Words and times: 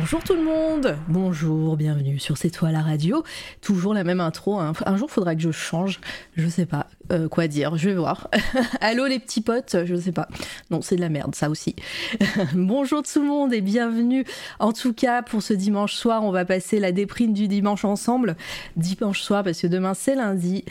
bonjour 0.00 0.22
tout 0.22 0.34
le 0.34 0.42
monde 0.44 0.96
Bonjour, 1.08 1.76
bienvenue 1.76 2.18
sur 2.18 2.36
C'est 2.36 2.50
toi 2.50 2.70
la 2.72 2.82
radio. 2.82 3.22
Toujours 3.60 3.94
la 3.94 4.04
même 4.04 4.20
intro. 4.20 4.58
hein. 4.58 4.72
Un 4.86 4.96
jour, 4.96 5.10
faudra 5.10 5.34
que 5.34 5.40
je 5.40 5.50
change. 5.50 6.00
Je 6.36 6.48
sais 6.48 6.66
pas 6.66 6.86
euh, 7.12 7.28
quoi 7.28 7.48
dire. 7.48 7.76
Je 7.76 7.90
vais 7.90 7.96
voir. 7.96 8.28
Allô 8.80 9.06
les 9.06 9.18
petits 9.18 9.40
potes 9.40 9.76
Je 9.84 9.94
sais 9.96 10.12
pas. 10.12 10.28
Non, 10.70 10.82
c'est 10.82 10.96
de 10.96 11.00
la 11.00 11.08
merde, 11.08 11.34
ça 11.34 11.50
aussi. 11.50 11.74
bonjour 12.54 13.02
tout 13.02 13.20
le 13.20 13.28
monde 13.28 13.52
et 13.52 13.60
bienvenue. 13.60 14.24
En 14.58 14.72
tout 14.72 14.92
cas, 14.92 15.22
pour 15.22 15.42
ce 15.42 15.54
dimanche 15.54 15.94
soir, 15.94 16.24
on 16.24 16.30
va 16.30 16.44
passer 16.44 16.80
la 16.80 16.92
déprime 16.92 17.32
du 17.32 17.48
dimanche 17.48 17.84
ensemble. 17.84 18.36
Dimanche 18.76 19.20
soir, 19.20 19.42
parce 19.44 19.60
que 19.60 19.66
demain 19.66 19.94
c'est 19.94 20.14
lundi. 20.14 20.64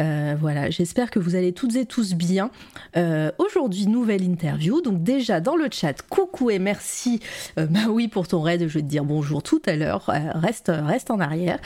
Euh, 0.00 0.36
voilà, 0.38 0.70
j'espère 0.70 1.10
que 1.10 1.18
vous 1.18 1.34
allez 1.34 1.52
toutes 1.52 1.76
et 1.76 1.86
tous 1.86 2.14
bien. 2.14 2.50
Euh, 2.96 3.30
Aujourd'hui, 3.38 3.86
nouvelle 3.86 4.22
interview. 4.22 4.80
Donc 4.80 5.02
déjà 5.02 5.40
dans 5.40 5.56
le 5.56 5.68
chat, 5.70 6.02
coucou 6.02 6.50
et 6.50 6.58
merci. 6.58 7.20
Euh, 7.58 7.66
bah 7.66 7.88
oui, 7.88 8.08
pour 8.08 8.28
ton 8.28 8.40
raid, 8.40 8.66
je 8.66 8.74
vais 8.74 8.82
te 8.82 8.86
dire 8.86 9.04
bonjour 9.04 9.42
tout 9.42 9.62
à 9.66 9.76
l'heure. 9.76 10.04
Reste, 10.06 10.70
reste 10.74 11.10
en 11.10 11.20
arrière. 11.20 11.58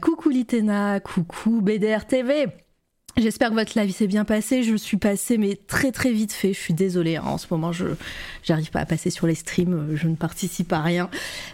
Coucou 0.00 0.30
Litena, 0.30 1.00
coucou 1.00 1.60
BDR 1.60 2.06
TV. 2.06 2.63
J'espère 3.16 3.50
que 3.50 3.54
votre 3.54 3.78
live 3.78 3.94
s'est 3.94 4.08
bien 4.08 4.24
passé. 4.24 4.64
Je 4.64 4.74
suis 4.74 4.96
passée, 4.96 5.38
mais 5.38 5.56
très 5.68 5.92
très 5.92 6.10
vite 6.10 6.32
fait. 6.32 6.52
Je 6.52 6.58
suis 6.58 6.74
désolée. 6.74 7.14
hein. 7.14 7.22
En 7.24 7.38
ce 7.38 7.46
moment, 7.48 7.70
je 7.70 7.86
j'arrive 8.42 8.72
pas 8.72 8.80
à 8.80 8.86
passer 8.86 9.08
sur 9.08 9.28
les 9.28 9.36
streams. 9.36 9.90
Je 9.94 10.08
ne 10.08 10.16
participe 10.16 10.72
à 10.72 10.80
rien. 10.80 11.08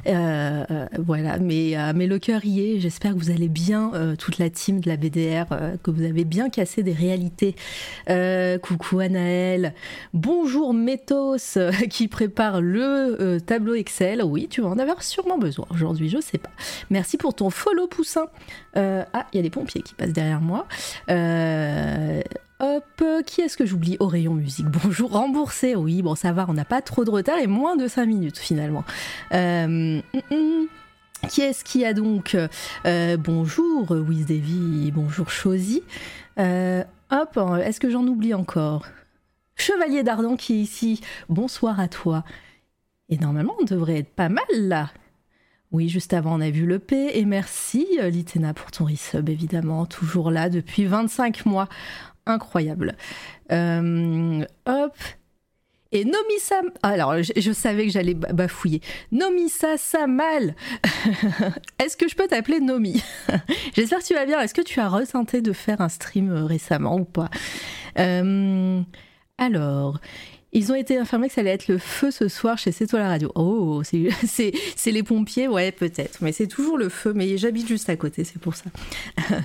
Euh, 0.06 0.64
euh, 0.70 0.86
voilà, 0.98 1.38
mais 1.38 1.76
euh, 1.76 1.92
mais 1.94 2.06
le 2.06 2.18
cœur 2.18 2.46
y 2.46 2.60
est. 2.60 2.80
J'espère 2.80 3.12
que 3.12 3.18
vous 3.18 3.30
allez 3.30 3.50
bien, 3.50 3.92
toute 4.18 4.38
la 4.38 4.48
team 4.48 4.80
de 4.80 4.88
la 4.88 4.96
BDR, 4.96 5.46
que 5.82 5.90
vous 5.90 6.04
avez 6.04 6.24
bien 6.24 6.48
cassé 6.48 6.82
des 6.82 6.94
réalités. 6.94 7.54
Coucou 8.62 9.00
Anaël. 9.00 9.74
Bonjour 10.14 10.72
Métos 10.72 11.58
qui 11.90 12.08
prépare 12.08 12.62
le 12.62 13.38
tableau 13.44 13.74
Excel. 13.74 14.22
Oui, 14.24 14.48
tu 14.48 14.62
vas 14.62 14.68
en 14.68 14.78
avoir 14.78 15.02
sûrement 15.02 15.36
besoin 15.36 15.66
aujourd'hui. 15.70 16.08
Je 16.08 16.20
sais 16.22 16.38
pas. 16.38 16.50
Merci 16.88 17.18
pour 17.18 17.34
ton 17.34 17.50
follow 17.50 17.86
poussin. 17.86 18.28
Ah, 18.74 19.26
il 19.32 19.36
y 19.36 19.38
a 19.40 19.42
des 19.42 19.50
pompiers 19.50 19.82
qui 19.82 19.92
passent 19.92 20.14
derrière 20.14 20.40
moi. 20.40 20.66
Hop, 22.60 22.84
euh, 23.02 23.22
qui 23.22 23.40
est-ce 23.40 23.56
que 23.56 23.66
j'oublie 23.66 23.96
Au 24.00 24.06
rayon 24.06 24.34
musique. 24.34 24.66
Bonjour, 24.84 25.12
remboursé. 25.12 25.74
Oui, 25.74 26.02
bon, 26.02 26.14
ça 26.14 26.32
va, 26.32 26.46
on 26.48 26.54
n'a 26.54 26.64
pas 26.64 26.82
trop 26.82 27.04
de 27.04 27.10
retard 27.10 27.38
et 27.38 27.46
moins 27.46 27.76
de 27.76 27.88
5 27.88 28.06
minutes 28.06 28.38
finalement. 28.38 28.84
Euh, 29.32 30.00
hum, 30.14 30.22
hum. 30.30 30.66
Qui 31.28 31.42
est-ce 31.42 31.64
qui 31.64 31.84
a 31.84 31.92
donc 31.92 32.34
euh, 32.86 33.16
Bonjour, 33.18 33.90
Wiz. 33.90 34.26
Bonjour, 34.94 35.30
Chosy. 35.30 35.82
Hop, 36.38 37.38
est-ce 37.62 37.80
que 37.80 37.90
j'en 37.90 38.06
oublie 38.06 38.32
encore? 38.32 38.86
Chevalier 39.56 40.02
d'Ardent 40.02 40.36
qui 40.36 40.54
est 40.54 40.62
ici. 40.62 41.02
Bonsoir 41.28 41.78
à 41.78 41.88
toi. 41.88 42.24
Et 43.10 43.18
normalement, 43.18 43.54
on 43.60 43.64
devrait 43.64 43.98
être 43.98 44.14
pas 44.14 44.30
mal 44.30 44.46
là. 44.52 44.90
Oui, 45.72 45.88
juste 45.88 46.12
avant, 46.14 46.36
on 46.36 46.40
a 46.40 46.50
vu 46.50 46.66
le 46.66 46.80
P. 46.80 47.18
Et 47.18 47.24
merci, 47.24 47.86
euh, 48.00 48.10
Litena, 48.10 48.54
pour 48.54 48.72
ton 48.72 48.86
resub, 48.86 49.28
évidemment. 49.28 49.86
Toujours 49.86 50.30
là 50.32 50.48
depuis 50.50 50.84
25 50.84 51.46
mois. 51.46 51.68
Incroyable. 52.26 52.96
Euh, 53.52 54.44
hop. 54.66 54.96
Et 55.92 56.04
Nomisa. 56.04 56.60
Alors, 56.82 57.14
je, 57.22 57.52
savais 57.52 57.86
que 57.86 57.92
j'allais 57.92 58.14
ba- 58.14 58.32
bafouiller. 58.32 58.80
Nomisa 59.12 59.76
Samal. 59.76 60.54
Est-ce 61.78 61.96
que 61.96 62.08
je 62.08 62.16
peux 62.16 62.26
t'appeler 62.26 62.60
Nomi? 62.60 63.02
J'espère 63.74 64.00
que 64.00 64.04
tu 64.04 64.14
vas 64.14 64.26
bien. 64.26 64.40
Est-ce 64.40 64.54
que 64.54 64.62
tu 64.62 64.80
as 64.80 64.88
ressenté 64.88 65.40
de 65.40 65.52
faire 65.52 65.80
un 65.80 65.88
stream 65.88 66.30
euh, 66.30 66.44
récemment 66.46 66.96
ou 66.96 67.04
pas? 67.04 67.30
Alors. 69.38 70.00
Ils 70.52 70.72
ont 70.72 70.74
été 70.74 70.98
informés 70.98 71.28
que 71.28 71.34
ça 71.34 71.42
allait 71.42 71.50
être 71.50 71.68
le 71.68 71.78
feu 71.78 72.10
ce 72.10 72.26
soir 72.26 72.58
chez 72.58 72.72
C'est 72.72 72.88
toi 72.88 72.98
la 72.98 73.08
radio. 73.08 73.30
Oh, 73.36 73.82
c'est 74.24 74.52
les 74.86 75.02
pompiers, 75.02 75.46
ouais, 75.46 75.70
peut-être. 75.70 76.18
Mais 76.22 76.32
c'est 76.32 76.48
toujours 76.48 76.76
le 76.76 76.88
feu, 76.88 77.12
mais 77.14 77.38
j'habite 77.38 77.68
juste 77.68 77.88
à 77.88 77.96
côté, 77.96 78.24
c'est 78.24 78.40
pour 78.40 78.54
ça. 78.54 78.64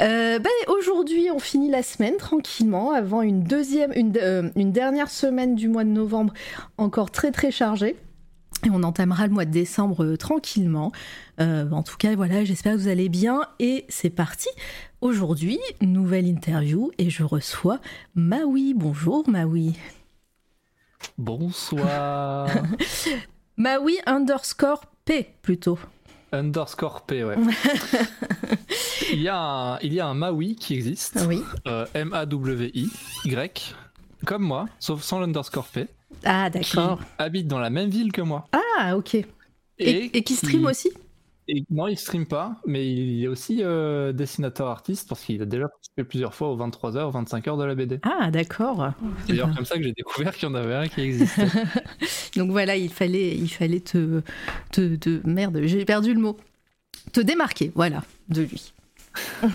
Euh, 0.00 0.40
ben, 0.40 0.50
Aujourd'hui, 0.66 1.30
on 1.32 1.38
finit 1.38 1.70
la 1.70 1.82
semaine 1.84 2.16
tranquillement, 2.16 2.90
avant 2.90 3.22
une 3.22 3.44
deuxième, 3.44 3.92
euh, 4.16 4.50
une 4.56 4.72
dernière 4.72 5.08
semaine 5.08 5.54
du 5.54 5.68
mois 5.68 5.84
de 5.84 5.90
novembre 5.90 6.34
encore 6.78 7.12
très 7.12 7.30
très 7.30 7.52
chargée. 7.52 7.94
Et 8.66 8.70
on 8.70 8.82
entamera 8.82 9.28
le 9.28 9.32
mois 9.32 9.44
de 9.44 9.52
décembre 9.52 10.04
euh, 10.04 10.16
tranquillement. 10.16 10.90
En 11.38 11.82
tout 11.84 11.96
cas, 11.96 12.16
voilà, 12.16 12.44
j'espère 12.44 12.74
que 12.74 12.78
vous 12.78 12.88
allez 12.88 13.08
bien. 13.08 13.42
Et 13.60 13.84
c'est 13.88 14.10
parti. 14.10 14.48
Aujourd'hui, 15.00 15.60
nouvelle 15.80 16.26
interview 16.26 16.90
et 16.98 17.08
je 17.08 17.22
reçois 17.22 17.78
Maui. 18.16 18.74
Bonjour 18.74 19.28
Maui. 19.28 19.74
Bonsoir. 21.18 22.48
Maui 23.56 23.98
underscore 24.06 24.84
P 25.04 25.26
plutôt. 25.42 25.78
Underscore 26.32 27.02
P, 27.06 27.22
ouais. 27.24 27.36
il, 29.12 29.22
y 29.22 29.28
a 29.28 29.38
un, 29.38 29.78
il 29.80 29.92
y 29.94 30.00
a 30.00 30.06
un 30.06 30.14
Maui 30.14 30.56
qui 30.56 30.74
existe, 30.74 31.24
Oui. 31.28 31.42
euh, 31.68 31.86
M-A-W-I, 31.94 32.90
Y, 33.24 33.74
comme 34.26 34.42
moi, 34.42 34.66
sauf 34.80 35.02
sans 35.02 35.20
l'underscore 35.20 35.66
P, 35.68 35.86
Ah 36.24 36.50
qui 36.50 36.74
d'accord. 36.76 36.98
habite 37.18 37.46
dans 37.46 37.60
la 37.60 37.70
même 37.70 37.88
ville 37.90 38.10
que 38.10 38.22
moi. 38.22 38.46
Ah 38.78 38.96
ok. 38.96 39.14
Et, 39.78 40.16
et 40.18 40.22
qui 40.24 40.34
stream 40.34 40.66
aussi 40.66 40.90
et- 41.48 41.64
Non, 41.70 41.86
il 41.88 41.98
stream 41.98 42.26
pas, 42.26 42.60
mais 42.66 42.86
il 42.90 43.22
est 43.24 43.28
aussi 43.28 43.58
euh, 43.62 44.12
dessinateur 44.12 44.68
artiste 44.68 45.08
parce 45.08 45.22
qu'il 45.22 45.40
a 45.42 45.44
déjà 45.46 45.68
participé 45.68 46.04
plusieurs 46.04 46.34
fois 46.34 46.48
aux 46.50 46.56
23h, 46.56 47.12
25h 47.12 47.58
de 47.58 47.64
la 47.64 47.74
BD. 47.74 48.00
Ah 48.02 48.30
d'accord. 48.30 48.90
C'est 49.26 49.32
d'ailleurs 49.32 49.54
comme 49.54 49.64
ça 49.64 49.76
que 49.76 49.82
j'ai 49.82 49.92
découvert 49.92 50.34
qu'il 50.34 50.48
y 50.48 50.50
en 50.50 50.54
avait 50.54 50.74
un 50.74 50.88
qui 50.88 51.00
existait. 51.02 51.46
Donc 52.36 52.50
voilà, 52.50 52.76
il 52.76 52.90
fallait, 52.90 53.34
il 53.36 53.48
fallait 53.48 53.80
te, 53.80 54.20
te, 54.72 54.96
te- 54.96 55.20
merde, 55.26 55.60
j'ai 55.64 55.84
perdu 55.84 56.14
le 56.14 56.20
mot. 56.20 56.36
Te 57.12 57.20
démarquer, 57.20 57.70
voilà, 57.74 58.02
de 58.28 58.42
lui. 58.42 58.72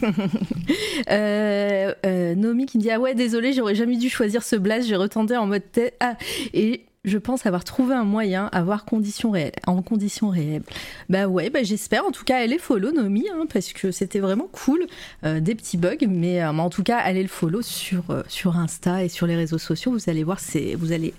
Euh, 1.12 1.94
euh, 2.06 2.36
Nomi 2.36 2.66
qui 2.66 2.78
me 2.78 2.84
dit 2.84 2.92
ah 2.92 3.00
ouais 3.00 3.16
désolé 3.16 3.54
j'aurais 3.54 3.76
jamais 3.76 3.98
dû 3.98 4.10
choisir 4.10 4.44
ce 4.44 4.56
blast 4.56 4.88
j'ai 4.88 4.96
retenté 4.96 5.36
en 5.38 5.48
mode 5.48 5.64
tête 5.72 5.96
ah 6.00 6.16
et 6.54 6.86
je 7.06 7.18
pense 7.18 7.46
avoir 7.46 7.64
trouvé 7.64 7.96
un 7.96 8.04
moyen 8.04 8.50
à 8.52 8.62
voir 8.62 8.84
conditions 8.84 9.32
réelles 9.32 9.54
en 9.68 9.82
conditions 9.82 10.30
réelles. 10.30 10.64
Bah 11.08 11.28
ouais 11.28 11.50
bah 11.50 11.64
j'espère. 11.64 12.06
En 12.06 12.12
tout 12.12 12.26
cas 12.26 12.38
allez 12.38 12.58
follow 12.58 12.92
Nomi 12.92 13.28
hein, 13.32 13.46
parce 13.52 13.72
que 13.74 13.92
c'était 13.92 14.20
vraiment 14.20 14.48
cool 14.52 14.86
Euh, 15.24 15.40
des 15.40 15.56
petits 15.56 15.78
bugs. 15.78 16.08
Mais, 16.08 16.44
euh, 16.44 16.52
mais 16.54 16.62
en 16.62 16.70
tout 16.70 16.84
cas 16.84 16.98
allez 16.98 17.22
le 17.22 17.30
follow 17.30 17.62
sur 17.62 18.10
euh, 18.10 18.24
sur 18.28 18.58
Insta 18.58 19.04
et 19.04 19.10
sur 19.10 19.28
les 19.28 19.36
réseaux 19.36 19.58
sociaux. 19.58 19.92
Vous 19.92 20.10
allez 20.10 20.24
voir 20.24 20.40
c'est 20.40 20.76
vous 20.76 20.92
allez 20.92 21.14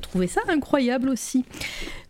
trouver 0.00 0.28
ça 0.28 0.40
incroyable 0.46 1.08
aussi. 1.08 1.44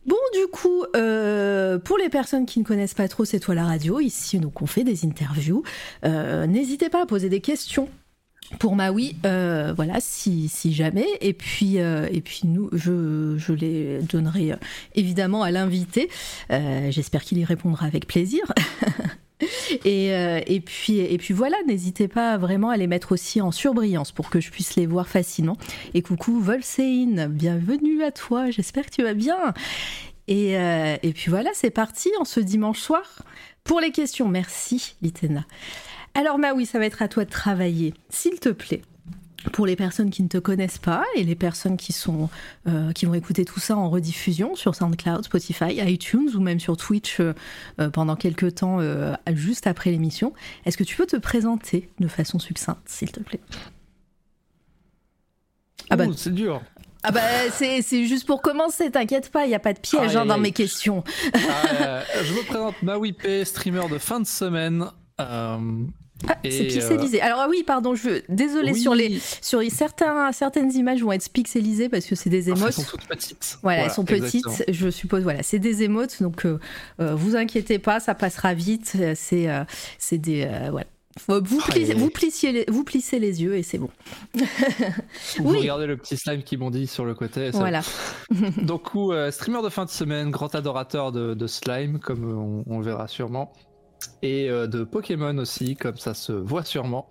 Bon, 0.04 0.16
du 0.34 0.46
coup, 0.48 0.84
pour 0.92 1.98
les 1.98 2.08
personnes 2.10 2.44
qui 2.44 2.58
ne 2.58 2.64
connaissent 2.64 2.92
pas 2.92 3.08
trop 3.08 3.24
C'est 3.24 3.40
toi 3.40 3.54
la 3.54 3.64
radio, 3.64 3.98
ici, 3.98 4.38
donc 4.38 4.60
on 4.60 4.66
fait 4.66 4.84
des 4.84 5.06
interviews. 5.06 5.62
N'hésitez 6.04 6.90
pas 6.90 7.02
à 7.02 7.06
poser 7.06 7.30
des 7.30 7.40
questions 7.40 7.88
pour 8.58 8.76
Maui, 8.76 9.16
euh, 9.26 9.72
voilà, 9.74 9.94
si, 10.00 10.48
si 10.48 10.72
jamais. 10.72 11.06
Et 11.20 11.32
puis, 11.32 11.78
euh, 11.78 12.08
et 12.10 12.20
puis 12.20 12.42
nous, 12.44 12.68
je, 12.72 13.34
je 13.38 13.52
les 13.52 13.98
donnerai 14.00 14.52
euh, 14.52 14.56
évidemment 14.94 15.42
à 15.42 15.50
l'invité. 15.50 16.08
J'espère 16.50 17.22
qu'il 17.22 17.38
y 17.38 17.44
répondra 17.44 17.86
avec 17.86 18.06
plaisir. 18.06 18.42
Et, 19.84 20.10
et, 20.10 20.60
puis, 20.60 21.00
et 21.00 21.18
puis 21.18 21.34
voilà, 21.34 21.56
n'hésitez 21.66 22.06
pas 22.06 22.38
vraiment 22.38 22.70
à 22.70 22.76
les 22.76 22.86
mettre 22.86 23.10
aussi 23.10 23.40
en 23.40 23.50
surbrillance 23.50 24.12
pour 24.12 24.30
que 24.30 24.38
je 24.38 24.52
puisse 24.52 24.76
les 24.76 24.86
voir 24.86 25.08
facilement. 25.08 25.56
Et 25.94 26.02
coucou 26.02 26.38
Volsein, 26.38 27.26
bienvenue 27.28 28.04
à 28.04 28.12
toi, 28.12 28.52
j'espère 28.52 28.86
que 28.86 28.92
tu 28.92 29.02
vas 29.02 29.14
bien. 29.14 29.52
Et, 30.28 30.52
et 30.52 31.12
puis 31.12 31.28
voilà, 31.28 31.50
c'est 31.54 31.70
parti 31.70 32.08
en 32.20 32.24
ce 32.24 32.38
dimanche 32.38 32.78
soir 32.78 33.24
pour 33.64 33.80
les 33.80 33.90
questions. 33.90 34.28
Merci 34.28 34.94
Litena. 35.02 35.44
Alors 36.14 36.38
Maui, 36.38 36.66
ça 36.66 36.78
va 36.78 36.86
être 36.86 37.02
à 37.02 37.08
toi 37.08 37.24
de 37.24 37.30
travailler, 37.30 37.94
s'il 38.10 38.38
te 38.40 38.50
plaît. 38.50 38.82
Pour 39.52 39.66
les 39.66 39.74
personnes 39.74 40.10
qui 40.10 40.22
ne 40.22 40.28
te 40.28 40.38
connaissent 40.38 40.78
pas 40.78 41.04
et 41.16 41.24
les 41.24 41.34
personnes 41.34 41.76
qui 41.76 41.92
sont 41.92 42.30
euh, 42.68 42.92
qui 42.92 43.06
vont 43.06 43.14
écouter 43.14 43.44
tout 43.44 43.58
ça 43.58 43.76
en 43.76 43.90
rediffusion 43.90 44.54
sur 44.54 44.76
SoundCloud, 44.76 45.24
Spotify, 45.24 45.74
iTunes 45.78 46.28
ou 46.36 46.40
même 46.40 46.60
sur 46.60 46.76
Twitch 46.76 47.18
euh, 47.18 47.32
euh, 47.80 47.90
pendant 47.90 48.14
quelques 48.14 48.54
temps 48.54 48.78
euh, 48.78 49.14
juste 49.32 49.66
après 49.66 49.90
l'émission, 49.90 50.32
est-ce 50.64 50.76
que 50.76 50.84
tu 50.84 50.94
peux 50.96 51.06
te 51.06 51.16
présenter 51.16 51.88
de 51.98 52.06
façon 52.06 52.38
succincte, 52.38 52.82
s'il 52.86 53.10
te 53.10 53.18
plaît? 53.18 53.40
Ah 55.90 55.96
bah- 55.96 56.04
c'est 56.16 56.32
dur. 56.32 56.62
Ah 57.02 57.10
bah 57.10 57.20
c'est 57.50 57.82
juste 58.06 58.26
pour 58.26 58.42
commencer, 58.42 58.92
t'inquiète 58.92 59.28
pas, 59.32 59.44
il 59.44 59.50
y 59.50 59.56
a 59.56 59.58
pas 59.58 59.72
de 59.72 59.80
piège 59.80 60.10
Aïe, 60.10 60.16
hein, 60.18 60.26
dans 60.26 60.38
mes 60.38 60.52
questions. 60.52 61.02
Euh, 61.34 62.02
je 62.22 62.32
me 62.32 62.46
présente 62.46 62.80
Maui 62.84 63.12
P, 63.12 63.44
streamer 63.44 63.88
de 63.90 63.98
fin 63.98 64.20
de 64.20 64.26
semaine. 64.26 64.86
Euh, 65.20 65.58
Ah, 66.28 66.36
c'est 66.44 66.50
Et, 66.54 66.66
pixelisé. 66.68 67.20
Alors 67.20 67.40
ah 67.40 67.46
oui, 67.50 67.64
pardon, 67.66 67.94
je 67.94 68.08
veux... 68.08 68.22
désolé 68.28 68.72
oui. 68.72 68.80
sur 68.80 68.94
les 68.94 69.18
sur 69.40 69.60
les 69.60 69.70
certains 69.70 70.30
certaines 70.32 70.72
images 70.72 71.02
vont 71.02 71.12
être 71.12 71.28
pixelisées 71.30 71.88
parce 71.88 72.06
que 72.06 72.14
c'est 72.14 72.30
des 72.30 72.50
Enfin, 72.52 72.60
émotes. 72.60 72.74
elles 72.78 72.84
sont 72.84 72.90
toutes 72.96 73.06
petites. 73.08 73.58
Voilà, 73.62 73.84
elles 73.84 73.90
sont 73.90 74.04
petites, 74.04 74.64
je 74.68 74.90
suppose. 74.90 75.22
Voilà, 75.22 75.42
c'est 75.42 75.58
des 75.58 75.82
émotes, 75.82 76.22
donc 76.22 76.46
euh, 76.46 76.58
euh, 77.00 77.14
vous 77.14 77.36
inquiétez 77.36 77.78
pas, 77.78 78.00
ça 78.00 78.14
passera 78.14 78.54
vite. 78.54 78.92
euh, 79.00 79.14
C'est 79.16 79.50
euh, 79.50 79.64
c'est 79.98 80.18
des 80.18 80.44
euh, 80.46 80.68
voilà. 80.70 80.86
Faut- 81.18 81.42
Vous, 81.44 81.60
Ah, 81.68 81.70
plissez, 81.72 81.92
vous, 81.92 82.08
plissiez 82.08 82.52
les, 82.52 82.64
vous 82.68 82.84
plissez 82.84 83.18
les 83.18 83.42
yeux 83.42 83.54
et 83.56 83.62
c'est 83.62 83.76
bon. 83.76 83.90
Vous 84.34 84.40
Oui. 85.50 85.58
regardez 85.58 85.84
le 85.86 85.98
petit 85.98 86.16
slime 86.16 86.42
qui 86.42 86.56
bondit 86.56 86.86
sur 86.86 87.04
le 87.04 87.14
côté. 87.14 87.52
ça- 87.52 87.58
Voilà. 87.58 87.82
Donc, 88.62 88.88
euh, 88.96 89.30
streamer 89.30 89.60
de 89.62 89.68
fin 89.68 89.84
de 89.84 89.90
semaine, 89.90 90.30
grand 90.30 90.54
adorateur 90.54 91.12
de, 91.12 91.34
de 91.34 91.46
slime, 91.46 91.98
comme 91.98 92.24
euh, 92.24 92.34
on, 92.34 92.64
on 92.66 92.78
le 92.78 92.84
verra 92.86 93.08
sûrement. 93.08 93.52
Et 94.22 94.48
euh, 94.48 94.66
de 94.66 94.84
Pokémon 94.84 95.36
aussi, 95.38 95.76
comme 95.76 95.96
ça 95.96 96.14
se 96.14 96.32
voit 96.32 96.64
sûrement. 96.64 97.08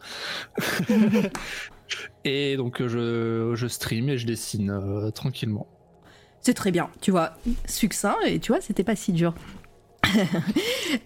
et 2.25 2.57
donc, 2.57 2.81
euh, 2.81 2.87
je, 2.87 3.55
je 3.55 3.67
stream 3.67 4.09
et 4.09 4.17
je 4.17 4.25
dessine 4.25 4.71
euh, 4.71 5.11
tranquillement. 5.11 5.67
C'est 6.41 6.55
très 6.55 6.71
bien, 6.71 6.89
tu 7.01 7.11
vois, 7.11 7.33
succinct 7.65 8.15
et 8.25 8.39
tu 8.39 8.51
vois, 8.51 8.61
c'était 8.61 8.83
pas 8.83 8.95
si 8.95 9.13
dur. 9.13 9.35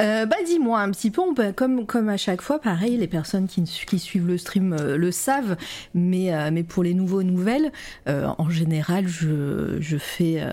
Euh, 0.02 0.26
bah 0.26 0.36
dis-moi 0.46 0.82
un 0.82 0.90
petit 0.92 1.12
peu, 1.12 1.22
comme, 1.54 2.10
à 2.10 2.18
chaque 2.18 2.42
fois, 2.42 2.60
pareil, 2.60 2.98
les 2.98 3.08
personnes 3.08 3.48
qui, 3.48 3.66
suivent 4.00 4.28
le 4.28 4.38
stream 4.38 4.74
euh, 4.74 4.98
le 4.98 5.12
savent, 5.12 5.56
mais, 5.94 6.34
euh, 6.34 6.50
mais 6.52 6.64
pour 6.64 6.84
les 6.84 6.94
nouveaux 6.94 7.24
nouvelles, 7.24 7.72
en 8.08 8.50
général, 8.50 9.08
je, 9.08 9.98
fais, 9.98 10.44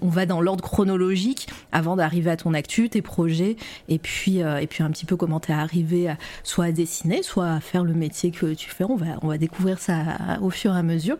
on 0.00 0.08
va 0.08 0.26
dans 0.26 0.40
l'ordre 0.40 0.62
chronologique 0.62 1.48
avant 1.72 1.96
d'arriver 1.96 2.30
à 2.30 2.36
ton 2.36 2.54
actu, 2.54 2.88
tes 2.88 3.02
projets, 3.02 3.56
et 3.88 3.98
puis, 3.98 4.38
et 4.38 4.66
puis 4.66 4.82
un 4.82 4.90
petit 4.90 5.06
peu 5.06 5.16
comment 5.16 5.40
t'es 5.40 5.52
arrivé 5.52 6.14
soit 6.44 6.66
à 6.66 6.72
dessiner, 6.72 7.22
soit 7.22 7.50
à 7.50 7.60
faire 7.60 7.82
le 7.82 7.94
métier 7.94 8.30
que 8.30 8.54
tu 8.54 8.70
fais. 8.70 8.84
On 8.84 8.96
va, 8.96 9.06
on 9.22 9.28
va 9.28 9.38
découvrir 9.38 9.78
ça 9.78 9.96
au 10.42 10.50
fur 10.50 10.74
et 10.74 10.78
à 10.78 10.82
mesure. 10.82 11.16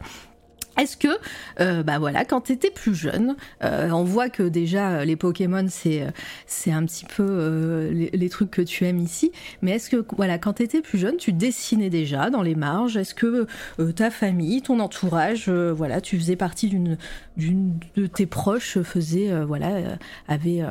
Est-ce 0.78 0.96
que, 0.96 1.08
euh, 1.60 1.82
bah 1.82 1.98
voilà, 1.98 2.24
quand 2.24 2.42
t'étais 2.42 2.70
plus 2.70 2.94
jeune, 2.94 3.36
euh, 3.64 3.88
on 3.90 4.04
voit 4.04 4.28
que 4.28 4.42
déjà 4.42 4.90
euh, 4.90 5.04
les 5.04 5.16
Pokémon 5.16 5.66
c'est 5.68 6.02
euh, 6.02 6.10
c'est 6.46 6.70
un 6.70 6.84
petit 6.84 7.06
peu 7.06 7.88
les, 7.92 8.28
trucs 8.28 8.50
que 8.50 8.62
tu 8.62 8.84
aimes 8.84 8.98
ici, 8.98 9.32
mais 9.62 9.72
est-ce 9.72 9.88
que 9.88 10.04
voilà, 10.16 10.38
quand 10.38 10.54
t'étais 10.54 10.82
plus 10.82 10.98
jeune, 10.98 11.16
tu 11.16 11.32
dessinais 11.32 11.90
déjà 11.90 12.28
dans 12.28 12.42
les 12.42 12.54
marges? 12.54 12.96
Est-ce 12.96 13.14
que 13.14 13.46
ta 13.92 14.10
famille, 14.10 14.62
ton 14.62 14.80
entourage, 14.80 15.48
voilà, 15.48 16.00
tu 16.00 16.18
faisais 16.18 16.36
partie 16.36 16.68
d'une 16.68 16.98
d'une 17.36 17.78
de 17.94 18.06
tes 18.06 18.26
proches 18.26 18.80
faisait 18.82 19.44
voilà 19.44 19.96
avait 20.26 20.62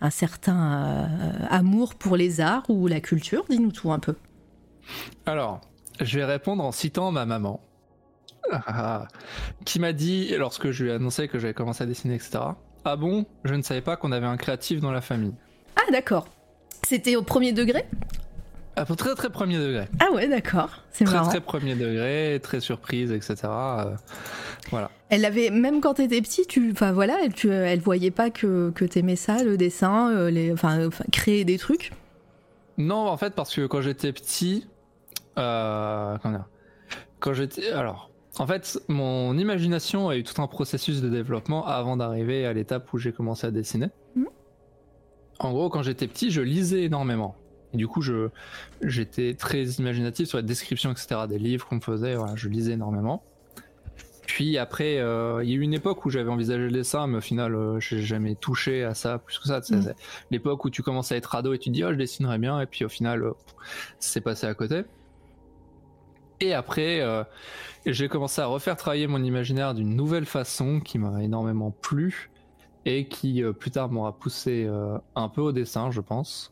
un 0.00 0.10
certain 0.10 1.08
amour 1.50 1.94
pour 1.94 2.16
les 2.16 2.40
arts 2.40 2.64
ou 2.68 2.86
la 2.88 3.00
culture? 3.00 3.44
Dis-nous 3.50 3.72
tout 3.72 3.92
un 3.92 3.98
peu. 3.98 4.14
Alors, 5.26 5.60
je 6.00 6.18
vais 6.18 6.24
répondre 6.24 6.64
en 6.64 6.72
citant 6.72 7.12
ma 7.12 7.26
maman, 7.26 7.60
Ah, 8.50 9.06
qui 9.64 9.78
m'a 9.78 9.92
dit, 9.92 10.34
lorsque 10.36 10.70
je 10.70 10.84
lui 10.84 10.90
ai 10.90 10.94
annoncé 10.94 11.28
que 11.28 11.38
j'avais 11.38 11.54
commencé 11.54 11.84
à 11.84 11.86
dessiner, 11.86 12.14
etc. 12.16 12.38
Ah 12.84 12.96
bon 12.96 13.24
Je 13.44 13.54
ne 13.54 13.62
savais 13.62 13.80
pas 13.80 13.96
qu'on 13.96 14.12
avait 14.12 14.26
un 14.26 14.36
créatif 14.36 14.80
dans 14.80 14.90
la 14.90 15.00
famille. 15.00 15.34
Ah 15.76 15.90
d'accord. 15.92 16.26
C'était 16.86 17.16
au 17.16 17.22
premier 17.22 17.52
degré? 17.52 17.84
Peu 18.88 18.96
très 18.96 19.14
très 19.14 19.30
premier 19.30 19.58
degré. 19.58 19.86
Ah 20.00 20.10
ouais, 20.12 20.26
d'accord. 20.28 20.70
C'est 20.90 21.04
Très 21.04 21.14
marrant. 21.16 21.28
très 21.28 21.40
premier 21.40 21.74
degré, 21.76 22.40
très 22.42 22.58
surprise, 22.60 23.12
etc. 23.12 23.36
Euh, 23.44 23.94
voilà. 24.70 24.90
Elle 25.10 25.24
avait, 25.24 25.50
même 25.50 25.80
quand 25.80 25.94
t'étais 25.94 26.20
petit, 26.22 26.46
tu, 26.46 26.72
enfin 26.72 26.90
voilà, 26.92 27.18
elle, 27.22 27.32
tu, 27.34 27.50
elle 27.50 27.80
voyait 27.80 28.10
pas 28.10 28.30
que, 28.30 28.70
que 28.74 28.84
t'aimais 28.84 29.16
ça, 29.16 29.44
le 29.44 29.56
dessin, 29.56 30.10
euh, 30.10 30.30
les, 30.30 30.52
enfin, 30.52 30.80
euh, 30.80 30.90
créer 31.12 31.44
des 31.44 31.58
trucs? 31.58 31.92
Non, 32.78 33.06
en 33.08 33.16
fait, 33.18 33.34
parce 33.34 33.54
que 33.54 33.66
quand 33.66 33.82
j'étais 33.82 34.12
petit, 34.12 34.66
euh, 35.38 36.16
Quand 37.20 37.34
j'étais, 37.34 37.70
alors, 37.70 38.10
en 38.38 38.46
fait, 38.46 38.80
mon 38.88 39.36
imagination 39.36 40.08
a 40.08 40.16
eu 40.16 40.22
tout 40.24 40.40
un 40.40 40.46
processus 40.46 41.00
de 41.02 41.08
développement 41.08 41.66
avant 41.66 41.96
d'arriver 41.96 42.46
à 42.46 42.52
l'étape 42.52 42.92
où 42.92 42.98
j'ai 42.98 43.12
commencé 43.12 43.46
à 43.46 43.50
dessiner. 43.50 43.88
Mhm. 44.16 44.26
En 45.38 45.52
gros, 45.52 45.68
quand 45.68 45.82
j'étais 45.82 46.06
petit, 46.06 46.30
je 46.30 46.40
lisais 46.40 46.84
énormément. 46.84 47.36
Et 47.74 47.76
du 47.76 47.88
coup, 47.88 48.00
je, 48.02 48.28
j'étais 48.82 49.34
très 49.34 49.64
imaginatif 49.64 50.28
sur 50.28 50.38
les 50.38 50.44
descriptions, 50.44 50.92
etc. 50.92 51.22
des 51.28 51.38
livres 51.38 51.66
qu'on 51.66 51.76
me 51.76 51.80
faisait. 51.80 52.16
Voilà, 52.16 52.34
je 52.36 52.48
lisais 52.48 52.72
énormément. 52.72 53.22
Puis 54.26 54.56
après, 54.56 54.98
euh, 54.98 55.42
il 55.42 55.50
y 55.50 55.52
a 55.52 55.56
eu 55.56 55.60
une 55.60 55.74
époque 55.74 56.06
où 56.06 56.10
j'avais 56.10 56.30
envisagé 56.30 56.62
le 56.62 56.70
dessin, 56.70 57.06
mais 57.06 57.18
au 57.18 57.22
final, 57.22 57.54
euh, 57.54 57.80
j'ai 57.80 58.00
jamais 58.00 58.34
touché 58.34 58.84
à 58.84 58.94
ça 58.94 59.18
plus 59.18 59.38
que 59.38 59.48
ça. 59.48 59.60
C'est 59.62 59.74
Mhm. 59.74 59.82
c'est 59.82 59.94
l'époque 60.30 60.64
où 60.64 60.70
tu 60.70 60.82
commences 60.82 61.12
à 61.12 61.16
être 61.16 61.34
ado 61.34 61.52
et 61.52 61.58
tu 61.58 61.70
te 61.70 61.74
dis, 61.74 61.84
oh, 61.84 61.90
je 61.92 61.96
dessinerais 61.96 62.38
bien, 62.38 62.60
et 62.60 62.66
puis 62.66 62.84
au 62.84 62.88
final, 62.88 63.24
euh, 63.24 63.32
c'est 63.98 64.20
passé 64.20 64.46
à 64.46 64.54
côté. 64.54 64.84
Et 66.42 66.54
après, 66.54 67.00
euh, 67.00 67.22
j'ai 67.86 68.08
commencé 68.08 68.40
à 68.40 68.46
refaire 68.46 68.76
travailler 68.76 69.06
mon 69.06 69.22
imaginaire 69.22 69.74
d'une 69.74 69.94
nouvelle 69.94 70.26
façon 70.26 70.80
qui 70.80 70.98
m'a 70.98 71.22
énormément 71.22 71.70
plu 71.70 72.30
et 72.84 73.06
qui 73.06 73.44
euh, 73.44 73.52
plus 73.52 73.70
tard 73.70 73.90
m'aura 73.90 74.18
poussé 74.18 74.64
euh, 74.66 74.98
un 75.14 75.28
peu 75.28 75.40
au 75.40 75.52
dessin, 75.52 75.92
je 75.92 76.00
pense, 76.00 76.50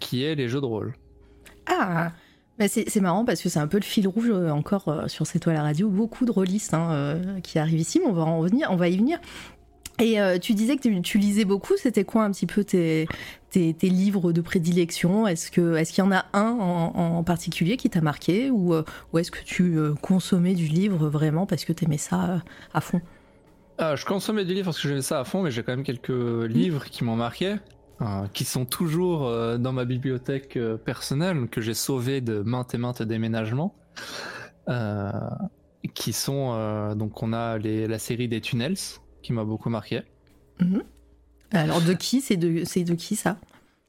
qui 0.00 0.24
est 0.24 0.34
les 0.34 0.48
jeux 0.48 0.62
de 0.62 0.66
rôle. 0.66 0.94
Ah 1.66 2.12
bah 2.58 2.68
c'est 2.68 3.00
marrant 3.00 3.24
parce 3.24 3.42
que 3.42 3.48
c'est 3.48 3.58
un 3.58 3.66
peu 3.66 3.78
le 3.78 3.84
fil 3.84 4.06
rouge 4.06 4.30
encore 4.30 5.04
sur 5.06 5.26
cette 5.26 5.42
toile 5.42 5.56
à 5.56 5.62
radio. 5.62 5.88
Beaucoup 5.88 6.26
de 6.26 6.30
rôlistes 6.30 6.74
hein, 6.74 7.40
qui 7.42 7.58
arrivent 7.58 7.80
ici, 7.80 7.98
mais 7.98 8.06
on 8.06 8.12
va 8.12 8.22
en 8.22 8.38
revenir, 8.38 8.70
on 8.70 8.76
va 8.76 8.88
y 8.88 8.96
venir. 8.98 9.18
Et 10.02 10.20
euh, 10.20 10.38
tu 10.38 10.54
disais 10.54 10.76
que 10.76 11.00
tu, 11.00 11.18
lisais 11.18 11.44
beaucoup. 11.44 11.74
C'était 11.76 12.02
quoi 12.02 12.24
un 12.24 12.32
petit 12.32 12.46
peu 12.46 12.64
tes, 12.64 13.06
livres 13.54 14.32
de 14.32 14.40
prédilection? 14.40 15.28
Est-ce 15.28 15.52
qu'il 15.52 16.04
y 16.04 16.06
en 16.06 16.10
a 16.10 16.26
un 16.32 16.50
en, 16.50 17.22
particulier 17.22 17.76
qui 17.76 17.88
t'a 17.88 18.00
marqué 18.00 18.50
ou, 18.50 18.74
euh, 18.74 18.82
est-ce 19.16 19.30
que 19.30 19.44
tu 19.44 19.78
euh, 19.78 19.94
consommais 19.94 20.54
du 20.54 20.66
livre 20.66 21.08
vraiment 21.08 21.46
parce 21.46 21.64
que 21.64 21.72
t'aimais 21.72 21.98
ça 21.98 22.42
à 22.74 22.80
fond? 22.80 23.00
Euh, 23.80 23.94
je 23.94 24.04
consommais 24.04 24.44
du 24.44 24.54
livre 24.54 24.64
parce 24.64 24.80
que 24.80 24.88
j'aimais 24.88 25.02
ça 25.02 25.20
à 25.20 25.24
fond, 25.24 25.42
mais 25.42 25.52
j'ai 25.52 25.62
quand 25.62 25.72
même 25.72 25.84
quelques 25.84 26.08
livres 26.48 26.84
qui 26.86 27.04
m'ont 27.04 27.16
marqué, 27.16 27.54
qui 28.32 28.44
sont 28.44 28.64
toujours 28.64 29.30
dans 29.58 29.72
ma 29.72 29.84
bibliothèque 29.84 30.58
personnelle, 30.84 31.46
que 31.48 31.60
j'ai 31.60 31.74
sauvé 31.74 32.20
de 32.20 32.40
maintes 32.40 32.74
et 32.74 32.78
maintes 32.78 33.02
déménagements. 33.02 33.76
Qui 35.94 36.12
sont 36.12 36.94
donc 36.96 37.22
on 37.22 37.32
a 37.32 37.58
la 37.58 37.98
série 38.00 38.26
des 38.26 38.40
Tunnels 38.40 39.00
qui 39.22 39.32
m'a 39.32 39.44
beaucoup 39.44 39.70
marqué. 39.70 40.02
Alors 41.52 41.80
de 41.80 41.92
qui 41.92 42.20
C'est 42.20 42.36
de 42.36 42.64
c'est 42.64 42.84
de 42.84 42.94
qui 42.94 43.16
ça 43.16 43.36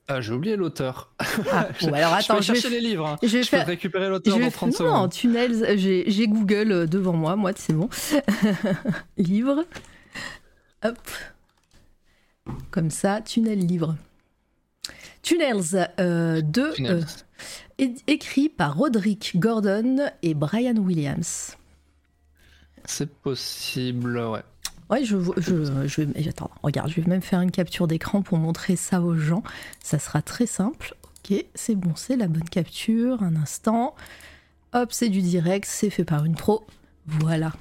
Ah, 0.07 0.21
j'ai 0.21 0.33
oublié 0.33 0.56
l'auteur. 0.56 1.13
Ah, 1.51 1.68
bon, 1.81 1.94
alors 1.94 2.12
je 2.19 2.25
attends, 2.31 2.41
je 2.41 2.53
vais 2.53 2.59
chercher 2.59 2.69
les 2.69 2.81
livres. 2.81 3.07
hein. 3.07 3.18
je 3.24 3.27
vais 3.27 3.44
Je 3.44 3.52
peux 3.52 3.57
récupérer 3.61 4.09
l'auteur 4.09 4.37
dans 4.40 4.49
30 4.49 4.71
non, 4.71 4.78
secondes. 4.78 5.11
tunnels, 5.11 5.78
j'ai 5.78 6.28
Google 6.28 6.71
euh, 6.71 6.87
devant 6.87 7.13
moi, 7.13 7.35
moi 7.35 7.52
c'est 7.56 7.73
bon. 7.73 7.90
livre. 9.18 9.63
Hop. 10.83 10.97
Comme 12.71 12.90
ça, 12.90 13.21
tunnel 13.21 13.59
livre. 13.59 13.95
Tunnels 15.21 15.90
euh, 16.02 16.42
de, 16.42 16.73
Tunnels. 16.73 17.06
euh, 17.80 17.87
écrit 18.07 18.49
par 18.49 18.75
Roderick 18.75 19.33
Gordon 19.40 20.09
et 20.21 20.33
Brian 20.33 20.75
Williams. 20.75 21.56
C'est 22.83 23.09
possible, 23.09 24.18
ouais. 24.19 24.42
Ouais, 24.90 25.04
je, 25.04 25.18
je, 25.37 25.87
je 25.87 26.02
vais, 26.02 26.28
attends, 26.30 26.52
regarde, 26.61 26.90
je 26.90 26.99
vais 27.02 27.07
même 27.09 27.21
faire 27.21 27.42
une 27.42 27.52
capture 27.52 27.87
d'écran 27.87 28.21
pour 28.21 28.37
montrer 28.37 28.75
ça 28.75 29.02
aux 29.02 29.16
gens. 29.16 29.44
Ça 29.81 29.97
sera 29.99 30.21
très 30.21 30.45
simple. 30.45 30.95
Ok, 31.30 31.45
c'est 31.56 31.75
bon, 31.75 31.94
c'est 31.95 32.16
la 32.18 32.28
bonne 32.28 32.44
capture. 32.49 33.23
Un 33.23 33.35
instant. 33.35 33.95
Hop, 34.73 34.92
c'est 34.92 35.09
du 35.09 35.21
direct, 35.21 35.66
c'est 35.68 35.90
fait 35.90 36.04
par 36.04 36.25
une 36.25 36.35
pro. 36.35 36.66
Voilà. 37.07 37.54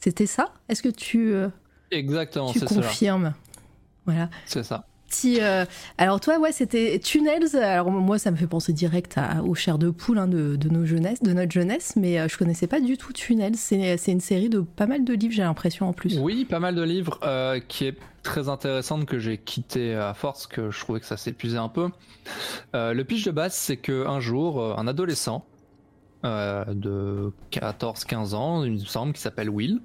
C'était 0.00 0.26
ça? 0.26 0.52
Est-ce 0.68 0.82
que 0.82 0.88
tu, 0.88 1.32
euh, 1.34 1.48
Exactement, 1.90 2.52
tu 2.52 2.60
c'est 2.60 2.68
cela. 2.68 2.82
confirmes? 2.82 3.34
Voilà. 4.04 4.30
C'est 4.44 4.62
ça. 4.62 4.86
Petit, 5.08 5.40
euh, 5.40 5.64
alors 5.98 6.20
toi, 6.20 6.38
ouais, 6.38 6.52
c'était 6.52 6.98
Tunnels. 6.98 7.56
Alors 7.56 7.90
moi, 7.90 8.18
ça 8.18 8.30
me 8.30 8.36
fait 8.36 8.46
penser 8.46 8.72
direct 8.72 9.16
à, 9.16 9.42
au 9.42 9.54
chair 9.54 9.78
de 9.78 9.90
poule 9.90 10.18
hein, 10.18 10.26
de, 10.26 10.56
de 10.56 10.68
nos 10.68 10.84
jeunesse, 10.84 11.22
de 11.22 11.32
notre 11.32 11.52
jeunesse, 11.52 11.94
mais 11.96 12.18
euh, 12.18 12.28
je 12.28 12.36
connaissais 12.36 12.66
pas 12.66 12.80
du 12.80 12.96
tout 12.96 13.12
Tunnels. 13.12 13.56
C'est 13.56 13.96
une 14.06 14.20
série 14.20 14.48
de 14.48 14.60
pas 14.60 14.86
mal 14.86 15.04
de 15.04 15.14
livres, 15.14 15.34
j'ai 15.34 15.42
l'impression 15.42 15.88
en 15.88 15.92
plus. 15.92 16.18
Oui, 16.18 16.44
pas 16.44 16.58
mal 16.58 16.74
de 16.74 16.82
livres 16.82 17.20
euh, 17.22 17.60
qui 17.66 17.86
est 17.86 17.96
très 18.22 18.48
intéressante 18.48 19.06
que 19.06 19.18
j'ai 19.18 19.38
quitté 19.38 19.94
à 19.94 20.12
force 20.12 20.48
que 20.48 20.70
je 20.70 20.80
trouvais 20.80 20.98
que 20.98 21.06
ça 21.06 21.16
s'épuisait 21.16 21.58
un 21.58 21.68
peu. 21.68 21.88
Euh, 22.74 22.92
le 22.92 23.04
pitch 23.04 23.24
de 23.24 23.30
base, 23.30 23.54
c'est 23.54 23.76
que 23.76 24.06
un 24.06 24.18
jour, 24.18 24.78
un 24.78 24.86
adolescent 24.86 25.44
de 26.24 27.32
14-15 27.52 28.34
ans, 28.34 28.64
il 28.64 28.72
me 28.72 28.78
semble, 28.78 29.12
qui 29.12 29.20
s'appelle 29.20 29.48
Will, 29.48 29.80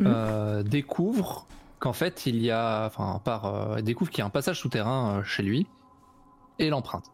euh, 0.00 0.62
découvre 0.62 1.46
qu'en 1.78 1.92
fait 1.92 2.26
il 2.26 2.42
y 2.42 2.50
a, 2.50 2.86
enfin, 2.86 3.20
par, 3.24 3.46
euh, 3.46 3.80
découvre 3.80 4.10
qu'il 4.10 4.20
y 4.20 4.22
a 4.22 4.26
un 4.26 4.30
passage 4.30 4.60
souterrain 4.60 5.18
euh, 5.18 5.22
chez 5.24 5.42
lui 5.42 5.66
et 6.58 6.70
l'emprunte. 6.70 7.06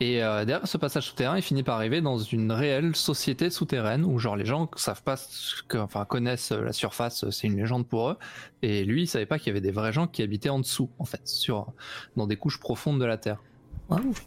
Et 0.00 0.22
euh, 0.22 0.44
derrière 0.44 0.66
ce 0.66 0.78
passage 0.78 1.06
souterrain, 1.06 1.36
il 1.36 1.42
finit 1.42 1.62
par 1.62 1.76
arriver 1.76 2.00
dans 2.00 2.18
une 2.18 2.50
réelle 2.50 2.96
société 2.96 3.50
souterraine 3.50 4.04
où 4.04 4.18
genre 4.18 4.34
les 4.34 4.46
gens 4.46 4.68
savent 4.74 5.02
pas 5.02 5.16
ce 5.16 5.62
que, 5.62 5.78
enfin 5.78 6.04
connaissent 6.04 6.50
la 6.50 6.72
surface, 6.72 7.28
c'est 7.30 7.46
une 7.46 7.56
légende 7.56 7.86
pour 7.86 8.10
eux. 8.10 8.16
Et 8.62 8.84
lui, 8.84 9.02
il 9.02 9.06
savait 9.06 9.26
pas 9.26 9.38
qu'il 9.38 9.48
y 9.48 9.50
avait 9.50 9.60
des 9.60 9.70
vrais 9.70 9.92
gens 9.92 10.08
qui 10.08 10.22
habitaient 10.22 10.48
en 10.48 10.58
dessous, 10.58 10.90
en 10.98 11.04
fait, 11.04 11.28
sur 11.28 11.72
dans 12.16 12.26
des 12.26 12.36
couches 12.36 12.58
profondes 12.58 12.98
de 12.98 13.04
la 13.04 13.16
terre. 13.16 13.38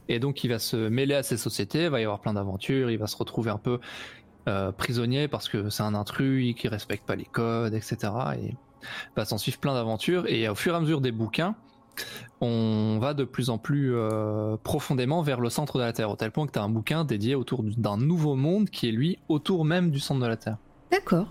Et 0.07 0.19
donc 0.19 0.43
il 0.43 0.49
va 0.49 0.59
se 0.59 0.75
mêler 0.75 1.15
à 1.15 1.23
ces 1.23 1.37
sociétés, 1.37 1.83
il 1.83 1.89
va 1.89 1.99
y 1.99 2.03
avoir 2.03 2.19
plein 2.19 2.33
d'aventures, 2.33 2.89
il 2.89 2.97
va 2.97 3.07
se 3.07 3.17
retrouver 3.17 3.51
un 3.51 3.57
peu 3.57 3.79
euh, 4.47 4.71
prisonnier 4.71 5.27
parce 5.27 5.49
que 5.49 5.69
c'est 5.69 5.83
un 5.83 5.95
intrus 5.95 6.53
qui 6.55 6.67
respecte 6.67 7.05
pas 7.05 7.15
les 7.15 7.25
codes, 7.25 7.73
etc. 7.73 7.97
Et 8.39 8.55
va 9.15 9.25
s'en 9.25 9.37
suivre 9.37 9.59
plein 9.59 9.73
d'aventures. 9.73 10.25
Et 10.27 10.47
au 10.49 10.55
fur 10.55 10.73
et 10.73 10.77
à 10.77 10.79
mesure 10.79 11.01
des 11.01 11.11
bouquins, 11.11 11.55
on 12.41 12.97
va 12.99 13.13
de 13.13 13.23
plus 13.23 13.49
en 13.49 13.57
plus 13.57 13.95
euh, 13.95 14.57
profondément 14.63 15.21
vers 15.21 15.39
le 15.39 15.49
centre 15.49 15.77
de 15.77 15.83
la 15.83 15.93
Terre, 15.93 16.09
au 16.09 16.15
tel 16.15 16.31
point 16.31 16.45
que 16.47 16.51
tu 16.51 16.59
as 16.59 16.63
un 16.63 16.69
bouquin 16.69 17.05
dédié 17.05 17.35
autour 17.35 17.63
d'un 17.63 17.97
nouveau 17.97 18.35
monde 18.35 18.69
qui 18.69 18.89
est 18.89 18.91
lui 18.91 19.19
autour 19.29 19.65
même 19.65 19.91
du 19.91 19.99
centre 19.99 20.21
de 20.21 20.27
la 20.27 20.37
Terre. 20.37 20.57
D'accord. 20.91 21.27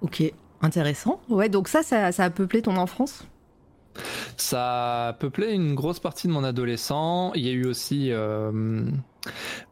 Ok. 0.00 0.22
Intéressant. 0.60 1.20
Ouais, 1.28 1.48
donc 1.48 1.68
ça, 1.68 1.82
ça, 1.82 2.06
a 2.06 2.30
peuplé 2.30 2.62
ton 2.62 2.76
enfance? 2.76 3.26
Ça 4.36 5.08
a 5.08 5.12
peuplé 5.12 5.52
une 5.52 5.74
grosse 5.74 5.98
partie 5.98 6.28
de 6.28 6.32
mon 6.32 6.44
adolescent. 6.44 7.32
Il 7.34 7.44
y 7.44 7.48
a 7.48 7.52
eu 7.52 7.66
aussi 7.66 8.12
euh, 8.12 8.84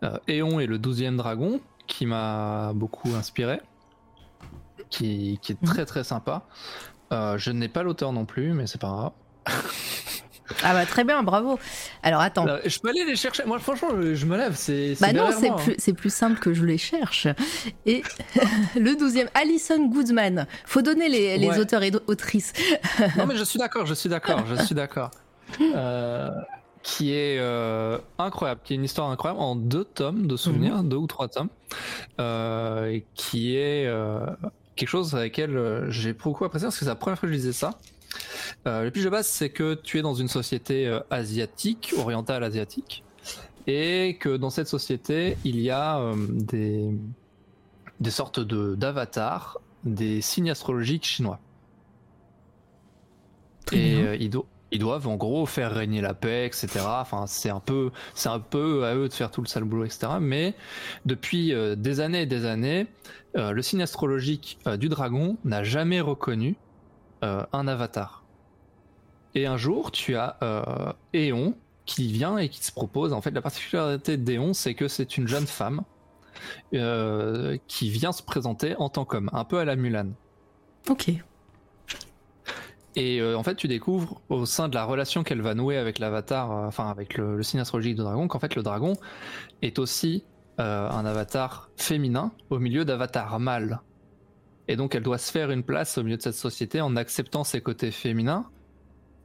euh 0.03 0.19
Éon 0.27 0.59
et 0.59 0.67
le 0.67 0.79
douzième 0.79 1.17
dragon, 1.17 1.61
qui 1.87 2.07
m'a 2.07 2.73
beaucoup 2.75 3.15
inspiré, 3.15 3.61
qui, 4.91 5.39
est 5.49 5.63
mhm. 5.63 5.69
très 5.69 5.87
très 5.87 6.05
sympa. 6.05 6.47
Euh, 7.13 7.39
je 7.39 7.51
n'ai 7.51 7.69
pas 7.69 7.83
l'auteur 7.83 8.13
non 8.13 8.25
plus, 8.25 8.53
mais 8.53 8.67
c'est 8.67 8.81
pas 8.81 8.89
grave. 8.89 9.13
Ah 10.65 10.75
bah 10.75 10.85
très 10.85 11.05
bien, 11.05 11.23
bravo. 11.23 11.59
Alors 12.03 12.21
attends. 12.21 12.45
je 12.65 12.79
peux 12.81 12.89
aller 12.89 13.05
les 13.05 13.17
chercher. 13.17 13.45
Moi 13.45 13.59
franchement, 13.61 13.91
je, 13.91 14.27
me 14.27 14.37
lève. 14.37 14.55
C'est. 14.57 14.97
Bah 15.01 15.13
non, 15.13 15.31
c'est 15.33 15.55
plus, 15.55 15.75
c'est 15.79 15.93
plus 15.93 16.13
simple 16.13 16.41
que 16.41 16.53
je 16.53 16.65
les 16.65 16.79
cherche. 16.79 17.29
Et 17.87 18.03
le 18.77 18.97
douzième, 18.97 19.29
Alison 19.35 19.87
Goodman. 19.87 20.47
Faut 20.65 20.83
donner 20.83 21.09
les, 21.09 21.39
les 21.39 21.59
auteurs 21.59 21.83
et 21.83 21.93
autrices. 22.09 22.53
non 23.17 23.27
mais 23.27 23.37
je 23.37 23.45
suis 23.45 23.59
d'accord, 23.59 23.87
je 23.87 23.95
suis 23.95 24.09
d'accord, 24.09 24.45
je 24.47 24.63
suis 24.65 24.75
d'accord. 24.75 25.11
Euh, 25.61 26.31
qui 26.83 27.13
est 27.13 27.39
euh, 27.39 27.99
incroyable, 28.19 28.61
qui 28.65 28.73
est 28.73 28.77
une 28.77 28.85
histoire 28.85 29.11
incroyable 29.11 29.41
en 29.41 29.57
deux 29.57 29.85
tomes 29.85 30.27
de 30.27 30.37
souvenirs, 30.37 30.83
mhm. 30.83 30.89
deux 30.89 30.97
ou 30.97 31.07
trois 31.07 31.29
tomes, 31.29 31.49
euh, 32.21 33.01
qui 33.15 33.57
est 33.57 33.93
quelque 34.81 34.89
chose 34.89 35.15
avec 35.15 35.37
lequel 35.37 35.91
j'ai 35.91 36.15
beaucoup 36.15 36.45
apprécié 36.47 36.67
parce 36.67 36.79
que 36.79 36.85
c'est 36.85 36.91
la 36.91 36.97
première 36.97 37.19
fois 37.19 37.29
que 37.29 37.35
je 37.35 37.39
lisais 37.39 37.53
ça. 37.53 37.79
Euh, 38.67 38.85
le 38.85 38.91
pitch 38.91 39.05
de 39.05 39.11
base, 39.11 39.27
c'est 39.27 39.51
que 39.51 39.75
tu 39.75 39.99
es 39.99 40.03
dans 40.03 40.15
une 40.15 40.29
société 40.29 40.87
euh, 40.87 41.01
asiatique, 41.11 41.95
orientale 41.99 42.43
asiatique, 42.43 43.05
et 43.67 44.17
que 44.19 44.37
dans 44.37 44.51
cette 44.51 44.69
société, 44.69 45.37
il 45.45 45.61
y 45.61 45.71
a 45.71 45.99
euh, 45.99 46.15
des, 46.29 46.91
des 48.01 48.11
sortes 48.11 48.41
de, 48.41 48.75
d'avatars, 48.75 49.61
des 49.85 50.21
signes 50.23 50.51
astrologiques 50.51 51.05
chinois. 51.05 51.39
et 53.73 54.17
ils, 54.19 54.31
ils, 54.71 54.79
doivent 54.79 55.09
en 55.09 55.17
gros 55.17 55.47
faire 55.47 55.73
régner 55.73 56.01
la 56.01 56.15
paix, 56.15 56.47
etc. 56.47 56.69
Enfin, 56.87 57.27
c'est 57.27 57.51
un 57.51 57.61
peu, 57.61 57.91
c'est 58.15 58.29
un 58.29 58.41
peu 58.41 58.85
à 58.85 58.95
eux 58.95 59.09
de 59.09 59.13
faire 59.13 59.31
tout 59.31 59.41
le 59.41 59.47
sale 59.47 59.65
boulot, 59.65 59.85
etc. 59.85 60.13
Mais 60.21 60.55
depuis 61.07 61.55
des 61.77 62.01
années 62.01 62.23
et 62.23 62.27
des 62.27 62.45
années, 62.45 62.87
le 63.35 63.63
signe 63.63 63.83
astrologique 63.83 64.59
du 64.79 64.89
dragon 64.89 65.37
n'a 65.45 65.65
jamais 65.65 66.01
reconnu 66.01 66.57
un 67.23 67.69
avatar. 67.69 68.21
Et 69.35 69.47
un 69.47 69.57
jour, 69.57 69.93
tu 69.93 70.17
as 70.17 70.37
euh, 70.43 70.93
Éon 71.13 71.55
qui 71.87 72.13
vient 72.13 72.39
et 72.39 72.49
qui 72.49 72.65
se 72.65 72.73
propose. 72.73 73.13
En 73.13 73.21
fait, 73.21 73.31
la 73.31 73.43
particularité 73.43 74.17
d'Éon, 74.17 74.53
c'est 74.55 74.75
que 74.75 74.89
c'est 74.89 75.17
une 75.17 75.29
jeune 75.29 75.47
femme 75.47 75.83
euh, 76.75 77.57
qui 77.69 77.91
vient 77.91 78.13
se 78.13 78.23
présenter 78.23 78.77
en 78.77 78.89
tant 78.89 79.05
qu'homme, 79.05 79.31
un 79.33 79.45
peu 79.45 79.59
à 79.59 79.65
la 79.65 79.77
Mulan. 79.77 80.11
Ok. 80.89 81.13
Et 82.97 83.21
euh, 83.21 83.37
en 83.37 83.43
fait, 83.43 83.55
tu 83.55 83.69
découvres 83.69 84.21
au 84.29 84.47
sein 84.47 84.69
de 84.69 84.75
la 84.75 84.85
relation 84.85 85.23
qu'elle 85.23 85.43
va 85.43 85.55
nouer 85.55 85.77
avec 85.77 85.99
l'avatar, 85.99 86.51
euh, 86.51 86.67
enfin 86.67 86.91
avec 86.91 87.17
le, 87.17 87.37
le, 87.37 87.43
signe 87.43 87.61
astrologique 87.61 87.97
de 87.97 88.03
dragon, 88.03 88.27
qu'en 88.29 88.39
fait 88.39 88.55
le 88.57 88.63
dragon 88.63 88.95
est 89.63 89.79
aussi 89.79 90.25
un 90.59 91.07
avatar 91.07 91.71
féminin 91.77 92.33
au 92.51 92.59
milieu 92.59 92.85
d'avatars 92.85 93.41
mâles. 93.41 93.81
Et 94.69 94.77
donc 94.77 94.95
elle 94.95 95.03
doit 95.03 95.17
se 95.17 95.33
faire 95.33 95.51
une 95.51 95.63
place 95.63 95.97
au 95.97 96.03
milieu 96.03 96.19
de 96.19 96.23
cette 96.23 96.35
société 96.35 96.83
en 96.83 96.97
acceptant 96.97 97.45
ses 97.45 97.63
côtés 97.63 97.91
féminins 97.91 98.45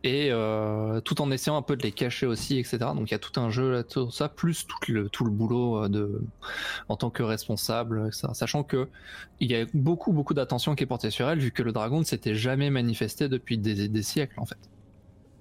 et 0.06 0.30
euh, 0.30 1.02
tout 1.02 1.20
en 1.20 1.32
essayant 1.32 1.58
un 1.58 1.64
peu 1.64 1.76
de 1.76 1.82
les 1.82 1.92
cacher 1.92 2.28
aussi, 2.28 2.60
etc. 2.60 2.78
Donc 2.96 3.10
il 3.10 3.12
y 3.12 3.16
a 3.16 3.20
tout 3.20 3.40
un 3.40 3.50
jeu 3.50 3.72
là, 3.72 3.84
tout 3.84 4.12
ça, 4.12 4.30
plus 4.30 4.68
tout 4.68 4.78
le, 4.92 5.10
tout 5.10 5.26
le 5.26 5.32
boulot 5.32 5.84
euh, 5.84 5.90
de, 5.90 6.22
en 6.90 6.96
tant 6.96 7.10
que 7.10 7.24
responsable, 7.24 8.06
etc. 8.08 8.28
sachant 8.34 8.62
que 8.62 8.88
il 9.40 9.52
y 9.52 9.56
a 9.56 9.66
beaucoup 9.74 10.14
beaucoup 10.14 10.36
d'attention 10.36 10.76
qui 10.76 10.84
est 10.84 10.88
portée 10.88 11.10
sur 11.10 11.28
elle, 11.28 11.40
vu 11.40 11.50
que 11.50 11.64
le 11.64 11.72
dragon 11.72 12.00
ne 12.00 12.04
s'était 12.04 12.36
jamais 12.36 12.70
manifesté 12.70 13.28
depuis 13.28 13.58
des, 13.58 14.04
siècles 14.04 14.40
en 14.40 14.46
fait. 14.46 14.60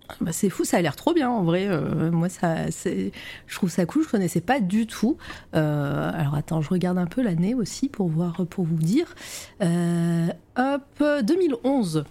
Ah 0.08 0.14
bah 0.22 0.32
c'est 0.32 0.48
fou, 0.48 0.64
ça 0.64 0.78
a 0.78 0.80
l'air 0.80 0.96
trop 0.96 1.12
bien 1.12 1.28
en 1.28 1.44
vrai. 1.44 1.66
Euh, 1.68 2.10
moi, 2.10 2.30
ça, 2.30 2.68
je 2.68 3.10
trouve 3.54 3.70
ça 3.70 3.84
cool. 3.84 4.04
Je 4.04 4.08
connaissais 4.08 4.40
pas 4.40 4.60
du 4.60 4.86
tout. 4.86 5.18
alors 5.52 6.34
attends, 6.34 6.62
je 6.62 6.70
regarde 6.70 6.96
un 6.96 7.06
peu 7.06 7.22
l'année 7.22 7.54
aussi 7.54 7.90
pour 7.90 8.08
voir, 8.08 8.46
pour 8.48 8.64
vous 8.64 8.76
dire. 8.76 9.14
hop, 9.60 11.04
2011. 11.22 12.04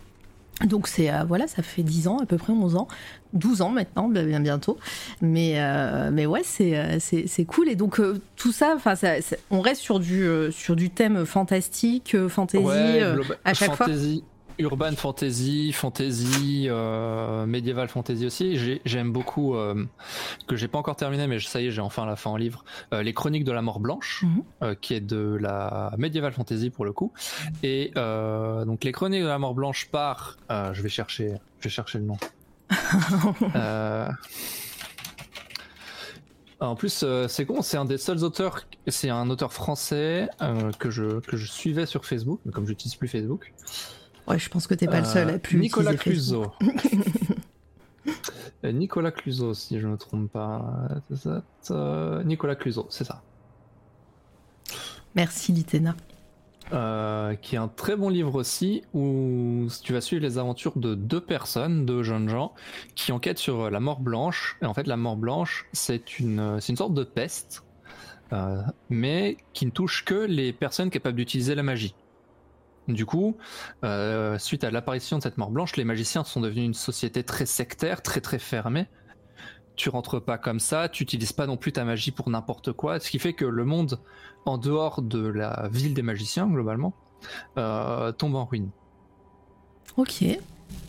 Donc 0.66 0.88
c'est 0.88 1.12
euh, 1.12 1.24
voilà, 1.28 1.48
ça 1.48 1.64
fait 1.64 1.84
10 1.84 2.08
ans, 2.08 2.20
à 2.20 2.26
peu 2.26 2.38
près 2.38 2.54
11 2.54 2.76
ans, 2.76 2.88
12 3.34 3.62
ans 3.62 3.70
maintenant, 3.70 4.08
bien 4.08 4.40
bientôt. 4.40 4.78
Mais 5.22 5.56
euh, 5.58 6.10
mais 6.12 6.26
ouais, 6.26 6.42
c'est 6.44 6.78
euh, 6.78 7.00
c'est 7.00 7.46
cool 7.46 7.70
et 7.70 7.76
donc 7.76 8.00
tout 8.36 8.52
ça, 8.52 8.74
enfin 8.76 8.94
on 9.50 9.62
reste 9.62 9.82
sur 9.82 10.00
du 10.00 10.28
sur 10.52 10.76
du 10.76 10.90
thème 10.90 11.26
fantastique, 11.26 12.16
fantasy 12.28 12.64
à 13.44 13.54
chaque 13.54 13.76
fantasy. 13.76 14.20
fois 14.20 14.33
urban 14.60 14.94
fantasy, 14.96 15.72
fantasy, 15.72 16.68
euh, 16.70 17.46
médiéval 17.46 17.88
fantasy 17.88 18.26
aussi. 18.26 18.80
J'aime 18.86 19.12
beaucoup, 19.12 19.56
euh, 19.56 19.86
que 20.48 20.56
j'ai 20.56 20.68
pas 20.68 20.78
encore 20.78 20.96
terminé, 20.96 21.28
mais 21.28 21.40
ça 21.40 21.62
y 21.62 21.68
est, 21.68 21.72
j'ai 21.72 21.82
enfin 21.82 22.06
la 22.06 22.16
fin 22.16 22.32
en 22.32 22.38
livre, 22.38 22.64
euh, 22.94 23.04
Les 23.04 23.14
Chroniques 23.14 23.44
de 23.44 23.52
la 23.52 23.62
Mort 23.62 23.80
Blanche, 23.80 24.24
mhm. 24.24 24.44
euh, 24.62 24.76
qui 24.76 24.94
est 24.94 25.02
de 25.02 25.38
la 25.40 25.94
médiéval 25.98 26.32
fantasy 26.34 26.70
pour 26.70 26.86
le 26.86 26.94
coup. 26.94 27.12
Et 27.64 27.92
euh, 27.98 28.66
donc 28.66 28.84
Les 28.84 28.92
Chroniques 28.92 29.24
de 29.24 29.28
la 29.28 29.40
Mort 29.40 29.56
Blanche 29.56 29.90
par, 29.92 30.38
je 30.50 30.82
vais 30.82 30.90
chercher, 30.90 31.34
je 31.60 31.66
vais 31.66 31.70
chercher 31.70 32.00
le 32.00 32.06
nom. 32.06 32.18
En 36.60 36.76
plus, 36.76 37.04
c'est 37.28 37.46
con, 37.46 37.62
c'est 37.62 37.76
un 37.76 37.84
des 37.84 37.98
seuls 37.98 38.24
auteurs, 38.24 38.62
c'est 38.88 39.10
un 39.10 39.30
auteur 39.30 39.52
français 39.52 40.30
que, 40.80 40.90
je, 40.90 41.20
que 41.20 41.36
je 41.36 41.46
suivais 41.46 41.86
sur 41.86 42.06
Facebook, 42.06 42.40
mais 42.46 42.54
comme 42.54 42.64
je 42.64 42.70
n'utilise 42.70 42.96
plus 42.96 43.10
Facebook, 43.10 43.52
Ouais, 44.28 44.40
je 44.40 44.50
pense 44.50 44.68
que 44.68 44.74
t'es 44.74 44.88
pas 44.88 45.00
le 45.00 45.06
seul 45.06 45.30
à 45.30 45.40
plus 45.40 45.60
Nicolas 45.60 45.96
Cluzo. 45.96 46.52
Euh, 48.66 48.72
Nicolas 48.72 49.12
Cluzo, 49.12 49.54
si 49.54 49.80
je 49.80 49.88
ne 49.88 49.94
me 49.94 49.98
trompe 49.98 50.32
pas. 50.32 50.88
Euh, 51.72 52.24
Nicolas 52.24 52.56
Cluzo, 52.56 52.88
c'est 52.90 53.04
ça. 53.04 53.22
Merci 55.16 55.52
Litena. 55.52 55.96
Euh, 56.72 57.36
qui 57.36 57.56
est 57.56 57.60
un 57.60 57.68
très 57.68 57.98
bon 57.98 58.08
livre 58.08 58.36
aussi 58.36 58.84
où 58.94 59.68
tu 59.84 59.92
vas 59.92 60.00
suivre 60.00 60.24
les 60.24 60.38
aventures 60.38 60.78
de 60.78 60.96
deux 60.96 61.20
personnes, 61.20 61.86
deux 61.86 62.04
jeunes 62.04 62.30
gens, 62.30 62.54
qui 62.96 63.12
enquêtent 63.12 63.38
sur 63.38 63.70
la 63.70 63.80
mort 63.82 64.00
blanche. 64.00 64.58
Et 64.62 64.66
en 64.66 64.74
fait, 64.74 64.88
la 64.88 64.98
mort 64.98 65.18
blanche, 65.18 65.68
c'est 65.74 66.20
une, 66.20 66.60
c'est 66.62 66.72
une 66.72 66.78
sorte 66.78 66.94
de 66.94 67.04
peste, 67.04 67.64
mais 68.90 69.38
qui 69.54 69.66
ne 69.66 69.72
touche 69.72 70.06
que 70.06 70.16
les 70.16 70.54
personnes 70.54 70.90
capables 70.90 71.18
d'utiliser 71.18 71.54
la 71.54 71.64
magie. 71.64 71.96
Du 72.88 73.06
coup, 73.06 73.38
euh, 73.86 74.38
suite 74.38 74.64
à 74.64 74.72
l'apparition 74.72 75.18
de 75.18 75.24
cette 75.24 75.38
mort 75.38 75.52
blanche, 75.52 75.78
les 75.78 75.86
magiciens 75.86 76.24
sont 76.24 76.42
devenus 76.42 76.66
une 76.66 76.74
société 76.74 77.24
très 77.24 77.46
sectaire, 77.46 78.02
très 78.02 78.20
très 78.20 78.40
fermée. 78.40 78.88
Tu 79.76 79.90
rentres 79.90 80.22
pas 80.22 80.38
comme 80.38 80.60
ça, 80.60 80.90
tu 80.90 81.04
utilises 81.04 81.34
pas 81.34 81.48
non 81.48 81.58
plus 81.58 81.72
ta 81.72 81.86
magie 81.86 82.12
pour 82.12 82.30
n'importe 82.30 82.74
quoi, 82.74 83.00
ce 83.00 83.10
qui 83.10 83.20
fait 83.20 83.34
que 83.34 83.46
le 83.46 83.66
monde 83.66 84.00
en 84.46 84.58
dehors 84.58 85.02
de 85.02 85.26
la 85.26 85.70
ville 85.72 85.94
des 85.94 86.02
magiciens 86.02 86.48
globalement 86.48 86.94
euh, 87.58 88.12
tombe 88.12 88.36
en 88.36 88.46
ruine. 88.46 88.70
Ok. 89.98 90.26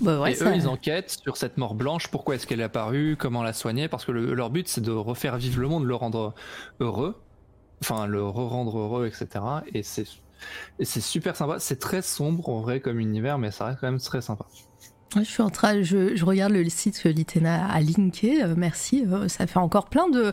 Bah 0.00 0.20
ouais, 0.20 0.32
et 0.32 0.42
eux, 0.42 0.54
ils 0.54 0.66
enquêtent 0.66 1.10
sur 1.22 1.36
cette 1.36 1.56
mort 1.56 1.74
blanche, 1.74 2.08
pourquoi 2.08 2.34
est-ce 2.34 2.46
qu'elle 2.46 2.60
est 2.60 2.64
apparue, 2.64 3.16
comment 3.18 3.42
la 3.42 3.52
soigner, 3.52 3.86
parce 3.86 4.04
que 4.04 4.12
leur 4.12 4.50
but 4.50 4.66
c'est 4.66 4.80
de 4.80 4.90
refaire 4.90 5.36
vivre 5.36 5.60
le 5.60 5.68
monde, 5.68 5.84
le 5.84 5.94
rendre 5.94 6.34
heureux, 6.80 7.22
enfin 7.80 8.06
le 8.06 8.26
re-rendre 8.26 8.78
heureux, 8.78 9.06
etc. 9.06 9.44
Et 9.72 9.82
c'est 9.82 10.06
et 10.78 10.84
c'est 10.84 11.00
super 11.00 11.36
sympa. 11.36 11.58
C'est 11.58 11.78
très 11.78 12.02
sombre 12.02 12.48
en 12.48 12.60
vrai 12.60 12.80
comme 12.80 13.00
univers, 13.00 13.38
mais 13.38 13.50
ça 13.50 13.66
reste 13.66 13.80
quand 13.80 13.90
même 13.90 14.00
très 14.00 14.20
sympa. 14.20 14.46
Je 15.16 15.22
suis 15.22 15.42
en 15.42 15.50
train, 15.50 15.82
je, 15.82 16.24
regarde 16.24 16.52
le 16.52 16.68
site 16.68 17.00
que 17.00 17.08
Litena 17.08 17.66
a 17.66 17.80
linké. 17.80 18.42
Euh, 18.42 18.54
merci. 18.56 19.04
Euh, 19.06 19.28
ça 19.28 19.46
fait 19.46 19.58
encore 19.58 19.88
plein 19.88 20.08
de. 20.08 20.32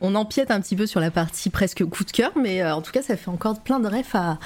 On 0.00 0.14
empiète 0.14 0.50
un 0.50 0.60
petit 0.60 0.76
peu 0.76 0.86
sur 0.86 1.00
la 1.00 1.10
partie 1.10 1.50
presque 1.50 1.84
coup 1.84 2.04
de 2.04 2.10
cœur, 2.10 2.32
mais 2.40 2.62
euh, 2.62 2.74
en 2.74 2.82
tout 2.82 2.92
cas, 2.92 3.02
ça 3.02 3.16
fait 3.16 3.28
encore 3.28 3.60
plein 3.60 3.80
de 3.80 3.88
rêves 3.88 4.06
à, 4.14 4.38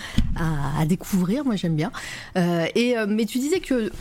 découvrir. 0.87 1.45
Moi, 1.45 1.57
j'aime 1.57 1.77
bien. 1.77 1.93
Euh, 2.37 2.67
et 2.75 2.99
euh, 2.99 3.07
mais 3.09 3.25
tu 3.25 3.39
disais 3.39 3.61
que, 3.61 3.93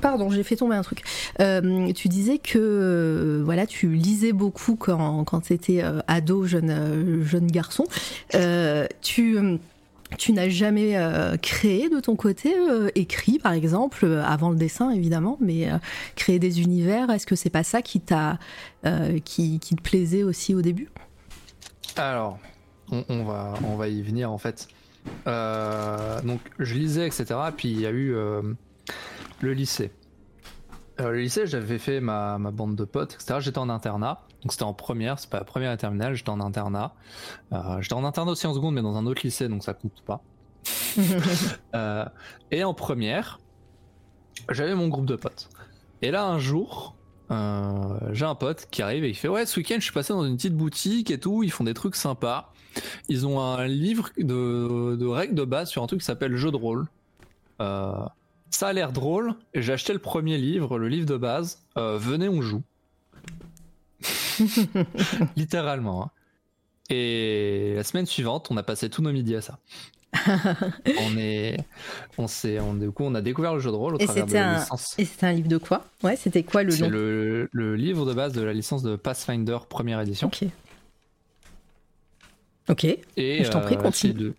pardon, 0.00 0.30
j'ai 0.30 0.42
fait 0.42 0.56
tomber 0.56 0.76
un 0.76 0.82
truc. 0.82 1.02
tu 1.38 2.08
disais 2.08 2.38
que, 2.38 3.42
voilà, 3.44 3.66
tu 3.66 3.88
lisais 3.88 4.32
beaucoup 4.32 4.76
quand 4.76 5.24
quand 5.24 5.50
étais 5.50 5.82
ado, 6.06 6.44
jeune 6.44 7.22
jeune 7.24 7.46
garçon. 7.46 7.86
tu 9.02 9.58
tu 10.16 10.32
n'as 10.32 10.48
jamais 10.48 10.96
euh, 10.96 11.36
créé 11.36 11.88
de 11.88 12.00
ton 12.00 12.16
côté, 12.16 12.54
euh, 12.56 12.88
écrit 12.94 13.38
par 13.38 13.52
exemple, 13.52 14.04
euh, 14.04 14.22
avant 14.24 14.50
le 14.50 14.56
dessin 14.56 14.90
évidemment, 14.90 15.36
mais 15.40 15.68
créer 16.14 16.38
des 16.38 16.60
univers, 16.60 17.10
est-ce 17.10 17.26
que 17.26 17.36
c'est 17.36 17.50
pas 17.50 17.64
ça 17.64 17.82
qui 17.82 18.00
t'a, 18.00 18.38
qui, 19.24 19.58
te 19.60 19.82
plaisait 19.82 20.22
aussi 20.22 20.54
au 20.54 20.62
début? 20.62 20.88
Alors, 21.96 22.38
on, 22.90 23.24
va, 23.24 23.54
on 23.64 23.76
va 23.76 23.88
y 23.88 24.02
venir 24.02 24.30
en 24.30 24.38
fait. 24.38 24.68
donc 25.26 26.40
je 26.58 26.74
lisais, 26.74 27.06
etc. 27.06 27.34
Puis 27.56 27.70
il 27.70 27.80
y 27.80 27.86
a 27.86 27.90
eu 27.90 28.14
le 29.40 29.52
lycée. 29.52 29.90
le 30.98 31.18
lycée, 31.18 31.46
j'avais 31.46 31.78
fait 31.78 32.00
ma, 32.00 32.38
ma, 32.38 32.50
bande 32.50 32.76
de 32.76 32.84
potes, 32.84 33.14
etc. 33.14 33.36
J'étais 33.40 33.58
en 33.58 33.68
internat. 33.68 34.25
Donc 34.42 34.52
c'était 34.52 34.64
en 34.64 34.74
première, 34.74 35.18
c'est 35.18 35.30
pas 35.30 35.38
la 35.38 35.44
première 35.44 35.72
et 35.72 35.76
terminale, 35.76 36.14
j'étais 36.14 36.30
en 36.30 36.40
internat. 36.40 36.94
Euh, 37.52 37.80
j'étais 37.80 37.94
en 37.94 38.04
internat 38.04 38.32
aussi 38.32 38.46
en 38.46 38.54
seconde, 38.54 38.74
mais 38.74 38.82
dans 38.82 38.96
un 38.96 39.06
autre 39.06 39.22
lycée, 39.24 39.48
donc 39.48 39.64
ça 39.64 39.74
compte 39.74 40.02
pas. 40.04 40.22
Euh, 41.74 42.06
et 42.50 42.64
en 42.64 42.72
première, 42.72 43.38
j'avais 44.50 44.74
mon 44.74 44.88
groupe 44.88 45.04
de 45.04 45.16
potes. 45.16 45.50
Et 46.00 46.10
là, 46.10 46.24
un 46.24 46.38
jour, 46.38 46.96
euh, 47.30 47.98
j'ai 48.12 48.24
un 48.24 48.34
pote 48.34 48.68
qui 48.70 48.80
arrive 48.80 49.04
et 49.04 49.10
il 49.10 49.14
fait 49.14 49.28
Ouais, 49.28 49.44
ce 49.44 49.60
week-end, 49.60 49.74
je 49.76 49.84
suis 49.84 49.92
passé 49.92 50.14
dans 50.14 50.24
une 50.24 50.36
petite 50.36 50.56
boutique 50.56 51.10
et 51.10 51.20
tout, 51.20 51.42
ils 51.42 51.50
font 51.50 51.64
des 51.64 51.74
trucs 51.74 51.96
sympas. 51.96 52.54
Ils 53.10 53.26
ont 53.26 53.40
un 53.40 53.66
livre 53.66 54.08
de, 54.16 54.96
de 54.98 55.06
règles 55.06 55.34
de 55.34 55.44
base 55.44 55.68
sur 55.68 55.82
un 55.82 55.86
truc 55.86 56.00
qui 56.00 56.06
s'appelle 56.06 56.34
Jeu 56.36 56.50
de 56.50 56.56
rôle. 56.56 56.86
ça 57.58 58.68
a 58.68 58.72
l'air 58.72 58.92
drôle. 58.92 59.34
J'ai 59.54 59.74
acheté 59.74 59.92
le 59.92 59.98
premier 59.98 60.38
livre, 60.38 60.78
le 60.78 60.88
livre 60.88 61.06
de 61.06 61.18
base. 61.18 61.66
venez, 61.76 62.30
on 62.30 62.40
joue. 62.40 62.62
Littéralement. 65.36 66.04
Hein. 66.04 66.10
Et 66.90 67.74
la 67.74 67.84
semaine 67.84 68.06
suivante, 68.06 68.48
on 68.50 68.56
a 68.56 68.62
passé 68.62 68.88
tous 68.88 69.02
nos 69.02 69.12
midis 69.12 69.36
à 69.36 69.40
ça. 69.40 69.58
on 70.26 71.18
est, 71.18 71.58
on 72.16 72.26
s'est, 72.26 72.58
on, 72.60 72.74
du 72.74 72.90
coup, 72.90 73.04
on 73.04 73.14
a 73.14 73.20
découvert 73.20 73.54
le 73.54 73.60
jeu 73.60 73.70
de 73.70 73.76
rôle 73.76 73.96
au 73.96 73.98
et 73.98 74.04
travers 74.04 74.26
de 74.26 74.32
la 74.32 74.50
un, 74.50 74.58
licence. 74.58 74.94
Et 74.98 75.04
c'était 75.04 75.26
un 75.26 75.32
livre 75.32 75.48
de 75.48 75.58
quoi? 75.58 75.84
Ouais, 76.02 76.16
c'était 76.16 76.42
quoi 76.42 76.62
le 76.62 76.74
nom? 76.76 76.88
le, 76.88 77.48
le, 77.52 77.76
livre 77.76 78.06
de 78.06 78.14
base 78.14 78.32
de 78.32 78.40
la 78.40 78.52
licence 78.52 78.82
de 78.82 78.96
Pathfinder 78.96 79.58
première 79.68 80.00
édition. 80.00 80.28
Ok. 80.28 80.48
Ok. 82.68 82.84
Et 82.84 83.44
je 83.44 83.50
t'en 83.50 83.60
prie, 83.60 83.76
euh, 83.76 83.82
continue. 83.82 84.32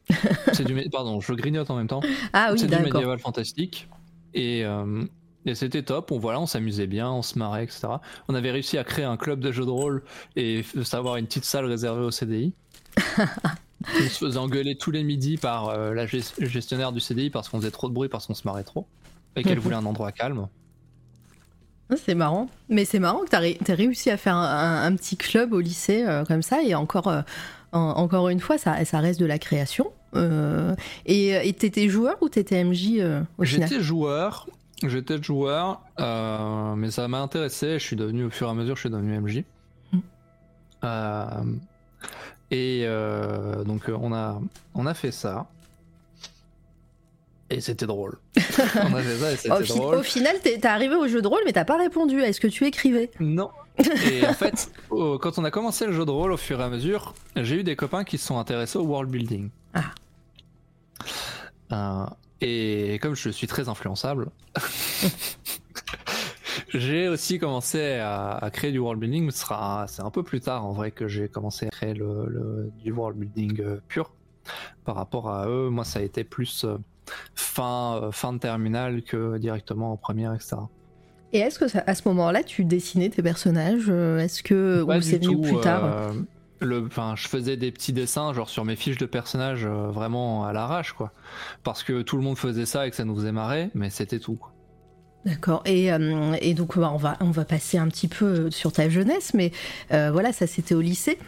C'est 0.54 0.66
du, 0.66 0.90
pardon, 0.90 1.22
je 1.22 1.34
grignote 1.34 1.70
en 1.70 1.76
même 1.76 1.88
temps. 1.88 2.02
Ah 2.34 2.50
oui, 2.52 2.60
C'est 2.60 2.68
d'accord. 2.68 2.86
du 2.86 2.92
médiéval 2.94 3.20
fantastique. 3.20 3.88
Et 4.34 4.66
euh, 4.66 5.06
et 5.48 5.56
c'était 5.56 5.84
top, 5.84 6.12
on, 6.12 6.20
voilà, 6.20 6.40
on 6.40 6.46
s'amusait 6.46 6.88
bien, 6.88 7.10
on 7.10 7.22
se 7.22 7.40
marrait, 7.40 7.64
etc. 7.64 7.88
On 8.28 8.36
avait 8.36 8.52
réussi 8.52 8.78
à 8.78 8.84
créer 8.84 9.06
un 9.06 9.18
club 9.18 9.40
de 9.40 9.52
jeux 9.52 9.66
de 9.66 9.70
rôle 9.70 10.04
et 10.36 10.64
savoir 10.84 11.18
une 11.18 11.26
petite 11.26 11.46
salle 11.46 11.66
réservée 11.66 12.04
au 12.04 12.12
CDI. 12.12 12.54
on 12.98 14.10
se 14.10 14.26
faisait 14.26 14.38
engueuler 14.38 14.76
tous 14.76 14.92
les 14.92 15.04
midis 15.04 15.38
par 15.38 15.70
euh, 15.70 15.94
la 15.94 16.06
gestionnaire 16.06 16.92
du 16.92 17.00
CDI 17.00 17.30
parce 17.30 17.48
qu'on 17.48 17.60
faisait 17.60 17.72
trop 17.72 17.88
de 17.88 17.94
bruit, 17.94 18.10
parce 18.10 18.28
qu'on 18.28 18.34
se 18.34 18.44
marrait 18.46 18.64
trop. 18.64 18.88
Et 19.36 19.44
qu'elle 19.44 19.60
voulait 19.60 19.76
un 19.76 19.86
endroit 19.86 20.12
calme. 20.12 20.48
C'est 21.96 22.16
marrant. 22.16 22.50
Mais 22.68 22.84
c'est 22.84 23.00
marrant 23.00 23.20
que 23.20 23.30
tu 23.30 23.72
aies 23.72 23.74
réussi 23.74 24.10
à 24.10 24.18
faire 24.18 24.36
un, 24.36 24.94
petit 24.96 25.16
club 25.16 25.54
au 25.54 25.62
lycée 25.62 26.04
euh, 26.06 26.26
comme 26.26 26.42
ça. 26.42 26.62
Et 26.62 26.76
encore, 26.76 27.08
euh, 27.08 27.22
encore 27.72 28.28
une 28.28 28.42
fois, 28.42 28.58
ça, 28.58 28.84
ça 28.84 29.00
reste 29.00 29.22
de 29.22 29.26
la 29.26 29.40
création. 29.40 29.94
et 31.06 31.56
t'étais 31.58 31.88
joueur 31.88 32.18
ou 32.20 32.28
t'étais 32.28 32.62
MJ 32.62 33.02
J'étais 33.40 33.80
joueur. 33.80 34.48
J'étais 34.84 35.22
joueur, 35.22 35.82
euh, 36.00 36.76
mais 36.76 36.92
ça 36.92 37.08
m'a 37.08 37.20
intéressé. 37.20 37.80
Je 37.80 37.84
suis 37.84 37.96
devenu, 37.96 38.26
au 38.26 38.30
fur 38.30 38.48
et 38.48 38.52
à 38.52 38.54
mesure, 38.54 38.76
je 38.76 38.82
suis 38.82 38.90
devenu 38.90 39.20
MJ. 39.20 39.44
Mm. 39.92 40.00
Euh, 40.84 41.28
et 42.52 42.84
euh, 42.86 43.64
donc 43.64 43.90
on 43.90 44.14
a, 44.14 44.40
on 44.76 44.86
a 44.86 44.94
fait 44.94 45.12
ça. 45.12 45.48
Et 47.50 47.62
c'était 47.62 47.88
drôle. 47.88 48.20
on 48.38 48.94
a 48.94 49.02
fait 49.02 49.16
ça 49.18 49.32
et 49.32 49.36
c'était 49.38 49.80
drôle. 49.80 49.96
Au 49.96 50.04
final, 50.04 50.36
t'es 50.44 50.64
arrivé 50.66 50.96
au 50.96 51.08
jeu 51.08 51.22
de 51.22 51.28
rôle, 51.28 51.42
mais 51.46 51.54
t'as 51.54 51.66
pas 51.66 51.78
répondu. 51.78 52.22
Est-ce 52.22 52.42
que 52.42 52.48
tu 52.48 52.66
écrivais 52.66 53.10
Non. 53.20 53.50
Et 54.12 54.26
en 54.26 54.34
fait, 54.34 54.72
quand 54.90 55.38
on 55.38 55.46
a 55.46 55.52
commencé 55.52 55.86
le 55.86 55.94
jeu 55.94 56.04
de 56.04 56.12
rôle, 56.12 56.32
au 56.32 56.38
fur 56.38 56.60
et 56.60 56.64
à 56.64 56.70
mesure, 56.70 57.14
j'ai 57.36 57.58
eu 57.58 57.64
des 57.64 57.76
copains 57.76 58.04
qui 58.04 58.18
se 58.18 58.26
sont 58.26 58.40
intéressés 58.40 58.80
au 58.80 58.86
world 58.86 59.12
building. 59.12 59.50
Ah. 61.70 62.16
Et 62.42 63.00
comme 63.02 63.16
je 63.16 63.30
suis 63.30 63.48
très 63.48 63.68
influençable, 63.70 64.30
j'ai 66.74 67.08
aussi 67.08 67.40
commencé 67.40 68.00
à, 68.02 68.50
créer 68.54 68.72
du 68.72 68.80
world 68.80 69.00
building. 69.00 69.32
C'est 69.32 70.02
un 70.02 70.12
peu 70.12 70.24
plus 70.24 70.42
tard 70.42 70.66
en 70.66 70.74
vrai 70.74 70.92
que 70.92 71.08
j'ai 71.08 71.28
commencé 71.30 71.68
à 71.68 71.70
créer 71.70 71.94
le, 71.94 72.72
du 72.84 72.92
world 72.92 73.18
building 73.18 73.62
euh, 73.62 73.82
pur. 73.88 74.14
Par 74.86 74.96
rapport 74.96 75.30
à 75.30 75.48
eux, 75.48 75.70
moi 75.70 75.84
ça 75.84 76.00
a 76.00 76.02
été 76.02 76.24
plus 76.24 76.64
euh, 76.64 76.78
fin 77.36 78.00
euh, 78.02 78.12
fin 78.12 78.32
de 78.34 78.38
terminale 78.38 79.02
que 79.02 79.38
directement 79.38 79.92
en 79.92 79.98
première, 79.98 80.34
etc. 80.34 80.58
Et 81.34 81.40
est-ce 81.40 81.60
que 81.60 81.66
à 81.86 81.96
ce 81.96 82.08
moment-là, 82.08 82.44
tu 82.44 82.64
dessinais 82.64 83.10
tes 83.10 83.22
personnages 83.22 83.90
Est-ce 83.90 84.44
que 84.44 84.82
ou 84.84 85.02
c'est 85.02 85.22
venu 85.22 85.42
plus 85.42 85.60
tard? 85.60 86.14
Je 86.62 87.28
faisais 87.28 87.58
des 87.58 87.72
petits 87.72 87.94
dessins, 87.94 88.34
genre 88.34 88.50
sur 88.50 88.66
mes 88.66 88.76
fiches 88.76 88.98
de 88.98 89.06
personnages, 89.06 89.66
euh, 89.66 89.90
vraiment 89.90 90.46
à 90.46 90.54
l'arrache, 90.54 90.94
quoi. 90.94 91.12
Parce 91.64 91.84
que 91.84 92.02
tout 92.02 92.18
le 92.18 92.24
monde 92.24 92.38
faisait 92.38 92.66
ça 92.66 92.88
et 92.88 92.90
que 92.90 92.96
ça 92.96 93.06
nous 93.06 93.16
faisait 93.16 93.32
marrer, 93.32 93.70
mais 93.74 93.90
c'était 93.90 94.20
tout. 94.20 94.40
D'accord. 95.26 95.62
Et, 95.66 95.92
euh, 95.92 96.36
et, 96.42 96.54
donc, 96.54 96.78
bah, 96.78 96.92
on, 96.94 96.98
va, 96.98 97.18
on 97.20 97.32
va 97.32 97.44
passer 97.44 97.78
un 97.78 97.88
petit 97.88 98.08
peu 98.08 98.50
sur 98.50 98.72
ta 98.72 98.90
jeunesse, 98.90 99.34
mais 99.34 99.52
euh, 99.92 100.10
voilà, 100.12 100.32
ça 100.32 100.48
c'était 100.48 100.76
au 100.76 100.82
lycée? 100.82 101.20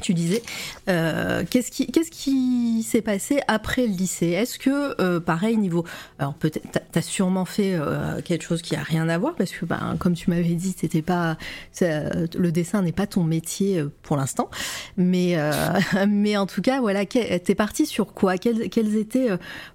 Tu 0.00 0.14
disais. 0.14 0.42
Euh, 0.88 1.44
qu'est-ce 1.48 2.10
qui 2.10 2.82
s'est 2.82 3.02
passé 3.02 3.40
après 3.48 3.86
le 3.86 3.92
lycée? 3.92 4.28
Est-ce 4.28 4.58
que 4.58 5.00
euh, 5.00 5.20
pareil 5.20 5.56
niveau 5.56 5.84
alors 6.18 6.34
peut-être 6.34 6.66
t'as 6.92 7.02
sûrement 7.02 7.44
fait 7.44 7.74
euh, 7.74 8.20
quelque 8.22 8.42
chose 8.42 8.62
qui 8.62 8.76
a 8.76 8.82
rien 8.82 9.08
à 9.08 9.18
voir 9.18 9.34
parce 9.34 9.52
que 9.52 9.64
ben 9.64 9.96
comme 9.98 10.14
tu 10.14 10.30
m'avais 10.30 10.54
dit 10.54 10.74
c'était 10.76 11.02
pas 11.02 11.36
le 11.80 12.50
dessin 12.50 12.82
n'est 12.82 12.92
pas 12.92 13.06
ton 13.06 13.24
métier 13.24 13.84
pour 14.02 14.16
l'instant. 14.16 14.50
Mais 14.96 15.36
mais 16.08 16.36
en 16.36 16.46
tout 16.46 16.62
cas 16.62 16.80
voilà 16.80 17.04
t'es 17.06 17.54
parti 17.54 17.86
sur 17.86 18.14
quoi? 18.14 18.38
Quelles, 18.38 18.68
quelles 18.70 18.96
étaient 18.96 19.28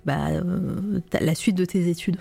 bah, 0.05 0.27
la 1.19 1.35
suite 1.35 1.55
de 1.55 1.65
tes 1.65 1.89
études? 1.89 2.17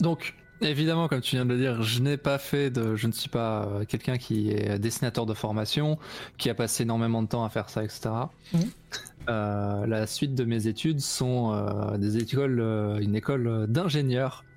Donc 0.00 0.34
Évidemment, 0.60 1.08
comme 1.08 1.20
tu 1.20 1.36
viens 1.36 1.44
de 1.44 1.52
le 1.54 1.58
dire, 1.58 1.82
je 1.82 2.00
n'ai 2.00 2.16
pas 2.16 2.38
fait 2.38 2.70
de, 2.70 2.96
je 2.96 3.06
ne 3.06 3.12
suis 3.12 3.28
pas 3.28 3.66
euh, 3.66 3.84
quelqu'un 3.84 4.18
qui 4.18 4.50
est 4.50 4.78
dessinateur 4.78 5.24
de 5.24 5.34
formation, 5.34 5.98
qui 6.36 6.50
a 6.50 6.54
passé 6.54 6.82
énormément 6.82 7.22
de 7.22 7.28
temps 7.28 7.44
à 7.44 7.48
faire 7.48 7.70
ça, 7.70 7.84
etc. 7.84 8.10
Euh, 9.28 9.86
la 9.86 10.06
suite 10.06 10.34
de 10.34 10.44
mes 10.44 10.68
études 10.68 11.00
sont 11.00 11.52
euh, 11.52 11.98
des 11.98 12.16
écoles, 12.16 12.60
euh, 12.60 12.98
une 12.98 13.14
école 13.14 13.66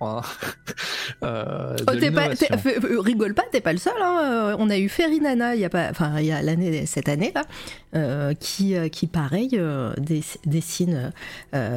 euh, 1.24 1.76
oh, 1.88 3.02
rigole 3.02 3.34
pas, 3.34 3.44
t'es 3.52 3.62
pas 3.62 3.74
le 3.74 3.80
seul. 3.80 3.94
Hein. 4.02 4.56
On 4.60 4.70
a 4.70 4.78
eu 4.78 4.90
Ferinana 4.90 5.56
il 5.56 5.62
y 5.62 5.66
a 5.66 5.70
pas, 5.70 5.90
enfin 5.90 6.20
il 6.20 6.26
y 6.26 6.32
a 6.32 6.42
l'année 6.42 6.86
cette 6.86 7.10
année 7.10 7.34
là, 7.34 8.34
qui 8.36 8.76
qui 8.90 9.08
pareil 9.08 9.60
dessine 10.46 11.12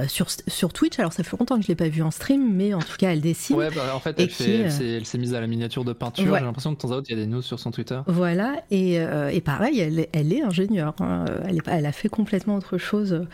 sur 0.08 0.28
sur 0.46 0.72
Twitch. 0.72 0.98
Alors 0.98 1.12
ça 1.12 1.22
fait 1.22 1.36
longtemps 1.38 1.56
que 1.56 1.62
je 1.62 1.68
l'ai 1.68 1.74
pas 1.74 1.88
vu 1.88 2.02
en 2.02 2.10
stream, 2.10 2.54
mais 2.54 2.74
en 2.74 2.80
tout 2.80 2.96
cas 2.98 3.12
elle 3.12 3.20
dessine. 3.20 3.56
Ouais, 3.56 3.70
bah, 3.74 3.94
en 3.94 4.00
fait 4.00 4.18
elle, 4.18 5.06
s'est 5.06 5.18
mise 5.18 5.34
à 5.34 5.40
la 5.40 5.46
miniature 5.46 5.84
de 5.84 5.92
peinture. 5.92 6.34
J'ai 6.36 6.44
l'impression 6.44 6.74
que 6.74 6.76
de 6.76 6.82
temps 6.82 6.94
en 6.94 6.96
temps 6.98 7.06
il 7.08 7.16
y 7.16 7.20
a 7.20 7.22
des 7.22 7.30
news 7.30 7.42
sur 7.42 7.58
son 7.58 7.70
Twitter. 7.70 8.00
Voilà 8.06 8.56
et, 8.70 8.94
et 8.94 9.40
pareil 9.40 9.80
elle, 9.80 10.06
elle 10.12 10.32
est 10.32 10.42
ingénieure. 10.42 10.94
Hein. 11.00 11.24
Elle, 11.46 11.56
est, 11.56 11.68
elle 11.68 11.86
a 11.86 11.92
fait 11.92 12.08
complètement 12.08 12.56
autre 12.56 12.78
chose 12.78 13.26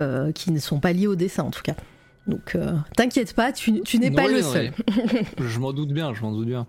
euh, 0.00 0.30
qui 0.30 0.52
ne 0.52 0.60
sont 0.60 0.78
pas 0.78 0.92
liées 0.92 1.08
au 1.08 1.16
dessin 1.16 1.42
en 1.42 1.50
tout 1.50 1.62
cas. 1.62 1.74
Donc 2.28 2.54
euh, 2.54 2.72
t'inquiète 2.96 3.34
pas, 3.34 3.52
tu, 3.52 3.72
n'es 3.72 4.10
pas 4.10 4.28
le 4.28 4.42
seul. 4.42 4.72
je 5.38 5.58
m'en 5.58 5.72
doute 5.72 5.92
bien, 5.92 6.14
je 6.14 6.22
m'en 6.22 6.32
doute 6.32 6.46
bien. 6.46 6.66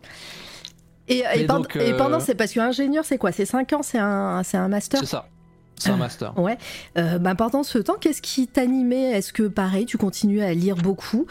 Et, 1.08 1.20
et, 1.20 1.44
euh, 1.44 1.98
pendant, 1.98 2.20
c'est 2.20 2.36
parce 2.36 2.54
qu'ingénieur, 2.54 3.04
c'est 3.04 3.18
quoi? 3.18 3.32
C'est 3.32 3.46
5 3.46 3.74
ans, 3.74 3.82
c'est 3.82 3.98
un, 3.98 4.44
un 4.54 4.68
master? 4.68 5.00
C'est 5.00 5.08
ça. 5.08 5.28
C'est 5.76 5.90
un 5.90 5.98
master. 5.98 6.38
ouais. 6.38 6.58
bah 6.96 7.36
pendant 7.36 7.64
ce 7.64 7.78
temps, 7.80 7.96
qu'est-ce 8.00 8.22
qui 8.22 8.48
t'animait? 8.48 9.12
Est-ce 9.12 9.34
que 9.34 9.44
pareil, 9.44 9.86
tu 9.86 9.98
continues 9.98 10.42
à 10.42 10.54
lire 10.54 10.76
beaucoup? 10.76 11.26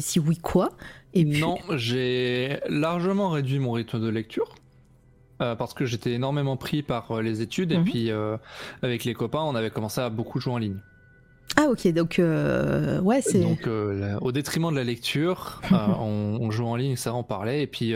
Si 0.00 0.18
oui, 0.18 0.38
quoi? 0.38 0.70
Et 1.14 1.24
Non, 1.24 1.58
j'ai 1.76 2.60
largement 2.68 3.30
réduit 3.30 3.58
mon 3.58 3.72
rythme 3.72 4.00
de 4.00 4.08
lecture. 4.08 4.54
Euh, 5.42 5.56
parce 5.56 5.74
que 5.74 5.84
j'étais 5.84 6.12
énormément 6.12 6.56
pris 6.56 6.82
par 6.84 7.10
euh, 7.10 7.20
les 7.20 7.42
études 7.42 7.72
et 7.72 7.78
mhm. 7.78 7.84
puis 7.84 8.12
euh, 8.12 8.36
avec 8.82 9.04
les 9.04 9.14
copains 9.14 9.42
on 9.42 9.56
avait 9.56 9.70
commencé 9.70 10.00
à 10.00 10.08
beaucoup 10.08 10.38
jouer 10.38 10.52
en 10.52 10.58
ligne. 10.58 10.78
Ah 11.56 11.68
ok 11.70 11.86
donc 11.92 12.20
ouais 12.20 13.22
c'est 13.22 13.40
donc 13.40 13.68
au 14.20 14.32
détriment 14.32 14.72
de 14.72 14.76
la 14.76 14.82
lecture 14.82 15.62
on, 15.70 16.38
on, 16.40 16.50
joue 16.50 16.66
en 16.66 16.74
ligne 16.74 16.96
ça 16.96 17.14
en 17.14 17.22
parlait 17.22 17.62
et 17.62 17.66
puis 17.68 17.94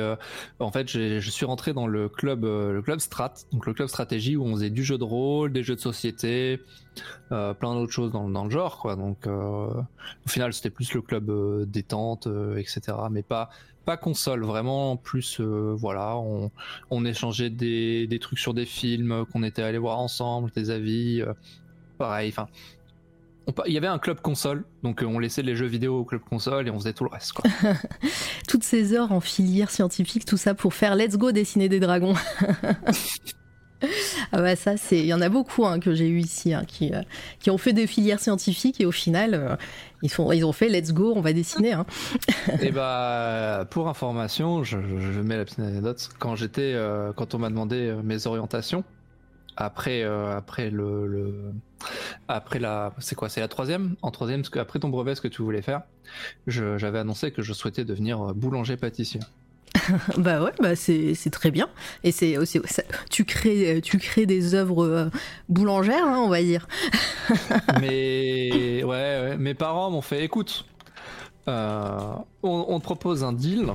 en 0.61 0.71
fait 0.71 0.89
je 0.89 1.31
suis 1.31 1.45
rentré 1.45 1.73
dans 1.73 1.89
le 1.89 2.09
club 2.09 2.45
le 2.45 2.81
club 2.83 3.01
strat 3.01 3.35
donc 3.51 3.67
le 3.67 3.75
club 3.75 3.89
stratégie 3.89 4.37
où 4.37 4.45
on 4.45 4.55
faisait 4.55 4.71
du 4.71 4.85
jeu 4.85 4.97
de 4.97 5.03
rôle 5.03 5.53
des 5.53 5.65
jeux 5.65 5.75
de 5.75 5.81
société 5.81 6.61
plein 7.31 7.75
d'autres 7.75 7.93
choses 7.93 8.13
dans, 8.13 8.29
dans, 8.29 8.45
le 8.45 8.51
genre 8.51 8.79
quoi. 8.79 8.95
Donc 8.95 9.27
au 9.27 10.29
final 10.29 10.53
c'était 10.53 10.71
plus 10.71 10.95
le 10.95 11.03
club 11.03 11.29
détente 11.69 12.29
etc 12.57 12.97
mais 13.11 13.25
pas 13.25 13.51
pas 13.89 13.97
console, 13.97 14.45
vraiment 14.45 14.99
plus 14.99 15.41
euh, 15.41 15.75
voilà, 15.75 16.19
on, 16.19 16.51
on 16.91 17.07
échangeait 17.07 17.49
des, 17.49 18.07
des, 18.07 18.19
trucs 18.19 18.39
sur 18.39 18.53
des 18.53 18.67
films 18.67 19.25
qu'on 19.33 19.43
était 19.43 19.63
allé 19.63 19.79
voir 19.79 19.99
ensemble, 19.99 20.51
des 20.51 20.69
avis, 20.69 21.23
euh, 21.23 21.33
pareil, 21.97 22.29
enfin 22.29 22.49
on 22.78 22.78
il 23.67 23.73
y 23.73 23.79
avait 23.79 23.87
un 23.87 23.99
club 23.99 24.21
console, 24.21 24.65
donc 24.83 25.03
euh, 25.03 25.07
on 25.07 25.19
laissait 25.19 25.43
les 25.43 25.57
jeux 25.57 25.67
vidéo 25.67 26.01
au 26.01 26.05
club 26.05 26.23
console 26.23 26.69
et 26.69 26.71
on 26.71 26.79
faisait 26.79 26.93
tout 26.93 27.05
le 27.05 27.11
reste. 27.11 27.33
Quoi. 27.33 27.51
Toutes 28.49 28.65
ces 28.65 28.93
heures 28.95 29.13
en 29.13 29.21
filière 29.21 29.71
scientifique, 29.71 30.25
tout 30.25 30.37
ça 30.37 30.55
pour 30.55 30.75
faire 30.75 30.95
Let's 30.95 31.17
Go 31.17 31.33
dessiner 31.33 31.69
des 31.69 31.81
dragons. 31.81 32.15
ah 34.33 34.43
bah 34.43 34.57
ça, 34.57 34.77
c'est, 34.77 34.99
il 34.99 35.07
y 35.07 35.15
en 35.15 35.21
a 35.21 35.29
beaucoup 35.29 35.67
hein, 35.67 35.79
que 35.81 35.95
j'ai 35.95 36.09
eu 36.09 36.19
ici, 36.19 36.53
hein, 36.53 36.65
qui, 36.67 36.93
euh, 36.93 37.03
qui 37.41 37.51
ont 37.51 37.59
fait 37.59 37.73
des 37.73 37.87
filières 37.87 38.21
scientifiques 38.21 38.81
et 38.81 38.87
au 38.87 38.93
final, 38.93 39.35
euh, 39.35 39.57
ils, 40.03 40.11
font, 40.11 40.33
ils 40.33 40.45
ont 40.45 40.53
fait 40.53 40.69
Let's 40.69 40.93
Go, 40.93 41.13
on 41.15 41.21
va 41.21 41.33
dessiner. 41.33 41.73
Hein. 41.73 41.87
et 42.61 42.71
bah, 42.71 43.67
pour 43.71 43.89
information, 43.89 44.65
je, 44.65 44.79
mets 45.21 45.37
la 45.37 45.45
petite 45.45 45.61
anecdote. 45.61 46.09
Quand 46.19 46.37
j'étais, 46.37 46.73
euh, 46.75 47.13
quand 47.15 47.35
on 47.35 47.39
m'a 47.39 47.51
demandé 47.51 47.95
mes 48.03 48.27
orientations 48.27 48.85
après, 49.61 50.03
euh, 50.05 50.37
après 50.37 50.71
le, 50.71 51.07
le- 51.09 51.53
après 52.29 52.61
la, 52.61 52.93
c'est 52.99 53.17
quoi, 53.17 53.29
c'est 53.29 53.41
la 53.41 53.49
troisième, 53.49 53.97
en 54.03 54.13
troisième, 54.13 54.41
parce 54.43 54.51
que 54.51 54.61
après 54.61 54.79
ton 54.79 54.89
brevet, 54.89 55.17
ce 55.17 55.21
que 55.21 55.27
tu 55.29 55.43
voulais 55.43 55.63
faire, 55.63 55.83
j'avais 56.47 56.99
annoncé 56.99 57.33
que 57.33 57.43
je 57.43 57.53
souhaitais 57.53 57.85
devenir 57.85 58.23
euh, 58.23 58.33
boulanger 58.33 58.77
pâtissier. 58.77 59.21
bah 60.17 60.43
ouais, 60.43 60.53
bah 60.61 60.77
c'est, 60.77 61.15
très 61.33 61.51
bien. 61.51 61.69
Et 62.05 62.13
c'est 62.13 62.39
aussi, 62.39 62.61
tu 63.11 63.25
crées, 63.25 63.81
tu 63.83 63.99
crées 63.99 64.27
des 64.27 64.55
œuvres 64.55 64.85
euh, 64.85 65.11
boulangères, 65.49 66.07
hein, 66.07 66.21
on 66.25 66.29
va 66.29 66.41
dire. 66.41 66.69
Mais 67.81 68.83
ouais, 68.85 68.85
ouais, 68.85 69.37
mes 69.39 69.55
parents 69.55 69.91
m'ont 69.91 70.03
fait 70.03 70.23
écoute, 70.25 70.67
euh, 71.49 72.13
on, 72.45 72.67
on 72.69 72.79
te 72.79 72.85
propose 72.85 73.25
un 73.25 73.33
deal, 73.33 73.75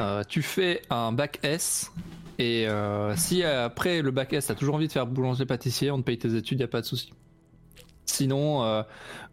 euh, 0.00 0.22
tu 0.26 0.40
fais 0.40 0.80
un 0.88 1.12
bac 1.12 1.38
S. 1.42 1.92
Et 2.40 2.66
euh, 2.66 3.14
si 3.16 3.42
après 3.44 4.00
le 4.00 4.10
bac 4.10 4.32
S, 4.32 4.46
t'as 4.46 4.54
toujours 4.54 4.74
envie 4.76 4.86
de 4.88 4.92
faire 4.92 5.06
boulanger-pâtissier, 5.06 5.90
on 5.90 5.98
te 5.98 6.04
paye 6.04 6.18
tes 6.18 6.34
études, 6.36 6.58
y 6.60 6.62
a 6.62 6.68
pas 6.68 6.80
de 6.80 6.86
souci. 6.86 7.12
Sinon, 8.06 8.64
euh, 8.64 8.82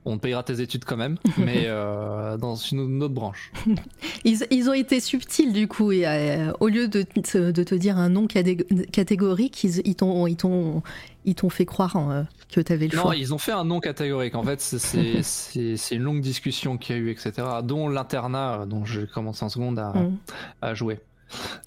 on 0.06 0.18
te 0.18 0.22
payera 0.24 0.44
tes 0.44 0.60
études 0.62 0.84
quand 0.86 0.98
même, 0.98 1.18
mais 1.38 1.64
euh, 1.68 2.38
dans 2.38 2.56
une, 2.56 3.02
autre 3.02 3.14
branche. 3.14 3.52
Ils, 4.26 4.46
ils 4.52 4.70
ont 4.70 4.74
été 4.74 5.00
subtils 5.00 5.54
du 5.54 5.68
coup, 5.70 5.92
et 5.94 6.06
euh, 6.06 6.52
au 6.60 6.68
lieu 6.68 6.88
de 6.90 7.04
te, 7.04 7.52
de 7.52 7.64
te 7.64 7.76
dire 7.76 7.98
un 7.98 8.10
nom 8.10 8.28
catégorique, 8.28 9.64
ils, 9.64 9.82
ils 9.88 9.96
t'ont, 9.96 11.50
fait 11.50 11.66
croire 11.66 11.96
euh, 12.10 12.24
que 12.52 12.60
t'avais 12.60 12.88
le 12.88 12.96
Non, 12.98 13.04
choix. 13.04 13.16
ils 13.16 13.34
ont 13.34 13.38
fait 13.38 13.52
un 13.54 13.64
nom 13.64 13.80
catégorique. 13.80 14.36
En 14.36 14.44
fait, 14.44 14.60
c'est- 14.60 15.56
une 15.96 16.04
longue 16.04 16.22
discussion 16.22 16.78
qu'il 16.78 16.96
y 16.96 17.00
a 17.00 17.02
eu, 17.02 17.10
etc. 17.10 17.32
Dont 17.64 17.88
l'internat, 17.88 18.66
dont 18.68 18.84
j'ai 18.86 19.08
commencé 19.08 19.46
en 19.46 19.50
seconde 19.50 19.80
à, 19.80 19.94
Mm. 19.94 20.18
à 20.62 20.74
jouer 20.74 21.00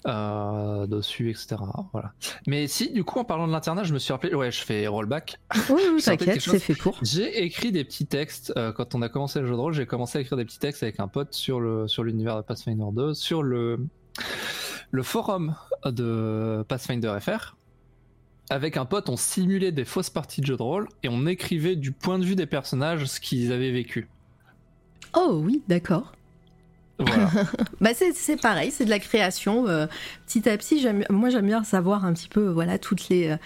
euh, 0.07 0.87
dessus, 0.87 1.29
etc. 1.29 1.57
Voilà. 1.91 2.13
Mais 2.47 2.67
si, 2.67 2.91
du 2.91 3.03
coup, 3.03 3.19
en 3.19 3.23
parlant 3.23 3.47
de 3.47 3.51
l'internat, 3.51 3.83
je 3.83 3.93
me 3.93 3.99
suis 3.99 4.13
rappelé. 4.13 4.33
Ouais, 4.33 4.51
je 4.51 4.63
fais 4.63 4.87
rollback. 4.87 5.39
Oui, 5.69 5.81
oui, 5.93 6.01
t'inquiète, 6.01 6.41
c'est 6.41 6.59
fait 6.59 6.75
pour. 6.75 6.97
J'ai 7.01 7.43
écrit 7.43 7.71
des 7.71 7.83
petits 7.83 8.05
textes 8.05 8.53
euh, 8.57 8.71
quand 8.71 8.95
on 8.95 9.01
a 9.01 9.09
commencé 9.09 9.39
le 9.39 9.47
jeu 9.47 9.53
de 9.53 9.59
rôle. 9.59 9.73
J'ai 9.73 9.85
commencé 9.85 10.17
à 10.17 10.21
écrire 10.21 10.37
des 10.37 10.45
petits 10.45 10.59
textes 10.59 10.83
avec 10.83 10.99
un 10.99 11.07
pote 11.07 11.33
sur 11.33 11.59
le 11.59 11.87
sur 11.87 12.03
l'univers 12.03 12.37
de 12.37 12.41
Pathfinder 12.41 12.85
2, 12.93 13.13
sur 13.13 13.43
le 13.43 13.85
le 14.91 15.03
forum 15.03 15.55
de 15.85 16.63
Pathfinder 16.67 17.17
FR. 17.19 17.55
Avec 18.49 18.75
un 18.75 18.85
pote, 18.85 19.07
on 19.07 19.15
simulait 19.15 19.71
des 19.71 19.85
fausses 19.85 20.09
parties 20.09 20.41
de 20.41 20.45
jeu 20.45 20.57
de 20.57 20.61
rôle 20.61 20.89
et 21.03 21.09
on 21.09 21.25
écrivait 21.25 21.77
du 21.77 21.93
point 21.93 22.19
de 22.19 22.25
vue 22.25 22.35
des 22.35 22.45
personnages 22.45 23.05
ce 23.05 23.21
qu'ils 23.21 23.53
avaient 23.53 23.71
vécu. 23.71 24.09
Oh 25.15 25.39
oui, 25.41 25.61
d'accord. 25.69 26.11
Voilà. 27.05 27.29
Bah 27.81 27.89
c'est, 27.95 28.39
pareil, 28.41 28.71
c'est 28.71 28.85
de 28.85 28.89
la 28.89 28.99
création. 28.99 29.67
euh, 29.67 29.87
petit 30.27 30.47
à 30.49 30.57
petit, 30.57 30.85
moi 31.09 31.29
j'aime 31.29 31.47
bien 31.47 31.63
savoir 31.63 32.05
un 32.05 32.13
petit 32.13 32.29
peu, 32.29 32.47
voilà, 32.49 32.77
toutes 32.77 33.09
les. 33.09 33.27
euh, 33.29 33.37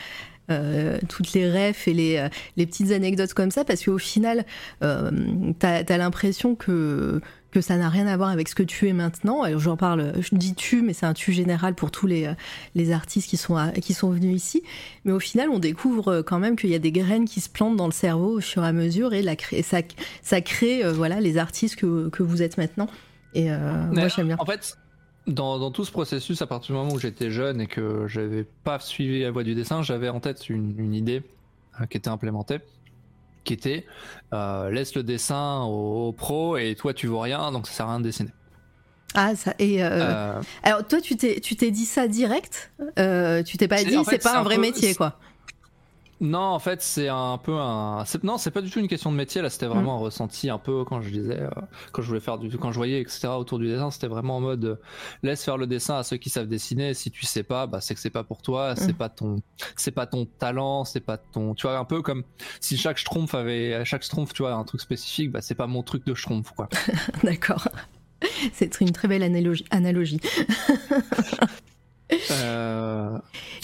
euh, 0.51 0.99
toutes 1.09 1.33
les 1.33 1.49
refs 1.51 1.87
et 1.87 1.93
les, 1.95 2.17
euh, 2.17 2.29
les 2.55 2.67
petites 2.67 2.91
anecdotes 2.91 3.33
comme 3.33 3.49
ça 3.49 3.65
parce 3.65 3.83
qu'au 3.83 3.97
final 3.97 4.45
euh, 4.83 5.09
t'as, 5.57 5.83
t'as 5.83 5.97
l'impression 5.97 6.53
que, 6.53 7.19
que 7.49 7.61
ça 7.61 7.77
n'a 7.77 7.89
rien 7.89 8.05
à 8.05 8.15
voir 8.15 8.29
avec 8.29 8.47
ce 8.47 8.53
que 8.53 8.61
tu 8.61 8.87
es 8.87 8.93
maintenant 8.93 9.41
alors 9.41 9.59
j'en 9.59 9.75
parle 9.75 10.13
je 10.21 10.35
dis 10.35 10.53
tu 10.53 10.83
mais 10.83 10.93
c'est 10.93 11.07
un 11.07 11.15
tu 11.15 11.33
général 11.33 11.73
pour 11.73 11.89
tous 11.89 12.05
les, 12.05 12.31
les 12.75 12.91
artistes 12.91 13.27
qui 13.27 13.37
sont, 13.37 13.57
qui 13.81 13.95
sont 13.95 14.11
venus 14.11 14.35
ici 14.35 14.61
mais 15.03 15.13
au 15.13 15.19
final 15.19 15.49
on 15.49 15.57
découvre 15.57 16.21
quand 16.21 16.37
même 16.37 16.55
qu'il 16.55 16.69
y 16.69 16.75
a 16.75 16.79
des 16.79 16.91
graines 16.91 17.25
qui 17.25 17.41
se 17.41 17.49
plantent 17.49 17.75
dans 17.77 17.87
le 17.87 17.91
cerveau 17.91 18.37
au 18.37 18.41
fur 18.41 18.63
et 18.63 18.67
à 18.67 18.71
mesure 18.71 19.15
et 19.15 19.23
la 19.23 19.33
ça, 19.63 19.79
ça 20.21 20.41
crée 20.41 20.83
voilà 20.91 21.21
les 21.21 21.39
artistes 21.39 21.75
que, 21.77 22.09
que 22.09 22.21
vous 22.21 22.43
êtes 22.43 22.59
maintenant 22.59 22.87
et 23.35 23.51
euh, 23.51 23.57
moi 23.91 24.07
j'aime 24.07 24.27
bien 24.27 24.37
En 24.39 24.45
fait, 24.45 24.77
dans, 25.27 25.59
dans 25.59 25.69
tout 25.71 25.85
ce 25.85 25.91
processus, 25.91 26.41
à 26.41 26.47
partir 26.47 26.73
du 26.75 26.81
moment 26.81 26.93
où 26.93 26.99
j'étais 26.99 27.29
jeune 27.29 27.61
et 27.61 27.67
que 27.67 28.07
j'avais 28.07 28.43
pas 28.63 28.79
suivi 28.79 29.21
la 29.21 29.31
voie 29.31 29.43
du 29.43 29.53
dessin, 29.55 29.81
j'avais 29.83 30.09
en 30.09 30.19
tête 30.19 30.49
une, 30.49 30.73
une 30.79 30.93
idée 30.93 31.21
euh, 31.81 31.85
qui 31.85 31.97
était 31.97 32.09
implémentée, 32.09 32.59
qui 33.43 33.53
était 33.53 33.85
euh, 34.33 34.71
laisse 34.71 34.95
le 34.95 35.03
dessin 35.03 35.61
aux, 35.63 36.07
aux 36.07 36.11
pros 36.13 36.57
et 36.57 36.75
toi 36.75 36.93
tu 36.93 37.07
vois 37.07 37.23
rien, 37.23 37.51
donc 37.51 37.67
ça 37.67 37.73
sert 37.73 37.85
à 37.87 37.89
rien 37.91 37.99
de 37.99 38.05
dessiner. 38.05 38.31
Ah, 39.17 39.33
ça. 39.35 39.53
Et 39.59 39.81
euh, 39.81 39.89
Euh, 39.91 40.41
alors, 40.63 40.85
toi, 40.85 40.99
tu 40.99 41.15
t'es, 41.15 41.39
tu 41.39 41.55
t'es 41.55 41.71
dit 41.71 41.85
ça 41.85 42.07
direct? 42.09 42.71
Tu 43.45 43.57
t'es 43.57 43.67
pas 43.69 43.81
dit, 43.83 43.97
c'est 44.09 44.21
pas 44.21 44.39
un 44.39 44.43
vrai 44.43 44.57
métier, 44.57 44.93
quoi. 44.93 45.17
Non, 46.25 46.39
en 46.39 46.59
fait, 46.59 46.81
c'est 46.81 47.07
un 47.07 47.37
peu 47.37 47.53
un. 47.53 48.03
Non, 48.23 48.37
c'est 48.37 48.51
pas 48.51 48.61
du 48.61 48.69
tout 48.69 48.79
une 48.79 48.87
question 48.87 49.11
de 49.11 49.17
métier. 49.17 49.41
Là, 49.41 49.49
c'était 49.49 49.65
vraiment 49.67 49.95
un 49.95 49.99
ressenti 49.99 50.49
un 50.49 50.57
peu 50.57 50.83
quand 50.83 51.01
je 51.01 51.09
disais, 51.09 51.39
euh, 51.41 51.49
quand 51.91 52.01
je 52.01 52.07
voulais 52.07 52.19
faire 52.19 52.37
du, 52.37 52.57
quand 52.57 52.71
je 52.71 52.77
voyais, 52.77 52.99
etc. 53.01 53.27
Autour 53.37 53.59
du 53.59 53.67
dessin, 53.67 53.91
c'était 53.91 54.07
vraiment 54.07 54.37
en 54.37 54.41
mode 54.41 54.65
euh, 54.65 54.75
laisse 55.23 55.43
faire 55.43 55.57
le 55.57 55.67
dessin 55.67 55.97
à 55.97 56.03
ceux 56.03 56.17
qui 56.17 56.29
savent 56.29 56.47
dessiner. 56.47 56.93
Si 56.93 57.11
tu 57.11 57.25
sais 57.25 57.43
pas, 57.43 57.67
bah 57.67 57.79
c'est 57.81 57.93
que 57.93 57.99
c'est 58.01 58.09
pas 58.09 58.23
pour 58.23 58.41
toi. 58.41 58.75
C'est 58.75 58.93
Mm. 58.93 58.97
pas 58.97 59.09
ton, 59.09 59.35
c'est 59.75 59.91
pas 59.91 60.05
ton 60.07 60.25
talent. 60.25 60.83
C'est 60.85 60.99
pas 60.99 61.17
ton. 61.17 61.53
Tu 61.55 61.67
vois, 61.67 61.77
un 61.77 61.85
peu 61.85 62.01
comme 62.01 62.23
si 62.59 62.77
chaque 62.77 62.97
schtroumpf 62.97 63.33
avait, 63.35 63.83
chaque 63.85 64.03
schtroumpf, 64.03 64.33
tu 64.33 64.43
vois, 64.43 64.53
un 64.53 64.63
truc 64.63 64.81
spécifique. 64.81 65.31
Bah 65.31 65.41
c'est 65.41 65.55
pas 65.55 65.67
mon 65.67 65.83
truc 65.83 66.05
de 66.05 66.13
schtroumpf, 66.13 66.51
quoi. 66.51 66.69
D'accord. 67.23 67.67
C'est 68.53 68.81
une 68.81 68.91
très 68.91 69.07
belle 69.07 69.23
analogie. 69.23 70.19
Euh, 72.31 73.17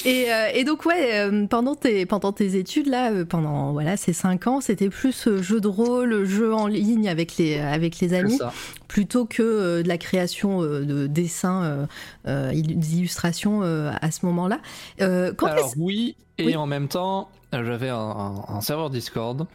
Et, 0.03 0.31
euh, 0.33 0.47
et 0.53 0.63
donc, 0.63 0.85
ouais, 0.85 1.19
euh, 1.19 1.45
pendant, 1.45 1.75
tes, 1.75 2.05
pendant 2.07 2.31
tes 2.31 2.55
études, 2.57 2.87
là, 2.87 3.11
pendant 3.25 3.71
voilà, 3.71 3.97
ces 3.97 4.13
cinq 4.13 4.47
ans, 4.47 4.61
c'était 4.61 4.89
plus 4.89 5.29
jeu 5.41 5.61
de 5.61 5.67
rôle, 5.67 6.23
jeu 6.25 6.53
en 6.53 6.65
ligne 6.67 7.07
avec 7.07 7.37
les, 7.37 7.59
avec 7.59 7.99
les 7.99 8.09
c'est 8.09 8.15
amis, 8.15 8.39
plutôt 8.87 9.25
que 9.25 9.81
de 9.83 9.87
la 9.87 9.97
création 9.99 10.61
de 10.61 11.05
dessins, 11.07 11.87
il- 12.27 12.79
d'illustrations 12.79 13.61
à 13.61 14.11
ce 14.11 14.25
moment-là. 14.25 14.59
Quand 14.99 15.45
Alors 15.47 15.73
oui, 15.77 16.15
et 16.37 16.45
Oui. 16.47 16.55
en 16.55 16.65
même 16.65 16.87
temps, 16.87 17.29
j'avais 17.53 17.89
un, 17.89 17.95
un- 17.97 18.43
un 18.49 18.61
serveur 18.61 18.89
Discord. 18.89 19.45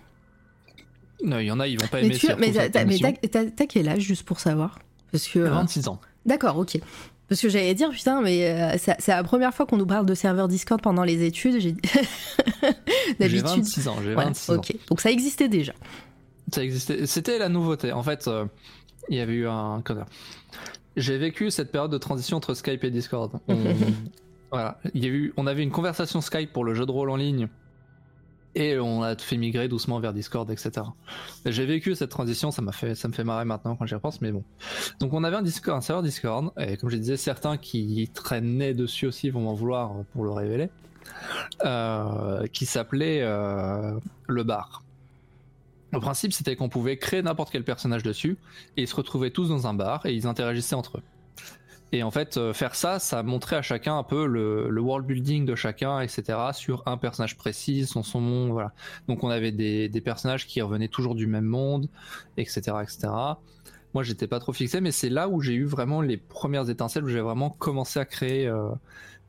Non, 1.25 1.39
il 1.39 1.47
y 1.47 1.51
en 1.51 1.59
a, 1.59 1.67
ils 1.67 1.81
vont 1.81 1.87
pas 1.89 2.03
mais 2.03 2.07
aimer 2.09 2.17
tu, 2.19 2.27
mais 2.37 2.53
t'as, 2.53 3.67
quel 3.67 3.89
âge, 3.89 4.03
juste 4.03 4.23
pour 4.25 4.39
savoir? 4.39 4.79
Parce 5.11 5.27
que. 5.27 5.39
euh, 5.41 5.51
26 5.51 5.89
ans. 5.89 5.99
D'accord, 6.27 6.59
ok. 6.59 6.79
Parce 7.29 7.41
que 7.41 7.49
j'allais 7.49 7.75
dire, 7.75 7.91
putain, 7.91 8.21
mais 8.23 8.49
euh, 8.51 8.77
c'est 8.79 9.09
la 9.09 9.25
première 9.25 9.53
fois 9.53 9.67
qu'on 9.67 9.77
nous 9.77 9.87
parle 9.87 10.07
de 10.07 10.15
serveur 10.15 10.47
Discord 10.47 10.81
pendant 10.81 11.03
les 11.03 11.25
études. 11.25 11.59
J'ai 11.61 11.75
J'ai 12.63 13.15
d'habitude. 13.19 13.47
26 13.47 13.89
ans, 13.89 13.97
j'ai 14.03 14.15
Voilà, 14.15 14.29
26 14.29 14.51
ans. 14.53 14.55
ok. 14.57 14.77
Donc 14.89 15.01
ça 15.01 15.11
existait 15.11 15.49
déjà. 15.49 15.73
Ça 16.53 16.63
existait. 16.63 17.05
C'était 17.07 17.39
la 17.39 17.49
nouveauté. 17.49 17.91
En 17.93 18.03
fait, 18.05 18.29
euh, 18.29 18.45
il 19.09 19.17
y 19.17 19.21
avait 19.21 19.35
eu 19.35 19.49
un. 19.49 19.83
J'ai 20.97 21.19
vécu 21.19 21.51
cette 21.51 21.73
période 21.73 21.91
de 21.91 21.99
transition 21.99 22.37
entre 22.37 22.55
Skype 22.55 22.85
et 22.85 22.91
Discord. 22.91 23.33
On- 23.49 23.57
voilà. 24.53 24.79
Il 24.95 25.05
y 25.05 25.07
a 25.09 25.11
eu, 25.11 25.33
on 25.37 25.47
avait 25.49 25.63
une 25.65 25.71
conversation 25.73 26.21
Skype 26.21 26.53
pour 26.53 26.65
le 26.65 26.75
jeu 26.75 26.87
de 26.87 26.93
rôle 26.93 27.11
en 27.11 27.17
ligne. 27.17 27.49
Et 28.59 28.79
on 28.79 29.03
a 29.03 29.15
fait 29.17 29.37
migrer 29.37 29.69
doucement 29.69 30.01
vers 30.01 30.15
Discord, 30.15 30.51
etc. 30.51 30.87
J'ai 31.45 31.67
vécu 31.67 31.95
cette 31.95 32.09
transition, 32.09 32.51
ça 32.51 32.63
m'a 32.63 32.73
fait, 32.73 32.95
ça 32.95 33.07
me 33.07 33.13
fait 33.13 33.23
marrer 33.23 33.45
maintenant 33.45 33.77
quand 33.77 33.85
j'y 33.85 33.95
repense, 33.95 34.23
mais 34.23 34.33
bon. 34.33 34.45
Donc 34.99 35.13
on 35.13 35.25
avait 35.25 35.37
un 35.37 35.43
Discord, 35.43 35.77
un 35.77 35.83
serveur 35.83 36.03
Discord, 36.03 36.51
et 36.59 36.79
comme 36.79 36.89
je 36.89 36.97
disais, 36.97 37.19
certains 37.19 37.59
qui 37.59 38.11
traînaient 38.15 38.73
dessus 38.73 39.07
aussi 39.07 39.29
vont 39.29 39.43
m'en 39.43 39.53
vouloir 39.53 39.93
pour 40.15 40.25
le 40.25 40.31
révéler, 40.31 40.71
euh, 41.67 42.47
qui 42.47 42.65
s'appelait 42.65 43.21
euh, 43.21 43.93
le 44.27 44.43
bar. 44.43 44.83
Le 45.93 46.01
principe, 46.01 46.33
c'était 46.33 46.57
qu'on 46.57 46.71
pouvait 46.71 46.97
créer 46.97 47.21
n'importe 47.21 47.51
quel 47.51 47.63
personnage 47.63 48.05
dessus, 48.05 48.39
et 48.79 48.83
ils 48.83 48.89
se 48.89 48.97
retrouvaient 48.97 49.31
tous 49.31 49.51
dans 49.51 49.67
un 49.67 49.75
bar, 49.75 50.07
et 50.07 50.15
ils 50.15 50.27
interagissaient 50.27 50.77
entre 50.77 50.97
eux. 50.97 51.03
Et 51.93 52.03
en 52.03 52.11
fait, 52.11 52.37
euh, 52.37 52.53
faire 52.53 52.75
ça, 52.75 52.99
ça 52.99 53.23
montrait 53.23 53.57
à 53.57 53.63
chacun 53.63 53.97
un 53.97 54.03
peu 54.03 54.27
le, 54.27 54.69
le 54.71 54.81
world 54.81 55.07
building 55.07 55.47
de 55.47 55.55
chacun, 55.55 56.01
etc., 56.01 56.39
sur 56.53 56.83
un 56.87 56.97
personnage 56.97 57.37
précis, 57.37 57.87
son, 57.87 58.03
son 58.03 58.21
monde, 58.21 58.51
voilà. 58.51 58.73
Donc 59.07 59.23
on 59.23 59.31
avait 59.31 59.53
des, 59.53 59.89
personnages 60.01 60.47
qui 60.47 60.61
revenaient 60.61 60.89
toujours 60.89 61.15
du 61.15 61.27
même 61.27 61.45
monde, 61.45 61.89
etc., 62.37 62.61
etc. 62.83 63.09
Moi, 63.95 64.03
j'étais 64.03 64.27
pas 64.27 64.41
trop 64.41 64.53
fixé, 64.53 64.81
mais 64.81 64.91
c'est 64.91 65.09
là 65.09 65.29
où 65.29 65.41
j'ai 65.41 65.55
eu 65.55 65.65
vraiment 65.65 66.01
les 66.01 66.17
premières 66.17 66.69
étincelles, 66.69 67.05
où 67.05 67.09
j'ai 67.09 67.21
vraiment 67.21 67.51
commencé 67.51 68.01
à 68.01 68.05
créer 68.05 68.47
euh, 68.47 68.69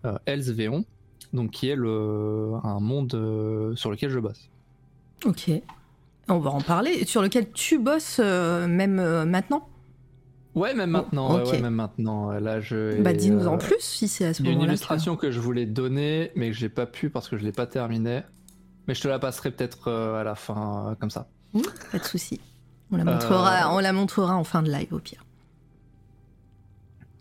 euh, 0.06 0.18
Hells 0.26 0.52
Véon, 0.52 0.84
donc 1.34 1.52
qui 1.52 1.70
est 1.70 1.76
le, 1.76 2.54
un 2.64 2.80
monde 2.80 3.74
sur 3.76 3.92
lequel 3.92 4.10
je 4.10 4.20
bosse. 4.20 4.50
Ok. 5.26 5.52
On 6.28 6.40
va 6.40 6.50
en 6.50 6.62
parler. 6.62 7.06
Sur 7.06 7.22
lequel 7.22 7.52
tu 7.52 7.78
bosses 7.78 8.20
même 8.20 9.24
maintenant? 9.26 9.70
Ouais, 10.58 10.74
même 10.74 10.90
Oh, 10.90 10.98
maintenant, 11.04 11.36
ouais, 11.36 11.44
ok. 11.44 11.52
ouais, 11.52 11.62
même 11.62 11.76
maintenant. 11.76 12.32
Là, 12.32 12.60
je. 12.60 13.02
Bah 13.02 13.14
dis-nous 13.14 13.48
en 13.48 13.54
euh, 13.56 13.58
plus 13.58 13.80
si 13.80 14.08
c'est 14.08 14.26
à 14.26 14.34
ce 14.34 14.42
Il 14.42 14.46
y 14.46 14.50
a 14.50 14.52
une 14.52 14.58
moment-là. 14.58 14.68
que- 14.74 14.78
illustration 14.78 15.16
que 15.16 15.32
je 15.32 15.40
voulais 15.40 15.66
donner, 15.66 16.32
mais 16.36 16.48
que 16.52 16.56
j'ai 16.58 16.70
pas 16.70 16.86
pu 16.88 17.10
parce 17.10 17.30
que 17.30 17.38
je 17.38 17.44
l'ai 17.44 17.52
pas 17.52 17.68
terminée. 17.68 18.22
Mais 18.88 18.94
je 18.96 19.02
te 19.02 19.08
la 19.08 19.20
passerai 19.20 19.52
peut-être 19.52 19.90
euh, 19.90 20.20
à 20.20 20.24
la 20.24 20.36
fin, 20.36 20.88
euh, 20.92 20.96
comme 20.96 21.10
ça. 21.12 21.28
Mmh, 21.54 21.62
pas 21.92 22.00
de 22.00 22.04
souci. 22.06 22.40
On 22.92 22.98
la 22.98 23.04
montrera, 23.04 23.74
on 23.76 23.80
la 23.80 23.92
montrera 23.94 24.36
en 24.36 24.44
fin 24.46 24.64
de 24.64 24.72
live 24.72 24.94
au 24.94 25.00
pire. 25.00 25.24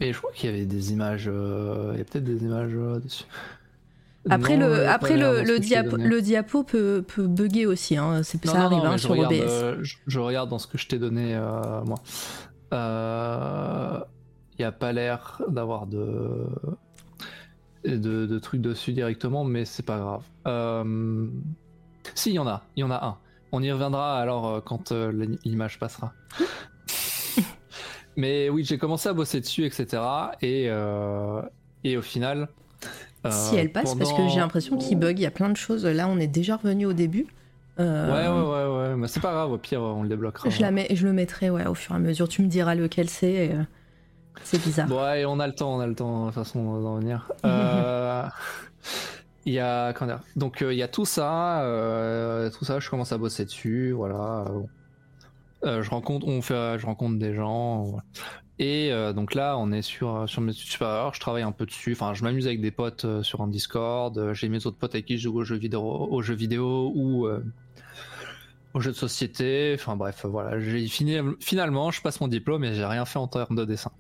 Et 0.01 0.13
je 0.13 0.19
crois 0.19 0.31
qu'il 0.33 0.51
y 0.51 0.53
avait 0.53 0.67
des 0.67 0.93
images. 0.93 1.25
euh, 1.27 1.91
Il 1.95 1.99
y 1.99 2.01
a 2.01 2.05
peut-être 2.05 2.25
des 2.25 2.45
images 2.45 2.73
euh, 2.75 3.01
dessus. 3.01 3.25
Après, 4.31 4.57
Non, 4.57 4.67
le, 4.69 4.89
après 4.89 5.17
le, 5.17 5.43
le, 5.45 5.61
diapo, 5.61 5.97
le 5.97 6.21
diapo 6.21 6.65
peut, 6.65 7.05
peut 7.07 7.29
bugger 7.29 7.65
aussi. 7.67 7.97
Hein. 7.97 8.25
Ça 8.25 8.39
non, 8.45 8.55
arrive 8.57 8.79
non, 8.79 8.85
hein, 8.87 8.97
je 8.97 9.03
sur 9.03 9.11
regarde, 9.11 9.33
OBS. 9.35 9.43
euh, 9.47 9.77
je, 9.83 9.97
je 10.09 10.19
regarde 10.19 10.51
dans 10.51 10.59
ce 10.59 10.67
que 10.67 10.79
je 10.79 10.89
t'ai 10.89 10.99
donné, 10.99 11.35
euh, 11.37 11.85
moi. 11.85 11.99
Euh, 12.73 14.01
Il 14.59 14.63
n'y 14.63 14.65
a 14.65 14.73
pas 14.73 14.93
l'air 14.93 15.41
d'avoir 15.49 15.87
de... 15.87 16.47
de 17.85 18.27
de 18.27 18.39
trucs 18.39 18.61
dessus 18.61 18.93
directement, 18.93 19.45
mais 19.45 19.65
c'est 19.65 19.85
pas 19.85 19.99
grave. 19.99 20.23
Euh, 20.47 21.27
Si, 22.15 22.31
il 22.31 22.35
y 22.35 22.39
en 22.39 22.47
a, 22.47 22.63
il 22.77 22.81
y 22.81 22.85
en 22.85 22.91
a 22.91 23.05
un. 23.05 23.17
On 23.53 23.63
y 23.63 23.71
reviendra 23.71 24.19
alors 24.21 24.47
euh, 24.49 24.61
quand 24.61 24.93
euh, 24.93 25.37
l'image 25.45 25.79
passera. 25.79 26.13
mais 28.17 28.49
oui, 28.49 28.65
j'ai 28.65 28.79
commencé 28.79 29.09
à 29.09 29.13
bosser 29.13 29.41
dessus, 29.41 29.65
etc. 29.65 30.03
Et, 30.43 30.67
euh, 30.69 31.43
et 31.85 31.97
au 31.97 32.03
final. 32.03 32.49
euh, 33.25 33.31
si 33.31 33.57
elle 33.57 33.73
passe, 33.73 33.95
parce 33.95 34.13
que 34.13 34.29
j'ai 34.29 34.41
l'impression 34.41 34.77
qu'il 34.77 34.99
bug. 34.99 35.19
Il 35.19 35.23
y 35.23 35.27
a 35.27 35.31
plein 35.31 35.49
de 35.51 35.57
choses. 35.57 35.85
Là, 35.87 36.09
on 36.09 36.19
est 36.19 36.27
déjà 36.27 36.57
revenu 36.57 36.87
au 36.87 36.93
début. 36.93 37.27
Euh, 37.79 38.07
Ouais, 38.11 38.29
ouais, 38.29 38.53
ouais, 38.87 38.89
ouais, 38.91 38.97
mais 38.97 39.09
c'est 39.09 39.21
pas 39.21 39.33
grave, 39.33 39.53
au 39.53 39.59
pire, 39.59 39.83
on 39.83 40.03
le 40.03 40.09
débloquera. 40.09 40.49
Je, 40.49 40.61
la 40.61 40.71
mets, 40.71 40.89
je 40.95 41.07
le 41.07 41.13
mettrai 41.13 41.51
ouais, 41.51 41.67
au 41.67 41.75
fur 41.75 41.93
et 41.93 41.97
à 41.97 41.99
mesure. 41.99 42.29
Tu 42.29 42.43
me 42.43 42.49
diras 42.49 42.75
lequel 42.75 43.09
c'est. 43.09 43.33
et, 43.33 43.53
euh, 43.53 43.63
c'est 44.43 44.63
bizarre. 44.63 44.87
Bon, 44.89 45.03
ouais, 45.03 45.25
on 45.25 45.41
a 45.41 45.47
le 45.47 45.55
temps, 45.55 45.77
on 45.77 45.81
a 45.81 45.87
le 45.87 45.95
temps 45.95 46.23
de 46.23 46.27
toute 46.27 46.35
façon 46.35 46.81
d'en 46.81 46.97
venir. 46.97 47.29
Euh, 47.45 48.25
Il 49.45 49.53
y 49.53 49.61
a 49.61 49.93
comment 49.93 50.11
dire 50.11 50.21
donc 50.35 50.59
il 50.61 50.73
y 50.77 50.83
a 50.83 50.89
tout 50.89 51.05
ça, 51.05 51.61
euh, 51.63 52.51
tout 52.51 52.65
ça. 52.65 52.81
Je 52.81 52.91
commence 52.91 53.13
à 53.13 53.19
bosser 53.19 53.45
dessus, 53.45 53.93
voilà. 53.93 54.45
Euh, 55.67 55.83
je 55.83 55.91
rencontre, 55.91 56.27
on 56.27 56.43
fait, 56.43 56.79
je 56.79 56.87
rencontre 56.87 57.19
des 57.19 57.35
gens. 57.35 57.97
Et 58.59 58.91
euh, 58.91 59.13
donc 59.13 59.35
là, 59.35 59.59
on 59.59 59.71
est 59.71 59.83
sur 59.83 60.29
sur 60.29 60.41
mes 60.41 60.53
études 60.53 60.69
supérieures. 60.69 61.13
Je 61.15 61.21
travaille 61.21 61.43
un 61.43 61.53
peu 61.53 61.67
dessus. 61.67 61.93
Enfin, 61.93 62.15
je 62.15 62.23
m'amuse 62.23 62.47
avec 62.47 62.61
des 62.61 62.71
potes 62.71 63.05
euh, 63.05 63.23
sur 63.23 63.43
un 63.43 63.49
Discord. 63.49 64.17
Euh, 64.17 64.33
J'ai 64.33 64.49
mes 64.49 64.67
autres 64.67 64.79
potes 64.79 64.95
avec 64.95 65.07
qui 65.07 65.19
je 65.19 65.25
joue 65.25 65.37
aux 65.39 65.45
jeux 65.45 65.57
vidéo, 65.57 65.83
aux 65.83 66.23
jeux 66.23 66.35
vidéo 66.35 66.93
ou 66.95 67.27
euh, 67.27 67.45
aux 68.73 68.81
jeux 68.81 68.93
de 68.93 68.97
société. 68.97 69.73
Enfin 69.79 69.97
bref, 69.97 70.25
voilà. 70.25 70.59
J'ai 70.59 70.87
fini. 70.87 71.19
Finalement, 71.41 71.91
je 71.91 72.01
passe 72.01 72.21
mon 72.21 72.29
diplôme 72.29 72.65
et 72.65 72.75
j'ai 72.75 72.87
rien 72.87 73.05
fait 73.05 73.19
en 73.19 73.29
termes 73.29 73.57
de 73.57 73.65
dessin. 73.65 73.93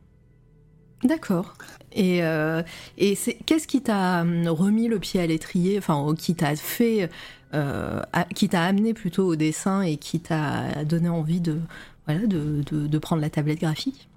D'accord. 1.04 1.54
Et, 1.92 2.24
euh, 2.24 2.62
qu'est-ce 2.96 3.66
qui 3.66 3.82
t'a 3.82 4.22
remis 4.22 4.88
le 4.88 4.98
pied 4.98 5.20
à 5.20 5.26
l'étrier, 5.26 5.78
enfin, 5.78 6.14
qui 6.16 6.34
t'a 6.34 6.56
fait, 6.56 7.04
euh, 7.04 7.06
à- 7.52 8.24
qui 8.34 8.48
t'a 8.48 8.62
amené 8.62 8.92
plutôt 8.94 9.26
au 9.26 9.36
dessin 9.36 9.82
et 9.82 9.96
qui 9.96 10.20
t'a 10.20 10.84
donné 10.84 11.08
envie 11.08 11.40
de, 11.40 11.58
voilà, 12.06 12.26
de, 12.26 12.62
de, 12.70 12.86
de 12.86 12.98
prendre 12.98 13.22
la 13.22 13.30
tablette 13.30 13.60
graphique? 13.60 14.08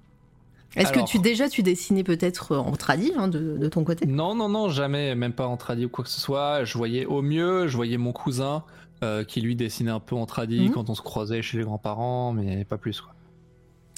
Est-ce 0.76 0.92
que 0.92 1.04
tu 1.04 1.18
déjà 1.18 1.48
tu 1.48 1.62
dessinais 1.64 2.04
peut-être 2.04 2.54
en 2.56 2.70
tradi 2.76 3.12
hein, 3.16 3.26
de, 3.26 3.56
de 3.56 3.68
ton 3.68 3.82
côté? 3.82 4.06
Non, 4.06 4.36
non, 4.36 4.48
non, 4.48 4.68
jamais, 4.68 5.16
même 5.16 5.32
pas 5.32 5.46
en 5.48 5.56
tradi 5.56 5.86
ou 5.86 5.88
quoi 5.88 6.04
que 6.04 6.10
ce 6.10 6.20
soit. 6.20 6.62
Je 6.64 6.78
voyais 6.78 7.06
au 7.06 7.22
mieux, 7.22 7.66
je 7.66 7.74
voyais 7.74 7.96
mon 7.96 8.12
cousin 8.12 8.62
euh, 9.02 9.24
qui 9.24 9.40
lui 9.40 9.56
dessinait 9.56 9.90
un 9.90 9.98
peu 9.98 10.14
en 10.14 10.26
tradi 10.26 10.60
Mhm. 10.60 10.70
quand 10.70 10.88
on 10.88 10.94
se 10.94 11.02
croisait 11.02 11.42
chez 11.42 11.58
les 11.58 11.64
grands-parents, 11.64 12.32
mais 12.32 12.64
pas 12.64 12.78
plus. 12.78 13.00
Quoi. 13.00 13.12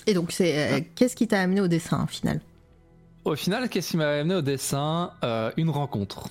Et 0.06 0.14
donc 0.14 0.32
c'est 0.32 0.72
euh, 0.72 0.80
qu'est-ce 0.94 1.14
qui 1.14 1.28
t'a 1.28 1.40
amené 1.40 1.60
au 1.60 1.68
dessin 1.68 2.04
au 2.04 2.06
final? 2.06 2.40
Au 3.26 3.36
final, 3.36 3.68
qu'est-ce 3.68 3.90
qui 3.90 3.96
m'a 3.98 4.08
amené 4.08 4.34
au 4.36 4.42
dessin? 4.42 5.10
Euh, 5.24 5.52
Une 5.58 5.68
rencontre. 5.70 6.28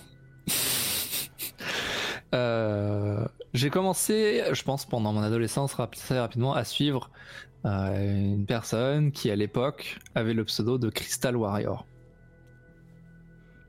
Euh, 2.33 3.25
J'ai 3.53 3.69
commencé, 3.69 4.43
je 4.51 4.63
pense, 4.63 4.85
pendant 4.85 5.11
mon 5.13 5.21
adolescence, 5.21 5.73
rap- 5.73 5.95
très 5.95 6.19
rapidement, 6.19 6.53
à 6.53 6.63
suivre 6.63 7.09
euh, 7.65 8.33
une 8.33 8.45
personne 8.45 9.11
qui, 9.11 9.29
à 9.29 9.35
l'époque, 9.35 9.99
avait 10.15 10.33
le 10.33 10.45
pseudo 10.45 10.77
de 10.77 10.89
Crystal 10.89 11.35
Warrior. 11.35 11.85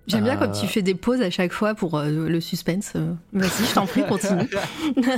J'aime 0.07 0.25
bien 0.25 0.35
Euh. 0.41 0.47
quand 0.47 0.53
tu 0.53 0.67
fais 0.67 0.83
des 0.83 0.95
pauses 0.95 1.21
à 1.23 1.31
chaque 1.31 1.53
fois 1.53 1.75
pour 1.75 1.97
euh, 1.99 2.11
le 2.29 2.41
suspense. 2.41 2.93
euh. 2.97 3.15
Vas-y, 3.33 3.65
je 3.67 3.75
t'en 3.75 3.87
prie, 3.87 4.05
continue. 4.07 4.49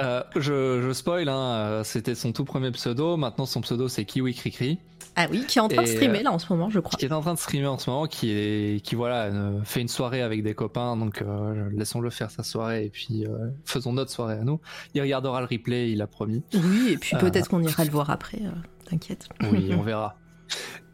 Euh, 0.00 0.22
je, 0.34 0.80
je 0.82 0.92
spoil, 0.92 1.28
hein, 1.28 1.38
euh, 1.54 1.84
c'était 1.84 2.14
son 2.14 2.32
tout 2.32 2.44
premier 2.44 2.70
pseudo. 2.72 3.16
Maintenant, 3.16 3.46
son 3.46 3.60
pseudo, 3.60 3.88
c'est 3.88 4.04
Kiwi 4.04 4.34
Cricri. 4.34 4.78
Ah 5.16 5.26
oui, 5.30 5.44
qui 5.46 5.58
est 5.58 5.60
en 5.60 5.68
train 5.68 5.82
de 5.82 5.88
Et, 5.88 5.92
streamer 5.94 6.20
euh, 6.20 6.22
là 6.24 6.32
en 6.32 6.38
ce 6.38 6.52
moment, 6.52 6.70
je 6.70 6.80
crois. 6.80 6.98
qui 6.98 7.04
est 7.04 7.12
en 7.12 7.20
train 7.20 7.34
de 7.34 7.38
streamer 7.38 7.66
en 7.66 7.78
ce 7.78 7.90
moment, 7.90 8.06
qui 8.06 8.30
est, 8.30 8.82
qui 8.82 8.94
voilà, 8.94 9.24
euh, 9.24 9.60
fait 9.64 9.80
une 9.80 9.88
soirée 9.88 10.22
avec 10.22 10.42
des 10.42 10.54
copains, 10.54 10.96
donc 10.96 11.20
euh, 11.22 11.68
laissons-le 11.74 12.10
faire 12.10 12.30
sa 12.30 12.42
soirée 12.42 12.86
et 12.86 12.90
puis 12.90 13.26
euh, 13.26 13.48
faisons 13.64 13.92
notre 13.92 14.10
soirée 14.10 14.34
à 14.34 14.44
nous. 14.44 14.60
Il 14.94 15.02
regardera 15.02 15.40
le 15.40 15.46
replay, 15.46 15.90
il 15.92 16.00
a 16.02 16.06
promis. 16.06 16.42
Oui, 16.54 16.90
et 16.92 16.96
puis 16.96 17.16
Euh. 17.16 17.18
peut-être 17.20 17.48
qu'on 17.48 17.62
ira 17.62 17.84
le 17.84 17.90
voir 17.90 18.10
après. 18.10 18.38
euh, 18.42 18.50
T'inquiète. 18.88 19.28
Oui, 19.50 19.70
on 19.78 19.82
verra. 19.82 20.16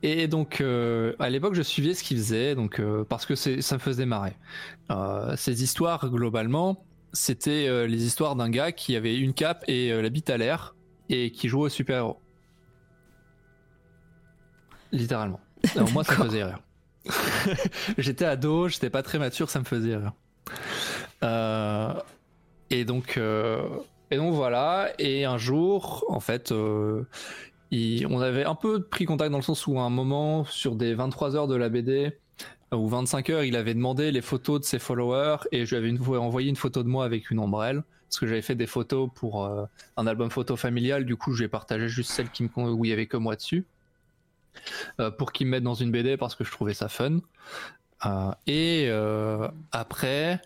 Et 0.03 0.29
donc, 0.29 0.61
euh, 0.61 1.15
à 1.19 1.29
l'époque, 1.31 1.55
je 1.55 1.63
suivais 1.63 1.95
ce 1.95 2.05
qu'il 2.05 2.17
faisait, 2.19 2.55
donc 2.55 2.79
euh, 2.79 3.05
parce 3.09 3.27
que 3.27 3.35
ça 3.35 3.75
me 3.75 3.81
faisait 3.81 4.07
marrer. 4.07 4.37
Euh, 4.91 5.35
ces 5.37 5.63
histoires, 5.65 6.09
globalement, 6.09 6.85
c'était 7.13 7.67
euh, 7.69 7.87
les 7.87 8.05
histoires 8.05 8.37
d'un 8.37 8.51
gars 8.51 8.71
qui 8.71 8.95
avait 8.95 9.17
une 9.17 9.33
cape 9.33 9.65
et 9.67 9.93
euh, 9.93 10.01
la 10.03 10.09
bite 10.11 10.31
à 10.31 10.37
l'air 10.37 10.77
et 11.09 11.33
qui 11.33 11.49
jouait 11.49 11.63
au 11.65 11.69
super-héros. 11.69 12.21
Littéralement. 14.93 15.41
Alors, 15.77 15.91
moi, 15.93 16.05
ça 16.05 16.17
me 16.17 16.25
faisait 16.25 16.45
rire. 16.45 16.59
j'étais 17.99 18.25
ado, 18.25 18.69
j'étais 18.69 18.91
pas 18.91 19.03
très 19.03 19.19
mature, 19.19 19.51
ça 19.51 19.59
me 19.59 19.65
faisait 19.65 19.97
rire. 19.97 20.13
Euh, 21.23 21.93
et 22.71 22.85
donc, 22.85 23.17
euh, 23.17 23.63
et 24.11 24.17
donc 24.17 24.35
voilà. 24.35 24.91
Et 24.99 25.25
un 25.25 25.39
jour, 25.39 26.05
en 26.09 26.21
fait, 26.21 26.53
euh, 26.53 27.05
il- 27.71 28.07
on 28.07 28.21
avait 28.21 28.45
un 28.45 28.55
peu 28.55 28.83
pris 28.83 29.05
contact 29.05 29.31
dans 29.31 29.39
le 29.39 29.43
sens 29.43 29.67
où 29.67 29.79
à 29.79 29.83
un 29.83 29.91
moment, 29.91 30.45
sur 30.45 30.75
des 30.77 30.95
23 30.95 31.37
heures 31.37 31.49
de 31.49 31.57
la 31.57 31.69
BD 31.69 32.13
ou 32.73 32.87
25 32.89 33.31
heures, 33.31 33.45
il 33.45 33.57
avait 33.57 33.75
demandé 33.75 34.13
les 34.13 34.21
photos 34.23 34.61
de 34.61 34.65
ses 34.65 34.79
followers 34.79 35.39
et 35.53 35.65
je 35.65 35.71
lui 35.71 35.77
avais 35.79 35.89
une 35.89 36.01
envoyé 36.17 36.49
une 36.51 36.57
photo 36.57 36.83
de 36.83 36.89
moi 36.89 37.05
avec 37.05 37.31
une 37.31 37.39
ombrelle. 37.39 37.83
Parce 38.09 38.21
que 38.21 38.27
j'avais 38.27 38.43
fait 38.43 38.55
des 38.55 38.67
photos 38.67 39.11
pour 39.15 39.45
un 39.45 40.07
album 40.07 40.31
photo 40.31 40.57
familial, 40.57 41.05
du 41.05 41.17
coup, 41.17 41.33
je 41.35 41.41
lui 41.41 41.45
ai 41.45 41.49
partagé 41.49 41.89
juste 41.89 42.11
celle 42.11 42.31
qui 42.31 42.43
me, 42.43 42.49
où 42.57 42.85
il 42.87 42.89
y 42.89 42.93
avait 42.95 43.07
que 43.07 43.19
moi 43.19 43.37
dessus. 43.37 43.67
Euh, 45.01 45.11
pour 45.11 45.33
qu'il 45.33 45.47
me 45.47 45.53
mette 45.53 45.63
dans 45.63 45.75
une 45.75 45.91
BD 45.91 46.17
parce 46.17 46.35
que 46.35 46.45
je 46.45 46.51
trouvais 46.51 46.75
ça 46.75 46.89
fun. 46.89 47.19
Euh, 48.07 48.31
et 48.47 48.87
euh, 48.89 49.49
après, 49.73 50.41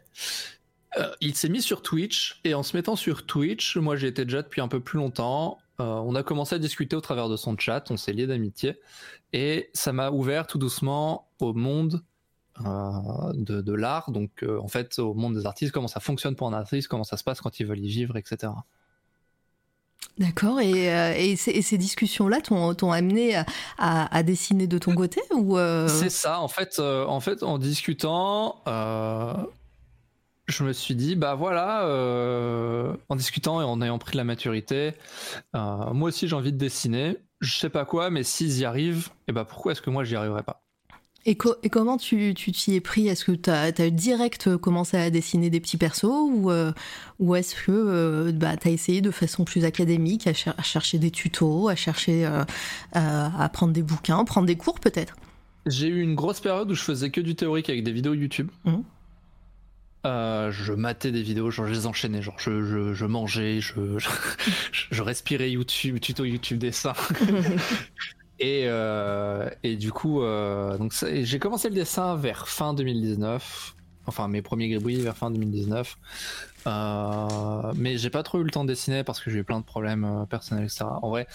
il 1.21 1.35
s'est 1.35 1.49
mis 1.49 1.63
sur 1.63 1.83
Twitch 1.83 2.41
et 2.45 2.55
en 2.55 2.63
se 2.63 2.77
mettant 2.77 2.97
sur 2.97 3.25
Twitch, 3.25 3.77
moi 3.77 3.97
j'y 3.97 4.07
étais 4.07 4.25
déjà 4.25 4.43
depuis 4.43 4.61
un 4.61 4.69
peu 4.69 4.81
plus 4.81 4.99
longtemps. 4.99 5.59
on 5.79 6.15
a 6.15 6.23
commencé 6.23 6.55
à 6.55 6.59
discuter 6.59 6.97
au 6.97 7.01
travers 7.01 7.31
de 7.31 7.37
son 7.37 7.57
chat, 7.57 7.91
on 7.91 7.97
s'est 7.97 8.13
liés 8.13 8.27
d'amitié 8.27 8.79
et 9.33 9.71
ça 9.73 9.95
m'a 9.95 10.11
ouvert 10.11 10.47
tout 10.47 10.59
doucement 10.59 11.31
au 11.41 11.55
monde 11.55 12.03
de, 12.61 13.73
l'art, 13.73 14.11
donc 14.11 14.45
en 14.47 14.69
fait 14.69 14.99
au 14.99 15.15
monde 15.15 15.35
des 15.35 15.47
artistes, 15.47 15.73
comment 15.73 15.89
ça 15.89 16.01
fonctionne 16.01 16.37
pour 16.37 16.47
un 16.47 16.53
artiste, 16.53 16.89
comment 16.89 17.05
ça 17.05 17.17
se 17.17 17.25
passe 17.25 17.41
quand 17.41 17.59
ils 17.59 17.67
veulent 17.67 17.81
y 17.81 17.89
vivre, 17.89 18.19
etc. 18.19 18.53
D'accord. 20.19 20.61
Et, 20.61 20.93
euh, 20.93 21.15
et 21.17 21.37
ces, 21.37 21.79
discussions-là 21.79 22.41
t'ont 22.41 22.93
amené 22.93 23.43
à, 23.79 24.23
dessiner 24.23 24.67
de 24.67 24.79
ton 24.79 24.95
côté 24.95 25.21
ou 25.35 25.59
euh, 25.59 25.89
C'est 25.89 26.11
ça, 26.11 26.41
en 26.41 26.49
fait, 26.49 26.79
euh, 26.79 27.07
en 27.07 27.59
discutant, 27.59 28.63
je 30.49 30.65
me 30.65 30.73
suis 30.73 30.95
dit, 30.95 31.17
bah 31.17 31.35
voilà, 31.35 31.87
en 33.09 33.17
discutant 33.17 33.61
et 33.61 33.65
en 33.65 33.81
ayant 33.81 33.99
pris 33.99 34.13
de 34.13 34.19
la 34.19 34.25
maturité, 34.25 34.93
moi 35.55 36.09
aussi 36.09 36.29
j'ai 36.29 36.37
envie 36.37 36.53
de 36.53 36.59
dessiner. 36.59 37.17
Je 37.41 37.59
sais 37.59 37.71
pas 37.71 37.85
quoi, 37.85 38.11
mais 38.11 38.23
s'ils 38.23 38.61
y 38.61 38.65
arrivent, 38.65 39.09
et 39.27 39.33
bah 39.33 39.45
pourquoi 39.45 39.73
est-ce 39.73 39.83
que 39.83 39.91
moi 39.91 40.05
j'y 40.05 40.15
arriverais 40.15 40.45
pas? 40.45 40.63
Et, 41.25 41.37
co- 41.37 41.55
et 41.63 41.69
comment 41.69 41.97
tu 41.97 42.35
t'y 42.35 42.75
es 42.75 42.81
pris? 42.81 43.09
Est-ce 43.09 43.25
que 43.25 43.33
tu 43.33 43.51
as, 43.51 43.71
direct 43.91 44.57
commencé 44.57 44.97
à 44.97 45.11
dessiner 45.11 45.51
des 45.51 45.61
petits 45.61 45.77
persos 45.77 46.05
ou, 46.31 46.51
euh, 46.51 46.73
ou 47.19 47.35
est-ce 47.37 47.55
que 47.55 47.71
euh, 47.73 48.33
bah, 48.33 48.57
tu 48.57 48.69
as 48.69 48.71
essayé 48.71 49.01
de 49.01 49.11
façon 49.11 49.45
plus 49.45 49.65
académique 49.65 50.27
à, 50.27 50.35
cher- 50.35 50.55
à 50.59 50.63
chercher 50.63 50.99
des 50.99 51.11
tutos, 51.11 51.69
à 51.69 51.77
chercher 51.77 52.27
euh, 52.27 52.45
à, 52.93 53.49
prendre 53.53 53.73
des 53.73 53.83
bouquins, 53.83 54.25
prendre 54.25 54.47
des 54.47 54.57
cours 54.57 54.81
peut-être? 54.81 55.15
J'ai 55.67 55.87
eu 55.87 56.01
une 56.03 56.15
grosse 56.17 56.41
période 56.41 56.71
où 56.71 56.75
je 56.75 56.83
faisais 56.83 57.11
que 57.11 57.21
du 57.21 57.35
théorique 57.37 57.69
avec 57.71 57.85
des 57.85 57.93
vidéos 57.93 58.15
YouTube. 58.15 58.49
Euh, 60.05 60.51
je 60.51 60.73
matais 60.73 61.13
des 61.13 61.23
vidéos, 61.23 61.53
genre 61.53 61.67
je 61.69 61.73
les 61.73 61.87
enchaînais, 61.87 62.23
genre 62.23 62.39
je, 62.39 62.65
je, 62.65 62.93
je 62.95 63.05
mangeais, 63.07 63.61
je, 63.61 63.75
je, 63.99 64.09
je 64.91 65.03
respirais 65.03 65.53
YouTube, 65.53 66.01
tuto 66.01 66.25
YouTube 66.25 66.59
dessin. 66.59 66.95
et, 68.43 68.65
euh, 68.67 69.49
et 69.63 69.77
du 69.77 69.93
coup, 69.93 70.21
euh, 70.21 70.77
donc 70.77 70.93
j'ai 70.93 71.39
commencé 71.39 71.69
le 71.69 71.77
dessin 71.77 72.17
vers 72.17 72.49
fin 72.49 72.75
2019, 72.75 73.77
enfin 74.07 74.27
mes 74.27 74.43
premiers 74.43 74.69
gribouillis 74.69 75.01
vers 75.01 75.17
fin 75.17 75.31
2019. 75.31 75.97
Euh, 76.67 77.73
mais 77.77 77.99
j'ai 77.99 78.11
pas 78.11 78.25
trop 78.25 78.41
eu 78.41 78.43
le 78.45 78.51
temps 78.51 78.65
de 78.65 78.69
dessiner 78.69 79.05
parce 79.05 79.21
que 79.21 79.31
j'ai 79.31 79.39
eu 79.39 79.45
plein 79.45 79.61
de 79.61 79.65
problèmes 79.65 80.05
euh, 80.05 80.27
personnels, 80.27 80.65
etc. 80.65 80.87
En 81.03 81.11
vrai, 81.11 81.29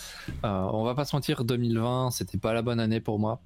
on 0.44 0.84
va 0.84 0.96
pas 0.96 1.06
se 1.06 1.16
mentir, 1.16 1.46
2020, 1.46 2.12
c'était 2.12 2.38
pas 2.38 2.52
la 2.52 2.62
bonne 2.62 2.82
année 2.82 3.00
pour 3.00 3.20
moi. 3.20 3.40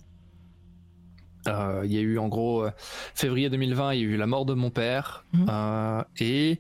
Il 1.46 1.92
y 1.92 1.98
a 2.00 2.02
eu 2.02 2.18
en 2.18 2.30
gros 2.30 2.66
février 3.14 3.52
2020, 3.52 3.94
il 3.94 4.00
y 4.00 4.04
a 4.04 4.08
eu 4.08 4.18
la 4.18 4.28
mort 4.28 4.46
de 4.46 4.56
mon 4.56 4.72
père 4.72 5.26
euh, 5.50 6.04
et 6.20 6.60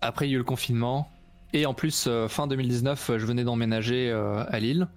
après 0.00 0.28
il 0.28 0.30
y 0.30 0.32
a 0.32 0.36
eu 0.36 0.38
le 0.38 0.44
confinement 0.44 1.10
Et 1.54 1.64
en 1.66 1.74
plus, 1.74 2.08
fin 2.28 2.46
2019, 2.46 3.12
je 3.16 3.26
venais 3.26 3.44
d'emménager 3.44 4.10
à 4.10 4.60
Lille, 4.60 4.88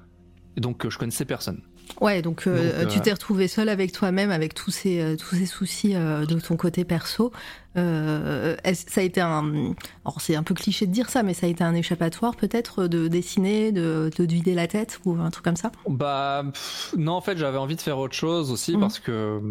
donc 0.58 0.88
je 0.90 0.98
connaissais 0.98 1.26
personne. 1.26 1.62
Ouais, 2.00 2.22
donc, 2.22 2.48
euh, 2.48 2.84
Donc, 2.84 2.92
tu 2.92 3.00
euh, 3.00 3.02
t'es 3.02 3.12
retrouvé 3.12 3.48
seul 3.50 3.68
avec 3.68 3.92
toi-même, 3.92 4.32
avec 4.32 4.54
tous 4.54 4.72
ces, 4.72 5.02
euh, 5.02 5.16
tous 5.18 5.36
ces 5.36 5.46
soucis 5.46 5.94
euh, 5.96 6.26
de 6.26 6.40
ton 6.40 6.56
côté 6.56 6.86
perso. 6.86 7.32
Euh, 7.78 8.56
ça 8.74 9.02
a 9.02 9.04
été 9.04 9.20
un. 9.20 9.74
Alors, 10.06 10.22
c'est 10.22 10.36
un 10.36 10.44
peu 10.44 10.54
cliché 10.54 10.86
de 10.88 10.92
dire 10.92 11.10
ça, 11.10 11.22
mais 11.24 11.34
ça 11.34 11.48
a 11.48 11.50
été 11.50 11.64
un 11.64 11.74
échappatoire 11.74 12.36
peut-être 12.36 12.88
de 12.88 13.08
dessiner, 13.10 13.72
de, 13.74 14.10
de 14.16 14.26
te 14.26 14.32
vider 14.32 14.54
la 14.54 14.68
tête 14.68 15.00
ou 15.06 15.14
un 15.20 15.30
truc 15.32 15.44
comme 15.44 15.56
ça? 15.58 15.72
Bah 15.88 16.44
pff, 16.52 16.96
non, 16.98 17.14
en 17.14 17.22
fait, 17.22 17.38
j'avais 17.38 17.58
envie 17.58 17.76
de 17.76 17.82
faire 17.82 17.98
autre 17.98 18.16
chose 18.16 18.52
aussi 18.52 18.74
Mhm. 18.76 18.80
parce 18.80 19.00
que 19.00 19.42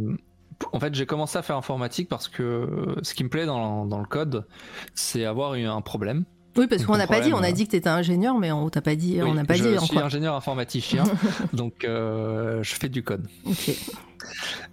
en 0.72 0.80
fait, 0.80 0.94
j'ai 0.94 1.06
commencé 1.06 1.38
à 1.38 1.42
faire 1.42 1.56
informatique 1.56 2.08
parce 2.08 2.28
que 2.28 2.96
ce 3.02 3.14
qui 3.14 3.24
me 3.24 3.28
plaît 3.30 3.46
dans, 3.46 3.86
dans 3.86 3.98
le 3.98 4.04
code, 4.06 4.46
c'est 4.94 5.24
avoir 5.24 5.54
eu 5.54 5.64
un 5.64 5.80
problème. 5.80 6.24
Oui, 6.60 6.66
parce 6.66 6.84
qu'on 6.84 6.98
n'a 6.98 7.06
pas 7.06 7.20
dit, 7.20 7.32
on 7.32 7.42
a 7.42 7.52
dit 7.52 7.64
que 7.64 7.70
tu 7.70 7.76
étais 7.76 7.88
ingénieur, 7.88 8.36
mais 8.38 8.52
on 8.52 8.68
t'a 8.68 8.82
pas 8.82 8.94
dit, 8.94 9.18
on 9.22 9.32
n'a 9.32 9.44
pas 9.44 9.54
je 9.54 9.62
dit 9.64 9.78
en 9.78 9.86
suis 9.86 9.96
quoi. 9.96 10.04
ingénieur 10.04 10.34
informaticien, 10.34 11.04
donc 11.54 11.84
euh, 11.84 12.62
je 12.62 12.74
fais 12.74 12.90
du 12.90 13.02
code. 13.02 13.26
Ok. 13.46 13.70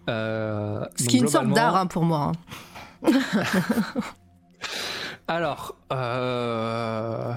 Euh, 0.10 0.84
Ce 0.96 1.04
donc, 1.04 1.10
qui 1.10 1.18
est 1.18 1.22
une 1.22 1.28
sorte 1.30 1.48
d'art 1.54 1.78
hein, 1.78 1.88
pour 1.88 2.04
moi. 2.04 2.34
hein. 3.04 3.12
Alors, 5.30 5.76
euh, 5.94 7.34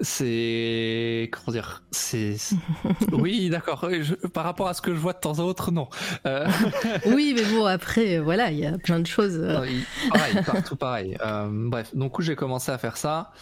c'est 0.00 1.30
comment 1.32 1.52
dire 1.52 1.82
C'est 1.90 2.36
oui, 3.12 3.50
d'accord. 3.50 3.88
je- 3.90 4.14
Par 4.28 4.44
rapport 4.44 4.68
à 4.68 4.74
ce 4.74 4.82
que 4.82 4.94
je 4.94 4.98
vois 5.00 5.12
de 5.12 5.18
temps 5.18 5.38
à 5.38 5.42
autre, 5.42 5.70
non. 5.70 5.88
Euh, 6.26 6.46
Oui, 7.06 7.32
mais 7.36 7.44
bon, 7.44 7.64
après, 7.66 8.18
voilà, 8.18 8.50
il 8.50 8.58
y 8.58 8.66
a 8.66 8.78
plein 8.78 9.00
de 9.00 9.06
choses. 9.06 9.36
euh. 9.38 9.58
Non, 9.58 9.64
il- 9.64 9.84
pareil, 10.10 10.34
partout 10.44 10.76
pareil. 10.76 11.16
Euh, 11.24 11.48
bref, 11.50 11.94
donc 11.94 12.20
j'ai 12.20 12.36
commencé 12.36 12.70
à 12.72 12.78
faire 12.78 12.96
ça. 12.96 13.32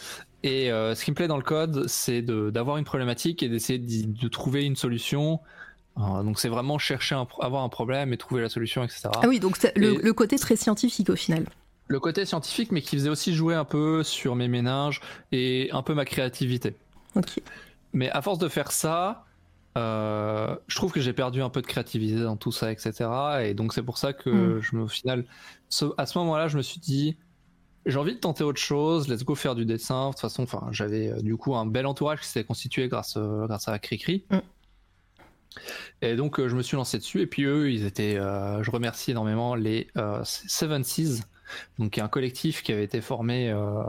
Et 0.43 0.71
euh, 0.71 0.95
ce 0.95 1.03
qui 1.03 1.11
me 1.11 1.15
plaît 1.15 1.27
dans 1.27 1.37
le 1.37 1.43
code, 1.43 1.85
c'est 1.87 2.21
d'avoir 2.21 2.77
une 2.77 2.85
problématique 2.85 3.43
et 3.43 3.49
d'essayer 3.49 3.79
de, 3.79 4.27
trouver 4.29 4.63
une 4.65 4.75
solution. 4.77 5.39
Donc 5.97 6.39
c'est 6.39 6.47
vraiment 6.47 6.77
chercher 6.77 7.15
un, 7.15 7.27
avoir 7.41 7.63
un 7.63 7.67
problème 7.69 8.13
et 8.13 8.17
trouver 8.17 8.41
la 8.41 8.47
solution, 8.47 8.83
etc. 8.83 9.09
Ah 9.21 9.27
oui, 9.27 9.41
donc 9.41 9.57
c'est 9.57 9.77
le, 9.77 9.95
Et- 9.95 9.97
le 9.97 10.13
côté 10.13 10.37
très 10.37 10.55
scientifique 10.55 11.09
au 11.09 11.15
final. 11.17 11.45
Le 11.89 11.99
côté 11.99 12.23
scientifique, 12.25 12.71
mais 12.71 12.81
qui 12.81 12.95
faisait 12.95 13.09
aussi 13.09 13.33
jouer 13.33 13.55
un 13.55 13.65
peu 13.65 14.03
sur 14.03 14.35
mes 14.35 14.47
méninges 14.47 15.01
et 15.31 15.69
un 15.73 15.81
peu 15.81 15.93
ma 15.95 16.05
créativité. 16.05 16.75
Ok. 17.15 17.41
Mais 17.93 18.09
à 18.11 18.21
force 18.21 18.37
de 18.37 18.47
faire 18.47 18.71
ça, 18.71 19.25
euh, 19.77 20.55
je 20.67 20.75
trouve 20.75 20.91
que 20.91 21.01
j'ai 21.01 21.13
perdu 21.13 21.41
un 21.41 21.49
peu 21.49 21.61
de 21.61 21.67
créativité 21.67 22.21
dans 22.21 22.37
tout 22.37 22.51
ça, 22.51 22.71
etc. 22.71 22.93
Et 23.43 23.55
donc 23.55 23.73
c'est 23.73 23.81
pour 23.81 23.97
ça 23.97 24.13
que 24.13 24.29
Mm. 24.29 24.61
je 24.61 24.75
me, 24.75 24.83
au 24.83 24.87
final, 24.87 25.25
ce- 25.69 25.85
à 25.97 26.05
ce 26.05 26.17
moment-là, 26.19 26.47
je 26.47 26.57
me 26.57 26.61
suis 26.61 26.79
dit, 26.79 27.17
j'ai 27.87 27.97
envie 27.97 28.13
de 28.13 28.19
tenter 28.19 28.43
autre 28.43 28.59
chose. 28.61 29.07
Let's 29.07 29.23
go 29.23 29.33
faire 29.33 29.55
du 29.55 29.65
dessin. 29.65 30.07
De 30.09 30.11
toute 30.13 30.21
façon, 30.21 30.43
enfin, 30.43 30.67
j'avais 30.71 31.07
euh, 31.11 31.21
du 31.21 31.37
coup 31.37 31.55
un 31.55 31.65
bel 31.65 31.87
entourage 31.87 32.19
qui 32.21 32.27
s'est 32.27 32.43
constitué 32.43 32.87
grâce 32.87 33.15
euh, 33.17 33.47
grâce 33.47 33.67
à 33.67 33.79
Cricri. 33.79 34.25
Mm. 34.29 34.37
Et 36.03 36.15
donc 36.15 36.39
euh, 36.39 36.47
je 36.47 36.55
me 36.55 36.61
suis 36.61 36.77
lancé 36.77 36.99
dessus. 36.99 37.21
Et 37.21 37.27
puis 37.27 37.43
eux, 37.45 37.71
ils 37.71 37.85
étaient, 37.85 38.15
je 38.15 38.69
remercie 38.69 39.09
énormément 39.11 39.55
les 39.55 39.87
Seven 40.23 40.83
Seas, 40.83 41.21
donc 41.77 41.91
qui 41.91 41.99
est 41.99 42.03
un 42.03 42.07
collectif 42.07 42.63
qui 42.63 42.71
avait 42.71 42.83
été 42.83 43.01
formé, 43.01 43.49
euh, 43.49 43.83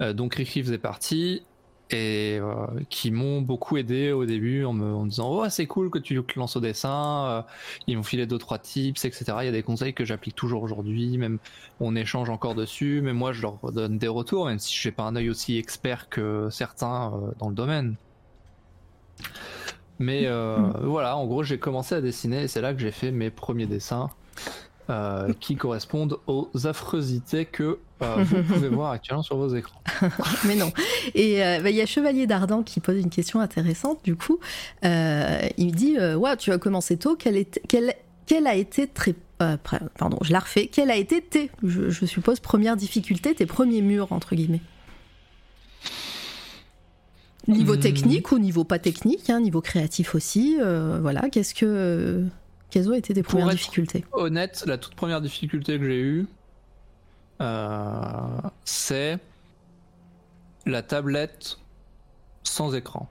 euh, 0.00 0.12
dont 0.12 0.28
Cricri 0.28 0.62
faisait 0.62 0.78
partie 0.78 1.42
et 1.90 2.38
euh, 2.40 2.66
qui 2.88 3.10
m'ont 3.10 3.40
beaucoup 3.40 3.76
aidé 3.76 4.12
au 4.12 4.24
début 4.24 4.64
en 4.64 4.72
me, 4.72 4.92
en 4.92 5.06
disant 5.06 5.28
oh 5.30 5.48
c'est 5.48 5.66
cool 5.66 5.90
que 5.90 5.98
tu 5.98 6.22
te 6.22 6.38
lances 6.38 6.56
au 6.56 6.60
dessin 6.60 7.44
ils 7.86 7.96
m'ont 7.96 8.02
filé 8.02 8.26
deux 8.26 8.38
trois 8.38 8.58
tips 8.58 9.04
etc 9.04 9.24
il 9.40 9.46
y 9.46 9.48
a 9.48 9.52
des 9.52 9.62
conseils 9.62 9.92
que 9.92 10.04
j'applique 10.04 10.36
toujours 10.36 10.62
aujourd'hui 10.62 11.18
même 11.18 11.38
on 11.80 11.96
échange 11.96 12.30
encore 12.30 12.54
dessus 12.54 13.00
mais 13.02 13.12
moi 13.12 13.32
je 13.32 13.42
leur 13.42 13.58
donne 13.72 13.98
des 13.98 14.08
retours 14.08 14.46
même 14.46 14.58
si 14.58 14.76
je 14.76 14.88
n'ai 14.88 14.92
pas 14.92 15.02
un 15.02 15.16
œil 15.16 15.30
aussi 15.30 15.56
expert 15.58 16.08
que 16.08 16.48
certains 16.50 17.12
euh, 17.12 17.32
dans 17.38 17.48
le 17.48 17.54
domaine. 17.54 17.96
Mais 19.98 20.26
euh, 20.26 20.56
voilà 20.82 21.16
en 21.16 21.26
gros 21.26 21.42
j'ai 21.42 21.58
commencé 21.58 21.94
à 21.94 22.00
dessiner 22.00 22.44
et 22.44 22.48
c'est 22.48 22.60
là 22.62 22.72
que 22.72 22.80
j'ai 22.80 22.92
fait 22.92 23.10
mes 23.10 23.30
premiers 23.30 23.66
dessins 23.66 24.08
euh, 24.90 25.32
qui 25.40 25.56
correspondent 25.56 26.18
aux 26.26 26.50
affreusités 26.64 27.46
que 27.46 27.78
euh, 28.02 28.16
vous 28.24 28.42
pouvez 28.54 28.68
voir 28.68 28.90
actuellement 28.90 29.22
sur 29.22 29.36
vos 29.36 29.54
écrans 29.54 29.80
Mais 30.44 30.56
non. 30.56 30.72
Et 31.14 31.42
euh, 31.44 31.60
bah, 31.62 31.70
il 31.70 31.76
y 31.76 31.80
a 31.80 31.86
Chevalier 31.86 32.26
d'Ardan 32.26 32.62
qui 32.62 32.80
pose 32.80 32.98
une 32.98 33.08
question 33.10 33.40
intéressante. 33.40 34.00
Du 34.04 34.16
coup, 34.16 34.38
il 34.82 34.88
me 34.88 35.70
dit 35.70 35.96
Waouh, 35.98 36.36
tu 36.36 36.52
as 36.52 36.58
commencé 36.58 36.96
tôt. 36.96 37.16
Quelle, 37.16 37.36
est, 37.36 37.60
quelle, 37.68 37.94
quelle 38.26 38.46
a 38.46 38.54
été 38.56 38.86
très. 38.88 39.14
pardon, 39.38 40.18
je 40.22 40.32
la 40.32 40.40
refais. 40.40 40.66
Quelle 40.66 40.90
a 40.90 40.96
été 40.96 41.20
tes, 41.22 41.50
je, 41.62 41.88
je 41.90 42.04
suppose, 42.06 42.40
première 42.40 42.76
difficulté, 42.76 43.34
tes 43.34 43.46
premiers 43.46 43.82
murs, 43.82 44.12
entre 44.12 44.34
guillemets? 44.34 44.60
Niveau 47.48 47.74
Hmm. 47.74 47.80
technique 47.80 48.32
ou 48.32 48.38
niveau 48.38 48.64
pas 48.64 48.78
technique, 48.78 49.30
hein, 49.30 49.40
niveau 49.40 49.60
créatif 49.60 50.14
aussi. 50.14 50.58
euh, 50.60 50.98
voilà, 51.00 51.28
qu'est-ce 51.30 51.54
que. 51.54 52.24
Quelles 52.70 52.88
ont 52.88 52.94
été 52.94 53.12
tes 53.14 53.22
premières 53.22 53.48
être- 53.48 53.56
difficultés 53.56 54.04
honnête, 54.12 54.62
la 54.66 54.78
toute 54.78 54.94
première 54.94 55.20
difficulté 55.20 55.78
que 55.78 55.84
j'ai 55.84 56.00
eue, 56.00 56.26
euh, 57.40 58.40
c'est 58.64 59.18
la 60.66 60.82
tablette 60.82 61.58
sans 62.42 62.74
écran. 62.74 63.08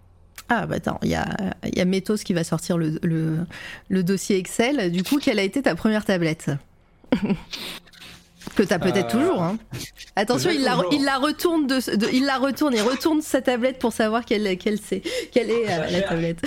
Ah, 0.49 0.65
bah 0.65 0.75
attends, 0.77 0.99
il 1.03 1.09
y 1.09 1.15
a, 1.15 1.27
y 1.75 1.79
a 1.79 1.85
Métos 1.85 2.17
qui 2.23 2.33
va 2.33 2.43
sortir 2.43 2.77
le, 2.77 2.99
le, 3.03 3.45
le 3.89 4.03
dossier 4.03 4.37
Excel. 4.37 4.91
Du 4.91 5.03
coup, 5.03 5.19
quelle 5.19 5.37
a 5.39 5.43
été 5.43 5.61
ta 5.61 5.75
première 5.75 6.05
tablette? 6.05 6.51
Que 8.55 8.63
t'as 8.63 8.79
peut-être 8.79 9.15
Euh, 9.15 9.19
toujours. 9.19 9.41
Hein. 9.43 9.57
Attention, 10.15 10.49
il 10.49 10.63
la, 10.63 10.71
toujours. 10.75 10.93
il 10.93 11.03
la 11.05 11.17
retourne, 11.17 11.67
de, 11.67 11.95
de- 11.95 12.09
il 12.11 12.25
la 12.25 12.37
retourne, 12.37 12.73
il 12.73 12.81
retourne 12.81 13.21
sa 13.21 13.41
tablette 13.41 13.79
pour 13.79 13.93
savoir 13.93 14.25
quelle, 14.25 14.57
quelle, 14.57 14.79
c'est, 14.79 15.01
quelle 15.31 15.49
est 15.49 15.69
euh, 15.71 15.89
la 15.89 16.01
tablette. 16.01 16.39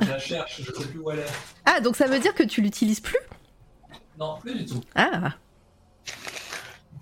Je 0.00 0.08
la 0.08 0.18
cherche, 0.18 0.60
je 0.62 0.72
sais 0.72 0.86
plus 0.88 0.98
où 0.98 1.10
elle 1.10 1.20
est. 1.20 1.26
Ah, 1.64 1.80
donc 1.80 1.96
ça 1.96 2.06
veut 2.06 2.18
dire 2.18 2.34
que 2.34 2.42
tu 2.42 2.60
l'utilises 2.62 3.00
plus? 3.00 3.18
Non, 4.18 4.38
plus 4.40 4.54
du 4.54 4.66
tout. 4.66 4.80
Ah, 4.96 5.32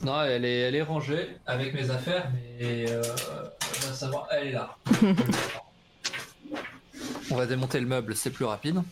Non, 0.04 0.22
elle 0.22 0.44
est, 0.44 0.60
elle 0.60 0.74
est 0.74 0.82
rangée 0.82 1.36
avec 1.46 1.72
mes 1.72 1.90
affaires, 1.90 2.30
mais 2.60 2.86
euh, 2.90 3.02
on 3.84 3.86
va 3.88 3.94
savoir, 3.94 4.28
elle 4.32 4.48
est 4.48 4.52
là. 4.52 4.76
on 7.30 7.36
va 7.36 7.46
démonter 7.46 7.80
le 7.80 7.86
meuble, 7.86 8.14
c'est 8.14 8.30
plus 8.30 8.44
rapide. 8.44 8.82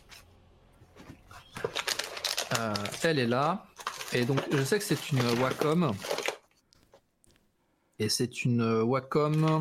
Euh, 2.58 2.72
elle 3.02 3.18
est 3.18 3.26
là. 3.26 3.66
Et 4.12 4.24
donc, 4.24 4.38
je 4.52 4.62
sais 4.62 4.78
que 4.78 4.84
c'est 4.84 5.10
une 5.10 5.20
Wacom. 5.40 5.92
Et 7.98 8.08
c'est 8.08 8.44
une 8.44 8.62
Wacom. 8.82 9.60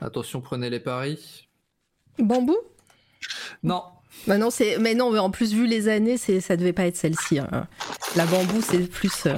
Attention, 0.00 0.40
prenez 0.40 0.70
les 0.70 0.80
paris. 0.80 1.48
bambou? 2.18 2.56
Non, 3.62 3.84
bah 4.26 4.38
non, 4.38 4.50
c'est, 4.50 4.78
mais 4.78 4.94
non, 4.94 5.10
mais 5.10 5.18
en 5.18 5.30
plus, 5.30 5.52
vu 5.52 5.66
les 5.66 5.88
années, 5.88 6.16
c'est, 6.16 6.40
ça 6.40 6.56
devait 6.56 6.72
pas 6.72 6.86
être 6.86 6.96
celle-ci. 6.96 7.38
hein. 7.38 7.66
La 8.16 8.26
bambou, 8.26 8.60
c'est 8.62 8.78
plus. 8.90 9.26
euh, 9.26 9.36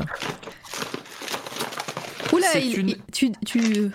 Oula, 2.32 2.58
il- 2.58 2.78
une- 2.78 2.96
tu, 3.12 3.30
tu, 3.32 3.32
tu, 3.44 3.90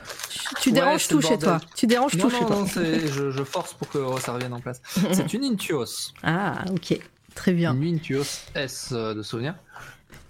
tu 0.61 0.69
Ouais, 0.69 0.73
déranges 0.75 1.07
tout 1.07 1.21
chez 1.21 1.37
toi. 1.39 1.59
Tu 1.75 1.87
déranges 1.87 2.15
non, 2.15 2.25
tout 2.25 2.29
chez 2.35 2.41
non, 2.41 2.47
toi. 2.47 2.55
non, 2.57 2.65
c'est- 2.67 3.07
je, 3.07 3.31
je 3.31 3.43
force 3.43 3.73
pour 3.73 3.89
que 3.89 3.99
ça 4.21 4.33
revienne 4.33 4.53
en 4.53 4.59
place. 4.59 4.81
C'est 5.13 5.33
une 5.33 5.43
Intuos. 5.43 6.13
Ah, 6.23 6.63
ok. 6.71 6.99
Très 7.37 7.53
bien. 7.53 7.73
Une 7.79 7.95
Intuos 7.95 8.41
S 8.55 8.89
euh, 8.91 9.13
de 9.13 9.21
souvenir. 9.21 9.55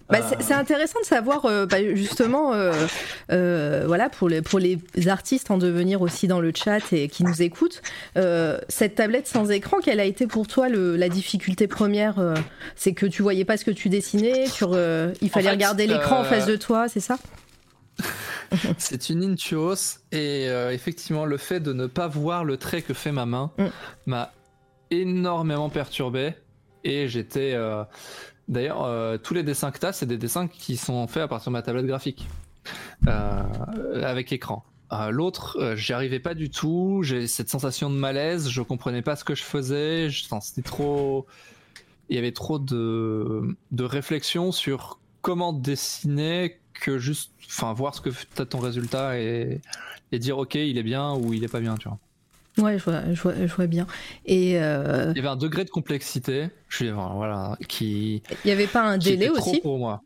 Bah, 0.09 0.19
c'est- 0.41 0.53
intéressant 0.53 0.99
de 1.01 1.05
savoir, 1.05 1.45
euh, 1.45 1.65
bah, 1.65 1.79
justement, 1.93 2.53
euh, 2.53 2.71
euh, 3.31 3.83
voilà, 3.87 4.07
pour 4.09 4.29
les, 4.29 4.41
pour 4.41 4.57
les 4.59 4.79
artistes 5.07 5.51
en 5.51 5.57
devenir 5.57 6.01
aussi 6.01 6.27
dans 6.29 6.39
le 6.39 6.53
chat 6.55 6.93
et 6.93 7.09
qui 7.09 7.23
nous 7.25 7.41
écoutent, 7.41 7.81
cette 8.69 8.95
tablette 8.95 9.27
sans 9.27 9.49
écran, 9.51 9.77
quelle 9.83 9.99
a 9.99 10.05
été 10.05 10.25
pour 10.27 10.47
toi 10.47 10.69
le, 10.69 10.95
la 10.95 11.09
difficulté 11.09 11.67
première 11.67 12.15
C'est 12.77 12.93
que 12.93 13.05
tu 13.05 13.21
voyais 13.21 13.43
pas 13.43 13.57
ce 13.57 13.65
que 13.65 13.71
tu 13.71 13.89
dessinais, 13.89 14.45
tu 14.53 14.63
re- 14.63 15.13
il 15.21 15.29
fallait 15.29 15.47
fait, 15.47 15.51
regarder 15.51 15.87
l'écran 15.87 16.19
en 16.21 16.23
face 16.23 16.45
de 16.45 16.55
toi, 16.55 16.87
c'est 16.87 17.01
ça? 17.01 17.17
C'est 18.77 19.09
une 19.09 19.23
Intuos 19.23 19.99
et 20.13 20.45
effectivement 20.71 21.25
le 21.25 21.35
fait 21.37 21.59
de 21.59 21.73
ne 21.73 21.85
pas 21.87 22.07
voir 22.07 22.45
le 22.45 22.55
trait 22.55 22.81
que 22.81 22.93
fait 22.93 23.11
ma 23.11 23.25
main 23.25 23.51
Mm. 23.57 23.65
m'a 24.05 24.31
énormément 24.91 25.69
perturbé 25.69 26.33
et 26.87 27.07
j'étais 27.07 27.53
euh, 27.53 27.83
d'ailleurs 28.47 28.83
euh, 28.83 29.17
tous 29.17 29.33
les 29.33 29.43
dessins 29.43 29.71
que 29.71 29.79
tu 29.79 29.85
as 29.85 29.93
c'est 29.93 30.05
des 30.05 30.17
dessins 30.17 30.47
qui 30.47 30.77
sont 30.77 31.05
faits 31.07 31.23
à 31.23 31.27
partir 31.27 31.51
de 31.51 31.53
ma 31.53 31.61
tablette 31.61 31.85
graphique 31.85 32.27
euh, 33.07 33.43
avec 34.03 34.31
écran. 34.31 34.63
L'autre, 35.09 35.73
j'y 35.75 35.91
arrivais 35.91 36.19
pas 36.21 36.33
du 36.33 36.49
tout. 36.49 37.01
J'ai 37.03 37.27
cette 37.27 37.49
sensation 37.49 37.89
de 37.89 37.95
malaise. 37.95 38.49
Je 38.49 38.61
comprenais 38.61 39.01
pas 39.01 39.17
ce 39.17 39.25
que 39.25 39.35
je 39.35 39.43
faisais. 39.43 40.09
Je- 40.09 40.23
enfin, 40.25 40.39
C'était 40.39 40.61
trop. 40.61 41.25
Il 42.07 42.15
y 42.15 42.19
avait 42.19 42.31
trop 42.31 42.57
de, 42.57 43.57
de 43.71 43.83
réflexion 43.83 44.53
sur 44.53 44.97
comment 45.21 45.51
dessiner 45.51 46.61
que 46.73 46.99
juste, 46.99 47.31
enfin, 47.47 47.73
voir 47.73 47.95
ce 47.95 47.99
que 48.01 48.11
t'as 48.33 48.45
ton 48.45 48.59
résultat 48.59 49.19
et, 49.19 49.59
et 50.13 50.19
dire 50.19 50.37
ok, 50.37 50.55
il 50.55 50.77
est 50.77 50.83
bien 50.83 51.13
ou 51.15 51.33
il 51.33 51.43
est 51.43 51.51
pas 51.51 51.59
bien, 51.59 51.75
tu 51.75 51.89
vois. 51.89 51.97
Ouais, 52.57 52.77
je 52.77 52.83
vois, 52.83 53.13
je 53.13 53.21
vois, 53.21 53.33
je 53.35 53.53
vois 53.53 53.67
bien. 53.67 53.87
Et 54.25 54.59
euh, 54.59 55.11
Il 55.11 55.17
y 55.17 55.19
avait 55.19 55.27
un 55.27 55.35
degré 55.35 55.65
de 55.65 55.69
complexité, 55.69 56.49
je 56.69 56.75
suis, 56.75 56.89
voilà, 56.91 57.57
qui, 57.67 58.23
il 58.43 58.47
y 58.47 58.51
avait 58.51 58.67
pas 58.67 58.83
un 58.83 58.97
délai 58.97 59.25
était 59.25 59.35
trop 59.35 59.51
aussi 59.51 59.61
pour 59.61 59.77
moi. 59.77 60.01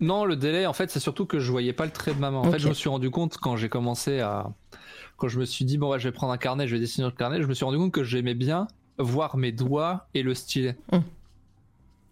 Non, 0.00 0.24
le 0.24 0.36
délai, 0.36 0.66
en 0.66 0.72
fait, 0.72 0.90
c'est 0.90 1.00
surtout 1.00 1.24
que 1.24 1.38
je 1.38 1.50
voyais 1.50 1.72
pas 1.72 1.86
le 1.86 1.90
trait 1.90 2.12
de 2.14 2.20
ma 2.20 2.30
main. 2.30 2.38
En 2.38 2.50
fait, 2.50 2.58
je 2.58 2.68
me 2.68 2.74
suis 2.74 2.88
rendu 2.88 3.10
compte 3.10 3.38
quand 3.38 3.56
j'ai 3.56 3.68
commencé 3.68 4.20
à. 4.20 4.50
Quand 5.16 5.28
je 5.28 5.40
me 5.40 5.46
suis 5.46 5.64
dit, 5.64 5.78
bon, 5.78 5.90
ouais, 5.90 5.98
je 5.98 6.06
vais 6.06 6.12
prendre 6.12 6.34
un 6.34 6.36
carnet, 6.36 6.66
je 6.66 6.74
vais 6.74 6.80
dessiner 6.80 7.06
le 7.06 7.12
carnet, 7.12 7.40
je 7.40 7.46
me 7.46 7.54
suis 7.54 7.64
rendu 7.64 7.78
compte 7.78 7.92
que 7.92 8.04
j'aimais 8.04 8.34
bien 8.34 8.68
voir 8.98 9.38
mes 9.38 9.52
doigts 9.52 10.08
et 10.12 10.22
le 10.22 10.34
stylet. 10.34 10.76
Mm. 10.92 10.98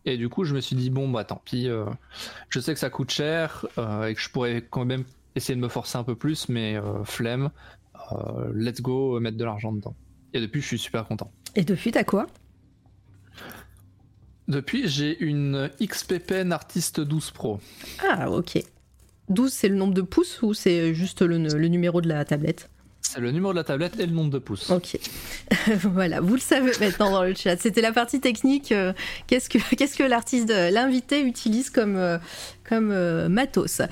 Et 0.06 0.16
du 0.16 0.28
coup, 0.28 0.44
je 0.44 0.54
me 0.54 0.60
suis 0.60 0.76
dit, 0.76 0.90
bon, 0.90 1.08
bah 1.08 1.24
tant 1.24 1.40
pis, 1.44 1.68
euh, 1.68 1.84
je 2.48 2.60
sais 2.60 2.74
que 2.74 2.80
ça 2.80 2.90
coûte 2.90 3.10
cher 3.10 3.66
euh, 3.78 4.06
et 4.06 4.14
que 4.14 4.20
je 4.20 4.30
pourrais 4.30 4.62
quand 4.68 4.84
même 4.84 5.04
essayer 5.34 5.56
de 5.56 5.60
me 5.60 5.68
forcer 5.68 5.98
un 5.98 6.04
peu 6.04 6.14
plus, 6.14 6.48
mais 6.48 6.76
euh, 6.76 7.04
flemme, 7.04 7.50
euh, 8.14 8.52
let's 8.54 8.80
go, 8.80 9.18
mettre 9.20 9.36
de 9.36 9.44
l'argent 9.44 9.72
dedans. 9.72 9.94
Et 10.32 10.40
depuis, 10.40 10.60
je 10.60 10.66
suis 10.66 10.78
super 10.78 11.06
content. 11.06 11.30
Et 11.56 11.64
depuis, 11.64 11.92
t'as 11.92 12.04
quoi? 12.04 12.26
Depuis, 14.48 14.88
j'ai 14.88 15.18
une 15.22 15.70
XP 15.80 16.18
Pen 16.18 16.52
Artist 16.52 17.00
12 17.00 17.30
Pro. 17.30 17.60
Ah, 18.02 18.30
ok. 18.30 18.62
12, 19.30 19.52
c'est 19.52 19.68
le 19.68 19.76
nombre 19.76 19.94
de 19.94 20.02
pouces 20.02 20.42
ou 20.42 20.52
c'est 20.52 20.92
juste 20.94 21.22
le, 21.22 21.38
le 21.38 21.68
numéro 21.68 22.00
de 22.00 22.08
la 22.08 22.24
tablette? 22.24 22.68
C'est 23.14 23.20
le 23.20 23.30
numéro 23.30 23.52
de 23.52 23.58
la 23.58 23.62
tablette 23.64 24.00
et 24.00 24.06
le 24.06 24.12
nombre 24.12 24.30
de 24.30 24.40
pouces. 24.40 24.70
Ok. 24.70 24.98
voilà, 25.84 26.20
vous 26.20 26.34
le 26.34 26.40
savez 26.40 26.72
maintenant 26.80 27.12
dans 27.12 27.22
le 27.22 27.32
chat. 27.32 27.56
C'était 27.60 27.80
la 27.80 27.92
partie 27.92 28.18
technique. 28.20 28.72
euh, 28.72 28.92
Qu'est-ce 29.28 29.48
que, 29.48 29.58
qu'est-ce 29.76 29.96
que 29.96 30.02
l'artiste, 30.02 30.50
euh, 30.50 30.70
l'invité 30.70 31.20
utilise 31.22 31.70
comme, 31.70 31.94
euh, 31.96 32.18
comme 32.68 32.90
euh, 32.90 33.28
matos? 33.28 33.82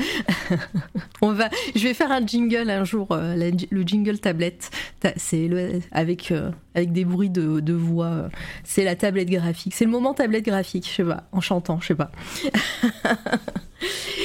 On 1.23 1.33
va, 1.33 1.51
Je 1.77 1.85
vais 1.87 1.95
faire 1.95 2.11
un 2.11 2.27
jingle 2.27 2.69
un 2.69 2.83
jour, 2.83 3.13
euh, 3.13 3.37
la- 3.37 3.51
le 3.71 3.83
jingle 3.83 4.19
tablette. 4.19 4.71
Ta- 4.99 5.13
C'est 5.17 5.47
le, 5.47 5.79
avec, 5.93 6.33
euh, 6.33 6.51
avec 6.75 6.91
des 6.93 7.05
bruits 7.05 7.31
de, 7.31 7.61
de 7.61 7.73
voix. 7.75 8.29
C'est 8.65 8.83
la 8.83 8.97
tablette 8.97 9.31
graphique. 9.31 9.73
C'est 9.75 9.85
le 9.85 9.93
moment 9.93 10.15
tablette 10.15 10.45
graphique, 10.47 10.85
je 10.91 10.95
sais 10.97 11.05
pas, 11.05 11.29
en 11.31 11.41
chantant, 11.41 11.79
je 11.81 11.87
sais 11.87 11.95
pas. 11.95 12.11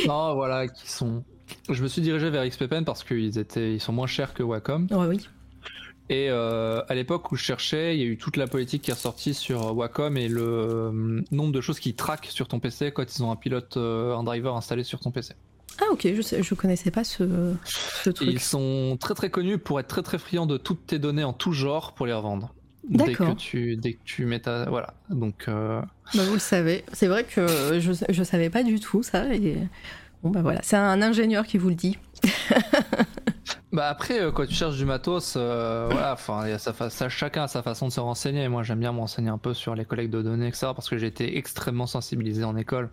Non, 0.07 0.33
voilà, 0.33 0.67
qui 0.67 0.89
sont. 0.89 1.23
Je 1.69 1.81
me 1.83 1.87
suis 1.87 2.01
dirigé 2.01 2.29
vers 2.29 2.47
XP 2.47 2.65
Pen 2.67 2.85
parce 2.85 3.03
qu'ils 3.03 3.37
étaient, 3.37 3.73
ils 3.73 3.79
sont 3.81 3.93
moins 3.93 4.07
chers 4.07 4.33
que 4.33 4.43
Wacom. 4.43 4.87
Ouais, 4.91 5.07
oui. 5.07 5.27
Et 6.09 6.27
euh, 6.29 6.81
à 6.87 6.95
l'époque 6.95 7.31
où 7.31 7.35
je 7.35 7.43
cherchais, 7.43 7.95
il 7.95 7.99
y 8.01 8.03
a 8.03 8.05
eu 8.07 8.17
toute 8.17 8.37
la 8.37 8.47
politique 8.47 8.83
qui 8.83 8.91
est 8.91 8.93
ressortie 8.93 9.33
sur 9.33 9.75
Wacom 9.75 10.15
et 10.15 10.29
le 10.29 10.41
euh, 10.41 11.21
nombre 11.31 11.51
de 11.51 11.59
choses 11.59 11.79
qui 11.81 11.95
traquent 11.95 12.27
sur 12.29 12.47
ton 12.47 12.59
PC 12.59 12.91
quand 12.93 13.03
ils 13.13 13.23
ont 13.23 13.31
un 13.31 13.35
pilote, 13.35 13.75
euh, 13.75 14.15
un 14.15 14.23
driver 14.23 14.55
installé 14.55 14.83
sur 14.83 14.99
ton 15.01 15.11
PC. 15.11 15.33
Ah, 15.81 15.85
ok, 15.91 16.07
je, 16.07 16.41
je 16.41 16.53
connaissais 16.55 16.91
pas 16.91 17.03
ce, 17.03 17.53
ce 17.65 18.09
Et 18.09 18.13
truc. 18.13 18.29
ils 18.31 18.39
sont 18.39 18.97
très 18.99 19.13
très 19.15 19.29
connus 19.29 19.57
pour 19.57 19.79
être 19.81 19.87
très 19.87 20.01
très 20.01 20.17
friands 20.17 20.45
de 20.45 20.55
toutes 20.57 20.87
tes 20.87 20.97
données 20.97 21.25
en 21.25 21.33
tout 21.33 21.51
genre 21.51 21.93
pour 21.93 22.05
les 22.05 22.13
revendre. 22.13 22.55
Dès 22.89 23.07
D'accord. 23.07 23.35
que 23.35 23.39
tu, 23.41 23.75
dès 23.75 23.93
que 23.93 23.99
tu 24.05 24.25
mets 24.25 24.39
ta, 24.39 24.69
voilà. 24.69 24.93
Donc 25.09 25.47
Bah, 25.47 25.85
vous 26.13 26.33
le 26.33 26.39
savez. 26.39 26.85
C'est 26.93 27.07
vrai 27.07 27.25
que 27.25 27.45
je, 27.81 27.91
je 28.09 28.23
savais 28.23 28.49
pas 28.49 28.63
du 28.63 28.79
tout 28.79 29.03
ça. 29.03 29.25
Et... 29.35 29.57
Bon, 30.23 30.29
bah 30.29 30.41
voilà. 30.41 30.61
C'est 30.63 30.77
un 30.77 31.01
ingénieur 31.01 31.45
qui 31.45 31.57
vous 31.57 31.69
le 31.69 31.75
dit. 31.75 31.97
Bah 33.73 33.89
après, 33.89 34.21
euh, 34.21 34.31
quand 34.31 34.45
tu 34.47 34.53
cherches 34.53 34.77
du 34.77 34.85
matos, 34.85 35.35
euh, 35.35 35.87
voilà, 35.91 36.13
enfin, 36.13 36.45
chacun 37.09 37.43
a 37.43 37.47
sa 37.47 37.61
façon 37.61 37.87
de 37.87 37.91
se 37.91 37.99
renseigner. 37.99 38.47
Moi, 38.47 38.63
j'aime 38.63 38.79
bien 38.79 38.93
me 38.93 38.99
renseigner 38.99 39.29
un 39.29 39.37
peu 39.37 39.53
sur 39.53 39.75
les 39.75 39.85
collectes 39.85 40.11
de 40.11 40.21
données, 40.21 40.47
etc. 40.47 40.67
Parce 40.73 40.89
que 40.89 40.97
j'ai 40.97 41.07
été 41.07 41.37
extrêmement 41.37 41.85
sensibilisé 41.85 42.43
en 42.43 42.55
école. 42.55 42.89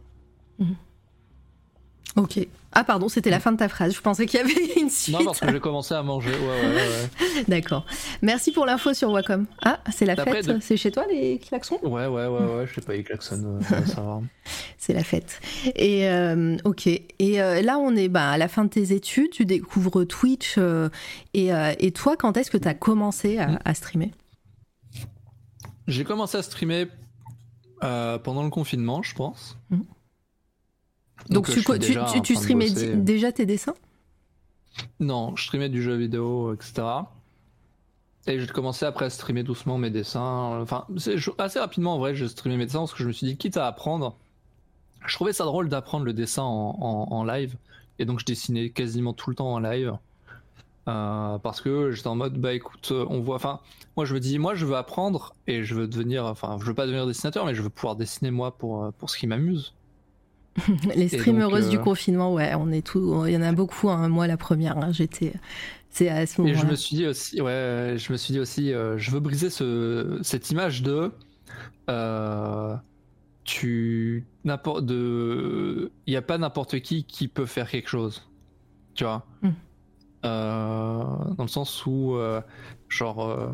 Ok. 2.17 2.47
Ah, 2.77 2.83
pardon, 2.85 3.09
c'était 3.09 3.31
la 3.31 3.39
fin 3.41 3.53
de 3.53 3.57
ta 3.57 3.69
phrase. 3.69 3.95
Je 3.95 4.01
pensais 4.01 4.27
qu'il 4.27 4.41
y 4.41 4.43
avait 4.43 4.81
une 4.81 4.91
suite. 4.91 5.17
Non, 5.17 5.25
parce 5.25 5.39
que 5.41 5.51
j'ai 5.51 5.61
commencé 5.61 5.95
à 5.95 6.03
manger. 6.03 6.31
Ouais, 6.33 6.37
ouais, 6.39 6.75
ouais. 6.75 7.37
ouais. 7.39 7.45
D'accord. 7.49 7.87
Merci 8.21 8.51
pour 8.51 8.67
l'info 8.67 8.93
sur 8.95 9.11
Wacom. 9.11 9.47
Ah, 9.63 9.79
c'est 9.93 10.05
la 10.07 10.15
Après, 10.15 10.43
fête. 10.43 10.47
de- 10.49 10.59
C'est 10.61 10.77
chez 10.77 10.91
toi 10.91 11.05
les 11.09 11.39
klaxons? 11.39 11.79
Ouais, 11.83 12.07
ouais, 12.07 12.27
ouais, 12.27 12.29
ouais, 12.29 12.67
je 12.67 12.75
sais 12.75 12.81
pas, 12.81 12.97
il 12.97 13.05
klaxonne, 13.05 13.61
euh, 13.63 13.87
ça 13.87 14.01
va. 14.01 14.21
C'est 14.79 14.93
la 14.93 15.05
fête. 15.05 15.41
Et 15.77 16.09
euh, 16.09 16.57
ok. 16.65 16.87
Et 16.87 17.41
euh, 17.41 17.63
là, 17.63 17.79
on 17.79 17.95
est 17.97 18.09
bah, 18.09 18.31
à 18.31 18.39
la 18.39 18.49
fin 18.49 18.65
de 18.65 18.69
tes 18.71 18.93
études. 18.93 19.31
Tu 19.31 19.45
découvres 19.47 20.05
Twitch. 20.05 20.57
euh, 20.59 20.89
et, 21.33 21.51
et 21.79 21.93
toi, 21.93 22.17
quand 22.17 22.37
est-ce 22.37 22.51
que 22.51 22.59
tu 22.59 22.69
as 22.69 22.75
commencé 22.75 23.39
à, 23.39 23.59
à 23.65 23.73
streamer? 23.75 24.11
J'ai 25.87 26.05
commencé 26.05 26.37
à 26.39 26.43
streamer 26.43 26.87
pendant 27.81 28.43
le 28.43 28.51
confinement, 28.51 29.03
je 29.03 29.15
pense. 29.15 29.57
Mhm. 29.71 29.85
Donc, 31.31 31.47
tu, 31.55 31.61
je 31.61 31.67
déjà 31.79 32.07
streamais 32.41 32.65
déjà 33.01 33.33
tes 33.33 33.47
dessins? 33.47 33.75
Non, 35.01 35.35
je 35.37 35.45
streamais 35.45 35.69
du 35.69 35.83
jeu 35.83 35.95
vidéo, 35.97 36.53
etc. 36.53 36.83
Et 38.27 38.41
j'ai 38.41 38.47
commencé 38.47 38.87
après 38.87 39.05
à 39.07 39.11
streamer 39.11 39.43
doucement 39.43 39.79
mes 39.79 39.91
dessins. 39.91 40.59
Enfin, 40.63 40.87
je- 40.97 41.31
assez 41.39 41.59
rapidement 41.61 41.95
en 41.95 41.99
vrai, 41.99 42.15
j'ai 42.15 42.27
streamé 42.29 42.57
mes 42.57 42.65
dessins 42.67 42.81
parce 42.81 42.93
que 42.93 43.03
je 43.03 43.07
me 43.09 43.13
suis 43.13 43.27
dit, 43.27 43.37
quitte 43.37 43.57
à 43.57 43.67
apprendre, 43.67 44.17
je 45.07 45.15
trouvais 45.15 45.33
ça 45.35 45.45
drôle 45.45 45.69
d'apprendre 45.69 46.05
le 46.07 46.13
dessin 46.15 46.43
en, 46.43 46.77
en- 46.81 47.13
en 47.13 47.25
live. 47.25 47.57
Et 47.99 48.05
donc 48.07 48.19
je 48.21 48.25
dessinais 48.25 48.71
quasiment 48.71 49.13
tout 49.13 49.31
le 49.31 49.37
temps 49.37 49.53
en 49.53 49.59
live. 49.61 49.97
Euh, 50.89 51.39
parce 51.39 51.61
que 51.63 51.93
j'étais 51.93 52.09
en 52.09 52.15
mode, 52.17 52.39
bah 52.39 52.53
écoute, 52.55 52.93
on 52.93 53.21
voit. 53.21 53.37
Enfin, 53.37 53.61
moi 53.97 54.05
je 54.07 54.15
me 54.15 54.21
dis, 54.21 54.39
moi 54.39 54.55
je 54.55 54.67
veux 54.67 54.77
apprendre 54.77 55.35
et 55.47 55.63
je 55.63 55.75
veux 55.75 55.87
devenir. 55.87 56.25
Enfin, 56.27 56.57
je 56.61 56.65
veux 56.67 56.75
pas 56.75 56.87
devenir 56.87 57.07
dessinateur, 57.07 57.47
mais 57.47 57.55
je 57.55 57.63
veux 57.63 57.71
pouvoir 57.71 57.95
dessiner 57.97 58.31
moi 58.31 58.57
pour, 58.57 58.91
pour 58.99 59.09
ce 59.11 59.17
qui 59.19 59.27
m'amuse. 59.27 59.73
Les 60.95 61.09
streameuses 61.09 61.65
donc, 61.65 61.71
du 61.71 61.77
euh, 61.77 61.79
confinement, 61.79 62.33
ouais, 62.33 62.55
on 62.55 62.71
est 62.71 62.87
tout. 62.87 63.27
Il 63.27 63.33
y 63.33 63.37
en 63.37 63.43
a 63.43 63.53
beaucoup. 63.53 63.91
hein. 63.91 64.09
Moi, 64.09 64.27
la 64.27 64.37
première, 64.37 64.79
hein, 64.79 64.93
j'étais. 64.93 65.33
C'est 65.91 66.09
à 66.09 66.27
ce 66.27 66.41
Et 66.43 66.43
moment-là. 66.43 66.61
je 66.63 66.67
me 66.67 66.75
suis 66.77 66.97
dit 66.97 67.07
aussi, 67.07 67.41
ouais, 67.41 67.95
je 67.99 68.13
me 68.13 68.17
suis 68.17 68.33
dit 68.33 68.41
aussi, 68.41 68.73
euh, 68.73 68.99
je 68.99 69.11
veux 69.13 69.21
briser 69.21 69.51
ce, 69.51 70.19
cette 70.23 70.51
image 70.51 70.83
de, 70.83 71.13
euh, 71.91 72.77
tu 73.45 74.27
n'importe 74.45 74.87
de, 74.87 75.93
il 76.07 76.11
n'y 76.13 76.17
a 76.17 76.23
pas 76.23 76.39
n'importe 76.39 76.81
qui 76.81 77.05
qui 77.05 77.29
peut 77.29 77.47
faire 77.47 77.71
quelque 77.71 77.89
chose, 77.89 78.31
tu 78.95 79.05
vois, 79.05 79.27
Mm. 79.43 79.51
Euh, 80.25 81.05
dans 81.37 81.45
le 81.45 81.49
sens 81.49 81.85
où, 81.87 82.15
euh, 82.17 82.41
genre, 82.89 83.29
euh, 83.29 83.53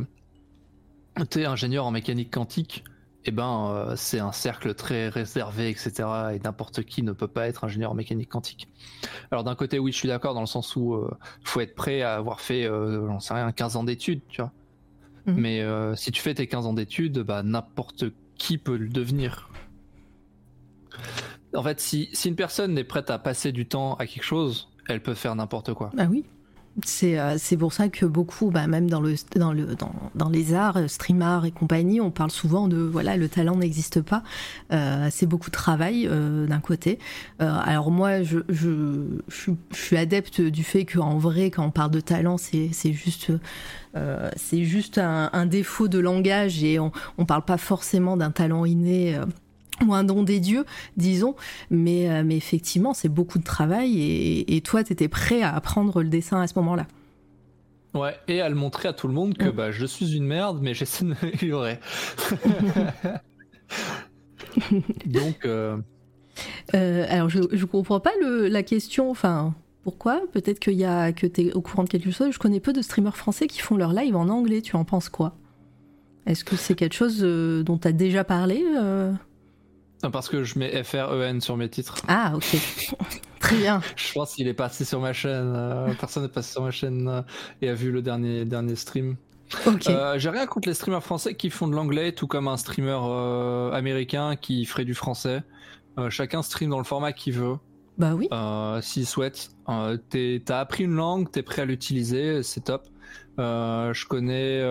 t'es 1.29 1.45
ingénieur 1.47 1.87
en 1.87 1.91
mécanique 1.91 2.31
quantique. 2.33 2.85
Eh 3.27 3.31
ben, 3.33 3.71
euh, 3.71 3.97
c'est 3.97 4.19
un 4.19 4.33
cercle 4.33 4.75
très 4.75 5.09
réservé, 5.11 5.69
etc. 5.69 5.93
Et 6.35 6.39
n'importe 6.39 6.83
qui 6.85 7.03
ne 7.03 7.13
peut 7.13 7.29
pas 7.29 7.49
être 7.49 7.65
ingénieur 7.65 7.91
en 7.91 7.95
mécanique 7.95 8.31
quantique. 8.31 8.69
Alors 9.31 9.45
d'un 9.45 9.55
côté, 9.55 9.79
oui, 9.79 9.93
je 9.93 9.97
suis 9.99 10.09
d'accord 10.09 10.33
dans 10.35 10.41
le 10.41 10.47
sens 10.47 10.75
où 10.75 10.95
euh, 10.95 11.11
faut 11.45 11.61
être 11.61 11.75
prêt 11.75 12.01
à 12.01 12.15
avoir 12.15 12.41
fait, 12.41 12.65
euh, 12.65 13.07
j'en 13.07 13.21
sais 13.21 13.35
rien, 13.35 13.53
15 13.53 13.77
ans 13.77 13.85
d'études, 13.85 14.23
tu 14.29 14.41
vois. 14.41 14.53
Mhm. 15.27 15.35
Mais 15.37 15.61
euh, 15.61 15.95
si 15.97 16.11
tu 16.13 16.23
fais 16.23 16.35
tes 16.35 16.47
15 16.47 16.67
ans 16.67 16.73
d'études, 16.73 17.19
bah, 17.19 17.43
n'importe 17.43 18.07
qui 18.37 18.57
peut 18.57 18.77
le 18.77 18.89
devenir. 18.89 19.51
En 21.55 21.63
fait, 21.63 21.81
si, 21.81 22.09
si 22.13 22.29
une 22.29 22.37
personne 22.37 22.79
est 22.79 22.85
prête 22.85 23.11
à 23.11 23.19
passer 23.19 23.53
du 23.53 23.67
temps 23.67 23.95
à 23.95 24.07
quelque 24.07 24.25
chose, 24.25 24.71
elle 24.89 25.03
peut 25.03 25.15
faire 25.15 25.35
n'importe 25.37 25.75
quoi. 25.75 25.91
Ah 25.99 26.07
oui. 26.09 26.25
C'est 26.85 27.19
euh, 27.19 27.37
c'est 27.37 27.57
pour 27.57 27.73
ça 27.73 27.89
que 27.89 28.07
beaucoup, 28.07 28.51
bah, 28.51 28.67
même 28.67 28.89
dans, 28.89 29.01
le, 29.01 29.15
dans, 29.37 29.53
le, 29.53 29.75
dans, 29.75 29.93
dans 30.15 30.29
les 30.29 30.55
arts, 30.55 30.77
euh, 30.77 30.89
stream 30.89 31.21
art 31.21 31.45
et 31.45 31.51
compagnie, 31.51 32.01
on 32.01 32.11
parle 32.11 32.31
souvent 32.31 32.69
de 32.69 32.77
voilà, 32.79 33.17
le 33.17 33.29
talent 33.29 33.57
n'existe 33.57 34.01
pas. 34.01 34.23
Euh, 34.73 35.09
c'est 35.11 35.27
beaucoup 35.27 35.51
de 35.51 35.55
travail 35.55 36.09
d'un 36.09 36.61
côté. 36.61 36.99
Alors 37.39 37.91
moi, 37.91 38.23
je, 38.23 38.39
je, 38.49 39.19
je, 39.29 39.51
suis- 39.73 39.97
adepte 39.97 40.41
du 40.41 40.63
fait 40.63 40.85
qu'en 40.85 41.19
vrai, 41.19 41.51
quand 41.51 41.65
on 41.67 41.71
parle 41.71 41.91
de 41.91 42.01
talent, 42.01 42.39
c'est 42.39 42.71
juste, 42.93 43.33
juste 44.53 44.99
un, 44.99 45.31
un 45.33 45.47
défaut 45.47 45.89
de 45.89 45.99
langage 45.99 46.63
et 46.63 46.79
on 46.79 46.93
ne 47.19 47.25
parle 47.25 47.45
pas 47.45 47.59
forcément 47.59 48.17
d'un 48.17 48.31
talent 48.31 48.65
inné. 48.65 49.19
Ou 49.87 49.95
un 49.95 50.05
don 50.05 50.23
des 50.23 50.41
dieux, 50.41 50.65
disons, 50.97 51.35
mais, 51.71 52.11
euh, 52.11 52.23
mais 52.25 52.37
effectivement, 52.37 52.93
c'est 52.95 53.09
beaucoup 53.09 53.39
de 53.39 53.45
travail 53.45 54.01
et, 54.01 54.57
et 54.57 54.61
toi, 54.61 54.85
tu 54.85 54.93
étais 54.93 55.09
prêt 55.09 55.43
à 55.43 55.55
apprendre 55.55 56.03
le 56.03 56.09
dessin 56.09 56.41
à 56.41 56.47
ce 56.47 56.55
moment-là. 56.59 56.87
Ouais, 57.95 58.15
et 58.29 58.41
à 58.41 58.49
le 58.49 58.55
montrer 58.55 58.89
à 58.89 58.93
tout 58.93 59.09
le 59.09 59.15
monde 59.15 59.37
que 59.37 59.49
Mm. 59.49 59.53
bah, 59.53 59.71
je 59.73 59.85
suis 59.87 60.15
une 60.17 60.25
merde, 60.25 60.61
mais 60.63 60.75
j'essaie 60.75 61.05
de 61.05 61.15
m'améliorer. 61.21 61.79
Donc, 65.07 65.45
euh, 65.45 65.77
Euh, 66.75 67.05
alors, 67.09 67.29
je, 67.29 67.41
je 67.53 67.65
comprends 67.67 68.01
pas 68.01 68.13
le, 68.21 68.49
la 68.49 68.63
question, 68.63 69.11
enfin, 69.11 69.55
pourquoi? 69.83 70.23
Peut-être 70.33 70.59
qu'il 70.61 70.75
y 70.75 70.85
a, 70.85 71.13
que 71.13 71.27
tu 71.27 71.49
es 71.49 71.53
au 71.53 71.61
courant 71.61 71.85
de 71.85 71.89
quelque 71.89 72.11
chose. 72.11 72.31
Je 72.33 72.39
connais 72.39 72.61
peu 72.61 72.73
de 72.73 72.81
streamers 72.83 73.17
français 73.17 73.47
qui 73.47 73.61
font 73.61 73.77
leur 73.77 73.93
live 73.93 74.17
en 74.17 74.29
anglais, 74.29 74.63
tu 74.63 74.77
en 74.77 74.85
penses 74.85 75.09
quoi? 75.09 75.35
Est-ce 76.27 76.45
que 76.45 76.55
c'est 76.57 76.75
quelque 76.75 76.95
chose 76.95 77.21
euh, 77.23 77.63
dont 77.63 77.77
tu 77.79 77.89
as 77.89 77.93
déjà 77.93 78.25
parlé 78.25 78.63
parce 80.13 80.29
que 80.29 80.45
je 80.45 80.59
mets 80.59 80.83
FREN 80.83 81.41
sur 81.41 81.57
mes 81.57 81.69
titres. 81.69 81.97
Ah, 82.09 82.33
ok. 82.35 82.57
Très 83.41 83.57
bien. 83.57 83.81
Je 83.97 84.13
pense 84.13 84.35
qu'il 84.35 84.47
est 84.49 84.55
passé 84.55 84.85
sur 84.85 85.01
ma 85.01 85.13
chaîne. 85.13 85.53
euh, 85.55 85.93
personne 85.99 86.23
n'est 86.25 86.29
passé 86.29 86.53
sur 86.53 86.63
ma 86.63 86.71
chaîne 86.71 87.09
euh, 87.09 87.23
et 87.63 87.69
a 87.69 87.75
vu 87.75 87.91
le 87.91 88.03
dernier, 88.03 88.45
dernier 88.45 88.77
stream. 88.77 89.17
Ok. 89.67 89.89
Euh, 89.89 90.19
J'ai 90.19 90.31
rien 90.31 90.47
contre 90.47 90.69
les 90.69 90.75
streamers 90.75 91.03
français 91.03 91.35
qui 91.35 91.51
font 91.51 91.67
de 91.69 91.75
l'anglais, 91.75 92.13
tout 92.13 92.27
comme 92.27 92.49
un 92.49 92.57
streamer 92.57 92.99
américain 93.75 94.37
qui 94.37 94.65
ferait 94.65 94.85
du 94.85 94.95
français. 94.95 95.43
Chacun 96.09 96.43
stream 96.43 96.71
dans 96.71 96.79
le 96.79 96.85
format 96.85 97.13
qu'il 97.13 97.33
veut, 97.35 97.57
Bah 97.99 98.15
oui. 98.15 98.29
s'il 98.83 99.07
souhaite. 99.07 99.51
T'es- 100.09 100.41
T'as 100.45 100.61
appris 100.61 100.85
une 100.85 100.95
langue, 100.95 101.31
t'es 101.31 101.43
prêt 101.43 101.63
à 101.63 101.65
l'utiliser, 101.65 102.43
c'est 102.43 102.61
top. 102.65 102.87
Je 103.39 104.07
connais 104.07 104.63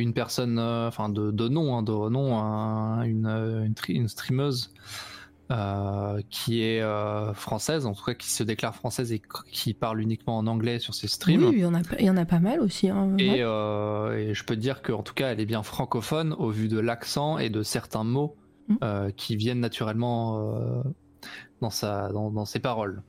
une 0.00 0.12
personne, 0.14 0.58
euh, 0.58 0.88
enfin 0.88 1.08
de, 1.08 1.30
de 1.30 1.48
nom, 1.48 1.76
hein, 1.76 1.82
de 1.82 1.92
renom, 1.92 2.38
un- 2.38 3.02
une, 3.02 3.26
euh, 3.26 3.64
une, 3.64 3.74
une 3.88 4.08
streameuse 4.08 4.72
euh, 5.50 6.20
qui 6.30 6.62
est 6.62 6.80
euh, 6.80 7.34
française, 7.34 7.84
en 7.86 7.92
tout 7.92 8.04
cas 8.04 8.14
qui 8.14 8.30
se 8.30 8.44
déclare 8.44 8.74
française 8.74 9.12
et 9.12 9.20
qui 9.50 9.74
parle 9.74 10.00
uniquement 10.00 10.38
en 10.38 10.46
anglais 10.46 10.78
sur 10.78 10.94
ses 10.94 11.08
streams. 11.08 11.42
Oui, 11.42 11.54
il 11.56 11.60
y 11.60 11.66
en 11.66 11.74
a, 11.74 11.80
il 11.98 12.04
y 12.06 12.10
en 12.10 12.16
a 12.16 12.24
pas 12.24 12.38
mal 12.38 12.60
aussi. 12.60 12.88
hein, 12.88 13.16
Et, 13.18 13.42
euh, 13.42 14.32
je 14.32 14.44
peux 14.44 14.54
te 14.54 14.60
dire 14.60 14.80
qu'en 14.82 15.02
tout 15.02 15.14
cas, 15.14 15.32
elle 15.32 15.40
est 15.40 15.46
bien 15.46 15.64
francophone 15.64 16.34
au 16.38 16.50
vu 16.50 16.68
de 16.68 16.78
l'accent 16.78 17.38
et 17.38 17.50
de 17.50 17.62
certains 17.62 18.04
mots 18.04 18.36
Mm. 18.68 18.74
euh, 18.84 19.10
qui 19.16 19.34
viennent 19.34 19.58
naturellement 19.58 20.84
dans, 21.60 21.70
sa, 21.70 22.08
dans, 22.10 22.30
dans 22.30 22.44
ses 22.44 22.60
paroles. 22.60 23.02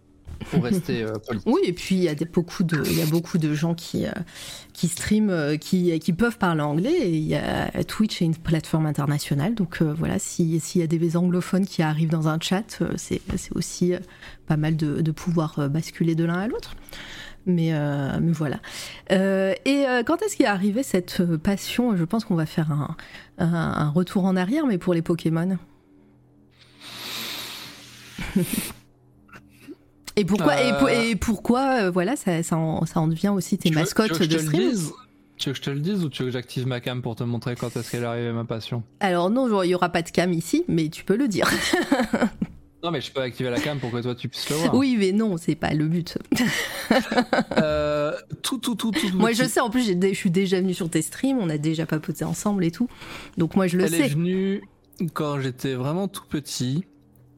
Pour 0.50 0.64
rester 0.64 1.04
euh, 1.04 1.14
poli. 1.26 1.40
Oui, 1.46 1.62
et 1.64 1.74
puis 1.74 1.96
il 1.96 2.04
y 2.04 2.10
a 2.10 2.16
des- 2.16 2.26
beaucoup 2.26 2.64
de, 2.64 2.82
il 2.86 2.98
y 2.98 3.02
a 3.02 3.06
beaucoup 3.06 3.38
de 3.38 3.54
gens 3.54 3.74
qui, 3.74 4.06
euh, 4.06 4.12
qui 4.74 4.88
streament, 4.88 5.30
euh, 5.30 5.58
qui, 5.58 5.98
qui 6.00 6.14
peuvent 6.14 6.38
parler 6.38 6.62
anglais. 6.62 6.92
Et 6.94 7.10
il 7.10 7.24
y 7.28 7.36
a 7.36 7.70
Twitch 7.86 8.22
est 8.22 8.26
une 8.26 8.36
plateforme 8.36 8.86
internationale, 8.86 9.56
donc 9.56 9.82
euh, 9.82 9.94
voilà, 9.98 10.20
si- 10.20 10.60
s'il 10.60 10.82
y 10.82 10.84
a 10.84 10.88
des 10.88 11.16
anglophones 11.18 11.66
qui 11.66 11.82
arrivent 11.84 12.10
dans 12.10 12.28
un 12.28 12.40
chat, 12.40 12.80
euh, 12.82 12.92
c'est 12.98 13.22
c'est 13.38 13.56
aussi 13.56 13.94
pas 14.48 14.58
mal 14.58 14.76
de, 14.76 15.02
de 15.02 15.12
pouvoir 15.12 15.70
basculer 15.70 16.16
de 16.16 16.24
l'un 16.26 16.40
à 16.40 16.48
l'autre. 16.48 16.76
Mais, 17.48 17.72
mais 18.20 18.32
voilà. 18.34 18.60
Et 19.10 19.86
quand 20.06 20.22
est-ce 20.22 20.36
qu'est 20.38 20.46
arrivée 20.46 20.84
cette 20.84 21.22
euh, 21.22 21.38
passion? 21.40 21.96
Je 21.96 22.04
pense 22.04 22.24
qu'on 22.26 22.36
va 22.36 22.46
faire 22.46 22.72
un, 22.72 22.96
un, 23.40 23.52
un 23.54 23.90
retour 23.90 24.26
en 24.26 24.36
arrière, 24.36 24.68
mais 24.68 24.78
pour 24.78 24.94
les 24.94 25.02
Pokémon. 25.02 25.58
Et 30.18 30.26
pourquoi, 30.26 30.62
et, 30.62 30.74
pour- 30.78 30.88
Euh. 30.88 31.10
et 31.10 31.16
pourquoi 31.16 31.84
euh, 31.84 31.92
voilà, 31.92 32.16
ça, 32.16 32.44
ça, 32.44 32.58
en, 32.58 32.86
ça 32.86 33.00
en 33.00 33.08
devient 33.08 33.30
aussi 33.30 33.58
tes 33.58 33.70
Tu 33.70 33.76
veux- 33.76 33.82
mascottes 33.82 34.12
tu 34.14 34.20
veux 34.20 34.28
de 34.28 34.38
stream 34.38 34.70
dise 34.70 34.92
Tu 35.38 35.50
veux 35.50 35.54
que 35.54 35.58
je 35.58 35.64
te 35.64 35.70
le 35.70 35.80
dise 35.80 36.04
ou 36.04 36.10
tu 36.10 36.24
veux 36.24 36.28
que 36.30 36.34
j'active 36.34 36.68
ma 36.68 36.80
cam 36.82 37.02
pour 37.02 37.16
te 37.16 37.24
montrer 37.24 37.56
quand 37.56 37.76
est-ce 37.78 37.90
qu'elle 37.92 38.04
est 38.04 38.08
arrivée 38.08 38.32
ma 38.34 38.44
passion? 38.46 38.84
Alors 39.00 39.30
non, 39.30 39.64
il 39.64 39.70
y 39.70 39.76
aura 39.76 39.90
pas 39.90 40.02
de 40.02 40.10
cam 40.10 40.32
ici, 40.34 40.64
mais 40.68 40.90
tu 40.90 41.04
peux 41.06 41.16
le 41.16 41.28
dire. 41.28 41.50
Non 42.84 42.90
mais 42.90 43.00
je 43.00 43.12
peux 43.12 43.22
activer 43.22 43.52
la 43.52 43.60
cam 43.60 43.78
pour 43.80 43.92
que 43.92 44.00
toi 44.02 44.16
tu 44.16 44.28
puisses 44.28 44.50
le 44.50 44.56
voir. 44.58 44.74
Oui, 44.76 44.96
mais 45.00 45.12
non, 45.12 45.38
c'est 45.38 45.54
pas 45.56 45.72
le 45.74 45.86
but. 45.88 46.18
Euh, 47.58 48.14
tout, 48.42 48.58
tout, 48.58 48.76
tout, 48.76 48.92
tout. 48.92 49.16
moi, 49.16 49.32
je 49.34 49.44
sais, 49.44 49.60
en 49.60 49.70
plus, 49.70 49.84
je 50.02 50.14
suis 50.14 50.32
déjà 50.32 50.58
venue 50.60 50.74
sur 50.74 50.90
tes 50.90 51.02
streams, 51.02 51.38
on 51.40 51.50
a 51.50 51.58
déjà 51.58 51.86
papoté 51.86 52.26
ensemble 52.26 52.66
et 52.66 52.72
tout. 52.72 52.88
Donc 53.38 53.56
moi, 53.56 53.68
je 53.68 53.78
le 53.78 53.86
Elle 53.86 53.94
est 53.94 54.04
sais. 54.04 54.08
venue 54.10 54.64
quand 55.14 55.40
j'étais 55.40 55.74
vraiment 55.76 56.08
tout 56.08 56.24
petit, 56.28 56.84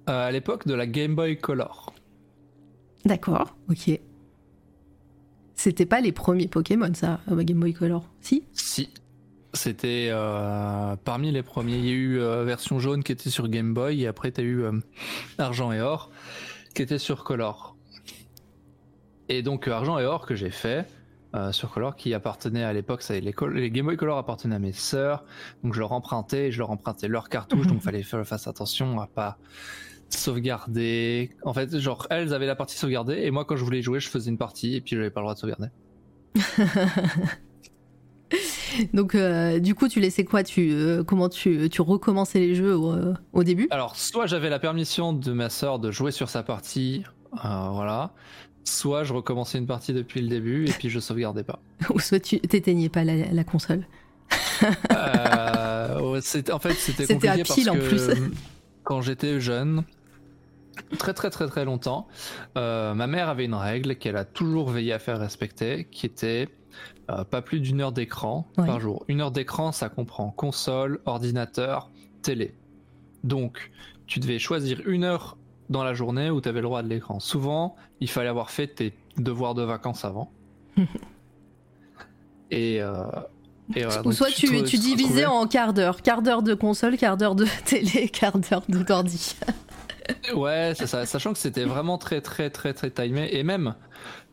euh, 0.10 0.28
à 0.28 0.32
l'époque 0.32 0.66
de 0.68 0.74
la 0.74 0.88
Game 0.88 1.16
Boy 1.16 1.38
Color. 1.38 1.94
D'accord, 3.06 3.56
ok. 3.70 4.00
C'était 5.56 5.86
pas 5.86 6.02
les 6.02 6.12
premiers 6.12 6.48
Pokémon, 6.48 6.94
ça, 6.94 7.20
euh, 7.32 7.44
Game 7.44 7.60
Boy 7.60 7.74
Color. 7.74 8.10
Si? 8.22 8.44
Si. 8.54 8.90
C'était 9.54 10.08
euh, 10.10 10.96
parmi 11.04 11.32
les 11.32 11.44
premiers. 11.44 11.78
Il 11.78 11.86
y 11.86 11.90
a 11.90 11.94
eu 11.94 12.20
euh, 12.20 12.44
version 12.44 12.80
jaune 12.80 13.04
qui 13.04 13.12
était 13.12 13.30
sur 13.30 13.48
Game 13.48 13.74
Boy 13.74 14.02
et 14.02 14.08
après 14.08 14.32
tu 14.32 14.42
as 14.42 14.44
eu 14.44 14.64
euh, 14.64 14.72
argent 15.38 15.72
et 15.72 15.80
or 15.80 16.10
qui 16.74 16.82
était 16.82 16.98
sur 16.98 17.24
Color. 17.24 17.76
Et 19.30 19.44
donc 19.44 19.68
argent 19.68 20.00
et 20.00 20.06
or 20.06 20.26
que 20.26 20.34
j'ai 20.34 20.50
fait 20.50 20.88
euh, 21.36 21.52
sur 21.52 21.72
Color 21.72 21.96
qui 21.96 22.14
appartenait 22.14 22.64
à 22.64 22.74
l'époque, 22.74 23.02
ça, 23.02 23.20
les, 23.20 23.34
les 23.54 23.72
Game 23.72 23.86
Boy 23.86 23.98
Color 23.98 24.18
appartenaient 24.18 24.56
à 24.56 24.60
mes 24.60 24.74
sœurs, 24.74 25.24
donc 25.64 25.74
je 25.74 25.80
leur 25.80 25.92
empruntais, 25.92 26.48
et 26.48 26.52
je 26.52 26.60
leur 26.60 26.70
empruntais 26.70 27.08
leurs 27.08 27.30
cartouches, 27.30 27.66
donc 27.68 27.82
fallait 27.82 28.04
faire 28.04 28.26
face 28.26 28.48
attention 28.48 29.00
à 29.02 29.08
pas 29.08 29.38
sauvegarder. 30.18 31.32
En 31.44 31.54
fait, 31.54 31.78
genre 31.80 32.08
elles 32.10 32.34
avaient 32.34 32.46
la 32.46 32.56
partie 32.56 32.78
sauvegardée 32.78 33.22
et 33.24 33.32
moi 33.32 33.46
quand 33.46 33.56
je 33.56 33.64
voulais 33.64 33.82
jouer, 33.82 34.00
je 34.00 34.10
faisais 34.10 34.30
une 34.30 34.38
partie 34.38 34.76
et 34.76 34.82
puis 34.82 34.96
j'avais 34.96 35.10
pas 35.10 35.22
le 35.22 35.26
droit 35.26 35.34
de 35.34 35.40
sauvegarder. 35.40 35.68
Donc, 38.94 39.14
euh, 39.14 39.60
du 39.60 39.76
coup, 39.76 39.88
tu 39.88 40.00
laissais 40.00 40.24
quoi? 40.24 40.44
Tu, 40.44 40.72
euh, 40.72 41.04
Comment 41.04 41.30
tu, 41.30 41.70
tu 41.70 41.82
recommençais 41.82 42.40
les 42.40 42.56
jeux 42.56 42.76
au, 42.76 42.92
euh, 42.92 43.14
au 43.32 43.44
début? 43.44 43.68
Alors, 43.70 43.96
soit 43.96 44.26
j'avais 44.26 44.50
la 44.50 44.58
permission 44.58 45.14
de 45.14 45.32
ma 45.32 45.50
sœur 45.52 45.78
de 45.78 45.92
jouer 45.92 46.12
sur 46.12 46.30
sa 46.30 46.42
partie, 46.42 47.04
voilà. 47.34 48.14
Soit 48.64 49.04
je 49.04 49.14
recommençais 49.14 49.60
une 49.60 49.68
partie 49.68 49.94
depuis 49.94 50.22
le 50.22 50.28
début 50.28 50.66
et 50.68 50.72
puis 50.72 50.90
je 50.90 51.00
sauvegardais 51.00 51.44
pas. 51.44 51.60
Ou 51.94 52.00
soit 52.00 52.20
tu 52.20 52.40
t'éteignais 52.40 52.90
pas 52.90 53.04
la, 53.04 53.32
la 53.32 53.44
console 53.44 53.86
en 56.52 56.60
fait, 56.60 56.74
c'était 56.74 57.04
à 57.04 57.08
compliqué 57.08 57.44
pile, 57.44 57.66
parce 57.66 57.68
en 57.70 57.74
que 57.76 57.88
plus. 57.88 58.32
quand 58.84 59.02
j'étais 59.02 59.40
jeune, 59.40 59.84
très 60.98 61.14
très 61.14 61.30
très 61.30 61.48
très 61.48 61.66
longtemps, 61.66 62.08
euh, 62.58 62.94
ma 62.94 63.08
mère 63.08 63.30
avait 63.30 63.46
une 63.46 63.54
règle 63.54 63.96
qu'elle 63.96 64.18
a 64.18 64.26
toujours 64.26 64.70
veillé 64.70 64.94
à 64.94 65.00
faire 65.00 65.20
respecter, 65.20 65.88
qui 65.92 66.06
était 66.06 66.50
euh, 67.10 67.24
pas 67.24 67.42
plus 67.42 67.60
d'une 67.60 67.82
heure 67.82 67.92
d'écran 67.92 68.48
par 68.56 68.80
jour. 68.80 69.04
Une 69.08 69.22
heure 69.22 69.32
d'écran, 69.32 69.72
ça 69.72 69.90
comprend 69.90 70.32
console, 70.32 71.02
ordinateur, 71.06 71.90
télé. 72.22 72.56
Donc, 73.24 73.72
tu 74.08 74.20
devais 74.20 74.40
choisir 74.40 74.82
une 74.86 75.04
heure 75.04 75.38
dans 75.70 75.84
la 75.84 75.94
journée 75.94 76.30
où 76.30 76.42
tu 76.42 76.50
avais 76.50 76.62
le 76.62 76.68
droit 76.68 76.84
de 76.84 76.90
l'écran. 76.90 77.20
Souvent, 77.20 77.76
il 78.00 78.10
fallait 78.10 78.30
avoir 78.30 78.52
fait 78.52 78.68
tes 78.68 78.94
devoirs 79.18 79.54
de 79.54 79.64
vacances 79.64 80.06
avant. 80.06 80.32
et, 82.52 82.82
euh, 82.82 83.04
et 83.76 83.84
voilà, 83.84 84.06
Ou 84.06 84.12
soit 84.12 84.30
tu, 84.30 84.64
tu 84.64 84.78
divisais 84.78 85.26
en 85.26 85.48
quart 85.48 85.74
d'heure. 85.74 86.02
Quart 86.02 86.22
d'heure 86.22 86.44
de 86.44 86.54
console, 86.54 86.98
quart 86.98 87.18
d'heure 87.18 87.36
de 87.36 87.46
télé, 87.66 88.10
quart 88.10 88.38
d'heure 88.38 88.64
de 88.68 88.84
d'ordi. 88.84 89.36
Ouais, 90.34 90.74
c'est 90.76 90.88
ça. 90.88 91.06
Sachant 91.06 91.34
que 91.34 91.40
c'était 91.40 91.66
vraiment 91.66 91.98
très, 91.98 92.22
très, 92.22 92.50
très, 92.50 92.74
très 92.74 92.90
timé. 92.90 93.30
Et 93.32 93.44
même, 93.44 93.76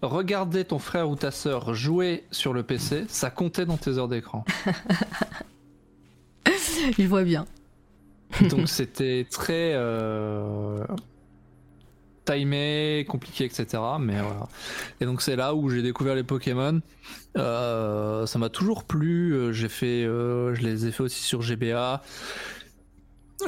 regarder 0.03 0.64
ton 0.64 0.79
frère 0.79 1.09
ou 1.09 1.16
ta 1.16 1.31
sœur 1.31 1.75
jouer 1.75 2.25
sur 2.31 2.53
le 2.53 2.62
PC, 2.62 3.05
ça 3.09 3.31
comptait 3.31 3.66
dans 3.66 3.77
tes 3.77 3.99
heures 3.99 4.09
d'écran. 4.09 4.45
Je 6.99 7.07
vois 7.07 7.25
bien. 7.25 7.47
Donc 8.49 8.68
c'était 8.68 9.27
très 9.31 9.73
euh, 9.75 10.85
timé, 12.25 13.05
compliqué, 13.09 13.45
etc. 13.45 13.83
Mais 14.01 14.21
voilà. 14.21 14.49
Et 15.01 15.05
donc 15.05 15.23
c'est 15.23 15.37
là 15.37 15.55
où 15.55 15.68
j'ai 15.68 15.83
découvert 15.83 16.14
les 16.14 16.23
Pokémon. 16.23 16.81
Euh, 17.37 18.27
ça 18.27 18.39
m'a 18.39 18.49
toujours 18.49 18.85
plu. 18.85 19.35
Euh, 19.35 19.53
J'ai 19.53 19.68
fait, 19.68 20.05
euh, 20.05 20.55
je 20.55 20.62
les 20.62 20.87
ai 20.87 20.93
fait 20.93 21.03
aussi 21.03 21.23
sur 21.23 21.43
GBA. 21.43 22.03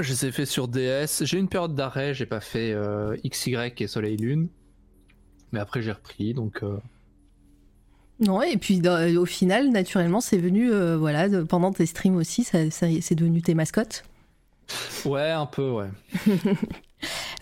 Je 0.01 0.11
les 0.11 0.27
ai 0.27 0.33
fait 0.33 0.47
sur 0.47 0.69
DS. 0.69 1.23
J'ai 1.25 1.39
une 1.39 1.49
période 1.49 1.75
d'arrêt. 1.75 2.15
J'ai 2.15 2.27
pas 2.27 2.41
fait 2.41 2.73
euh, 2.73 3.17
XY 3.27 3.57
et 3.79 3.87
Soleil 3.87 4.17
Lune. 4.17 4.49
Mais 5.53 5.61
après 5.61 5.83
j'ai 5.83 5.93
repris. 5.93 6.33
Donc 6.35 6.63
euh, 6.63 6.79
Non, 8.21 8.41
et 8.43 8.57
puis 8.57 8.79
dans- 8.81 9.17
au 9.17 9.27
final, 9.27 9.71
naturellement, 9.71 10.21
c'est 10.21 10.39
venu, 10.39 10.73
euh, 10.73 10.97
voilà, 10.97 11.29
de- 11.29 11.43
pendant 11.43 11.73
tes 11.73 11.87
streams 11.87 12.17
aussi, 12.17 12.45
ça, 12.45 12.71
ça- 12.71 12.87
c'est 13.01 13.15
devenu 13.15 13.43
tes 13.43 13.55
mascottes. 13.55 14.05
ouais, 15.05 15.31
un 15.31 15.47
peu 15.47 15.71
ouais. 15.71 15.89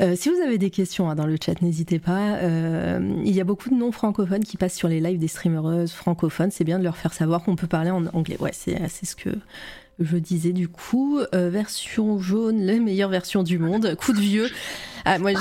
Euh, 0.01 0.17
si 0.17 0.31
vous 0.31 0.41
avez 0.41 0.57
des 0.57 0.71
questions 0.71 1.11
hein, 1.11 1.15
dans 1.15 1.27
le 1.27 1.37
chat, 1.39 1.61
n'hésitez 1.61 1.99
pas. 1.99 2.37
Euh, 2.39 3.21
il 3.23 3.33
y 3.35 3.41
a 3.43 3.45
beaucoup 3.45 3.69
de 3.69 3.75
non 3.75 3.93
francophones 3.93 4.43
qui 4.43 4.57
passent 4.57 4.75
sur 4.75 4.89
les 4.89 4.99
lives 5.01 5.19
des 5.19 5.29
streamereuses 5.29 5.93
francophones. 5.93 6.51
C'est 6.51 6.65
bien 6.65 6.79
de 6.79 6.85
leur 6.85 6.97
faire 6.97 7.13
savoir 7.13 7.43
qu'on 7.45 7.57
peut 7.57 7.67
parler 7.67 7.91
en 7.91 8.07
anglais. 8.15 8.39
Ouais, 8.41 8.53
c'est 8.55 8.89
ce 9.05 9.15
que 9.15 9.29
je 10.01 10.17
disais 10.17 10.53
du 10.53 10.69
coup. 10.69 11.21
Euh, 11.35 11.51
version 11.51 12.19
jaune, 12.19 12.63
la 12.63 12.75
meilleure 12.79 13.11
version 13.11 13.43
du 13.43 13.59
monde. 13.59 13.95
Coup 13.97 14.13
de 14.13 14.21
vieux. 14.21 14.49
Ah, 15.05 15.19
moi, 15.19 15.33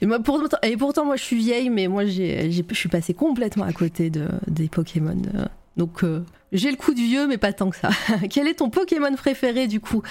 et 0.00 0.06
moi, 0.06 0.18
pourtant, 0.20 0.56
et 0.62 0.76
pourtant, 0.76 1.04
moi, 1.04 1.16
je 1.16 1.22
suis 1.22 1.36
vieille, 1.36 1.70
mais 1.70 1.88
moi, 1.88 2.04
j'ai- 2.04 2.50
je 2.50 2.62
suis 2.74 2.88
passée 2.88 3.14
complètement 3.14 3.64
à 3.64 3.72
côté 3.72 4.10
de, 4.10 4.28
des 4.46 4.68
Pokémon. 4.68 5.20
euh. 5.34 5.44
Donc, 5.76 6.04
euh, 6.04 6.22
j'ai 6.52 6.70
le 6.70 6.76
coup 6.76 6.94
de 6.94 7.00
vieux, 7.00 7.26
mais 7.26 7.38
pas 7.38 7.52
tant 7.52 7.70
que 7.70 7.76
ça. 7.76 7.90
Quel 8.30 8.46
est 8.46 8.54
ton 8.54 8.70
Pokémon 8.70 9.12
préféré, 9.16 9.66
du 9.66 9.80
coup? 9.80 10.02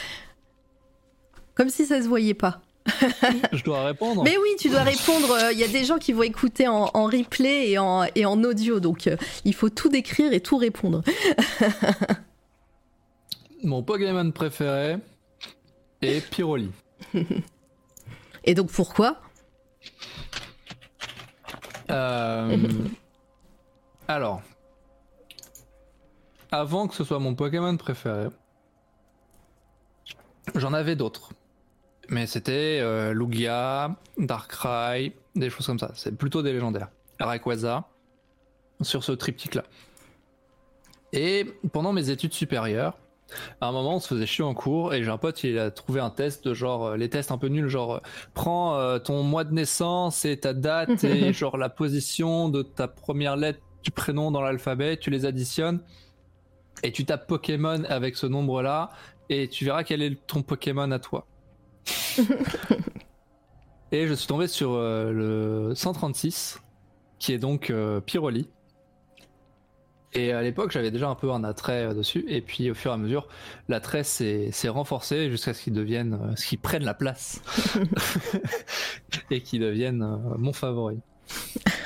Comme 1.56 1.70
si 1.70 1.86
ça 1.86 2.02
se 2.02 2.08
voyait 2.08 2.34
pas. 2.34 2.62
Je 3.54 3.64
dois 3.64 3.86
répondre. 3.86 4.24
Mais 4.26 4.36
oui, 4.38 4.50
tu 4.60 4.68
dois 4.70 4.82
répondre. 4.84 5.38
Il 5.54 5.58
y 5.60 5.64
a 5.64 5.68
des 5.70 5.86
gens 5.86 5.98
qui 6.00 6.12
vont 6.12 6.24
écouter 6.24 6.68
en, 6.68 6.90
en 6.94 7.06
replay 7.06 7.70
et 7.70 7.78
en, 7.78 8.04
et 8.16 8.26
en 8.26 8.44
audio, 8.44 8.82
donc 8.82 9.08
euh, 9.08 9.16
il 9.46 9.54
faut 9.54 9.70
tout 9.70 9.88
décrire 9.88 10.34
et 10.34 10.42
tout 10.42 10.58
répondre. 10.58 11.02
Mon 13.64 13.82
Pokémon 13.82 14.30
préféré 14.32 14.98
est 16.02 16.30
Pyroli. 16.30 16.70
Et 18.44 18.56
donc 18.56 18.70
pourquoi? 18.72 19.22
Euh, 21.90 22.58
Alors, 24.08 24.42
avant 26.52 26.88
que 26.88 26.96
ce 26.96 27.06
soit 27.06 27.20
mon 27.20 27.36
Pokémon 27.36 27.78
préféré, 27.78 28.28
j'en 30.56 30.74
avais 30.74 30.98
d'autres. 30.98 31.32
Mais 32.10 32.28
c'était 32.28 32.80
euh, 32.82 33.14
Lugia, 33.14 33.96
Darkrai, 34.18 35.16
des 35.36 35.50
choses 35.50 35.66
comme 35.68 35.80
ça. 35.80 35.92
C'est 35.96 36.18
plutôt 36.18 36.42
des 36.42 36.52
légendaires. 36.52 36.90
Rayquaza, 37.22 37.88
sur 38.82 39.06
ce 39.06 39.14
triptyque-là. 39.14 39.64
Et 41.14 41.46
pendant 41.72 41.94
mes 41.94 42.10
études 42.10 42.34
supérieures, 42.34 42.98
à 43.62 43.68
un 43.68 43.72
moment, 43.72 43.96
on 43.96 44.00
se 44.00 44.08
faisait 44.08 44.26
chier 44.26 44.44
en 44.44 44.54
cours 44.54 44.94
et 44.94 45.04
j'ai 45.04 45.10
un 45.10 45.18
pote, 45.18 45.44
il 45.44 45.58
a 45.58 45.72
trouvé 45.72 46.00
un 46.00 46.10
test 46.10 46.48
de 46.48 46.54
genre, 46.54 46.86
euh, 46.86 46.98
les 46.98 47.10
tests 47.10 47.32
un 47.32 47.38
peu 47.38 47.48
nuls, 47.48 47.68
genre, 47.68 47.96
euh, 47.96 48.00
prends 48.34 48.78
euh, 48.78 49.00
ton 49.00 49.24
mois 49.24 49.44
de 49.44 49.54
naissance 49.54 50.26
et 50.26 50.38
ta 50.38 50.54
date 50.54 51.04
et 51.04 51.34
genre 51.34 51.58
la 51.58 51.70
position 51.70 52.50
de 52.50 52.62
ta 52.62 52.88
première 52.88 53.36
lettre 53.36 53.60
du 53.84 53.92
prénom 53.92 54.32
dans 54.32 54.42
l'alphabet, 54.42 54.98
tu 54.98 55.10
les 55.10 55.26
additionnes 55.26 55.82
et 56.84 56.92
tu 56.92 57.06
tapes 57.06 57.28
Pokémon 57.28 57.84
avec 57.90 58.16
ce 58.16 58.26
nombre-là 58.26 58.90
et 59.30 59.48
tu 59.48 59.66
verras 59.66 59.84
quel 59.84 60.02
est 60.02 60.16
ton 60.28 60.42
Pokémon 60.42 60.90
à 60.92 61.00
toi. 61.00 61.26
Et 63.92 64.08
je 64.08 64.14
suis 64.16 64.26
tombé 64.26 64.48
sur 64.48 64.76
le 64.76 65.74
136, 65.76 66.60
qui 67.20 67.32
est 67.32 67.38
donc 67.38 67.72
Pyroli. 68.08 68.50
Et 70.16 70.32
à 70.32 70.42
l'époque, 70.42 70.72
j'avais 70.72 70.92
déjà 70.92 71.10
un 71.10 71.16
peu 71.16 71.32
un 71.32 71.44
attrait 71.44 71.86
euh, 71.88 71.94
dessus. 71.94 72.26
Et 72.28 72.42
puis, 72.42 72.70
au 72.70 72.74
fur 72.74 72.92
et 72.92 72.94
à 72.94 72.98
mesure, 72.98 73.28
l'attrait 73.68 74.04
s'est 74.04 74.52
renforcé 74.68 75.30
jusqu'à 75.30 75.54
ce 75.54 75.62
qu'ils 75.64 75.74
deviennent, 75.74 76.14
euh, 76.14 76.36
ce 76.36 76.46
qu'ils 76.48 76.60
prennent 76.60 76.86
la 76.86 76.94
place 76.94 77.42
et 79.32 79.42
qu'ils 79.42 79.62
deviennent 79.62 80.04
euh, 80.04 80.36
mon 80.38 80.54
favori. 80.54 81.00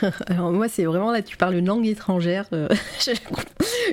Alors 0.28 0.52
moi, 0.52 0.68
c'est 0.68 0.86
vraiment 0.86 1.12
là, 1.12 1.22
tu 1.22 1.38
parles 1.38 1.56
une 1.56 1.68
langue 1.68 1.86
étrangère. 1.86 2.46
euh, 2.54 2.68
je, 3.00 3.12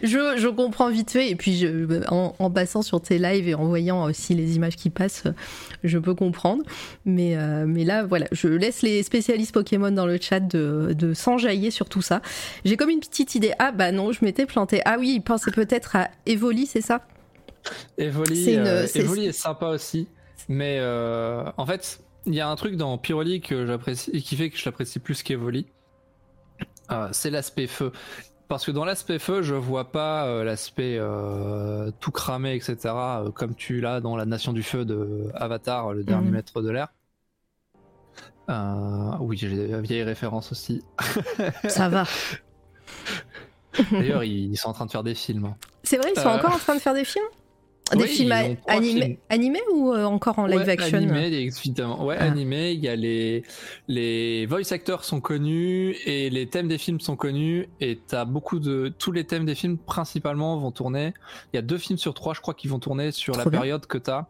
je- 0.02 0.34
je 0.38 0.48
comprends 0.48 0.90
vite 0.90 1.10
fait. 1.10 1.30
Et 1.30 1.36
puis, 1.36 1.56
je, 1.56 2.02
en, 2.10 2.34
en 2.38 2.50
passant 2.50 2.82
sur 2.82 3.00
tes 3.00 3.18
lives 3.18 3.48
et 3.48 3.54
en 3.54 3.64
voyant 3.66 4.04
aussi 4.04 4.34
les 4.34 4.56
images 4.56 4.76
qui 4.76 4.90
passent, 4.90 5.24
je 5.82 5.98
peux 5.98 6.14
comprendre. 6.14 6.62
Mais, 7.04 7.36
euh, 7.36 7.64
mais 7.66 7.84
là, 7.84 8.04
voilà, 8.04 8.26
je 8.32 8.48
laisse 8.48 8.82
les 8.82 9.02
spécialistes 9.02 9.52
Pokémon 9.52 9.90
dans 9.90 10.06
le 10.06 10.18
chat 10.20 10.40
de, 10.40 10.94
de 10.96 11.14
s'enjailler 11.14 11.70
sur 11.70 11.88
tout 11.88 12.02
ça. 12.02 12.22
J'ai 12.64 12.76
comme 12.76 12.90
une 12.90 13.00
petite 13.00 13.34
idée. 13.34 13.52
Ah 13.58 13.72
bah 13.72 13.92
non, 13.92 14.12
je 14.12 14.24
m'étais 14.24 14.46
plantée. 14.46 14.80
Ah 14.84 14.96
oui, 14.98 15.12
il 15.16 15.20
pensait 15.22 15.50
peut-être 15.50 15.96
à 15.96 16.08
Evoli, 16.26 16.66
c'est 16.66 16.80
ça? 16.80 17.00
Evoli, 17.98 18.44
C'est 18.44 18.52
une- 18.54 18.66
euh, 18.66 18.86
Evoli 18.94 19.26
est 19.26 19.32
sympa 19.32 19.66
aussi. 19.68 20.06
Mais 20.48 20.76
euh, 20.80 21.44
en 21.56 21.64
fait, 21.64 22.00
il 22.26 22.34
y 22.34 22.40
a 22.40 22.48
un 22.48 22.56
truc 22.56 22.76
dans 22.76 22.98
Pyroli 22.98 23.40
que 23.40 23.64
j'apprécie, 23.66 24.10
qui 24.22 24.36
fait 24.36 24.50
que 24.50 24.58
je 24.58 24.64
l'apprécie 24.66 24.98
plus 24.98 25.22
qu'Evoli. 25.22 25.66
Euh, 26.92 27.08
c'est 27.12 27.30
l'aspect 27.30 27.66
feu. 27.66 27.92
Parce 28.48 28.66
que 28.66 28.70
dans 28.70 28.84
l'aspect 28.84 29.18
feu, 29.18 29.42
je 29.42 29.54
vois 29.54 29.90
pas 29.90 30.26
euh, 30.26 30.44
l'aspect 30.44 30.96
euh, 30.98 31.90
tout 32.00 32.10
cramé, 32.10 32.54
etc. 32.54 32.76
euh, 32.94 33.30
comme 33.30 33.54
tu 33.54 33.80
l'as 33.80 34.00
dans 34.00 34.16
la 34.16 34.26
Nation 34.26 34.52
du 34.52 34.62
Feu 34.62 34.84
de 34.84 35.28
Avatar, 35.34 35.92
le 35.94 36.04
dernier 36.04 36.26
Mhm. 36.28 36.34
maître 36.34 36.60
de 36.62 36.70
l'air. 36.70 36.88
Oui, 39.20 39.36
j'ai 39.38 39.48
des 39.48 39.80
vieilles 39.80 40.02
références 40.02 40.52
aussi. 40.52 40.82
Ça 41.68 41.88
va. 41.88 42.04
D'ailleurs, 43.92 44.24
ils, 44.24 44.52
ils 44.52 44.56
sont 44.56 44.68
en 44.68 44.72
train 44.74 44.86
de 44.86 44.90
faire 44.90 45.02
des 45.02 45.14
films. 45.14 45.46
hein. 45.46 45.56
C'est 45.82 45.96
vrai, 45.96 46.12
ils 46.14 46.20
sont 46.20 46.28
encore 46.28 46.54
en 46.54 46.58
train 46.58 46.74
de 46.74 46.80
faire 46.80 46.94
des 46.94 47.04
films? 47.04 47.24
Des 47.92 48.02
oui, 48.04 48.08
films 48.08 48.32
animés, 48.66 49.00
films. 49.02 49.16
animés 49.28 49.60
ou 49.74 49.92
euh, 49.92 50.04
encore 50.04 50.38
en 50.38 50.46
live 50.46 50.60
Ouais, 50.60 50.68
action 50.70 50.96
Animé, 50.96 51.26
évidemment. 51.26 52.04
Ouais, 52.04 52.16
Ah. 52.18 52.24
animé. 52.24 52.72
Il 52.72 52.80
y 52.80 52.88
a 52.88 52.96
les 52.96 53.42
les 53.88 54.46
voice 54.46 54.72
actors 54.72 55.04
sont 55.04 55.20
connus 55.20 55.94
et 56.06 56.30
les 56.30 56.48
thèmes 56.48 56.66
des 56.66 56.78
films 56.78 56.98
sont 57.00 57.14
connus 57.14 57.68
et 57.80 57.98
t'as 58.06 58.24
beaucoup 58.24 58.58
de 58.58 58.90
tous 58.98 59.12
les 59.12 59.24
thèmes 59.24 59.44
des 59.44 59.54
films 59.54 59.76
principalement 59.76 60.56
vont 60.58 60.70
tourner. 60.72 61.12
Il 61.52 61.56
y 61.56 61.58
a 61.58 61.62
deux 61.62 61.76
films 61.78 61.98
sur 61.98 62.14
trois, 62.14 62.32
je 62.32 62.40
crois, 62.40 62.54
qui 62.54 62.68
vont 62.68 62.78
tourner 62.78 63.12
sur 63.12 63.34
Trop 63.34 63.44
la 63.44 63.50
bien. 63.50 63.60
période 63.60 63.86
que 63.86 63.98
t'as 63.98 64.26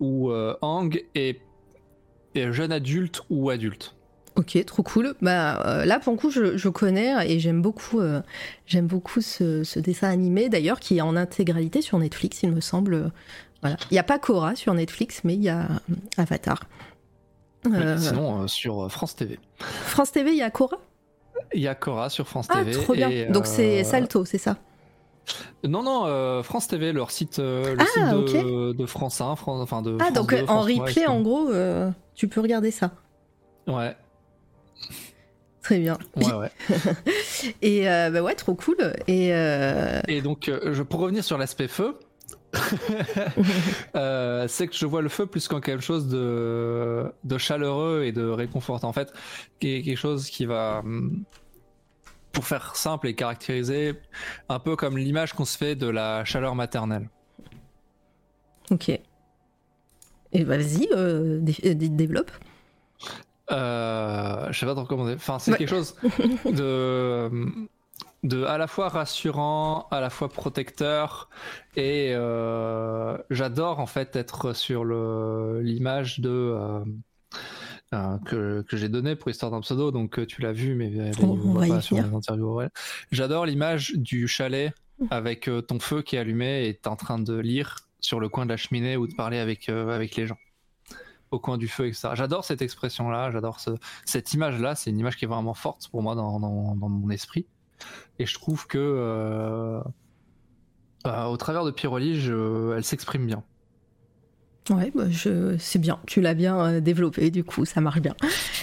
où 0.00 0.30
euh, 0.32 0.56
Ang 0.60 1.00
est, 1.14 1.40
est 2.34 2.52
jeune 2.52 2.72
adulte 2.72 3.22
ou 3.30 3.50
adulte. 3.50 3.94
Ok, 4.40 4.64
trop 4.64 4.82
cool. 4.82 5.14
Bah 5.20 5.62
euh, 5.66 5.84
là, 5.84 5.98
pour 5.98 6.14
le 6.14 6.18
coup, 6.18 6.30
je, 6.30 6.56
je 6.56 6.68
connais 6.70 7.30
et 7.30 7.38
j'aime 7.40 7.60
beaucoup, 7.60 8.00
euh, 8.00 8.22
j'aime 8.66 8.86
beaucoup 8.86 9.20
ce, 9.20 9.64
ce 9.64 9.78
dessin 9.78 10.08
animé. 10.08 10.48
D'ailleurs, 10.48 10.80
qui 10.80 10.96
est 10.96 11.00
en 11.02 11.14
intégralité 11.14 11.82
sur 11.82 11.98
Netflix, 11.98 12.42
il 12.42 12.50
me 12.52 12.60
semble. 12.62 13.12
Voilà. 13.60 13.76
Il 13.90 13.94
n'y 13.94 13.98
a 13.98 14.02
pas 14.02 14.18
Korra 14.18 14.54
sur 14.56 14.72
Netflix, 14.72 15.20
mais 15.24 15.34
il 15.34 15.42
y 15.42 15.50
a 15.50 15.64
euh, 15.64 15.94
Avatar. 16.16 16.60
Oui, 17.66 17.72
Euh, 17.74 17.98
Sinon, 17.98 18.48
sur 18.48 18.90
France 18.90 19.14
TV. 19.14 19.38
France 19.58 20.12
TV, 20.12 20.30
il 20.30 20.38
y 20.38 20.42
a 20.42 20.50
Korra? 20.50 20.78
Il 21.52 21.60
y 21.60 21.68
a 21.68 21.74
Cora 21.74 22.08
sur 22.08 22.26
France 22.26 22.46
Ah, 22.48 22.60
TV. 22.64 22.72
trop 22.72 22.94
bien. 22.94 23.10
et, 23.10 23.26
Donc 23.26 23.44
c'est 23.46 23.84
Salto, 23.84 24.24
c'est 24.24 24.38
ça? 24.38 24.56
Non, 25.64 25.82
non, 25.82 26.06
euh, 26.06 26.42
France 26.42 26.66
TV, 26.68 26.92
leur 26.92 27.10
site, 27.10 27.38
euh, 27.40 27.74
le 27.74 27.80
Ah, 27.82 27.84
site 27.84 28.44
de, 28.44 28.72
de 28.72 28.86
France 28.86 29.20
1, 29.20 29.36
France, 29.36 29.60
enfin 29.60 29.82
de 29.82 29.96
Ah, 30.00 30.04
France 30.04 30.14
donc 30.14 30.30
2, 30.34 30.42
en 30.44 30.46
France 30.46 30.66
3, 30.72 30.86
replay, 30.86 31.06
en 31.06 31.20
gros, 31.20 31.50
euh, 31.50 31.90
tu 32.14 32.26
peux 32.28 32.40
regarder 32.40 32.70
ça. 32.70 32.92
Ouais, 33.66 33.94
Très 35.62 35.78
bien. 35.78 35.98
ouais, 36.16 36.32
ouais. 36.32 36.50
Et 37.62 37.88
euh, 37.88 38.10
bah 38.10 38.22
ouais, 38.22 38.34
trop 38.34 38.54
cool. 38.54 38.76
Et 39.06 39.34
euh, 39.34 40.00
Et 40.08 40.22
donc, 40.22 40.48
euh, 40.48 40.84
pour 40.84 41.00
revenir 41.00 41.22
sur 41.22 41.36
l'aspect 41.38 41.68
feu, 41.68 41.98
c'est 44.48 44.66
que 44.68 44.74
je 44.74 44.86
vois 44.86 45.02
le 45.02 45.08
feu 45.08 45.26
plus 45.26 45.48
qu'en 45.48 45.60
quelque 45.60 45.82
chose 45.82 46.08
de, 46.08 47.12
de 47.24 47.38
chaleureux 47.38 48.04
et 48.04 48.12
de 48.12 48.24
réconfortant. 48.26 48.88
En 48.88 48.92
fait, 48.92 49.12
quelque 49.58 49.96
chose 49.96 50.28
qui 50.30 50.46
va, 50.46 50.80
hum, 50.80 51.24
pour 52.32 52.46
faire 52.46 52.74
simple 52.76 53.08
et 53.08 53.14
caractériser, 53.14 53.94
un 54.48 54.58
peu 54.58 54.76
comme 54.76 54.96
l'image 54.98 55.32
qu'on 55.34 55.44
se 55.44 55.58
fait 55.58 55.74
de 55.74 55.86
la 55.88 56.24
chaleur 56.24 56.54
maternelle. 56.54 57.08
ok. 58.70 58.88
Et 60.32 60.44
bah, 60.44 60.56
vas-y, 60.58 60.88
dé- 61.42 61.74
dé- 61.74 61.88
développe. 61.88 62.30
Euh, 63.50 64.46
je 64.52 64.58
sais 64.58 64.66
pas 64.66 64.74
trop 64.74 64.84
comment 64.84 65.06
dire. 65.06 65.16
Enfin, 65.16 65.38
c'est 65.38 65.52
Ouais. 65.52 65.58
quelque 65.58 65.70
chose 65.70 65.94
de, 66.44 67.30
de 68.22 68.44
à 68.44 68.58
la 68.58 68.66
fois 68.66 68.88
rassurant, 68.88 69.86
à 69.90 70.00
la 70.00 70.10
fois 70.10 70.28
protecteur, 70.28 71.28
et 71.76 72.12
euh, 72.14 73.16
j'adore 73.30 73.80
en 73.80 73.86
fait 73.86 74.14
être 74.16 74.52
sur 74.54 74.84
le 74.84 75.60
l'image 75.62 76.20
de 76.20 76.30
euh, 76.30 76.80
euh, 77.94 78.18
que, 78.26 78.62
que 78.68 78.76
j'ai 78.76 78.88
donné 78.88 79.16
pour 79.16 79.30
Histoire 79.30 79.50
d'un 79.50 79.60
pseudo. 79.60 79.90
Donc 79.90 80.24
tu 80.26 80.42
l'as 80.42 80.52
vu, 80.52 80.74
mais 80.74 81.10
On- 81.22 81.30
on 81.30 81.34
voit 81.34 81.60
va 81.62 81.66
y 81.66 81.70
pas 81.70 81.80
sur 81.80 81.96
les 81.96 82.14
interviews. 82.14 82.54
ouais. 82.54 82.68
J'adore 83.10 83.46
l'image 83.46 83.94
du 83.96 84.28
chalet 84.28 84.72
avec 85.10 85.48
euh, 85.48 85.62
ton 85.62 85.80
feu 85.80 86.02
qui 86.02 86.16
est 86.16 86.18
allumé 86.18 86.66
et 86.68 86.74
t'es 86.74 86.88
en 86.88 86.96
train 86.96 87.18
de 87.18 87.36
lire 87.36 87.76
sur 88.00 88.20
le 88.20 88.28
coin 88.28 88.44
de 88.44 88.50
la 88.50 88.56
cheminée 88.56 88.96
ou 88.96 89.06
de 89.06 89.14
parler 89.14 89.38
avec 89.38 89.68
avec 89.68 90.14
les 90.16 90.26
gens 90.26 90.36
au 91.30 91.38
coin 91.38 91.58
du 91.58 91.68
feu, 91.68 91.86
etc. 91.86 92.10
J'adore 92.14 92.44
cette 92.44 92.62
expression-là, 92.62 93.30
j'adore 93.30 93.60
ce- 93.60 93.70
cette 94.04 94.32
image-là. 94.34 94.74
C'est 94.74 94.90
une 94.90 94.98
image 94.98 95.16
qui 95.16 95.24
est 95.24 95.28
vraiment 95.28 95.54
forte 95.54 95.88
pour 95.90 96.02
moi 96.02 96.14
dans, 96.14 96.38
mon 96.38 97.10
esprit. 97.10 97.46
Et 98.18 98.26
je 98.26 98.34
trouve 98.34 98.66
que 98.66 98.78
euh, 98.78 99.80
euh, 101.06 101.24
au 101.24 101.36
travers 101.36 101.64
de 101.64 101.70
Pyroli, 101.70 102.20
je- 102.20 102.74
elle 102.76 102.84
s'exprime 102.84 103.26
bien. 103.26 103.42
Ouais, 104.68 104.92
bah, 104.94 105.04
c'est 105.58 105.78
bien. 105.78 105.98
Tu 106.06 106.20
l'as 106.20 106.34
bien 106.34 106.60
euh, 106.60 106.80
développé, 106.80 107.30
du 107.30 107.42
coup, 107.42 107.64
ça 107.64 107.80
marche 107.80 108.00
bien. 108.00 108.14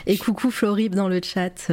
Et 0.06 0.18
coucou 0.18 0.52
Florib 0.52 0.94
dans 0.94 1.10
le 1.10 1.20
chat. 1.24 1.72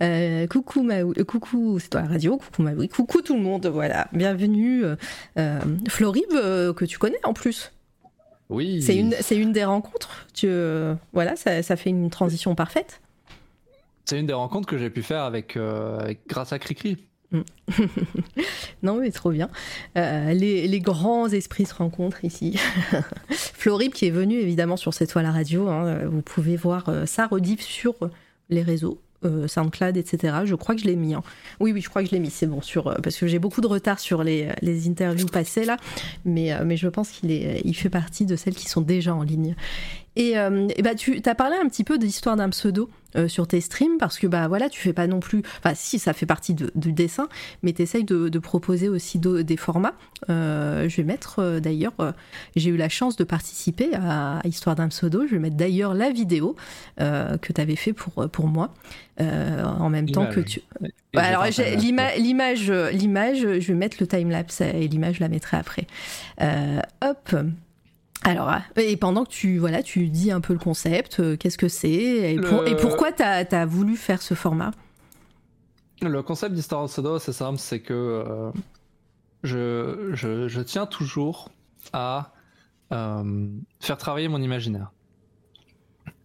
coucou 0.50 0.82
Maou, 0.82 1.12
euh, 1.18 1.24
coucou, 1.24 1.78
c'est 1.78 1.88
toi 1.88 2.02
la 2.02 2.08
radio, 2.08 2.36
coucou 2.38 2.62
Maui, 2.62 2.88
coucou 2.88 3.20
tout 3.22 3.34
le 3.36 3.42
monde, 3.42 3.66
voilà. 3.66 4.06
Bienvenue. 4.12 4.84
Florib, 5.88 6.30
que 6.30 6.84
tu 6.84 6.98
connais 6.98 7.20
en 7.24 7.32
plus. 7.32 7.72
Oui. 8.52 8.82
C'est 8.82 8.96
une, 8.96 9.14
c'est 9.20 9.36
une 9.36 9.52
des 9.52 9.64
rencontres. 9.64 10.26
Tu, 10.34 10.46
euh, 10.48 10.94
voilà, 11.12 11.34
ça, 11.36 11.62
ça 11.62 11.76
fait 11.76 11.90
une 11.90 12.10
transition 12.10 12.54
parfaite. 12.54 13.00
C'est 14.04 14.18
une 14.18 14.26
des 14.26 14.32
rencontres 14.32 14.68
que 14.68 14.78
j'ai 14.78 14.90
pu 14.90 15.02
faire 15.02 15.22
avec, 15.22 15.56
euh, 15.56 15.98
avec- 16.00 16.20
grâce 16.28 16.52
à 16.52 16.58
Cricri. 16.58 16.98
Non, 18.82 18.96
mais 18.96 19.10
trop 19.10 19.30
bien. 19.30 19.48
Euh, 19.96 20.32
les, 20.32 20.66
les 20.68 20.80
grands 20.80 21.28
esprits 21.28 21.64
se 21.66 21.74
rencontrent 21.74 22.24
ici. 22.24 22.58
Florib 23.30 23.92
qui 23.92 24.06
est 24.06 24.10
venu 24.10 24.34
évidemment 24.34 24.76
sur 24.76 24.92
cette 24.92 25.10
toile 25.10 25.26
à 25.26 25.30
radio. 25.32 25.68
hein, 25.68 26.04
vous 26.06 26.20
pouvez 26.22 26.56
voir 26.56 26.90
ça 27.06 27.26
rediff 27.26 27.60
sur 27.62 27.94
les 28.50 28.62
réseaux. 28.62 29.00
Euh, 29.24 29.48
SoundCloud, 29.48 29.96
etc. 29.96 30.38
Je 30.44 30.54
crois 30.54 30.74
que 30.74 30.80
je 30.80 30.86
l'ai 30.86 30.96
mis. 30.96 31.14
hein. 31.14 31.22
Oui, 31.60 31.72
oui, 31.72 31.80
je 31.80 31.88
crois 31.88 32.02
que 32.02 32.08
je 32.08 32.14
l'ai 32.14 32.20
mis. 32.20 32.30
C'est 32.30 32.46
bon, 32.46 32.60
sur, 32.60 32.88
euh, 32.88 32.94
parce 33.02 33.16
que 33.16 33.26
j'ai 33.26 33.38
beaucoup 33.38 33.60
de 33.60 33.66
retard 33.66 33.98
sur 33.98 34.22
les, 34.24 34.48
les 34.62 34.88
interviews 34.88 35.26
passées 35.26 35.64
là, 35.64 35.76
mais, 36.24 36.52
euh, 36.52 36.62
mais 36.64 36.76
je 36.76 36.88
pense 36.88 37.10
qu'il 37.10 37.30
est, 37.30 37.62
il 37.64 37.74
fait 37.74 37.90
partie 37.90 38.26
de 38.26 38.36
celles 38.36 38.54
qui 38.54 38.68
sont 38.68 38.80
déjà 38.80 39.14
en 39.14 39.22
ligne. 39.22 39.54
Et, 40.16 40.38
euh, 40.38 40.68
et 40.76 40.82
bah, 40.82 40.94
tu 40.94 41.20
as 41.24 41.34
parlé 41.34 41.56
un 41.56 41.66
petit 41.68 41.84
peu 41.84 41.96
de 41.96 42.04
l'histoire 42.04 42.36
d'un 42.36 42.50
pseudo 42.50 42.90
euh, 43.16 43.28
sur 43.28 43.46
tes 43.46 43.60
streams 43.62 43.96
parce 43.98 44.18
que 44.18 44.26
bah 44.26 44.46
voilà, 44.48 44.68
tu 44.68 44.78
fais 44.80 44.92
pas 44.92 45.06
non 45.06 45.20
plus. 45.20 45.42
Enfin, 45.58 45.72
si 45.74 45.98
ça 45.98 46.12
fait 46.12 46.26
partie 46.26 46.52
de- 46.54 46.70
du 46.74 46.92
dessin, 46.92 47.28
mais 47.62 47.72
tu 47.72 47.80
essayes 47.82 48.04
de, 48.04 48.28
de 48.28 48.38
proposer 48.38 48.88
aussi 48.90 49.18
des 49.18 49.56
formats. 49.56 49.94
Euh, 50.28 50.88
je 50.88 50.96
vais 50.98 51.02
mettre 51.04 51.58
d'ailleurs, 51.60 51.94
j'ai 52.56 52.70
eu 52.70 52.76
la 52.76 52.88
chance 52.90 53.16
de 53.16 53.24
participer 53.24 53.90
à, 53.94 54.38
à 54.40 54.46
Histoire 54.46 54.76
d'un 54.76 54.88
pseudo. 54.88 55.26
Je 55.26 55.32
vais 55.32 55.38
mettre 55.38 55.56
d'ailleurs 55.56 55.94
la 55.94 56.10
vidéo 56.10 56.56
que 56.98 57.52
tu 57.52 57.60
avais 57.60 57.76
fait 57.76 57.92
pour, 57.94 58.28
pour 58.30 58.48
moi 58.48 58.74
en 59.18 59.88
même 59.88 60.10
temps 60.10 60.26
que 60.26 60.40
tu. 60.40 60.60
Alors 61.16 61.44
l'image, 62.16 62.16
l'image, 62.92 63.40
je 63.60 63.66
vais 63.68 63.74
mettre 63.74 63.96
le 64.00 64.06
timelapse 64.06 64.60
et 64.60 64.88
l'image 64.88 65.16
je 65.16 65.20
la 65.20 65.28
mettrai 65.28 65.56
après. 65.56 65.86
Hop. 67.02 67.34
Alors, 68.24 68.48
ah, 68.48 68.62
et 68.76 68.96
pendant 68.96 69.24
que 69.24 69.30
tu, 69.30 69.58
voilà, 69.58 69.82
tu 69.82 70.08
dis 70.08 70.30
un 70.30 70.40
peu 70.40 70.52
le 70.52 70.58
concept, 70.58 71.18
euh, 71.20 71.36
qu'est-ce 71.36 71.58
que 71.58 71.68
c'est, 71.68 71.88
et, 71.90 72.36
Le- 72.36 72.42
pour- 72.42 72.66
et 72.66 72.76
pourquoi 72.76 73.10
tu 73.12 73.22
as, 73.22 73.66
voulu 73.66 73.96
faire 73.96 74.22
ce 74.22 74.34
format? 74.34 74.70
Le 76.00 76.22
concept 76.22 76.54
d'Histoire 76.54 76.86
pseudo, 76.86 77.18
c'est 77.18 77.32
simple, 77.32 77.58
c'est 77.58 77.80
que 77.80 77.92
euh, 77.94 78.50
je, 79.42 80.10
je, 80.14 80.46
je 80.48 80.60
tiens 80.60 80.86
toujours 80.86 81.50
à 81.92 82.32
euh, 82.92 83.48
faire 83.80 83.96
travailler 83.96 84.28
mon 84.28 84.40
imaginaire. 84.40 84.92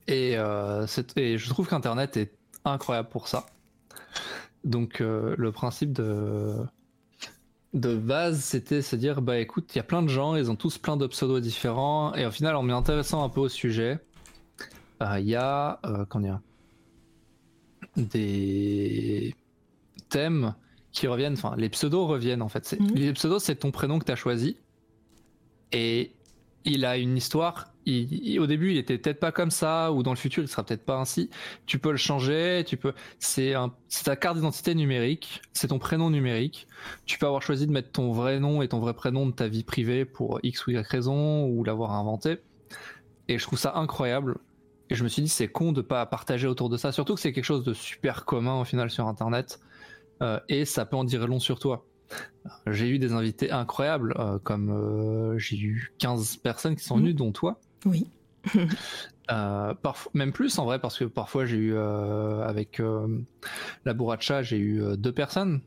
Et, 0.08 0.38
euh, 0.38 0.86
c'est- 0.88 1.18
et 1.18 1.38
je 1.38 1.50
trouve 1.50 1.68
qu'Internet 1.68 2.16
est 2.18 2.34
incroyable 2.66 3.10
pour 3.10 3.28
ça. 3.28 3.46
Donc 4.64 5.02
euh, 5.02 5.36
le 5.38 5.52
principe 5.52 5.94
de, 5.94 6.56
de 7.74 7.96
base, 7.96 8.40
c'était 8.40 8.82
se 8.82 8.96
dire, 8.96 9.22
bah 9.22 9.40
écoute, 9.40 9.74
il 9.76 9.78
y 9.78 9.82
a 9.82 9.84
plein 9.84 10.02
de 10.02 10.08
gens, 10.08 10.36
ils 10.36 10.50
ont 10.50 10.56
tous 10.56 10.78
plein 10.78 10.98
de 10.98 11.06
pseudos 11.08 11.42
différents, 11.42 12.14
et 12.16 12.26
au 12.26 12.32
final, 12.32 12.56
en 12.56 12.64
m'y 12.64 12.72
intéressant 12.72 13.24
un 13.24 13.30
peu 13.30 13.42
au 13.42 13.50
sujet, 13.50 14.00
il 15.02 15.28
y 15.28 15.36
a 15.36 15.80
comment 16.10 16.26
dire, 16.26 16.40
des 17.98 19.36
thèmes 20.10 20.56
qui 20.92 21.08
reviennent, 21.08 21.34
enfin 21.34 21.56
les 21.58 21.70
pseudos 21.70 22.08
reviennent 22.08 22.42
en 22.42 22.50
fait. 22.50 22.76
Mhm. 22.80 22.96
Les 22.96 23.14
pseudos 23.14 23.40
c'est 23.44 23.56
ton 23.56 23.72
prénom 23.72 24.00
que 24.00 24.06
tu 24.06 24.12
as 24.12 24.16
choisi 24.16 24.58
et 25.72 26.12
il 26.66 26.86
a 26.86 26.98
une 26.98 27.18
histoire. 27.18 27.74
Au 28.40 28.48
début, 28.48 28.72
il 28.72 28.78
était 28.78 28.98
peut-être 28.98 29.20
pas 29.20 29.32
comme 29.32 29.52
ça, 29.52 29.92
ou 29.92 30.04
dans 30.04 30.12
le 30.12 30.18
futur, 30.18 30.44
il 30.44 30.48
sera 30.48 30.64
peut-être 30.64 30.86
pas 30.86 30.98
ainsi. 30.98 31.30
Tu 31.66 31.80
peux 31.80 31.92
le 31.92 31.98
changer. 31.98 32.64
Tu 32.66 32.78
peux. 32.78 32.94
C'est 33.20 33.54
un... 33.54 33.74
ta 34.04 34.16
carte 34.16 34.36
d'identité 34.36 34.76
numérique. 34.76 35.42
C'est 35.54 35.70
ton 35.70 35.80
prénom 35.80 36.10
numérique. 36.10 36.68
Tu 37.06 37.18
peux 37.18 37.26
avoir 37.26 37.42
choisi 37.42 37.68
de 37.68 37.72
mettre 37.72 37.92
ton 37.92 38.12
vrai 38.12 38.40
nom 38.40 38.62
et 38.62 38.68
ton 38.68 38.80
vrai 38.80 38.94
prénom 38.94 39.26
de 39.26 39.32
ta 39.32 39.48
vie 39.48 39.64
privée 39.64 40.06
pour 40.06 40.40
x 40.44 40.68
ou 40.68 40.72
y 40.72 40.86
raison, 40.86 41.46
ou 41.46 41.64
l'avoir 41.64 41.92
inventé. 41.94 42.38
Et 43.28 43.38
je 43.38 43.44
trouve 43.44 43.60
ça 43.60 43.74
incroyable. 43.76 44.38
Et 44.90 44.96
je 44.96 45.04
me 45.04 45.10
suis 45.10 45.22
dit, 45.22 45.30
c'est 45.30 45.48
con 45.50 45.72
de 45.72 45.82
pas 45.82 46.06
partager 46.06 46.48
autour 46.48 46.70
de 46.70 46.78
ça. 46.78 46.92
Surtout 46.92 47.16
que 47.16 47.22
c'est 47.22 47.34
quelque 47.34 47.44
chose 47.44 47.64
de 47.64 47.74
super 47.74 48.26
commun 48.26 48.62
au 48.62 48.66
final 48.66 48.90
sur 48.90 49.08
Internet. 49.08 49.60
Euh, 50.22 50.40
et 50.50 50.66
ça 50.66 50.86
peut 50.86 50.96
en 50.96 51.04
dire 51.04 51.28
long 51.28 51.40
sur 51.40 51.60
toi. 51.60 51.86
J'ai 52.66 52.88
eu 52.90 53.00
des 53.00 53.14
invités 53.14 53.52
incroyables, 53.52 54.16
euh, 54.18 54.40
comme 54.40 54.70
euh, 54.70 55.38
j'ai 55.38 55.58
eu 55.58 55.94
15 56.00 56.38
personnes 56.38 56.76
qui 56.76 56.84
sont 56.84 56.98
venues, 56.98 57.14
mm. 57.14 57.18
dont 57.18 57.32
toi. 57.32 57.60
Oui. 57.88 58.10
Euh, 59.30 59.74
même 60.14 60.32
plus 60.32 60.58
en 60.58 60.64
vrai, 60.64 60.80
parce 60.80 60.98
que 60.98 61.04
parfois 61.04 61.46
j'ai 61.46 61.58
eu, 61.58 61.78
avec 61.78 62.82
la 63.84 63.94
bourracha, 63.94 64.42
j'ai 64.42 64.58
eu 64.58 64.96
deux 64.96 65.12
personnes. 65.12 65.60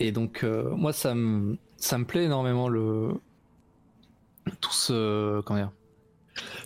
et 0.00 0.10
donc, 0.10 0.42
moi, 0.42 0.92
ça 0.92 1.14
me, 1.14 1.58
ça 1.76 1.96
me 1.98 2.04
plaît 2.06 2.24
énormément 2.24 2.68
le. 2.68 3.12
Tout 4.60 4.72
ce. 4.72 5.40
Comment 5.42 5.60
dire 5.60 5.72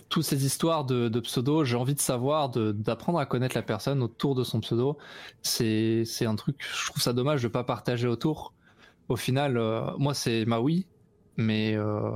toutes 0.09 0.23
ces 0.23 0.45
histoires 0.45 0.85
de, 0.85 1.19
pseudo, 1.21 1.63
j'ai 1.63 1.77
envie 1.77 1.95
de 1.95 1.99
savoir, 1.99 2.49
d'apprendre 2.49 3.19
à 3.19 3.25
connaître 3.25 3.55
la 3.55 3.61
personne 3.61 4.03
autour 4.03 4.35
de 4.35 4.43
son 4.43 4.59
pseudo. 4.59 4.97
C'est 5.41 6.05
un 6.25 6.35
truc, 6.35 6.57
je 6.59 6.89
trouve 6.89 7.01
ça 7.01 7.13
dommage 7.13 7.41
de 7.43 7.47
pas 7.47 7.63
partager 7.63 8.07
autour. 8.07 8.53
Au 9.09 9.15
final, 9.15 9.57
euh, 9.57 9.81
moi 9.97 10.13
c'est 10.13 10.45
Maui, 10.45 10.85
mais 11.37 11.75
euh, 11.75 12.11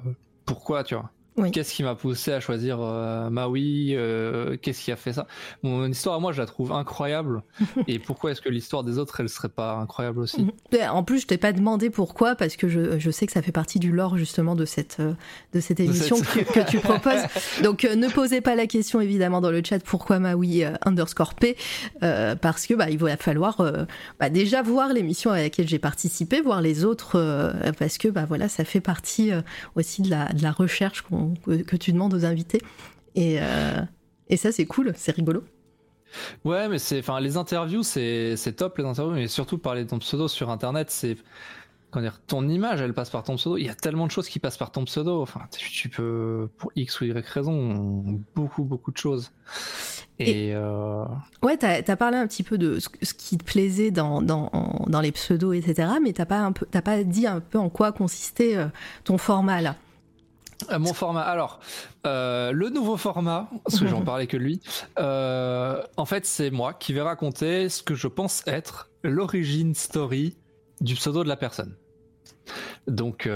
pourquoi, 0.45 0.83
tu 0.83 0.95
vois 0.95 1.14
Qu'est-ce 1.51 1.73
qui 1.73 1.83
m'a 1.83 1.95
poussé 1.95 2.31
à 2.31 2.39
choisir 2.39 2.77
euh, 2.79 3.29
Maui 3.29 3.93
euh, 3.93 4.55
Qu'est-ce 4.61 4.81
qui 4.81 4.91
a 4.91 4.95
fait 4.95 5.11
ça? 5.11 5.27
Mon 5.63 5.85
histoire, 5.89 6.21
moi, 6.21 6.31
je 6.31 6.39
la 6.39 6.45
trouve 6.45 6.71
incroyable. 6.71 7.43
et 7.87 7.99
pourquoi 7.99 8.31
est-ce 8.31 8.41
que 8.41 8.47
l'histoire 8.47 8.85
des 8.85 8.97
autres, 8.97 9.19
elle 9.19 9.27
serait 9.27 9.49
pas 9.49 9.73
incroyable 9.73 10.19
aussi? 10.19 10.43
Mhm. 10.43 10.51
ben, 10.71 10.89
En 10.91 11.03
plus, 11.03 11.19
je 11.19 11.27
t'ai 11.27 11.37
pas 11.37 11.51
demandé 11.51 11.89
pourquoi, 11.89 12.35
parce 12.35 12.55
que 12.55 12.69
je, 12.69 12.99
je, 12.99 13.11
sais 13.11 13.25
que 13.25 13.33
ça 13.33 13.41
fait 13.41 13.51
partie 13.51 13.79
du 13.79 13.91
lore 13.91 14.17
justement 14.17 14.55
de 14.55 14.63
cette 14.63 14.97
euh, 15.01 15.13
de 15.53 15.59
cette 15.59 15.81
émission 15.81 16.15
Que, 16.15 16.69
tu 16.69 16.79
proposes. 16.79 17.23
Donc, 17.61 17.83
ne 17.83 18.07
posez 18.07 18.39
pas 18.39 18.55
la 18.55 18.65
question 18.65 19.01
évidemment 19.01 19.41
dans 19.41 19.51
le 19.51 19.61
chat 19.63 19.83
pourquoi 19.83 20.19
Maui 20.19 20.63
underscore 20.85 21.33
P, 21.33 21.57
parce 21.99 22.65
que 22.65 22.73
bah, 22.73 22.89
il 22.89 22.97
va 22.97 23.17
falloir 23.17 23.61
bah, 24.19 24.29
déjà 24.29 24.61
voir 24.61 24.93
l'émission 24.93 25.31
à 25.31 25.41
laquelle 25.41 25.67
j'ai 25.67 25.79
participé, 25.79 26.41
voir 26.41 26.61
les 26.61 26.85
autres, 26.85 27.19
parce 27.77 27.97
que 27.97 28.07
bah 28.07 28.25
voilà, 28.25 28.47
ça 28.47 28.63
fait 28.63 28.81
partie 28.81 29.31
aussi 29.75 30.01
de 30.01 30.09
la 30.09 30.31
de 30.33 30.41
la 30.41 30.51
recherche 30.51 31.01
qu'on 31.01 31.24
que, 31.45 31.75
tu 31.75 31.91
demandes 31.91 32.13
aux 32.13 32.25
invités. 32.25 32.61
Et, 33.15 33.37
euh, 33.39 33.81
et 34.29 34.37
ça, 34.37 34.51
c'est 34.51 34.65
cool, 34.65 34.93
c'est 34.95 35.15
rigolo. 35.15 35.43
Ouais, 36.43 36.69
mais 36.69 36.79
c'est, 36.79 36.99
enfin, 36.99 37.19
les 37.19 37.37
interviews, 37.37 37.83
c'est, 37.83 38.35
top 38.55 38.77
les 38.77 38.85
interviews, 38.85 39.13
mais 39.13 39.27
surtout 39.27 39.57
parler 39.57 39.83
de 39.83 39.89
ton 39.89 39.99
pseudo 39.99 40.27
sur 40.27 40.49
Internet, 40.49 40.89
c'est, 40.89 41.17
dire, 42.01 42.19
ton 42.27 42.47
image, 42.47 42.81
elle 42.81 42.93
passe 42.93 43.09
par 43.09 43.23
ton 43.23 43.35
pseudo. 43.35 43.57
Il 43.57 43.65
y 43.65 43.69
a 43.69 43.75
tellement 43.75 44.05
de 44.05 44.11
choses 44.11 44.29
qui 44.29 44.39
passent 44.39 44.57
par 44.57 44.71
ton 44.71 44.85
pseudo. 44.85 45.21
Enfin, 45.21 45.41
tu, 45.51 45.89
peux, 45.89 46.49
pour 46.57 46.71
X 46.75 47.01
ou 47.01 47.05
Y 47.05 47.25
raison, 47.27 48.21
beaucoup, 48.35 48.63
beaucoup 48.63 48.91
de 48.91 48.97
choses. 48.97 49.31
Et, 50.19 50.53
euh... 50.53 51.03
ouais, 51.43 51.57
t'as 51.57 51.81
as 51.85 51.95
parlé 51.97 52.17
un 52.17 52.27
petit 52.27 52.43
peu 52.43 52.57
de 52.57 52.79
ce, 52.79 53.13
qui 53.13 53.37
te 53.37 53.43
plaisait 53.43 53.91
dans, 53.91 54.21
dans, 54.21 54.49
dans 54.87 55.01
les 55.01 55.11
pseudos, 55.11 55.53
etc. 55.53 55.89
Mais 56.01 56.13
t'as 56.13 56.25
pas 56.25 56.39
un 56.39 56.53
peu, 56.53 56.65
t'as 56.69 56.81
pas 56.81 57.03
dit 57.03 57.27
un 57.27 57.41
peu 57.41 57.57
en 57.57 57.69
quoi 57.69 57.91
consistait 57.91 58.55
euh, 58.55 58.67
ton 59.03 59.17
format 59.17 59.61
là. 59.61 59.75
Euh, 60.71 60.79
mon 60.79 60.93
format. 60.93 61.21
Alors, 61.21 61.59
euh, 62.05 62.51
le 62.51 62.69
nouveau 62.69 62.97
format, 62.97 63.49
parce 63.63 63.79
que 63.79 63.87
j'en 63.87 64.01
parlais 64.05 64.27
que 64.27 64.37
lui, 64.37 64.61
euh, 64.99 65.81
en 65.97 66.05
fait, 66.05 66.25
c'est 66.25 66.51
moi 66.51 66.73
qui 66.73 66.93
vais 66.93 67.01
raconter 67.01 67.69
ce 67.69 67.83
que 67.83 67.95
je 67.95 68.07
pense 68.07 68.43
être 68.47 68.89
l'origine 69.03 69.75
story 69.75 70.37
du 70.81 70.95
pseudo 70.95 71.23
de 71.23 71.29
la 71.29 71.37
personne. 71.37 71.75
Donc, 72.87 73.29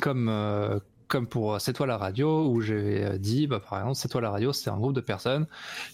comme 0.00 0.80
comme 1.06 1.26
pour 1.28 1.60
C'est 1.60 1.74
toi 1.74 1.86
la 1.86 1.98
radio, 1.98 2.48
où 2.48 2.60
j'ai 2.60 3.18
dit, 3.18 3.46
bah, 3.46 3.60
par 3.60 3.78
exemple, 3.78 3.94
C'est 3.94 4.08
toi 4.08 4.20
la 4.20 4.30
radio, 4.30 4.52
c'est 4.52 4.70
un 4.70 4.76
groupe 4.76 4.94
de 4.94 5.00
personnes 5.00 5.46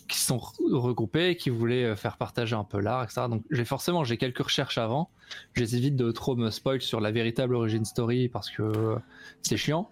qui 0.09 0.19
sont 0.19 0.41
regroupées, 0.73 1.37
qui 1.37 1.51
voulaient 1.51 1.95
faire 1.97 2.17
partager 2.17 2.57
un 2.57 2.65
peu 2.65 2.81
l'art, 2.81 3.05
etc. 3.05 3.23
Donc, 3.29 3.45
j'ai 3.51 3.65
forcément, 3.65 4.03
j'ai 4.05 4.17
quelques 4.17 4.43
recherches 4.43 4.79
avant. 4.79 5.11
J'évite 5.55 5.97
de 5.97 6.11
trop 6.11 6.37
me 6.37 6.51
spoil 6.51 6.81
sur 6.81 7.01
la 7.01 7.11
véritable 7.11 7.55
origine 7.55 7.85
story 7.85 8.29
parce 8.29 8.51
que 8.51 8.97
c'est 9.43 9.57
chiant. 9.57 9.91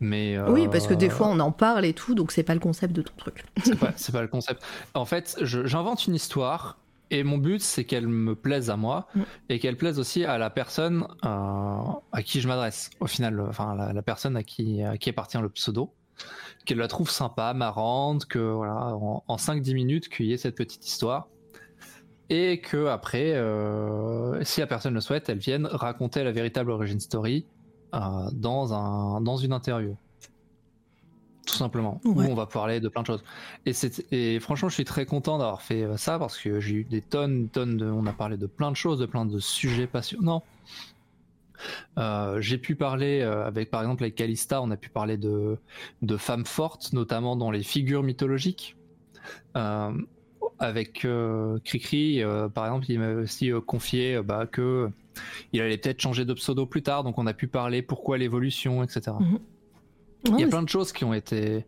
Mais 0.00 0.38
oui, 0.48 0.68
parce 0.70 0.86
que 0.86 0.94
des 0.94 1.10
fois 1.10 1.28
on 1.28 1.40
en 1.40 1.52
parle 1.52 1.84
et 1.84 1.92
tout, 1.92 2.14
donc 2.14 2.30
c'est 2.30 2.42
pas 2.42 2.54
le 2.54 2.60
concept 2.60 2.94
de 2.94 3.02
ton 3.02 3.14
truc. 3.16 3.44
c'est 3.64 3.78
pas, 3.78 3.92
pas, 4.12 4.22
le 4.22 4.28
concept. 4.28 4.62
En 4.94 5.04
fait, 5.04 5.36
j'invente 5.42 6.06
une 6.06 6.14
histoire 6.14 6.78
et 7.10 7.24
mon 7.24 7.38
but 7.38 7.60
c'est 7.60 7.84
qu'elle 7.84 8.06
me 8.06 8.34
plaise 8.34 8.70
à 8.70 8.76
moi 8.76 9.08
mm. 9.14 9.22
et 9.48 9.58
qu'elle 9.58 9.76
plaise 9.76 9.98
aussi 9.98 10.24
à 10.24 10.38
la 10.38 10.50
personne 10.50 11.06
euh, 11.24 11.28
à 12.12 12.22
qui 12.22 12.40
je 12.40 12.48
m'adresse. 12.48 12.90
Au 13.00 13.06
final, 13.06 13.40
enfin 13.40 13.74
la, 13.74 14.02
personne 14.02 14.36
à 14.36 14.42
qui, 14.42 14.82
à 14.82 14.98
qui 14.98 15.10
appartient 15.10 15.38
le 15.38 15.48
pseudo, 15.48 15.92
qu'elle 16.64 16.78
la 16.78 16.88
trouve 16.88 17.10
sympa, 17.10 17.54
marrante, 17.54 18.26
que 18.26 18.38
voilà, 18.38 18.94
en, 18.94 19.36
5-10 19.36 19.74
minutes 19.74 20.08
qu'il 20.08 20.26
y 20.26 20.32
ait 20.32 20.36
cette 20.36 20.56
petite 20.56 20.86
histoire 20.86 21.28
et 22.30 22.60
que 22.60 22.86
après, 22.86 23.32
euh, 23.32 24.44
si 24.44 24.60
la 24.60 24.66
personne 24.66 24.92
le 24.92 25.00
souhaite, 25.00 25.30
elle 25.30 25.38
vienne 25.38 25.66
raconter 25.66 26.22
la 26.24 26.32
véritable 26.32 26.70
origin 26.70 27.00
story 27.00 27.46
euh, 27.94 28.30
dans, 28.32 28.74
un, 28.74 29.20
dans 29.20 29.36
une 29.36 29.52
interview. 29.52 29.96
Tout 31.46 31.54
simplement. 31.54 32.00
Où 32.04 32.20
on 32.20 32.34
va 32.34 32.44
parler 32.46 32.78
de 32.78 32.88
plein 32.88 33.00
de 33.02 33.06
choses. 33.06 33.24
Et, 33.64 33.72
et 34.12 34.40
franchement, 34.40 34.68
je 34.68 34.74
suis 34.74 34.84
très 34.84 35.06
content 35.06 35.38
d'avoir 35.38 35.62
fait 35.62 35.82
euh, 35.82 35.96
ça 35.96 36.18
parce 36.18 36.38
que 36.38 36.60
j'ai 36.60 36.74
eu 36.74 36.84
des 36.84 37.00
tonnes, 37.00 37.48
tonnes 37.48 37.78
de. 37.78 37.86
On 37.86 38.04
a 38.06 38.12
parlé 38.12 38.36
de 38.36 38.46
plein 38.46 38.70
de 38.70 38.76
choses, 38.76 38.98
de 38.98 39.06
plein 39.06 39.24
de 39.24 39.38
sujets 39.38 39.86
passionnants. 39.86 40.44
Euh, 41.98 42.40
j'ai 42.40 42.58
pu 42.58 42.76
parler 42.76 43.22
avec, 43.22 43.70
par 43.70 43.80
exemple, 43.80 44.04
avec 44.04 44.14
Calista, 44.14 44.62
on 44.62 44.70
a 44.70 44.76
pu 44.76 44.90
parler 44.90 45.16
de, 45.16 45.58
de 46.02 46.16
femmes 46.16 46.46
fortes, 46.46 46.92
notamment 46.92 47.34
dans 47.34 47.50
les 47.50 47.62
figures 47.62 48.02
mythologiques. 48.02 48.76
Avec 50.58 51.06
Cricri, 51.64 52.22
par 52.54 52.66
exemple, 52.66 52.86
il 52.88 52.98
m'a 52.98 53.12
aussi 53.14 53.50
confié 53.66 54.20
bah, 54.22 54.46
que 54.46 54.90
il 55.52 55.60
allait 55.60 55.78
peut-être 55.78 56.00
changer 56.00 56.24
de 56.24 56.34
pseudo 56.34 56.66
plus 56.66 56.82
tard, 56.82 57.04
donc 57.04 57.18
on 57.18 57.26
a 57.26 57.34
pu 57.34 57.48
parler 57.48 57.82
pourquoi 57.82 58.18
l'évolution, 58.18 58.82
etc. 58.82 59.12
Mhm. 59.18 59.38
Il 60.26 60.40
y 60.40 60.44
a 60.44 60.48
plein 60.48 60.62
de 60.62 60.68
choses 60.68 60.92
qui 60.92 61.04
ont 61.04 61.14
été, 61.14 61.64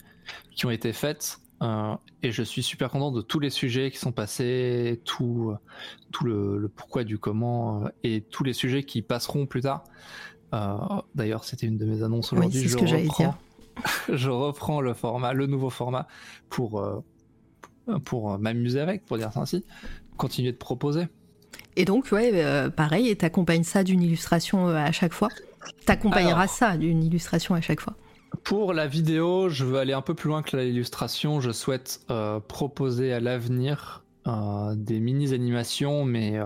qui 0.52 0.66
ont 0.66 0.70
été 0.70 0.92
faites. 0.92 1.38
Euh, 1.62 1.94
et 2.22 2.32
je 2.32 2.42
suis 2.42 2.62
super 2.62 2.90
content 2.90 3.12
de 3.12 3.20
tous 3.20 3.38
les 3.38 3.50
sujets 3.50 3.90
qui 3.90 3.98
sont 3.98 4.12
passés, 4.12 5.00
tout, 5.04 5.54
tout 6.10 6.24
le, 6.24 6.70
pourquoi 6.74 7.04
du 7.04 7.18
comment 7.18 7.84
euh, 7.84 7.88
et 8.02 8.22
tous 8.22 8.44
les 8.44 8.54
sujets 8.54 8.82
qui 8.82 9.02
passeront 9.02 9.46
plus 9.46 9.60
tard. 9.60 9.84
Euh, 10.54 10.76
D'ailleurs, 11.14 11.44
c'était 11.44 11.66
une 11.66 11.76
de 11.76 11.84
mes 11.84 12.02
annonces 12.02 12.32
aujourd'hui. 12.32 12.66
je, 12.66 12.78
reprends, 12.78 13.34
je 14.08 14.30
reprends 14.30 14.80
le 14.80 14.94
format, 14.94 15.34
le 15.34 15.46
nouveau 15.46 15.68
format 15.68 16.08
pour, 16.48 16.82
pour 17.98 18.38
m'amuser 18.38 18.80
avec, 18.80 19.04
pour 19.04 19.18
dire 19.18 19.32
ça 19.32 19.40
ainsi, 19.40 19.64
continuer 20.16 20.52
de 20.52 20.56
proposer. 20.56 21.08
Et 21.76 21.84
donc, 21.84 22.08
ouais, 22.12 22.30
euh, 22.34 22.68
pareil, 22.70 23.08
et 23.08 23.16
t'accompagnes 23.16 23.62
ça 23.62 23.84
d'une 23.84 24.02
illustration 24.02 24.68
euh, 24.68 24.76
à 24.76 24.92
chaque 24.92 25.12
fois? 25.12 25.28
T'accompagneras 25.86 26.46
ça 26.46 26.76
d'une 26.76 27.02
illustration 27.02 27.54
à 27.54 27.60
chaque 27.60 27.80
fois? 27.80 27.94
Pour 28.44 28.72
la 28.72 28.86
vidéo, 28.86 29.48
je 29.48 29.64
veux 29.64 29.78
aller 29.78 29.92
un 29.92 30.02
peu 30.02 30.14
plus 30.14 30.28
loin 30.28 30.42
que 30.42 30.56
l'illustration. 30.56 31.40
Je 31.40 31.50
souhaite 31.50 32.00
euh, 32.10 32.40
proposer 32.40 33.12
à 33.12 33.20
l'avenir 33.20 34.04
des 34.76 35.00
mini-animations, 35.00 36.04
mais 36.04 36.38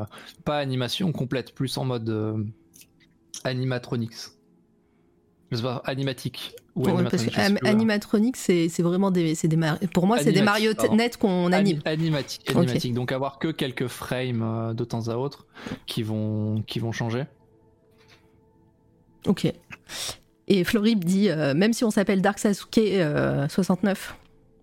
pas 0.44 0.58
animation 0.58 1.12
complète, 1.12 1.54
plus 1.54 1.76
en 1.76 1.84
mode 1.84 2.46
animatronics. 3.42 4.30
Je 6.76 6.84
sais 6.84 7.30
pas, 7.30 7.42
animatique. 7.42 7.62
Ou 7.62 7.66
animatronique, 7.66 8.36
c'est 8.36 8.82
vraiment 8.82 9.10
des, 9.10 9.34
des 9.34 9.58
pour 9.92 10.06
moi, 10.06 10.18
c'est 10.18 10.32
des 10.32 10.42
marionnettes 10.42 11.16
qu'on 11.16 11.52
anime. 11.52 11.80
Animatique, 11.84 12.50
animatique. 12.50 12.94
Donc 12.94 13.12
avoir 13.12 13.38
que 13.38 13.48
quelques 13.48 13.86
frames 13.86 14.42
euh, 14.42 14.74
de 14.74 14.84
temps 14.84 15.08
à 15.08 15.16
autre 15.16 15.46
qui 15.86 16.02
vont, 16.02 16.62
qui 16.66 16.78
vont 16.78 16.92
changer. 16.92 17.24
Ok. 19.26 19.52
Et 20.48 20.64
Florib 20.64 21.04
dit, 21.04 21.30
euh, 21.30 21.54
même 21.54 21.72
si 21.72 21.84
on 21.84 21.90
s'appelle 21.90 22.20
Dark 22.20 22.38
Sasuke 22.38 22.80
69, 23.48 24.14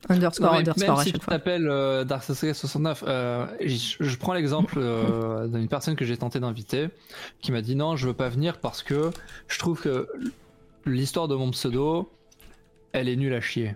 euh, 0.09 0.13
underscore, 0.13 0.53
underscore 0.53 0.97
même 0.97 1.05
si 1.05 1.13
tu 1.13 1.19
t'appelles 1.19 1.65
Dark 2.05 2.23
Sasuke 2.23 2.53
69, 2.53 3.03
je, 3.07 3.95
je, 3.99 4.17
prends 4.17 4.33
l'exemple 4.33 4.79
d'une 5.51 5.67
personne 5.67 5.95
que 5.95 6.05
j'ai 6.05 6.17
tenté 6.17 6.39
d'inviter 6.39 6.89
qui 7.41 7.51
m'a 7.51 7.61
dit 7.61 7.75
non, 7.75 7.95
je 7.95 8.07
veux 8.07 8.13
pas 8.13 8.29
venir 8.29 8.59
parce 8.59 8.83
que 8.83 9.09
je 9.47 9.57
trouve 9.57 9.81
que 9.81 10.07
l'histoire 10.85 11.27
de 11.27 11.35
mon 11.35 11.51
pseudo, 11.51 12.11
elle 12.93 13.09
est 13.09 13.15
nulle 13.15 13.33
à 13.33 13.41
chier. 13.41 13.75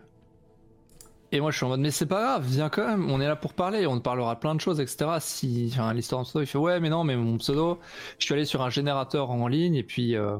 Et 1.31 1.41
moi, 1.41 1.51
je 1.51 1.57
suis 1.57 1.65
en 1.65 1.69
mode, 1.69 1.81
mais 1.81 1.91
c'est 1.91 2.05
pas 2.05 2.21
grave, 2.21 2.45
viens 2.47 2.69
quand 2.69 2.87
même, 2.87 3.09
on 3.11 3.19
est 3.19 3.27
là 3.27 3.35
pour 3.35 3.53
parler, 3.53 3.85
on 3.87 3.99
parlera 3.99 4.39
plein 4.39 4.55
de 4.55 4.61
choses, 4.61 4.79
etc. 4.79 5.17
Si, 5.19 5.73
l'histoire 5.93 6.21
de 6.21 6.27
pseudo, 6.27 6.43
il 6.43 6.47
fait, 6.47 6.57
ouais, 6.57 6.79
mais 6.79 6.89
non, 6.89 7.03
mais 7.03 7.15
mon 7.15 7.37
pseudo, 7.37 7.79
je 8.19 8.25
suis 8.25 8.33
allé 8.33 8.45
sur 8.45 8.61
un 8.61 8.69
générateur 8.69 9.31
en 9.31 9.47
ligne, 9.47 9.75
et 9.75 9.83
puis, 9.83 10.15
euh, 10.15 10.37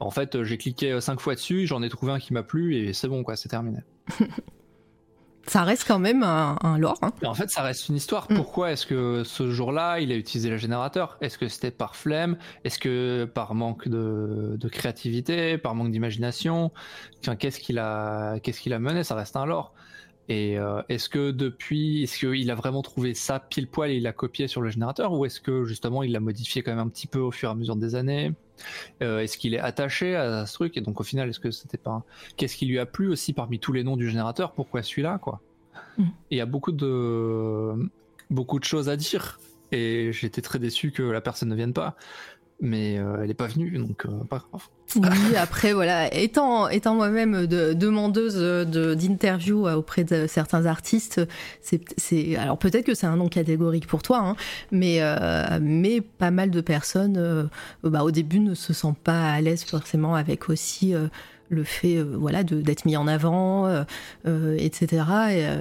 en 0.00 0.10
fait, 0.10 0.42
j'ai 0.42 0.58
cliqué 0.58 1.00
cinq 1.00 1.20
fois 1.20 1.34
dessus, 1.34 1.66
j'en 1.66 1.82
ai 1.82 1.88
trouvé 1.88 2.12
un 2.12 2.18
qui 2.18 2.34
m'a 2.34 2.42
plu, 2.42 2.76
et 2.76 2.92
c'est 2.92 3.08
bon, 3.08 3.22
quoi, 3.22 3.36
c'est 3.36 3.48
terminé. 3.48 3.78
ça 5.48 5.62
reste 5.64 5.84
quand 5.86 5.98
même 5.98 6.22
un, 6.22 6.78
lore. 6.78 6.98
Hein. 7.02 7.12
En 7.24 7.34
fait, 7.34 7.50
ça 7.50 7.62
reste 7.62 7.88
une 7.88 7.96
histoire. 7.96 8.26
Mm. 8.30 8.36
Pourquoi 8.36 8.72
est-ce 8.72 8.86
que 8.86 9.22
ce 9.24 9.50
jour-là, 9.50 9.98
il 10.00 10.12
a 10.12 10.16
utilisé 10.16 10.50
le 10.50 10.56
générateur? 10.56 11.16
Est-ce 11.20 11.38
que 11.38 11.48
c'était 11.48 11.70
par 11.70 11.96
flemme? 11.96 12.36
Est-ce 12.64 12.78
que 12.78 13.24
par 13.24 13.54
manque 13.54 13.88
de, 13.88 14.68
créativité, 14.68 15.58
par 15.58 15.74
manque 15.74 15.90
d'imagination? 15.90 16.70
Qu'est-ce 17.38 17.60
qu'il 17.60 17.78
a, 17.78 18.38
qu'est-ce 18.40 18.60
qu'il 18.60 18.72
a 18.72 18.78
mené? 18.78 19.04
Ça 19.04 19.14
reste 19.14 19.36
un 19.36 19.46
lore. 19.46 19.74
Et 20.28 20.58
euh, 20.58 20.82
est-ce 20.90 21.08
que 21.08 21.30
depuis, 21.30 22.02
est-ce 22.02 22.18
qu'il 22.18 22.50
a 22.50 22.54
vraiment 22.54 22.82
trouvé 22.82 23.14
ça 23.14 23.40
pile 23.40 23.66
poil 23.66 23.90
et 23.90 23.96
il 23.96 24.02
l'a 24.02 24.12
copié 24.12 24.46
sur 24.46 24.60
le 24.60 24.68
générateur 24.68 25.12
ou 25.12 25.24
est-ce 25.24 25.40
que 25.40 25.64
justement 25.64 26.02
il 26.02 26.12
l'a 26.12 26.20
modifié 26.20 26.62
quand 26.62 26.70
même 26.70 26.86
un 26.86 26.88
petit 26.88 27.06
peu 27.06 27.18
au 27.18 27.30
fur 27.30 27.48
et 27.48 27.52
à 27.52 27.54
mesure 27.54 27.76
des 27.76 27.94
années? 27.94 28.34
Euh, 29.02 29.20
Est-ce 29.20 29.38
qu'il 29.38 29.54
est 29.54 29.60
attaché 29.60 30.16
à 30.16 30.44
ce 30.44 30.52
truc 30.52 30.76
et 30.76 30.80
donc 30.82 31.00
au 31.00 31.04
final 31.04 31.28
est-ce 31.30 31.40
que 31.40 31.50
c'était 31.50 31.78
pas 31.78 32.02
Qu'est-ce 32.36 32.56
qui 32.56 32.66
lui 32.66 32.78
a 32.78 32.84
plu 32.84 33.08
aussi 33.08 33.32
parmi 33.32 33.58
tous 33.58 33.72
les 33.72 33.84
noms 33.84 33.96
du 33.96 34.08
générateur? 34.08 34.52
Pourquoi 34.52 34.82
celui-là 34.82 35.18
quoi? 35.18 35.40
Mm. 35.96 36.04
Il 36.30 36.38
y 36.38 36.40
a 36.42 36.46
beaucoup 36.46 36.72
de 36.72 37.90
beaucoup 38.28 38.58
de 38.58 38.64
choses 38.64 38.90
à 38.90 38.96
dire 38.96 39.40
et 39.72 40.10
j'étais 40.12 40.42
très 40.42 40.58
déçu 40.58 40.92
que 40.92 41.02
la 41.02 41.20
personne 41.20 41.48
ne 41.48 41.54
vienne 41.54 41.72
pas 41.72 41.96
mais 42.60 42.98
euh, 42.98 43.18
elle 43.20 43.28
n'est 43.28 43.34
pas 43.34 43.46
venue, 43.46 43.78
donc 43.78 44.04
euh, 44.04 44.24
pas 44.24 44.44
grave. 44.50 44.68
Oui, 44.96 45.36
après, 45.36 45.72
voilà, 45.72 46.12
étant, 46.14 46.68
étant 46.68 46.94
moi-même 46.94 47.46
de, 47.46 47.72
demandeuse 47.72 48.36
d'interview 48.66 49.66
de, 49.66 49.74
auprès 49.74 50.04
de 50.04 50.26
certains 50.26 50.66
artistes, 50.66 51.20
c'est, 51.60 52.36
alors 52.36 52.58
peut-être 52.58 52.86
que 52.86 52.94
c'est 52.94 53.06
un 53.06 53.16
nom 53.16 53.28
catégorique 53.28 53.86
pour 53.86 54.02
toi, 54.02 54.18
hein, 54.18 54.36
mais, 54.72 54.98
euh, 55.00 55.58
mais 55.60 56.00
pas 56.00 56.30
mal 56.30 56.50
de 56.50 56.60
personnes, 56.60 57.48
bah, 57.84 58.02
au 58.02 58.10
début, 58.10 58.40
ne 58.40 58.54
se 58.54 58.72
sentent 58.72 58.98
pas 58.98 59.30
à 59.30 59.40
l'aise 59.40 59.64
forcément 59.64 60.14
avec 60.14 60.48
aussi 60.48 60.94
le 61.48 61.64
fait 61.64 61.96
euh, 61.96 62.16
voilà 62.18 62.42
d'être 62.44 62.84
mis 62.84 62.96
en 62.96 63.06
avant 63.06 63.66
euh, 63.66 63.84
euh, 64.26 64.56
etc 64.58 65.04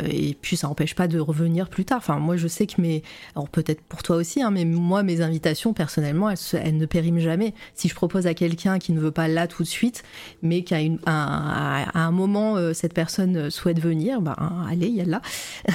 et, 0.10 0.38
puis 0.42 0.58
ça 0.58 0.68
n'empêche 0.68 0.96
pas 0.96 1.08
de 1.08 1.20
revenir 1.20 1.70
plus 1.70 1.86
tard. 1.86 1.98
Enfin 2.00 2.20
moi 2.20 2.38
je 2.38 2.48
sais 2.48 2.68
que 2.68 2.82
mes 2.82 3.04
alors 3.36 3.50
peut-être 3.50 3.82
pour 3.82 4.04
toi 4.04 4.18
aussi 4.18 4.42
hein, 4.42 4.52
mais 4.52 4.66
moi 4.66 5.04
mes 5.04 5.22
invitations 5.22 5.74
personnellement 5.74 6.30
elles, 6.30 6.78
ne 6.78 6.86
périment 6.86 7.20
jamais. 7.20 7.54
Si 7.74 7.88
je 7.88 7.96
propose 7.96 8.28
à 8.28 8.34
quelqu'un 8.34 8.80
qui 8.80 8.92
ne 8.92 9.00
veut 9.00 9.12
pas 9.12 9.28
là 9.28 9.48
tout 9.48 9.64
de 9.64 9.68
suite 9.68 10.04
mais 10.42 10.64
qu'à 10.64 10.78
un, 10.78 10.98
à 11.06 12.00
un 12.00 12.12
moment 12.12 12.74
cette 12.74 12.94
personne 12.94 13.50
souhaite 13.50 13.80
venir 13.80 14.22
ben 14.22 14.36
allez 14.70 14.88
il 14.88 14.96
y 14.96 15.02
a 15.02 15.06
là. 15.06 15.22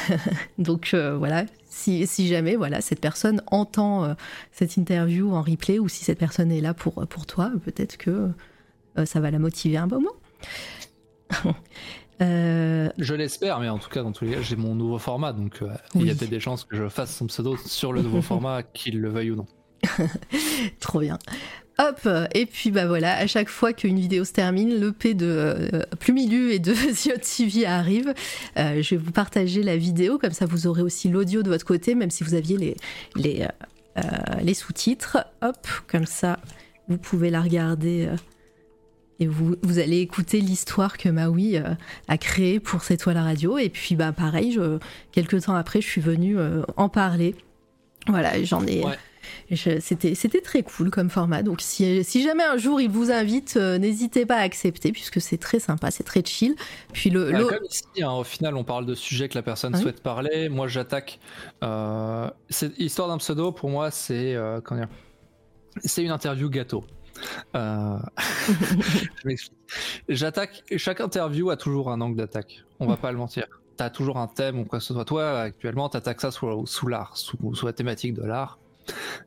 Donc 0.58 0.94
voilà. 0.94 1.44
Si, 1.74 2.06
si, 2.06 2.28
jamais 2.28 2.56
voilà 2.56 2.82
cette 2.82 3.00
personne 3.00 3.42
entend 3.46 4.14
cette 4.52 4.76
interview 4.76 5.32
en 5.32 5.40
replay 5.40 5.78
ou 5.78 5.88
si 5.88 6.04
cette 6.04 6.18
personne 6.18 6.52
est 6.52 6.60
là 6.60 6.74
pour, 6.74 7.06
pour 7.08 7.24
toi, 7.24 7.50
peut-être 7.64 7.96
que 7.96 8.10
euh, 8.10 8.28
ça 9.05 9.20
va 9.20 9.30
la 9.30 9.38
motiver 9.38 9.76
un 9.76 9.86
moment. 9.86 10.12
Euh, 12.20 12.88
je 12.99 13.14
l'espère, 13.14 13.59
mais 13.59 13.68
en 13.68 13.78
tout 13.78 13.88
cas, 13.88 14.03
dans 14.03 14.12
tous 14.12 14.24
les 14.24 14.32
cas, 14.32 14.43
j'ai 14.43 14.55
mon 14.55 14.76
nouveau 14.76 14.99
format, 14.99 15.32
donc 15.32 15.61
euh, 15.62 15.68
il 15.97 16.07
y 16.07 16.11
a 16.11 16.14
peut-être 16.14 16.30
des 16.30 16.38
chances 16.38 16.62
que 16.62 16.76
je 16.76 16.88
fasse 16.88 17.16
son 17.16 17.26
pseudo 17.26 17.57
sur 17.57 17.93
le 17.93 18.01
nouveau 18.01 18.22
format, 18.22 18.62
qu'il 18.62 19.01
le 19.01 19.09
veuille 19.09 19.32
ou 19.32 19.36
non. 19.36 19.47
Trop 20.80 21.01
bien. 21.01 21.18
Hop, 21.78 22.07
et 22.34 22.47
puis 22.47 22.70
bah 22.70 22.86
voilà, 22.86 23.16
à 23.16 23.26
chaque 23.26 23.49
fois 23.49 23.72
qu'une 23.72 23.99
vidéo 23.99 24.24
se 24.24 24.32
termine, 24.32 24.78
le 24.78 24.93
P 24.93 25.14
de 25.14 25.84
Plumilu 25.99 26.53
et 26.53 26.61
de 26.61 26.74
Ziot 26.74 27.16
TV 27.16 27.66
arrive. 27.66 28.14
je 28.57 28.88
vais 28.90 28.99
vous 28.99 29.11
partager 29.11 29.64
la 29.64 29.76
vidéo, 29.76 30.18
comme 30.18 30.32
ça 30.32 30.47
vous 30.47 30.68
aurez 30.68 30.82
aussi 30.82 31.09
l'audio 31.09 31.43
de 31.43 31.49
votre 31.49 31.64
côté, 31.64 31.97
même 31.97 32.11
si 32.11 32.22
vous 32.22 32.34
aviez 32.34 32.59
les, 32.59 32.76
les, 33.16 33.49
les 34.43 34.55
sous-titres. 34.55 35.26
Hop, 35.40 35.66
comme 35.88 36.07
ça 36.07 36.38
vous 36.88 36.99
pouvez 36.99 37.30
la 37.30 37.40
regarder 37.40 38.11
et 39.20 39.26
vous, 39.26 39.56
vous 39.62 39.78
allez 39.78 39.98
écouter 39.98 40.40
l'histoire 40.40 40.98
que 40.98 41.08
Maui 41.08 41.56
euh, 41.56 41.74
a 42.08 42.18
créée 42.18 42.60
pour 42.60 42.82
cette 42.82 43.00
toile 43.00 43.16
à 43.16 43.22
radio. 43.22 43.58
Et 43.58 43.68
puis, 43.68 43.94
bah, 43.94 44.12
pareil, 44.12 44.52
je, 44.52 44.78
quelques 45.12 45.44
temps 45.44 45.54
après, 45.54 45.80
je 45.80 45.86
suis 45.86 46.00
venue 46.00 46.38
euh, 46.38 46.62
en 46.76 46.88
parler. 46.88 47.34
Voilà, 48.08 48.42
j'en 48.42 48.66
ai. 48.66 48.82
C'était, 49.54 50.16
c'était 50.16 50.40
très 50.40 50.64
cool 50.64 50.90
comme 50.90 51.08
format. 51.08 51.44
Donc, 51.44 51.60
si, 51.60 52.02
si 52.02 52.24
jamais 52.24 52.42
un 52.42 52.56
jour 52.56 52.80
il 52.80 52.90
vous 52.90 53.12
invite, 53.12 53.56
euh, 53.56 53.78
n'hésitez 53.78 54.26
pas 54.26 54.36
à 54.36 54.40
accepter, 54.40 54.90
puisque 54.90 55.20
c'est 55.20 55.38
très 55.38 55.60
sympa, 55.60 55.92
c'est 55.92 56.02
très 56.02 56.24
chill. 56.24 56.56
Puis 56.92 57.10
le, 57.10 57.30
bah, 57.30 57.44
Comme 57.44 57.64
ici, 57.70 58.02
hein, 58.02 58.10
au 58.10 58.24
final, 58.24 58.56
on 58.56 58.64
parle 58.64 58.86
de 58.86 58.96
sujets 58.96 59.28
que 59.28 59.36
la 59.36 59.42
personne 59.42 59.76
souhaite 59.76 60.02
parler. 60.02 60.48
Moi, 60.48 60.66
j'attaque. 60.66 61.20
c'est, 62.48 62.76
histoire 62.78 63.06
d'un 63.06 63.18
pseudo, 63.18 63.52
pour 63.52 63.70
moi, 63.70 63.92
c'est. 63.92 64.36
comment 64.64 64.80
dire 64.80 64.90
C'est 65.84 66.02
une 66.02 66.10
interview 66.10 66.50
gâteau. 66.50 66.84
Euh, 67.54 67.98
je 68.48 69.26
m'explique. 69.26 69.58
J'attaque. 70.08 70.64
Chaque 70.76 71.00
interview 71.00 71.50
a 71.50 71.56
toujours 71.56 71.90
un 71.90 72.00
angle 72.00 72.16
d'attaque. 72.16 72.64
On 72.80 72.86
va 72.86 72.96
pas 72.96 73.12
le 73.12 73.18
mentir. 73.18 73.46
T'as 73.76 73.90
toujours 73.90 74.18
un 74.18 74.26
thème 74.26 74.58
ou 74.58 74.64
quoi 74.64 74.78
que 74.78 74.84
ce 74.84 74.92
soit. 74.92 75.04
Toi, 75.04 75.40
actuellement, 75.40 75.88
t'attaques 75.88 76.20
ça 76.20 76.30
sous, 76.30 76.66
sous 76.66 76.88
l'art, 76.88 77.16
sous, 77.16 77.36
sous, 77.54 77.66
la 77.66 77.72
thématique 77.72 78.14
de 78.14 78.22
l'art. 78.22 78.58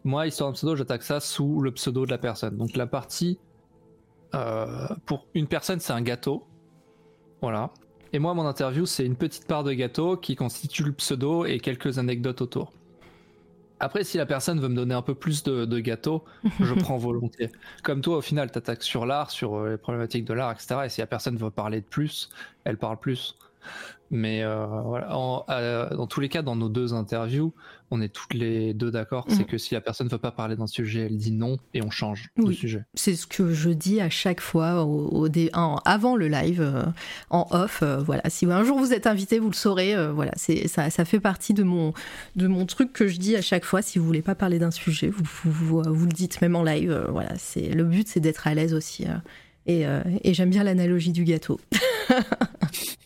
Moi, 0.03 0.27
histoire 0.27 0.51
de 0.51 0.55
pseudo, 0.55 0.75
j'attaque 0.75 1.03
ça 1.03 1.19
sous 1.19 1.61
le 1.61 1.71
pseudo 1.71 2.05
de 2.05 2.11
la 2.11 2.17
personne. 2.17 2.57
Donc 2.57 2.75
la 2.75 2.87
partie 2.87 3.39
euh, 4.35 4.87
pour 5.05 5.27
une 5.33 5.47
personne, 5.47 5.79
c'est 5.79 5.93
un 5.93 6.01
gâteau. 6.01 6.45
Voilà. 7.41 7.71
Et 8.13 8.19
moi, 8.19 8.33
mon 8.33 8.45
interview, 8.45 8.85
c'est 8.85 9.05
une 9.05 9.15
petite 9.15 9.47
part 9.47 9.63
de 9.63 9.73
gâteau 9.73 10.17
qui 10.17 10.35
constitue 10.35 10.83
le 10.83 10.93
pseudo 10.93 11.45
et 11.45 11.59
quelques 11.59 11.99
anecdotes 11.99 12.41
autour. 12.41 12.71
Après, 13.79 14.03
si 14.03 14.17
la 14.17 14.25
personne 14.25 14.59
veut 14.59 14.69
me 14.69 14.75
donner 14.75 14.93
un 14.93 15.01
peu 15.01 15.15
plus 15.15 15.43
de, 15.43 15.65
de 15.65 15.79
gâteau, 15.79 16.23
je 16.59 16.73
prends 16.79 16.97
volontiers. 16.97 17.51
Comme 17.83 18.01
toi, 18.01 18.17
au 18.17 18.21
final, 18.21 18.51
tu 18.51 18.57
attaques 18.57 18.83
sur 18.83 19.05
l'art, 19.05 19.31
sur 19.31 19.55
euh, 19.55 19.71
les 19.71 19.77
problématiques 19.77 20.25
de 20.25 20.33
l'art, 20.33 20.51
etc. 20.51 20.81
Et 20.85 20.89
si 20.89 21.01
la 21.01 21.07
personne 21.07 21.35
veut 21.35 21.51
parler 21.51 21.81
de 21.81 21.85
plus, 21.85 22.29
elle 22.63 22.77
parle 22.77 22.97
plus. 22.97 23.35
Mais 24.11 24.43
euh, 24.43 24.65
voilà, 24.65 25.09
euh, 25.49 25.89
dans 25.95 26.07
tous 26.07 26.19
les 26.19 26.29
cas, 26.29 26.41
dans 26.41 26.55
nos 26.55 26.69
deux 26.69 26.93
interviews, 26.93 27.53
on 27.91 28.01
est 28.01 28.09
toutes 28.09 28.33
les 28.33 28.73
deux 28.73 28.91
d'accord. 28.91 29.25
C'est 29.29 29.41
mm. 29.41 29.45
que 29.45 29.57
si 29.57 29.73
la 29.73 29.81
personne 29.81 30.07
ne 30.07 30.11
veut 30.11 30.17
pas 30.17 30.31
parler 30.31 30.55
d'un 30.55 30.67
sujet, 30.67 31.01
elle 31.01 31.17
dit 31.17 31.31
non 31.31 31.57
et 31.73 31.83
on 31.83 31.89
change 31.89 32.29
de 32.37 32.51
sujet. 32.51 32.83
C'est 32.93 33.15
ce 33.15 33.27
que 33.27 33.53
je 33.53 33.69
dis 33.69 34.01
à 34.01 34.09
chaque 34.09 34.41
fois 34.41 34.85
au, 34.85 35.27
avant 35.85 36.15
le 36.15 36.27
live, 36.27 36.61
euh, 36.61 36.83
en 37.29 37.47
off. 37.51 37.83
voilà, 37.83 38.23
si 38.29 38.45
un 38.45 38.63
jour 38.63 38.79
vous 38.79 38.93
êtes 38.93 39.07
invité, 39.07 39.39
vous 39.39 39.49
le 39.49 39.55
saurez. 39.55 39.95
voilà, 40.11 40.31
c'est 40.35 40.67
ça, 40.67 40.89
ça, 40.89 41.05
fait 41.05 41.19
partie 41.19 41.53
de 41.53 41.63
mon 41.63 41.93
de 42.35 42.47
mon 42.47 42.65
truc 42.65 42.93
que 42.93 43.07
je 43.07 43.17
dis 43.17 43.35
à 43.35 43.41
chaque 43.41 43.65
fois. 43.65 43.81
Si 43.81 43.99
vous 43.99 44.05
voulez 44.05 44.21
pas 44.21 44.35
parler 44.35 44.59
d'un 44.59 44.71
sujet, 44.71 45.09
vous, 45.09 45.23
vous, 45.43 45.83
vous, 45.83 46.05
le 46.05 46.11
dites 46.11 46.41
même 46.41 46.55
en 46.55 46.63
live. 46.63 47.05
voilà, 47.09 47.37
c'est 47.37 47.69
le 47.69 47.83
but, 47.83 48.07
c'est 48.07 48.19
d'être 48.19 48.47
à 48.47 48.53
l'aise 48.53 48.73
aussi. 48.73 49.05
et, 49.67 49.85
et 50.23 50.33
j'aime 50.33 50.49
bien 50.49 50.63
l'analogie 50.63 51.11
du 51.11 51.23
gâteau. 51.23 51.59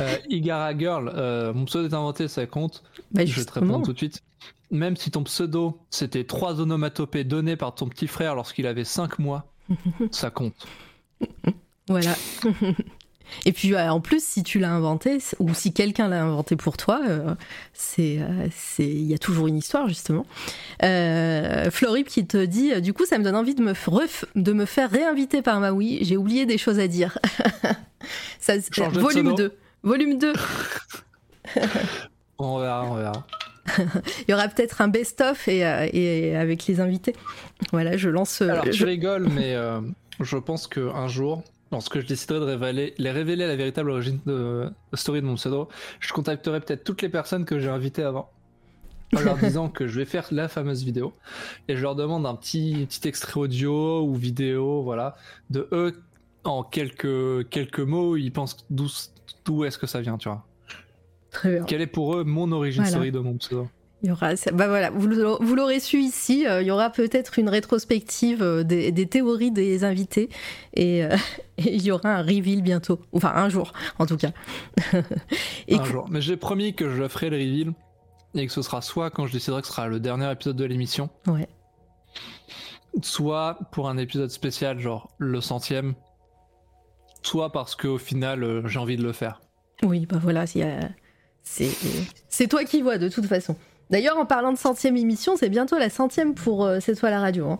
Euh, 0.00 0.16
Igara 0.28 0.76
Girl, 0.76 1.10
euh, 1.14 1.52
mon 1.52 1.64
pseudo 1.64 1.88
est 1.88 1.94
inventé, 1.94 2.28
ça 2.28 2.46
compte. 2.46 2.82
Bah, 3.10 3.24
je 3.24 3.34
vais 3.34 3.44
te 3.44 3.52
répondre 3.52 3.84
tout 3.84 3.92
de 3.92 3.98
suite. 3.98 4.22
Même 4.70 4.96
si 4.96 5.10
ton 5.10 5.24
pseudo, 5.24 5.80
c'était 5.90 6.24
trois 6.24 6.60
onomatopées 6.60 7.24
données 7.24 7.56
par 7.56 7.74
ton 7.74 7.88
petit 7.88 8.06
frère 8.06 8.34
lorsqu'il 8.34 8.66
avait 8.66 8.84
5 8.84 9.18
mois, 9.18 9.50
ça 10.10 10.30
compte. 10.30 10.66
Voilà. 11.88 12.14
Et 13.44 13.52
puis 13.52 13.74
euh, 13.74 13.90
en 13.90 14.00
plus, 14.00 14.24
si 14.24 14.42
tu 14.42 14.58
l'as 14.58 14.70
inventé, 14.70 15.18
ou 15.38 15.54
si 15.54 15.72
quelqu'un 15.72 16.08
l'a 16.08 16.22
inventé 16.22 16.56
pour 16.56 16.76
toi, 16.76 17.00
c'est, 17.72 18.20
il 18.78 19.04
y 19.04 19.14
a 19.14 19.18
toujours 19.18 19.46
une 19.46 19.56
histoire 19.56 19.88
justement. 19.88 20.26
Florip 20.80 22.08
qui 22.08 22.26
te 22.26 22.44
dit, 22.44 22.80
du 22.80 22.92
coup, 22.92 23.04
ça 23.06 23.18
me 23.18 23.24
donne 23.24 23.36
envie 23.36 23.54
de 23.54 23.62
me, 23.62 23.74
de 24.36 24.52
me 24.52 24.64
faire 24.64 24.90
réinviter 24.90 25.42
par 25.42 25.60
Maui. 25.60 25.98
J'ai 26.02 26.16
oublié 26.16 26.46
des 26.46 26.58
choses 26.58 26.78
à 26.78 26.88
dire. 26.88 27.18
ça, 28.40 28.54
volume 28.92 29.34
2. 29.34 29.52
Volume 29.82 30.18
2. 30.18 30.32
on 32.38 32.58
verra, 32.58 32.84
on 32.84 32.94
verra. 32.94 33.26
Il 34.28 34.30
y 34.30 34.34
aura 34.34 34.48
peut-être 34.48 34.80
un 34.80 34.88
best-of 34.88 35.48
et, 35.48 35.64
euh, 35.64 35.88
et, 35.92 36.36
avec 36.36 36.66
les 36.66 36.80
invités. 36.80 37.14
Voilà, 37.72 37.96
je 37.96 38.08
lance. 38.08 38.42
Euh, 38.42 38.50
Alors, 38.50 38.70
je, 38.70 38.84
rigole, 38.84 39.28
mais 39.28 39.54
euh, 39.54 39.80
je 40.20 40.36
pense 40.36 40.66
qu'un 40.66 41.08
jour, 41.08 41.42
lorsque 41.72 42.00
je 42.00 42.06
déciderai 42.06 42.40
de 42.40 42.44
révéler, 42.44 42.94
les 42.98 43.10
révéler 43.10 43.46
la 43.46 43.56
véritable 43.56 43.90
origine 43.90 44.20
de, 44.26 44.70
de 44.92 44.96
story 44.96 45.20
de 45.20 45.26
mon 45.26 45.34
pseudo, 45.34 45.68
je 46.00 46.12
contacterai 46.12 46.60
peut-être 46.60 46.84
toutes 46.84 47.02
les 47.02 47.08
personnes 47.08 47.44
que 47.44 47.58
j'ai 47.58 47.68
invitées 47.68 48.02
avant. 48.02 48.30
En 49.16 49.20
leur 49.20 49.36
disant 49.38 49.68
que 49.68 49.86
je 49.86 49.98
vais 49.98 50.04
faire 50.04 50.26
la 50.30 50.48
fameuse 50.48 50.84
vidéo 50.84 51.14
et 51.68 51.76
je 51.76 51.82
leur 51.82 51.94
demande 51.94 52.26
un 52.26 52.34
petit, 52.34 52.86
petit 52.88 53.08
extrait 53.08 53.40
audio 53.40 54.02
ou 54.02 54.14
vidéo, 54.14 54.82
voilà, 54.82 55.16
de 55.50 55.68
eux 55.72 56.02
en 56.44 56.62
quelques, 56.62 57.48
quelques 57.48 57.80
mots, 57.80 58.16
ils 58.16 58.30
pensent 58.30 58.66
d'où 58.70 59.64
est-ce 59.64 59.78
que 59.78 59.86
ça 59.86 60.00
vient, 60.00 60.18
tu 60.18 60.28
vois. 60.28 60.44
Très 61.30 61.56
bien. 61.56 61.64
Quelle 61.64 61.82
est 61.82 61.86
pour 61.86 62.16
eux 62.16 62.24
mon 62.24 62.52
origine 62.52 62.84
story 62.84 63.12
de 63.12 63.18
mon 63.18 63.36
pseudo 63.36 63.68
il 64.02 64.08
y 64.08 64.12
aura, 64.12 64.34
bah 64.52 64.68
voilà, 64.68 64.90
vous 64.90 65.54
l'aurez 65.56 65.80
su 65.80 65.98
ici. 65.98 66.46
Euh, 66.46 66.62
il 66.62 66.68
y 66.68 66.70
aura 66.70 66.90
peut-être 66.90 67.38
une 67.38 67.48
rétrospective 67.48 68.42
euh, 68.42 68.62
des, 68.62 69.06
théories 69.06 69.50
des 69.50 69.82
invités 69.82 70.28
euh, 70.78 71.16
et, 71.58 71.74
il 71.74 71.82
y 71.82 71.90
aura 71.90 72.10
un 72.10 72.22
reveal 72.22 72.62
bientôt, 72.62 73.00
enfin 73.12 73.32
un 73.34 73.48
jour 73.48 73.72
en 73.98 74.06
tout 74.06 74.16
cas. 74.16 74.30
un 74.92 75.84
jour. 75.84 76.06
Mais 76.10 76.20
j'ai 76.20 76.36
promis 76.36 76.74
que 76.74 76.94
je 76.94 77.08
ferai 77.08 77.30
le 77.30 77.38
reveal 77.38 77.72
et 78.34 78.46
que 78.46 78.52
ce 78.52 78.62
sera 78.62 78.82
soit 78.82 79.10
quand 79.10 79.26
je 79.26 79.32
déciderai 79.32 79.62
que 79.62 79.66
ce 79.66 79.72
sera 79.72 79.88
le 79.88 79.98
dernier 79.98 80.30
épisode 80.30 80.56
de 80.56 80.64
l'émission, 80.64 81.10
Ouais. 81.26 81.48
soit 83.02 83.58
pour 83.72 83.88
un 83.88 83.98
épisode 83.98 84.30
spécial, 84.30 84.78
genre 84.78 85.10
le 85.18 85.40
centième, 85.40 85.94
soit 87.22 87.50
parce 87.50 87.74
qu'au 87.74 87.98
final 87.98 88.62
j'ai 88.68 88.78
envie 88.78 88.96
de 88.96 89.02
le 89.02 89.12
faire. 89.12 89.40
Oui, 89.82 90.06
bah 90.06 90.18
voilà, 90.22 90.46
c'est 90.46 90.78
c'est 92.28 92.46
toi 92.46 92.62
qui 92.62 92.80
vois 92.82 92.98
de 92.98 93.08
toute 93.08 93.26
façon. 93.26 93.56
D'ailleurs, 93.90 94.18
en 94.18 94.26
parlant 94.26 94.52
de 94.52 94.58
centième 94.58 94.96
émission, 94.96 95.36
c'est 95.36 95.48
bientôt 95.48 95.78
la 95.78 95.90
centième 95.90 96.34
pour 96.34 96.64
euh, 96.64 96.78
C'est 96.80 96.94
toi 96.94 97.10
la 97.10 97.20
radio. 97.20 97.46
hein. 97.50 97.58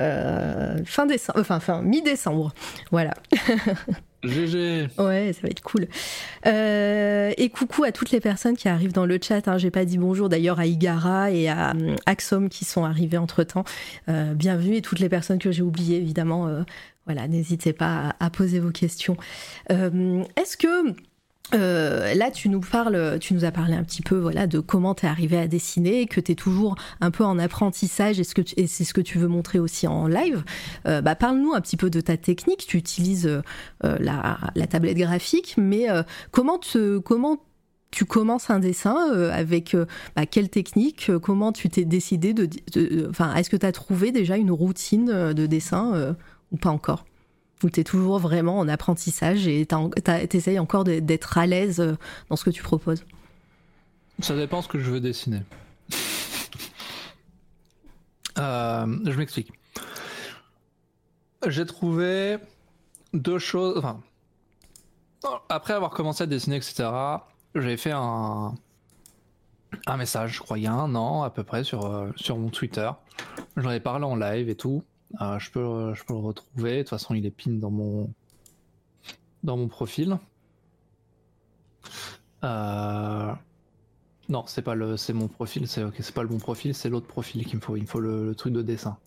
Euh, 0.00 0.76
fin 0.84 1.06
décembre, 1.06 1.40
enfin 1.40 1.60
fin 1.60 1.82
mi-décembre. 1.82 2.52
Voilà. 2.90 3.14
GG 4.24 4.88
Ouais, 4.98 5.32
ça 5.34 5.40
va 5.42 5.48
être 5.48 5.60
cool. 5.60 5.86
Euh, 6.46 7.32
et 7.36 7.50
coucou 7.50 7.84
à 7.84 7.92
toutes 7.92 8.10
les 8.10 8.20
personnes 8.20 8.56
qui 8.56 8.68
arrivent 8.68 8.92
dans 8.92 9.04
le 9.06 9.18
chat. 9.22 9.46
Hein. 9.48 9.58
J'ai 9.58 9.70
pas 9.70 9.84
dit 9.84 9.98
bonjour 9.98 10.28
d'ailleurs 10.28 10.58
à 10.60 10.66
Igara 10.66 11.30
et 11.30 11.48
à 11.48 11.74
Axom 12.06 12.48
qui 12.48 12.64
sont 12.64 12.84
arrivés 12.84 13.18
entre 13.18 13.42
temps. 13.44 13.64
bienvenue 14.08 14.76
et 14.76 14.82
toutes 14.82 15.00
les 15.00 15.08
personnes 15.08 15.38
que 15.38 15.52
j'ai 15.52 15.62
oubliées 15.62 15.98
évidemment. 15.98 16.46
euh, 16.48 16.62
voilà, 17.06 17.28
n'hésitez 17.28 17.74
pas 17.74 18.14
à, 18.18 18.26
à 18.26 18.30
poser 18.30 18.60
vos 18.60 18.70
questions. 18.70 19.16
Est-ce 19.68 20.56
que 20.56 20.94
euh, 21.54 22.14
là, 22.14 22.30
tu 22.30 22.48
nous 22.48 22.60
parles, 22.60 23.18
tu 23.20 23.34
nous 23.34 23.44
as 23.44 23.50
parlé 23.50 23.74
un 23.74 23.84
petit 23.84 24.02
peu, 24.02 24.18
voilà, 24.18 24.46
de 24.46 24.60
comment 24.60 24.94
t'es 24.94 25.06
arrivé 25.06 25.38
à 25.38 25.48
dessiner, 25.48 26.06
que 26.06 26.20
t'es 26.20 26.34
toujours 26.34 26.74
un 27.00 27.10
peu 27.10 27.24
en 27.24 27.38
apprentissage, 27.38 28.20
et, 28.20 28.66
c'est 28.66 28.84
ce 28.84 28.94
que 28.94 29.00
tu 29.00 29.18
veux 29.18 29.28
montrer 29.28 29.58
aussi 29.58 29.86
en 29.86 30.06
live. 30.06 30.44
Euh, 30.86 31.00
bah, 31.00 31.14
parle-nous 31.14 31.52
un 31.52 31.60
petit 31.60 31.76
peu 31.76 31.90
de 31.90 32.00
ta 32.00 32.16
technique. 32.16 32.66
Tu 32.66 32.76
utilises 32.76 33.26
euh, 33.84 33.96
la, 34.00 34.38
la 34.54 34.66
tablette 34.66 34.96
graphique, 34.96 35.54
mais 35.58 35.90
euh, 35.90 36.02
comment 36.30 36.58
te, 36.58 36.98
comment 36.98 37.38
tu 37.90 38.04
commences 38.04 38.50
un 38.50 38.58
dessin 38.58 38.96
euh, 39.12 39.30
avec 39.32 39.76
bah, 40.16 40.26
quelle 40.26 40.48
technique 40.48 41.10
Comment 41.22 41.52
tu 41.52 41.68
t'es 41.68 41.84
décidé 41.84 42.34
de, 42.34 42.48
enfin, 43.08 43.34
est-ce 43.34 43.50
que 43.50 43.56
tu 43.56 43.66
as 43.66 43.72
trouvé 43.72 44.10
déjà 44.10 44.36
une 44.36 44.50
routine 44.50 45.32
de 45.32 45.46
dessin 45.46 46.16
ou 46.50 46.56
pas 46.56 46.70
encore? 46.70 47.04
Ou 47.64 47.70
tu 47.70 47.80
es 47.80 47.84
toujours 47.84 48.18
vraiment 48.18 48.58
en 48.58 48.68
apprentissage 48.68 49.48
et 49.48 49.66
tu 49.66 50.36
essayes 50.36 50.58
encore 50.58 50.84
d'être 50.84 51.38
à 51.38 51.46
l'aise 51.46 51.80
euh, 51.80 51.96
dans 52.28 52.36
ce 52.36 52.44
que 52.44 52.50
tu 52.50 52.62
proposes 52.62 53.04
Ça 54.20 54.36
dépend 54.36 54.60
ce 54.60 54.68
que 54.68 54.78
je 54.78 54.90
veux 54.90 55.00
dessiner. 55.00 55.42
Euh, 58.36 58.84
je 59.04 59.16
m'explique. 59.16 59.52
J'ai 61.46 61.64
trouvé 61.64 62.38
deux 63.12 63.38
choses. 63.38 63.80
Après 65.48 65.72
avoir 65.72 65.92
commencé 65.92 66.24
à 66.24 66.26
dessiner, 66.26 66.56
etc., 66.56 66.88
j'ai 67.54 67.76
fait 67.76 67.92
un, 67.92 68.56
un 69.86 69.96
message, 69.96 70.32
je 70.34 70.40
crois, 70.40 70.58
il 70.58 70.64
y 70.64 70.66
a 70.66 70.72
un 70.72 70.96
an 70.96 71.22
à 71.22 71.30
peu 71.30 71.44
près 71.44 71.62
sur, 71.62 71.86
euh, 71.86 72.10
sur 72.16 72.36
mon 72.36 72.48
Twitter. 72.48 72.90
J'en 73.56 73.70
ai 73.70 73.78
parlé 73.78 74.04
en 74.04 74.16
live 74.16 74.48
et 74.48 74.56
tout. 74.56 74.82
Euh, 75.20 75.38
je, 75.38 75.50
peux, 75.50 75.60
le 75.60 76.14
retrouver. 76.14 76.78
De 76.78 76.82
toute 76.82 76.90
façon, 76.90 77.14
il 77.14 77.26
est 77.26 77.30
pin 77.30 77.52
dans 77.52 77.70
mon, 77.70 78.12
dans 79.42 79.56
mon 79.56 79.68
profil. 79.68 80.18
Euh, 82.42 83.32
non, 84.28 84.44
c'est 84.46 84.62
pas 84.62 84.74
le, 84.74 84.96
c'est 84.96 85.12
mon 85.12 85.28
profil, 85.28 85.66
c'est 85.68 86.14
pas 86.14 86.22
le 86.22 86.28
bon 86.28 86.38
profil, 86.38 86.74
c'est 86.74 86.88
l'autre 86.88 87.06
profil 87.06 87.44
qu'il 87.44 87.56
me 87.56 87.60
faut. 87.60 87.76
Il 87.76 87.82
me 87.82 87.86
faut 87.86 88.00
le, 88.00 88.34
truc 88.34 88.52
de 88.52 88.62
dessin. 88.62 88.98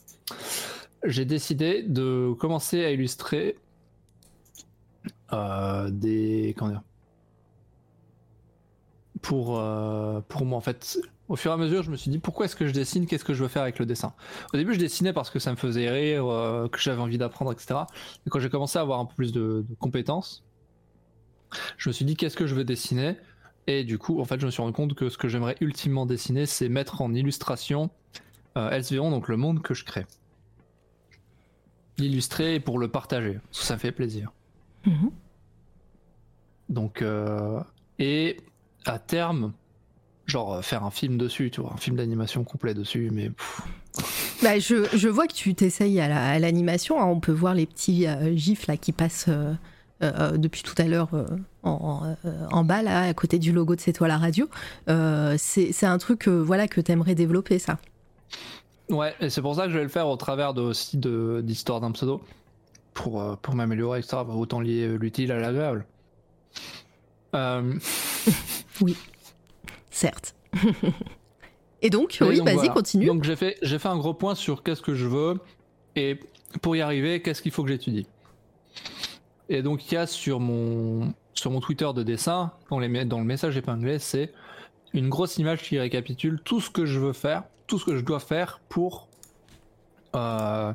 J'ai 1.03 1.25
décidé 1.25 1.83
de 1.83 2.33
commencer 2.39 2.83
à 2.83 2.91
illustrer 2.91 3.57
euh, 5.33 5.89
des, 5.89 6.55
pour 9.21 9.59
euh, 9.59 10.21
pour 10.27 10.45
moi 10.45 10.57
en 10.57 10.61
fait. 10.61 10.99
Au 11.29 11.35
fur 11.35 11.51
et 11.51 11.53
à 11.53 11.57
mesure, 11.57 11.83
je 11.83 11.91
me 11.91 11.97
suis 11.97 12.09
dit 12.09 12.19
pourquoi 12.19 12.45
est-ce 12.45 12.55
que 12.55 12.67
je 12.67 12.71
dessine, 12.71 13.05
qu'est-ce 13.05 13.25
que 13.25 13.33
je 13.33 13.43
veux 13.43 13.49
faire 13.49 13.63
avec 13.63 13.79
le 13.79 13.85
dessin? 13.85 14.13
Au 14.53 14.57
début, 14.57 14.73
je 14.73 14.79
dessinais 14.79 15.11
parce 15.11 15.29
que 15.29 15.39
ça 15.39 15.51
me 15.51 15.57
faisait 15.57 15.89
rire, 15.89 16.25
euh, 16.27 16.67
que 16.69 16.79
j'avais 16.79 17.01
envie 17.01 17.17
d'apprendre, 17.17 17.51
etc. 17.51 17.81
Et 18.25 18.29
quand 18.29 18.39
j'ai 18.39 18.49
commencé 18.49 18.79
à 18.79 18.81
avoir 18.81 18.99
un 18.99 19.05
peu 19.05 19.15
plus 19.15 19.33
de, 19.33 19.65
de 19.67 19.75
compétences, 19.75 20.45
je 21.77 21.89
me 21.89 21.93
suis 21.93 22.05
dit 22.05 22.15
qu'est-ce 22.15 22.37
que 22.37 22.47
je 22.47 22.55
veux 22.55 22.63
dessiner? 22.63 23.17
Et 23.67 23.83
du 23.83 23.97
coup, 23.97 24.21
en 24.21 24.25
fait, 24.25 24.39
je 24.39 24.45
me 24.45 24.51
suis 24.51 24.61
rendu 24.61 24.73
compte 24.73 24.93
que 24.95 25.09
ce 25.09 25.17
que 25.17 25.27
j'aimerais 25.27 25.57
ultimement 25.59 26.05
dessiner, 26.05 26.45
c'est 26.45 26.69
mettre 26.69 27.01
en 27.01 27.13
illustration 27.13 27.89
euh, 28.57 28.81
donc 28.91 29.27
le 29.27 29.37
monde 29.37 29.61
que 29.61 29.73
je 29.73 29.85
crée. 29.85 30.05
L'illustrer 31.97 32.59
pour 32.59 32.79
le 32.79 32.87
partager, 32.87 33.33
parce 33.33 33.59
que 33.59 33.65
ça 33.65 33.77
fait 33.77 33.91
plaisir. 33.91 34.31
Mhm. 34.85 35.11
Donc, 36.69 37.01
euh, 37.01 37.61
et 37.99 38.37
à 38.85 38.99
terme, 38.99 39.53
genre 40.27 40.53
euh, 40.55 40.61
faire 40.61 40.83
un 40.83 40.91
film 40.91 41.17
dessus, 41.17 41.49
tu 41.51 41.61
vois, 41.61 41.73
un 41.73 41.77
film 41.77 41.95
d'animation 41.95 42.43
complet 42.43 42.73
dessus, 42.75 43.09
mais 43.11 43.31
Bah, 44.43 44.59
je, 44.59 44.85
je 44.95 45.07
vois 45.09 45.25
que 45.25 45.33
tu 45.33 45.55
t'essayes 45.55 45.99
à 45.99 46.07
la- 46.07 46.29
à 46.31 46.37
l'animation. 46.39 47.01
hein. 47.01 47.05
On 47.05 47.19
peut 47.19 47.31
voir 47.31 47.53
les 47.55 47.65
petits 47.65 48.05
euh, 48.05 48.35
gifs 48.35 48.67
là 48.67 48.77
qui 48.77 48.91
passent 48.91 49.25
euh, 49.29 49.53
euh, 50.03 50.37
depuis 50.37 50.61
tout 50.61 50.75
à 50.77 50.83
l'heure 50.83 51.09
en, 51.63 52.13
en 52.51 52.63
bas 52.63 52.83
là, 52.83 53.01
à 53.01 53.13
côté 53.15 53.39
du 53.39 53.51
logo 53.51 53.75
de 53.75 53.81
C'est 53.81 53.93
toi 53.93 54.07
la 54.07 54.17
radio. 54.19 54.47
C'est 55.37 55.83
un 55.85 55.97
truc 55.97 56.27
voilà 56.27 56.67
que 56.67 56.81
t'aimerais 56.81 57.15
développer 57.15 57.57
ça. 57.57 57.79
Ouais, 58.89 59.13
et 59.19 59.29
c'est 59.29 59.41
pour 59.41 59.55
ça 59.55 59.65
que 59.65 59.71
je 59.71 59.77
vais 59.77 59.83
le 59.83 59.89
faire 59.89 60.07
au 60.07 60.15
travers 60.17 60.53
de, 60.53 60.61
aussi 60.61 60.97
de- 60.97 61.41
d'histoire 61.43 61.81
d'un 61.81 61.91
pseudo. 61.91 62.21
Pour, 62.93 63.37
pour 63.43 63.53
m'améliorer, 63.53 63.99
etc. 63.99 64.17
Bah, 64.27 64.33
Autant 64.33 64.59
lier 64.59 64.87
l'utile 64.97 65.31
à 65.31 65.37
l'agréable. 65.39 65.85
Euh, 67.35 67.73
Certes. 69.97 70.35
Et 71.81 71.89
donc, 71.89 72.21
et 72.21 72.23
oui, 72.23 72.39
vas-y, 72.39 72.53
voilà. 72.53 72.69
continue. 72.69 73.05
Donc 73.07 73.23
j'ai 73.23 73.35
fait, 73.35 73.57
j'ai 73.63 73.77
fait 73.79 73.87
un 73.87 73.97
gros 73.97 74.13
point 74.13 74.35
sur 74.35 74.61
qu'est-ce 74.63 74.81
que 74.81 74.95
je 74.95 75.05
veux 75.05 75.39
et 75.95 76.19
pour 76.61 76.75
y 76.75 76.81
arriver, 76.81 77.21
qu'est-ce 77.21 77.41
qu'il 77.41 77.51
faut 77.51 77.63
que 77.63 77.69
j'étudie? 77.69 78.07
Et 79.49 79.61
donc 79.61 79.91
il 79.91 79.95
y 79.95 79.97
a 79.97 80.07
sur 80.07 80.39
mon, 80.39 81.13
sur 81.33 81.51
mon 81.51 81.59
Twitter 81.59 81.87
de 81.95 82.01
dessin, 82.01 82.51
dans, 82.71 82.79
les, 82.79 83.05
dans 83.05 83.19
le 83.19 83.25
message 83.25 83.57
épinglé, 83.57 83.99
c'est 83.99 84.33
une 84.93 85.09
grosse 85.09 85.37
image 85.37 85.61
qui 85.61 85.77
récapitule 85.77 86.41
tout 86.43 86.61
ce 86.61 86.71
que 86.71 86.85
je 86.85 86.99
veux 86.99 87.13
faire, 87.13 87.43
tout 87.67 87.77
ce 87.77 87.85
que 87.85 87.95
je 87.95 88.01
dois 88.01 88.19
faire 88.19 88.59
pour, 88.69 89.07
euh, 90.15 90.73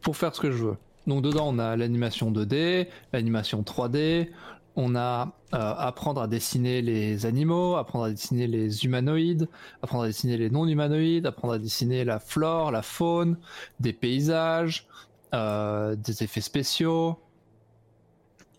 pour 0.00 0.16
faire 0.16 0.34
ce 0.34 0.40
que 0.40 0.50
je 0.50 0.64
veux. 0.64 0.76
Donc 1.06 1.22
dedans 1.22 1.48
on 1.48 1.58
a 1.58 1.76
l'animation 1.76 2.30
2D, 2.30 2.88
l'animation 3.12 3.62
3D, 3.62 4.28
on 4.76 4.94
a 4.94 5.32
euh, 5.52 5.74
apprendre 5.76 6.20
à 6.20 6.26
dessiner 6.28 6.82
les 6.82 7.26
animaux, 7.26 7.76
apprendre 7.76 8.04
à 8.04 8.10
dessiner 8.10 8.46
les 8.46 8.84
humanoïdes, 8.84 9.48
apprendre 9.82 10.04
à 10.04 10.06
dessiner 10.06 10.36
les 10.36 10.50
non-humanoïdes, 10.50 11.26
apprendre 11.26 11.54
à 11.54 11.58
dessiner 11.58 12.04
la 12.04 12.20
flore, 12.20 12.70
la 12.70 12.82
faune, 12.82 13.36
des 13.80 13.92
paysages, 13.92 14.86
euh, 15.34 15.96
des 15.96 16.22
effets 16.22 16.40
spéciaux, 16.40 17.18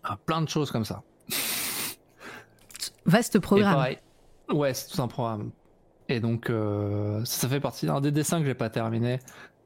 ah, 0.04 0.18
plein 0.24 0.42
de 0.42 0.48
choses 0.48 0.70
comme 0.70 0.84
ça. 0.84 1.02
Vaste 3.06 3.36
Et 3.36 3.40
programme. 3.40 3.74
pareil, 3.74 3.98
ouais, 4.50 4.74
c'est 4.74 4.94
tout 4.94 5.02
un 5.02 5.08
programme. 5.08 5.50
Et 6.08 6.20
donc, 6.20 6.50
euh, 6.50 7.24
ça 7.24 7.48
fait 7.48 7.60
partie 7.60 7.86
d'un 7.86 8.00
des 8.00 8.10
dessins 8.10 8.40
que 8.40 8.46
j'ai 8.46 8.54
pas 8.54 8.70
terminé, 8.70 9.18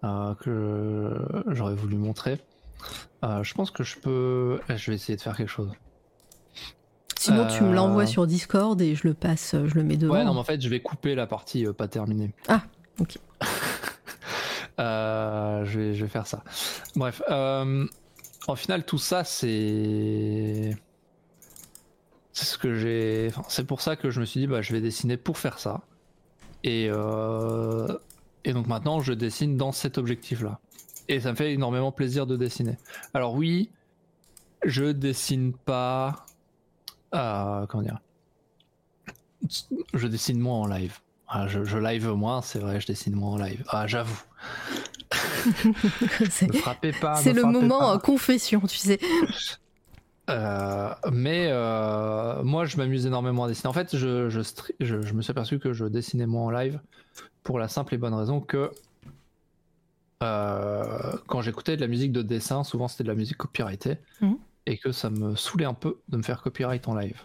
euh, 0.05 0.35
que 0.35 1.45
j'aurais 1.49 1.75
voulu 1.75 1.97
montrer. 1.97 2.41
Je 3.23 3.55
pense 3.55 3.73
que 3.73 3.83
je 3.83 3.99
peux. 3.99 4.61
Je 4.69 4.91
vais 4.91 4.95
essayer 4.95 5.17
de 5.17 5.23
faire 5.23 5.37
quelque 5.37 5.49
chose. 5.49 5.73
Sinon, 7.27 7.47
tu 7.47 7.63
me 7.65 7.75
l'envoies 7.75 8.05
Euh, 8.05 8.07
sur 8.07 8.27
Discord 8.27 8.81
et 8.81 8.95
je 8.95 9.07
le 9.09 9.15
passe, 9.15 9.55
je 9.65 9.75
le 9.75 9.83
mets 9.85 9.97
devant. 9.97 10.15
Ouais, 10.15 10.25
non, 10.25 10.33
mais 10.35 10.41
en 10.41 10.45
fait, 10.45 10.61
je 10.61 10.69
vais 10.69 10.81
couper 10.81 11.15
la 11.15 11.27
partie 11.27 11.67
euh, 11.67 11.73
pas 11.73 11.89
terminée. 11.89 12.33
Ah, 12.49 12.63
ok. 13.01 13.19
Euh, 14.79 15.65
je, 15.65 15.81
vais, 15.81 15.95
je 15.95 16.05
vais 16.05 16.11
faire 16.11 16.27
ça. 16.27 16.45
Bref, 16.97 17.23
euh, 17.31 17.87
en 18.47 18.57
final, 18.57 18.85
tout 18.85 18.99
ça, 18.99 19.25
c'est. 19.25 20.77
C'est 22.33 22.45
ce 22.45 22.59
que 22.59 22.75
j'ai. 22.75 23.29
Enfin, 23.31 23.43
c'est 23.49 23.67
pour 23.67 23.81
ça 23.81 23.97
que 23.97 24.11
je 24.11 24.21
me 24.21 24.27
suis 24.27 24.41
dit, 24.41 24.47
bah, 24.47 24.61
je 24.61 24.75
vais 24.75 24.83
dessiner 24.83 25.17
pour 25.17 25.39
faire 25.39 25.59
ça. 25.59 25.81
Et, 26.63 26.89
euh, 26.91 27.89
et 28.45 28.53
donc 28.53 28.67
maintenant, 28.67 29.01
je 29.01 29.15
dessine 29.15 29.57
dans 29.57 29.73
cet 29.73 29.97
objectif-là. 29.97 30.61
Et 31.09 31.21
ça 31.21 31.31
me 31.31 31.37
fait 31.37 31.55
énormément 31.55 31.91
plaisir 31.91 32.27
de 32.27 32.37
dessiner. 32.37 32.77
Alors, 33.15 33.33
oui, 33.33 33.71
je 34.63 34.85
dessine 34.93 35.55
pas. 35.55 36.27
Euh, 37.15 37.67
comment 37.67 37.83
dire? 37.83 37.99
Je 39.95 40.07
dessine 40.07 40.39
moins 40.41 40.61
en 40.61 40.67
live. 40.67 40.99
Ah, 41.29 41.47
je, 41.49 41.65
je 41.65 41.79
live 41.79 42.09
moins, 42.11 42.41
c'est 42.43 42.59
vrai, 42.59 42.81
je 42.81 42.87
dessine 42.87 43.15
moins 43.15 43.33
en 43.33 43.37
live. 43.37 43.65
Ah, 43.69 43.87
j'avoue. 43.87 44.23
c'est 46.31 46.47
Ne 46.53 46.53
frappez 46.53 46.93
pas. 46.93 47.17
c'est 47.17 47.33
ne 47.33 47.37
le 47.41 47.47
moment 47.47 47.79
pas. 47.81 47.95
euh, 47.95 47.99
confession, 47.99 48.61
tu 48.61 48.77
sais. 48.77 48.99
Euh, 50.31 50.93
mais 51.13 51.49
euh, 51.51 52.43
moi, 52.43 52.65
je 52.65 52.77
m'amuse 52.77 53.07
énormément 53.07 53.45
à 53.45 53.49
dessiner. 53.49 53.69
En 53.69 53.73
fait, 53.73 53.97
je, 53.97 54.29
je, 54.29 54.41
stri- 54.41 54.75
je, 54.81 55.01
je 55.03 55.13
me 55.15 55.23
suis 55.23 55.31
aperçu 55.31 55.59
que 55.61 55.73
je 55.73 55.85
dessinais 55.85 56.27
moins 56.27 56.45
en 56.47 56.51
live 56.51 56.81
pour 57.45 57.59
la 57.61 57.69
simple 57.69 57.95
et 57.95 57.99
bonne 57.99 58.15
raison 58.15 58.41
que 58.41 58.71
euh, 60.23 61.13
quand 61.27 61.43
j'écoutais 61.43 61.77
de 61.77 61.81
la 61.81 61.87
musique 61.89 62.13
de 62.13 62.23
dessin, 62.23 62.65
souvent 62.65 62.89
c'était 62.89 63.05
de 63.05 63.09
la 63.09 63.15
musique 63.15 63.37
copyrightée 63.37 63.99
Mhm. 64.21 64.39
Et 64.67 64.79
que 64.79 64.93
ça 64.93 65.11
me 65.11 65.37
saoulait 65.37 65.65
un 65.65 65.75
peu 65.75 65.99
de 66.09 66.17
me 66.17 66.23
faire 66.23 66.43
copyright 66.43 66.87
en 66.89 66.95
live. 66.97 67.21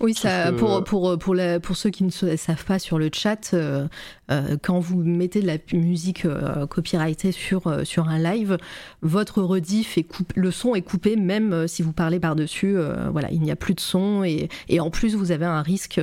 Oui, 0.00 0.14
Sauf 0.14 0.22
ça, 0.30 0.50
que- 0.52 0.56
pour, 0.56 0.84
pour, 0.84 1.18
pour, 1.18 1.34
la- 1.34 1.58
pour 1.58 1.76
ceux 1.76 1.90
qui 1.90 2.04
ne 2.04 2.10
savent 2.10 2.64
pas 2.64 2.78
sur 2.78 3.00
le 3.00 3.10
chat, 3.12 3.52
euh, 3.52 3.88
euh, 4.30 4.56
quand 4.62 4.78
vous 4.78 4.96
mettez 5.02 5.40
de 5.42 5.46
la 5.48 5.56
musique 5.72 6.24
euh, 6.24 6.68
copyrightée 6.68 7.32
sur, 7.32 7.84
sur 7.84 8.08
un 8.08 8.18
live, 8.18 8.58
votre 9.02 9.42
rediff 9.42 9.98
est 9.98 10.04
coupé, 10.04 10.34
le 10.40 10.52
son 10.52 10.76
est 10.76 10.82
coupé 10.82 11.16
même 11.16 11.66
si 11.66 11.82
vous 11.82 11.92
parlez 11.92 12.20
par-dessus. 12.20 12.76
voilà, 13.10 13.28
il 13.32 13.40
n'y 13.40 13.50
a 13.50 13.56
plus 13.56 13.74
de 13.74 13.80
son 13.80 14.22
et, 14.22 14.48
et 14.68 14.78
en 14.78 14.90
plus 14.90 15.16
vous 15.16 15.32
avez 15.32 15.46
un 15.46 15.62
risque 15.62 16.00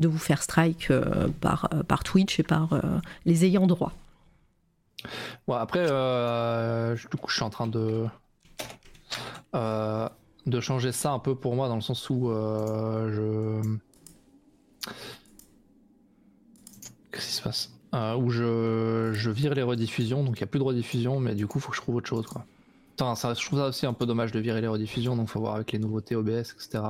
de 0.00 0.08
vous 0.08 0.18
faire 0.18 0.42
strike 0.42 0.92
par, 1.40 1.68
par 1.86 2.02
Twitch 2.02 2.40
et 2.40 2.42
par 2.42 2.80
les 3.26 3.44
ayants 3.44 3.68
droit. 3.68 3.92
Bon, 5.46 5.54
après, 5.54 5.84
du 6.96 7.06
coup, 7.16 7.28
je 7.28 7.34
suis 7.34 7.42
en 7.44 7.50
train 7.50 7.66
de. 7.68 8.06
Euh, 9.54 10.08
de 10.46 10.60
changer 10.60 10.92
ça 10.92 11.12
un 11.12 11.18
peu 11.18 11.34
pour 11.34 11.54
moi, 11.54 11.68
dans 11.68 11.74
le 11.76 11.80
sens 11.80 12.08
où 12.10 12.30
euh, 12.30 13.60
je. 13.62 14.90
Qu'est-ce 17.12 17.26
qui 17.26 17.32
se 17.32 17.42
passe? 17.42 17.70
Euh, 17.94 18.14
Où 18.16 18.30
je, 18.30 19.10
je 19.12 19.30
vire 19.30 19.54
les 19.54 19.62
rediffusions, 19.62 20.22
donc 20.22 20.36
il 20.38 20.42
n'y 20.42 20.44
a 20.44 20.46
plus 20.46 20.60
de 20.60 20.64
rediffusion, 20.64 21.18
mais 21.18 21.34
du 21.34 21.46
coup, 21.48 21.58
il 21.58 21.62
faut 21.62 21.70
que 21.70 21.76
je 21.76 21.82
trouve 21.82 21.96
autre 21.96 22.08
chose, 22.08 22.26
quoi. 22.26 22.44
Ça, 23.16 23.32
je 23.32 23.44
trouve 23.46 23.58
ça 23.58 23.68
aussi 23.68 23.86
un 23.86 23.94
peu 23.94 24.04
dommage 24.04 24.30
de 24.30 24.38
virer 24.40 24.60
les 24.60 24.66
rediffusions, 24.66 25.16
donc 25.16 25.28
faut 25.28 25.40
voir 25.40 25.54
avec 25.54 25.72
les 25.72 25.78
nouveautés 25.78 26.14
OBS, 26.16 26.52
etc. 26.54 26.82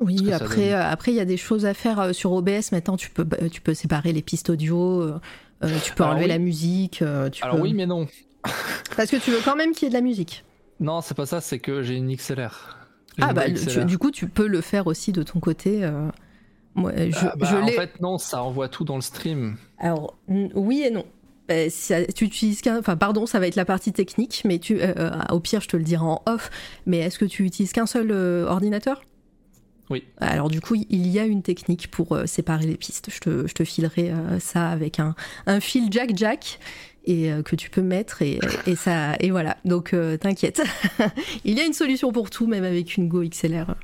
Oui, 0.00 0.30
après, 0.32 0.72
après 0.74 1.12
il 1.12 1.14
y 1.14 1.20
a 1.20 1.24
des 1.24 1.38
choses 1.38 1.64
à 1.64 1.72
faire 1.72 2.14
sur 2.14 2.32
OBS. 2.32 2.72
Maintenant, 2.72 2.96
tu 2.98 3.08
peux, 3.08 3.26
tu 3.50 3.60
peux 3.62 3.72
séparer 3.72 4.12
les 4.12 4.20
pistes 4.20 4.50
audio, 4.50 5.00
euh, 5.02 5.18
tu 5.82 5.94
peux 5.94 6.02
Alors 6.02 6.14
enlever 6.14 6.26
oui. 6.26 6.30
la 6.32 6.38
musique. 6.38 7.00
euh, 7.00 7.30
tu 7.30 7.42
Alors 7.42 7.56
peux- 7.56 7.62
oui, 7.62 7.72
mais 7.72 7.86
non. 7.86 8.06
Parce 8.96 9.10
que 9.10 9.16
tu 9.16 9.30
veux 9.30 9.40
quand 9.42 9.56
même 9.56 9.72
qu'il 9.72 9.84
y 9.84 9.86
ait 9.86 9.88
de 9.90 9.94
la 9.94 10.00
musique. 10.02 10.44
Non, 10.82 11.00
c'est 11.00 11.14
pas 11.16 11.24
ça, 11.26 11.40
c'est 11.40 11.58
que 11.58 11.82
j'ai 11.82 11.94
une 11.94 12.14
XLR. 12.14 12.76
Ah 13.20 13.28
une 13.28 13.34
bah 13.34 13.50
tu- 13.50 13.84
du 13.84 13.98
coup 13.98 14.10
tu 14.10 14.26
peux 14.28 14.46
le 14.46 14.60
faire 14.60 14.86
aussi 14.86 15.12
de 15.12 15.22
ton 15.22 15.38
côté. 15.40 15.84
euh, 15.84 16.08
je, 16.76 16.82
Ah, 17.26 17.34
bah, 17.36 17.46
je 17.50 17.56
en 17.56 17.66
fait, 17.68 18.00
non, 18.00 18.18
ça 18.18 18.42
envoie 18.42 18.68
tout 18.68 18.84
dans 18.84 18.96
le 18.96 19.02
stream. 19.02 19.56
Alors 19.78 20.16
oui 20.28 20.82
et 20.86 20.90
non. 20.90 21.04
Bah, 21.48 21.68
ça- 21.70 22.04
tu 22.06 22.24
utilises 22.24 22.62
qu'un. 22.62 22.78
Enfin 22.78 22.96
pardon, 22.96 23.26
ça 23.26 23.38
va 23.38 23.46
être 23.46 23.56
la 23.56 23.64
partie 23.64 23.92
technique, 23.92 24.42
mais 24.46 24.58
tu. 24.58 24.80
euh, 24.80 24.94
euh, 24.96 25.10
au 25.30 25.40
pire, 25.40 25.60
je 25.60 25.68
te 25.68 25.76
le 25.76 25.82
dirai 25.84 26.04
en 26.04 26.22
off. 26.26 26.50
Mais 26.86 26.98
est-ce 26.98 27.18
que 27.18 27.24
tu 27.26 27.44
utilises 27.44 27.72
qu'un 27.72 27.86
seul 27.86 28.10
ordinateur? 28.12 29.02
Oui. 29.90 30.04
Alors 30.18 30.48
du 30.48 30.62
coup, 30.62 30.74
il 30.74 31.06
y 31.08 31.18
a 31.18 31.26
une 31.26 31.42
technique 31.42 31.90
pour 31.90 32.16
séparer 32.24 32.64
les 32.64 32.76
pistes. 32.76 33.10
Je 33.10 33.18
te, 33.20 33.46
je 33.46 33.52
te 33.52 33.62
filerai 33.64 34.10
ça 34.40 34.68
avec 34.70 34.98
un, 35.00 35.14
un 35.46 35.60
fil 35.60 35.88
jack 35.92 36.16
jack 36.16 36.58
et 37.04 37.32
euh, 37.32 37.42
que 37.42 37.56
tu 37.56 37.68
peux 37.70 37.82
mettre 37.82 38.22
et, 38.22 38.38
et 38.66 38.76
ça 38.76 39.16
et 39.20 39.30
voilà. 39.30 39.56
Donc 39.64 39.92
euh, 39.92 40.16
t'inquiète, 40.16 40.62
il 41.44 41.56
y 41.58 41.60
a 41.60 41.64
une 41.64 41.72
solution 41.72 42.12
pour 42.12 42.30
tout, 42.30 42.46
même 42.46 42.64
avec 42.64 42.96
une 42.96 43.08
Go 43.08 43.22
XLR. 43.24 43.74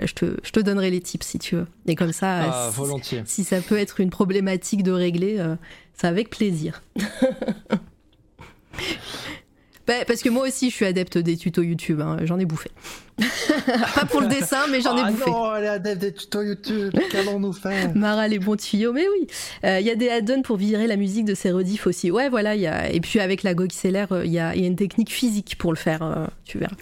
Je 0.00 0.12
te, 0.12 0.36
je 0.42 0.50
te 0.50 0.60
donnerai 0.60 0.90
les 0.90 1.00
tips 1.00 1.26
si 1.26 1.38
tu 1.38 1.56
veux. 1.56 1.66
Et 1.86 1.94
comme 1.94 2.12
ça, 2.12 2.50
Ah, 2.52 2.70
si- 2.72 2.76
volontiers. 2.78 3.22
si 3.26 3.44
ça 3.44 3.60
peut 3.60 3.78
être 3.78 4.00
une 4.00 4.10
problématique 4.10 4.82
de 4.82 4.92
régler, 4.92 5.36
euh, 5.38 5.54
c'est 5.94 6.06
avec 6.08 6.30
plaisir. 6.30 6.82
Bah, 9.86 10.04
parce 10.06 10.22
que 10.22 10.28
moi 10.30 10.46
aussi, 10.46 10.70
je 10.70 10.74
suis 10.74 10.86
adepte 10.86 11.18
des 11.18 11.36
tutos 11.36 11.62
YouTube. 11.62 12.00
hein, 12.00 12.16
J'en 12.24 12.38
ai 12.38 12.44
bouffé. 12.46 12.70
Pas 13.94 14.06
pour 14.06 14.20
le 14.22 14.28
dessin, 14.28 14.66
mais 14.70 14.80
j'en 14.80 14.96
ai 14.96 15.02
ah 15.04 15.10
bouffé. 15.10 15.30
non, 15.30 15.54
elle 15.54 15.64
est 15.64 15.68
adepte 15.68 16.00
des 16.00 16.12
tutos 16.14 16.42
YouTube. 16.42 16.92
Qu'allons-nous 17.10 17.52
faire? 17.52 17.94
Mara 17.94 18.26
les 18.26 18.38
bons 18.38 18.56
tuyaux, 18.56 18.92
mais 18.92 19.06
oui. 19.08 19.26
Euh, 19.64 19.80
Il 19.80 19.86
y 19.86 19.90
a 19.90 19.94
des 19.94 20.08
add-ons 20.08 20.42
pour 20.42 20.56
virer 20.56 20.86
la 20.86 20.96
musique 20.96 21.24
de 21.26 21.34
ses 21.34 21.50
rediffs 21.52 21.86
aussi. 21.86 22.10
Ouais, 22.10 22.28
voilà. 22.28 22.54
il 22.54 22.62
Y 22.62 22.66
a... 22.66 22.90
Et 22.90 23.00
puis 23.00 23.20
avec 23.20 23.42
la 23.42 23.54
Go 23.54 23.66
XLR, 23.66 24.12
euh, 24.12 24.24
il 24.24 24.32
y 24.32 24.38
a, 24.38 24.54
il 24.54 24.62
y 24.62 24.64
a 24.64 24.66
une 24.68 24.76
technique 24.76 25.12
physique 25.12 25.56
pour 25.58 25.70
le 25.72 25.76
faire. 25.78 26.02
euh, 26.02 26.26
tu 26.44 26.58
verras. 26.58 26.76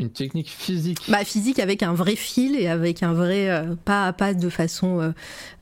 Une 0.00 0.08
technique 0.08 0.48
physique. 0.48 0.98
Bah, 1.08 1.24
physique 1.26 1.58
avec 1.58 1.82
un 1.82 1.92
vrai 1.92 2.16
fil 2.16 2.56
et 2.56 2.68
avec 2.68 3.02
un 3.02 3.12
vrai 3.12 3.50
euh, 3.50 3.74
pas 3.84 4.06
à 4.06 4.12
pas 4.14 4.32
de 4.32 4.48
façon 4.48 4.98
euh, 4.98 5.12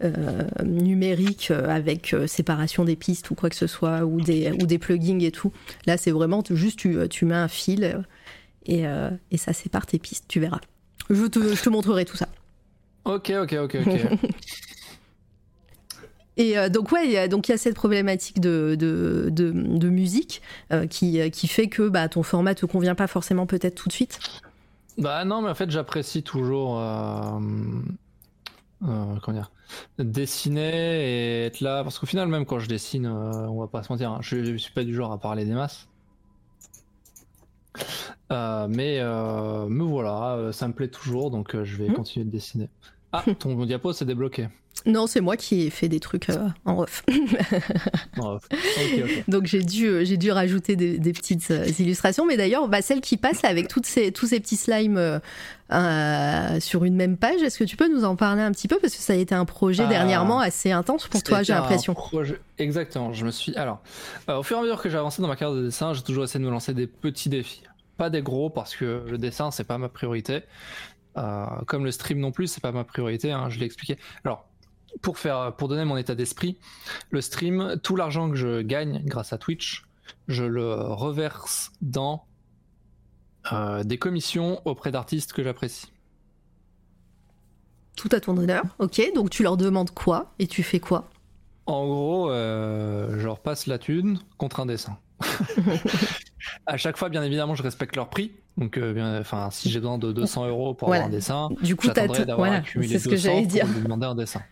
euh, 0.04 0.42
numérique 0.64 1.50
avec 1.50 2.14
séparation 2.28 2.84
des 2.84 2.94
pistes 2.94 3.28
ou 3.30 3.34
quoi 3.34 3.50
que 3.50 3.56
ce 3.56 3.66
soit 3.66 4.04
ou 4.04 4.20
des, 4.20 4.52
ou 4.52 4.66
des 4.66 4.78
plugins 4.78 5.18
et 5.18 5.32
tout. 5.32 5.52
Là, 5.86 5.96
c'est 5.96 6.12
vraiment 6.12 6.44
juste 6.48 6.78
tu, 6.78 6.96
tu 7.10 7.24
mets 7.24 7.34
un 7.34 7.48
fil 7.48 8.00
et, 8.64 8.84
et 9.32 9.36
ça 9.38 9.52
sépare 9.52 9.86
tes 9.86 9.98
pistes, 9.98 10.26
tu 10.28 10.38
verras. 10.38 10.60
Je 11.10 11.24
te, 11.26 11.40
je 11.40 11.60
te 11.60 11.68
montrerai 11.68 12.04
tout 12.04 12.16
ça. 12.16 12.28
Ok, 13.04 13.32
ok, 13.42 13.56
ok, 13.64 13.76
ok. 13.86 14.18
Et 16.38 16.56
euh, 16.56 16.68
donc 16.70 16.90
ouais, 16.92 17.04
il 17.04 17.10
y 17.10 17.16
a, 17.18 17.28
donc 17.28 17.48
il 17.48 17.52
y 17.52 17.54
a 17.54 17.58
cette 17.58 17.74
problématique 17.74 18.40
de, 18.40 18.74
de, 18.78 19.28
de, 19.30 19.50
de 19.52 19.88
musique 19.90 20.40
euh, 20.72 20.86
qui, 20.86 21.30
qui 21.30 21.48
fait 21.48 21.68
que 21.68 21.88
bah, 21.88 22.08
ton 22.08 22.22
format 22.22 22.54
te 22.54 22.64
convient 22.64 22.94
pas 22.94 23.06
forcément 23.08 23.44
peut-être 23.46 23.74
tout 23.74 23.88
de 23.88 23.92
suite. 23.92 24.18
bah 24.96 25.24
non, 25.24 25.42
mais 25.42 25.50
en 25.50 25.54
fait, 25.54 25.70
j'apprécie 25.70 26.22
toujours. 26.22 26.78
euh, 26.80 27.38
euh, 28.84 29.16
comment 29.22 29.36
dire 29.36 29.50
Dessiner 29.98 31.42
et 31.42 31.46
être 31.46 31.60
là. 31.60 31.82
Parce 31.82 31.98
qu'au 31.98 32.06
final, 32.06 32.28
même 32.28 32.46
quand 32.46 32.58
je 32.60 32.68
dessine, 32.68 33.06
euh, 33.06 33.48
on 33.48 33.60
va 33.60 33.66
pas 33.66 33.82
se 33.82 33.92
mentir, 33.92 34.12
hein, 34.12 34.18
je, 34.22 34.42
je 34.44 34.56
suis 34.56 34.72
pas 34.72 34.84
du 34.84 34.94
genre 34.94 35.12
à 35.12 35.18
parler 35.18 35.44
des 35.44 35.52
masses. 35.54 35.88
Euh, 38.32 38.66
mais 38.68 38.98
euh, 39.00 39.66
me 39.68 39.84
voilà, 39.84 40.34
euh, 40.36 40.52
ça 40.52 40.68
me 40.68 40.72
plaît 40.72 40.88
toujours, 40.88 41.30
donc 41.30 41.54
euh, 41.54 41.64
je 41.64 41.76
vais 41.76 41.88
Mhm. 41.88 41.94
continuer 41.94 42.24
de 42.26 42.30
dessiner. 42.30 42.68
Ah, 43.12 43.24
ton 43.38 43.64
diapo 43.64 43.92
s'est 43.92 44.04
débloqué. 44.04 44.48
Non, 44.86 45.06
c'est 45.06 45.20
moi 45.20 45.36
qui 45.36 45.62
ai 45.62 45.70
fait 45.70 45.88
des 45.88 46.00
trucs 46.00 46.30
euh, 46.30 46.48
en 46.64 46.76
ref. 46.76 47.02
Oh. 48.20 48.38
Donc 49.28 49.46
j'ai 49.46 49.62
dû, 49.62 49.86
euh, 49.86 50.04
j'ai 50.04 50.16
dû 50.16 50.30
rajouter 50.30 50.76
des, 50.76 50.98
des 50.98 51.12
petites 51.12 51.50
euh, 51.50 51.66
illustrations. 51.78 52.26
Mais 52.26 52.36
d'ailleurs, 52.36 52.68
bah, 52.68 52.80
celle 52.82 53.00
qui 53.00 53.16
passe 53.16 53.44
avec 53.44 53.68
toutes 53.68 53.86
ces, 53.86 54.12
tous 54.12 54.26
ces 54.26 54.40
petits 54.40 54.56
slimes 54.56 55.20
euh, 55.72 56.60
sur 56.60 56.84
une 56.84 56.94
même 56.96 57.16
page, 57.16 57.42
est-ce 57.42 57.58
que 57.58 57.64
tu 57.64 57.76
peux 57.76 57.92
nous 57.92 58.04
en 58.04 58.16
parler 58.16 58.42
un 58.42 58.52
petit 58.52 58.68
peu? 58.68 58.78
Parce 58.80 58.94
que 58.94 59.02
ça 59.02 59.12
a 59.12 59.16
été 59.16 59.34
un 59.34 59.44
projet 59.44 59.82
Ah. 59.86 59.88
dernièrement 59.90 60.40
assez 60.40 60.70
intense 60.72 61.06
pour 61.08 61.22
toi, 61.22 61.42
j'ai 61.42 61.52
l'impression. 61.52 61.94
projet- 61.94 62.40
Exactement. 62.58 63.12
Je 63.12 63.24
me 63.24 63.30
suis. 63.30 63.54
Alors, 63.56 63.80
euh, 64.28 64.38
au 64.38 64.42
fur 64.42 64.56
et 64.56 64.60
à 64.60 64.62
mesure 64.62 64.80
que 64.80 64.88
j'ai 64.88 64.96
avancé 64.98 65.20
dans 65.22 65.28
ma 65.28 65.36
carrière 65.36 65.56
de 65.56 65.64
dessin, 65.66 65.92
j'ai 65.92 66.02
toujours 66.02 66.24
essayé 66.24 66.40
de 66.40 66.46
me 66.46 66.50
lancer 66.52 66.72
des 66.74 66.86
petits 66.86 67.28
défis. 67.28 67.62
Pas 67.96 68.10
des 68.10 68.22
gros 68.22 68.48
parce 68.48 68.76
que 68.76 69.04
le 69.08 69.18
dessin 69.18 69.50
c'est 69.50 69.64
pas 69.64 69.76
ma 69.78 69.88
priorité. 69.88 70.42
Comme 71.66 71.84
le 71.84 71.90
stream 71.90 72.20
non 72.20 72.30
plus, 72.30 72.46
c'est 72.46 72.60
pas 72.62 72.70
ma 72.70 72.84
priorité. 72.84 73.32
hein, 73.32 73.48
je 73.50 73.58
l'ai 73.58 73.66
expliqué. 73.66 73.98
Alors, 74.24 74.47
pour 75.02 75.18
faire, 75.18 75.54
pour 75.56 75.68
donner 75.68 75.84
mon 75.84 75.96
état 75.96 76.14
d'esprit, 76.14 76.58
le 77.10 77.20
stream, 77.20 77.76
tout 77.82 77.96
l'argent 77.96 78.30
que 78.30 78.36
je 78.36 78.62
gagne 78.62 79.02
grâce 79.04 79.32
à 79.32 79.38
Twitch, 79.38 79.84
je 80.28 80.44
le 80.44 80.74
reverse 80.74 81.70
dans 81.80 82.24
euh, 83.52 83.84
des 83.84 83.98
commissions 83.98 84.60
auprès 84.64 84.90
d'artistes 84.90 85.32
que 85.32 85.42
j'apprécie. 85.42 85.92
Tout 87.96 88.08
à 88.12 88.20
ton 88.20 88.36
honneur. 88.36 88.62
Ok, 88.78 89.00
donc 89.14 89.30
tu 89.30 89.42
leur 89.42 89.56
demandes 89.56 89.90
quoi 89.90 90.32
et 90.38 90.46
tu 90.46 90.62
fais 90.62 90.80
quoi? 90.80 91.10
En 91.66 91.84
gros, 91.86 92.30
euh, 92.30 93.18
je 93.18 93.26
leur 93.26 93.40
passe 93.40 93.66
la 93.66 93.78
thune 93.78 94.20
contre 94.38 94.60
un 94.60 94.66
dessin. 94.66 94.96
à 96.66 96.76
chaque 96.76 96.96
fois, 96.96 97.08
bien 97.08 97.22
évidemment, 97.22 97.54
je 97.54 97.62
respecte 97.62 97.96
leur 97.96 98.08
prix. 98.08 98.32
Donc, 98.56 98.76
euh, 98.76 99.22
si 99.50 99.70
j'ai 99.70 99.78
besoin 99.80 99.98
de 99.98 100.12
200 100.12 100.46
euros 100.48 100.74
pour 100.74 100.88
Voilà. 100.88 101.04
avoir 101.04 101.14
un 101.14 101.16
dessin, 101.16 101.48
Du 101.62 101.76
coup, 101.76 101.86
j'attendrai 101.86 102.20
d'avoir 102.24 102.48
voilà, 102.48 102.56
accumulé 102.62 102.88
c'est 102.88 102.98
ce 102.98 103.04
que 103.04 103.14
200 103.14 103.32
pour 103.38 103.46
dire. 103.46 103.66
demander 103.82 104.06
un 104.06 104.14
dessin. 104.14 104.42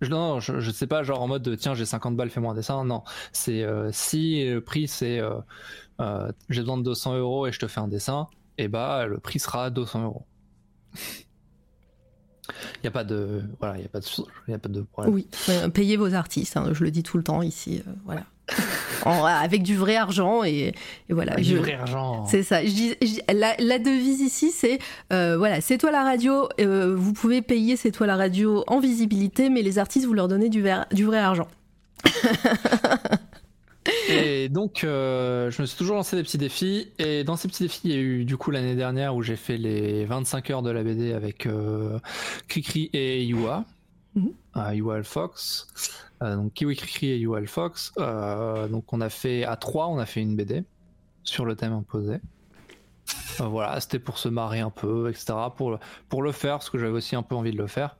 Je, 0.00 0.08
non, 0.10 0.40
je, 0.40 0.60
je 0.60 0.70
sais 0.70 0.86
pas, 0.86 1.02
genre 1.02 1.22
en 1.22 1.28
mode 1.28 1.42
de, 1.42 1.54
tiens, 1.54 1.74
j'ai 1.74 1.84
50 1.84 2.16
balles, 2.16 2.30
fais-moi 2.30 2.52
un 2.52 2.54
dessin. 2.54 2.84
Non, 2.84 3.02
c'est 3.32 3.62
euh, 3.62 3.90
si 3.92 4.44
le 4.44 4.60
prix 4.60 4.88
c'est 4.88 5.18
euh, 5.18 5.34
euh, 6.00 6.30
j'ai 6.48 6.60
besoin 6.60 6.78
de 6.78 6.82
200 6.82 7.16
euros 7.16 7.46
et 7.46 7.52
je 7.52 7.58
te 7.58 7.66
fais 7.66 7.80
un 7.80 7.88
dessin, 7.88 8.28
et 8.56 8.68
bah 8.68 9.06
le 9.06 9.18
prix 9.18 9.38
sera 9.38 9.70
200 9.70 10.04
euros. 10.04 10.26
Il 10.94 11.00
y 12.84 12.86
a 12.86 12.90
pas 12.90 13.04
de 13.04 13.42
voilà, 13.58 13.76
il 13.76 13.82
y 13.82 13.86
a 13.86 13.88
pas 13.88 14.00
de 14.00 14.06
il 14.46 14.50
y 14.50 14.54
a 14.54 14.58
pas 14.58 14.68
de 14.68 14.82
problème. 14.82 15.14
Oui, 15.14 15.28
payez 15.72 15.96
vos 15.96 16.14
artistes, 16.14 16.56
hein, 16.56 16.70
je 16.72 16.84
le 16.84 16.90
dis 16.90 17.02
tout 17.02 17.16
le 17.16 17.24
temps 17.24 17.42
ici, 17.42 17.82
voilà. 18.04 18.24
En- 19.04 19.24
avec 19.24 19.62
du 19.62 19.76
vrai 19.76 19.96
argent 19.96 20.44
et, 20.44 20.72
et 21.08 21.12
voilà. 21.12 21.34
Du 21.36 21.44
je- 21.44 21.56
vrai 21.56 21.74
argent. 21.74 22.24
C'est 22.26 22.42
ça. 22.42 22.64
Je 22.64 22.70
dis, 22.70 22.94
je 23.02 23.06
dis- 23.06 23.20
la, 23.32 23.54
la 23.58 23.78
devise 23.78 24.20
ici, 24.20 24.50
c'est 24.50 24.78
euh, 25.12 25.36
voilà, 25.38 25.60
c'est 25.60 25.78
toi 25.78 25.90
la 25.90 26.04
radio. 26.04 26.48
euh, 26.60 26.94
vous 26.96 27.12
pouvez 27.12 27.42
payer 27.42 27.76
c'est 27.76 27.90
toi 27.90 28.06
la 28.06 28.16
radio 28.16 28.64
en 28.66 28.80
visibilité, 28.80 29.50
mais 29.50 29.62
les 29.62 29.78
artistes 29.78 30.06
vous 30.06 30.14
leur 30.14 30.28
donnez 30.28 30.48
du, 30.48 30.62
ver- 30.62 30.86
du 30.92 31.04
vrai 31.04 31.18
argent. 31.18 31.48
Et 34.10 34.48
donc, 34.50 34.84
euh, 34.84 35.50
je 35.50 35.62
me 35.62 35.66
suis 35.66 35.78
toujours 35.78 35.96
lancé 35.96 36.14
des 36.16 36.22
petits 36.22 36.36
défis. 36.38 36.88
Et 36.98 37.24
dans 37.24 37.36
ces 37.36 37.48
petits 37.48 37.62
défis, 37.62 37.80
il 37.84 37.90
y 37.90 37.94
a 37.94 37.98
eu 37.98 38.24
du 38.24 38.36
coup 38.36 38.50
l'année 38.50 38.74
dernière 38.74 39.14
où 39.16 39.22
j'ai 39.22 39.36
fait 39.36 39.56
les 39.56 40.04
25 40.04 40.50
heures 40.50 40.62
de 40.62 40.70
la 40.70 40.82
BD 40.82 41.12
avec 41.14 41.46
euh, 41.46 41.98
Cricri 42.48 42.90
et 42.92 43.24
Yua. 43.24 43.64
Mhm. 44.14 44.32
Euh, 44.56 44.74
Yua 44.74 45.02
Fox. 45.02 45.66
Euh, 46.22 46.36
donc 46.36 46.52
Kiwi 46.54 46.74
Cricri 46.76 47.10
et 47.10 47.18
Yua 47.18 47.44
Fox. 47.46 47.92
Euh, 47.98 48.68
donc 48.68 48.92
on 48.92 49.00
a 49.00 49.08
fait 49.08 49.44
à 49.44 49.56
trois, 49.56 49.86
on 49.88 49.98
a 49.98 50.06
fait 50.06 50.20
une 50.20 50.36
BD 50.36 50.64
sur 51.22 51.44
le 51.44 51.54
thème 51.56 51.72
imposé. 51.72 52.18
Euh, 53.40 53.44
voilà, 53.44 53.80
c'était 53.80 53.98
pour 53.98 54.18
se 54.18 54.28
marrer 54.28 54.60
un 54.60 54.70
peu, 54.70 55.08
etc. 55.10 55.34
Pour, 55.56 55.70
le- 55.72 55.78
pour 56.08 56.22
le 56.22 56.32
faire, 56.32 56.54
parce 56.58 56.70
que 56.70 56.78
j'avais 56.78 56.92
aussi 56.92 57.16
un 57.16 57.22
peu 57.22 57.34
envie 57.34 57.52
de 57.52 57.56
le 57.58 57.66
faire. 57.66 57.96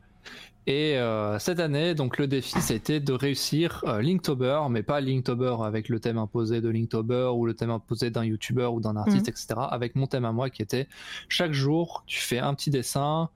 Et 0.67 0.99
euh, 0.99 1.39
cette 1.39 1.61
année, 1.61 1.95
donc 1.95 2.19
le 2.19 2.27
défi, 2.27 2.61
c'était 2.61 3.01
de 3.01 3.13
réussir 3.15 3.83
euh, 3.87 4.03
Linktober, 4.03 4.63
mais 4.69 4.83
pas 4.83 5.01
Linktober 5.01 5.57
avec 5.65 5.89
le 5.89 5.99
thème 5.99 6.19
imposé 6.19 6.61
de 6.61 6.69
Linktober 6.69 7.31
ou 7.35 7.47
le 7.47 7.55
thème 7.55 7.71
imposé 7.71 8.11
d'un 8.11 8.25
YouTuber 8.25 8.67
ou 8.67 8.81
d'un 8.81 8.95
artiste, 8.97 9.29
etc. 9.29 9.47
Avec 9.71 9.97
mon 9.97 10.07
thème 10.07 10.27
à 10.27 10.33
moi 10.33 10.51
qui 10.51 10.61
était 10.61 10.87
chaque 11.31 11.53
jour, 11.53 12.03
tu 12.07 12.21
fais 12.21 12.39
un 12.39 12.53
petit 12.55 12.69
dessin 12.71 13.31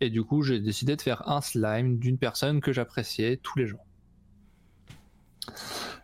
Et 0.00 0.10
du 0.10 0.22
coup, 0.22 0.42
j'ai 0.42 0.60
décidé 0.60 0.94
de 0.94 1.02
faire 1.02 1.28
un 1.28 1.40
slime 1.40 1.98
d'une 1.98 2.18
personne 2.18 2.60
que 2.60 2.72
j'appréciais 2.72 3.38
tous 3.38 3.58
les 3.58 3.66
jours. 3.66 3.84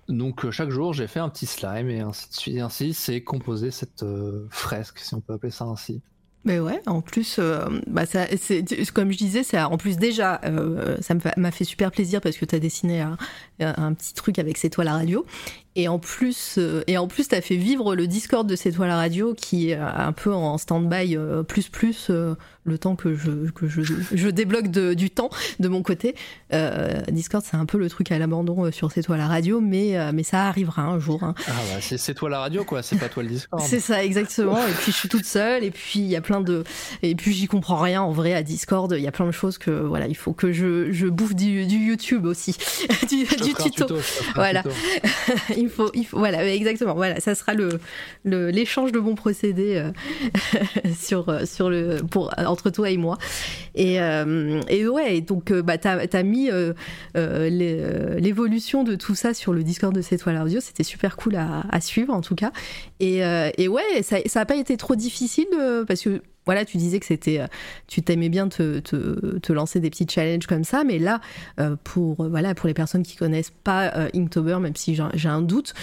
Donc 0.08 0.44
euh, 0.44 0.50
chaque 0.50 0.70
jour, 0.70 0.92
j'ai 0.92 1.06
fait 1.06 1.20
un 1.20 1.28
petit 1.28 1.46
slime 1.46 1.88
et 1.90 2.00
ainsi 2.00 2.28
de 2.28 2.34
suite. 2.34 2.56
Et 2.56 2.60
ainsi, 2.60 2.94
c'est 2.94 3.22
composé 3.22 3.70
cette 3.70 4.02
euh, 4.02 4.46
fresque, 4.50 4.98
si 4.98 5.14
on 5.14 5.20
peut 5.20 5.34
appeler 5.34 5.52
ça 5.52 5.64
ainsi. 5.64 6.02
Mais 6.46 6.58
ouais, 6.58 6.82
en 6.84 7.00
plus, 7.00 7.36
euh, 7.38 7.64
bah 7.86 8.04
ça, 8.04 8.26
comme 8.92 9.10
je 9.10 9.16
disais, 9.16 9.42
c'est 9.42 9.58
en 9.58 9.78
plus 9.78 9.96
déjà, 9.96 10.42
ça 11.00 11.14
m'a 11.38 11.50
fait 11.50 11.64
super 11.64 11.90
plaisir 11.90 12.20
parce 12.20 12.36
que 12.36 12.44
tu 12.44 12.54
as 12.54 12.58
dessiné 12.58 13.00
un, 13.60 13.94
petit 13.94 14.12
truc 14.12 14.38
avec 14.38 14.58
C'est 14.58 14.68
toi 14.68 14.84
la 14.84 14.92
radio. 14.92 15.24
Et 15.76 15.88
en 15.88 15.98
plus, 15.98 16.54
euh, 16.58 16.82
et 16.86 16.98
en 16.98 17.08
plus, 17.08 17.28
t'as 17.28 17.40
fait 17.40 17.56
vivre 17.56 17.94
le 17.96 18.06
Discord 18.06 18.46
de 18.48 18.54
C'est 18.56 18.70
toi 18.72 18.86
la 18.86 18.96
radio 18.96 19.34
qui 19.34 19.70
est 19.70 19.74
un 19.74 20.12
peu 20.12 20.32
en 20.32 20.56
stand-by 20.56 21.16
euh, 21.16 21.42
plus 21.42 21.68
plus 21.68 22.06
euh, 22.10 22.34
le 22.64 22.78
temps 22.78 22.94
que 22.94 23.14
je 23.16 23.50
que 23.50 23.66
je, 23.68 23.82
je 24.12 24.28
débloque 24.28 24.68
de- 24.68 24.94
du 24.94 25.10
temps 25.10 25.30
de 25.58 25.68
mon 25.68 25.82
côté. 25.82 26.14
Euh, 26.52 27.00
Discord, 27.10 27.44
c'est 27.44 27.56
un 27.56 27.66
peu 27.66 27.76
le 27.78 27.90
truc 27.90 28.12
à 28.12 28.18
l'abandon 28.18 28.70
sur 28.70 28.92
C'est 28.92 29.02
toi 29.02 29.16
la 29.16 29.26
radio, 29.26 29.60
mais 29.60 29.96
mais 30.12 30.22
ça 30.22 30.44
arrivera 30.46 30.82
un 30.82 30.98
jour. 31.00 31.22
hein. 31.24 31.34
Ah 31.48 31.52
bah, 31.74 31.80
c'est, 31.80 32.14
toi 32.14 32.30
la 32.30 32.38
radio, 32.38 32.64
quoi, 32.64 32.82
c'est 32.82 32.96
pas 32.96 33.08
toi 33.08 33.22
le 33.24 33.28
Discord. 33.30 33.60
C'est 33.66 33.80
ça, 33.80 34.04
exactement. 34.04 34.58
Et 34.66 34.70
puis 34.72 34.92
je 34.92 34.96
suis 34.96 35.08
toute 35.08 35.24
seule. 35.24 35.64
Et 35.64 35.70
puis 35.72 35.98
il 35.98 36.06
y 36.06 36.14
a 36.16 36.20
plein 36.20 36.40
de. 36.40 36.62
Et 37.02 37.14
puis 37.16 37.32
j'y 37.32 37.48
comprends 37.48 37.78
rien 37.78 38.00
en 38.00 38.12
vrai 38.12 38.32
à 38.34 38.42
Discord. 38.44 38.94
Il 38.96 39.02
y 39.02 39.08
a 39.08 39.12
plein 39.12 39.26
de 39.26 39.32
choses 39.32 39.58
que 39.58 39.70
voilà, 39.72 40.06
il 40.06 40.16
faut 40.16 40.32
que 40.32 40.52
je, 40.52 40.92
je 40.92 41.06
bouffe 41.08 41.34
du, 41.34 41.66
du 41.66 41.76
YouTube 41.78 42.24
aussi, 42.26 42.52
du, 43.08 43.26
Je 43.26 43.62
tuto. 43.62 43.88
je 43.96 44.32
Voilà. 44.36 44.62
il 45.64 45.70
faut, 45.70 45.90
il 45.94 46.04
faut, 46.04 46.18
voilà, 46.18 46.46
exactement. 46.52 46.94
Voilà, 46.94 47.20
ça 47.20 47.34
sera 47.34 47.54
le 47.54 47.78
l'échange 48.24 48.92
de 48.92 49.00
bons 49.00 49.14
procédés 49.14 49.76
euh, 49.76 49.90
sur 50.98 51.28
euh, 51.28 51.44
sur 51.44 51.70
le 51.70 51.96
pour 52.10 52.32
entre 52.38 52.70
toi 52.70 52.90
et 52.90 52.96
moi. 52.96 53.18
Et 53.74 54.00
euh, 54.00 54.60
et 54.68 54.86
ouais, 54.86 55.20
donc 55.20 55.52
bah 55.52 55.78
t'as 55.78 56.06
as 56.12 56.22
mis 56.22 56.50
l'évolution 57.14 58.84
de 58.84 58.94
tout 58.94 59.14
ça 59.14 59.34
sur 59.34 59.52
le 59.52 59.62
Discord 59.62 59.94
de 59.94 60.02
C'est 60.02 60.18
toi 60.18 60.32
la 60.32 60.40
radio. 60.40 60.60
C'était 60.60 60.84
super 60.84 61.16
cool 61.16 61.36
à, 61.36 61.80
suivre 61.80 62.12
en 62.14 62.20
tout 62.20 62.34
cas. 62.34 62.52
Et, 63.00 63.20
et 63.58 63.68
ouais, 63.68 64.02
ça 64.02 64.18
ça 64.26 64.40
a 64.40 64.44
pas 64.44 64.56
été 64.56 64.76
trop 64.76 64.94
difficile 64.96 65.48
parce 65.86 66.02
que 66.02 66.20
voilà, 66.46 66.64
tu 66.64 66.76
disais 66.76 67.00
que 67.00 67.06
c'était, 67.06 67.40
euh, 67.40 67.46
tu 67.86 68.02
t'aimais 68.02 68.28
bien 68.28 68.48
te, 68.48 69.52
lancer 69.52 69.80
des 69.80 69.90
petits 69.90 70.06
challenges 70.08 70.46
comme 70.46 70.64
ça, 70.64 70.84
mais 70.84 70.98
là, 70.98 71.20
euh, 71.60 71.76
pour 71.84 72.24
euh, 72.24 72.28
voilà, 72.28 72.54
pour 72.54 72.66
les 72.66 72.74
personnes 72.74 73.02
qui 73.02 73.16
connaissent 73.16 73.52
pas 73.62 74.08
Inktober, 74.14 74.58
même 74.60 74.76
si 74.76 74.94
j'ai 75.14 75.28
un 75.28 75.42
doute, 75.42 75.74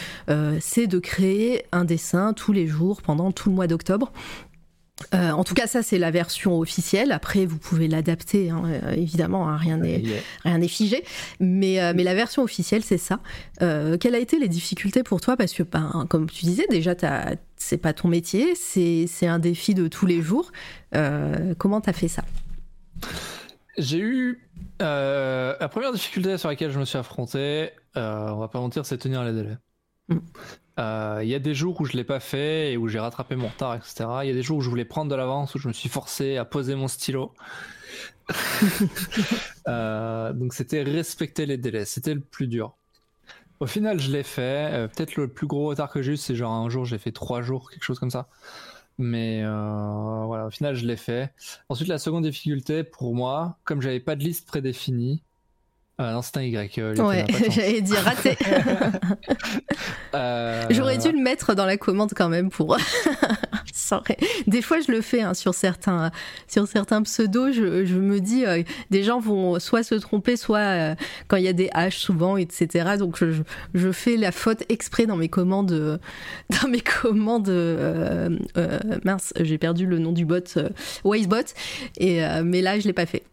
c'est 0.60 0.88
de 0.88 1.00
créer 1.00 1.64
un 1.72 1.86
dessin 1.86 2.34
tous 2.34 2.54
les 2.54 2.68
jours 2.68 3.02
pendant 3.02 3.32
tout 3.32 3.50
le 3.50 3.56
mois 3.56 3.68
d'octobre. 3.68 4.12
Euh, 5.14 5.32
en 5.32 5.44
tout 5.44 5.53
cas, 5.53 5.68
ça 5.68 5.84
c'est 5.84 5.98
la 5.98 6.11
version 6.11 6.57
officielle. 6.60 7.11
Après, 7.11 7.45
vous 7.45 7.57
pouvez 7.57 7.88
l'adapter, 7.88 8.49
hein, 8.49 8.64
euh, 8.65 8.91
évidemment, 8.91 9.49
hein, 9.49 9.57
rien 9.57 9.78
n'est 9.78 9.99
Yeah. 9.99 10.22
rien 10.44 10.57
n'est 10.57 10.68
figé. 10.68 11.03
Mais, 11.40 11.82
euh, 11.82 11.94
mais 11.95 12.03
la 12.03 12.14
version 12.14 12.44
officielle, 12.44 12.84
c'est 12.84 12.98
ça. 12.98 13.19
Euh, 13.61 13.98
quelles 13.98 14.15
a 14.15 14.19
été 14.19 14.40
les 14.40 14.48
difficultés 14.48 15.03
pour 15.03 15.22
toi? 15.22 15.38
Parce 15.38 15.53
que, 15.53 15.64
ben, 15.64 16.06
comme 16.10 16.30
tu 16.30 16.45
disais, 16.45 16.65
déjà, 16.69 16.95
c'est 17.57 17.78
pas 17.78 17.94
ton 17.94 18.07
métier, 18.07 18.56
c'est 18.56 19.28
un 19.28 19.40
défi 19.40 19.73
de 19.73 19.88
tous 19.88 20.06
les 20.06 20.22
jours. 20.22 20.52
Comment 21.57 21.82
t'as 21.82 21.94
fait 21.94 22.07
ça? 22.07 22.23
J'ai 23.78 23.99
eu 23.99 24.41
la 24.80 25.68
première 25.69 25.94
difficulté 25.94 26.38
sur 26.38 26.49
laquelle 26.49 26.72
je 26.72 26.80
me 26.80 26.86
suis 26.86 26.98
affronté, 26.98 27.69
on 27.95 28.38
va 28.38 28.48
pas 28.48 28.60
mentir, 28.60 28.86
c'est 28.86 28.98
tenir 28.98 29.23
les 29.23 29.34
délais. 29.34 29.57
Euh, 30.80 31.19
Il 31.23 31.30
y 31.30 31.35
a 31.35 31.39
des 31.39 31.53
jours 31.53 31.80
où 31.81 31.85
je 31.85 31.93
l'ai 31.98 32.03
pas 32.03 32.19
fait 32.19 32.73
et 32.73 32.77
où 32.77 32.88
j'ai 32.88 32.99
rattrapé 32.99 33.35
mon 33.35 33.49
retard, 33.49 33.76
etc. 33.76 34.10
Il 34.23 34.27
y 34.27 34.31
a 34.31 34.34
des 34.34 34.43
jours 34.43 34.57
où 34.60 34.61
je 34.61 34.69
voulais 34.69 34.85
prendre 34.85 35.11
de 35.11 35.15
l'avance, 35.15 35.56
où 35.56 35.60
je 35.60 35.68
me 35.68 35.73
suis 35.73 35.89
forcé 35.89 36.38
à 36.38 36.45
poser 36.45 36.76
mon 36.76 36.88
stylo. 36.88 37.34
Euh, 39.68 40.34
donc 40.34 40.53
c'était 40.56 40.81
respecter 40.81 41.45
les 41.45 41.57
délais, 41.57 41.85
c'était 41.85 42.15
le 42.15 42.22
plus 42.22 42.48
dur. 42.48 42.76
Au 43.60 43.68
final, 43.68 43.99
je 43.99 44.11
l'ai 44.11 44.23
fait. 44.23 44.72
Euh, 44.73 44.88
Peut-être 44.88 45.15
le 45.18 45.27
plus 45.27 45.48
gros 45.48 45.68
retard 45.68 45.91
que 45.91 46.02
j'ai 46.02 46.14
eu, 46.14 46.18
c'est 46.18 46.35
genre 46.35 46.53
un 46.53 46.69
jour, 46.69 46.85
j'ai 46.85 46.98
fait 46.98 47.11
trois 47.11 47.41
jours, 47.41 47.72
quelque 47.72 47.84
chose 47.84 47.99
comme 47.99 48.11
ça. 48.11 48.30
Mais 48.98 49.43
voilà, 49.43 50.48
au 50.48 50.52
final, 50.52 50.76
je 50.76 50.85
l'ai 50.85 50.98
fait. 50.98 51.34
Ensuite, 51.69 51.89
la 51.89 51.99
seconde 51.99 52.23
difficulté 52.26 52.84
pour 52.84 53.15
moi, 53.15 53.60
comme 53.65 53.81
j'avais 53.81 53.99
pas 53.99 54.15
de 54.15 54.23
liste 54.23 54.48
prédéfinie, 54.48 55.23
euh, 56.02 56.11
non, 56.14 56.22
c'est 56.22 56.38
un 56.38 56.41
Y. 56.41 56.78
euh, 56.80 56.95
Ouais, 56.98 57.26
j'allais 57.49 57.82
dire 57.82 57.99
raté. 58.03 58.38
Euh, 60.14 60.65
J'aurais 60.69 60.98
dû 60.98 61.10
le 61.11 61.19
mettre 61.22 61.56
dans 61.56 61.65
la 61.65 61.78
commande 61.78 62.11
quand 62.15 62.28
même 62.28 62.49
pour. 62.49 62.78
Des 64.48 64.61
fois, 64.61 64.80
je 64.86 64.91
le 64.91 65.02
fais 65.02 65.22
hein, 65.22 65.34
sur 65.34 65.53
certains 65.53 66.11
sur 66.48 66.68
certains 66.68 67.02
pseudos. 67.02 67.53
Je, 67.53 67.86
je 67.86 67.95
me 67.95 68.19
dis, 68.19 68.45
euh, 68.45 68.64
des 68.90 69.03
gens 69.03 69.19
vont 69.19 69.60
soit 69.60 69.84
se 69.84 69.95
tromper, 69.95 70.36
soit 70.38 70.60
euh, 70.60 70.95
quand 71.28 71.38
il 71.38 71.44
y 71.44 71.48
a 71.48 71.53
des 71.53 71.68
H 71.69 71.91
souvent, 71.91 72.36
etc. 72.38 72.95
Donc, 72.98 73.18
je, 73.18 73.32
je- 73.73 73.91
fais 73.91 74.18
la 74.18 74.32
faute 74.32 74.64
exprès 74.69 75.06
dans 75.06 75.18
mes 75.18 75.30
commandes. 75.30 75.72
euh, 75.72 75.98
Dans 76.61 76.68
mes 76.69 76.82
commandes. 76.82 77.49
mince, 79.06 79.34
j'ai 79.40 79.57
perdu 79.57 79.86
le 79.86 79.98
nom 79.99 80.11
du 80.11 80.26
bot, 80.26 80.40
Wisebot. 81.06 81.53
Et 81.98 82.22
mais 82.44 82.61
là, 82.61 82.80
je 82.80 82.88
l'ai 82.88 82.94
pas 82.94 83.06
fait. 83.06 83.23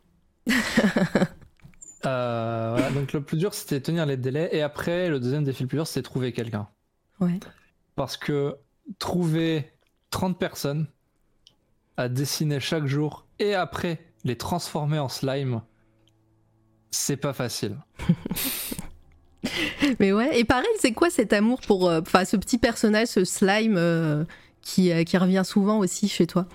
Euh, 2.07 2.75
voilà, 2.77 2.91
donc 2.91 3.13
le 3.13 3.23
plus 3.23 3.37
dur, 3.37 3.55
c'était 3.55 3.81
tenir 3.81 4.07
les 4.07 4.17
délais. 4.17 4.49
Et 4.53 4.63
après, 4.63 5.09
le 5.09 5.21
deuxième 5.21 5.45
défi 5.45 5.63
le 5.63 5.69
plus 5.69 5.79
dur, 5.79 5.87
c'était 5.87 6.03
trouver 6.03 6.33
quelqu'un. 6.33 6.69
Ouais. 7.21 7.39
Parce 7.97 8.17
que 8.17 8.57
trouver 8.99 9.73
30 10.11 10.39
personnes 10.39 10.87
à 11.97 12.09
dessiner 12.09 12.61
chaque 12.61 12.87
jour 12.87 13.27
et 13.39 13.55
après 13.55 14.05
les 14.25 14.37
transformer 14.37 14.99
en 14.99 15.09
slime, 15.09 15.63
c'est 16.91 17.17
pas 17.17 17.33
facile. 17.33 17.77
Mais 20.01 20.13
ouais, 20.13 20.39
et 20.39 20.45
pareil, 20.45 20.67
c'est 20.81 20.93
quoi 20.93 21.11
cet 21.11 21.33
amour 21.33 21.61
pour 21.61 21.89
euh, 21.89 22.01
ce 22.25 22.37
petit 22.37 22.59
personnage, 22.59 23.09
ce 23.09 23.25
slime 23.25 23.77
euh, 23.77 24.25
qui, 24.63 24.93
qui 25.05 25.17
revient 25.17 25.43
souvent 25.45 25.79
aussi 25.79 26.09
chez 26.09 26.27
toi? 26.27 26.47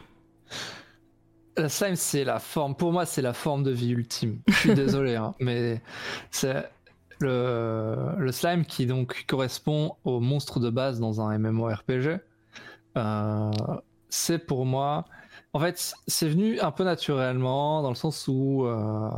La 1.55 1.69
slime, 1.69 1.95
c'est 1.95 2.23
la 2.23 2.39
forme, 2.39 2.75
pour 2.75 2.91
moi, 2.91 3.05
c'est 3.05 3.21
la 3.21 3.33
forme 3.33 3.63
de 3.63 3.71
vie 3.71 3.91
ultime. 3.91 4.39
Je 4.47 4.53
suis 4.53 4.73
désolé, 4.75 5.15
hein, 5.15 5.35
mais 5.39 5.81
c'est 6.31 6.67
le, 7.19 8.15
le 8.17 8.31
slime 8.31 8.65
qui 8.65 8.85
donc 8.85 9.25
correspond 9.27 9.95
au 10.03 10.19
monstre 10.19 10.59
de 10.59 10.69
base 10.69 10.99
dans 10.99 11.21
un 11.21 11.37
MMORPG. 11.37 12.19
Euh, 12.97 13.51
c'est 14.09 14.39
pour 14.39 14.65
moi, 14.65 15.05
en 15.53 15.59
fait, 15.59 15.93
c'est 16.07 16.29
venu 16.29 16.59
un 16.59 16.71
peu 16.71 16.83
naturellement 16.83 17.81
dans 17.81 17.89
le 17.89 17.95
sens 17.95 18.27
où 18.27 18.65
euh, 18.65 19.09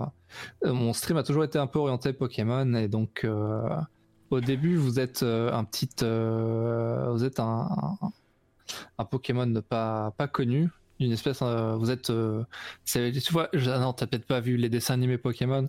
mon 0.63 0.93
stream 0.93 1.17
a 1.17 1.23
toujours 1.23 1.43
été 1.43 1.57
un 1.57 1.67
peu 1.67 1.79
orienté 1.79 2.13
Pokémon 2.13 2.73
et 2.75 2.87
donc 2.87 3.23
euh, 3.23 3.67
au 4.29 4.39
début 4.39 4.75
vous 4.75 4.99
êtes 4.99 5.23
un 5.23 5.63
petit, 5.63 5.89
vous 5.99 7.23
êtes 7.23 7.39
un, 7.39 7.97
un, 8.01 8.11
un 8.97 9.05
Pokémon 9.05 9.61
pas 9.61 10.11
pas 10.17 10.27
connu 10.27 10.69
une 10.99 11.11
espèce 11.11 11.39
euh, 11.41 11.75
vous 11.75 11.91
êtes 11.91 12.09
euh, 12.09 12.43
tu 12.85 13.09
vois 13.31 13.49
je- 13.53 13.69
ah 13.69 13.79
non 13.79 13.93
t'as 13.93 14.07
peut-être 14.07 14.25
pas 14.25 14.39
vu 14.39 14.55
les 14.57 14.69
dessins 14.69 14.93
animés 14.93 15.17
Pokémon. 15.17 15.67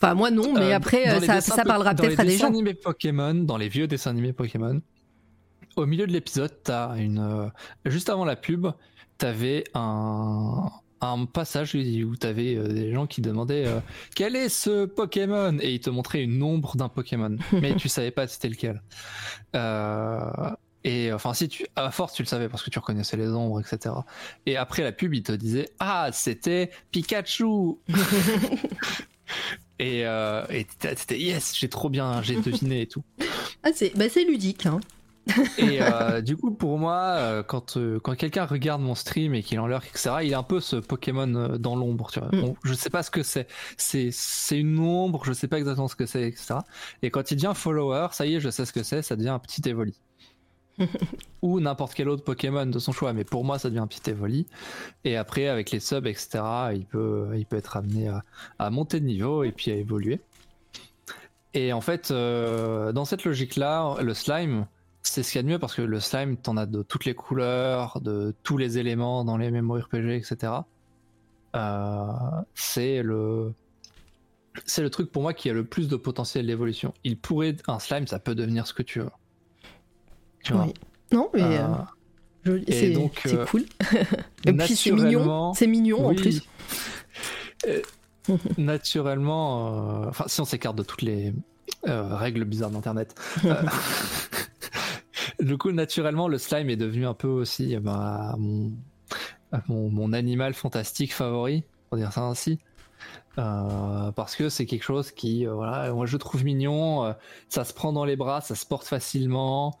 Enfin, 0.00 0.14
moi 0.14 0.30
non, 0.30 0.52
mais 0.54 0.72
Euh, 0.72 0.76
après, 0.76 1.04
dans 1.06 1.16
euh, 1.16 1.20
les 1.20 1.26
ça, 1.26 1.34
dessins 1.36 1.62
parlera 1.64 1.92
dans 1.94 2.02
peut-être 2.04 2.16
les 2.16 2.20
à 2.20 2.24
des 2.24 2.30
dessins 2.32 2.46
gens. 2.46 2.52
animés 2.52 2.74
Pokémon 2.74 3.34
dans 3.34 3.56
les 3.56 3.68
vieux 3.68 3.86
dessins 3.86 4.10
animés 4.10 4.32
Pokémon 4.32 4.80
au 5.76 5.86
milieu 5.86 6.06
de 6.06 6.12
l'épisode 6.12 6.52
t'as 6.64 6.96
une 6.96 7.50
juste 7.84 8.08
avant 8.10 8.24
la 8.24 8.36
pub 8.36 8.66
t'avais 9.18 9.64
un 9.74 10.68
un 11.00 11.26
passage 11.26 11.76
où 11.76 12.16
t'avais 12.16 12.56
euh, 12.56 12.66
des 12.66 12.92
gens 12.92 13.06
qui 13.06 13.20
demandaient 13.20 13.66
euh, 13.68 13.78
quel 14.16 14.34
est 14.34 14.48
ce 14.48 14.84
Pokémon? 14.84 15.56
Et 15.60 15.74
ils 15.74 15.78
te 15.80 15.90
montraient 15.90 16.24
une 16.24 16.42
ombre 16.42 16.74
d'un 16.76 16.88
Pokémon. 16.88 17.36
Mais 17.52 17.76
tu 17.76 17.88
savais 17.88 18.10
pas 18.10 18.26
c'était 18.26 18.48
lequel. 18.48 18.82
Euh, 19.54 20.20
et 20.88 21.12
enfin 21.12 21.34
si 21.34 21.48
tu 21.48 21.66
à 21.76 21.90
force 21.90 22.14
tu 22.14 22.22
le 22.22 22.28
savais 22.28 22.48
parce 22.48 22.62
que 22.62 22.70
tu 22.70 22.78
reconnaissais 22.78 23.16
les 23.16 23.28
ombres 23.28 23.60
etc 23.60 23.94
et 24.46 24.56
après 24.56 24.82
la 24.82 24.92
pub 24.92 25.12
il 25.14 25.22
te 25.22 25.32
disait 25.32 25.68
ah 25.80 26.10
c'était 26.12 26.70
Pikachu 26.90 27.76
et 29.78 30.06
euh, 30.06 30.44
t'étais 30.78 31.18
yes 31.18 31.56
j'ai 31.56 31.68
trop 31.68 31.90
bien 31.90 32.22
j'ai 32.22 32.36
deviné 32.40 32.82
et 32.82 32.86
tout 32.86 33.04
Ah, 33.62 33.70
c'est 33.74 33.96
bah, 33.96 34.08
c'est 34.08 34.24
ludique. 34.24 34.66
Hein. 34.66 34.80
et 35.58 35.82
euh, 35.82 36.22
du 36.22 36.36
coup, 36.36 36.50
pour 36.50 36.78
moi, 36.78 36.96
euh, 37.16 37.42
quand, 37.42 37.76
euh, 37.76 38.00
quand 38.00 38.14
quelqu'un 38.14 38.46
regarde 38.46 38.80
mon 38.80 38.94
stream 38.94 39.34
et 39.34 39.42
qu'il 39.42 39.60
en 39.60 39.66
lurk, 39.66 39.86
etc., 39.86 40.10
il 40.22 40.32
a 40.32 40.38
un 40.38 40.42
peu 40.42 40.58
ce 40.60 40.76
Pokémon 40.76 41.34
euh, 41.34 41.58
dans 41.58 41.76
l'ombre. 41.76 42.10
Tu 42.10 42.20
vois. 42.20 42.28
Mm. 42.32 42.40
Bon, 42.40 42.56
je 42.64 42.72
sais 42.72 42.88
pas 42.88 43.02
ce 43.02 43.10
que 43.10 43.22
c'est. 43.22 43.46
C'est 43.76 44.08
c'est 44.10 44.58
une 44.58 44.78
ombre, 44.78 45.24
je 45.24 45.32
sais 45.32 45.48
pas 45.48 45.58
exactement 45.58 45.88
ce 45.88 45.96
que 45.96 46.06
c'est, 46.06 46.26
etc. 46.26 46.54
Et 47.02 47.10
quand 47.10 47.30
il 47.30 47.36
devient 47.36 47.52
follower, 47.54 48.08
ça 48.12 48.24
y 48.26 48.36
est, 48.36 48.40
je 48.40 48.48
sais 48.48 48.64
ce 48.64 48.72
que 48.72 48.82
c'est, 48.82 49.02
ça 49.02 49.16
devient 49.16 49.28
un 49.30 49.38
petit 49.38 49.68
Evoli. 49.68 49.94
Ou 51.42 51.60
n'importe 51.60 51.94
quel 51.94 52.08
autre 52.08 52.24
Pokémon 52.24 52.66
de 52.66 52.78
son 52.78 52.92
choix, 52.92 53.12
mais 53.12 53.24
pour 53.24 53.44
moi, 53.44 53.58
ça 53.58 53.70
devient 53.70 53.86
petit 53.88 54.10
Evoli. 54.10 54.46
Et 55.04 55.16
après, 55.16 55.48
avec 55.48 55.70
les 55.70 55.80
subs, 55.80 56.06
etc., 56.06 56.42
il 56.74 56.86
peut, 56.86 57.30
être 57.52 57.76
amené 57.76 58.10
à, 58.58 58.70
monter 58.70 59.00
de 59.00 59.06
niveau 59.06 59.44
et 59.44 59.52
puis 59.52 59.70
à 59.70 59.74
évoluer. 59.74 60.20
Et 61.54 61.72
en 61.72 61.80
fait, 61.80 62.10
euh, 62.10 62.92
dans 62.92 63.04
cette 63.04 63.24
logique-là, 63.24 63.96
le 64.02 64.14
slime, 64.14 64.66
c'est 65.02 65.22
ce 65.22 65.32
qu'il 65.32 65.38
y 65.38 65.40
a 65.40 65.42
de 65.42 65.48
mieux 65.48 65.58
parce 65.58 65.74
que 65.74 65.82
le 65.82 66.00
slime, 66.00 66.36
t'en 66.36 66.56
as 66.56 66.66
de 66.66 66.82
toutes 66.82 67.04
les 67.04 67.14
couleurs, 67.14 68.00
de 68.00 68.34
tous 68.42 68.56
les 68.58 68.78
éléments 68.78 69.24
dans 69.24 69.36
les 69.36 69.50
MMORPG, 69.50 70.10
etc. 70.10 70.52
euh, 71.56 72.06
c'est 72.54 73.02
le 73.02 73.52
c'est 74.66 74.82
le 74.82 74.90
truc 74.90 75.12
pour 75.12 75.22
moi 75.22 75.34
qui 75.34 75.48
a 75.50 75.52
le 75.52 75.64
plus 75.64 75.88
de 75.88 75.96
potentiel 75.96 76.46
d'évolution. 76.46 76.92
Il 77.04 77.16
pourrait 77.16 77.56
un 77.68 77.78
slime, 77.78 78.06
ça 78.06 78.18
peut 78.18 78.34
devenir 78.34 78.66
ce 78.66 78.74
que 78.74 78.82
tu 78.82 79.00
veux. 79.00 79.10
Tu 80.44 80.52
vois. 80.52 80.64
Oui. 80.66 80.74
Non, 81.12 81.30
mais 81.34 81.42
Euh, 81.42 81.66
euh, 82.46 82.60
c'est 82.68 82.96
euh, 83.34 83.44
cool. 83.46 83.64
Et 84.46 84.52
puis 84.52 84.76
c'est 84.76 84.90
mignon, 84.92 85.02
naturellement- 85.04 85.54
c'est 85.54 85.66
mignon 85.66 86.06
en 86.08 86.14
plus. 86.14 86.42
Naturellement, 88.58 90.06
enfin, 90.08 90.24
si 90.28 90.40
on 90.40 90.44
s'écarte 90.44 90.76
de 90.76 90.82
toutes 90.82 91.02
les 91.02 91.32
règles 91.84 92.44
bizarres 92.44 92.70
d'Internet, 92.70 93.14
du 95.40 95.56
coup, 95.56 95.72
naturellement, 95.72 96.28
le 96.28 96.38
slime 96.38 96.68
est 96.70 96.76
devenu 96.76 97.06
un 97.06 97.14
peu 97.14 97.28
aussi 97.28 97.74
euh, 97.76 97.80
bah, 97.80 98.34
mon, 98.38 98.72
mon, 99.68 99.88
mon 99.90 100.12
animal 100.12 100.54
fantastique 100.54 101.14
favori, 101.14 101.64
pour 101.88 101.98
dire 101.98 102.12
ça 102.12 102.22
ainsi. 102.22 102.58
Euh, 103.38 104.10
parce 104.12 104.34
que 104.34 104.48
c'est 104.48 104.66
quelque 104.66 104.82
chose 104.82 105.12
qui, 105.12 105.46
euh, 105.46 105.54
voilà, 105.54 105.92
moi 105.92 106.06
je 106.06 106.16
trouve 106.16 106.44
mignon, 106.44 107.04
euh, 107.04 107.12
ça 107.48 107.62
se 107.62 107.72
prend 107.72 107.92
dans 107.92 108.04
les 108.04 108.16
bras, 108.16 108.40
ça 108.40 108.56
se 108.56 108.66
porte 108.66 108.86
facilement, 108.86 109.78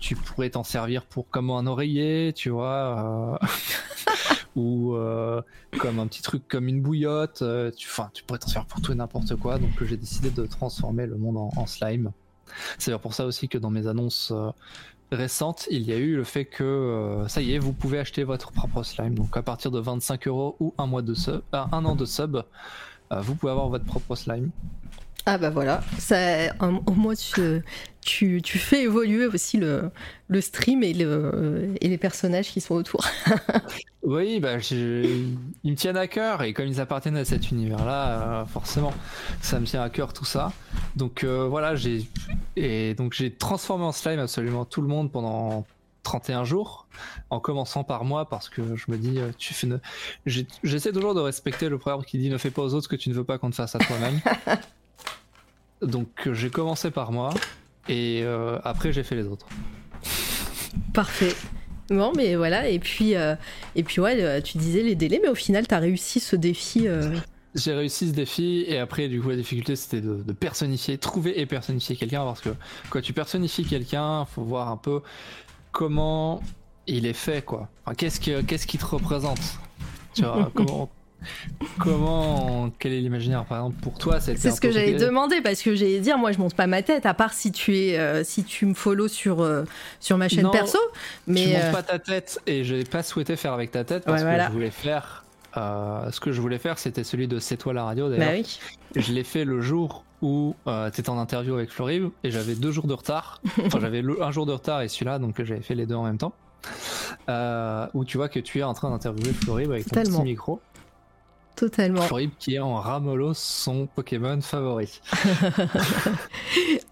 tu 0.00 0.16
pourrais 0.16 0.50
t'en 0.50 0.64
servir 0.64 1.04
pour 1.06 1.28
comme 1.30 1.50
un 1.50 1.66
oreiller, 1.68 2.32
tu 2.34 2.50
vois, 2.50 3.38
ou 4.56 4.96
comme 5.78 6.00
un 6.00 6.06
petit 6.08 6.22
truc 6.22 6.48
comme 6.48 6.66
une 6.66 6.82
bouillotte, 6.82 7.44
tu, 7.76 7.88
enfin, 7.88 8.10
tu 8.12 8.24
pourrais 8.24 8.40
t'en 8.40 8.48
servir 8.48 8.66
pour 8.66 8.80
tout 8.80 8.92
et 8.92 8.96
n'importe 8.96 9.36
quoi, 9.36 9.58
donc 9.58 9.70
j'ai 9.84 9.96
décidé 9.96 10.30
de 10.30 10.44
transformer 10.44 11.06
le 11.06 11.16
monde 11.16 11.36
en, 11.36 11.50
en 11.56 11.66
slime. 11.66 12.10
C'est 12.78 12.98
pour 12.98 13.14
ça 13.14 13.26
aussi 13.26 13.48
que 13.48 13.58
dans 13.58 13.70
mes 13.70 13.86
annonces 13.86 14.32
récentes, 15.10 15.66
il 15.70 15.82
y 15.82 15.92
a 15.92 15.96
eu 15.96 16.16
le 16.16 16.24
fait 16.24 16.44
que 16.44 16.64
euh, 16.64 17.28
ça 17.28 17.40
y 17.40 17.54
est, 17.54 17.58
vous 17.58 17.72
pouvez 17.72 17.98
acheter 17.98 18.24
votre 18.24 18.52
propre 18.52 18.82
slime. 18.82 19.14
Donc 19.14 19.36
à 19.36 19.42
partir 19.42 19.70
de 19.70 19.78
25 19.78 20.28
euros 20.28 20.56
ou 20.60 20.74
un 20.78 20.86
mois 20.86 21.02
de 21.02 21.14
sub, 21.14 21.40
euh, 21.54 21.64
un 21.72 21.84
an 21.84 21.96
de 21.96 22.04
sub, 22.04 22.36
euh, 22.36 23.20
vous 23.20 23.34
pouvez 23.34 23.52
avoir 23.52 23.68
votre 23.68 23.84
propre 23.84 24.14
slime. 24.14 24.50
Ah 25.30 25.36
bah 25.36 25.50
voilà, 25.50 25.82
ça, 25.98 26.16
au 26.86 26.92
moins 26.92 27.14
tu, 27.14 27.62
tu, 28.00 28.40
tu 28.40 28.58
fais 28.58 28.84
évoluer 28.84 29.26
aussi 29.26 29.58
le, 29.58 29.90
le 30.28 30.40
stream 30.40 30.82
et, 30.82 30.94
le, 30.94 31.74
et 31.82 31.88
les 31.88 31.98
personnages 31.98 32.48
qui 32.48 32.60
sont 32.62 32.74
autour. 32.74 33.04
Oui, 34.04 34.40
bah, 34.40 34.58
j'ai- 34.58 35.02
ils 35.64 35.70
me 35.72 35.76
tiennent 35.76 35.96
à 35.98 36.06
cœur 36.06 36.42
et 36.42 36.54
comme 36.54 36.66
ils 36.66 36.80
appartiennent 36.80 37.16
à 37.18 37.26
cet 37.26 37.50
univers-là, 37.50 38.40
euh, 38.40 38.44
forcément, 38.46 38.94
ça 39.42 39.60
me 39.60 39.66
tient 39.66 39.82
à 39.82 39.90
cœur 39.90 40.14
tout 40.14 40.24
ça. 40.24 40.52
Donc 40.96 41.24
euh, 41.24 41.46
voilà, 41.46 41.74
j'ai 41.74 42.08
et 42.56 42.94
donc 42.94 43.12
j'ai 43.12 43.30
transformé 43.34 43.84
en 43.84 43.92
slime 43.92 44.20
absolument 44.20 44.64
tout 44.64 44.80
le 44.80 44.88
monde 44.88 45.12
pendant 45.12 45.66
31 46.04 46.44
jours, 46.44 46.86
en 47.28 47.38
commençant 47.40 47.84
par 47.84 48.04
moi 48.04 48.26
parce 48.30 48.48
que 48.48 48.76
je 48.76 48.84
me 48.90 48.96
dis, 48.96 49.18
euh, 49.18 49.30
tu 49.36 49.52
fais, 49.52 49.66
ne- 49.66 49.78
j'essaie 50.24 50.92
toujours 50.92 51.14
de 51.14 51.20
respecter 51.20 51.68
le 51.68 51.76
proverbe 51.76 52.04
qui 52.06 52.16
dit 52.16 52.30
ne 52.30 52.38
fais 52.38 52.50
pas 52.52 52.62
aux 52.62 52.72
autres 52.72 52.84
ce 52.84 52.88
que 52.88 52.96
tu 52.96 53.10
ne 53.10 53.14
veux 53.14 53.24
pas 53.24 53.36
qu'on 53.36 53.50
te 53.50 53.56
fasse 53.56 53.74
à 53.74 53.78
toi-même. 53.78 54.20
donc 55.82 56.08
euh, 56.26 56.34
j'ai 56.34 56.50
commencé 56.50 56.90
par 56.90 57.12
moi 57.12 57.30
et 57.88 58.20
euh, 58.22 58.58
après 58.64 58.92
j'ai 58.92 59.02
fait 59.02 59.14
les 59.16 59.26
autres. 59.26 59.46
Parfait. 60.92 61.34
Bon, 61.90 62.12
mais 62.14 62.36
voilà, 62.36 62.68
et 62.68 62.78
puis, 62.78 63.14
euh, 63.14 63.34
et 63.74 63.82
puis 63.82 64.00
ouais, 64.00 64.42
tu 64.42 64.58
disais 64.58 64.82
les 64.82 64.94
délais, 64.94 65.20
mais 65.22 65.28
au 65.30 65.34
final, 65.34 65.66
tu 65.66 65.74
as 65.74 65.78
réussi 65.78 66.20
ce 66.20 66.36
défi. 66.36 66.86
euh, 66.86 67.16
J'ai 67.54 67.72
réussi 67.72 68.08
ce 68.10 68.12
défi 68.14 68.64
et 68.68 68.78
après 68.78 69.08
du 69.08 69.22
coup 69.22 69.30
la 69.30 69.36
difficulté 69.36 69.74
c'était 69.74 70.02
de, 70.02 70.22
de 70.22 70.32
personnifier, 70.34 70.98
trouver 70.98 71.40
et 71.40 71.46
personnifier 71.46 71.96
quelqu'un 71.96 72.24
parce 72.24 72.42
que 72.42 72.50
quand 72.90 73.00
tu 73.00 73.14
personnifies 73.14 73.64
quelqu'un, 73.64 74.26
faut 74.26 74.42
voir 74.42 74.68
un 74.68 74.76
peu 74.76 75.00
comment 75.72 76.42
il 76.86 77.06
est 77.06 77.14
fait 77.14 77.42
quoi. 77.42 77.68
Enfin, 77.86 77.94
qu'est-ce 77.94 78.20
que 78.20 78.42
qu'est-ce 78.42 78.66
qui 78.66 78.76
te 78.76 78.84
représente? 78.84 79.40
Tu 80.14 80.22
vois 80.24 80.50
comment 80.54 80.90
comment 81.78 82.70
quel 82.78 82.92
est 82.92 83.00
l'imaginaire 83.00 83.44
par 83.44 83.58
exemple 83.58 83.80
pour 83.82 83.98
toi 83.98 84.20
C'est 84.20 84.36
ce 84.36 84.60
que 84.60 84.70
j'allais 84.70 84.94
demander 84.94 85.40
parce 85.40 85.62
que 85.62 85.74
j'allais 85.74 86.00
dire, 86.00 86.18
moi 86.18 86.32
je 86.32 86.38
monte 86.38 86.54
pas 86.54 86.66
ma 86.66 86.82
tête, 86.82 87.06
à 87.06 87.14
part 87.14 87.32
si 87.32 87.52
tu 87.52 87.76
es, 87.76 87.98
euh, 87.98 88.24
si 88.24 88.44
tu 88.44 88.66
me 88.66 88.74
follow 88.74 89.08
sur, 89.08 89.42
euh, 89.42 89.64
sur 90.00 90.16
ma 90.18 90.28
chaîne 90.28 90.44
Non, 90.44 90.50
perso. 90.50 90.78
tu 91.26 91.32
Mais 91.32 91.46
montes 91.46 91.56
euh, 91.64 91.72
pas 91.72 91.82
ta 91.82 91.98
tête 91.98 92.40
et 92.46 92.64
j'ai 92.64 92.84
pas 92.84 93.02
souhaité 93.02 93.36
faire 93.36 93.52
avec 93.52 93.70
ta 93.70 93.84
tête 93.84 94.04
parce 94.04 94.22
Ouais, 94.22 94.36
que 94.36 94.42
je 94.44 94.52
voulais 94.52 94.70
faire 94.70 95.24
euh, 95.56 96.10
ce 96.10 96.20
que 96.20 96.30
je 96.32 96.40
voulais 96.40 96.58
faire 96.58 96.78
c'était 96.78 97.04
celui 97.04 97.26
de 97.26 97.38
C'est 97.38 97.56
toi 97.56 97.72
la 97.72 97.84
radio 97.84 98.08
d'ailleurs. 98.10 98.28
bah 98.28 98.34
oui. 98.36 98.58
Je 98.96 99.12
l'ai 99.12 99.24
fait 99.24 99.44
le 99.44 99.60
jour 99.60 100.04
où 100.20 100.54
euh, 100.66 100.90
tu 100.90 101.00
étais 101.00 101.10
en 101.10 101.18
interview 101.18 101.54
avec 101.54 101.70
Florib 101.70 102.08
et 102.24 102.30
j'avais 102.30 102.54
deux 102.54 102.72
jours 102.72 102.86
de 102.86 102.94
retard. 102.94 103.40
Enfin, 103.66 103.78
j'avais 103.80 104.02
un 104.20 104.30
jour 104.30 104.46
de 104.46 104.52
retard 104.52 104.82
et 104.82 104.88
celui-là, 104.88 105.18
donc 105.18 105.36
j'avais 105.42 105.60
fait 105.62 105.74
les 105.74 105.86
deux 105.86 105.94
en 105.94 106.02
même 106.04 106.18
temps. 106.18 106.32
Euh, 107.28 107.86
où 107.94 108.04
tu 108.04 108.16
vois 108.16 108.28
que 108.28 108.40
tu 108.40 108.58
es 108.58 108.62
en 108.64 108.74
train 108.74 108.90
d'interviewer 108.90 109.32
Florib 109.32 109.70
avec 109.70 109.86
ton 109.86 110.00
petit 110.02 110.22
micro. 110.22 110.60
Totalement. 111.58 112.02
Florib 112.02 112.30
qui 112.38 112.54
est 112.54 112.58
en 112.60 112.76
Ramolos, 112.76 113.34
son 113.34 113.86
Pokémon 113.86 114.40
favori. 114.40 115.00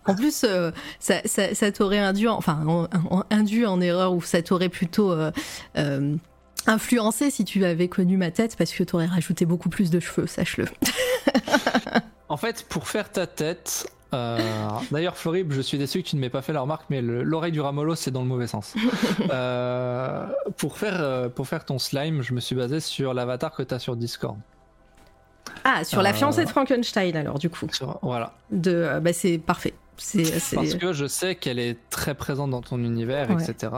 En 0.08 0.14
plus, 0.14 0.44
euh, 0.44 0.70
ça, 1.00 1.16
ça, 1.24 1.52
ça 1.54 1.72
t'aurait 1.72 1.98
induit, 1.98 2.28
en- 2.28 2.36
enfin, 2.36 2.60
en- 2.66 2.84
en- 3.10 3.24
induit 3.30 3.66
en 3.66 3.80
erreur 3.80 4.12
ou 4.14 4.22
ça 4.22 4.40
t'aurait 4.42 4.68
plutôt 4.68 5.10
euh, 5.12 5.32
euh, 5.78 6.14
influencé 6.68 7.30
si 7.30 7.44
tu 7.44 7.64
avais 7.64 7.88
connu 7.88 8.16
ma 8.16 8.30
tête 8.30 8.54
parce 8.56 8.72
que 8.72 8.84
t'aurais 8.84 9.06
rajouté 9.06 9.46
beaucoup 9.46 9.68
plus 9.68 9.90
de 9.90 9.98
cheveux, 10.00 10.26
sache-le. 10.26 10.66
En 12.28 12.36
fait, 12.36 12.66
pour 12.68 12.88
faire 12.88 13.12
ta 13.12 13.28
tête. 13.28 13.88
euh, 14.12 14.38
D'ailleurs, 14.90 15.16
Florib, 15.16 15.52
je 15.52 15.60
suis 15.60 15.78
déçu 15.78 16.02
que 16.02 16.08
tu 16.08 16.16
ne 16.16 16.20
m'aies 16.20 16.28
pas 16.28 16.42
fait 16.42 16.52
la 16.52 16.60
remarque, 16.60 16.86
mais 16.90 17.00
le- 17.00 17.22
l'oreille 17.22 17.52
du 17.52 17.60
Ramolos, 17.60 17.94
c'est 17.94 18.10
dans 18.10 18.22
le 18.22 18.26
mauvais 18.26 18.48
sens. 18.48 18.74
Euh, 19.30 20.26
pour, 20.56 20.76
faire, 20.76 21.30
pour 21.34 21.46
faire 21.46 21.64
ton 21.64 21.78
slime, 21.78 22.22
je 22.22 22.32
me 22.34 22.40
suis 22.40 22.56
basé 22.56 22.80
sur 22.80 23.14
l'avatar 23.14 23.52
que 23.54 23.62
tu 23.62 23.72
as 23.74 23.78
sur 23.78 23.94
Discord. 23.96 24.36
Ah, 25.68 25.82
sur 25.84 26.00
la 26.00 26.10
Euh. 26.10 26.12
fiancée 26.12 26.44
de 26.44 26.48
Frankenstein 26.48 27.16
alors 27.16 27.38
du 27.40 27.50
coup. 27.50 27.66
Sur- 27.72 27.98
voilà. 28.02 28.34
De, 28.52 28.70
euh, 28.70 29.00
bah, 29.00 29.12
c'est 29.12 29.38
parfait. 29.38 29.74
Parce 29.96 30.74
que 30.74 30.92
je 30.92 31.06
sais 31.06 31.36
qu'elle 31.36 31.58
est 31.58 31.78
très 31.88 32.14
présente 32.14 32.50
dans 32.50 32.60
ton 32.60 32.76
univers, 32.78 33.30
Ouais. 33.30 33.42
etc. 33.42 33.72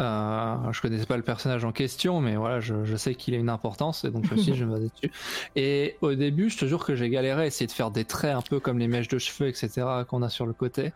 Euh, 0.00 0.56
je 0.70 0.80
connaissais 0.82 1.06
pas 1.06 1.16
le 1.16 1.22
personnage 1.22 1.64
en 1.64 1.72
question, 1.72 2.20
mais 2.20 2.36
voilà, 2.36 2.60
je, 2.60 2.84
je 2.84 2.94
sais 2.96 3.14
qu'il 3.14 3.34
a 3.34 3.38
une 3.38 3.48
importance, 3.48 4.04
et 4.04 4.10
donc 4.10 4.26
je 4.26 4.34
me 4.34 4.36
suis 4.38 4.52
dit, 4.52 4.58
je 4.58 4.64
me 4.66 4.72
baser 4.72 4.90
dessus. 4.94 5.10
Et 5.56 5.96
au 6.02 6.14
début, 6.14 6.50
je 6.50 6.58
te 6.58 6.66
jure 6.66 6.84
que 6.84 6.94
j'ai 6.94 7.08
galéré 7.08 7.42
à 7.42 7.46
essayer 7.46 7.66
de 7.66 7.72
faire 7.72 7.90
des 7.90 8.04
traits 8.04 8.34
un 8.34 8.42
peu 8.42 8.60
comme 8.60 8.78
les 8.78 8.86
mèches 8.86 9.08
de 9.08 9.18
cheveux, 9.18 9.48
etc., 9.48 9.70
qu'on 10.08 10.22
a 10.22 10.28
sur 10.28 10.44
le 10.46 10.52
côté. 10.52 10.92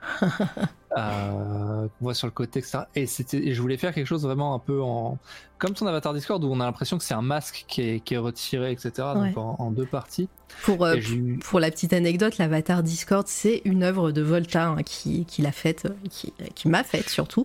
Euh, 0.96 1.82
qu'on 1.82 2.04
voit 2.04 2.14
sur 2.14 2.26
le 2.26 2.32
côté, 2.32 2.60
etc. 2.60 2.78
Et, 2.94 3.06
c'était, 3.06 3.52
je 3.52 3.60
voulais 3.60 3.76
faire 3.76 3.92
quelque 3.94 4.06
chose 4.06 4.22
vraiment 4.22 4.54
un 4.54 4.58
peu 4.58 4.80
en. 4.82 5.18
Comme 5.56 5.72
ton 5.72 5.86
avatar 5.86 6.12
Discord, 6.12 6.42
où 6.44 6.48
on 6.52 6.60
a 6.60 6.64
l'impression 6.64 6.98
que 6.98 7.04
c'est 7.04 7.14
un 7.14 7.22
masque 7.22 7.64
qui 7.68 7.80
est, 7.82 8.00
qui 8.00 8.14
est 8.14 8.18
retiré, 8.18 8.72
etc., 8.72 8.90
Ouais. 9.14 9.28
donc 9.28 9.38
en, 9.38 9.56
en 9.60 9.70
deux 9.70 9.86
parties. 9.86 10.28
pour, 10.64 10.84
euh, 10.84 10.96
eu- 10.96 11.38
pour 11.38 11.58
la 11.60 11.70
petite 11.70 11.92
anecdote, 11.92 12.36
l'avatar 12.38 12.82
Discord, 12.82 13.26
c'est 13.28 13.62
une 13.64 13.82
œuvre 13.84 14.10
de 14.10 14.20
Volta 14.20 14.66
hein, 14.66 14.82
qui, 14.84 15.24
qui 15.24 15.40
l'a 15.42 15.52
faite, 15.52 15.86
euh, 15.86 15.94
qui, 16.10 16.34
qui 16.54 16.68
m'a 16.68 16.82
faite 16.84 17.08
surtout. 17.08 17.44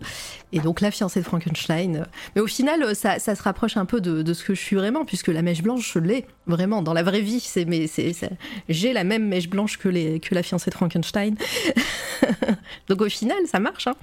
Et 0.52 0.60
donc 0.60 0.82
la 0.82 0.90
fiancée 0.92 1.20
de 1.22 1.26
Frankenstein. 1.26 1.98
euh, 1.98 2.04
Mais 2.36 2.42
au 2.42 2.48
final, 2.48 2.82
euh, 2.84 2.94
ça, 2.96 3.20
ça 3.20 3.36
se 3.36 3.44
rapproche 3.44 3.78
un 3.78 3.86
peu 3.86 4.02
de, 4.02 4.22
de 4.24 4.34
ce 4.34 4.44
que 4.44 4.54
je 4.56 4.60
suis 4.60 4.76
vraiment, 4.76 5.06
puisque 5.06 5.28
la 5.28 5.44
mèche 5.44 5.62
blanche, 5.62 5.94
je 5.94 6.00
l'ai 6.00 6.26
vraiment 6.48 6.82
dans 6.82 6.94
la 6.94 7.04
vraie 7.04 7.22
vie. 7.22 7.40
C'est, 7.40 7.64
mais 7.66 7.86
c'est- 7.88 8.12
j'ai 8.68 8.92
la 8.92 9.04
même 9.06 9.28
mèche 9.28 9.50
blanche 9.50 9.78
que, 9.78 9.88
les, 9.88 10.20
que 10.20 10.34
la 10.36 10.44
fiancée 10.44 10.72
de 10.72 10.76
Frankenstein. 10.76 11.36
donc 12.90 13.02
au 13.02 13.10
final, 13.10 13.38
ça 13.46 13.60
marche. 13.60 13.88
Hein. 13.88 13.96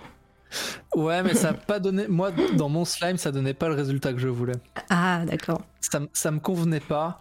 Ouais, 0.95 1.23
mais 1.23 1.35
ça 1.35 1.51
a 1.51 1.55
pas 1.55 1.81
donné. 1.81 2.07
Moi, 2.09 2.31
dans 2.57 2.69
mon 2.69 2.85
slime, 2.85 3.17
ça 3.17 3.33
donnait 3.33 3.55
pas 3.55 3.69
le 3.69 3.75
résultat 3.75 4.13
que 4.13 4.19
je 4.19 4.29
voulais. 4.29 4.57
Ah, 4.91 5.25
d'accord. 5.27 5.63
ça, 5.81 6.01
ça 6.13 6.31
me 6.31 6.39
convenait 6.39 6.81
pas. 6.81 7.21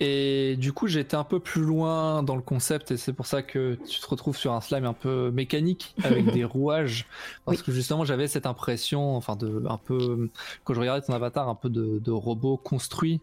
Et 0.00 0.56
du 0.56 0.72
coup, 0.72 0.88
j'étais 0.88 1.14
un 1.14 1.22
peu 1.22 1.38
plus 1.38 1.62
loin 1.62 2.24
dans 2.24 2.34
le 2.34 2.42
concept, 2.42 2.90
et 2.90 2.96
c'est 2.96 3.12
pour 3.12 3.26
ça 3.26 3.42
que 3.42 3.78
tu 3.88 4.00
te 4.00 4.06
retrouves 4.06 4.36
sur 4.36 4.52
un 4.52 4.60
slime 4.60 4.84
un 4.86 4.92
peu 4.92 5.30
mécanique, 5.30 5.94
avec 6.02 6.32
des 6.32 6.44
rouages. 6.44 7.06
Parce 7.44 7.62
que 7.62 7.70
justement, 7.70 8.04
j'avais 8.04 8.26
cette 8.26 8.46
impression, 8.46 9.16
enfin, 9.16 9.36
de 9.36 9.62
un 9.68 9.78
peu, 9.78 10.30
quand 10.64 10.74
je 10.74 10.80
regardais 10.80 11.06
ton 11.06 11.12
avatar, 11.12 11.48
un 11.48 11.54
peu 11.54 11.68
de, 11.68 12.00
de 12.00 12.10
robot 12.10 12.56
construit, 12.56 13.20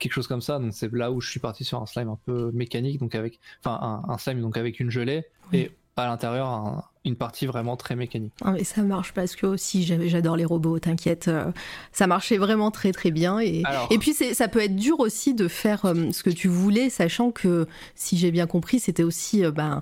quelque 0.00 0.12
chose 0.12 0.26
comme 0.26 0.40
ça. 0.40 0.58
Donc, 0.58 0.74
c'est 0.74 0.92
là 0.92 1.12
où 1.12 1.20
je 1.20 1.30
suis 1.30 1.40
parti 1.40 1.62
sur 1.62 1.80
un 1.80 1.86
slime 1.86 2.08
un 2.08 2.18
peu 2.26 2.50
mécanique, 2.52 2.98
donc 2.98 3.14
avec, 3.14 3.38
enfin, 3.64 3.78
un, 3.80 4.12
un 4.12 4.18
slime 4.18 4.40
donc 4.40 4.56
avec 4.56 4.80
une 4.80 4.90
gelée, 4.90 5.26
et 5.52 5.70
à 6.02 6.06
l'intérieur, 6.06 6.48
un- 6.48 6.84
une 7.06 7.16
partie 7.16 7.46
vraiment 7.46 7.76
très 7.76 7.96
mécanique. 7.96 8.32
Ah, 8.44 8.52
mais 8.52 8.64
ça 8.64 8.82
marche 8.82 9.12
parce 9.14 9.34
que 9.34 9.46
aussi 9.46 9.84
j'adore 9.84 10.36
les 10.36 10.44
robots, 10.44 10.78
t'inquiète. 10.78 11.28
euh, 11.28 11.50
ça 11.92 12.06
marchait 12.06 12.36
vraiment 12.36 12.70
très 12.70 12.92
très 12.92 13.10
bien. 13.10 13.38
Et, 13.38 13.62
Alors- 13.64 13.88
et 13.90 13.98
puis 13.98 14.12
ça 14.12 14.48
peut 14.48 14.62
être 14.62 14.76
dur 14.76 15.00
aussi 15.00 15.32
de 15.34 15.48
faire 15.48 15.86
euh, 15.86 16.10
ce 16.12 16.22
que 16.22 16.30
tu 16.30 16.48
voulais, 16.48 16.90
sachant 16.90 17.30
que 17.30 17.66
si 17.94 18.18
j'ai 18.18 18.30
bien 18.30 18.46
compris, 18.46 18.80
c'était 18.80 19.02
aussi 19.02 19.44
euh, 19.44 19.50
ben, 19.50 19.80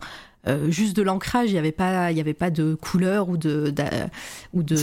juste 0.68 0.96
de 0.96 1.02
l'ancrage. 1.02 1.50
Il 1.50 1.54
n'y 1.54 1.58
avait 1.58 1.72
pas, 1.72 2.10
y 2.12 2.20
avait 2.20 2.32
pas 2.34 2.50
de 2.50 2.74
couleur 2.74 3.28
ou 3.28 3.36
de 3.36 3.74
ou 4.54 4.62
de, 4.62 4.76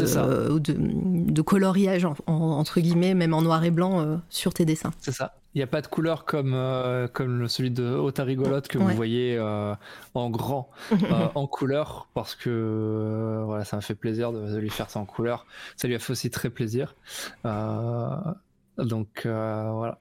ou 0.51 0.59
de, 0.59 0.75
de 0.77 1.41
coloriage 1.41 2.05
en- 2.05 2.15
en- 2.27 2.33
entre 2.59 2.81
guillemets, 2.81 3.13
même 3.15 3.33
en 3.33 3.41
noir 3.41 3.63
et 3.63 3.71
blanc 3.71 4.19
sur 4.29 4.53
tes 4.53 4.65
dessins. 4.65 4.91
C'est 4.99 5.13
ça. 5.13 5.33
Il 5.55 5.59
n'y 5.59 5.63
a 5.63 5.67
pas 5.67 5.81
de 5.81 5.87
couleur 5.87 6.25
comme, 6.25 6.53
euh, 6.53 7.07
comme 7.07 7.47
celui 7.47 7.71
de 7.71 7.83
Ota 7.85 8.25
Rigolote 8.25 8.67
que 8.67 8.77
Ouais. 8.77 8.83
vous 8.91 8.95
voyez 8.95 9.37
euh, 9.37 9.73
en 10.13 10.29
grand, 10.29 10.69
euh, 10.91 11.27
en 11.33 11.47
couleur, 11.47 12.09
parce 12.13 12.35
que 12.35 12.49
euh, 12.49 13.41
voilà, 13.45 13.63
ça 13.63 13.77
m'a 13.77 13.81
fait 13.81 13.95
plaisir 13.95 14.33
de, 14.33 14.45
de 14.51 14.57
lui 14.57 14.69
faire 14.69 14.89
ça 14.89 14.99
en 14.99 15.05
couleur. 15.05 15.45
Ça 15.77 15.87
lui 15.87 15.95
a 15.95 15.99
fait 15.99 16.11
aussi 16.11 16.29
très 16.29 16.49
plaisir. 16.49 16.95
Donc 18.77 19.21
voilà. 19.25 19.99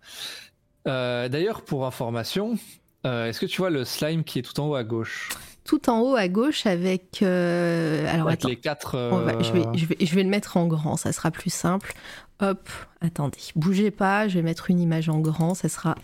D'ailleurs, 0.85 1.63
pour 1.63 1.87
information, 1.87 2.59
est-ce 3.05 3.39
que 3.41 3.47
tu 3.47 3.59
vois 3.59 3.71
le 3.71 3.85
slime 3.85 4.25
qui 4.25 4.41
est 4.41 4.43
tout 4.43 4.59
en 4.61 4.69
haut 4.69 4.75
à 4.75 4.85
gauche? 4.85 5.29
Tout 5.65 5.89
en 5.89 6.01
haut 6.01 6.15
à 6.17 6.29
gauche 6.29 6.67
avec. 6.67 7.23
euh, 7.23 8.07
Alors 8.13 8.27
Avec 8.29 8.41
attends. 8.41 8.49
les 8.49 8.57
quatre. 8.57 8.99
Va- 8.99 9.41
je, 9.43 9.51
vais, 9.51 9.63
je, 9.75 9.87
vais, 9.87 9.97
je 9.99 10.15
vais 10.15 10.23
le 10.23 10.29
mettre 10.29 10.59
en 10.59 10.67
grand, 10.67 10.99
ça 10.99 11.11
sera 11.13 11.31
plus 11.31 11.49
simple. 11.49 11.95
Hop, 12.41 12.69
attendez, 13.01 13.39
bougez 13.57 13.91
pas, 13.91 14.27
je 14.29 14.35
vais 14.35 14.43
mettre 14.43 14.71
une 14.71 14.81
image 14.81 15.09
en 15.09 15.21
grand, 15.21 15.55
ça 15.55 15.69
sera 15.69 15.95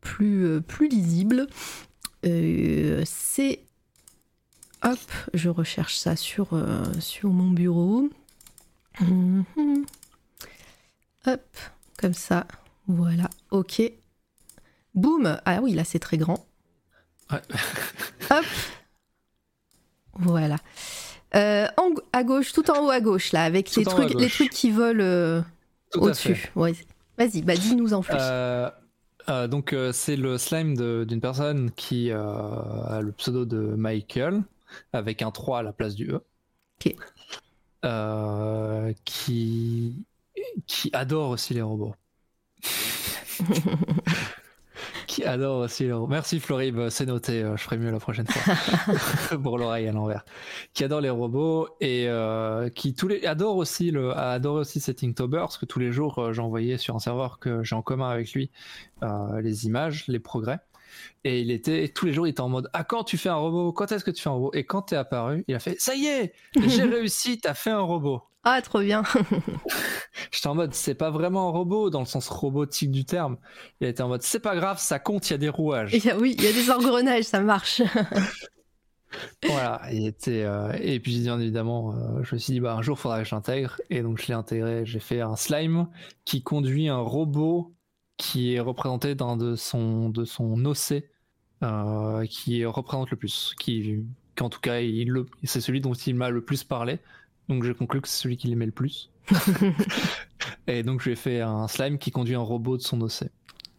plus, 0.00 0.44
euh, 0.46 0.60
plus 0.60 0.88
lisible. 0.88 1.46
Euh, 2.26 3.02
c'est. 3.06 3.60
Hop, 4.82 4.98
je 5.34 5.48
recherche 5.48 5.96
ça 5.96 6.16
sur, 6.16 6.54
euh, 6.54 6.84
sur 7.00 7.30
mon 7.30 7.50
bureau. 7.50 8.08
Mhm. 9.00 9.44
Hop, 11.26 11.56
comme 11.98 12.14
ça. 12.14 12.46
Voilà, 12.86 13.28
ok. 13.50 13.82
Boum 14.94 15.38
Ah 15.44 15.60
oui, 15.62 15.74
là 15.74 15.84
c'est 15.84 15.98
très 15.98 16.16
grand. 16.16 16.46
Ouais. 17.30 17.42
Hop. 18.30 18.44
Voilà. 20.14 20.56
Euh, 21.34 21.66
en- 21.76 21.90
à 22.12 22.24
gauche, 22.24 22.52
tout 22.52 22.70
en 22.70 22.86
haut 22.86 22.90
à 22.90 23.00
gauche, 23.00 23.32
là, 23.32 23.44
avec 23.44 23.70
Tout 23.70 23.80
les 24.18 24.30
trucs 24.30 24.50
qui 24.50 24.70
volent 24.70 25.44
au-dessus. 25.94 26.50
Ouais. 26.54 26.74
Vas-y, 27.16 27.42
bah 27.42 27.54
dis-nous 27.54 27.94
en 27.94 28.02
plus. 28.02 28.14
Euh, 28.18 28.70
euh, 29.28 29.48
donc 29.48 29.72
euh, 29.72 29.92
c'est 29.92 30.16
le 30.16 30.38
slime 30.38 30.76
d'une 31.04 31.20
personne 31.20 31.70
qui 31.72 32.10
euh, 32.10 32.20
a 32.20 33.00
le 33.02 33.12
pseudo 33.12 33.44
de 33.44 33.58
Michael 33.58 34.42
avec 34.92 35.22
un 35.22 35.30
3 35.30 35.58
à 35.60 35.62
la 35.62 35.72
place 35.72 35.94
du 35.94 36.10
E. 36.10 36.20
Ok. 36.80 36.94
Euh, 37.84 38.92
qui 39.04 40.04
qui 40.66 40.90
adore 40.92 41.30
aussi 41.30 41.54
les 41.54 41.62
robots. 41.62 41.94
qui 45.08 45.24
adore 45.24 45.60
aussi 45.60 45.84
les 45.84 45.92
robots. 45.92 46.06
Merci 46.06 46.38
Florib, 46.38 46.90
c'est 46.90 47.06
noté, 47.06 47.42
euh, 47.42 47.56
je 47.56 47.62
ferai 47.62 47.78
mieux 47.78 47.90
la 47.90 47.98
prochaine 47.98 48.26
fois. 48.26 48.54
Pour 49.42 49.58
l'oreille 49.58 49.88
à 49.88 49.92
l'envers. 49.92 50.24
Qui 50.74 50.84
adore 50.84 51.00
les 51.00 51.10
robots 51.10 51.68
et 51.80 52.04
euh, 52.06 52.68
qui 52.68 52.94
tous 52.94 53.08
les 53.08 53.24
adore 53.24 53.56
aussi 53.56 53.90
le 53.90 54.10
a 54.10 54.32
adoré 54.32 54.60
aussi 54.60 54.80
cet 54.80 55.02
Inktober 55.02 55.38
parce 55.38 55.58
que 55.58 55.66
tous 55.66 55.80
les 55.80 55.90
jours 55.90 56.18
euh, 56.18 56.32
j'envoyais 56.32 56.76
sur 56.76 56.94
un 56.94 56.98
serveur 57.00 57.40
que 57.40 57.64
j'ai 57.64 57.74
en 57.74 57.82
commun 57.82 58.10
avec 58.10 58.32
lui 58.32 58.50
euh, 59.02 59.40
les 59.40 59.66
images, 59.66 60.04
les 60.08 60.20
progrès. 60.20 60.60
Et 61.24 61.40
il 61.40 61.50
était 61.50 61.88
tous 61.88 62.06
les 62.06 62.12
jours 62.12 62.26
il 62.26 62.30
était 62.30 62.40
en 62.40 62.48
mode 62.48 62.68
ah 62.72 62.84
quand 62.84 63.04
tu 63.04 63.16
fais 63.18 63.28
un 63.28 63.34
robot 63.34 63.72
quand 63.72 63.90
est-ce 63.92 64.04
que 64.04 64.10
tu 64.10 64.22
fais 64.22 64.28
un 64.28 64.34
robot? 64.34 64.50
Et 64.54 64.64
quand 64.64 64.82
t'es 64.82 64.96
apparu 64.96 65.44
il 65.48 65.54
a 65.54 65.58
fait 65.58 65.76
ça 65.80 65.94
y 65.94 66.06
est 66.06 66.32
j'ai 66.66 66.82
réussi 66.84 67.40
t'as 67.40 67.54
fait 67.54 67.70
un 67.70 67.80
robot 67.80 68.22
Ah, 68.44 68.62
trop 68.62 68.80
bien. 68.80 69.02
J'étais 70.32 70.46
en 70.46 70.54
mode, 70.54 70.72
c'est 70.74 70.94
pas 70.94 71.10
vraiment 71.10 71.48
un 71.48 71.52
robot 71.52 71.90
dans 71.90 72.00
le 72.00 72.06
sens 72.06 72.28
robotique 72.28 72.90
du 72.90 73.04
terme. 73.04 73.36
Il 73.80 73.88
était 73.88 74.02
en 74.02 74.08
mode, 74.08 74.22
c'est 74.22 74.40
pas 74.40 74.56
grave, 74.56 74.78
ça 74.78 74.98
compte, 74.98 75.28
il 75.28 75.32
y 75.32 75.34
a 75.34 75.38
des 75.38 75.48
rouages. 75.48 75.94
Et, 75.94 76.12
oui, 76.14 76.34
il 76.38 76.44
y 76.44 76.48
a 76.48 76.52
des 76.52 76.70
engrenages, 76.70 77.24
ça 77.24 77.40
marche. 77.40 77.82
voilà, 79.46 79.80
il 79.92 80.06
était. 80.06 80.42
euh, 80.44 80.72
Et 80.80 81.00
puis, 81.00 81.20
bien 81.20 81.38
évidemment, 81.40 81.94
euh, 81.94 82.22
je 82.22 82.34
me 82.34 82.38
suis 82.40 82.54
dit, 82.54 82.60
bah, 82.60 82.74
un 82.74 82.82
jour, 82.82 82.98
faudra 82.98 83.20
que 83.22 83.28
je 83.28 83.34
l'intègre. 83.34 83.80
Et 83.90 84.02
donc, 84.02 84.20
je 84.20 84.26
l'ai 84.28 84.34
intégré. 84.34 84.84
J'ai 84.84 85.00
fait 85.00 85.20
un 85.20 85.36
slime 85.36 85.88
qui 86.24 86.42
conduit 86.42 86.88
un 86.88 86.98
robot 86.98 87.74
qui 88.16 88.54
est 88.54 88.60
représenté 88.60 89.14
dans 89.14 89.36
de 89.36 89.54
son, 89.56 90.10
de 90.10 90.24
son 90.24 90.64
OC, 90.64 91.04
euh, 91.62 92.26
qui 92.26 92.64
représente 92.64 93.10
le 93.10 93.16
plus. 93.16 93.54
Qui, 93.58 94.04
qu'en 94.36 94.48
tout 94.50 94.60
cas, 94.60 94.80
il 94.80 95.24
c'est 95.44 95.60
celui 95.60 95.80
dont 95.80 95.94
il 95.94 96.14
m'a 96.14 96.30
le 96.30 96.44
plus 96.44 96.64
parlé. 96.64 96.98
Donc, 97.48 97.64
j'ai 97.64 97.74
conclu 97.74 98.00
que 98.00 98.08
c'est 98.08 98.22
celui 98.22 98.36
qui 98.36 98.48
l'aimait 98.48 98.66
le 98.66 98.72
plus. 98.72 99.10
Et 100.66 100.82
donc, 100.82 101.00
je 101.00 101.06
lui 101.06 101.12
ai 101.12 101.16
fait 101.16 101.40
un 101.40 101.66
slime 101.68 101.98
qui 101.98 102.10
conduit 102.10 102.34
un 102.34 102.40
robot 102.40 102.76
de 102.76 102.82
son 102.82 103.00
OC. 103.00 103.24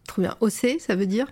trop 0.06 0.22
bien. 0.22 0.36
OC, 0.40 0.76
ça 0.80 0.94
veut 0.96 1.06
dire? 1.06 1.26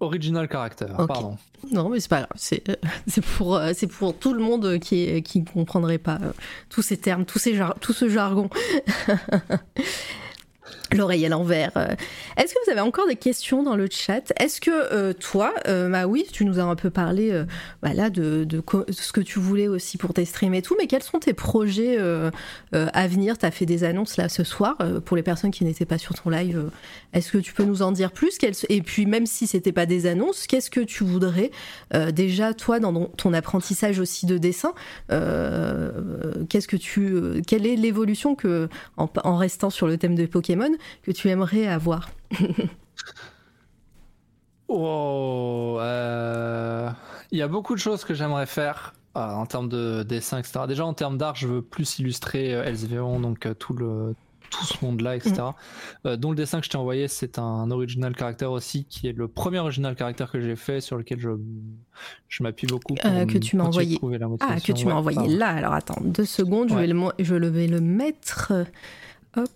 Original 0.00 0.46
character, 0.50 0.86
pardon. 1.08 1.36
Non, 1.72 1.88
mais 1.88 2.00
c'est 2.00 2.08
pas 2.10 2.18
grave. 2.18 2.30
C'est 2.36 2.68
euh, 2.68 2.74
pour, 3.38 3.56
euh, 3.56 3.72
c'est 3.74 3.86
pour 3.86 4.16
tout 4.16 4.34
le 4.34 4.42
monde 4.42 4.78
qui 4.78 5.22
qui 5.22 5.40
ne 5.40 5.44
comprendrait 5.46 5.98
pas 5.98 6.18
euh, 6.22 6.32
tous 6.68 6.82
ces 6.82 6.96
termes, 6.98 7.24
tous 7.24 7.38
ces 7.38 7.54
jar- 7.54 7.76
tout 7.80 7.92
ce 7.94 8.08
jargon. 8.08 8.50
L'oreille 10.94 11.26
à 11.26 11.28
l'envers. 11.28 11.72
euh. 11.76 11.88
Est-ce 12.36 12.54
que 12.54 12.58
vous 12.64 12.70
avez 12.70 12.80
encore 12.80 13.08
des 13.08 13.16
questions 13.16 13.64
dans 13.64 13.74
le 13.74 13.88
chat? 13.90 14.32
Est-ce 14.38 14.60
que 14.60 14.70
euh, 14.70 15.12
toi, 15.12 15.52
euh, 15.66 15.88
Maui, 15.88 16.24
tu 16.32 16.44
nous 16.44 16.60
as 16.60 16.62
un 16.62 16.76
peu 16.76 16.90
parlé 16.90 17.32
euh, 17.32 17.44
voilà, 17.82 18.08
de, 18.08 18.44
de 18.44 18.62
de 18.66 18.92
ce 18.92 19.12
que 19.12 19.20
tu 19.20 19.40
voulais 19.40 19.66
aussi 19.66 19.98
pour 19.98 20.14
tes 20.14 20.24
streams 20.24 20.54
et 20.54 20.62
tout, 20.62 20.76
mais 20.78 20.86
quels 20.86 21.02
sont 21.02 21.18
tes 21.18 21.32
projets 21.32 21.96
euh, 21.98 22.30
euh, 22.74 22.86
à 22.92 23.08
venir? 23.08 23.36
Tu 23.36 23.46
as 23.46 23.50
fait 23.50 23.66
des 23.66 23.82
annonces 23.82 24.16
là 24.16 24.28
ce 24.28 24.44
soir 24.44 24.78
pour 25.04 25.16
les 25.16 25.22
personnes 25.24 25.50
qui 25.50 25.64
n'étaient 25.64 25.84
pas 25.86 25.98
sur 25.98 26.14
ton 26.14 26.30
live. 26.30 26.70
Est-ce 27.12 27.32
que 27.32 27.38
tu 27.38 27.52
peux 27.52 27.64
nous 27.64 27.82
en 27.82 27.90
dire 27.90 28.12
plus? 28.12 28.38
Et 28.68 28.82
puis, 28.82 29.06
même 29.06 29.26
si 29.26 29.46
c'était 29.46 29.72
pas 29.72 29.86
des 29.86 30.06
annonces, 30.06 30.46
qu'est-ce 30.46 30.70
que 30.70 30.80
tu 30.80 31.02
voudrais 31.04 31.50
déjà, 32.12 32.54
toi, 32.54 32.78
dans 32.78 33.06
ton- 33.06 33.32
apprentissage 33.32 33.98
aussi 33.98 34.26
de 34.26 34.38
dessin, 34.38 34.72
qu'est-ce 36.48 36.68
que 36.68 36.76
tu, 36.76 37.42
quelle 37.46 37.66
est 37.66 37.76
l'évolution 37.76 38.34
que, 38.34 38.68
en, 38.96 39.08
en 39.24 39.36
restant 39.36 39.70
sur 39.70 39.86
le 39.86 39.96
thème 39.96 40.14
de 40.14 40.26
Pokémon, 40.26 40.70
que 41.02 41.10
tu 41.12 41.28
aimerais 41.28 41.66
avoir 41.66 42.10
Oh, 44.68 45.78
euh, 45.80 46.90
il 47.30 47.38
y 47.38 47.42
a 47.42 47.48
beaucoup 47.48 47.74
de 47.74 47.80
choses 47.80 48.04
que 48.04 48.14
j'aimerais 48.14 48.46
faire 48.46 48.94
euh, 49.16 49.20
en 49.20 49.46
termes 49.46 49.68
de 49.68 50.02
dessin, 50.02 50.38
etc. 50.38 50.60
Déjà 50.66 50.84
en 50.84 50.92
termes 50.92 51.18
d'art, 51.18 51.36
je 51.36 51.46
veux 51.46 51.62
plus 51.62 52.00
illustrer 52.00 52.52
euh, 52.52 52.64
Elsevion, 52.64 53.20
donc 53.20 53.46
euh, 53.46 53.54
tout 53.54 53.74
le 53.74 54.14
tout 54.50 54.64
ce 54.64 54.84
monde-là, 54.84 55.16
etc. 55.16 55.42
Euh, 56.04 56.16
dont 56.16 56.30
le 56.30 56.36
dessin 56.36 56.60
que 56.60 56.66
je 56.66 56.70
t'ai 56.70 56.76
envoyé, 56.76 57.08
c'est 57.08 57.38
un 57.38 57.70
original 57.70 58.14
caractère 58.14 58.52
aussi, 58.52 58.84
qui 58.84 59.08
est 59.08 59.12
le 59.12 59.28
premier 59.28 59.58
original 59.58 59.94
caractère 59.96 60.30
que 60.30 60.40
j'ai 60.40 60.56
fait, 60.56 60.80
sur 60.80 60.96
lequel 60.96 61.18
je, 61.18 61.30
je 62.28 62.42
m'appuie 62.42 62.66
beaucoup. 62.66 62.94
pour 62.94 63.26
que 63.26 63.38
tu 63.38 63.56
m'as 63.56 63.64
envoyé. 63.64 63.98
Ah, 64.40 64.60
que 64.60 64.72
tu 64.72 64.86
m'as 64.86 64.94
envoyé 64.94 65.28
là. 65.28 65.48
Alors 65.48 65.74
attends, 65.74 66.00
deux 66.00 66.24
secondes, 66.24 66.68
je, 66.68 66.74
vais 66.74 66.86
le, 66.86 66.96
je 67.18 67.34
vais 67.34 67.66
le 67.66 67.80
mettre. 67.80 68.52
Hop. 69.36 69.50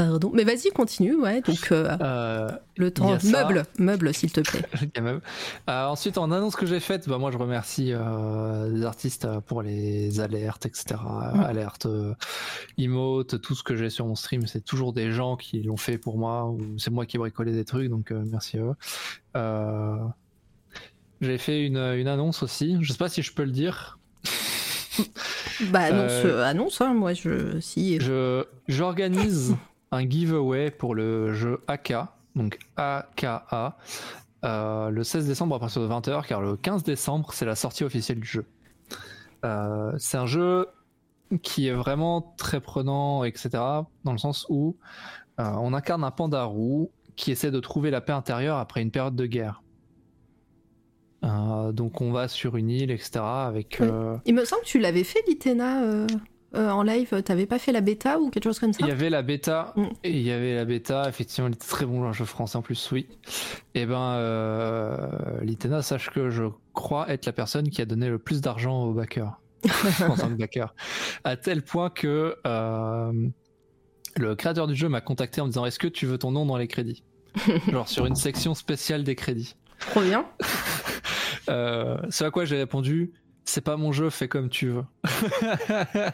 Pardon. 0.00 0.30
Mais 0.32 0.44
vas-y, 0.44 0.70
continue, 0.70 1.14
ouais. 1.14 1.42
Donc, 1.42 1.72
euh, 1.72 1.94
Euh, 2.00 2.50
le 2.78 2.90
temps. 2.90 3.18
Meuble, 3.22 3.64
meuble, 3.78 4.14
s'il 4.14 4.32
te 4.32 4.40
plaît. 4.40 4.64
Euh, 5.68 5.84
ensuite, 5.86 6.16
en 6.16 6.30
annonce 6.30 6.56
que 6.56 6.64
j'ai 6.64 6.80
faite, 6.80 7.08
bah, 7.08 7.18
moi 7.18 7.30
je 7.30 7.36
remercie 7.36 7.92
les 7.92 8.84
artistes 8.84 9.26
pour 9.46 9.62
les 9.62 10.20
alertes, 10.20 10.64
etc. 10.66 10.96
Mm. 11.34 11.40
Alertes, 11.40 11.86
emotes, 12.78 13.40
tout 13.40 13.54
ce 13.54 13.62
que 13.62 13.76
j'ai 13.76 13.90
sur 13.90 14.06
mon 14.06 14.14
stream, 14.14 14.46
c'est 14.46 14.64
toujours 14.64 14.92
des 14.92 15.12
gens 15.12 15.36
qui 15.36 15.62
l'ont 15.62 15.76
fait 15.76 15.98
pour 15.98 16.16
moi, 16.16 16.46
ou 16.46 16.60
c'est 16.78 16.90
moi 16.90 17.04
qui 17.06 17.16
ai 17.16 17.18
bricolé 17.18 17.52
des 17.52 17.64
trucs, 17.64 17.88
donc 17.90 18.10
merci 18.10 18.58
à 18.58 18.62
eux. 19.36 20.12
J'ai 21.20 21.38
fait 21.38 21.66
une, 21.66 21.76
une 21.76 22.08
annonce 22.08 22.42
aussi, 22.42 22.78
je 22.80 22.92
sais 22.92 22.98
pas 22.98 23.08
si 23.08 23.22
je 23.22 23.32
peux 23.32 23.44
le 23.44 23.52
dire. 23.52 23.98
Bah, 25.70 25.80
annonce, 25.80 26.24
annonce, 26.42 26.80
hein, 26.80 26.94
moi, 26.94 27.12
je. 27.12 27.60
Si. 27.60 28.00
Je 28.00 28.44
j'organise 28.68 29.56
un 29.92 30.08
giveaway 30.08 30.70
pour 30.70 30.94
le 30.94 31.32
jeu 31.32 31.62
AK, 31.66 31.94
donc 32.36 32.58
AKA, 32.76 33.76
euh, 34.44 34.90
le 34.90 35.04
16 35.04 35.26
décembre 35.26 35.56
à 35.56 35.58
partir 35.58 35.82
de 35.82 35.88
20h, 35.88 36.26
car 36.26 36.40
le 36.40 36.56
15 36.56 36.84
décembre, 36.84 37.32
c'est 37.32 37.44
la 37.44 37.56
sortie 37.56 37.84
officielle 37.84 38.20
du 38.20 38.26
jeu. 38.26 38.46
Euh, 39.44 39.92
c'est 39.98 40.16
un 40.16 40.26
jeu 40.26 40.68
qui 41.42 41.68
est 41.68 41.72
vraiment 41.72 42.34
très 42.36 42.60
prenant, 42.60 43.24
etc., 43.24 43.50
dans 44.04 44.12
le 44.12 44.18
sens 44.18 44.46
où 44.48 44.76
euh, 45.38 45.44
on 45.58 45.74
incarne 45.74 46.04
un 46.04 46.10
panda 46.10 46.44
roux 46.44 46.90
qui 47.16 47.32
essaie 47.32 47.50
de 47.50 47.60
trouver 47.60 47.90
la 47.90 48.00
paix 48.00 48.12
intérieure 48.12 48.58
après 48.58 48.82
une 48.82 48.90
période 48.90 49.16
de 49.16 49.26
guerre. 49.26 49.62
Donc 51.22 52.00
on 52.00 52.12
va 52.12 52.28
sur 52.28 52.56
une 52.56 52.70
île, 52.70 52.90
etc., 52.90 53.20
avec... 53.22 53.76
Oui. 53.80 53.88
Il 54.24 54.34
me 54.34 54.44
semble 54.46 54.62
que 54.62 54.68
tu 54.68 54.78
l'avais 54.78 55.04
fait, 55.04 55.22
l'Itena, 55.28 56.06
euh, 56.54 56.58
euh, 56.58 56.70
en 56.70 56.82
live. 56.82 57.22
T'avais 57.22 57.46
pas 57.46 57.58
fait 57.58 57.72
la 57.72 57.80
bêta 57.80 58.18
ou 58.18 58.30
quelque 58.30 58.44
chose 58.44 58.58
comme 58.58 58.72
ça 58.72 58.78
Il 58.80 58.88
y 58.88 58.90
avait 58.90 59.10
la 59.10 59.22
bêta, 59.22 59.72
Mm. 59.76 59.84
et 60.04 60.10
il 60.10 60.22
y 60.22 60.30
avait 60.30 60.54
la 60.54 60.64
bêta, 60.64 61.08
effectivement, 61.08 61.48
il 61.48 61.54
était 61.54 61.66
très 61.66 61.86
bon 61.86 62.04
un 62.04 62.12
jeu 62.12 62.24
français 62.24 62.56
en 62.56 62.62
plus, 62.62 62.90
oui. 62.92 63.06
Et 63.74 63.86
ben, 63.86 64.14
euh, 64.14 64.96
Litena, 65.42 65.82
sache 65.82 66.10
que 66.10 66.30
je 66.30 66.44
crois 66.74 67.08
être 67.10 67.26
la 67.26 67.32
personne 67.32 67.68
qui 67.70 67.80
a 67.82 67.84
donné 67.84 68.08
le 68.08 68.18
plus 68.18 68.40
d'argent 68.40 68.84
au 68.84 68.92
backer, 68.92 69.40
en 70.08 70.16
tant 70.16 70.28
que 70.28 70.34
backer. 70.34 70.74
À 71.24 71.36
tel 71.36 71.62
point 71.62 71.90
que 71.90 72.36
euh, 72.46 73.12
le 74.16 74.34
créateur 74.34 74.66
du 74.66 74.74
jeu 74.74 74.88
m'a 74.88 75.00
contacté 75.00 75.40
en 75.40 75.44
me 75.44 75.50
disant 75.50 75.66
Est-ce 75.66 75.78
que 75.78 75.88
tu 75.88 76.06
veux 76.06 76.18
ton 76.18 76.32
nom 76.32 76.46
dans 76.46 76.56
les 76.56 76.68
crédits? 76.68 77.04
Genre 77.70 77.88
sur 77.88 78.06
une 78.06 78.16
section 78.16 78.54
spéciale 78.54 79.04
des 79.04 79.14
crédits. 79.14 79.54
Trop 79.78 80.00
bien. 80.02 80.26
Euh, 81.48 81.96
ce 82.10 82.22
à 82.22 82.30
quoi 82.30 82.44
j'ai 82.44 82.56
répondu 82.58 83.12
c'est 83.44 83.60
pas 83.60 83.76
mon 83.76 83.92
jeu, 83.92 84.10
fais 84.10 84.28
comme 84.28 84.48
tu 84.48 84.68
veux. 84.68 84.84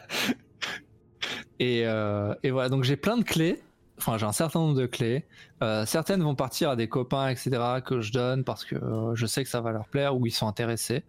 et, 1.59 1.85
euh, 1.85 2.33
et 2.43 2.51
voilà, 2.51 2.69
donc 2.69 2.83
j'ai 2.83 2.97
plein 2.97 3.17
de 3.17 3.23
clés. 3.23 3.61
Enfin, 3.99 4.17
j'ai 4.17 4.25
un 4.25 4.31
certain 4.31 4.59
nombre 4.59 4.79
de 4.79 4.85
clés. 4.85 5.25
Euh, 5.63 5.85
certaines 5.85 6.21
vont 6.21 6.35
partir 6.35 6.69
à 6.69 6.75
des 6.75 6.87
copains, 6.87 7.29
etc., 7.29 7.81
que 7.83 8.01
je 8.01 8.11
donne 8.11 8.43
parce 8.43 8.63
que 8.63 8.75
euh, 8.75 9.15
je 9.15 9.25
sais 9.25 9.43
que 9.43 9.49
ça 9.49 9.61
va 9.61 9.71
leur 9.71 9.87
plaire 9.87 10.15
ou 10.15 10.25
ils 10.27 10.31
sont 10.31 10.47
intéressés. 10.47 11.03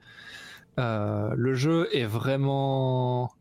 Le 0.79 1.55
jeu 1.55 1.89
est 1.93 2.05
vraiment 2.05 3.33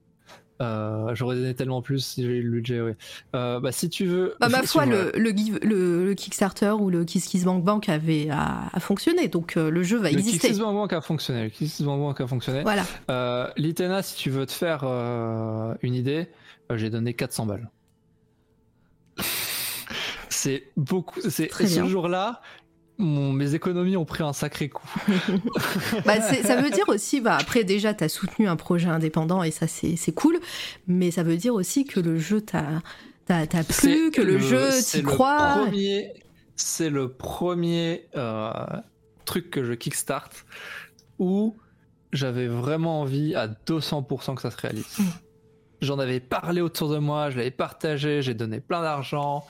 Euh, 0.62 1.14
J'aurais 1.14 1.36
donné 1.36 1.54
tellement 1.54 1.82
plus 1.84 2.00
si 2.00 2.24
j'avais 2.24 2.38
eu 2.38 2.42
le 2.44 2.50
budget, 2.52 2.82
oui. 2.82 2.92
Euh, 3.36 3.60
bah, 3.60 3.72
si 3.72 3.90
tu 3.90 4.06
veux. 4.06 4.36
Bah, 4.40 4.50
ma 4.50 4.64
foi, 4.64 4.86
le, 4.88 4.96
veux- 4.96 5.12
le, 5.16 5.30
give- 5.32 5.60
le- 5.64 6.06
le 6.06 6.14
Kickstarter 6.16 6.72
ou 6.72 6.90
le 6.90 7.06
Kiss 7.06 7.26
Kiss 7.28 7.44
Bank 7.44 7.64
Bank 7.64 7.90
avait 7.90 8.30
a, 8.32 8.64
a 8.74 8.80
fonctionné, 8.80 9.28
donc 9.28 9.56
euh, 9.58 9.70
le 9.70 9.84
jeu 9.84 9.98
va 9.98 10.10
Le 10.10 10.18
exister. 10.18 10.48
Kicksbank 10.48 10.94
a 10.94 11.02
fonctionné. 11.02 11.44
Le 11.44 11.50
Kicksbank 11.50 12.20
a 12.22 12.28
fonctionné. 12.28 12.64
Voilà. 12.64 12.84
Litena, 13.58 14.02
si 14.02 14.16
tu 14.16 14.30
veux 14.32 14.46
te 14.48 14.52
faire 14.52 14.84
une 15.82 15.94
idée, 15.94 16.28
j'ai 16.76 16.90
donné 16.90 17.14
400 17.14 17.46
balles. 17.46 17.70
c'est 20.30 20.64
beaucoup. 20.76 21.20
C'est 21.30 21.52
ce 21.54 21.86
jour-là, 21.86 22.42
mon- 22.98 23.32
mes 23.34 23.54
économies 23.54 23.96
ont 23.98 24.06
pris 24.06 24.24
un 24.24 24.34
sacré 24.34 24.70
coup. 24.70 24.88
Bah, 26.06 26.22
ça 26.22 26.62
veut 26.62 26.70
dire 26.70 26.88
aussi, 26.90 27.22
bah, 27.22 27.38
après 27.40 27.64
déjà, 27.64 27.94
tu 27.94 28.04
as 28.04 28.10
soutenu 28.10 28.48
un 28.48 28.56
projet 28.56 28.88
indépendant 28.90 29.44
et 29.44 29.52
ça, 29.52 29.68
c'est 29.68 30.12
cool, 30.14 30.40
mais 30.88 31.12
ça 31.12 31.24
veut 31.24 31.38
dire 31.38 31.54
aussi 31.54 31.86
que 31.86 32.00
le 32.00 32.18
jeu 32.18 32.42
t'a 32.42 32.82
t'a- 33.26 33.46
t'a 33.46 33.64
plu, 33.64 34.10
que 34.12 34.22
le, 34.22 34.40
jeu, 34.40 34.72
c'est 34.72 35.00
t'y 35.00 35.04
le 35.04 35.08
crois. 35.10 35.64
premier- 35.66 36.14
C'est 36.56 36.90
le 36.90 37.12
premier 37.12 38.06
euh, 38.16 38.52
truc 39.26 39.52
que 39.52 39.64
je 39.64 39.74
kickstart 39.74 40.30
où 41.20 41.56
j'avais 42.14 42.48
vraiment 42.48 43.02
envie 43.02 43.36
à 43.36 43.48
200% 43.48 44.36
que 44.36 44.42
ça 44.42 44.50
se 44.50 44.58
réalise. 44.58 44.86
J'en 45.80 46.00
avais 46.00 46.20
parlé 46.20 46.60
autour 46.62 46.90
de 46.90 46.98
moi, 46.98 47.30
je 47.30 47.38
l'avais 47.38 47.52
partagé, 47.52 48.24
j'ai 48.24 48.34
donné 48.34 48.60
plein 48.60 48.82
d'argent. 48.82 49.46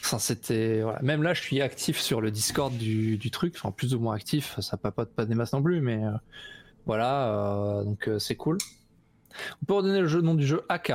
Enfin, 0.00 0.20
c'était 0.20 0.82
voilà. 0.82 1.02
Même 1.02 1.24
là, 1.24 1.34
je 1.34 1.42
suis 1.42 1.60
actif 1.60 1.98
sur 1.98 2.20
le 2.20 2.30
Discord 2.30 2.72
du, 2.76 3.16
du 3.16 3.30
truc, 3.32 3.54
enfin 3.56 3.72
plus 3.72 3.92
ou 3.92 3.98
moins 3.98 4.14
actif. 4.14 4.60
Ça 4.60 4.76
papote 4.76 5.12
pas 5.12 5.24
des 5.24 5.34
masses 5.34 5.52
non 5.52 5.64
plus, 5.64 5.80
mais 5.80 6.04
euh, 6.04 6.12
voilà. 6.86 7.28
euh, 7.28 7.82
donc 7.82 8.06
euh, 8.06 8.20
c'est 8.20 8.36
cool. 8.36 8.58
On 9.62 9.64
peut 9.66 9.74
redonner 9.74 10.00
le 10.00 10.06
jeu, 10.06 10.20
nom 10.20 10.34
du 10.34 10.46
jeu 10.46 10.62
AK, 10.68 10.90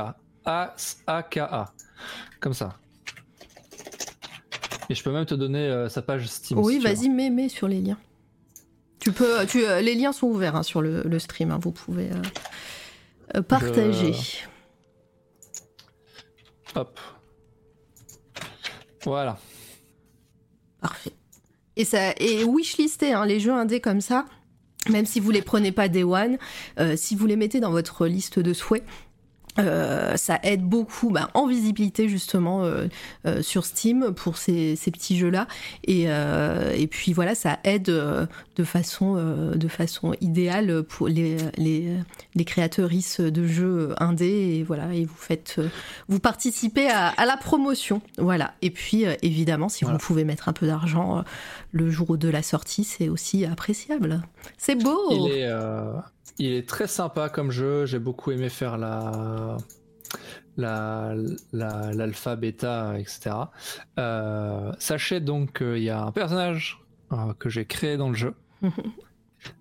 A 0.46 0.74
A 1.06 1.22
K 1.24 1.38
A, 1.38 1.74
comme 2.40 2.54
ça. 2.54 2.78
Et 4.88 4.94
je 4.94 5.02
peux 5.02 5.12
même 5.12 5.26
te 5.26 5.34
donner 5.34 5.88
sa 5.90 6.00
page 6.00 6.26
Steam. 6.26 6.58
Oui, 6.58 6.76
si 6.76 6.80
vas-y, 6.80 7.10
mets, 7.10 7.28
mets 7.28 7.50
sur 7.50 7.68
les 7.68 7.82
liens. 7.82 7.98
Tu 8.98 9.12
peux, 9.12 9.46
tu, 9.46 9.58
les 9.60 9.94
liens 9.94 10.12
sont 10.12 10.28
ouverts 10.28 10.56
hein, 10.56 10.62
sur 10.62 10.80
le, 10.80 11.02
le 11.02 11.18
stream, 11.18 11.50
hein, 11.50 11.58
vous 11.60 11.70
pouvez 11.70 12.08
partager. 13.46 14.14
Hop. 16.74 16.98
Voilà. 19.04 19.38
Parfait. 20.80 21.12
Et 21.76 21.84
ça 21.84 22.12
et 22.18 22.44
hein, 23.12 23.26
les 23.26 23.40
jeux 23.40 23.52
indés 23.52 23.80
comme 23.80 24.00
ça, 24.00 24.26
même 24.88 25.06
si 25.06 25.20
vous 25.20 25.30
les 25.30 25.42
prenez 25.42 25.72
pas 25.72 25.88
day 25.88 26.04
one, 26.04 26.38
euh, 26.78 26.96
si 26.96 27.14
vous 27.14 27.26
les 27.26 27.36
mettez 27.36 27.60
dans 27.60 27.70
votre 27.70 28.06
liste 28.06 28.38
de 28.38 28.52
souhaits. 28.52 28.84
Euh, 29.66 30.16
ça 30.16 30.38
aide 30.42 30.62
beaucoup 30.62 31.10
bah, 31.10 31.30
en 31.34 31.46
visibilité 31.46 32.08
justement 32.08 32.64
euh, 32.64 32.86
euh, 33.26 33.42
sur 33.42 33.64
Steam 33.64 34.12
pour 34.14 34.36
ces, 34.36 34.76
ces 34.76 34.90
petits 34.90 35.16
jeux-là. 35.18 35.46
Et, 35.84 36.04
euh, 36.08 36.72
et 36.76 36.86
puis 36.86 37.12
voilà 37.12 37.34
ça 37.34 37.58
aide 37.64 37.88
euh, 37.88 38.26
de 38.56 38.64
façon 38.64 39.14
euh, 39.16 39.54
de 39.54 39.68
façon 39.68 40.14
idéale 40.20 40.82
pour 40.82 41.08
les 41.08 41.36
les, 41.56 41.96
les 42.34 42.44
créatrices 42.44 43.20
de 43.20 43.46
jeux 43.46 43.94
indés. 43.98 44.58
Et 44.58 44.62
voilà 44.62 44.92
et 44.94 45.04
vous 45.04 45.16
faites 45.16 45.56
euh, 45.58 45.68
vous 46.08 46.20
participez 46.20 46.88
à, 46.88 47.08
à 47.08 47.26
la 47.26 47.36
promotion. 47.36 48.02
Voilà. 48.18 48.54
Et 48.62 48.70
puis 48.70 49.06
euh, 49.06 49.14
évidemment 49.22 49.68
si 49.68 49.84
Voilà. 49.84 49.98
vous 49.98 50.04
pouvez 50.04 50.24
mettre 50.24 50.48
un 50.48 50.52
peu 50.52 50.66
d'argent 50.66 51.18
euh, 51.18 51.22
le 51.72 51.90
jour 51.90 52.16
de 52.18 52.28
la 52.28 52.42
sortie 52.42 52.84
c'est 52.84 53.08
aussi 53.08 53.44
appréciable. 53.44 54.22
C'est 54.58 54.74
beau. 54.74 54.98
Il 55.10 55.32
est, 55.32 55.44
euh, 55.46 55.92
il 56.38 56.52
est 56.52 56.68
très 56.68 56.86
sympa 56.86 57.28
comme 57.28 57.50
jeu. 57.50 57.86
J'ai 57.86 57.98
beaucoup 57.98 58.30
aimé 58.30 58.48
faire 58.48 58.78
la 58.78 59.56
la- 60.56 61.14
la- 61.52 61.92
l'alpha, 61.92 62.36
bêta, 62.36 62.98
etc. 62.98 63.30
Euh, 63.98 64.72
sachez 64.78 65.20
donc 65.20 65.58
qu'il 65.58 65.82
y 65.82 65.90
a 65.90 66.02
un 66.02 66.12
personnage 66.12 66.80
euh, 67.12 67.32
que 67.38 67.48
j'ai 67.48 67.64
créé 67.64 67.96
dans 67.96 68.08
le 68.08 68.14
jeu. 68.16 68.34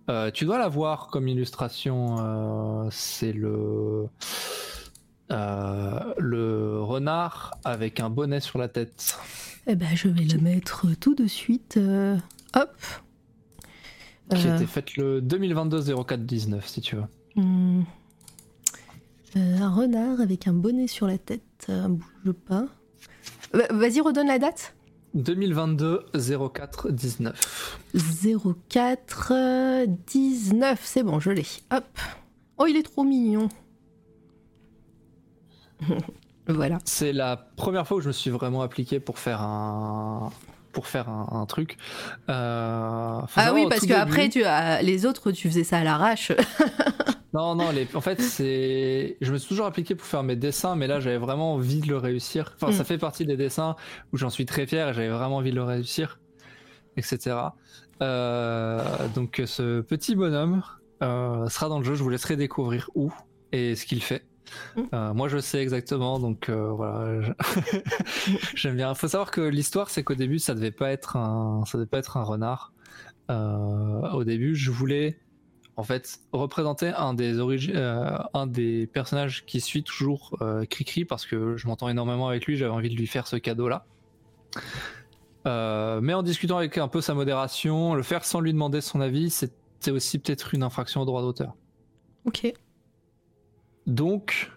Euh, 0.09 0.29
tu 0.29 0.43
dois 0.43 0.57
la 0.57 0.67
voir 0.67 1.07
comme 1.07 1.29
illustration. 1.29 2.17
euh, 2.19 2.89
c'est 2.91 3.31
le 3.31 4.07
euh, 5.31 6.13
le 6.17 6.81
renard 6.81 7.53
avec 7.63 8.01
un 8.01 8.09
bonnet 8.09 8.41
sur 8.41 8.59
la 8.59 8.67
tête. 8.67 9.17
Eh 9.67 9.75
ben, 9.75 9.95
je 9.95 10.09
vais 10.09 10.25
la 10.25 10.37
mettre 10.37 10.85
tout 10.99 11.15
de 11.15 11.27
suite. 11.27 11.77
euh, 11.77 12.17
hop. 12.55 12.75
Qui 14.35 14.47
Euh, 14.47 14.55
était 14.55 14.65
faite 14.67 14.95
le 14.95 15.21
2022-04-19 15.21 16.65
si 16.67 16.81
tu 16.81 16.95
veux. 16.95 17.03
hmm. 17.35 17.81
Euh, 19.35 19.57
un 19.59 19.69
renard 19.69 20.21
avec 20.21 20.47
un 20.47 20.53
bonnet 20.53 20.87
sur 20.87 21.05
la 21.07 21.17
tête. 21.19 21.41
euh, 21.69 21.87
bouge 21.87 22.33
pas. 22.47 22.65
Va- 23.53 23.67
Vas-y, 23.71 24.01
redonne 24.01 24.27
la 24.27 24.37
date. 24.39 24.73
2022-04-19. 25.15 27.33
04 28.69 29.31
euh, 29.35 29.85
19. 30.07 30.79
C'est 30.83 31.03
bon, 31.03 31.19
je 31.19 31.29
l'ai. 31.31 31.45
Hop. 31.71 31.85
Oh, 32.57 32.65
il 32.67 32.75
est 32.77 32.83
trop 32.83 33.03
mignon. 33.03 33.49
voilà. 36.47 36.79
C'est 36.85 37.13
la 37.13 37.35
première 37.37 37.87
fois 37.87 37.97
où 37.97 38.01
je 38.01 38.07
me 38.07 38.13
suis 38.13 38.29
vraiment 38.31 38.61
appliqué 38.61 38.99
pour 38.99 39.17
faire 39.19 39.41
un 39.41 40.31
pour 40.79 40.87
faire 40.87 41.09
un, 41.09 41.27
un 41.41 41.45
truc. 41.45 41.75
Euh, 42.29 43.19
Ah 43.35 43.53
oui, 43.53 43.65
parce 43.69 43.85
que 43.85 43.91
après, 43.91 44.29
tu 44.29 44.43
les 44.81 45.05
autres, 45.05 45.31
tu 45.33 45.49
faisais 45.49 45.65
ça 45.65 45.79
à 45.79 45.83
l'arrache. 45.83 46.31
Non, 47.31 47.53
non, 47.53 47.69
les... 47.69 47.87
en 47.93 48.01
fait, 48.01 48.19
c'est. 48.21 49.15
Je 49.21 49.31
me 49.31 49.37
suis 49.37 49.49
toujours 49.49 49.67
appliqué 49.67 49.93
pour 49.93 50.07
faire 50.07 50.23
mes 50.23 50.35
dessins, 50.35 50.75
mais 50.75 50.87
là, 50.87 50.99
j'avais 50.99 51.19
vraiment 51.19 51.53
envie 51.53 51.79
de 51.79 51.87
le 51.87 51.97
réussir. 51.97 52.53
Enfin, 52.55 52.71
Mm. 52.71 52.73
ça 52.73 52.83
fait 52.83 52.97
partie 52.97 53.23
des 53.23 53.37
dessins 53.37 53.75
où 54.11 54.17
j'en 54.17 54.31
suis 54.31 54.47
très 54.47 54.65
fier 54.65 54.89
et 54.89 54.93
j'avais 54.95 55.09
vraiment 55.09 55.35
envie 55.37 55.51
de 55.51 55.55
le 55.55 55.63
réussir, 55.63 56.19
etc. 56.97 57.35
Euh, 58.01 58.81
donc, 59.13 59.43
ce 59.45 59.81
petit 59.81 60.15
bonhomme 60.15 60.63
euh, 61.03 61.47
sera 61.49 61.69
dans 61.69 61.77
le 61.77 61.85
jeu. 61.85 61.93
Je 61.93 62.01
vous 62.01 62.09
laisserai 62.09 62.35
découvrir 62.35 62.89
où 62.95 63.13
et 63.51 63.75
ce 63.75 63.85
qu'il 63.85 64.01
fait. 64.01 64.25
Mm. 64.75 64.81
Euh, 64.93 65.13
moi, 65.13 65.27
je 65.27 65.37
sais 65.37 65.61
exactement, 65.61 66.19
donc 66.19 66.49
euh, 66.49 66.69
voilà. 66.71 67.33
J'aime 68.55 68.75
bien. 68.75 68.93
Faut 68.95 69.07
savoir 69.07 69.31
que 69.31 69.41
l'histoire, 69.41 69.89
c'est 69.89 70.03
qu'au 70.03 70.15
début, 70.15 70.39
ça 70.39 70.53
devait 70.53 70.71
pas 70.71 70.91
être 70.91 71.17
un, 71.17 71.63
ça 71.65 71.77
devait 71.77 71.87
pas 71.87 71.99
être 71.99 72.17
un 72.17 72.23
renard. 72.23 72.73
Euh, 73.29 74.09
au 74.11 74.23
début, 74.23 74.55
je 74.55 74.71
voulais 74.71 75.19
en 75.75 75.83
fait 75.83 76.19
représenter 76.33 76.89
un 76.89 77.13
des 77.13 77.37
origi- 77.37 77.71
euh, 77.75 78.17
un 78.33 78.47
des 78.47 78.87
personnages 78.87 79.45
qui 79.45 79.61
suit 79.61 79.83
toujours 79.83 80.37
Cricri 80.69 81.05
parce 81.05 81.25
que 81.25 81.55
je 81.55 81.67
m'entends 81.67 81.89
énormément 81.89 82.27
avec 82.27 82.45
lui, 82.45 82.57
j'avais 82.57 82.71
envie 82.71 82.89
de 82.89 82.95
lui 82.95 83.07
faire 83.07 83.27
ce 83.27 83.37
cadeau 83.37 83.69
là. 83.69 83.85
mais 85.45 86.13
en 86.13 86.23
discutant 86.23 86.57
avec 86.57 86.77
un 86.77 86.87
peu 86.89 87.01
sa 87.01 87.13
modération, 87.13 87.93
le 87.93 88.03
faire 88.03 88.25
sans 88.25 88.41
lui 88.41 88.51
demander 88.51 88.81
son 88.81 88.99
avis, 88.99 89.29
c'était 89.29 89.91
aussi 89.91 90.19
peut-être 90.19 90.53
une 90.53 90.63
infraction 90.63 91.01
au 91.01 91.05
droit 91.05 91.21
d'auteur. 91.21 91.55
ok. 92.25 92.53
Donc, 93.87 94.51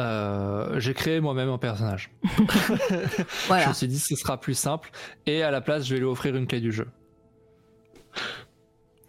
euh, 0.00 0.78
j'ai 0.80 0.94
créé 0.94 1.20
moi-même 1.20 1.48
un 1.48 1.58
personnage. 1.58 2.10
Je 2.24 3.68
me 3.68 3.72
suis 3.72 3.88
dit 3.88 3.98
ce 3.98 4.14
sera 4.16 4.40
plus 4.40 4.54
simple 4.54 4.90
et 5.26 5.42
à 5.42 5.50
la 5.50 5.60
place 5.60 5.84
je 5.84 5.94
vais 5.94 6.00
lui 6.00 6.06
offrir 6.06 6.36
une 6.36 6.46
clé 6.46 6.60
du 6.60 6.72
jeu. 6.72 6.88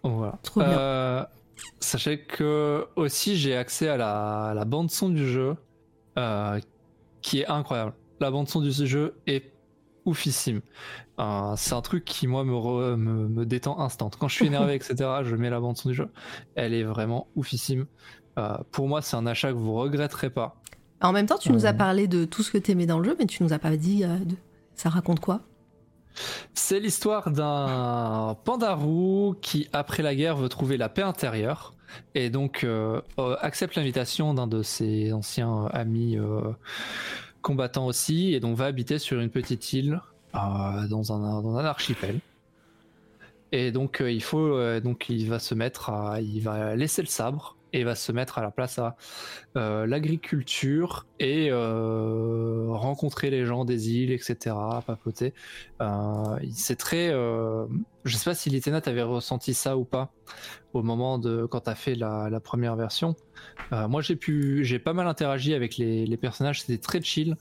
Voilà. 0.03 0.39
Trop 0.43 0.61
bien. 0.61 0.69
Euh, 0.69 1.25
sachez 1.79 2.23
que 2.23 2.87
aussi 2.95 3.37
j'ai 3.37 3.55
accès 3.55 3.89
à 3.89 3.97
la, 3.97 4.45
à 4.45 4.53
la 4.53 4.65
bande 4.65 4.89
son 4.89 5.09
du 5.09 5.27
jeu 5.27 5.55
euh, 6.17 6.59
qui 7.21 7.41
est 7.41 7.47
incroyable. 7.47 7.93
La 8.19 8.31
bande 8.31 8.47
son 8.47 8.61
du 8.61 8.71
jeu 8.71 9.15
est 9.27 9.51
oufissime. 10.05 10.61
C'est 11.57 11.73
un 11.73 11.81
truc 11.81 12.05
qui 12.05 12.27
moi 12.27 12.45
me, 12.45 12.53
re- 12.53 12.95
me, 12.95 13.27
me 13.27 13.45
détend 13.45 13.79
instant. 13.79 14.09
Quand 14.17 14.29
je 14.29 14.35
suis 14.35 14.45
énervé 14.47 14.73
etc. 14.75 14.95
Je 15.23 15.35
mets 15.35 15.49
la 15.49 15.59
bande 15.59 15.77
son 15.77 15.89
du 15.89 15.95
jeu. 15.95 16.09
Elle 16.55 16.73
est 16.73 16.83
vraiment 16.83 17.27
oufissime. 17.35 17.85
Euh, 18.39 18.57
pour 18.71 18.87
moi 18.87 19.01
c'est 19.01 19.15
un 19.17 19.25
achat 19.27 19.49
que 19.49 19.57
vous 19.57 19.73
regretterez 19.75 20.29
pas. 20.31 20.55
En 21.01 21.11
même 21.13 21.27
temps, 21.27 21.37
tu 21.37 21.51
nous 21.53 21.65
as 21.65 21.69
Euh. 21.69 21.73
parlé 21.73 22.07
de 22.07 22.25
tout 22.25 22.43
ce 22.43 22.51
que 22.51 22.57
t'aimais 22.57 22.85
dans 22.85 22.99
le 22.99 23.05
jeu, 23.05 23.15
mais 23.19 23.25
tu 23.25 23.41
nous 23.43 23.53
as 23.53 23.59
pas 23.59 23.77
dit 23.77 24.03
euh, 24.03 24.17
de- 24.17 24.35
ça 24.75 24.89
raconte 24.89 25.19
quoi? 25.21 25.41
C'est 26.53 26.79
l'histoire 26.81 27.31
d'un 27.31 28.35
pandarou 28.43 29.35
qui, 29.41 29.69
après 29.71 30.03
la 30.03 30.13
guerre, 30.15 30.35
veut 30.35 30.49
trouver 30.49 30.75
la 30.75 30.89
paix 30.89 31.03
intérieure 31.03 31.73
et 32.15 32.29
donc 32.29 32.63
euh, 32.65 32.99
accepte 33.41 33.75
l'invitation 33.75 34.33
d'un 34.33 34.47
de 34.47 34.61
ses 34.61 35.13
anciens 35.13 35.67
amis 35.71 36.17
euh, 36.17 36.41
combattants 37.41 37.85
aussi 37.85 38.33
et 38.33 38.39
donc 38.41 38.57
va 38.57 38.65
habiter 38.65 38.99
sur 38.99 39.19
une 39.21 39.29
petite 39.29 39.71
île 39.71 40.01
euh, 40.35 40.87
dans, 40.87 41.13
un, 41.13 41.41
dans 41.41 41.55
un 41.57 41.65
archipel. 41.65 42.19
Et 43.53 43.71
donc 43.71 44.03
il 44.05 44.21
faut 44.21 44.79
donc 44.81 45.07
il 45.09 45.27
va 45.29 45.39
se 45.39 45.55
mettre 45.55 45.89
à 45.89 46.19
il 46.21 46.41
va 46.41 46.75
laisser 46.75 47.01
le 47.01 47.07
sabre 47.07 47.55
et 47.73 47.83
va 47.83 47.95
se 47.95 48.11
mettre 48.11 48.37
à 48.37 48.41
la 48.41 48.51
place 48.51 48.79
à 48.79 48.95
euh, 49.57 49.85
l'agriculture 49.85 51.05
et 51.19 51.49
euh, 51.51 52.67
rencontrer 52.69 53.29
les 53.29 53.45
gens 53.45 53.65
des 53.65 53.91
îles, 53.91 54.11
etc., 54.11 54.55
papoter. 54.85 55.33
Euh, 55.81 56.39
c'est 56.51 56.77
très. 56.77 57.09
Euh, 57.11 57.65
je 58.05 58.15
sais 58.15 58.29
pas 58.29 58.35
si 58.35 58.49
Litena 58.49 58.81
t'avait 58.81 59.03
ressenti 59.03 59.53
ça 59.53 59.77
ou 59.77 59.83
pas 59.83 60.11
au 60.73 60.83
moment 60.83 61.17
de 61.17 61.45
quand 61.45 61.61
t'as 61.61 61.75
fait 61.75 61.95
la, 61.95 62.29
la, 62.29 62.39
première 62.39 62.75
version. 62.75 63.15
Moi, 63.71 64.01
j'ai 64.01 64.15
pu, 64.15 64.63
j'ai 64.63 64.79
pas 64.79 64.93
mal 64.93 65.07
interagi 65.07 65.53
avec 65.53 65.77
les, 65.77 66.05
les 66.05 66.17
personnages. 66.17 66.61
C'était 66.61 66.77
très 66.77 67.01
chill, 67.01 67.35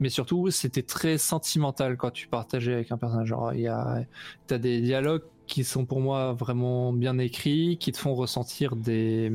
mais 0.00 0.08
surtout, 0.08 0.50
c'était 0.50 0.82
très 0.82 1.18
sentimental 1.18 1.96
quand 1.96 2.10
tu 2.10 2.28
partageais 2.28 2.74
avec 2.74 2.92
un 2.92 2.98
personnage. 2.98 3.28
Genre, 3.28 3.52
il 3.54 3.60
y 3.60 3.68
a, 3.68 4.04
t'as 4.46 4.58
des 4.58 4.80
dialogues 4.80 5.22
qui 5.46 5.64
sont 5.64 5.84
pour 5.84 6.00
moi 6.00 6.32
vraiment 6.32 6.92
bien 6.92 7.18
écrits, 7.18 7.78
qui 7.78 7.92
te 7.92 7.98
font 7.98 8.14
ressentir 8.14 8.76
des 8.76 9.32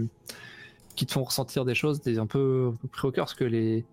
qui 0.95 1.05
te 1.05 1.13
font 1.13 1.23
ressentir 1.23 1.63
des 1.63 1.73
choses 1.73 2.01
des 2.01 2.19
un 2.19 2.25
peu, 2.25 2.73
peu 2.91 3.07
au 3.07 3.11
cœur 3.11 3.25
parce 3.25 3.33
que 3.33 3.45
les, 3.45 3.85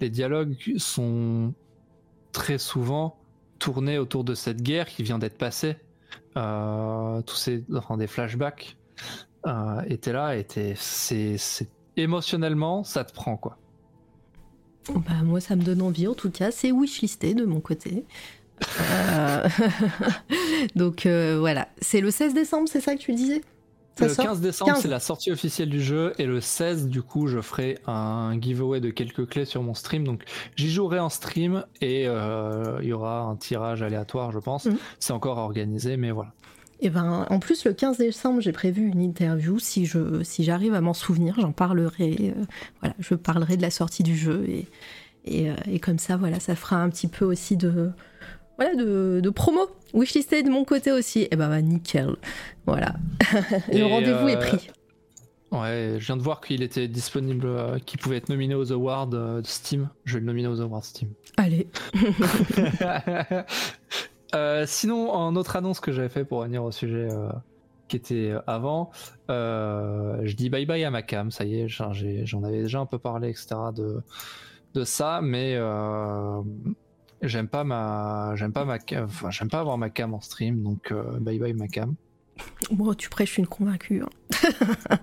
les 0.00 0.08
dialogues 0.08 0.56
sont 0.78 1.52
très 2.32 2.58
souvent 2.58 3.18
tournés 3.58 3.98
autour 3.98 4.24
de 4.24 4.34
cette 4.34 4.62
guerre 4.62 4.86
qui 4.86 5.02
vient 5.02 5.18
d'être 5.18 5.36
passée 5.36 5.76
euh, 6.36 7.20
tous 7.22 7.36
ces 7.36 7.64
enfin, 7.74 7.98
des 7.98 8.06
flashbacks 8.06 8.76
euh, 9.46 9.82
étaient 9.86 10.12
là 10.12 10.36
étaient 10.36 10.74
c'est 10.76 11.36
émotionnellement 11.96 12.84
ça 12.84 13.04
te 13.04 13.12
prend 13.12 13.36
quoi 13.36 13.58
bah, 14.94 15.22
moi 15.24 15.40
ça 15.40 15.56
me 15.56 15.62
donne 15.62 15.82
envie 15.82 16.06
en 16.06 16.14
tout 16.14 16.30
cas 16.30 16.50
c'est 16.50 16.70
wishlisté 16.70 17.34
de 17.34 17.44
mon 17.44 17.60
côté. 17.60 18.04
donc 20.76 21.04
euh, 21.04 21.36
voilà 21.38 21.68
c'est 21.80 22.00
le 22.00 22.10
16 22.10 22.32
décembre 22.32 22.68
c'est 22.70 22.80
ça 22.80 22.94
que 22.94 23.00
tu 23.00 23.12
disais? 23.12 23.42
Le 23.98 24.14
15 24.14 24.40
décembre, 24.40 24.76
c'est 24.76 24.88
la 24.88 25.00
sortie 25.00 25.32
officielle 25.32 25.70
du 25.70 25.80
jeu 25.80 26.12
et 26.18 26.26
le 26.26 26.42
16, 26.42 26.88
du 26.88 27.00
coup, 27.00 27.28
je 27.28 27.40
ferai 27.40 27.78
un 27.86 28.38
giveaway 28.38 28.80
de 28.80 28.90
quelques 28.90 29.26
clés 29.26 29.46
sur 29.46 29.62
mon 29.62 29.72
stream. 29.72 30.04
Donc, 30.04 30.24
j'y 30.54 30.70
jouerai 30.70 30.98
en 30.98 31.08
stream 31.08 31.64
et 31.80 32.06
euh, 32.06 32.78
il 32.82 32.88
y 32.88 32.92
aura 32.92 33.20
un 33.20 33.36
tirage 33.36 33.82
aléatoire, 33.82 34.32
je 34.32 34.38
pense. 34.38 34.66
Mmh. 34.66 34.76
C'est 35.00 35.14
encore 35.14 35.38
organisé, 35.38 35.96
mais 35.96 36.10
voilà. 36.10 36.32
Et 36.80 36.90
ben, 36.90 37.26
en 37.30 37.38
plus, 37.38 37.64
le 37.64 37.72
15 37.72 37.96
décembre, 37.96 38.42
j'ai 38.42 38.52
prévu 38.52 38.86
une 38.86 39.00
interview. 39.00 39.58
Si 39.58 39.86
je, 39.86 40.22
si 40.22 40.44
j'arrive 40.44 40.74
à 40.74 40.82
m'en 40.82 40.94
souvenir, 40.94 41.34
j'en 41.40 41.52
parlerai. 41.52 42.34
Euh, 42.36 42.44
voilà, 42.80 42.94
je 42.98 43.14
parlerai 43.14 43.56
de 43.56 43.62
la 43.62 43.70
sortie 43.70 44.02
du 44.02 44.14
jeu 44.14 44.44
et, 44.46 44.68
et, 45.24 45.50
euh, 45.50 45.54
et, 45.66 45.80
comme 45.80 45.98
ça, 45.98 46.18
voilà, 46.18 46.38
ça 46.38 46.54
fera 46.54 46.76
un 46.76 46.90
petit 46.90 47.08
peu 47.08 47.24
aussi 47.24 47.56
de 47.56 47.90
voilà, 48.56 48.74
de, 48.74 49.20
de 49.22 49.30
promo. 49.30 49.68
Wishlisté 49.94 50.42
de 50.42 50.50
mon 50.50 50.64
côté 50.64 50.92
aussi. 50.92 51.22
Et 51.22 51.28
eh 51.32 51.36
ben 51.36 51.48
bah, 51.48 51.60
nickel. 51.60 52.16
Voilà. 52.66 52.94
le 53.72 53.84
rendez-vous 53.84 54.26
euh... 54.26 54.28
est 54.28 54.38
pris. 54.38 54.70
Ouais, 55.52 55.96
je 55.98 56.06
viens 56.06 56.16
de 56.16 56.22
voir 56.22 56.40
qu'il 56.40 56.62
était 56.62 56.88
disponible, 56.88 57.46
euh, 57.46 57.78
qu'il 57.78 58.00
pouvait 58.00 58.16
être 58.16 58.28
nominé 58.28 58.54
aux 58.54 58.72
awards 58.72 59.10
euh, 59.14 59.40
Steam. 59.44 59.88
Je 60.04 60.14
vais 60.14 60.20
le 60.20 60.26
nominer 60.26 60.48
aux 60.48 60.60
awards 60.60 60.84
Steam. 60.84 61.10
Allez. 61.36 61.68
euh, 64.34 64.64
sinon, 64.66 65.12
en 65.12 65.36
autre 65.36 65.54
annonce 65.54 65.78
que 65.78 65.92
j'avais 65.92 66.08
fait 66.08 66.24
pour 66.24 66.38
revenir 66.40 66.64
au 66.64 66.72
sujet 66.72 67.08
euh, 67.10 67.28
qui 67.86 67.96
était 67.96 68.34
avant, 68.48 68.90
je 69.28 70.34
dis 70.34 70.50
bye 70.50 70.66
bye 70.66 70.82
à 70.82 70.90
ma 70.90 71.02
cam. 71.02 71.30
Ça 71.30 71.44
y 71.44 71.60
est, 71.60 71.68
j'en 71.68 72.42
avais 72.42 72.62
déjà 72.62 72.80
un 72.80 72.86
peu 72.86 72.98
parlé, 72.98 73.28
etc. 73.28 73.54
de, 73.72 74.02
de 74.74 74.84
ça, 74.84 75.20
mais 75.22 75.56
J'aime 77.26 77.48
pas 77.48 77.64
ma, 77.64 78.34
j'aime 78.36 78.52
pas 78.52 78.64
ma, 78.64 78.78
enfin 79.04 79.30
j'aime 79.30 79.48
pas 79.48 79.60
avoir 79.60 79.78
ma 79.78 79.90
cam 79.90 80.14
en 80.14 80.20
stream, 80.20 80.62
donc 80.62 80.92
euh, 80.92 81.18
bye 81.20 81.38
bye 81.38 81.52
ma 81.52 81.68
cam. 81.68 81.94
Bon, 82.70 82.94
tu 82.94 83.08
prêches 83.08 83.38
une 83.38 83.46
convaincue. 83.46 84.02
Hein. 84.02 84.98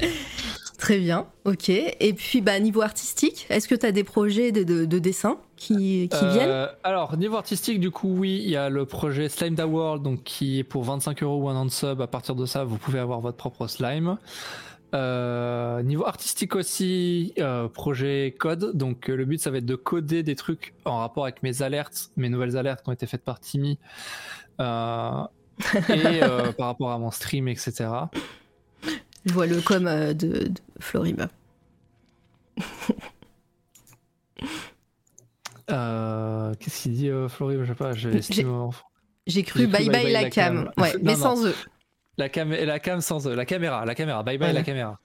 Très 0.78 0.98
bien, 0.98 1.28
ok. 1.46 1.70
Et 1.70 2.12
puis, 2.14 2.42
bah, 2.42 2.58
niveau 2.60 2.82
artistique, 2.82 3.46
est-ce 3.48 3.68
que 3.68 3.74
tu 3.74 3.86
as 3.86 3.92
des 3.92 4.04
projets 4.04 4.52
de, 4.52 4.64
de, 4.64 4.84
de 4.84 4.98
dessin 4.98 5.38
qui, 5.56 6.10
qui 6.10 6.24
euh, 6.24 6.32
viennent? 6.32 6.68
Alors, 6.82 7.16
niveau 7.16 7.36
artistique, 7.36 7.80
du 7.80 7.90
coup, 7.90 8.14
oui, 8.18 8.42
il 8.44 8.50
y 8.50 8.56
a 8.56 8.68
le 8.68 8.84
projet 8.84 9.30
Slime 9.30 9.54
Da 9.54 9.66
World, 9.66 10.02
donc 10.02 10.24
qui 10.24 10.58
est 10.58 10.64
pour 10.64 10.84
25 10.84 11.22
euros 11.22 11.44
ou 11.44 11.48
un 11.48 11.56
an 11.56 11.64
de 11.64 11.70
sub. 11.70 12.02
À 12.02 12.06
partir 12.06 12.34
de 12.34 12.44
ça, 12.44 12.64
vous 12.64 12.76
pouvez 12.76 12.98
avoir 12.98 13.20
votre 13.20 13.38
propre 13.38 13.66
slime. 13.66 14.18
Euh, 14.94 15.82
niveau 15.82 16.06
artistique 16.06 16.54
aussi, 16.54 17.32
euh, 17.38 17.68
projet 17.68 18.34
code. 18.38 18.76
Donc 18.76 19.10
euh, 19.10 19.16
le 19.16 19.24
but 19.24 19.40
ça 19.40 19.50
va 19.50 19.58
être 19.58 19.66
de 19.66 19.74
coder 19.74 20.22
des 20.22 20.36
trucs 20.36 20.72
en 20.84 20.98
rapport 20.98 21.24
avec 21.24 21.42
mes 21.42 21.62
alertes, 21.62 22.10
mes 22.16 22.28
nouvelles 22.28 22.56
alertes 22.56 22.82
qui 22.84 22.90
ont 22.90 22.92
été 22.92 23.06
faites 23.06 23.24
par 23.24 23.40
Timmy 23.40 23.78
et 24.60 24.60
par 26.58 26.66
rapport 26.66 26.92
à 26.92 26.98
mon 26.98 27.10
stream, 27.10 27.48
etc. 27.48 27.88
Je 29.24 29.32
vois 29.32 29.46
le 29.46 29.60
com 29.60 29.84
de, 29.84 30.12
de 30.14 30.54
Florima. 30.78 31.28
Qu'est-ce 35.66 36.82
qu'il 36.82 36.92
dit 36.92 37.10
Florima 37.28 37.64
Je 37.64 38.20
sais 38.20 38.44
pas. 38.44 38.70
J'ai 39.26 39.42
cru, 39.42 39.66
bye, 39.66 39.88
bye, 39.88 40.12
la, 40.12 40.28
cam. 40.28 40.66
cam. 40.66 40.82
Ouais, 40.82 40.94
mais 41.02 41.16
sans 41.16 41.46
eux. 41.46 41.54
La, 42.16 42.28
cam 42.28 42.50
la 42.52 42.78
cam 42.78 43.00
sans 43.00 43.26
la 43.26 43.44
caméra, 43.44 43.84
la 43.84 43.94
caméra, 43.94 44.22
bye 44.22 44.38
bye 44.38 44.52
la 44.52 44.62
caméra. 44.62 45.00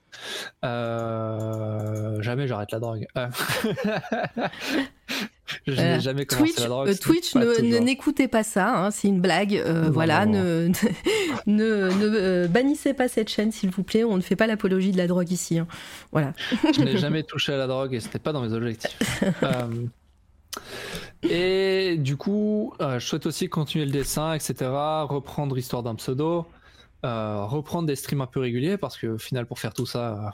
Euh, 0.64 2.22
jamais 2.22 2.46
j'arrête 2.46 2.70
la 2.72 2.78
drogue. 2.78 3.06
Euh. 3.16 3.28
Je 5.66 5.72
n'ai 5.72 5.80
euh, 5.80 6.00
jamais 6.00 6.26
commencé 6.26 6.52
Twitch, 6.52 6.62
la 6.62 6.68
drogue. 6.68 6.98
Twitch, 6.98 7.34
ne 7.34 7.78
n'écoutez 7.78 8.28
pas 8.28 8.42
ça, 8.42 8.76
hein, 8.76 8.90
c'est 8.90 9.08
une 9.08 9.20
blague. 9.20 9.56
Euh, 9.56 9.90
voilà, 9.90 10.26
ne, 10.26 10.70
ne, 11.46 11.90
ne 11.90 12.46
bannissez 12.46 12.94
pas 12.94 13.08
cette 13.08 13.28
chaîne, 13.28 13.50
s'il 13.52 13.70
vous 13.70 13.82
plaît. 13.82 14.04
On 14.04 14.16
ne 14.16 14.22
fait 14.22 14.36
pas 14.36 14.46
l'apologie 14.46 14.92
de 14.92 14.96
la 14.96 15.06
drogue 15.06 15.30
ici. 15.30 15.58
Hein. 15.58 15.66
Voilà. 16.12 16.32
Je 16.74 16.82
n'ai 16.82 16.96
jamais 16.98 17.22
touché 17.22 17.52
à 17.52 17.56
la 17.56 17.66
drogue 17.66 17.94
et 17.94 18.00
c'était 18.00 18.18
pas 18.18 18.32
dans 18.32 18.42
mes 18.42 18.52
objectifs. 18.52 19.24
et 21.22 21.96
du 21.98 22.16
coup, 22.16 22.72
je 22.80 22.98
souhaite 23.04 23.26
aussi 23.26 23.48
continuer 23.48 23.84
le 23.86 23.92
dessin, 23.92 24.34
etc. 24.34 24.70
Reprendre 25.08 25.58
Histoire 25.58 25.82
d'un 25.82 25.94
pseudo. 25.96 26.46
Euh, 27.02 27.44
reprendre 27.46 27.86
des 27.86 27.96
streams 27.96 28.20
un 28.20 28.26
peu 28.26 28.40
réguliers 28.40 28.76
parce 28.76 28.98
que 28.98 29.06
au 29.06 29.18
final 29.18 29.46
pour 29.46 29.58
faire 29.58 29.72
tout 29.72 29.86
ça 29.86 30.32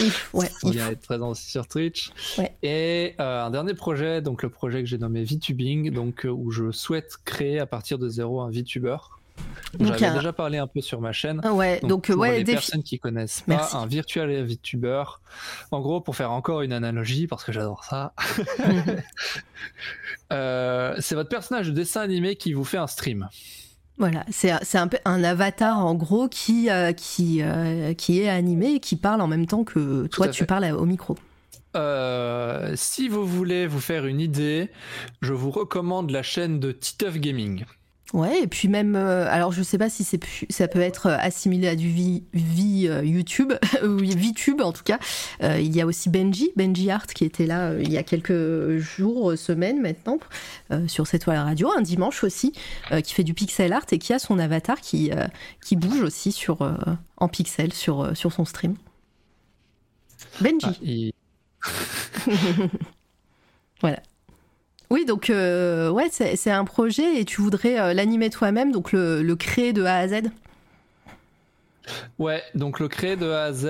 il 0.00 0.10
ouais, 0.32 0.50
faut 0.60 0.70
bien 0.70 0.90
être 0.90 1.02
présent 1.02 1.30
aussi 1.30 1.48
sur 1.48 1.68
Twitch. 1.68 2.10
Ouais. 2.36 2.56
et 2.64 3.14
euh, 3.20 3.44
un 3.44 3.50
dernier 3.50 3.74
projet 3.74 4.20
donc 4.20 4.42
le 4.42 4.48
projet 4.48 4.80
que 4.80 4.88
j'ai 4.88 4.98
nommé 4.98 5.22
VTubing 5.22 5.92
donc 5.92 6.26
euh, 6.26 6.30
où 6.30 6.50
je 6.50 6.72
souhaite 6.72 7.18
créer 7.24 7.60
à 7.60 7.66
partir 7.66 7.98
de 7.98 8.08
zéro 8.08 8.40
un 8.40 8.50
VTuber. 8.50 8.96
J'avais 9.78 10.06
un... 10.06 10.14
déjà 10.16 10.32
parlé 10.32 10.58
un 10.58 10.66
peu 10.66 10.80
sur 10.80 11.00
ma 11.00 11.12
chaîne. 11.12 11.40
Ah 11.44 11.52
ouais 11.52 11.78
donc, 11.82 11.90
donc 11.90 12.06
pour 12.08 12.18
ouais, 12.18 12.38
les 12.38 12.44
personnes 12.52 12.82
qui 12.82 12.98
connaissent 12.98 13.42
pas 13.42 13.54
Merci. 13.54 13.76
un 13.76 13.86
virtual 13.86 14.42
VTuber 14.42 15.04
en 15.70 15.80
gros 15.80 16.00
pour 16.00 16.16
faire 16.16 16.32
encore 16.32 16.62
une 16.62 16.72
analogie 16.72 17.28
parce 17.28 17.44
que 17.44 17.52
j'adore 17.52 17.84
ça. 17.84 18.12
Euh, 20.30 20.94
c'est 20.98 21.14
votre 21.14 21.30
personnage 21.30 21.68
de 21.68 21.72
dessin 21.72 22.02
animé 22.02 22.36
qui 22.36 22.52
vous 22.52 22.64
fait 22.64 22.76
un 22.76 22.86
stream 22.86 23.30
voilà, 23.98 24.24
c'est 24.30 24.78
un 24.78 24.88
peu 24.88 24.98
un 25.04 25.24
avatar 25.24 25.84
en 25.84 25.94
gros 25.94 26.28
qui, 26.28 26.70
euh, 26.70 26.92
qui, 26.92 27.42
euh, 27.42 27.94
qui 27.94 28.20
est 28.20 28.28
animé 28.28 28.74
et 28.74 28.80
qui 28.80 28.96
parle 28.96 29.20
en 29.20 29.26
même 29.26 29.46
temps 29.46 29.64
que 29.64 30.06
toi 30.06 30.28
tu 30.28 30.46
parles 30.46 30.72
au 30.72 30.84
micro. 30.84 31.16
Euh, 31.76 32.72
si 32.76 33.08
vous 33.08 33.26
voulez 33.26 33.66
vous 33.66 33.80
faire 33.80 34.06
une 34.06 34.20
idée, 34.20 34.70
je 35.20 35.32
vous 35.32 35.50
recommande 35.50 36.10
la 36.10 36.22
chaîne 36.22 36.60
de 36.60 36.72
Titeuf 36.72 37.18
Gaming. 37.18 37.64
Ouais, 38.14 38.42
et 38.42 38.46
puis 38.46 38.68
même, 38.68 38.96
euh, 38.96 39.30
alors 39.30 39.52
je 39.52 39.62
sais 39.62 39.76
pas 39.76 39.90
si 39.90 40.02
c'est 40.02 40.18
ça 40.48 40.66
peut 40.66 40.80
être 40.80 41.08
assimilé 41.08 41.68
à 41.68 41.76
du 41.76 41.90
vie, 41.90 42.24
vie 42.32 42.86
euh, 42.88 43.04
YouTube, 43.04 43.52
oui, 43.82 44.14
VTube 44.16 44.62
en 44.62 44.72
tout 44.72 44.82
cas. 44.82 44.98
Euh, 45.42 45.60
il 45.60 45.76
y 45.76 45.82
a 45.82 45.86
aussi 45.86 46.08
Benji, 46.08 46.50
Benji 46.56 46.90
Art 46.90 47.06
qui 47.06 47.26
était 47.26 47.44
là 47.44 47.74
il 47.78 47.92
y 47.92 47.98
a 47.98 48.02
quelques 48.02 48.78
jours, 48.78 49.36
semaines 49.36 49.82
maintenant, 49.82 50.18
sur 50.86 51.06
cette 51.06 51.22
toile 51.22 51.38
radio, 51.38 51.70
un 51.70 51.82
dimanche 51.82 52.24
aussi, 52.24 52.52
qui 53.04 53.12
fait 53.12 53.24
du 53.24 53.34
pixel 53.34 53.72
art 53.74 53.84
et 53.92 53.98
qui 53.98 54.14
a 54.14 54.18
son 54.18 54.38
avatar 54.38 54.80
qui, 54.80 55.10
qui 55.62 55.76
bouge 55.76 56.00
aussi 56.00 56.32
sur, 56.32 56.58
en 57.18 57.28
pixel 57.28 57.74
sur, 57.74 58.16
sur 58.16 58.32
son 58.32 58.46
stream. 58.46 58.76
Benji. 60.40 60.66
Ah, 60.66 60.72
il... 60.82 61.12
voilà. 63.80 64.00
Oui, 64.90 65.04
donc 65.04 65.28
euh, 65.28 65.90
ouais, 65.90 66.08
c'est 66.10 66.50
un 66.50 66.64
projet 66.64 67.20
et 67.20 67.24
tu 67.24 67.42
voudrais 67.42 67.78
euh, 67.78 67.92
l'animer 67.92 68.30
toi-même, 68.30 68.72
donc 68.72 68.92
le, 68.92 69.22
le, 69.22 69.36
créer 69.36 69.72
de 69.72 69.84
A 69.84 69.96
à 69.96 70.08
Z? 70.08 70.30
Ouais, 72.18 72.42
donc 72.54 72.80
le 72.80 72.88
créer 72.88 73.16
de 73.16 73.30
A 73.30 73.44
à 73.44 73.52
Z, 73.52 73.66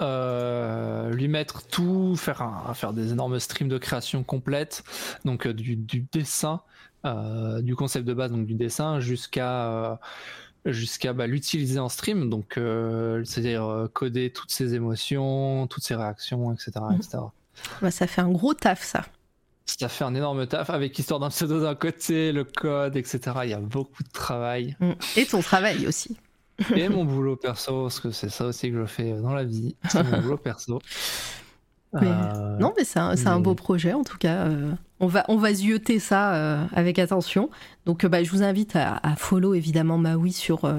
euh, 0.00 1.10
lui 1.10 1.28
mettre 1.28 1.66
tout, 1.66 2.16
faire, 2.16 2.40
un, 2.40 2.72
faire 2.72 2.94
des 2.94 3.12
énormes 3.12 3.38
streams 3.38 3.68
de 3.68 3.78
création 3.78 4.22
complète, 4.22 4.82
donc 5.24 5.46
du, 5.46 5.76
du, 5.76 6.06
dessin, 6.12 6.62
du 7.60 7.76
concept 7.76 8.06
de 8.06 8.14
base, 8.14 8.32
donc 8.32 8.46
du 8.46 8.54
dessin, 8.54 9.00
jusqu'à 9.00 10.00
jusqu'à 10.64 11.12
bah, 11.12 11.28
l'utiliser 11.28 11.78
en 11.78 11.88
stream, 11.88 12.28
donc 12.28 12.58
c'est-à-dire 13.24 13.88
coder 13.92 14.30
toutes 14.30 14.50
ses 14.50 14.74
émotions, 14.74 15.66
toutes 15.66 15.84
ses 15.84 15.94
réactions, 15.94 16.52
etc. 16.52 16.72
etc. 16.94 17.18
Bah, 17.80 17.90
ça 17.90 18.06
fait 18.06 18.22
un 18.22 18.30
gros 18.30 18.54
taf, 18.54 18.82
ça 18.82 19.04
ça 19.66 19.88
fait 19.88 20.04
un 20.04 20.14
énorme 20.14 20.46
taf 20.46 20.70
avec 20.70 20.98
histoire 20.98 21.20
d'un 21.20 21.30
pseudo 21.30 21.60
d'un 21.60 21.74
côté, 21.74 22.32
le 22.32 22.44
code, 22.44 22.96
etc. 22.96 23.20
Il 23.44 23.50
y 23.50 23.54
a 23.54 23.60
beaucoup 23.60 24.02
de 24.02 24.10
travail. 24.10 24.76
Mm. 24.80 24.92
Et 25.16 25.26
ton 25.26 25.40
travail 25.40 25.86
aussi. 25.86 26.16
et 26.74 26.88
mon 26.88 27.04
boulot 27.04 27.36
perso, 27.36 27.82
parce 27.82 28.00
que 28.00 28.10
c'est 28.10 28.30
ça 28.30 28.46
aussi 28.46 28.70
que 28.70 28.80
je 28.80 28.86
fais 28.86 29.12
dans 29.12 29.34
la 29.34 29.44
vie, 29.44 29.76
c'est 29.90 30.02
mon 30.02 30.18
boulot 30.22 30.38
perso. 30.38 30.80
Euh, 31.94 32.58
non, 32.58 32.74
mais 32.76 32.84
c'est 32.84 32.98
un, 32.98 33.40
beau 33.40 33.54
projet 33.54 33.92
en 33.92 34.04
tout 34.04 34.18
cas. 34.18 34.46
Euh, 34.46 34.72
on 35.00 35.06
va, 35.06 35.24
on 35.28 35.36
va 35.36 35.52
zioter 35.52 35.98
ça 35.98 36.34
euh, 36.34 36.64
avec 36.72 36.98
attention. 36.98 37.50
Donc, 37.84 38.04
bah, 38.06 38.22
je 38.22 38.30
vous 38.30 38.42
invite 38.42 38.76
à, 38.76 39.00
follow 39.16 39.54
évidemment 39.54 39.98
Maui 39.98 40.32
sur, 40.32 40.70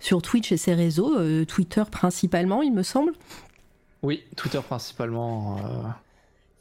sur 0.00 0.22
Twitch 0.22 0.52
et 0.52 0.56
ses 0.56 0.74
réseaux, 0.74 1.16
Twitter 1.44 1.82
principalement, 1.90 2.62
il 2.62 2.72
me 2.72 2.82
semble. 2.82 3.12
Oui, 4.02 4.22
Twitter 4.36 4.60
principalement. 4.66 5.58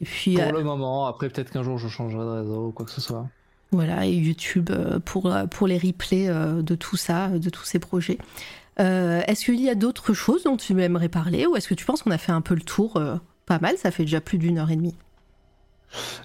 Puis, 0.05 0.35
pour 0.35 0.51
le 0.51 0.63
moment, 0.63 1.07
après 1.07 1.29
peut-être 1.29 1.51
qu'un 1.51 1.63
jour 1.63 1.77
je 1.77 1.87
changerai 1.87 2.23
de 2.23 2.29
réseau 2.29 2.67
ou 2.67 2.71
quoi 2.71 2.85
que 2.85 2.91
ce 2.91 3.01
soit. 3.01 3.27
Voilà, 3.71 4.05
et 4.05 4.13
YouTube 4.13 4.69
pour, 5.03 5.35
pour 5.51 5.67
les 5.67 5.77
replays 5.77 6.27
de 6.27 6.75
tout 6.75 6.95
ça, 6.95 7.27
de 7.27 7.49
tous 7.49 7.65
ces 7.65 7.79
projets. 7.79 8.17
est-ce 8.77 9.45
qu'il 9.45 9.59
y 9.59 9.69
a 9.69 9.75
d'autres 9.75 10.13
choses 10.13 10.43
dont 10.43 10.55
tu 10.55 10.79
aimerais 10.81 11.09
parler 11.09 11.45
ou 11.45 11.55
est-ce 11.57 11.67
que 11.67 11.73
tu 11.73 11.83
penses 11.83 12.03
qu'on 12.03 12.11
a 12.11 12.17
fait 12.17 12.31
un 12.31 12.41
peu 12.41 12.55
le 12.55 12.61
tour 12.61 13.01
pas 13.45 13.59
mal, 13.59 13.77
ça 13.77 13.91
fait 13.91 14.03
déjà 14.03 14.21
plus 14.21 14.37
d'une 14.37 14.59
heure 14.59 14.71
et 14.71 14.75
demie? 14.75 14.95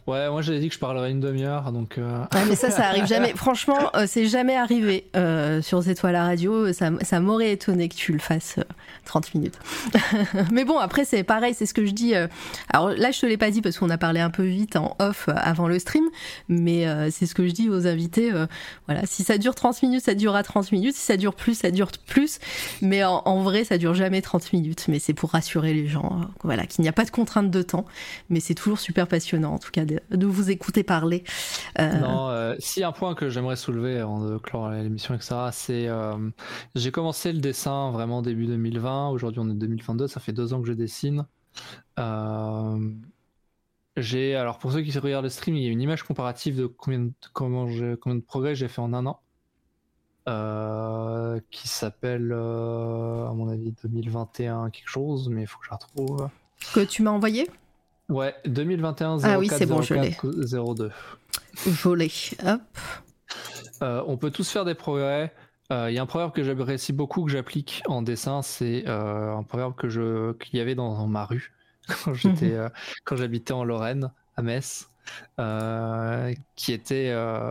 Ouais, 0.06 0.28
moi 0.28 0.42
j'avais 0.42 0.60
dit 0.60 0.68
que 0.68 0.74
je 0.74 0.78
parlerais 0.78 1.10
une 1.10 1.20
demi-heure, 1.20 1.72
donc. 1.72 1.98
Euh... 1.98 2.24
mais 2.48 2.56
ça, 2.56 2.70
ça 2.70 2.88
arrive 2.88 3.06
jamais. 3.06 3.32
Franchement, 3.36 3.90
euh, 3.94 4.04
c'est 4.06 4.26
jamais 4.26 4.56
arrivé 4.56 5.06
euh, 5.16 5.62
sur 5.62 5.82
C'est 5.82 5.94
toi 5.94 6.12
la 6.12 6.24
radio. 6.24 6.72
Ça, 6.72 6.90
ça 7.02 7.20
m'aurait 7.20 7.52
étonné 7.52 7.88
que 7.88 7.94
tu 7.94 8.12
le 8.12 8.18
fasses 8.18 8.56
30 9.04 9.24
euh, 9.24 9.38
minutes. 9.38 9.58
mais 10.52 10.64
bon, 10.64 10.78
après 10.78 11.04
c'est 11.04 11.22
pareil, 11.22 11.54
c'est 11.56 11.66
ce 11.66 11.74
que 11.74 11.86
je 11.86 11.92
dis. 11.92 12.14
alors 12.68 12.90
là, 12.90 13.10
je 13.10 13.20
te 13.20 13.26
l'ai 13.26 13.36
pas 13.36 13.50
dit 13.50 13.62
parce 13.62 13.78
qu'on 13.78 13.90
a 13.90 13.98
parlé 13.98 14.20
un 14.20 14.30
peu 14.30 14.44
vite 14.44 14.76
en 14.76 14.96
off 14.98 15.28
avant 15.28 15.68
le 15.68 15.78
stream, 15.78 16.04
mais 16.48 16.86
c'est 17.10 17.26
ce 17.26 17.34
que 17.34 17.46
je 17.46 17.52
dis 17.52 17.68
aux 17.68 17.86
invités. 17.86 18.32
voilà, 18.86 19.02
si 19.06 19.22
ça 19.22 19.38
dure 19.38 19.54
30 19.54 19.82
minutes, 19.82 20.04
ça 20.04 20.14
durera 20.14 20.42
30 20.42 20.72
minutes. 20.72 20.94
Si 20.94 21.02
ça 21.02 21.16
dure 21.16 21.34
plus, 21.34 21.54
ça 21.54 21.70
dure 21.70 21.90
plus. 22.06 22.38
Mais 22.82 23.04
en, 23.04 23.42
vrai, 23.42 23.64
ça 23.64 23.78
dure 23.78 23.94
jamais 23.94 24.22
30 24.22 24.52
minutes. 24.52 24.86
Mais 24.88 24.98
c'est 24.98 25.14
pour 25.14 25.30
rassurer 25.30 25.72
les 25.72 25.86
gens, 25.86 26.20
voilà, 26.42 26.66
qu'il 26.66 26.82
n'y 26.82 26.88
a 26.88 26.92
pas 26.92 27.04
de 27.04 27.10
contrainte 27.10 27.50
de 27.50 27.62
temps. 27.62 27.84
Mais 28.28 28.40
c'est 28.40 28.54
toujours 28.54 28.78
super 28.78 29.06
passionnant 29.06 29.54
en 29.54 29.58
tout 29.60 29.70
cas 29.70 29.84
de, 29.84 30.26
vous 30.26 30.50
écouter 30.50 30.82
parler. 30.82 31.24
Euh, 31.78 31.92
non, 31.98 32.28
euh, 32.28 32.56
si 32.58 32.82
un 32.82 32.92
point 32.92 33.14
que 33.14 33.28
j'aimerais 33.28 33.56
soulever 33.56 33.98
avant 33.98 34.20
de 34.20 34.38
clore 34.38 34.70
l'émission, 34.70 35.14
etc., 35.14 35.36
c'est 35.52 35.88
euh, 35.88 36.16
j'ai 36.74 36.90
commencé 36.90 37.32
le 37.32 37.40
dessin 37.40 37.90
vraiment 37.90 38.22
début 38.22 38.46
2020. 38.46 39.10
Aujourd'hui, 39.10 39.40
on 39.40 39.48
est 39.50 39.54
2022, 39.54 40.08
ça 40.08 40.20
fait 40.20 40.32
deux 40.32 40.52
ans 40.52 40.60
que 40.60 40.68
je 40.68 40.72
dessine. 40.72 41.26
j'ai 43.96 44.34
alors 44.34 44.58
pour 44.58 44.72
ceux 44.72 44.82
qui 44.82 44.98
regardent 44.98 45.24
le 45.24 45.30
stream, 45.30 45.54
il 45.56 45.62
y 45.62 45.68
a 45.68 45.70
une 45.70 45.82
image 45.82 46.02
comparative 46.02 46.56
de 46.56 46.66
combien 46.66 47.00
de, 47.00 47.12
comment 47.32 47.66
combien 48.00 48.16
de 48.16 48.24
progrès 48.24 48.54
j'ai 48.54 48.68
fait 48.68 48.80
en 48.80 48.92
un 48.92 49.06
an. 49.06 49.20
qui 51.50 51.68
s'appelle, 51.68 52.32
à 52.32 53.32
mon 53.34 53.48
avis, 53.48 53.74
2021 53.84 54.70
quelque 54.70 54.88
chose, 54.88 55.28
mais 55.28 55.42
il 55.42 55.46
faut 55.46 55.58
que 55.58 55.66
je 55.66 55.70
la 55.70 55.76
retrouve. 55.76 56.28
Que 56.74 56.80
tu 56.80 57.02
m'as 57.02 57.10
envoyé? 57.10 57.48
Ouais, 58.10 58.34
2021 58.44 59.18
04 59.18 59.30
ah 59.30 59.38
oui, 59.38 59.48
c'est 59.48 59.66
bon, 59.66 59.80
02. 59.80 60.90
Hop. 62.44 62.60
Euh, 63.82 64.02
on 64.06 64.16
peut 64.16 64.30
tous 64.30 64.50
faire 64.50 64.64
des 64.64 64.74
progrès. 64.74 65.32
Euh, 65.72 65.90
il 65.90 65.94
y 65.94 65.98
a 65.98 66.02
un 66.02 66.06
proverbe 66.06 66.32
que 66.32 66.42
j'apprécie 66.42 66.92
beaucoup, 66.92 67.24
que 67.24 67.30
j'applique 67.30 67.82
en 67.86 68.02
dessin. 68.02 68.42
C'est 68.42 68.84
euh, 68.88 69.36
un 69.36 69.44
proverbe 69.44 69.74
que 69.76 69.88
je 69.88 70.32
qu'il 70.32 70.58
y 70.58 70.62
avait 70.62 70.74
dans, 70.74 71.06
ma 71.06 71.24
rue 71.24 71.54
quand 72.04 72.12
j'étais 72.12 72.58
mhm. 72.58 72.70
quand 73.04 73.16
j'habitais 73.16 73.52
en 73.52 73.62
Lorraine, 73.62 74.10
à 74.36 74.42
Metz. 74.42 74.90
qui 76.56 76.72
était, 76.72 77.06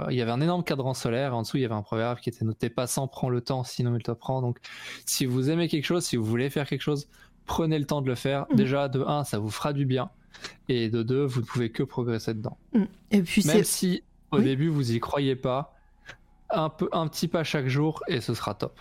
il 0.10 0.16
y 0.16 0.22
avait 0.22 0.32
un 0.32 0.42
énorme 0.42 0.66
cadran 0.66 0.94
solaire. 0.94 1.34
En 1.34 1.44
dessous, 1.44 1.58
il 1.58 1.62
y 1.62 1.66
avait 1.66 1.74
un 1.74 1.82
proverbe 1.82 2.20
qui 2.20 2.30
était 2.30 2.44
noté 2.44 2.70
"Passant 2.70 3.08
prend 3.08 3.30
le 3.30 3.40
temps, 3.40 3.64
sinon 3.64 3.96
il 3.96 4.04
te 4.04 4.12
prend". 4.12 4.42
Donc, 4.42 4.58
si 5.06 5.26
vous 5.26 5.50
aimez 5.50 5.70
quelque 5.70 5.86
chose, 5.86 6.04
si 6.04 6.18
vous 6.18 6.26
voulez 6.26 6.50
faire 6.50 6.68
quelque 6.68 6.82
chose, 6.82 7.08
prenez 7.46 7.80
le 7.80 7.86
temps 7.86 8.02
de 8.02 8.08
le 8.08 8.16
faire. 8.16 8.46
Mhm. 8.50 8.56
Déjà, 8.58 8.90
de 8.90 9.02
1, 9.02 9.24
ça 9.24 9.40
vous 9.40 9.50
fera 9.50 9.72
du 9.72 9.86
bien. 9.86 10.10
Et 10.68 10.90
de 10.90 11.04
deux, 11.04 11.26
vous 11.26 11.42
ne 11.42 11.46
pouvez 11.46 11.72
que 11.72 11.84
progresser 11.84 12.34
dedans. 12.34 12.58
Mm. 12.74 12.84
Et 13.12 13.22
puis 13.22 13.46
Même 13.46 13.64
si 13.64 14.04
au 14.32 14.40
début 14.40 14.70
vous 14.70 14.92
y 14.92 15.00
croyez 15.00 15.36
pas, 15.36 15.76
un, 16.52 16.70
peu, 16.70 16.90
un 16.92 17.08
petit 17.08 17.28
pas 17.28 17.44
chaque 17.44 17.68
jour 17.68 18.04
et 18.08 18.22
ce 18.22 18.34
sera 18.34 18.54
top. 18.54 18.78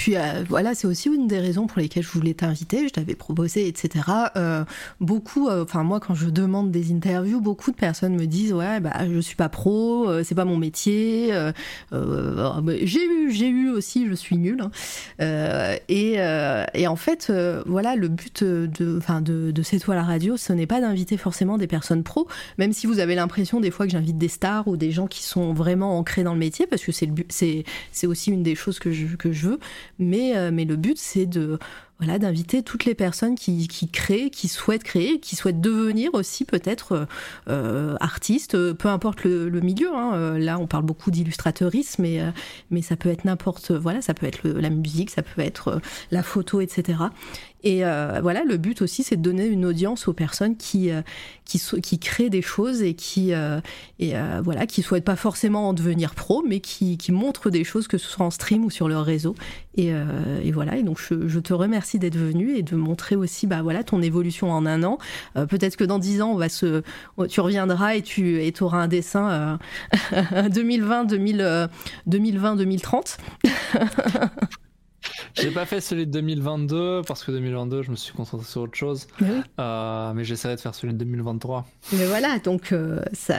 Puis 0.00 0.16
euh, 0.16 0.44
voilà, 0.48 0.74
c'est 0.74 0.86
aussi 0.86 1.10
une 1.10 1.26
des 1.26 1.40
raisons 1.40 1.66
pour 1.66 1.78
lesquelles 1.78 2.02
je 2.02 2.08
voulais 2.08 2.32
t'inviter, 2.32 2.88
je 2.88 2.92
t'avais 2.94 3.14
proposé, 3.14 3.68
etc. 3.68 4.02
Euh, 4.34 4.64
beaucoup, 4.98 5.46
euh, 5.48 5.62
enfin 5.62 5.82
moi 5.82 6.00
quand 6.00 6.14
je 6.14 6.30
demande 6.30 6.70
des 6.70 6.90
interviews, 6.90 7.42
beaucoup 7.42 7.70
de 7.70 7.76
personnes 7.76 8.16
me 8.16 8.24
disent 8.24 8.54
ouais 8.54 8.80
bah 8.80 8.94
je 9.12 9.20
suis 9.20 9.36
pas 9.36 9.50
pro, 9.50 10.08
c'est 10.22 10.34
pas 10.34 10.46
mon 10.46 10.56
métier. 10.56 11.34
j'ai 11.92 13.06
eu, 13.06 13.30
j'ai 13.30 13.48
eu 13.48 13.68
aussi, 13.68 14.06
je 14.08 14.14
suis 14.14 14.38
nulle. 14.38 14.62
Hein. 15.18 15.76
Et, 15.90 16.14
et, 16.14 16.86
en 16.86 16.96
fait, 16.96 17.30
voilà, 17.66 17.94
le 17.94 18.08
but 18.08 18.42
de, 18.42 18.70
de, 18.78 19.50
de 19.50 19.62
C'est 19.62 19.80
toi 19.80 19.94
la 19.94 20.02
radio, 20.02 20.38
ce 20.38 20.54
n'est 20.54 20.66
pas 20.66 20.80
d'inviter 20.80 21.18
forcément 21.18 21.58
des 21.58 21.66
personnes 21.66 22.04
pro, 22.04 22.26
même 22.56 22.72
si 22.72 22.86
vous 22.86 23.00
avez 23.00 23.16
l'impression 23.16 23.60
des 23.60 23.70
fois 23.70 23.84
que 23.84 23.92
j'invite 23.92 24.16
des 24.16 24.28
stars 24.28 24.66
ou 24.66 24.78
des 24.78 24.92
gens 24.92 25.08
qui 25.08 25.22
sont 25.22 25.52
vraiment 25.52 25.98
ancrés 25.98 26.22
dans 26.22 26.32
le 26.32 26.38
métier, 26.38 26.66
parce 26.66 26.82
que 26.82 26.90
c'est 26.90 27.04
le 27.04 27.12
c'est 27.28 27.64
c'est 27.92 28.06
aussi 28.06 28.30
une 28.30 28.42
des 28.42 28.54
choses 28.54 28.78
que 28.78 28.92
je 28.92 29.04
que 29.16 29.30
je 29.30 29.48
veux. 29.48 29.60
Mais, 30.00 30.36
euh, 30.36 30.50
mais 30.52 30.64
le 30.64 30.76
but, 30.76 30.98
c'est 30.98 31.26
de 31.26 31.58
voilà, 31.98 32.18
d'inviter 32.18 32.62
toutes 32.62 32.86
les 32.86 32.94
personnes 32.94 33.34
qui, 33.34 33.68
qui, 33.68 33.86
créent, 33.86 34.30
qui 34.30 34.48
souhaitent 34.48 34.84
créer, 34.84 35.20
qui 35.20 35.36
souhaitent 35.36 35.60
devenir 35.60 36.14
aussi 36.14 36.46
peut-être 36.46 36.92
euh, 36.92 37.04
euh 37.48 37.96
artistes, 38.00 38.72
peu 38.72 38.88
importe 38.88 39.24
le, 39.24 39.50
milieu. 39.60 39.94
Hein. 39.94 40.14
Euh, 40.14 40.38
là, 40.38 40.58
on 40.58 40.66
parle 40.66 40.84
beaucoup 40.84 41.10
d'illustrateurisme, 41.10 42.00
mais, 42.02 42.22
mais 42.70 42.80
ça 42.80 42.96
peut 42.96 43.10
être 43.10 43.26
n'importe, 43.26 43.70
voilà, 43.72 44.00
ça 44.00 44.14
peut 44.14 44.24
être 44.24 44.48
la 44.48 44.70
musique, 44.70 45.10
ça 45.10 45.22
peut 45.22 45.42
être 45.42 45.78
la 46.10 46.22
photo, 46.22 46.62
etc. 46.62 46.98
Et 47.62 47.84
euh, 47.84 48.20
voilà, 48.22 48.44
le 48.44 48.56
but 48.56 48.80
aussi, 48.82 49.02
c'est 49.02 49.16
de 49.16 49.22
donner 49.22 49.46
une 49.46 49.66
audience 49.66 50.08
aux 50.08 50.12
personnes 50.12 50.56
qui, 50.56 50.90
euh, 50.90 51.02
qui, 51.44 51.98
créent 51.98 52.30
des 52.30 52.42
choses 52.42 52.82
et 52.82 52.94
qui, 52.94 53.34
euh, 53.34 53.60
et, 53.98 54.14
voilà, 54.42 54.66
qui 54.66 54.82
souhaitent 54.82 55.04
pas 55.04 55.16
forcément 55.16 55.68
en 55.68 55.72
devenir 55.72 56.14
pro, 56.14 56.42
mais 56.46 56.60
qui, 56.60 56.96
qui, 56.96 57.12
montrent 57.12 57.50
des 57.50 57.64
choses, 57.64 57.88
que 57.88 57.98
ce 57.98 58.08
soit 58.08 58.24
en 58.24 58.30
stream 58.30 58.64
ou 58.64 58.70
sur 58.70 58.88
leur 58.88 59.04
réseau. 59.04 59.34
Et, 59.76 59.92
et 60.42 60.52
voilà, 60.52 60.76
et 60.76 60.82
donc 60.82 61.00
je, 61.00 61.28
je 61.28 61.38
te 61.38 61.52
remercie 61.52 61.98
d'être 61.98 62.16
venu 62.16 62.56
et 62.56 62.62
de 62.62 62.76
montrer 62.76 63.16
aussi 63.16 63.46
bah, 63.46 63.62
voilà, 63.62 63.84
ton 63.84 64.00
évolution 64.02 64.50
en 64.50 64.66
un 64.66 64.82
an. 64.82 64.98
Peut-être 65.34 65.76
que 65.76 65.84
dans 65.84 65.98
dix 65.98 66.22
ans, 66.22 66.32
on 66.32 66.36
va 66.36 66.48
se, 66.48 66.82
tu 67.28 67.40
reviendras 67.40 67.96
et 67.96 68.02
tu 68.02 68.40
et 68.40 68.54
auras 68.60 68.78
un 68.78 68.88
dessin 68.88 69.58
2020, 70.50 71.04
2020, 71.04 72.56
2030. 72.56 73.18
J'ai 75.34 75.50
pas 75.50 75.66
fait 75.66 75.80
celui 75.80 76.06
de 76.06 76.12
2022 76.12 77.02
parce 77.06 77.24
que 77.24 77.30
2022, 77.30 77.82
je 77.82 77.90
me 77.90 77.96
suis 77.96 78.12
concentré 78.12 78.46
sur 78.46 78.62
autre 78.62 78.76
chose. 78.76 79.06
Euh, 79.58 80.12
mais 80.14 80.24
j'essaierai 80.24 80.56
de 80.56 80.60
faire 80.60 80.74
celui 80.74 80.92
de 80.92 80.98
2023. 80.98 81.66
Mais 81.92 82.06
voilà, 82.06 82.38
donc 82.38 82.72
euh, 82.72 83.02
ça. 83.12 83.38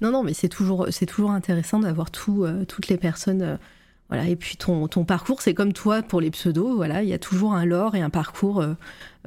Non, 0.00 0.10
non, 0.10 0.22
mais 0.22 0.34
c'est 0.34 0.48
toujours, 0.48 0.86
c'est 0.90 1.06
toujours 1.06 1.30
intéressant 1.30 1.80
d'avoir 1.80 2.10
tout, 2.10 2.44
euh, 2.44 2.64
toutes 2.64 2.88
les 2.88 2.96
personnes. 2.96 3.58
voilà, 4.08 4.26
et 4.26 4.36
puis 4.36 4.56
ton, 4.56 4.88
ton 4.88 5.04
parcours, 5.04 5.42
c'est 5.42 5.54
comme 5.54 5.72
toi 5.72 6.02
pour 6.02 6.20
les 6.20 6.30
pseudos. 6.30 6.74
Voilà, 6.74 7.02
il 7.02 7.08
y 7.08 7.14
a 7.14 7.18
toujours 7.18 7.54
un 7.54 7.64
lore 7.64 7.94
et 7.94 8.00
un 8.00 8.10
parcours 8.10 8.64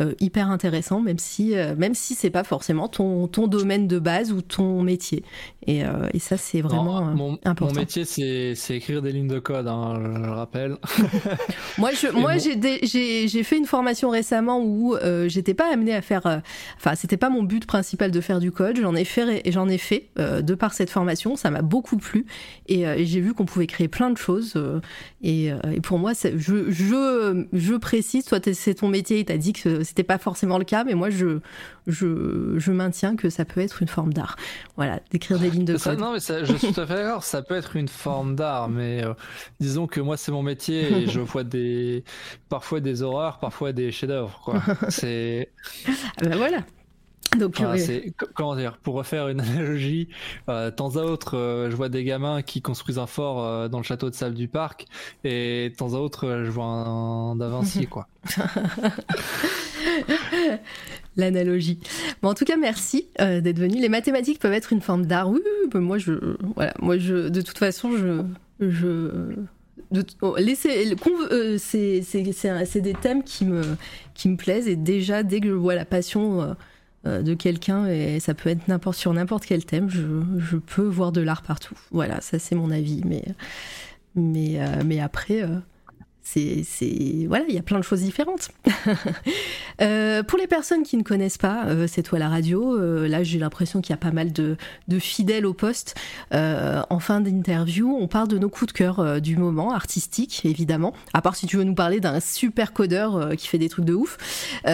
euh, 0.01 0.13
hyper 0.21 0.49
intéressant, 0.49 1.01
même 1.01 1.19
si, 1.19 1.57
euh, 1.57 1.76
même 1.76 1.93
si 1.93 2.15
c'est 2.15 2.30
pas 2.30 2.45
forcément 2.45 2.88
ton, 2.88 3.27
ton 3.27 3.47
domaine 3.47 3.85
de 3.85 3.99
base 3.99 4.31
ou 4.31 4.41
ton 4.41 4.81
métier. 4.81 5.26
Et, 5.67 5.84
euh, 5.84 6.07
et 6.13 6.19
ça, 6.19 6.38
c'est 6.38 6.61
vraiment 6.61 7.03
mon, 7.03 7.34
important. 7.43 7.73
Mon 7.73 7.81
métier, 7.81 8.05
c'est 8.05 8.55
écrire 8.69 9.01
des 9.01 9.11
lignes 9.11 9.27
de 9.27 9.39
code, 9.39 9.67
hein, 9.67 9.99
je 10.01 10.21
le 10.21 10.31
rappelle. 10.31 10.77
moi, 11.77 11.91
je, 11.91 12.07
moi 12.11 12.38
j'ai 12.38 13.43
fait 13.43 13.57
une 13.57 13.65
formation 13.65 14.09
récemment 14.09 14.61
où 14.63 14.95
j'étais 15.27 15.53
pas 15.53 15.71
amené 15.71 15.93
à 15.93 16.01
faire. 16.01 16.41
Enfin, 16.77 16.95
c'était 16.95 17.17
pas 17.17 17.30
mon 17.30 17.43
but 17.43 17.65
principal 17.65 18.09
de 18.09 18.21
faire 18.21 18.39
du 18.39 18.51
code. 18.51 18.80
J'en 18.81 18.95
ai 18.95 19.03
fait, 19.03 19.41
j'en 19.51 19.67
ai 19.67 19.77
fait 19.77 20.09
de 20.17 20.55
par 20.55 20.73
cette 20.73 20.89
formation. 20.89 21.35
Ça 21.35 21.51
m'a 21.51 21.61
beaucoup 21.61 21.97
plu 21.97 22.26
et, 22.67 22.85
j'ai 23.05 23.19
vu 23.19 23.34
qu'on 23.34 23.45
pouvait 23.45 23.67
créer 23.67 23.89
plein 23.89 24.09
de 24.11 24.17
choses. 24.17 24.53
Et, 25.21 25.47
et, 25.47 25.81
pour 25.81 25.99
moi, 25.99 26.13
je, 26.13 26.71
je, 26.71 27.45
je 27.51 27.73
précise, 27.76 28.26
toi, 28.26 28.39
c'est 28.53 28.76
ton 28.76 28.88
métier, 28.88 29.23
tu 29.26 29.34
as 29.34 29.38
dit 29.38 29.53
que 29.53 29.84
c'était 29.90 30.03
pas 30.03 30.20
forcément 30.20 30.60
le 30.60 30.66
cas, 30.66 30.84
mais 30.84 30.94
moi 30.94 31.10
je, 31.10 31.40
je, 31.88 32.56
je, 32.57 32.72
maintiens 32.72 33.16
que 33.16 33.30
ça 33.30 33.44
peut 33.44 33.60
être 33.60 33.82
une 33.82 33.88
forme 33.88 34.14
d'art. 34.14 34.36
Voilà, 34.78 34.99
d'écrire 35.10 35.40
des 35.40 35.49
lignes 35.49 35.66
de 35.66 35.78
code. 35.78 35.99
non, 35.99 36.14
mais 36.14 36.20
je 36.20 36.53
suis 36.57 36.74
tout 36.74 36.80
à 36.80 36.86
fait 36.86 36.94
d'accord, 36.94 37.24
ça 37.24 37.41
peut 37.41 37.56
être 37.56 37.76
une 37.76 37.88
forme 37.88 38.36
d'art, 38.36 38.70
mais 38.70 39.03
euh, 39.03 39.14
disons 39.60 39.88
que 39.88 39.99
moi 39.99 40.16
c'est 40.16 40.32
mon 40.32 40.44
métier 40.44 40.94
et 40.94 41.07
je 41.07 41.20
vois 41.20 41.44
des, 41.44 42.03
parfois 42.49 42.80
des 42.80 43.02
horreurs, 43.02 43.40
parfois 43.40 43.72
des 43.72 43.91
chefs-d'œuvre. 43.91 44.40
Quoi. 44.44 44.61
C'est. 44.90 45.49
Ah 45.88 45.91
ben 46.22 46.38
voilà. 46.38 46.60
Donc, 47.38 47.61
comment 48.34 48.56
dire, 48.56 48.78
pour 48.78 48.95
refaire 48.95 49.28
une 49.28 49.40
analogie, 49.41 50.10
euh, 50.49 50.72
temps 50.72 50.95
à 50.95 51.02
autre, 51.02 51.38
euh, 51.38 51.70
je 51.70 51.76
vois 51.76 51.90
des 51.90 52.03
gamins 52.03 52.41
qui 52.41 52.61
construisent 52.61 52.98
un 52.98 53.07
fort 53.07 53.44
euh, 53.44 53.68
dans 53.68 53.78
le 53.78 53.84
château 53.84 54.10
de 54.10 54.16
sable 54.16 54.36
du 54.36 54.48
parc, 54.48 54.86
et 55.24 55.72
temps 55.78 55.94
à 55.94 55.98
autre, 55.98 56.44
je 56.44 56.49
vois 56.49 56.66
un, 56.66 57.40
un 57.40 57.61
quoi. 57.90 58.07
L'analogie. 61.17 61.80
Bon, 62.21 62.30
en 62.30 62.34
tout 62.34 62.45
cas, 62.45 62.57
merci 62.57 63.07
d'être 63.17 63.59
venu. 63.59 63.80
Les 63.80 63.89
mathématiques 63.89 64.39
peuvent 64.39 64.53
être 64.53 64.71
une 64.71 64.81
forme 64.81 65.05
d'art. 65.05 65.30
Oui, 65.30 65.41
moi, 65.73 65.97
je, 65.97 66.38
voilà, 66.55 66.73
moi, 66.80 66.97
je, 66.97 67.27
de 67.27 67.41
toute 67.41 67.57
façon, 67.57 67.97
je, 67.97 68.23
je 68.59 69.35
de, 69.91 70.05
oh, 70.21 70.35
euh, 70.38 71.57
c'est, 71.57 72.01
c'est, 72.03 72.81
des 72.81 72.93
thèmes 72.93 73.23
qui 73.23 73.45
me, 73.45 73.61
qui 74.13 74.30
me 74.30 74.38
plaisent 74.38 74.67
et 74.67 74.76
déjà 74.76 75.23
dès 75.23 75.39
que 75.39 75.47
je 75.47 75.53
vois 75.53 75.76
la 75.76 75.85
passion 75.85 76.41
euh, 76.41 76.53
euh, 77.07 77.21
de 77.21 77.34
quelqu'un 77.34 77.88
et 77.88 78.19
ça 78.19 78.34
peut 78.34 78.49
être 78.49 78.67
n'importe 78.67 78.97
sur 78.97 79.13
n'importe 79.13 79.45
quel 79.45 79.65
thème, 79.65 79.89
je, 79.89 80.01
je, 80.38 80.57
peux 80.57 80.85
voir 80.85 81.11
de 81.11 81.21
l'art 81.21 81.41
partout. 81.41 81.76
Voilà, 81.91 82.21
ça 82.21 82.38
c'est 82.38 82.55
mon 82.55 82.71
avis, 82.71 83.01
mais 83.05 83.23
mais 84.15 84.59
mais 84.85 84.99
après 84.99 85.47
c'est 86.34 87.26
voilà, 87.27 87.45
il 87.47 87.56
y 87.56 87.57
a 87.57 87.64
plein 87.64 87.80
de 87.80 87.84
choses 87.84 88.01
différentes. 88.01 88.49
euh, 89.81 90.23
pour 90.23 90.38
les 90.38 90.47
personnes 90.47 90.84
qui 90.84 90.97
ne 90.97 91.03
connaissent 91.03 91.38
pas 91.38 91.65
euh, 91.65 91.88
C'est 91.88 92.03
toi 92.03 92.19
la 92.19 92.30
radio, 92.30 92.77
euh, 92.77 93.07
là 93.07 93.23
j'ai 93.23 93.39
l'impression 93.39 93.81
qu'il 93.81 93.91
y 93.91 93.93
a 93.93 93.97
pas 93.97 94.11
mal 94.11 94.31
de, 94.31 94.57
fidèles 94.99 95.45
au 95.45 95.53
poste. 95.53 95.95
Euh, 96.34 96.81
en 96.89 96.99
fin 96.99 97.22
d'interview, 97.22 97.95
on 97.99 98.07
parle 98.07 98.27
de 98.27 98.38
nos 98.38 98.49
coups 98.49 98.73
de 98.73 98.77
cœur 98.77 99.22
du 99.22 99.38
moment, 99.38 99.72
artistiques 99.72 100.41
évidemment. 100.45 100.93
À 101.14 101.22
part 101.22 101.35
si 101.35 101.47
tu 101.47 101.57
veux 101.57 101.64
nous 101.64 101.76
parler 101.76 101.99
d'un 101.99 102.19
super 102.19 102.73
codeur 102.73 103.35
qui 103.38 103.47
fait 103.47 103.57
des 103.57 103.69
trucs 103.69 103.85
de 103.85 103.93
ouf. 103.93 104.18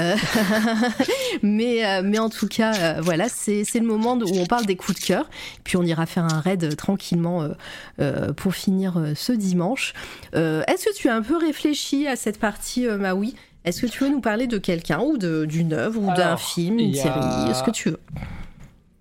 mais, 1.43 2.01
mais 2.03 2.19
en 2.19 2.29
tout 2.29 2.47
cas, 2.47 3.01
voilà, 3.01 3.29
c'est 3.29 3.63
le 3.75 3.85
moment 3.85 4.17
où 4.17 4.37
on 4.37 4.45
parle 4.45 4.65
des 4.65 4.75
coups 4.75 4.99
de 4.99 5.05
cœur. 5.05 5.29
Puis 5.63 5.77
on 5.77 5.83
ira 5.83 6.05
faire 6.05 6.23
un 6.23 6.39
raid 6.39 6.75
tranquillement 6.75 7.47
pour 8.35 8.55
finir 8.55 9.13
ce 9.15 9.31
dimanche. 9.31 9.93
Est-ce 10.33 10.85
que 10.85 10.95
tu 10.95 11.09
as 11.09 11.15
un 11.15 11.21
peu 11.21 11.37
réfléchi 11.45 12.07
à 12.07 12.15
cette 12.15 12.39
partie 12.39 12.87
euh, 12.87 12.97
Maui. 12.97 13.35
Est-ce 13.63 13.81
que 13.81 13.87
tu 13.87 14.03
veux 14.03 14.09
nous 14.09 14.21
parler 14.21 14.47
de 14.47 14.57
quelqu'un 14.57 14.99
ou 14.99 15.17
d'une 15.17 15.73
œuvre 15.73 15.99
ou 15.99 16.13
d'un 16.13 16.37
film, 16.37 16.77
une 16.77 16.93
série, 16.93 17.55
ce 17.55 17.63
que 17.63 17.71
tu 17.71 17.89
veux? 17.89 17.99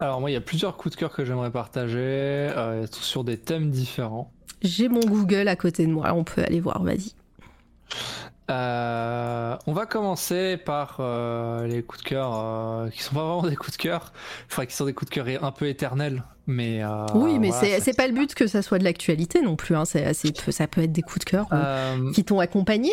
Alors 0.01 0.21
moi, 0.21 0.31
il 0.31 0.35
y 0.35 0.37
a 0.37 0.41
plusieurs 0.41 0.77
coups 0.77 0.95
de 0.95 1.01
cœur 1.01 1.13
que 1.13 1.25
j'aimerais 1.25 1.51
partager 1.51 1.99
euh, 1.99 2.87
sur 2.91 3.25
des 3.25 3.37
thèmes 3.37 3.71
différents. 3.71 4.33
J'ai 4.63 4.89
mon 4.89 5.01
Google 5.01 5.49
à 5.49 5.57
côté 5.57 5.87
de 5.87 5.93
moi, 5.93 6.13
on 6.15 6.25
peut 6.25 6.43
aller 6.43 6.61
voir, 6.61 6.83
vas-y. 6.83 7.13
Euh, 8.51 9.57
on 9.67 9.73
va 9.73 9.87
commencer 9.87 10.59
par 10.59 10.99
euh, 11.01 11.67
les 11.67 11.83
coups 11.83 12.03
de 12.03 12.09
cœur 12.09 12.33
euh, 12.35 12.91
qui 12.91 13.03
sont 13.03 13.15
pas 13.15 13.23
vraiment 13.23 13.49
des 13.49 13.57
coups 13.57 13.77
de 13.77 13.83
cœur, 13.83 14.13
enfin 14.51 14.67
qui 14.67 14.77
sont 14.77 14.85
des 14.85 14.93
coups 14.93 15.11
de 15.11 15.15
cœur 15.15 15.27
un 15.43 15.51
peu 15.51 15.67
éternels, 15.67 16.23
mais 16.47 16.83
oui, 17.15 17.39
mais 17.39 17.49
voilà, 17.49 17.81
c'est 17.81 17.97
pas 17.97 18.07
le 18.07 18.13
but 18.13 18.35
que 18.35 18.47
ça 18.47 18.61
soit 18.61 18.79
de 18.79 18.85
l'actualité 18.85 19.41
non 19.41 19.57
plus. 19.57 19.75
Hein. 19.77 19.85
ça 19.87 20.67
peut 20.67 20.83
être 20.83 20.93
des 20.93 21.03
coups 21.03 21.21
de 21.21 21.31
cœur 21.31 21.47
qui 22.15 22.23
t'ont 22.25 22.41
accompagné 22.41 22.93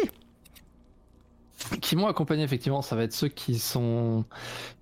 qui 1.82 1.96
m'ont 1.96 2.08
accompagné 2.08 2.44
effectivement, 2.44 2.82
ça 2.82 2.96
va 2.96 3.04
être 3.04 3.14
ceux 3.14 3.28
qui 3.28 3.60
sont 3.60 4.26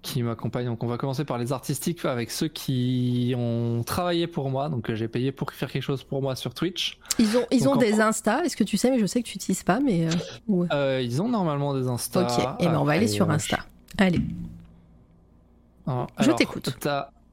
qui 0.01 0.23
m'accompagnent. 0.23 0.67
Donc 0.67 0.83
on 0.83 0.87
va 0.87 0.97
commencer 0.97 1.25
par 1.25 1.37
les 1.37 1.51
artistiques 1.51 2.03
avec 2.05 2.31
ceux 2.31 2.47
qui 2.47 3.33
ont 3.37 3.83
travaillé 3.83 4.27
pour 4.27 4.49
moi. 4.49 4.69
Donc 4.69 4.93
j'ai 4.93 5.07
payé 5.07 5.31
pour 5.31 5.51
faire 5.51 5.71
quelque 5.71 5.83
chose 5.83 6.03
pour 6.03 6.21
moi 6.21 6.35
sur 6.35 6.53
Twitch. 6.53 6.99
Ils 7.17 7.37
ont 7.37 7.45
ils 7.51 7.63
donc, 7.63 7.75
ont 7.75 7.79
des 7.79 7.99
Insta. 7.99 8.43
Est-ce 8.45 8.55
que 8.55 8.63
tu 8.63 8.77
sais 8.77 8.89
Mais 8.91 8.99
je 8.99 9.05
sais 9.05 9.21
que 9.21 9.27
tu 9.27 9.37
n'utilises 9.37 9.63
pas. 9.63 9.79
Mais 9.79 10.07
euh... 10.07 10.11
Ouais. 10.47 10.67
Euh, 10.71 11.01
ils 11.01 11.21
ont 11.21 11.27
normalement 11.27 11.73
des 11.73 11.87
Insta. 11.87 12.21
Ok. 12.21 12.39
Et 12.39 12.65
eh 12.65 12.65
ben 12.65 12.77
on 12.77 12.83
va 12.83 12.93
aller 12.93 13.07
sur 13.07 13.29
Insta. 13.29 13.59
Allez. 13.97 14.21
Alors, 15.85 16.07
je 16.19 16.31
t'écoute. 16.31 16.77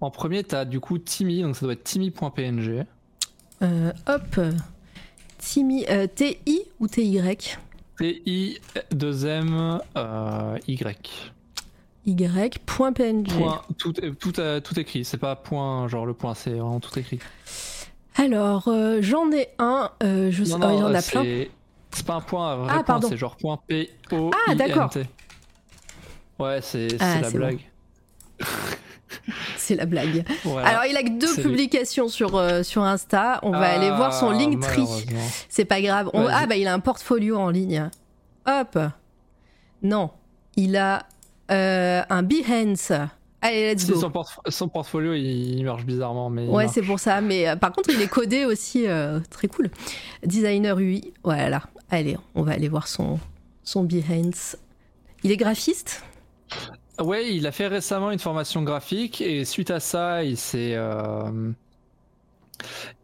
En 0.01 0.11
premier, 0.11 0.45
tu 0.45 0.55
as 0.55 0.65
du 0.65 0.81
coup 0.81 0.99
Timmy. 0.99 1.43
Donc 1.43 1.57
ça 1.57 1.67
doit 1.67 1.73
être 1.73 1.85
timmy.png. 1.85 2.85
Euh, 3.63 3.93
hop. 4.07 4.41
Timmy. 5.39 5.87
Euh, 5.89 6.07
T-I 6.07 6.63
ou 6.81 6.89
T-Y 6.89 7.59
T-I 7.99 8.59
2M 8.93 9.81
euh, 9.97 10.59
Y. 10.69 11.33
Y.png. 12.07 12.61
Point, 12.65 13.63
tout, 13.79 13.93
tout, 13.93 14.41
euh, 14.41 14.61
tout 14.61 14.79
écrit, 14.79 15.05
c'est 15.05 15.19
pas 15.19 15.35
point, 15.35 15.89
genre 15.89 16.07
le 16.07 16.15
point, 16.15 16.35
c'est 16.35 16.51
vraiment 16.51 16.79
tout 16.79 16.97
écrit. 16.99 17.19
Alors, 18.15 18.69
euh, 18.69 18.99
j'en 19.03 19.31
ai 19.33 19.49
un, 19.59 19.91
euh, 20.03 20.31
je 20.31 20.45
sais 20.45 20.59
pas, 20.59 20.73
il 20.73 20.79
y 20.79 20.83
en 20.83 20.95
a 20.95 21.03
plein. 21.03 21.45
C'est 21.91 22.07
pas 22.07 22.15
un 22.15 22.21
point, 22.21 22.53
un 22.53 22.57
vrai 22.57 22.73
ah, 22.79 22.83
point, 22.83 23.01
c'est 23.03 23.17
genre 23.17 23.37
point 23.37 23.59
P-O-I-N-T. 23.67 24.37
Ah, 24.49 24.55
d'accord. 24.55 24.91
Ouais, 26.39 26.61
c'est 26.63 26.89
ah, 27.01 27.21
la 27.23 27.31
blague. 27.31 27.61
c'est 29.57 29.75
la 29.75 29.87
blague. 29.87 30.25
Voilà. 30.45 30.69
Alors, 30.69 30.85
il 30.87 30.97
a 30.97 31.03
que 31.03 31.19
deux 31.19 31.43
publications 31.43 32.09
sur, 32.09 32.37
euh, 32.37 32.63
sur 32.63 32.83
Insta. 32.83 33.41
On 33.43 33.51
va 33.51 33.69
ah, 33.69 33.75
aller 33.75 33.91
voir 33.91 34.13
son 34.13 34.31
Linktree. 34.31 35.07
C'est 35.49 35.65
pas 35.65 35.81
grave. 35.81 36.11
On... 36.13 36.27
Ah, 36.27 36.47
bah, 36.47 36.57
il 36.57 36.67
a 36.67 36.75
un 36.75 36.81
portfolio 36.81 37.37
en 37.37 37.51
ligne. 37.51 37.89
Hop. 38.47 38.79
Non. 39.83 40.11
Il 40.57 40.77
a 40.77 41.07
euh, 41.51 42.03
un 42.09 42.23
Behance. 42.23 42.93
Allez, 43.43 43.75
let's 43.75 43.85
si, 43.85 43.93
go. 43.93 44.01
Son, 44.01 44.11
portf 44.11 44.39
son, 44.49 44.69
portfolio, 44.69 45.15
il 45.15 45.63
marche 45.65 45.85
bizarrement. 45.85 46.31
Mais 46.31 46.47
ouais, 46.47 46.69
c'est 46.69 46.83
pour 46.83 46.99
ça. 46.99 47.21
Mais 47.21 47.49
euh, 47.49 47.57
par 47.57 47.73
contre, 47.73 47.91
il 47.91 48.01
est 48.01 48.09
codé 48.09 48.45
aussi. 48.45 48.87
Très 49.31 49.49
cool. 49.49 49.71
Designer 50.25 50.79
UI. 50.79 51.13
Voilà. 51.23 51.63
Allez, 51.91 52.17
on 52.35 52.43
va 52.43 52.53
aller 52.53 52.69
voir 52.69 52.89
son, 52.89 53.21
son 53.63 53.85
Behance. 53.85 54.57
Il 55.23 55.31
est 55.31 55.37
graphiste? 55.37 56.03
Ouais, 56.99 57.35
il 57.35 57.47
a 57.47 57.53
fait 57.53 57.67
récemment 57.67 58.11
une 58.11 58.19
formation 58.19 58.63
graphique 58.63 59.21
et 59.21 59.45
suite 59.45 59.71
à 59.71 59.81
ça, 59.81 60.25
il 60.25 60.37
s'est 60.37 60.73
euh, 60.75 61.53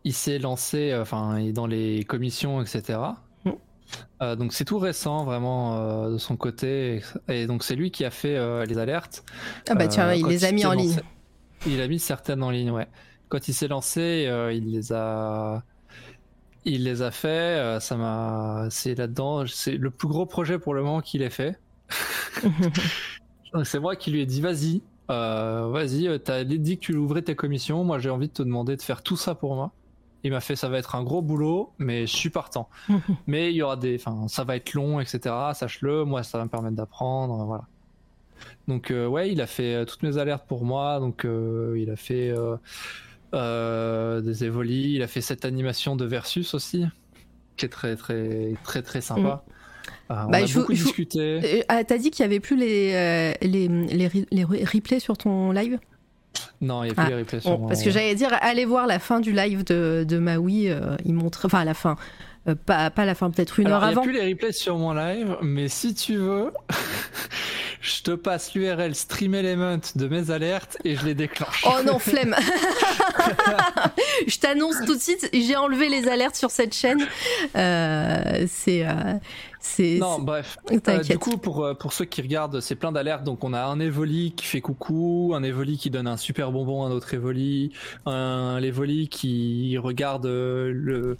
il 0.04 0.14
s'est 0.14 0.38
lancé, 0.38 0.96
enfin, 0.98 1.40
dans 1.52 1.66
les 1.66 2.04
commissions, 2.04 2.62
etc. 2.62 2.98
Mm. 3.44 3.50
Euh, 4.22 4.36
donc 4.36 4.52
c'est 4.52 4.64
tout 4.64 4.78
récent 4.78 5.24
vraiment 5.24 5.76
euh, 5.76 6.12
de 6.12 6.18
son 6.18 6.36
côté 6.36 7.02
et 7.28 7.46
donc 7.46 7.62
c'est 7.62 7.74
lui 7.74 7.90
qui 7.90 8.04
a 8.04 8.10
fait 8.10 8.36
euh, 8.36 8.64
les 8.64 8.78
alertes. 8.78 9.24
Ah 9.68 9.74
bah 9.74 9.88
tiens, 9.88 10.12
il 10.14 10.26
les 10.26 10.44
a 10.44 10.52
mis 10.52 10.64
en 10.64 10.72
lancé, 10.72 10.86
ligne. 10.86 11.00
Il 11.66 11.80
a 11.80 11.88
mis 11.88 11.98
certaines 11.98 12.42
en 12.42 12.50
ligne, 12.50 12.70
ouais. 12.70 12.88
Quand 13.28 13.48
il 13.48 13.54
s'est 13.54 13.68
lancé, 13.68 14.28
il 14.52 14.72
les 14.72 14.92
a 14.92 15.62
il 16.64 16.84
les 16.84 17.02
a 17.02 17.10
fait. 17.10 17.78
ça 17.80 17.96
m'a, 17.96 18.68
c'est 18.70 18.94
là-dedans, 18.94 19.46
c'est 19.46 19.76
le 19.76 19.90
plus 19.90 20.08
gros 20.08 20.26
projet 20.26 20.58
pour 20.58 20.74
le 20.74 20.82
moment 20.82 21.00
qu'il 21.00 21.22
ait 21.22 21.30
fait. 21.30 21.58
C'est 23.64 23.80
moi 23.80 23.96
qui 23.96 24.10
lui 24.10 24.20
ai 24.20 24.26
dit 24.26 24.40
vas-y, 24.40 24.82
euh, 25.10 25.68
vas-y, 25.70 26.20
t'as 26.20 26.44
dit 26.44 26.78
que 26.78 26.84
tu 26.84 26.94
ouvrais 26.96 27.22
tes 27.22 27.34
commissions, 27.34 27.84
moi 27.84 27.98
j'ai 27.98 28.10
envie 28.10 28.28
de 28.28 28.32
te 28.32 28.42
demander 28.42 28.76
de 28.76 28.82
faire 28.82 29.02
tout 29.02 29.16
ça 29.16 29.34
pour 29.34 29.54
moi. 29.54 29.72
Il 30.24 30.30
m'a 30.30 30.40
fait 30.40 30.56
ça 30.56 30.68
va 30.68 30.78
être 30.78 30.94
un 30.94 31.02
gros 31.02 31.20
boulot, 31.20 31.72
mais 31.78 32.06
je 32.06 32.16
suis 32.16 32.30
partant. 32.30 32.68
mais 33.26 33.50
il 33.50 33.56
y 33.56 33.62
aura 33.62 33.76
des, 33.76 33.96
enfin 33.96 34.28
ça 34.28 34.44
va 34.44 34.56
être 34.56 34.72
long, 34.74 35.00
etc. 35.00 35.34
Sache-le, 35.54 36.04
moi 36.04 36.22
ça 36.22 36.38
va 36.38 36.44
me 36.44 36.50
permettre 36.50 36.76
d'apprendre, 36.76 37.44
voilà. 37.44 37.64
Donc 38.68 38.90
euh, 38.90 39.06
ouais, 39.06 39.30
il 39.30 39.40
a 39.40 39.46
fait 39.46 39.74
euh, 39.74 39.84
toutes 39.84 40.02
mes 40.02 40.18
alertes 40.18 40.46
pour 40.46 40.64
moi, 40.64 41.00
donc 41.00 41.24
euh, 41.24 41.76
il 41.78 41.90
a 41.90 41.96
fait 41.96 42.32
euh, 43.34 44.20
des 44.20 44.44
évolis, 44.44 44.94
il 44.94 45.02
a 45.02 45.06
fait 45.06 45.20
cette 45.20 45.44
animation 45.44 45.96
de 45.96 46.04
versus 46.04 46.54
aussi, 46.54 46.86
qui 47.56 47.66
est 47.66 47.70
très 47.70 47.96
très 47.96 48.54
très 48.62 48.82
très 48.82 49.00
sympa. 49.00 49.44
Mm. 49.46 49.52
Ah, 50.08 50.26
on 50.26 50.30
bah, 50.30 50.38
a 50.38 50.46
je, 50.46 50.58
beaucoup 50.58 50.74
je, 50.74 50.82
discuté. 50.82 51.64
Ah, 51.68 51.84
T'as 51.84 51.98
dit 51.98 52.10
qu'il 52.10 52.22
y 52.22 52.26
avait 52.26 52.40
plus 52.40 52.56
les, 52.56 52.92
euh, 52.94 53.32
les, 53.42 53.68
les, 53.68 54.10
les, 54.30 54.44
replays 54.44 55.00
sur 55.00 55.16
ton 55.16 55.52
live? 55.52 55.78
Non, 56.60 56.84
il 56.84 56.86
n'y 56.86 56.92
a 56.92 56.94
plus 56.94 57.04
ah, 57.06 57.10
les 57.10 57.16
replays 57.16 57.40
sur 57.40 57.50
bon, 57.50 57.58
mon... 57.58 57.68
Parce 57.68 57.82
que 57.82 57.90
j'allais 57.90 58.14
dire, 58.14 58.30
allez 58.40 58.64
voir 58.64 58.86
la 58.86 58.98
fin 58.98 59.20
du 59.20 59.32
live 59.32 59.64
de, 59.64 60.04
de 60.06 60.18
Maui. 60.18 60.68
Euh, 60.68 60.96
il 61.04 61.14
montre, 61.14 61.46
enfin, 61.46 61.64
la 61.64 61.74
fin. 61.74 61.96
Euh, 62.48 62.54
pas, 62.54 62.90
pas 62.90 63.04
la 63.04 63.14
fin, 63.14 63.30
peut-être 63.30 63.60
une 63.60 63.68
Alors, 63.68 63.84
heure 63.84 63.88
avant. 63.90 64.02
Il 64.02 64.10
n'y 64.10 64.16
a 64.16 64.20
plus 64.20 64.26
les 64.26 64.32
replays 64.32 64.52
sur 64.52 64.76
mon 64.76 64.92
live, 64.92 65.36
mais 65.42 65.68
si 65.68 65.94
tu 65.94 66.16
veux, 66.16 66.52
je 67.82 68.02
te 68.02 68.12
passe 68.12 68.54
l'URL 68.54 68.94
Stream 68.94 69.34
Element 69.34 69.80
de 69.96 70.06
mes 70.06 70.30
alertes 70.30 70.78
et 70.84 70.94
je 70.94 71.04
les 71.04 71.14
déclenche. 71.14 71.64
Oh 71.66 71.82
non, 71.84 71.98
flemme 71.98 72.36
Je 74.26 74.38
t'annonce 74.38 74.76
tout 74.86 74.94
de 74.94 75.00
suite, 75.00 75.28
j'ai 75.32 75.56
enlevé 75.56 75.88
les 75.88 76.06
alertes 76.06 76.36
sur 76.36 76.52
cette 76.52 76.74
chaîne. 76.74 77.04
Euh, 77.56 78.46
c'est. 78.48 78.86
Euh, 78.86 79.14
c'est, 79.58 79.98
non, 79.98 80.18
bref. 80.18 80.58
Euh, 80.72 80.98
du 81.02 81.18
coup, 81.18 81.36
pour, 81.38 81.76
pour 81.78 81.92
ceux 81.92 82.04
qui 82.04 82.20
regardent, 82.20 82.60
c'est 82.60 82.74
plein 82.74 82.90
d'alertes. 82.90 83.22
Donc, 83.22 83.44
on 83.44 83.52
a 83.52 83.62
un 83.62 83.78
Evoli 83.78 84.32
qui 84.32 84.44
fait 84.44 84.60
coucou, 84.60 85.32
un 85.36 85.42
Evoli 85.44 85.78
qui 85.78 85.88
donne 85.88 86.08
un 86.08 86.16
super 86.16 86.50
bonbon 86.50 86.84
à 86.84 86.88
un 86.88 86.90
autre 86.90 87.14
Evoli, 87.14 87.72
un 88.06 88.60
Evoli 88.62 89.08
qui 89.08 89.78
regarde 89.78 90.26
le. 90.26 91.16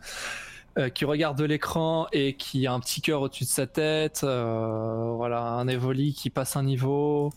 Euh, 0.78 0.88
qui 0.88 1.04
regarde 1.04 1.38
l'écran 1.42 2.06
et 2.12 2.32
qui 2.32 2.66
a 2.66 2.72
un 2.72 2.80
petit 2.80 3.02
cœur 3.02 3.20
au-dessus 3.20 3.44
de 3.44 3.48
sa 3.50 3.66
tête, 3.66 4.22
euh, 4.24 5.12
voilà, 5.14 5.42
un 5.42 5.68
Evoli 5.68 6.14
qui 6.14 6.30
passe 6.30 6.56
un 6.56 6.62
niveau, 6.62 7.30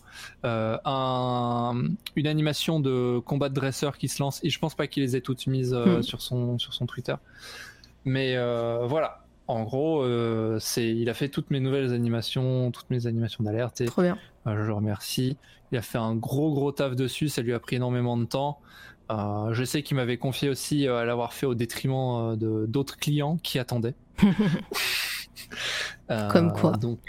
euh, 0.46 0.78
un, 0.86 1.82
une 2.16 2.26
animation 2.26 2.80
de 2.80 3.18
combat 3.18 3.50
de 3.50 3.54
dresseur 3.54 3.98
qui 3.98 4.08
se 4.08 4.22
lance. 4.22 4.42
Et 4.42 4.48
je 4.48 4.58
pense 4.58 4.74
pas 4.74 4.86
qu'il 4.86 5.02
les 5.02 5.16
ait 5.16 5.20
toutes 5.20 5.46
mises 5.48 5.74
mm. 5.74 6.02
sur 6.02 6.22
son 6.22 6.58
sur 6.58 6.72
son 6.72 6.86
Twitter, 6.86 7.14
mais 8.06 8.36
voilà. 8.86 9.22
En 9.48 9.64
gros, 9.64 10.02
c'est 10.58 10.88
il 10.88 11.10
a 11.10 11.14
fait 11.14 11.28
toutes 11.28 11.50
mes 11.50 11.60
nouvelles 11.60 11.92
animations, 11.92 12.70
toutes 12.70 12.88
mes 12.88 13.06
animations 13.06 13.44
d'alerte. 13.44 13.84
Trop 13.84 14.00
bien. 14.00 14.18
je 14.46 14.50
le 14.52 14.72
remercie. 14.72 15.36
Il 15.72 15.78
a 15.78 15.82
fait 15.82 15.98
un 15.98 16.14
gros 16.14 16.54
gros 16.54 16.72
taf 16.72 16.96
dessus. 16.96 17.28
Ça 17.28 17.42
lui 17.42 17.52
a 17.52 17.60
pris 17.60 17.76
énormément 17.76 18.16
de 18.16 18.24
temps. 18.24 18.60
Euh, 19.10 19.52
je 19.52 19.64
sais 19.64 19.82
qu'il 19.82 19.96
m'avait 19.96 20.16
confié 20.16 20.48
aussi 20.48 20.88
euh, 20.88 20.98
à 20.98 21.04
l'avoir 21.04 21.32
fait 21.32 21.46
au 21.46 21.54
détriment 21.54 22.32
euh, 22.32 22.36
de 22.36 22.66
d'autres 22.66 22.96
clients 22.96 23.38
qui 23.42 23.58
attendaient. 23.58 23.94
Comme 26.08 26.52
quoi. 26.52 26.72
Donc, 26.72 27.00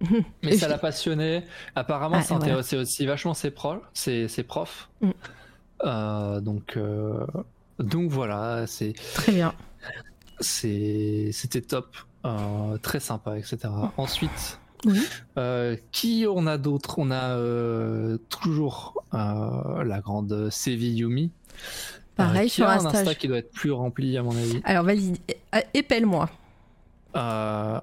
mais 0.42 0.56
ça 0.56 0.68
l'a 0.68 0.78
passionné. 0.78 1.44
Apparemment, 1.74 2.16
ah, 2.18 2.22
ça 2.22 2.34
intéressait 2.36 2.76
voilà. 2.76 2.82
aussi 2.82 3.06
vachement 3.06 3.34
ses, 3.34 3.50
pro 3.50 3.76
ses, 3.92 4.28
ses 4.28 4.42
profs. 4.42 4.90
Mm. 5.00 6.40
donc, 6.40 6.78
donc 7.78 8.10
voilà, 8.10 8.66
c'est 8.66 8.94
très 9.14 9.32
bien. 9.32 9.54
c'est 10.40 11.30
c'était 11.32 11.62
top, 11.62 11.96
euh, 12.26 12.76
très 12.78 12.98
sympa, 12.98 13.38
etc. 13.38 13.58
Ensuite, 13.96 14.58
Oui. 14.86 15.00
euh, 15.36 15.76
qui 15.90 16.26
on 16.30 16.46
a 16.46 16.58
d'autres 16.58 16.98
On 16.98 17.10
a 17.10 17.36
euh, 17.36 18.18
toujours 18.28 19.04
euh, 19.12 19.82
la 19.84 20.00
grande 20.00 20.48
Sevi 20.50 20.90
Yumi. 20.90 21.32
Pareil 22.14 22.48
sur 22.48 22.66
a 22.66 22.74
un 22.80 22.86
Insta 22.86 23.14
qui 23.14 23.28
doit 23.28 23.38
être 23.38 23.50
plus 23.50 23.72
rempli 23.72 24.16
à 24.16 24.22
mon 24.22 24.30
avis. 24.30 24.60
Alors 24.64 24.84
vas-y, 24.84 25.12
épelle-moi. 25.74 26.30
Je 27.14 27.80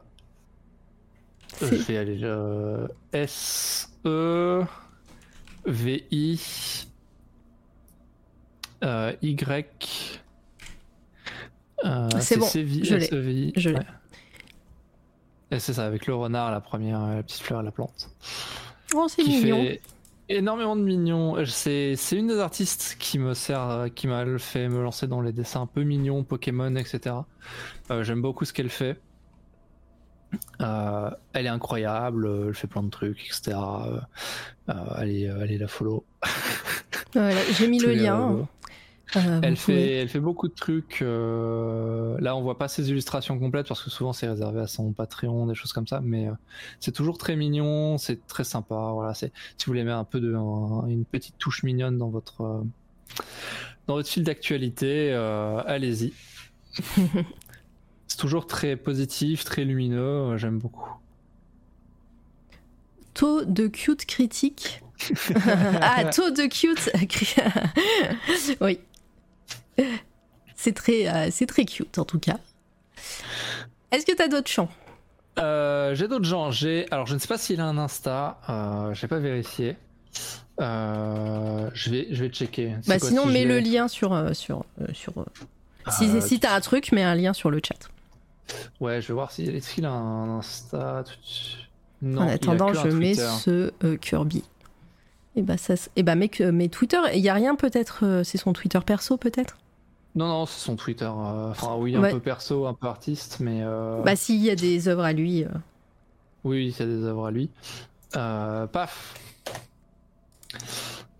vais 1.61 1.97
aller 1.97 2.19
S 3.11 3.91
E 4.05 4.63
V 5.65 6.05
I 6.11 6.39
Y. 9.21 10.21
C'est 12.19 12.37
bon, 12.37 12.47
je 12.47 12.95
l'ai, 12.95 13.53
je 13.55 13.69
l'ai. 13.69 13.79
Et 15.53 15.59
c'est 15.59 15.73
ça, 15.73 15.85
avec 15.85 16.07
le 16.07 16.15
renard, 16.15 16.51
la 16.51 16.61
première, 16.61 17.01
euh, 17.03 17.15
la 17.17 17.23
petite 17.23 17.41
fleur 17.41 17.61
et 17.61 17.63
la 17.63 17.71
plante. 17.71 18.09
Oh, 18.95 19.05
c'est 19.07 19.23
Qui 19.23 19.37
mignon. 19.43 19.61
fait 19.63 19.81
énormément 20.29 20.75
de 20.75 20.81
mignons. 20.81 21.37
Euh, 21.37 21.45
C'est 21.45 21.95
c'est 21.95 22.15
une 22.17 22.27
des 22.27 22.39
artistes 22.39 22.95
qui 22.99 23.19
me 23.19 23.33
sert, 23.35 23.61
euh, 23.69 23.87
qui 23.89 24.07
m'a 24.07 24.25
fait 24.39 24.67
me 24.67 24.81
lancer 24.81 25.05
dans 25.07 25.21
les 25.21 25.31
dessins 25.31 25.61
un 25.61 25.67
peu 25.67 25.83
mignons, 25.83 26.23
Pokémon, 26.23 26.75
etc. 26.75 27.15
Euh, 27.91 28.03
J'aime 28.03 28.21
beaucoup 28.21 28.45
ce 28.45 28.53
qu'elle 28.53 28.69
fait. 28.69 28.99
Euh, 30.61 31.11
elle 31.33 31.45
est 31.45 31.49
incroyable, 31.49 32.27
elle 32.47 32.55
fait 32.55 32.65
plein 32.67 32.81
de 32.81 32.89
trucs, 32.89 33.23
etc. 33.27 33.51
Euh, 33.55 33.99
allez, 34.67 35.29
allez 35.29 35.59
la 35.59 35.67
follow. 35.67 36.03
Voilà, 37.13 37.39
J'ai 37.51 37.67
mis 37.67 37.77
le 37.85 37.93
lien. 37.93 38.47
Euh, 39.15 39.39
Elle 39.43 39.55
pouvez- 39.55 39.75
fait, 39.85 39.91
elle 39.97 40.09
fait 40.09 40.19
beaucoup 40.19 40.47
de 40.47 40.53
trucs. 40.53 41.01
euh, 41.01 42.17
Là, 42.19 42.35
on 42.35 42.41
voit 42.41 42.57
pas 42.57 42.67
ses 42.67 42.89
illustrations 42.89 43.37
complètes 43.39 43.67
parce 43.67 43.83
que 43.83 43.89
souvent 43.89 44.13
c'est 44.13 44.27
réservé 44.27 44.61
à 44.61 44.67
son 44.67 44.91
Patreon, 44.91 45.45
des 45.47 45.55
choses 45.55 45.73
comme 45.73 45.87
ça. 45.87 45.99
Mais 46.01 46.27
euh, 46.27 46.33
c'est 46.79 46.91
toujours 46.93 47.17
très 47.17 47.35
mignon, 47.35 47.97
c'est 47.97 48.25
très 48.27 48.43
sympa. 48.43 48.91
Voilà, 48.93 49.13
c'est 49.13 49.31
si 49.57 49.65
vous 49.65 49.71
voulez 49.71 49.83
mettre 49.83 49.97
un 49.97 50.03
peu 50.03 50.19
de 50.19 50.33
un- 50.35 50.87
une 50.87 51.05
petite 51.05 51.37
touche 51.37 51.63
mignonne 51.63 51.97
dans 51.97 52.09
votre 52.09 52.63
dans 53.87 53.95
votre 53.95 54.09
fil 54.09 54.23
d'actualité, 54.23 55.11
allez-y. 55.13 56.13
c'est 58.07 58.17
toujours 58.17 58.47
très 58.47 58.75
positif, 58.75 59.43
très 59.43 59.63
lumineux. 59.65 60.37
J'aime 60.37 60.57
beaucoup. 60.59 60.89
Taux 63.13 63.45
de 63.45 63.67
cute 63.67 64.05
critique. 64.05 64.81
ah, 65.81 66.05
taux 66.05 66.31
de 66.31 66.47
cute. 66.47 66.89
oui. 68.61 68.79
C'est 70.55 70.73
très, 70.73 71.07
euh, 71.07 71.29
c'est 71.31 71.45
très 71.45 71.65
cute 71.65 71.97
en 71.97 72.05
tout 72.05 72.19
cas. 72.19 72.37
Est-ce 73.91 74.05
que 74.05 74.15
t'as 74.15 74.27
d'autres 74.27 74.49
chants? 74.49 74.69
Euh, 75.39 75.95
j'ai 75.95 76.07
d'autres 76.07 76.25
gens. 76.25 76.51
J'ai 76.51 76.85
alors 76.91 77.07
je 77.07 77.15
ne 77.15 77.19
sais 77.19 77.27
pas 77.27 77.37
s'il 77.37 77.59
a 77.59 77.65
un 77.65 77.77
Insta. 77.77 78.39
Euh, 78.49 78.93
j'ai 78.93 79.07
pas 79.07 79.19
vérifié. 79.19 79.75
Euh, 80.61 81.69
je 81.73 81.89
vais 81.89 82.07
je 82.11 82.23
vais 82.23 82.29
checker. 82.29 82.75
Bah 82.87 82.99
quoi, 82.99 83.09
sinon 83.09 83.23
si 83.23 83.33
mets 83.33 83.45
le 83.45 83.59
lien 83.59 83.87
sur 83.87 84.35
sur 84.35 84.65
sur. 84.93 85.17
euh, 85.17 85.25
si 85.89 86.21
si 86.21 86.39
t'as 86.39 86.55
un 86.55 86.61
truc, 86.61 86.91
mets 86.91 87.03
un 87.03 87.15
lien 87.15 87.33
sur 87.33 87.49
le 87.49 87.59
chat. 87.65 87.89
Ouais, 88.79 89.01
je 89.01 89.07
vais 89.07 89.13
voir 89.13 89.31
si 89.31 89.43
est-ce 89.43 89.73
qu'il 89.73 89.85
a 89.85 89.91
un 89.91 90.37
Insta. 90.37 91.03
Non, 92.01 92.21
en 92.21 92.27
attendant, 92.27 92.73
je 92.73 92.89
mets 92.89 93.15
ce 93.15 93.71
Kirby. 93.97 94.43
Et 95.35 95.41
bah 95.41 95.57
ça, 95.57 95.73
et 95.95 96.03
bah 96.03 96.13
mec, 96.13 96.41
euh, 96.41 96.51
mets 96.51 96.67
Twitter. 96.67 96.99
Il 97.15 97.21
y 97.21 97.29
a 97.29 97.33
rien 97.33 97.55
peut-être. 97.55 98.21
c'est 98.23 98.37
son 98.37 98.53
Twitter 98.53 98.79
perso 98.85 99.17
peut-être? 99.17 99.57
Non 100.15 100.27
non, 100.27 100.45
c'est 100.45 100.59
son 100.59 100.75
Twitter. 100.75 101.05
euh, 101.05 101.49
Enfin 101.51 101.75
oui, 101.77 101.95
un 101.95 102.01
Ouais. 102.01 102.11
peu 102.11 102.19
perso, 102.19 102.67
un 102.67 102.73
peu 102.73 102.87
artiste, 102.87 103.39
mais 103.39 103.61
euh, 103.63 104.01
Bah 104.03 104.15
s'il 104.15 104.41
y 104.41 104.49
a 104.49 104.55
des 104.55 104.87
œuvres 104.87 105.03
à 105.03 105.13
lui. 105.13 105.43
euh, 105.43 105.47
oui, 106.43 106.57
oui, 106.57 106.75
il 106.77 106.79
y 106.79 106.83
a 106.83 106.85
des 106.85 107.03
œuvres 107.03 107.25
à 107.27 107.31
lui. 107.31 107.49
Paf. 108.67 109.15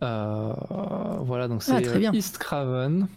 Voilà, 0.02 1.48
donc 1.48 1.62
Ah, 1.68 1.80
c'est 1.80 1.88
euh, 1.88 2.12
East 2.14 2.38
Craven. 2.38 3.08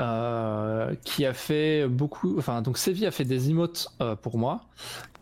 euh, 0.00 0.94
qui 1.04 1.26
a 1.26 1.34
fait 1.34 1.86
beaucoup, 1.86 2.36
enfin 2.38 2.62
donc 2.62 2.78
Sevi 2.78 3.04
a 3.06 3.10
fait 3.10 3.24
des 3.24 3.50
emotes 3.50 3.88
euh, 4.00 4.16
pour 4.16 4.38
moi 4.38 4.62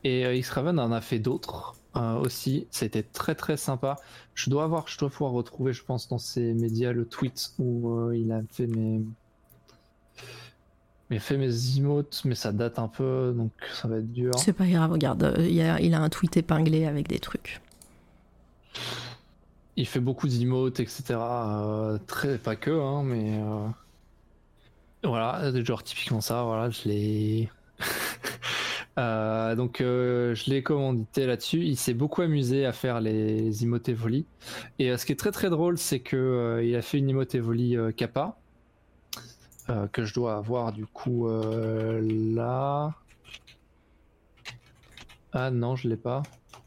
et 0.05 0.25
euh, 0.25 0.35
en 0.57 0.93
a 0.93 1.01
fait 1.01 1.19
d'autres 1.19 1.75
euh, 1.97 2.15
aussi. 2.21 2.67
C'était 2.71 3.03
très 3.03 3.35
très 3.35 3.57
sympa. 3.57 3.97
Je 4.35 4.51
dois 4.51 4.65
avoir, 4.65 4.89
je 4.89 4.99
dois 4.99 5.11
pouvoir 5.11 5.33
retrouver, 5.33 5.73
je 5.73 5.85
pense, 5.85 6.09
dans 6.09 6.19
ses 6.19 6.55
médias 6.55 6.93
le 6.93 7.05
tweet 7.05 7.53
où 7.59 7.91
euh, 7.91 8.17
il 8.17 8.33
a 8.33 8.43
fait 8.51 8.67
mes, 8.67 9.03
il 11.11 11.17
a 11.17 11.21
fait 11.21 11.37
mes 11.37 11.77
emotes, 11.77 12.23
mais 12.25 12.37
ça 12.37 12.53
date 12.53 12.79
un 12.79 12.87
peu, 12.87 13.35
donc 13.37 13.51
ça 13.75 13.89
va 13.89 13.97
être 13.99 14.13
dur. 14.13 14.33
C'est 14.39 14.53
pas 14.53 14.67
grave, 14.67 14.93
regarde, 14.93 15.25
euh, 15.25 15.73
a, 15.75 15.81
il 15.81 15.95
a 15.95 16.01
un 16.01 16.09
tweet 16.09 16.37
épinglé 16.37 16.87
avec 16.87 17.09
des 17.09 17.19
trucs. 17.19 17.61
Il 19.77 19.87
fait 19.87 19.99
beaucoup 19.99 20.29
d'emotes, 20.29 20.79
etc. 20.79 21.03
euh, 21.19 21.99
très, 22.07 22.39
pas 22.39 22.55
que, 22.55 22.71
hein, 22.71 23.03
mais 23.03 23.41
euh, 23.43 23.67
voilà, 25.03 25.51
genre 25.65 25.83
typiquement 25.83 26.21
ça, 26.21 26.45
voilà, 26.45 26.71
je 26.71 26.89
l'ai. 26.89 27.51
Euh, 29.01 29.55
donc 29.57 29.81
euh, 29.81 30.35
je 30.35 30.51
l'ai 30.51 30.63
commandité 30.63 31.27
là-dessus. 31.27 31.65
Il 31.65 31.77
s'est 31.77 31.95
beaucoup 31.95 32.21
amusé 32.23 32.67
à 32.67 32.73
faire 32.73 33.01
les, 33.01 33.41
les 33.41 33.65
emotes 33.65 33.89
Evoli. 33.89 34.27
Et 34.79 34.91
euh, 34.91 34.97
ce 34.99 35.07
qui 35.07 35.13
est 35.13 35.17
très 35.17 35.33
très 35.33 35.49
drôle, 35.51 35.79
c'est 35.79 36.01
que 36.01 36.61
il 36.63 36.77
a 36.77 36.83
fait 36.83 36.99
une 36.99 37.09
emote 37.11 37.35
Evoli 37.35 37.77
euh, 37.77 37.91
Kappa 37.93 38.37
que 39.93 40.05
je 40.05 40.13
dois 40.15 40.35
avoir 40.37 40.73
du 40.73 40.85
coup 40.85 41.29
là. 41.29 42.93
Ah 45.33 45.51
non, 45.53 45.77
je 45.77 45.87
l'ai 45.89 45.97
pas. 45.97 46.23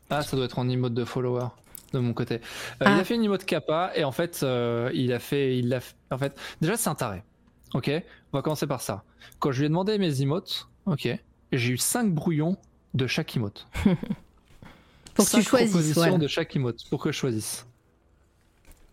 Ah, 0.10 0.22
ça 0.22 0.38
doit 0.38 0.45
être 0.45 0.57
en 0.57 0.69
emote 0.69 0.93
de 0.93 1.03
follower 1.03 1.47
de 1.91 1.99
mon 1.99 2.14
côté. 2.14 2.35
Il 2.80 2.88
Ah. 2.88 2.95
a 2.97 3.03
fait 3.03 3.15
une 3.15 3.26
emote 3.26 3.43
Kappa 3.43 3.91
et 3.95 4.05
en 4.05 4.14
fait, 4.14 4.45
il 4.93 5.11
a 5.11 5.19
fait, 5.19 5.57
il 5.60 5.73
a 5.73 5.81
fait- 5.81 5.95
en 6.11 6.18
fait, 6.18 6.39
déjà 6.61 6.77
c'est 6.77 6.89
un 6.89 6.95
taré. 6.95 7.23
Ok, 7.73 7.91
on 8.31 8.38
va 8.38 8.41
commencer 8.41 8.68
par 8.68 8.80
ça. 8.80 9.03
Quand 9.39 9.51
je 9.51 9.60
lui 9.60 9.65
ai 9.65 9.69
demandé 9.69 9.97
mes 9.97 10.22
emotes, 10.22 10.69
ok, 10.85 11.10
j'ai 11.57 11.73
eu 11.73 11.77
5 11.77 12.13
brouillons 12.13 12.57
de 12.93 13.07
chaque 13.07 13.35
emote. 13.35 13.67
Pour 15.15 15.25
que 15.25 15.35
tu 15.35 15.43
choisisses, 15.43 15.93
voilà. 15.93 16.17
de 16.17 16.27
chaque 16.27 16.55
emote 16.55 16.89
pour 16.89 16.99
que 17.01 17.11
je 17.11 17.17
choisisse. 17.17 17.67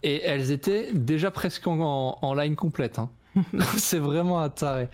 Et 0.02 0.20
elles 0.22 0.50
étaient 0.50 0.92
déjà 0.92 1.30
presque 1.30 1.66
en, 1.66 2.18
en- 2.20 2.34
line 2.34 2.56
complète. 2.56 2.98
hein. 2.98 3.10
c'est 3.78 3.98
vraiment 3.98 4.40
un 4.40 4.50
taré. 4.50 4.88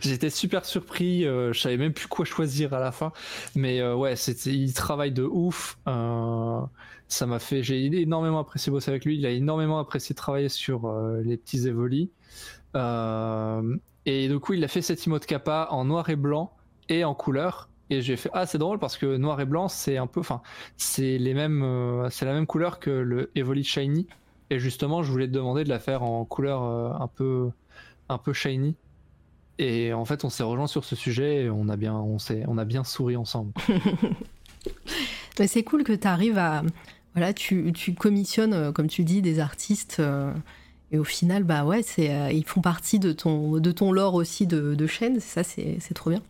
J'étais 0.00 0.30
super 0.30 0.64
surpris, 0.64 1.26
euh, 1.26 1.52
je 1.52 1.60
savais 1.60 1.76
même 1.76 1.92
plus 1.92 2.06
quoi 2.06 2.24
choisir 2.24 2.72
à 2.72 2.80
la 2.80 2.90
fin. 2.90 3.12
Mais 3.54 3.80
euh, 3.80 3.94
ouais, 3.94 4.16
c'était, 4.16 4.50
il 4.54 4.72
travaille 4.72 5.12
de 5.12 5.24
ouf. 5.24 5.78
euh, 5.88 6.60
ça 7.08 7.26
m'a 7.26 7.38
fait, 7.38 7.62
j'ai 7.62 7.84
énormément 8.00 8.38
apprécié 8.38 8.72
bosser 8.72 8.90
avec 8.90 9.04
lui. 9.04 9.16
Il 9.18 9.26
a 9.26 9.30
énormément 9.30 9.78
apprécié 9.78 10.14
travailler 10.14 10.48
sur 10.48 10.86
euh, 10.86 11.20
les 11.22 11.36
petits 11.36 11.68
évolis. 11.68 12.10
Et 14.06 14.28
du 14.28 14.38
coup, 14.38 14.52
il 14.52 14.64
a 14.64 14.68
fait 14.68 14.82
cette 14.82 15.06
emote 15.06 15.26
kappa 15.26 15.68
en 15.70 15.84
noir 15.84 16.10
et 16.10 16.16
blanc 16.16 16.52
et 16.88 17.04
en 17.04 17.14
couleur. 17.14 17.68
Et 17.90 18.00
j'ai 18.00 18.16
fait 18.16 18.30
ah 18.32 18.46
c'est 18.46 18.58
drôle 18.58 18.78
parce 18.78 18.96
que 18.96 19.16
noir 19.18 19.40
et 19.40 19.44
blanc 19.44 19.68
c'est 19.68 19.98
un 19.98 20.06
peu, 20.06 20.20
enfin 20.20 20.40
c'est 20.78 21.18
les 21.18 21.34
mêmes, 21.34 21.62
euh, 21.62 22.08
c'est 22.08 22.24
la 22.24 22.32
même 22.32 22.46
couleur 22.46 22.80
que 22.80 22.90
le 22.90 23.30
Evoli 23.34 23.62
shiny. 23.62 24.06
Et 24.50 24.58
justement, 24.58 25.02
je 25.02 25.10
voulais 25.10 25.26
te 25.26 25.32
demander 25.32 25.64
de 25.64 25.68
la 25.68 25.78
faire 25.78 26.02
en 26.02 26.24
couleur 26.24 26.62
euh, 26.62 26.90
un 26.98 27.08
peu, 27.08 27.50
un 28.08 28.18
peu 28.18 28.32
shiny. 28.32 28.76
Et 29.58 29.92
en 29.92 30.04
fait, 30.04 30.24
on 30.24 30.30
s'est 30.30 30.42
rejoint 30.42 30.66
sur 30.66 30.84
ce 30.84 30.96
sujet 30.96 31.44
et 31.44 31.50
on 31.50 31.68
a 31.68 31.76
bien, 31.76 31.94
on 31.94 32.18
s'est, 32.18 32.44
on 32.48 32.58
a 32.58 32.64
bien 32.64 32.84
souri 32.84 33.16
ensemble. 33.16 33.52
C'est 35.46 35.64
cool 35.64 35.84
que 35.84 35.92
tu 35.92 36.06
arrives 36.06 36.38
à. 36.38 36.62
Voilà, 37.14 37.32
tu, 37.32 37.72
tu 37.72 37.94
commissionnes, 37.94 38.54
euh, 38.54 38.72
comme 38.72 38.88
tu 38.88 39.04
dis, 39.04 39.22
des 39.22 39.40
artistes. 39.40 40.02
Et 40.92 40.98
au 40.98 41.04
final, 41.04 41.42
bah 41.44 41.64
ouais, 41.64 41.82
c'est, 41.82 42.14
euh, 42.14 42.30
ils 42.32 42.44
font 42.44 42.60
partie 42.60 42.98
de 42.98 43.12
ton, 43.12 43.58
de 43.58 43.72
ton 43.72 43.90
lore 43.92 44.14
aussi 44.14 44.46
de, 44.46 44.74
de 44.74 44.86
chaîne. 44.86 45.20
Ça, 45.20 45.42
c'est, 45.42 45.78
c'est 45.80 45.94
trop 45.94 46.10
bien. 46.10 46.22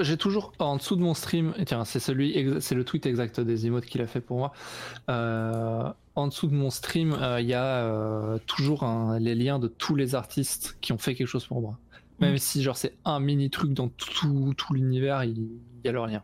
J'ai 0.00 0.16
toujours 0.16 0.52
en 0.58 0.76
dessous 0.78 0.96
de 0.96 1.00
mon 1.00 1.14
stream, 1.14 1.54
et 1.56 1.64
tiens, 1.64 1.84
c'est 1.84 2.00
celui, 2.00 2.56
c'est 2.60 2.74
le 2.74 2.84
tweet 2.84 3.06
exact 3.06 3.38
des 3.40 3.66
emotes 3.66 3.84
qu'il 3.86 4.00
a 4.00 4.06
fait 4.08 4.20
pour 4.20 4.38
moi. 4.38 4.52
Euh, 5.08 5.84
en 6.16 6.26
dessous 6.26 6.48
de 6.48 6.54
mon 6.54 6.70
stream, 6.70 7.12
euh, 7.20 7.40
il 7.40 7.46
y 7.46 7.54
a 7.54 7.64
euh, 7.84 8.38
toujours 8.46 8.82
un- 8.82 9.18
les 9.20 9.34
liens 9.36 9.60
de 9.60 9.68
tous 9.68 9.94
les 9.94 10.14
artistes 10.16 10.76
qui 10.80 10.92
ont 10.92 10.98
fait 10.98 11.14
quelque 11.14 11.28
chose 11.28 11.46
pour 11.46 11.60
moi. 11.60 11.78
Même 12.18 12.34
Mm. 12.34 12.38
si 12.38 12.62
genre 12.64 12.76
c'est 12.76 12.94
un 13.04 13.20
mini 13.20 13.48
truc 13.48 13.72
dans 13.72 13.88
tout, 13.88 14.52
tout 14.56 14.74
l'univers, 14.74 15.22
il, 15.24 15.38
il 15.38 15.86
y 15.86 15.88
a 15.88 15.92
leur 15.92 16.06
lien. 16.08 16.22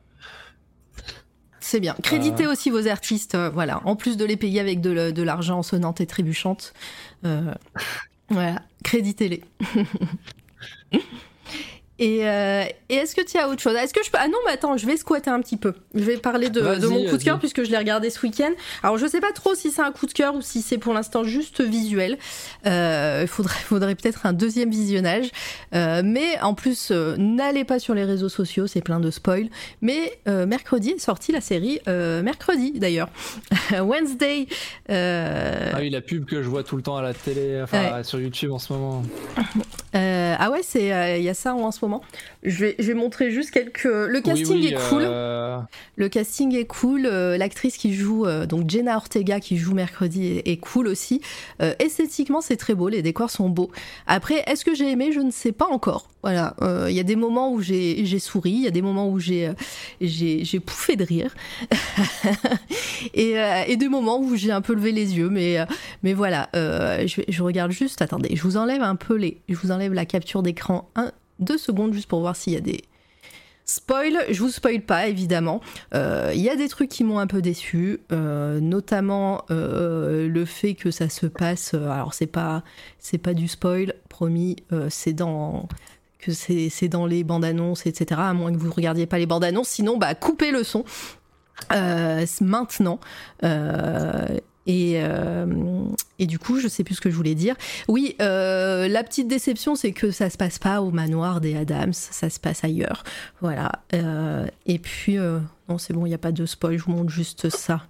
C'est 1.67 1.81
bien. 1.81 1.97
Créditez 2.01 2.47
aussi 2.47 2.71
vos 2.71 2.87
artistes, 2.87 3.35
euh, 3.35 3.51
voilà. 3.51 3.81
En 3.85 3.97
plus 3.97 4.17
de 4.17 4.25
les 4.25 4.37
payer 4.37 4.61
avec 4.61 4.81
de 4.81 5.23
l'argent 5.23 5.65
sonnante 5.65 6.01
et 6.01 6.07
trébuchante, 6.07 6.73
euh, 7.25 7.53
voilà, 8.29 8.63
créditez-les. 8.85 9.43
Et, 11.99 12.29
euh, 12.29 12.65
et 12.91 12.95
est-ce 12.95 13.15
que 13.15 13.23
tu 13.23 13.39
as 13.39 13.49
autre 13.49 13.63
chose? 13.63 13.75
Est-ce 13.75 13.95
que 13.95 14.05
je 14.05 14.11
peux 14.11 14.19
Ah 14.21 14.29
non, 14.29 14.37
mais 14.45 14.53
attends, 14.53 14.77
je 14.77 14.87
vais 14.87 14.97
squatter 14.99 15.31
un 15.31 15.41
petit 15.41 15.57
peu. 15.57 15.73
Je 15.95 16.05
vais 16.05 16.19
parler 16.19 16.51
de, 16.51 16.61
mon 16.61 17.07
coup 17.07 17.17
de 17.17 17.23
cœur 17.23 17.39
puisque 17.39 17.65
je 17.65 17.71
l'ai 17.71 17.79
regardé 17.79 18.11
ce 18.11 18.21
week-end. 18.21 18.51
Alors 18.83 18.99
je 18.99 19.07
sais 19.07 19.21
pas 19.21 19.33
trop 19.33 19.55
si 19.55 19.71
c'est 19.71 19.81
un 19.81 19.93
coup 19.93 20.07
de 20.07 20.13
cœur 20.13 20.35
ou 20.35 20.43
si 20.43 20.61
c'est 20.61 20.77
pour 20.77 20.93
l'instant 20.93 21.25
juste 21.25 21.63
visuel. 21.63 22.19
Euh, 22.67 23.21
Il 23.23 23.29
faudrait, 23.29 23.59
faudrait 23.65 23.95
peut-être 23.95 24.27
un 24.27 24.35
deuxième 24.35 24.71
visionnage. 24.71 25.31
Euh, 25.75 26.03
mais 26.05 26.39
en 26.43 26.53
plus, 26.53 26.91
n'allez 26.91 27.65
pas 27.65 27.79
sur 27.79 27.95
les 27.95 28.05
réseaux 28.05 28.29
sociaux, 28.29 28.67
c'est 28.67 28.83
plein 28.83 29.01
de 29.01 29.11
spoil. 29.11 29.49
Mais 29.81 30.19
mercredi 30.27 30.91
est 30.91 30.99
sortie 30.99 31.33
la 31.33 31.41
série. 31.41 31.81
mercredi 31.87 32.73
d'ailleurs. 32.73 33.09
Wednesday. 33.73 34.47
Ah 34.91 35.79
oui, 35.79 35.89
la 35.89 36.03
pub 36.03 36.27
que 36.27 36.43
je 36.43 36.49
vois 36.49 36.63
tout 36.63 36.77
le 36.77 36.83
temps 36.83 36.97
à 36.99 37.03
la 37.03 37.15
télé, 37.15 37.63
enfin 37.63 38.03
sur 38.03 38.21
YouTube 38.21 38.53
en 38.53 38.59
ce 38.59 38.73
moment. 38.75 39.03
Ah 39.95 40.51
ouais, 40.51 40.61
c'est 40.63 41.19
il 41.19 41.25
y 41.25 41.31
a 41.31 41.35
ça 41.35 41.55
en 41.55 41.71
ce 41.71 41.79
moment. 41.81 41.86
Je 42.43 42.65
vais, 42.65 42.75
je 42.79 42.87
vais 42.89 42.95
montrer 42.95 43.31
juste 43.31 43.51
quelques. 43.51 43.85
Le 43.85 44.21
casting 44.21 44.57
Oui, 44.57 44.67
oui, 44.69 44.75
est 44.75 44.89
cool. 44.91 45.03
euh, 45.05 45.59
Le 45.97 46.09
casting 46.09 46.55
est 46.55 46.65
cool. 46.67 47.07
euh, 47.07 47.37
L'actrice 47.37 47.77
qui 47.77 47.95
joue, 47.95 48.27
euh, 48.27 48.47
donc 48.47 48.69
Jenna 48.71 48.97
Ortega 48.97 49.41
qui 49.41 49.57
joue 49.57 49.75
mercredi, 49.75 50.27
est, 50.27 50.49
est 50.49 50.57
cool 50.59 50.89
aussi. 50.89 51.21
Euh, 51.63 51.75
esthétiquement, 51.79 52.41
c'est 52.41 52.57
très 52.57 52.75
beau. 52.75 52.89
Les 52.89 53.03
décors 53.03 53.31
sont 53.31 53.49
beaux. 53.49 53.71
Après, 54.07 54.43
est-ce 54.47 54.65
que 54.65 54.75
j'ai 54.75 54.91
aimé? 54.91 55.11
Je 55.13 55.21
ne 55.21 55.31
sais 55.31 55.53
pas 55.53 55.67
encore. 55.67 56.09
Voilà. 56.23 56.55
Euh, 56.63 56.87
Il 56.91 56.97
y 56.97 57.01
a 57.01 57.05
des 57.05 57.17
moments 57.17 57.53
où 57.53 57.61
j'ai 57.61 58.19
souri. 58.19 58.51
Il 58.51 58.63
y 58.63 58.67
a 58.67 58.71
des 58.71 58.83
moments 58.83 59.09
où 59.09 59.19
j'ai 59.21 59.47
euh, 59.49 60.61
pouffé 60.67 60.97
de 60.97 61.05
rire. 61.05 61.35
et, 63.15 63.39
euh, 63.39 63.63
et 63.67 63.77
des 63.77 63.89
moments 63.89 64.19
où 64.21 64.35
j'ai 64.37 64.51
un 64.53 64.61
peu 64.61 64.75
levé 64.75 64.93
les 64.93 65.17
yeux. 65.17 65.29
Mais 65.29 65.59
euh, 65.59 65.65
mais 66.03 66.13
voilà. 66.15 66.49
euh, 66.57 67.07
je, 67.07 67.21
je 67.29 67.43
regarde 67.43 67.71
juste. 67.71 68.03
Attendez. 68.03 68.35
Je 68.35 68.43
vous 68.43 68.57
enlève 68.57 68.83
un 68.83 68.97
peu 68.97 69.15
les. 69.15 69.39
Je 69.49 69.55
vous 69.57 69.71
enlève 69.71 69.93
la 69.93 70.05
capture 70.07 70.43
d'écran. 70.43 70.89
Un, 70.97 71.13
deux 71.39 71.59
secondes 71.59 71.93
juste 71.93 72.09
pour 72.09 72.21
voir 72.21 72.37
s'il 72.37 72.53
y 72.53 72.57
a 72.57 72.61
des 72.61 72.83
Spoil, 73.69 74.17
je 74.31 74.39
vous 74.39 74.51
spoil 74.51 74.81
pas 74.81 75.09
évidemment. 75.09 75.61
Euh, 75.93 76.31
Il 76.33 76.41
y 76.41 76.49
a 76.49 76.55
des 76.55 76.69
trucs 76.69 76.89
qui 76.89 77.03
m'ont 77.03 77.19
un 77.19 77.27
peu 77.27 77.43
déçu, 77.43 77.99
euh, 78.13 78.61
notamment 78.61 79.43
euh, 79.51 80.29
le 80.29 80.45
fait 80.45 80.75
que 80.75 80.93
ça 80.93 81.09
se 81.09 81.27
passe. 81.27 81.75
alors 81.75 82.15
c'est 82.15 82.29
pas 82.29 82.63
c'est 83.01 83.19
pas 83.19 83.35
du 83.35 83.49
spoil, 83.49 83.95
promis. 84.09 84.57
c'est 84.89 85.15
dans 85.15 85.69
que 86.21 86.31
c'est 86.33 86.89
dans 86.89 87.07
les 87.07 87.25
bandes 87.25 87.45
annonces, 87.45 87.87
etc. 87.87 88.21
À 88.23 88.35
moins 88.35 88.53
que 88.53 88.57
vous 88.57 88.73
regardiez 88.73 89.07
pas 89.07 89.19
les 89.19 89.27
bandes 89.27 89.45
annonces, 89.45 89.69
sinon 89.69 89.99
bah 89.99 90.15
coupez 90.15 90.53
le 90.53 90.63
son 90.63 90.85
maintenant. 92.41 93.01
Euh, 94.69 95.47
et, 96.19 96.27
du 96.27 96.39
coup, 96.39 96.59
je 96.59 96.69
sais 96.69 96.83
plus 96.85 96.97
ce 96.97 97.01
que 97.01 97.11
je 97.11 97.17
voulais 97.17 97.35
dire. 97.35 97.55
Oui, 97.89 98.17
euh, 98.21 98.89
la 98.89 99.05
petite 99.05 99.29
déception, 99.29 99.75
c'est 99.77 99.93
que 99.93 100.11
ça 100.11 100.29
se 100.31 100.37
passe 100.37 100.59
pas 100.59 100.83
au 100.83 100.91
manoir 100.91 101.41
des 101.41 101.57
Adams, 101.57 101.93
ça 101.93 102.31
se 102.31 102.41
passe 102.41 102.65
ailleurs. 102.65 103.05
Voilà. 103.41 103.83
Euh, 103.95 104.47
et 104.67 104.79
puis, 104.79 105.17
non, 105.69 105.79
c'est 105.79 105.93
bon, 105.93 106.07
il 106.07 106.09
n'y 106.11 106.15
a 106.15 106.19
pas 106.19 106.33
de 106.33 106.47
spoil, 106.47 106.79
je 106.79 106.85
vous 106.85 106.93
montre 106.93 107.11
juste 107.11 107.49
ça. 107.49 107.83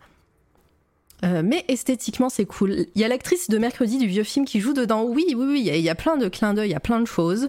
Mais 1.23 1.65
esthétiquement, 1.69 2.28
c'est 2.28 2.44
cool. 2.44 2.86
Il 2.94 3.01
y 3.01 3.05
a 3.05 3.09
l'actrice 3.09 3.48
de 3.48 3.57
mercredi 3.59 3.97
du 3.98 4.07
vieux 4.07 4.23
film 4.23 4.44
qui 4.44 4.61
joue 4.61 4.74
dedans. 4.74 5.05
Oui, 5.05 5.24
oui, 5.35 5.47
oui, 5.48 5.62
il 5.66 5.81
y 5.81 5.89
a- 5.89 5.94
plein 5.94 6.16
de 6.19 6.28
clins 6.28 6.53
d'œil, 6.55 6.69
il 6.69 6.73
y 6.73 6.77
a 6.77 6.81
plein 6.81 7.01
de 7.01 7.07
choses. 7.07 7.48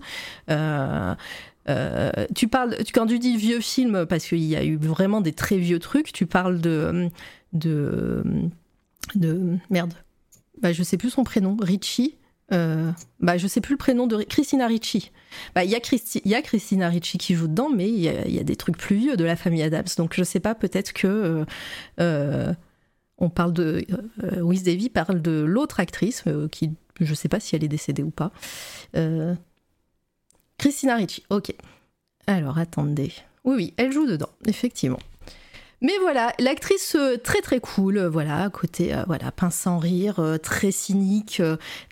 Tu 2.33 2.47
parles, 2.47 2.77
quand 2.93 3.05
tu 3.07 3.19
dis 3.19 3.35
vieux 3.35 3.59
film, 3.59 4.05
parce 4.05 4.25
qu'il 4.25 4.43
y 4.43 4.55
a 4.55 4.63
eu 4.63 4.77
vraiment 4.77 5.19
des 5.21 5.33
très 5.33 5.57
vieux 5.57 5.79
trucs, 5.79 6.13
tu 6.13 6.25
parles 6.25 6.61
de. 6.61 7.09
de. 7.53 8.23
De. 9.15 9.57
merde. 9.69 9.93
Bah, 10.61 10.73
je 10.73 10.83
sais 10.83 10.97
plus 10.97 11.09
son 11.09 11.23
prénom. 11.23 11.55
Richie. 11.59 12.15
Euh, 12.53 12.91
bah, 13.19 13.37
je 13.37 13.45
sais 13.47 13.59
plus 13.59 13.73
le 13.73 13.77
prénom 13.77 14.07
de 14.07 14.23
Christina 14.23 14.67
Ricci. 14.67 15.11
Bah, 15.53 15.65
il 15.65 15.69
y, 15.69 15.75
a 15.75 16.41
Christina 16.41 16.87
Ricci 16.87 17.17
qui 17.17 17.35
joue 17.35 17.47
dedans, 17.47 17.69
mais 17.69 17.89
il 17.89 17.99
y, 17.99 18.07
a- 18.39 18.43
des 18.43 18.55
trucs 18.55 18.77
plus 18.77 18.95
vieux 18.95 19.17
de 19.17 19.25
la 19.25 19.35
famille 19.35 19.61
Adams. 19.63 19.85
Donc 19.97 20.13
je 20.15 20.23
sais 20.23 20.39
pas, 20.39 20.55
peut-être 20.55 20.93
que 20.93 21.07
euh, 21.07 21.45
euh, 21.99 22.53
on 23.17 23.29
parle 23.29 23.51
de 23.51 23.85
euh, 24.23 24.39
Wiz 24.41 24.63
Davy 24.63 24.89
parle 24.89 25.21
de 25.21 25.41
l'autre 25.41 25.81
actrice 25.81 26.23
euh, 26.27 26.47
qui, 26.47 26.71
je 27.01 27.13
sais 27.13 27.27
pas 27.27 27.41
si 27.41 27.55
elle 27.55 27.65
est 27.65 27.69
décédée 27.69 28.03
ou 28.03 28.11
pas. 28.11 28.31
Christina 30.57 30.95
Ricci. 30.95 31.23
Ok. 31.29 31.53
Alors 32.27 32.57
attendez. 32.57 33.11
Oui, 33.43 33.55
oui, 33.55 33.73
elle 33.77 33.91
joue 33.91 34.07
dedans, 34.07 34.29
effectivement. 34.45 34.99
Mais 35.81 35.93
voilà, 36.01 36.33
l'actrice 36.39 36.95
euh, 36.95 37.17
très 37.17 37.41
très 37.41 37.59
cool, 37.59 37.97
euh, 37.97 38.09
voilà, 38.09 38.49
côté 38.49 38.95
euh, 38.95 39.03
voilà, 39.05 39.31
pince 39.31 39.55
sans 39.55 39.77
rire, 39.77 40.19
euh, 40.19 40.37
très 40.37 40.71
cynique, 40.71 41.41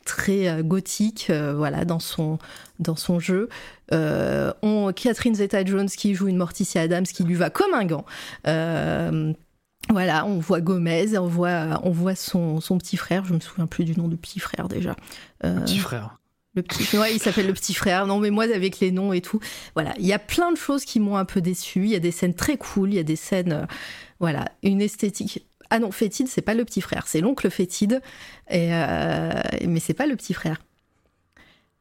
très 0.05 0.63
gothique, 0.63 1.31
voilà, 1.31 1.85
dans 1.85 1.99
son 1.99 2.39
dans 2.79 2.95
son 2.95 3.19
jeu. 3.19 3.49
On 3.91 4.91
Catherine 4.95 5.35
Zeta-Jones 5.35 5.89
qui 5.89 6.15
joue 6.15 6.27
une 6.27 6.37
Morticia 6.37 6.81
Adams 6.81 7.05
qui 7.05 7.23
lui 7.23 7.35
va 7.35 7.49
comme 7.49 7.73
un 7.73 7.85
gant. 7.85 8.05
Voilà, 9.89 10.25
on 10.25 10.39
voit 10.39 10.61
Gomez, 10.61 11.15
on 11.15 11.27
voit 11.27 11.79
on 11.83 11.91
voit 11.91 12.15
son, 12.15 12.59
son 12.59 12.79
petit 12.79 12.97
frère, 12.97 13.23
je 13.25 13.35
me 13.35 13.39
souviens 13.39 13.67
plus 13.67 13.85
du 13.85 13.95
nom 13.95 14.07
du 14.07 14.17
petit 14.17 14.39
frère 14.39 14.67
déjà. 14.67 14.95
Petit 15.41 15.77
frère. 15.77 16.17
Le 16.55 16.63
petit, 16.63 16.97
ouais, 16.97 17.13
il 17.13 17.19
s'appelle 17.19 17.47
le 17.47 17.53
petit 17.53 17.73
frère. 17.73 18.07
Non, 18.07 18.19
mais 18.19 18.31
moi, 18.31 18.45
avec 18.45 18.79
les 18.79 18.91
noms 18.91 19.13
et 19.13 19.21
tout, 19.21 19.39
voilà, 19.73 19.93
il 19.99 20.05
y 20.05 20.13
a 20.13 20.19
plein 20.19 20.51
de 20.51 20.57
choses 20.57 20.85
qui 20.85 20.99
m'ont 20.99 21.17
un 21.17 21.25
peu 21.25 21.41
déçu. 21.41 21.83
Il 21.83 21.89
y 21.89 21.95
a 21.95 21.99
des 21.99 22.11
scènes 22.11 22.33
très 22.33 22.57
cool, 22.57 22.93
il 22.93 22.95
y 22.95 22.99
a 22.99 23.03
des 23.03 23.15
scènes, 23.15 23.51
euh, 23.51 23.65
voilà, 24.19 24.45
une 24.63 24.81
esthétique. 24.81 25.45
Ah 25.69 25.79
non, 25.79 25.91
Fétide, 25.91 26.27
c'est 26.27 26.41
pas 26.41 26.53
le 26.53 26.63
petit 26.63 26.81
frère, 26.81 27.07
c'est 27.07 27.21
l'oncle 27.21 27.49
Fétide, 27.49 28.01
et 28.49 28.73
euh, 28.73 29.31
mais 29.67 29.79
c'est 29.79 29.93
pas 29.95 30.05
le 30.05 30.15
petit 30.15 30.33
frère. 30.33 30.61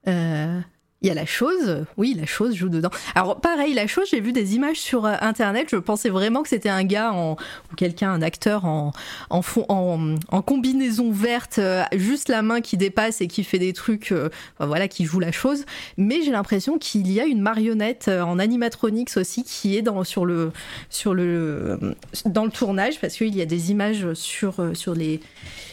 Euh, 0.08 0.60
Il 1.04 1.08
y 1.08 1.10
a 1.10 1.14
la 1.14 1.26
chose, 1.26 1.84
oui, 1.98 2.16
la 2.18 2.24
chose 2.24 2.54
joue 2.54 2.70
dedans. 2.70 2.88
Alors 3.14 3.38
pareil, 3.38 3.74
la 3.74 3.86
chose, 3.86 4.08
j'ai 4.10 4.22
vu 4.22 4.32
des 4.32 4.54
images 4.54 4.78
sur 4.78 5.04
euh, 5.04 5.16
internet, 5.20 5.68
je 5.70 5.76
pensais 5.76 6.08
vraiment 6.08 6.42
que 6.42 6.48
c'était 6.48 6.70
un 6.70 6.82
gars 6.82 7.12
en, 7.12 7.32
ou 7.32 7.74
quelqu'un, 7.76 8.10
un 8.10 8.22
acteur 8.22 8.64
en, 8.64 8.92
en, 9.28 9.42
fond, 9.42 9.66
en, 9.68 10.14
en 10.30 10.40
combinaison 10.40 11.12
verte, 11.12 11.58
euh, 11.58 11.82
juste 11.92 12.30
la 12.30 12.40
main 12.40 12.62
qui 12.62 12.78
dépasse 12.78 13.20
et 13.20 13.26
qui 13.26 13.44
fait 13.44 13.58
des 13.58 13.74
trucs, 13.74 14.12
euh, 14.12 14.30
voilà, 14.58 14.88
qui 14.88 15.04
joue 15.04 15.20
la 15.20 15.30
chose. 15.30 15.66
Mais 15.98 16.22
j'ai 16.22 16.30
l'impression 16.30 16.78
qu'il 16.78 17.12
y 17.12 17.20
a 17.20 17.26
une 17.26 17.42
marionnette 17.42 18.08
en 18.08 18.38
animatronics 18.38 19.14
aussi 19.18 19.44
qui 19.44 19.76
est 19.76 19.82
dans, 19.82 20.04
sur 20.04 20.24
le, 20.24 20.52
sur 20.88 21.12
le, 21.12 21.78
dans 22.24 22.46
le 22.46 22.50
tournage 22.50 22.98
parce 22.98 23.16
qu'il 23.16 23.36
y 23.36 23.42
a 23.42 23.46
des 23.46 23.70
images 23.70 24.14
sur, 24.14 24.70
sur 24.72 24.94
les, 24.94 25.20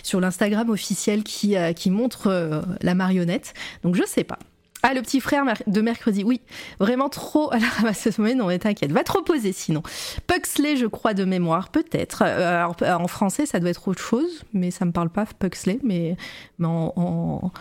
sur 0.03 0.20
l'Instagram 0.20 0.70
officiel 0.70 1.24
qui, 1.24 1.56
qui 1.78 1.90
montre 1.90 2.64
la 2.82 2.95
marionnette. 2.95 3.53
Donc 3.84 3.95
je 3.95 4.03
sais 4.06 4.26
pas. 4.26 4.38
Ah, 4.84 4.94
le 4.94 5.02
petit 5.02 5.20
frère 5.20 5.44
de 5.68 5.82
mercredi, 5.82 6.24
oui. 6.24 6.41
Vraiment 6.80 7.10
trop 7.10 7.53
à 7.53 7.60
la 7.60 7.68
ramasseuse. 7.68 8.18
Mais 8.18 8.34
non, 8.34 8.48
mais 8.48 8.60
t'inquiète, 8.60 8.91
va 8.91 9.03
te 9.03 9.12
reposer 9.12 9.53
sinon. 9.53 9.84
Puxley, 10.28 10.76
je 10.76 10.88
crois, 10.88 11.14
de 11.14 11.24
mémoire, 11.24 11.70
peut-être. 11.70 12.24
Euh, 12.26 12.66
en 12.66 13.08
français, 13.08 13.45
ça 13.45 13.60
doit 13.60 13.70
être 13.70 13.88
autre 13.88 14.02
chose, 14.02 14.44
mais 14.53 14.72
ça 14.72 14.86
me 14.86 14.91
parle 14.91 15.10
pas, 15.10 15.26
Puxley, 15.26 15.80
mais, 15.84 16.16
en, 16.64 17.52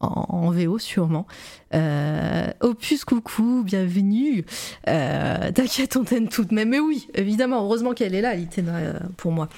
en, 0.00 0.50
VO 0.50 0.78
sûrement. 0.78 1.26
Euh, 1.74 2.46
Opus, 2.60 3.04
coucou, 3.04 3.62
bienvenue. 3.64 4.44
Euh, 4.88 5.52
T'inquiète, 5.52 5.96
on 5.96 6.04
t'aime 6.04 6.28
tout 6.28 6.44
de 6.44 6.54
même. 6.54 6.70
Mais 6.70 6.80
oui, 6.80 7.08
évidemment, 7.14 7.62
heureusement 7.64 7.92
qu'elle 7.92 8.14
est 8.14 8.20
là, 8.20 8.34
Litena, 8.34 8.80
pour 9.16 9.32
moi. 9.32 9.48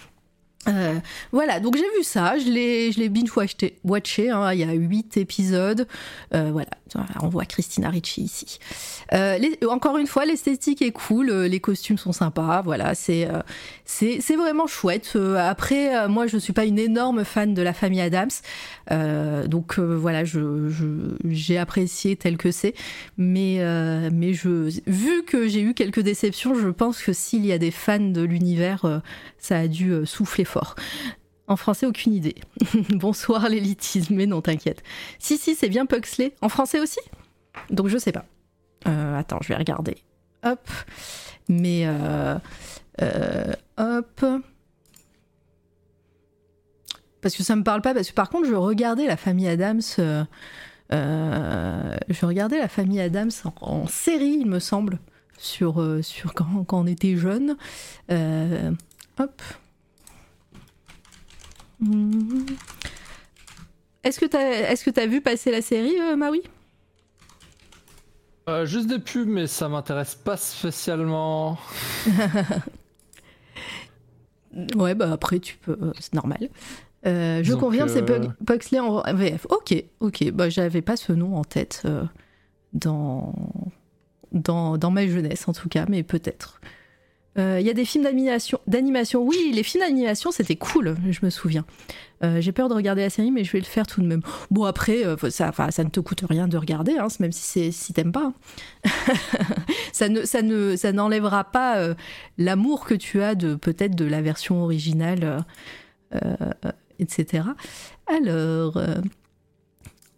Euh, 0.68 0.94
voilà, 1.32 1.60
donc 1.60 1.76
j'ai 1.76 1.82
vu 1.96 2.02
ça, 2.02 2.38
je 2.38 2.50
l'ai, 2.50 2.90
je 2.92 2.98
l'ai 2.98 3.08
binge-watché, 3.08 3.76
watché, 3.84 4.30
hein, 4.30 4.52
il 4.52 4.58
y 4.60 4.64
a 4.64 4.72
huit 4.72 5.16
épisodes. 5.16 5.86
Euh, 6.34 6.50
voilà, 6.52 6.68
on 7.22 7.28
voit 7.28 7.44
Christina 7.44 7.88
Ricci 7.90 8.22
ici. 8.22 8.58
Euh, 9.12 9.38
les- 9.38 9.58
encore 9.68 9.96
une 9.98 10.06
fois, 10.06 10.24
l'esthétique 10.24 10.82
est 10.82 10.90
cool, 10.92 11.30
euh, 11.30 11.46
les 11.48 11.60
costumes 11.60 11.98
sont 11.98 12.12
sympas, 12.12 12.62
voilà, 12.62 12.94
c'est, 12.94 13.28
euh, 13.28 13.40
c'est, 13.84 14.18
c'est 14.20 14.36
vraiment 14.36 14.66
chouette. 14.66 15.16
Après, 15.38 16.08
moi, 16.08 16.26
je 16.26 16.36
suis 16.38 16.52
pas 16.52 16.64
une 16.64 16.78
énorme 16.78 17.24
fan 17.24 17.54
de 17.54 17.62
la 17.62 17.72
famille 17.72 18.00
Adams, 18.00 18.28
donc 19.46 19.78
voilà, 19.78 20.24
je, 20.24 20.68
je- 20.68 21.16
j'ai 21.28 21.58
apprécié 21.58 22.16
tel 22.16 22.36
que 22.36 22.50
c'est, 22.50 22.74
mais, 23.18 23.60
mais 24.12 24.32
je, 24.34 24.70
vu 24.86 25.22
que 25.24 25.46
j'ai 25.48 25.60
eu 25.60 25.74
quelques 25.74 26.00
déceptions, 26.00 26.54
je 26.54 26.68
pense 26.68 27.02
que 27.02 27.12
s'il 27.12 27.46
y 27.46 27.52
a 27.52 27.58
des 27.58 27.70
fans 27.70 27.98
de 28.00 28.22
l'univers, 28.22 29.02
ça 29.46 29.58
a 29.60 29.68
dû 29.68 29.92
euh, 29.92 30.04
souffler 30.04 30.44
fort. 30.44 30.74
En 31.46 31.54
français, 31.56 31.86
aucune 31.86 32.12
idée. 32.12 32.34
Bonsoir 32.90 33.48
l'élitisme, 33.48 34.16
mais 34.16 34.26
non, 34.26 34.42
t'inquiète. 34.42 34.82
Si, 35.20 35.38
si, 35.38 35.54
c'est 35.54 35.68
bien 35.68 35.86
Puxley. 35.86 36.34
En 36.40 36.48
français 36.48 36.80
aussi? 36.80 36.98
Donc 37.70 37.86
je 37.86 37.96
sais 37.96 38.10
pas. 38.10 38.24
Euh, 38.88 39.16
attends, 39.16 39.38
je 39.42 39.48
vais 39.48 39.56
regarder. 39.56 39.98
Hop. 40.44 40.68
Mais... 41.48 41.84
euh, 41.86 42.38
hop. 43.76 44.24
Parce 47.20 47.36
que 47.36 47.42
ça 47.42 47.56
me 47.56 47.62
parle 47.62 47.82
pas, 47.82 47.94
parce 47.94 48.08
que 48.08 48.14
par 48.14 48.28
contre, 48.28 48.48
je 48.48 48.54
regardais 48.54 49.06
la 49.06 49.16
famille 49.16 49.48
Adams... 49.48 49.80
je 50.90 52.26
regardais 52.26 52.58
la 52.58 52.68
famille 52.68 53.00
Adams 53.00 53.30
en, 53.60 53.86
série, 53.86 54.38
il 54.40 54.46
me 54.46 54.58
semble, 54.58 54.98
sur, 55.38 55.80
quand 56.34 56.66
on 56.72 56.86
était 56.86 57.16
jeune. 57.16 57.56
Hop. 59.18 59.42
Mhm. 61.80 62.46
Est-ce 64.04 64.20
que 64.20 64.26
t'as 64.26 64.40
est-ce 64.70 64.84
que 64.84 64.90
t'as 64.90 65.06
vu 65.06 65.20
passer 65.20 65.50
la 65.50 65.62
série, 65.62 65.98
euh, 66.00 66.16
Maui? 66.16 66.42
Euh, 68.48 68.64
juste 68.64 68.86
des 68.86 69.00
pubs, 69.00 69.26
mais 69.26 69.46
ça 69.48 69.68
m'intéresse 69.68 70.14
pas 70.14 70.36
spécialement. 70.36 71.58
ouais, 74.76 74.94
bah 74.94 75.10
après, 75.12 75.40
tu 75.40 75.56
peux. 75.56 75.76
euh, 75.82 75.92
c'est 75.98 76.14
normal. 76.14 76.48
Euh, 77.06 77.42
je 77.42 77.52
Donc, 77.52 77.60
confirme, 77.60 77.88
c'est 77.88 78.04
Pugsley 78.46 78.78
en 78.80 79.02
VF. 79.14 79.46
Ok, 79.50 79.74
ok. 80.00 80.30
Bah, 80.30 80.48
j'avais 80.48 80.82
pas 80.82 80.96
ce 80.96 81.12
nom 81.12 81.36
en 81.36 81.44
tête 81.44 81.86
dans... 82.72 83.34
Dans, 84.32 84.76
dans 84.76 84.90
ma 84.90 85.06
jeunesse, 85.06 85.46
en 85.48 85.52
tout 85.52 85.68
cas, 85.68 85.86
mais 85.88 86.02
peut-être. 86.02 86.60
Euh, 87.38 87.58
Il 87.60 87.66
y 87.66 87.70
a 87.70 87.74
des 87.74 87.84
films 87.84 88.04
d'animation. 88.04 89.22
Oui, 89.22 89.52
les 89.52 89.62
films 89.62 89.84
d'animation, 89.84 90.30
c'était 90.30 90.56
cool, 90.56 90.96
je 91.10 91.20
me 91.22 91.30
souviens. 91.30 91.64
Euh, 92.24 92.40
J'ai 92.40 92.52
peur 92.52 92.68
de 92.70 92.74
regarder 92.74 93.02
la 93.02 93.10
série, 93.10 93.30
mais 93.30 93.44
je 93.44 93.52
vais 93.52 93.58
le 93.58 93.64
faire 93.66 93.86
tout 93.86 94.00
de 94.00 94.06
même. 94.06 94.22
Bon, 94.50 94.64
après, 94.64 95.04
euh, 95.04 95.16
ça, 95.30 95.52
ça 95.70 95.84
ne 95.84 95.90
te 95.90 96.00
coûte 96.00 96.22
rien 96.28 96.48
de 96.48 96.56
regarder, 96.56 96.96
hein, 96.96 97.08
même 97.20 97.32
si, 97.32 97.72
si 97.72 97.92
t'aimes 97.92 98.12
pas. 98.12 98.32
hein. 98.84 98.90
ça 99.92 100.08
ne, 100.08 100.24
ça 100.24 100.40
ne, 100.42 100.76
ça 100.76 100.92
n'enlèvera 100.92 101.44
pas 101.44 101.76
euh, 101.78 101.94
l'amour 102.38 102.86
que 102.86 102.94
tu 102.94 103.22
as 103.22 103.34
de 103.34 103.54
peut-être 103.54 103.94
de 103.94 104.06
la 104.06 104.22
version 104.22 104.62
originale, 104.62 105.44
euh, 106.14 106.18
euh, 106.64 106.72
etc. 106.98 107.44
Alors. 108.06 108.78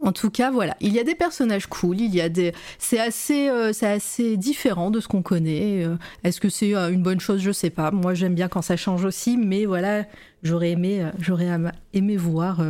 En 0.01 0.13
tout 0.13 0.31
cas, 0.31 0.51
voilà, 0.51 0.77
il 0.81 0.93
y 0.93 0.99
a 1.01 1.05
des 1.05 1.15
personnages 1.15 1.67
cool, 1.67 2.01
il 2.01 2.15
y 2.15 2.21
a 2.21 2.29
des, 2.29 2.53
c'est 2.79 3.01
assez, 3.01 3.49
euh, 3.49 3.73
c'est 3.73 3.87
assez 3.89 4.37
différent 4.37 4.91
de 4.91 5.01
ce 5.01 5.09
qu'on 5.09 5.23
connaît. 5.23 5.85
euh, 5.85 5.97
Est-ce 6.25 6.41
que 6.41 6.49
c'est 6.49 6.75
euh, 6.77 6.91
une 6.93 7.03
bonne 7.03 7.21
chose? 7.21 7.41
Je 7.41 7.51
sais 7.53 7.71
pas. 7.71 7.91
Moi, 7.91 8.15
j'aime 8.15 8.35
bien 8.35 8.49
quand 8.49 8.63
ça 8.63 8.77
change 8.77 9.05
aussi, 9.05 9.37
mais 9.37 9.65
voilà, 9.67 10.05
j'aurais 10.43 10.71
aimé, 10.71 11.05
j'aurais 11.19 11.49
aimé 11.93 12.17
voir 12.17 12.61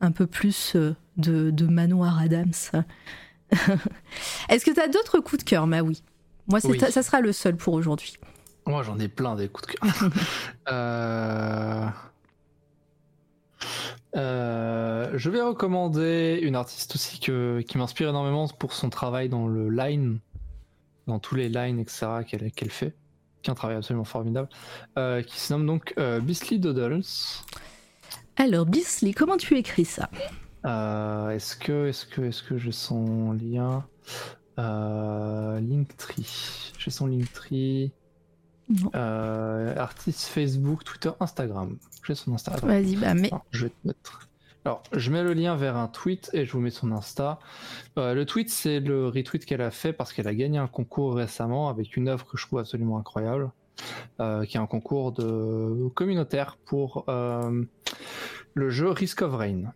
un 0.00 0.12
peu 0.12 0.26
plus 0.26 0.76
de, 1.16 1.50
de 1.50 1.66
Manoir 1.66 2.18
Adams. 2.20 2.52
Est-ce 4.48 4.64
que 4.64 4.70
tu 4.70 4.80
as 4.80 4.88
d'autres 4.88 5.18
coups 5.20 5.44
de 5.44 5.48
cœur, 5.48 5.66
Maui? 5.66 6.02
Moi, 6.46 6.60
Oui. 6.64 6.78
ça 6.90 7.02
sera 7.02 7.20
le 7.20 7.32
seul 7.32 7.56
pour 7.56 7.74
aujourd'hui. 7.74 8.14
Moi, 8.66 8.82
j'en 8.84 8.98
ai 8.98 9.08
plein 9.08 9.34
des 9.34 9.48
coups 9.48 9.68
de 9.68 9.72
cœur. 9.72 10.10
Euh, 10.70 11.86
euh, 14.16 15.10
Je 15.14 15.30
vais 15.30 15.40
recommander 15.40 16.40
une 16.42 16.56
artiste 16.56 16.94
aussi 16.94 17.20
que... 17.20 17.60
qui 17.60 17.78
m'inspire 17.78 18.08
énormément 18.08 18.48
pour 18.48 18.72
son 18.72 18.90
travail 18.90 19.28
dans 19.28 19.46
le 19.46 19.70
line, 19.70 20.18
dans 21.06 21.18
tous 21.18 21.34
les 21.34 21.48
lines, 21.48 21.78
etc. 21.78 22.06
qu'elle 22.26 22.70
fait, 22.70 22.94
qui 23.42 23.50
est 23.50 23.52
un 23.52 23.54
travail 23.54 23.76
absolument 23.76 24.04
formidable, 24.04 24.48
euh, 24.98 25.22
qui 25.22 25.40
se 25.40 25.52
nomme 25.52 25.66
donc 25.66 25.94
euh, 25.98 26.20
Beastly 26.20 26.58
Doodles. 26.58 27.02
Alors, 28.36 28.66
Bisley, 28.66 29.12
comment 29.12 29.36
tu 29.36 29.56
écris 29.56 29.84
ça? 29.84 30.08
Euh, 30.64 31.30
est-ce 31.30 31.56
que, 31.56 31.88
est-ce 31.88 32.06
que, 32.06 32.22
est-ce 32.22 32.42
que 32.42 32.58
j'ai 32.58 32.72
son 32.72 33.32
lien? 33.32 33.84
Linktree. 34.56 36.72
J'ai 36.78 36.90
son 36.90 37.06
Linktree. 37.06 37.92
Euh, 38.94 39.74
artiste 39.76 40.26
Facebook, 40.26 40.84
Twitter, 40.84 41.10
Instagram. 41.20 41.76
J'ai 42.06 42.14
son 42.14 42.34
Instagram. 42.34 42.68
Vas-y, 42.68 42.96
bah, 42.96 43.14
mais. 43.14 43.28
Alors, 43.28 43.44
je 43.50 43.64
vais 43.64 43.70
te 43.70 43.86
mettre. 43.86 44.28
Alors, 44.64 44.82
je 44.92 45.10
mets 45.10 45.22
le 45.22 45.32
lien 45.32 45.56
vers 45.56 45.76
un 45.76 45.88
tweet 45.88 46.30
et 46.34 46.44
je 46.44 46.52
vous 46.52 46.60
mets 46.60 46.70
son 46.70 46.92
Insta. 46.92 47.38
Euh, 47.98 48.14
le 48.14 48.26
tweet, 48.26 48.50
c'est 48.50 48.80
le 48.80 49.08
retweet 49.08 49.46
qu'elle 49.46 49.62
a 49.62 49.70
fait 49.70 49.92
parce 49.92 50.12
qu'elle 50.12 50.28
a 50.28 50.34
gagné 50.34 50.58
un 50.58 50.66
concours 50.66 51.14
récemment 51.14 51.70
avec 51.70 51.96
une 51.96 52.08
œuvre 52.08 52.26
que 52.26 52.36
je 52.36 52.46
trouve 52.46 52.58
absolument 52.58 52.98
incroyable, 52.98 53.50
euh, 54.20 54.44
qui 54.44 54.58
est 54.58 54.60
un 54.60 54.66
concours 54.66 55.12
de 55.12 55.88
communautaire 55.94 56.58
pour 56.66 57.06
euh, 57.08 57.64
le 58.52 58.70
jeu 58.70 58.90
Risk 58.90 59.22
of 59.22 59.34
Rain. 59.34 59.72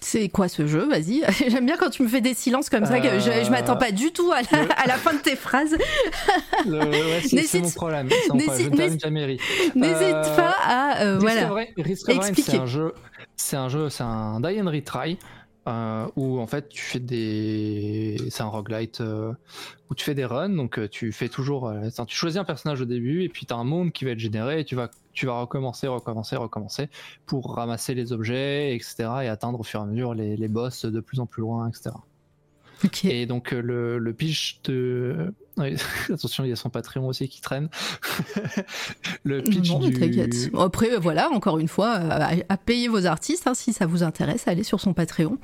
C'est 0.00 0.28
quoi 0.28 0.48
ce 0.48 0.66
jeu 0.66 0.86
Vas-y. 0.88 1.22
J'aime 1.48 1.66
bien 1.66 1.76
quand 1.76 1.90
tu 1.90 2.02
me 2.02 2.08
fais 2.08 2.20
des 2.20 2.34
silences 2.34 2.70
comme 2.70 2.84
ça, 2.86 3.00
que 3.00 3.18
je, 3.20 3.44
je 3.44 3.50
m'attends 3.50 3.76
pas 3.76 3.90
du 3.90 4.12
tout 4.12 4.30
à 4.32 4.42
la, 4.42 4.62
le- 4.62 4.68
à 4.76 4.86
la 4.86 4.94
fin 4.94 5.12
de 5.12 5.18
tes 5.18 5.36
phrases. 5.36 5.76
Le- 6.66 6.78
ouais, 6.78 7.20
c'est- 7.22 7.36
mon 7.60 7.70
problème. 7.74 8.08
n'hésite- 8.34 8.70
Euh, 10.14 10.36
pas 10.36 10.54
à. 10.64 11.02
euh, 11.02 11.18
voilà. 11.18 11.48
Rain, 12.06 12.16
Expliquez. 12.16 12.50
c'est 12.52 12.58
un 12.58 12.66
jeu, 12.66 12.94
c'est 13.36 13.56
un 13.56 13.68
jeu, 13.68 13.88
c'est 13.88 14.02
un 14.04 14.40
die 14.40 14.60
and 14.60 14.66
retry 14.70 15.18
euh, 15.68 16.08
où 16.16 16.40
en 16.40 16.46
fait 16.46 16.68
tu 16.68 16.82
fais 16.82 16.98
des, 16.98 18.16
c'est 18.30 18.42
un 18.42 18.46
roguelite 18.46 19.00
euh, 19.02 19.32
où 19.90 19.94
tu 19.94 20.04
fais 20.04 20.14
des 20.14 20.24
runs, 20.24 20.48
donc 20.48 20.78
euh, 20.78 20.88
tu 20.88 21.12
fais 21.12 21.28
toujours, 21.28 21.72
tu 22.06 22.16
choisis 22.16 22.38
un 22.38 22.44
personnage 22.44 22.80
au 22.80 22.86
début 22.86 23.22
et 23.22 23.28
puis 23.28 23.44
tu 23.46 23.52
as 23.52 23.56
un 23.56 23.64
monde 23.64 23.92
qui 23.92 24.04
va 24.04 24.12
être 24.12 24.18
généré 24.18 24.60
et 24.60 24.64
tu 24.64 24.74
vas, 24.74 24.90
tu 25.12 25.26
vas 25.26 25.40
recommencer, 25.40 25.86
recommencer, 25.86 26.36
recommencer 26.36 26.88
pour 27.26 27.54
ramasser 27.54 27.94
les 27.94 28.12
objets, 28.12 28.74
etc. 28.74 29.10
et 29.22 29.28
atteindre 29.28 29.60
au 29.60 29.62
fur 29.62 29.80
et 29.80 29.82
à 29.82 29.86
mesure 29.86 30.14
les, 30.14 30.36
les 30.36 30.48
boss 30.48 30.86
de 30.86 31.00
plus 31.00 31.20
en 31.20 31.26
plus 31.26 31.42
loin, 31.42 31.68
etc. 31.68 31.90
Ok. 32.84 33.04
Et 33.04 33.26
donc 33.26 33.52
euh, 33.52 33.60
le, 33.60 33.98
le 33.98 34.12
pitch 34.12 34.60
de 34.64 35.32
attention, 36.12 36.44
il 36.44 36.50
y 36.50 36.52
a 36.52 36.56
son 36.56 36.70
Patreon 36.70 37.06
aussi 37.06 37.28
qui 37.28 37.40
traîne. 37.40 37.68
le 39.24 39.42
pitch 39.42 39.70
Non, 39.70 39.78
du. 39.80 40.50
Après, 40.58 40.92
euh, 40.92 40.98
voilà, 40.98 41.30
encore 41.30 41.58
une 41.58 41.68
fois, 41.68 41.96
euh, 41.96 42.10
à, 42.10 42.30
à 42.48 42.56
payer 42.56 42.88
vos 42.88 43.06
artistes, 43.06 43.46
hein, 43.46 43.54
si 43.54 43.72
ça 43.72 43.86
vous 43.86 44.02
intéresse, 44.02 44.46
allez 44.46 44.62
sur 44.62 44.80
son 44.80 44.94
Patreon. 44.94 45.38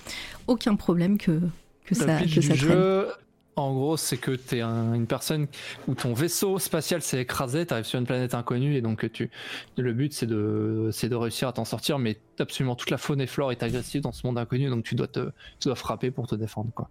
Aucun 0.46 0.76
problème 0.76 1.18
que, 1.18 1.40
que 1.84 1.94
Le 1.94 2.06
ça, 2.06 2.16
pitch 2.16 2.36
que 2.36 2.40
du 2.40 2.46
ça 2.46 2.54
traîne. 2.54 2.68
jeu, 2.72 3.08
en 3.56 3.72
gros, 3.72 3.96
c'est 3.96 4.16
que 4.16 4.32
tu 4.32 4.56
es 4.56 4.62
une 4.62 5.06
personne 5.06 5.46
où 5.88 5.94
ton 5.94 6.12
vaisseau 6.12 6.58
spatial 6.58 7.02
s'est 7.02 7.20
écrasé, 7.20 7.66
tu 7.66 7.72
arrives 7.72 7.84
sur 7.84 7.98
une 7.98 8.06
planète 8.06 8.34
inconnue 8.34 8.74
et 8.76 8.80
donc 8.80 9.10
tu, 9.12 9.30
le 9.76 9.92
but 9.92 10.12
c'est 10.12 10.26
de, 10.26 10.90
c'est 10.92 11.08
de 11.08 11.14
réussir 11.14 11.48
à 11.48 11.52
t'en 11.52 11.64
sortir, 11.64 11.98
mais 11.98 12.18
absolument 12.38 12.74
toute 12.74 12.90
la 12.90 12.98
faune 12.98 13.20
et 13.20 13.26
flore 13.26 13.52
est 13.52 13.62
agressive 13.62 14.02
dans 14.02 14.12
ce 14.12 14.26
monde 14.26 14.38
inconnu, 14.38 14.68
donc 14.70 14.84
tu 14.84 14.94
dois, 14.96 15.06
te, 15.06 15.30
tu 15.60 15.68
dois 15.68 15.76
frapper 15.76 16.10
pour 16.10 16.26
te 16.26 16.34
défendre. 16.34 16.70
Quoi. 16.74 16.90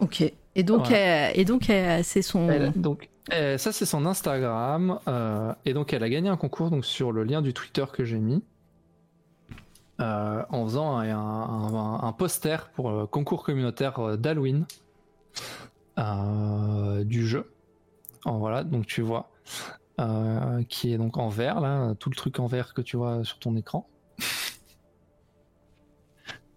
Ok. 0.00 0.22
Et 0.54 0.62
donc, 0.62 0.86
Voilà. 0.88 1.28
euh, 1.28 1.32
et 1.34 1.44
donc 1.44 1.70
euh, 1.70 2.00
c'est 2.02 2.22
son. 2.22 2.48
Elle- 2.48 2.72
donc, 2.72 3.08
euh, 3.32 3.58
ça 3.58 3.72
c'est 3.72 3.86
son 3.86 4.06
Instagram, 4.06 4.98
euh, 5.08 5.52
et 5.64 5.72
donc 5.74 5.92
elle 5.92 6.02
a 6.02 6.08
gagné 6.08 6.28
un 6.28 6.36
concours 6.36 6.70
donc, 6.70 6.84
sur 6.84 7.12
le 7.12 7.24
lien 7.24 7.42
du 7.42 7.52
Twitter 7.52 7.84
que 7.92 8.04
j'ai 8.04 8.18
mis. 8.18 8.42
euh, 10.00 10.44
en 10.50 10.64
faisant 10.64 10.96
un, 10.96 11.08
un- 11.08 11.74
un- 11.74 12.00
un 12.04 12.12
poster 12.12 12.70
pour 12.74 12.90
le 12.92 13.06
concours 13.06 13.42
communautaire 13.42 14.16
d'Halloween 14.16 14.64
euh, 15.98 17.02
du 17.02 17.26
jeu. 17.26 17.50
En 18.24 18.38
voilà, 18.38 18.62
donc 18.62 18.86
tu 18.86 19.02
vois, 19.02 19.28
euh, 20.00 20.62
qui 20.68 20.92
est 20.92 20.98
donc 20.98 21.16
en 21.16 21.28
vert 21.28 21.60
là, 21.60 21.94
tout 21.98 22.10
le 22.10 22.14
truc 22.14 22.38
en 22.38 22.46
vert 22.46 22.74
que 22.74 22.80
tu 22.80 22.96
vois 22.96 23.24
sur 23.24 23.40
ton 23.40 23.56
écran. 23.56 23.88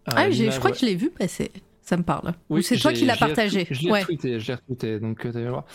Euh, 0.08 0.14
ah, 0.16 0.30
je 0.32 0.46
crois 0.58 0.70
ouais. 0.70 0.72
que 0.74 0.80
je 0.80 0.86
l'ai 0.86 0.96
vu 0.96 1.10
passer. 1.10 1.52
Ça 1.92 1.98
me 1.98 2.04
parle. 2.04 2.30
Ou 2.50 2.56
Oui, 2.56 2.64
c'est 2.64 2.78
toi 2.78 2.94
qui 2.94 3.04
l'as 3.04 3.18
partagé. 3.18 3.68
Je 3.70 3.82
l'ai 3.82 3.92
ouais. 3.92 4.00
retweeté, 4.00 4.40
je 4.40 4.48
l'ai 4.48 4.54
retweeté, 4.54 4.98
donc 5.02 5.26
euh, 5.26 5.50
voir. 5.50 5.66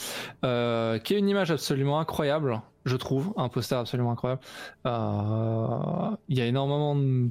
Euh, 0.47 0.98
qui 0.98 1.12
est 1.12 1.18
une 1.18 1.28
image 1.28 1.51
absolument 1.51 2.01
incroyable, 2.01 2.62
je 2.86 2.97
trouve, 2.97 3.34
un 3.36 3.51
poster 3.51 3.78
absolument 3.78 4.12
incroyable. 4.12 4.40
Euh, 4.86 6.16
Il 6.30 6.38
y 6.38 6.40
a 6.40 6.47
énormément, 6.47 6.97
de, 6.97 7.28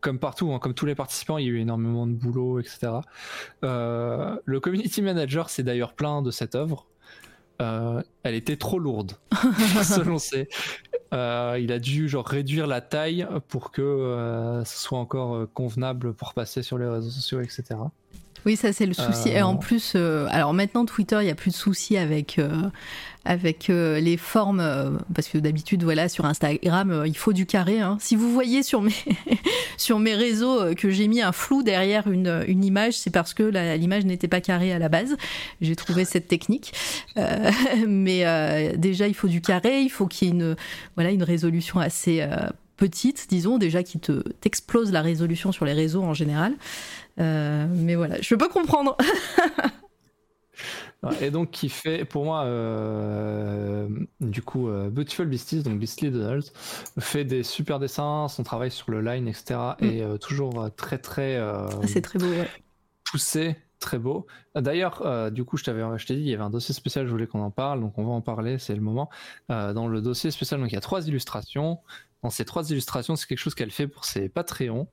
comme 0.00 0.20
partout, 0.20 0.52
hein, 0.52 0.60
comme 0.60 0.72
tous 0.72 0.86
les 0.86 0.94
participants, 0.94 1.38
il 1.38 1.46
y 1.46 1.48
a 1.48 1.50
eu 1.50 1.58
énormément 1.58 2.06
de 2.06 2.12
boulot, 2.12 2.60
etc. 2.60 2.92
Le 3.62 4.58
community 4.60 5.02
manager 5.02 5.50
s'est 5.50 5.64
d'ailleurs 5.64 5.94
plaint 5.94 6.24
de 6.24 6.30
cette 6.30 6.54
œuvre. 6.54 6.86
Elle 7.58 8.34
était 8.36 8.56
trop 8.56 8.78
lourde, 8.78 9.14
selon 9.82 10.18
ses. 10.18 10.46
Euh, 11.14 11.58
il 11.60 11.72
a 11.72 11.78
dû 11.78 12.08
genre 12.08 12.26
réduire 12.26 12.66
la 12.66 12.80
taille 12.80 13.26
pour 13.48 13.70
que 13.70 13.80
euh, 13.80 14.64
ce 14.64 14.78
soit 14.78 14.98
encore 14.98 15.34
euh, 15.34 15.50
convenable 15.52 16.12
pour 16.12 16.34
passer 16.34 16.62
sur 16.62 16.76
les 16.76 16.86
réseaux 16.86 17.10
sociaux, 17.10 17.40
etc. 17.40 17.64
Oui, 18.46 18.56
ça 18.56 18.72
c'est 18.72 18.86
le 18.86 18.94
souci. 18.94 19.28
Et 19.30 19.38
Euh, 19.40 19.46
en 19.46 19.56
plus, 19.56 19.92
euh, 19.96 20.26
alors 20.30 20.54
maintenant 20.54 20.84
Twitter, 20.84 21.16
il 21.20 21.24
n'y 21.24 21.30
a 21.30 21.34
plus 21.34 21.50
de 21.50 21.56
souci 21.56 21.96
avec 21.96 22.38
euh, 22.38 22.62
avec 23.24 23.68
euh, 23.68 24.00
les 24.00 24.16
formes, 24.16 24.60
euh, 24.60 24.90
parce 25.14 25.28
que 25.28 25.36
d'habitude, 25.36 25.82
voilà, 25.82 26.08
sur 26.08 26.24
Instagram, 26.24 26.90
euh, 26.90 27.06
il 27.06 27.16
faut 27.16 27.34
du 27.34 27.44
carré. 27.44 27.78
hein. 27.80 27.98
Si 28.00 28.16
vous 28.16 28.32
voyez 28.32 28.62
sur 28.62 28.80
mes 28.80 28.92
sur 29.76 29.98
mes 29.98 30.14
réseaux 30.14 30.60
euh, 30.60 30.74
que 30.74 30.88
j'ai 30.90 31.08
mis 31.08 31.20
un 31.20 31.32
flou 31.32 31.62
derrière 31.62 32.06
une, 32.10 32.42
une 32.48 32.64
image, 32.64 32.94
c'est 32.96 33.10
parce 33.10 33.34
que 33.34 33.42
l'image 33.76 34.04
n'était 34.06 34.28
pas 34.28 34.40
carrée 34.40 34.72
à 34.72 34.78
la 34.78 34.88
base. 34.88 35.16
J'ai 35.60 35.76
trouvé 35.76 36.04
cette 36.04 36.28
technique, 36.28 36.72
Euh, 37.18 37.50
mais 37.86 38.24
euh, 38.26 38.76
déjà 38.76 39.08
il 39.08 39.14
faut 39.14 39.28
du 39.28 39.40
carré, 39.42 39.80
il 39.82 39.90
faut 39.90 40.06
qu'il 40.06 40.28
y 40.28 40.30
ait 40.30 40.34
une 40.34 40.56
voilà 40.96 41.10
une 41.10 41.22
résolution 41.24 41.80
assez 41.80 42.20
euh, 42.22 42.48
petite, 42.76 43.26
disons 43.28 43.58
déjà 43.58 43.82
qui 43.82 43.98
te 43.98 44.22
t'explose 44.40 44.92
la 44.92 45.02
résolution 45.02 45.50
sur 45.52 45.64
les 45.64 45.72
réseaux 45.74 46.02
en 46.02 46.14
général. 46.14 46.54
Euh, 47.18 47.66
mais 47.70 47.94
voilà, 47.94 48.20
je 48.20 48.28
peux 48.34 48.38
pas 48.38 48.48
comprendre. 48.48 48.96
Et 51.20 51.30
donc 51.30 51.52
qui 51.52 51.68
fait 51.68 52.04
pour 52.04 52.24
moi 52.24 52.42
euh, 52.42 53.88
du 54.20 54.42
coup 54.42 54.68
euh, 54.68 54.90
Beautiful 54.90 55.26
Beasties 55.26 55.62
donc 55.62 55.78
Beastly 55.78 56.10
Donald 56.10 56.44
fait 56.98 57.24
des 57.24 57.44
super 57.44 57.78
dessins 57.78 58.26
son 58.28 58.42
travail 58.42 58.72
sur 58.72 58.90
le 58.90 59.00
line 59.00 59.28
etc 59.28 59.60
est 59.78 60.02
euh, 60.02 60.16
toujours 60.16 60.68
très 60.76 60.98
très 60.98 61.36
Ah, 61.36 61.68
c'est 61.86 62.02
très 62.02 62.18
beau. 62.18 62.26
ouais. 62.26 62.48
poussé 63.12 63.56
très 63.78 63.98
beau 63.98 64.26
d'ailleurs 64.56 65.30
du 65.30 65.44
coup 65.44 65.56
je 65.56 65.62
t'avais 65.62 65.82
je 65.98 66.04
t'ai 66.06 66.16
dit 66.16 66.22
il 66.22 66.28
y 66.28 66.34
avait 66.34 66.42
un 66.42 66.50
dossier 66.50 66.74
spécial 66.74 67.06
je 67.06 67.12
voulais 67.12 67.28
qu'on 67.28 67.42
en 67.42 67.52
parle 67.52 67.80
donc 67.80 67.96
on 67.96 68.04
va 68.04 68.10
en 68.10 68.20
parler 68.20 68.58
c'est 68.58 68.74
le 68.74 68.80
moment 68.80 69.08
dans 69.48 69.86
le 69.86 70.02
dossier 70.02 70.32
spécial 70.32 70.58
donc 70.58 70.72
il 70.72 70.74
y 70.74 70.78
a 70.78 70.80
trois 70.80 71.06
illustrations 71.06 71.78
dans 72.24 72.30
ces 72.30 72.44
trois 72.44 72.68
illustrations 72.72 73.14
c'est 73.14 73.28
quelque 73.28 73.38
chose 73.38 73.54
qu'elle 73.54 73.70
fait 73.70 73.86
pour 73.86 74.04
ses 74.04 74.28
Patreons 74.28 74.88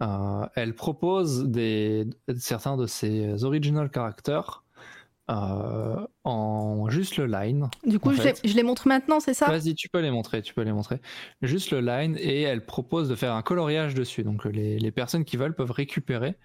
elle 0.00 0.74
propose 0.74 1.44
des, 1.48 2.06
certains 2.36 2.76
de 2.76 2.86
ses 2.86 3.44
original 3.44 3.90
characters 3.92 4.64
euh, 5.30 6.04
en 6.24 6.88
juste 6.90 7.16
le 7.16 7.26
line. 7.26 7.68
Du 7.86 7.98
coup, 7.98 8.10
les, 8.10 8.34
je 8.44 8.54
les 8.54 8.62
montre 8.64 8.88
maintenant, 8.88 9.20
c'est 9.20 9.34
ça? 9.34 9.46
Vas-y, 9.46 9.74
tu 9.74 9.88
peux 9.88 10.00
les 10.00 10.10
montrer, 10.10 10.42
tu 10.42 10.52
peux 10.52 10.62
les 10.62 10.72
montrer. 10.72 11.00
Juste 11.42 11.70
le 11.70 11.80
line 11.80 12.16
et 12.18 12.42
elle 12.42 12.64
propose 12.64 13.08
de 13.08 13.14
faire 13.14 13.32
un 13.34 13.42
coloriage 13.42 13.94
dessus. 13.94 14.24
Donc 14.24 14.44
les, 14.44 14.78
les 14.78 14.90
personnes 14.90 15.24
qui 15.24 15.36
veulent 15.36 15.54
peuvent 15.54 15.70
récupérer 15.70 16.36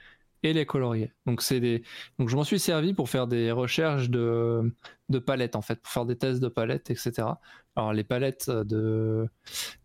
et 0.43 0.53
les 0.53 0.65
colorier. 0.65 1.11
Donc 1.25 1.41
c'est 1.41 1.59
des 1.59 1.83
donc 2.19 2.29
je 2.29 2.35
m'en 2.35 2.43
suis 2.43 2.59
servi 2.59 2.93
pour 2.93 3.09
faire 3.09 3.27
des 3.27 3.51
recherches 3.51 4.09
de 4.09 4.73
de 5.09 5.19
palettes 5.19 5.55
en 5.55 5.61
fait, 5.61 5.81
pour 5.81 5.91
faire 5.91 6.05
des 6.05 6.17
tests 6.17 6.39
de 6.39 6.47
palettes, 6.47 6.91
etc. 6.91 7.27
Alors 7.75 7.93
les 7.93 8.03
palettes 8.03 8.49
de 8.49 9.27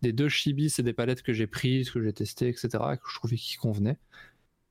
des 0.02 0.12
deux 0.12 0.28
chibi, 0.28 0.70
c'est 0.70 0.82
des 0.82 0.92
palettes 0.92 1.22
que 1.22 1.32
j'ai 1.32 1.46
prises, 1.46 1.90
que 1.90 2.02
j'ai 2.02 2.12
testées, 2.12 2.48
etc. 2.48 2.68
que 2.70 3.08
je 3.08 3.14
trouvais 3.16 3.36
qui 3.36 3.56
convenaient. 3.56 3.98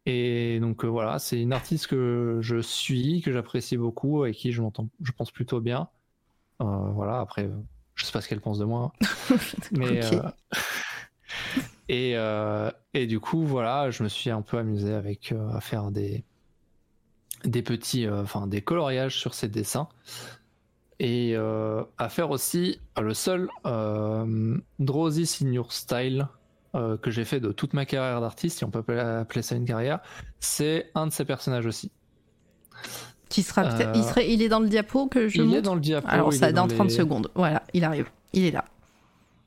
Et 0.06 0.60
donc 0.60 0.84
euh, 0.84 0.88
voilà, 0.88 1.20
c'est 1.20 1.40
une 1.40 1.54
artiste 1.54 1.88
que 1.88 2.40
je 2.42 2.58
suis, 2.58 3.22
que 3.22 3.32
j'apprécie 3.32 3.78
beaucoup, 3.78 4.26
et 4.26 4.32
qui 4.32 4.52
je 4.52 4.62
m'entends, 4.62 4.90
je 5.02 5.12
pense 5.12 5.32
plutôt 5.32 5.62
bien. 5.62 5.90
Euh, 6.62 6.66
voilà, 6.94 7.20
après, 7.20 7.50
je 7.96 8.06
sais 8.06 8.12
pas 8.12 8.22
ce 8.22 8.28
qu'elle 8.28 8.42
pense 8.42 8.58
de 8.58 8.66
moi, 8.66 8.94
hein. 9.02 9.36
mais 9.72 10.04
euh, 10.04 10.22
et 11.94 12.14
euh, 12.16 12.72
et 12.94 13.06
du 13.06 13.20
coup 13.20 13.44
voilà, 13.46 13.92
je 13.92 14.02
me 14.04 14.08
suis 14.08 14.30
un 14.30 14.42
peu 14.42 14.58
amusé 14.58 14.94
avec 14.94 15.32
euh, 15.34 15.50
à 15.54 15.60
faire 15.60 15.92
des 15.92 16.24
des 17.44 17.62
petits, 17.64 18.06
euh, 18.06 18.22
enfin 18.22 18.48
des 18.48 18.62
coloriages 18.62 19.20
sur 19.20 19.34
ces 19.34 19.48
dessins 19.50 19.88
et 21.00 21.36
à 21.36 22.10
faire 22.10 22.30
aussi 22.30 22.80
le 23.02 23.14
seul 23.16 23.50
Drowsy 24.80 25.26
Senior 25.26 25.74
Style 25.74 26.28
que 26.74 27.10
j'ai 27.10 27.26
fait 27.26 27.40
de 27.40 27.52
toute 27.52 27.74
ma 27.74 27.86
carrière 27.88 28.22
d'artiste, 28.22 28.60
si 28.60 28.64
on 28.64 28.70
peut 28.70 28.84
appeler 29.00 29.42
ça 29.42 29.56
une 29.56 29.66
carrière, 29.66 30.00
c'est 30.40 30.92
un 30.94 31.08
de 31.08 31.12
ces 31.12 31.26
personnages 31.26 31.66
aussi. 31.66 31.92
Qui 33.30 33.42
sera 33.42 33.64
peut-être- 33.64 33.96
il, 33.96 34.04
serait, 34.04 34.32
il 34.32 34.42
est 34.44 34.50
dans 34.50 34.60
le 34.60 34.70
diapo 34.70 35.08
que 35.08 35.28
je 35.28 35.38
il 35.40 35.46
montre? 35.46 35.58
est 35.58 35.62
dans 35.64 35.74
le 35.76 35.82
diapo. 35.82 36.08
Alors 36.08 36.34
ça, 36.34 36.52
dans 36.52 36.68
les- 36.68 36.76
30 36.76 36.92
secondes. 36.92 37.32
Voilà, 37.34 37.64
il 37.74 37.84
arrive. 37.84 38.06
Il 38.34 38.44
est 38.46 38.52
là. 38.52 38.66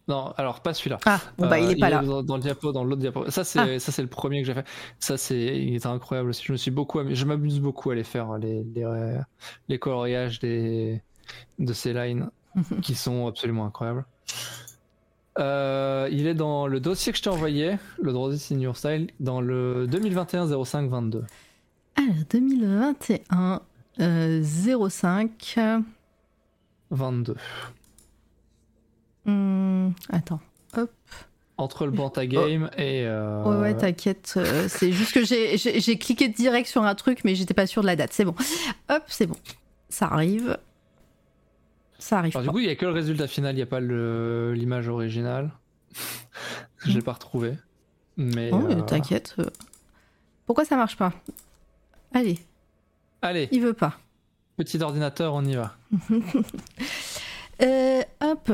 Non, 0.07 0.33
alors 0.37 0.61
pas 0.61 0.75
celui-là. 0.75 0.99
Ah, 1.07 1.19
bon 1.39 1.49
bah 1.49 1.57
Euh, 1.57 1.61
il 1.61 1.71
est 1.71 1.77
pas 1.81 1.89
là. 1.89 2.03
Dans, 2.03 2.23
dans 2.23 2.37
le 2.37 2.43
diapo, 2.43 2.73
dans 2.73 2.85
l'autre 2.85 3.01
diapo. 3.01 3.31
Ça 3.31 3.43
c'est 3.43 3.59
Ah. 3.77 3.79
ça 3.79 3.91
c'est 3.91 4.03
le 4.03 4.09
premier 4.09 4.43
que 4.43 4.47
j'ai 4.47 4.55
fait. 4.55 4.67
Ça 4.99 5.17
c'est 5.17 5.39
il 5.59 5.75
était 5.77 5.87
incroyable 5.87 6.29
aussi. 6.31 6.43
Je 6.45 6.53
me 6.53 6.57
suis 6.59 6.71
beaucoup. 6.71 7.01
Je 7.09 7.25
m'amuse 7.25 7.59
beaucoup 7.61 7.91
à 7.91 7.95
les 7.95 8.05
faire 8.05 8.37
les 8.37 8.65
les, 8.75 8.85
euh, 8.85 9.19
les 9.69 9.79
coloriages 9.79 10.41
des 10.41 11.01
de 11.59 11.73
ces 11.73 11.95
lines 11.95 12.29
qui 12.83 12.95
sont 12.95 13.27
absolument 13.27 13.65
incroyables. 13.67 14.05
Euh, 15.39 16.09
il 16.13 16.27
est 16.27 16.35
dans 16.35 16.67
le 16.67 16.79
dossier 16.81 17.11
que 17.11 17.19
je 17.19 17.23
t'ai 17.25 17.31
envoyé, 17.31 17.77
le 18.01 18.13
Drowsy 18.13 18.39
Senior 18.39 18.77
Style, 18.77 19.09
dans 19.21 19.41
le 19.41 19.87
2021 19.89 20.47
05 20.65 20.89
22. 20.89 21.25
Alors 21.97 22.15
2021 22.31 23.61
euh, 24.01 24.43
05. 24.45 25.59
22. 26.91 27.35
Hum, 29.27 29.93
attends. 30.11 30.41
Hop. 30.77 30.91
Entre 31.57 31.87
le 31.87 31.93
Banta 31.93 32.27
Game 32.27 32.69
et. 32.77 33.05
euh, 33.07 33.43
Ouais, 33.45 33.57
ouais, 33.61 33.77
t'inquiète. 33.77 34.35
euh, 34.37 34.67
c'est 34.69 34.91
juste 34.93 35.13
que 35.13 35.25
j'ai- 35.25 35.99
cliqué 35.99 36.29
direct 36.29 36.69
sur 36.69 36.83
un 36.83 36.95
truc, 36.97 37.21
mais 37.25 37.35
j'étais 37.37 37.55
pas 37.55 37.67
sûre 37.67 37.83
de 37.83 37.87
la 37.87 37.95
date. 37.97 38.13
C'est 38.13 38.25
bon. 38.25 38.35
Hop, 38.91 39.03
c'est 39.07 39.27
bon. 39.27 39.37
Ça 39.89 40.07
arrive. 40.07 40.59
Ça 42.01 42.19
arrive. 42.19 42.37
Alors, 42.37 42.43
du 42.43 42.51
coup, 42.51 42.59
il 42.59 42.67
n'y 42.67 42.73
a 42.73 42.77
que 42.77 42.85
le 42.85 42.91
résultat 42.93 43.29
final, 43.29 43.53
il 43.55 43.57
n'y 43.57 43.63
a 43.63 43.67
pas 43.67 43.79
l'image 43.81 44.89
originale. 44.89 45.53
je 46.85 46.91
l'ai 46.93 47.03
pas 47.03 47.13
retrouvé. 47.13 47.55
Mais. 48.17 48.51
Oh, 48.53 48.61
euh, 48.69 48.81
t'inquiète. 48.83 49.37
Pourquoi 50.47 50.65
ça 50.65 50.77
marche 50.77 50.97
pas? 50.97 51.13
Allez, 52.13 52.39
Allez, 53.23 53.49
il 53.53 53.61
veut 53.63 53.73
pas. 53.75 53.99
petit 54.57 54.83
ordinateur, 54.83 55.35
on 55.35 55.45
y 55.45 55.55
va. 55.55 55.77
Hop. 58.21 58.53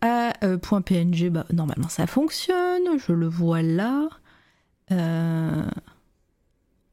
Ah, 0.00 0.32
euh, 0.44 0.58
point 0.58 0.80
.png, 0.80 1.30
bah, 1.30 1.44
normalement 1.52 1.88
ça 1.88 2.06
fonctionne. 2.06 2.98
Je 2.98 3.12
le 3.12 3.26
vois 3.26 3.62
là. 3.62 4.08
Euh, 4.92 5.62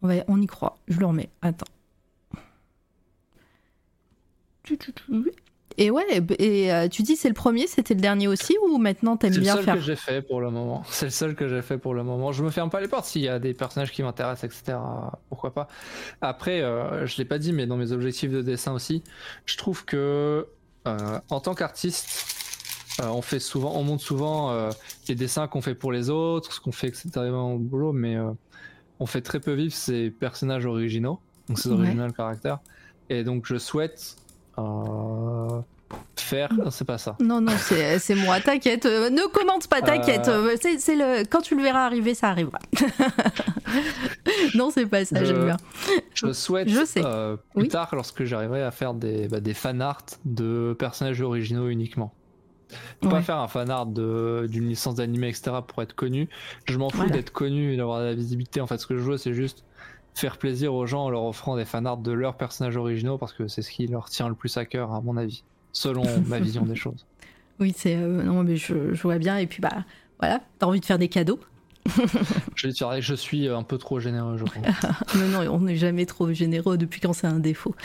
On, 0.01 0.07
va- 0.07 0.23
on 0.27 0.41
y 0.41 0.47
croit. 0.47 0.77
Je 0.87 0.99
le 0.99 1.05
remets. 1.05 1.29
Attends. 1.41 1.65
Et 5.77 5.91
ouais, 5.91 6.05
et 6.39 6.73
euh, 6.73 6.87
tu 6.87 7.03
dis 7.03 7.17
c'est 7.17 7.27
le 7.27 7.33
premier, 7.33 7.67
c'était 7.67 7.93
le 7.93 7.99
dernier 7.99 8.27
aussi 8.29 8.55
ou 8.65 8.77
maintenant 8.77 9.17
t'aimes 9.17 9.33
C'est 9.33 9.39
le 9.39 9.43
bien 9.43 9.55
seul 9.55 9.63
faire 9.65 9.75
que 9.75 9.81
j'ai 9.81 9.95
fait 9.97 10.21
pour 10.21 10.39
le 10.39 10.49
moment. 10.49 10.83
C'est 10.89 11.05
le 11.07 11.11
seul 11.11 11.35
que 11.35 11.47
j'ai 11.49 11.61
fait 11.61 11.77
pour 11.77 11.93
le 11.93 12.01
moment. 12.03 12.31
Je 12.31 12.43
me 12.43 12.49
ferme 12.49 12.69
pas 12.69 12.79
les 12.79 12.87
portes 12.87 13.05
s'il 13.05 13.21
y 13.23 13.27
a 13.27 13.39
des 13.39 13.53
personnages 13.53 13.91
qui 13.91 14.01
m'intéressent, 14.01 14.45
etc. 14.45 14.77
Pourquoi 15.29 15.53
pas. 15.53 15.67
Après, 16.21 16.61
je 16.61 17.17
l'ai 17.17 17.25
pas 17.25 17.37
dit, 17.39 17.51
mais 17.51 17.67
dans 17.67 17.75
mes 17.77 17.91
objectifs 17.91 18.31
de 18.31 18.41
dessin 18.41 18.71
aussi, 18.73 19.03
je 19.45 19.57
trouve 19.57 19.83
que 19.85 20.47
en 20.85 21.39
tant 21.41 21.53
qu'artiste, 21.55 22.07
euh, 23.01 23.07
on 23.07 23.21
fait 23.21 23.39
souvent, 23.39 23.73
on 23.75 23.83
montre 23.83 24.03
souvent 24.03 24.51
euh, 24.51 24.69
les 25.07 25.15
dessins 25.15 25.47
qu'on 25.47 25.61
fait 25.61 25.75
pour 25.75 25.91
les 25.91 26.09
autres, 26.09 26.53
ce 26.53 26.59
qu'on 26.59 26.71
fait, 26.71 26.87
etc. 26.87 27.09
au 27.31 27.57
boulot, 27.57 27.91
mais 27.91 28.15
euh, 28.15 28.31
on 28.99 29.05
fait 29.05 29.21
très 29.21 29.39
peu 29.39 29.53
vivre 29.53 29.73
ces 29.73 30.09
personnages 30.09 30.65
originaux, 30.65 31.19
donc 31.49 31.59
ces 31.59 31.69
Ouais. 31.69 31.75
original 31.75 32.13
caractères. 32.13 32.59
Et 33.09 33.23
donc, 33.23 33.45
je 33.47 33.57
souhaite 33.57 34.15
faire, 36.15 36.49
c'est 36.71 36.85
pas 36.85 36.97
ça. 36.97 37.15
Non, 37.19 37.41
non, 37.41 37.51
c'est 37.59 38.15
moi, 38.15 38.39
t'inquiète. 38.39 38.85
ne 38.85 39.27
commente 39.27 39.67
pas, 39.67 39.81
t'inquiète. 39.81 40.29
C'est 40.79 40.95
le... 40.95 41.23
Quand 41.29 41.41
tu 41.41 41.55
le 41.55 41.61
verras 41.61 41.85
arriver, 41.85 42.15
ça 42.15 42.29
arrivera. 42.29 42.59
non, 44.55 44.71
c'est 44.71 44.85
pas 44.87 45.05
ça, 45.05 45.23
j'aime 45.23 45.45
bien. 45.45 45.57
Je 46.13 46.31
souhaite 46.33 46.69
Je 46.69 46.83
sais. 46.85 47.01
plus 47.01 47.63
Oui. 47.63 47.67
tard, 47.67 47.89
lorsque 47.93 48.23
j'arriverai 48.23 48.63
à 48.63 48.71
faire 48.71 48.93
des, 48.93 49.27
bah, 49.27 49.39
des 49.39 49.53
fan 49.53 49.81
art 49.81 50.01
de 50.25 50.75
personnages 50.79 51.21
originaux 51.21 51.67
uniquement. 51.67 52.13
Pas 53.01 53.09
Ouais. 53.15 53.21
faire 53.21 53.37
un 53.37 53.47
fan 53.47 53.69
art 53.69 53.85
de- 53.85 54.47
d'une 54.49 54.67
licence 54.67 54.95
d'animé, 54.95 55.29
etc. 55.29 55.57
pour 55.67 55.81
être 55.83 55.93
connu. 55.93 56.27
Je 56.67 56.77
m'en 56.77 56.89
fous 56.89 56.97
Voilà. 56.97 57.11
d'être 57.13 57.31
connu 57.31 57.73
et 57.73 57.77
d'avoir 57.77 57.99
de 57.99 58.05
la 58.05 58.13
visibilité. 58.15 58.61
En 58.61 58.67
fait, 58.67 58.77
ce 58.77 58.87
que 58.87 58.97
je 58.97 59.01
veux, 59.03 59.17
c'est 59.17 59.33
juste 59.33 59.63
faire 60.15 60.37
plaisir 60.37 60.73
aux 60.73 60.85
gens 60.85 61.03
en 61.05 61.09
leur 61.09 61.23
offrant 61.25 61.55
des 61.57 61.65
fan 61.65 61.85
art 61.85 61.97
de 61.97 62.11
leurs 62.11 62.37
personnages 62.37 62.77
originaux 62.77 63.17
parce 63.17 63.33
que 63.33 63.47
c'est 63.47 63.61
ce 63.61 63.69
qui 63.69 63.85
leur 63.87 64.09
tient 64.09 64.29
le 64.29 64.35
plus 64.35 64.55
à 64.57 64.65
cœur, 64.65 64.93
à 64.93 65.01
mon 65.01 65.17
avis, 65.17 65.43
selon 65.73 66.03
ma 66.27 66.39
vision 66.39 66.63
des 66.65 66.75
choses. 66.75 67.05
Oui, 67.59 67.73
c'est. 67.75 67.95
euh, 67.95 68.23
non, 68.23 68.43
mais 68.43 68.55
je, 68.57 68.93
je 68.93 69.01
vois 69.03 69.17
bien. 69.17 69.37
Et 69.37 69.47
puis, 69.47 69.61
bah, 69.61 69.85
voilà, 70.19 70.41
t'as 70.59 70.65
envie 70.67 70.79
de 70.79 70.85
faire 70.85 70.99
des 70.99 71.09
cadeaux? 71.09 71.39
Je, 72.55 72.69
je 72.99 73.13
suis 73.13 73.47
un 73.47 73.61
peu 73.61 73.77
trop 73.77 73.99
généreux, 73.99 74.37
je 74.37 74.43
pense. 74.43 75.15
non, 75.15 75.27
non, 75.43 75.53
on 75.53 75.59
n'est 75.59 75.75
jamais 75.75 76.07
trop 76.07 76.31
généreux 76.33 76.79
depuis 76.79 76.99
quand 76.99 77.13
c'est 77.13 77.27
un 77.27 77.37
défaut. 77.37 77.75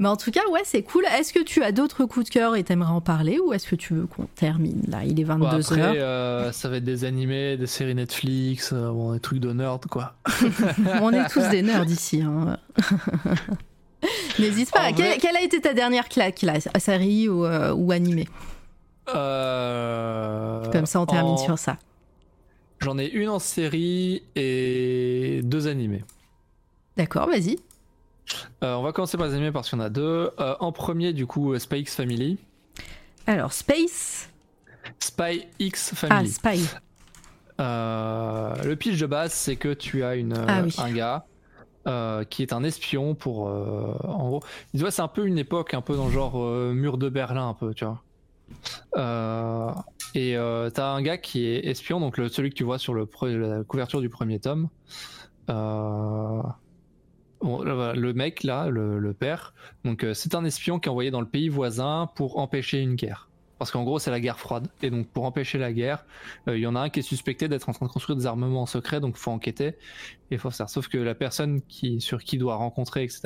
Mais 0.00 0.06
en 0.08 0.16
tout 0.16 0.30
cas, 0.30 0.42
ouais, 0.52 0.60
c'est 0.64 0.82
cool. 0.82 1.04
Est-ce 1.06 1.32
que 1.32 1.42
tu 1.42 1.62
as 1.64 1.72
d'autres 1.72 2.04
coups 2.04 2.26
de 2.26 2.30
cœur 2.30 2.54
et 2.54 2.62
t'aimerais 2.62 2.92
en 2.92 3.00
parler 3.00 3.38
ou 3.40 3.52
est-ce 3.52 3.66
que 3.66 3.74
tu 3.74 3.94
veux 3.94 4.06
qu'on 4.06 4.26
termine 4.26 4.80
Là, 4.86 5.02
il 5.04 5.18
est 5.18 5.24
Bon, 5.24 5.38
22h. 5.38 5.56
après, 5.72 5.98
euh, 5.98 6.52
ça 6.52 6.68
va 6.68 6.76
être 6.76 6.84
des 6.84 7.04
animés, 7.04 7.56
des 7.56 7.66
séries 7.66 7.96
Netflix, 7.96 8.70
euh, 8.72 8.90
bon, 8.92 9.12
des 9.12 9.20
trucs 9.20 9.40
de 9.40 9.52
nerd, 9.52 9.84
quoi. 9.86 10.14
On 11.02 11.12
est 11.12 11.28
tous 11.28 11.48
des 11.50 11.62
nerds 11.68 11.86
ici. 11.86 12.22
hein. 12.22 12.56
N'hésite 14.38 14.70
pas. 14.70 14.92
Quelle, 14.92 15.06
vrai- 15.06 15.18
quelle 15.20 15.36
a 15.36 15.42
été 15.42 15.60
ta 15.60 15.74
dernière 15.74 16.08
claque, 16.08 16.42
là, 16.42 16.54
série 16.78 17.28
ou, 17.28 17.44
euh, 17.44 17.72
ou 17.74 17.90
animé? 17.90 18.28
Comme 20.72 20.86
ça, 20.86 21.00
on 21.00 21.06
termine 21.06 21.32
en- 21.32 21.36
sur 21.38 21.58
ça. 21.58 21.76
J'en 22.80 22.96
ai 22.98 23.06
une 23.08 23.28
en 23.30 23.40
série 23.40 24.22
et 24.36 25.40
deux 25.42 25.66
animés. 25.66 26.04
D'accord, 26.96 27.26
vas-y. 27.26 27.56
Euh, 28.62 28.74
on 28.74 28.82
va 28.82 28.92
commencer 28.92 29.16
par 29.16 29.26
les 29.26 29.34
animés 29.34 29.52
parce 29.52 29.70
qu'il 29.70 29.78
y 29.78 29.82
en 29.82 29.84
a 29.84 29.90
deux. 29.90 30.30
Euh, 30.40 30.54
en 30.60 30.72
premier, 30.72 31.12
du 31.12 31.26
coup, 31.26 31.52
euh, 31.54 31.58
Spy 31.58 31.80
X 31.80 31.94
Family. 31.96 32.38
Alors, 33.26 33.52
Space. 33.52 34.28
Spy 35.00 35.46
X 35.58 35.90
Ah, 35.92 35.96
Family. 35.96 36.28
Spy. 36.30 36.60
Euh, 37.60 38.54
le 38.64 38.76
pitch 38.76 38.98
de 38.98 39.06
base, 39.06 39.32
c'est 39.32 39.56
que 39.56 39.74
tu 39.74 40.04
as 40.04 40.14
une, 40.14 40.34
Ah 40.46 40.62
oui. 40.62 40.74
un 40.78 40.92
gars 40.92 41.26
euh, 41.86 42.24
qui 42.24 42.42
est 42.42 42.52
un 42.52 42.62
espion 42.64 43.14
pour. 43.14 43.48
euh, 43.48 43.94
en 44.04 44.28
gros, 44.28 44.40
tu 44.72 44.78
vois, 44.80 44.90
c'est 44.90 45.02
un 45.02 45.08
peu 45.08 45.26
une 45.26 45.38
époque, 45.38 45.74
un 45.74 45.80
peu 45.80 45.96
dans 45.96 46.06
le 46.06 46.12
genre 46.12 46.36
mur 46.72 46.98
de 46.98 47.08
Berlin, 47.08 47.48
un 47.48 47.54
peu, 47.54 47.74
tu 47.74 47.84
vois. 47.84 48.02
Et 50.14 50.34
t'as 50.74 50.90
un 50.90 51.02
gars 51.02 51.18
qui 51.18 51.46
est 51.46 51.66
espion, 51.66 51.98
donc 52.00 52.16
le, 52.18 52.28
celui 52.28 52.50
que 52.50 52.54
tu 52.54 52.64
vois 52.64 52.78
sur 52.78 52.94
le, 52.94 53.08
la 53.22 53.64
couverture 53.64 54.00
du 54.00 54.08
premier 54.08 54.38
tome. 54.38 54.68
Le 57.42 58.12
mec 58.12 58.42
là, 58.42 58.68
le, 58.68 59.12
père, 59.12 59.54
donc 59.84 60.04
euh, 60.04 60.14
c'est 60.14 60.34
un 60.34 60.44
espion 60.44 60.78
qui 60.78 60.88
est 60.88 60.90
envoyé 60.90 61.10
dans 61.10 61.20
le 61.20 61.28
pays 61.28 61.48
voisin 61.48 62.08
pour 62.14 62.38
empêcher 62.38 62.80
une 62.80 62.94
guerre. 62.94 63.28
Parce 63.58 63.70
qu'en 63.72 63.82
gros, 63.82 63.98
c'est 63.98 64.10
la 64.10 64.20
guerre 64.20 64.38
froide. 64.38 64.68
Et 64.82 64.90
donc, 64.90 65.08
pour 65.08 65.24
empêcher 65.24 65.58
la 65.58 65.72
guerre, 65.72 66.04
euh, 66.46 66.56
il 66.56 66.60
y 66.60 66.66
en 66.66 66.76
a 66.76 66.80
un 66.80 66.90
qui 66.90 67.00
est 67.00 67.02
suspecté 67.02 67.48
d'être 67.48 67.68
en 67.68 67.72
train 67.72 67.86
de 67.86 67.90
construire 67.90 68.16
des 68.16 68.26
armements 68.26 68.62
en 68.62 68.66
secret, 68.66 69.00
donc 69.00 69.16
faut 69.16 69.32
enquêter 69.32 69.74
et 70.30 70.38
faut 70.38 70.50
faire. 70.50 70.68
Sauf 70.68 70.88
que 70.88 70.98
la 70.98 71.14
personne 71.14 71.60
sur 71.98 72.22
qui 72.22 72.38
doit 72.38 72.54
rencontrer, 72.54 73.02
etc., 73.02 73.22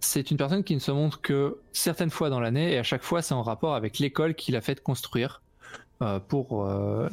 c'est 0.00 0.30
une 0.30 0.36
personne 0.36 0.64
qui 0.64 0.74
ne 0.74 0.80
se 0.80 0.90
montre 0.90 1.20
que 1.20 1.58
certaines 1.72 2.10
fois 2.10 2.30
dans 2.30 2.40
l'année, 2.40 2.72
et 2.72 2.78
à 2.78 2.82
chaque 2.82 3.02
fois, 3.02 3.22
c'est 3.22 3.34
en 3.34 3.42
rapport 3.42 3.74
avec 3.74 3.98
l'école 3.98 4.34
qu'il 4.34 4.56
a 4.56 4.60
fait 4.60 4.82
construire. 4.82 5.42
euh, 6.02 6.18
pour 6.18 6.68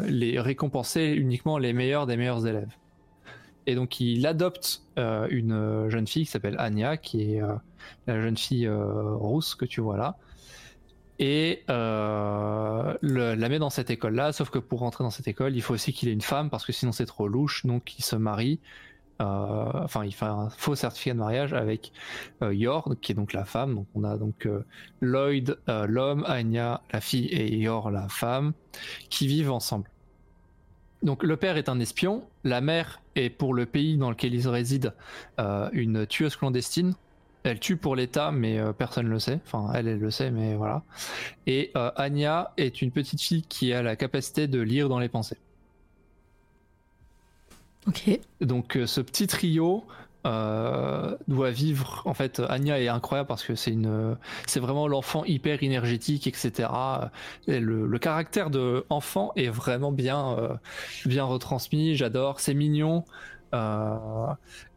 les 0.07 0.39
récompenser 0.39 1.13
uniquement 1.15 1.57
les 1.59 1.71
meilleurs 1.71 2.07
des 2.07 2.17
meilleurs 2.17 2.47
élèves. 2.47 2.75
Et 3.67 3.75
donc 3.75 3.99
il 3.99 4.25
adopte 4.27 4.83
euh, 4.97 5.27
une 5.29 5.89
jeune 5.89 6.07
fille 6.07 6.25
qui 6.25 6.31
s'appelle 6.31 6.55
Anya, 6.59 6.97
qui 6.97 7.35
est 7.35 7.41
la 8.07 8.21
jeune 8.21 8.37
fille 8.37 8.67
rousse 8.69 9.55
que 9.55 9.65
tu 9.65 9.81
vois 9.81 9.97
là, 9.97 10.17
et 11.19 11.63
la 11.67 13.49
met 13.49 13.59
dans 13.59 13.69
cette 13.69 13.89
école-là. 13.89 14.33
Sauf 14.33 14.49
que 14.49 14.59
pour 14.59 14.79
rentrer 14.79 15.03
dans 15.03 15.11
cette 15.11 15.27
école, 15.27 15.55
il 15.55 15.61
faut 15.61 15.73
aussi 15.75 15.93
qu'il 15.93 16.09
ait 16.09 16.13
une 16.13 16.21
femme 16.21 16.49
parce 16.49 16.65
que 16.65 16.71
sinon 16.73 16.91
c'est 16.91 17.05
trop 17.05 17.27
louche. 17.27 17.65
Donc 17.65 17.97
il 17.99 18.03
se 18.03 18.15
marie. 18.15 18.59
euh, 19.21 19.25
Enfin, 19.83 20.05
il 20.05 20.13
fait 20.13 20.25
un 20.25 20.49
faux 20.49 20.75
certificat 20.75 21.13
de 21.13 21.19
mariage 21.19 21.53
avec 21.53 21.91
euh, 22.41 22.53
Yor, 22.53 22.95
qui 23.01 23.11
est 23.11 23.15
donc 23.15 23.33
la 23.33 23.45
femme. 23.45 23.75
Donc 23.75 23.87
on 23.93 24.03
a 24.03 24.17
donc 24.17 24.45
euh, 24.47 24.65
Lloyd, 25.01 25.59
euh, 25.69 25.85
l'homme, 25.87 26.23
Anya, 26.27 26.81
la 26.91 27.01
fille, 27.01 27.27
et 27.27 27.57
Yor, 27.57 27.91
la 27.91 28.09
femme, 28.09 28.53
qui 29.09 29.27
vivent 29.27 29.51
ensemble. 29.51 29.89
Donc 31.03 31.23
le 31.23 31.35
père 31.35 31.57
est 31.57 31.69
un 31.69 31.79
espion, 31.79 32.23
la 32.43 32.61
mère 32.61 33.01
est 33.15 33.29
pour 33.29 33.53
le 33.53 33.65
pays 33.65 33.97
dans 33.97 34.09
lequel 34.09 34.35
ils 34.35 34.47
résident 34.47 34.91
euh, 35.39 35.69
une 35.73 36.05
tueuse 36.05 36.35
clandestine. 36.35 36.93
Elle 37.43 37.59
tue 37.59 37.75
pour 37.75 37.95
l'État, 37.95 38.31
mais 38.31 38.59
euh, 38.59 38.71
personne 38.71 39.07
ne 39.07 39.11
le 39.11 39.19
sait. 39.19 39.39
Enfin, 39.47 39.71
elle, 39.73 39.87
elle 39.87 39.99
le 39.99 40.11
sait, 40.11 40.29
mais 40.29 40.53
voilà. 40.53 40.83
Et 41.47 41.71
euh, 41.75 41.89
Anya 41.95 42.53
est 42.57 42.83
une 42.83 42.91
petite 42.91 43.19
fille 43.19 43.41
qui 43.41 43.73
a 43.73 43.81
la 43.81 43.95
capacité 43.95 44.47
de 44.47 44.61
lire 44.61 44.89
dans 44.89 44.99
les 44.99 45.09
pensées. 45.09 45.37
Ok. 47.87 48.19
Donc 48.41 48.77
euh, 48.77 48.85
ce 48.85 49.01
petit 49.01 49.25
trio 49.25 49.83
euh, 50.27 51.15
doit 51.27 51.49
vivre. 51.49 52.03
En 52.05 52.13
fait, 52.13 52.41
Anya 52.47 52.79
est 52.79 52.87
incroyable 52.87 53.27
parce 53.27 53.43
que 53.43 53.55
c'est 53.55 53.71
une, 53.71 54.15
c'est 54.45 54.59
vraiment 54.59 54.87
l'enfant 54.87 55.25
hyper 55.25 55.63
énergétique, 55.63 56.27
etc. 56.27 56.69
Et 57.47 57.59
le, 57.59 57.97
caractère 57.97 58.51
de 58.51 58.85
enfant 58.89 59.31
est 59.35 59.49
vraiment 59.49 59.91
bien, 59.91 60.37
euh, 60.37 60.53
bien 61.05 61.23
retransmis. 61.23 61.95
J'adore. 61.95 62.39
C'est 62.39 62.53
mignon. 62.53 63.03
Euh, 63.55 63.97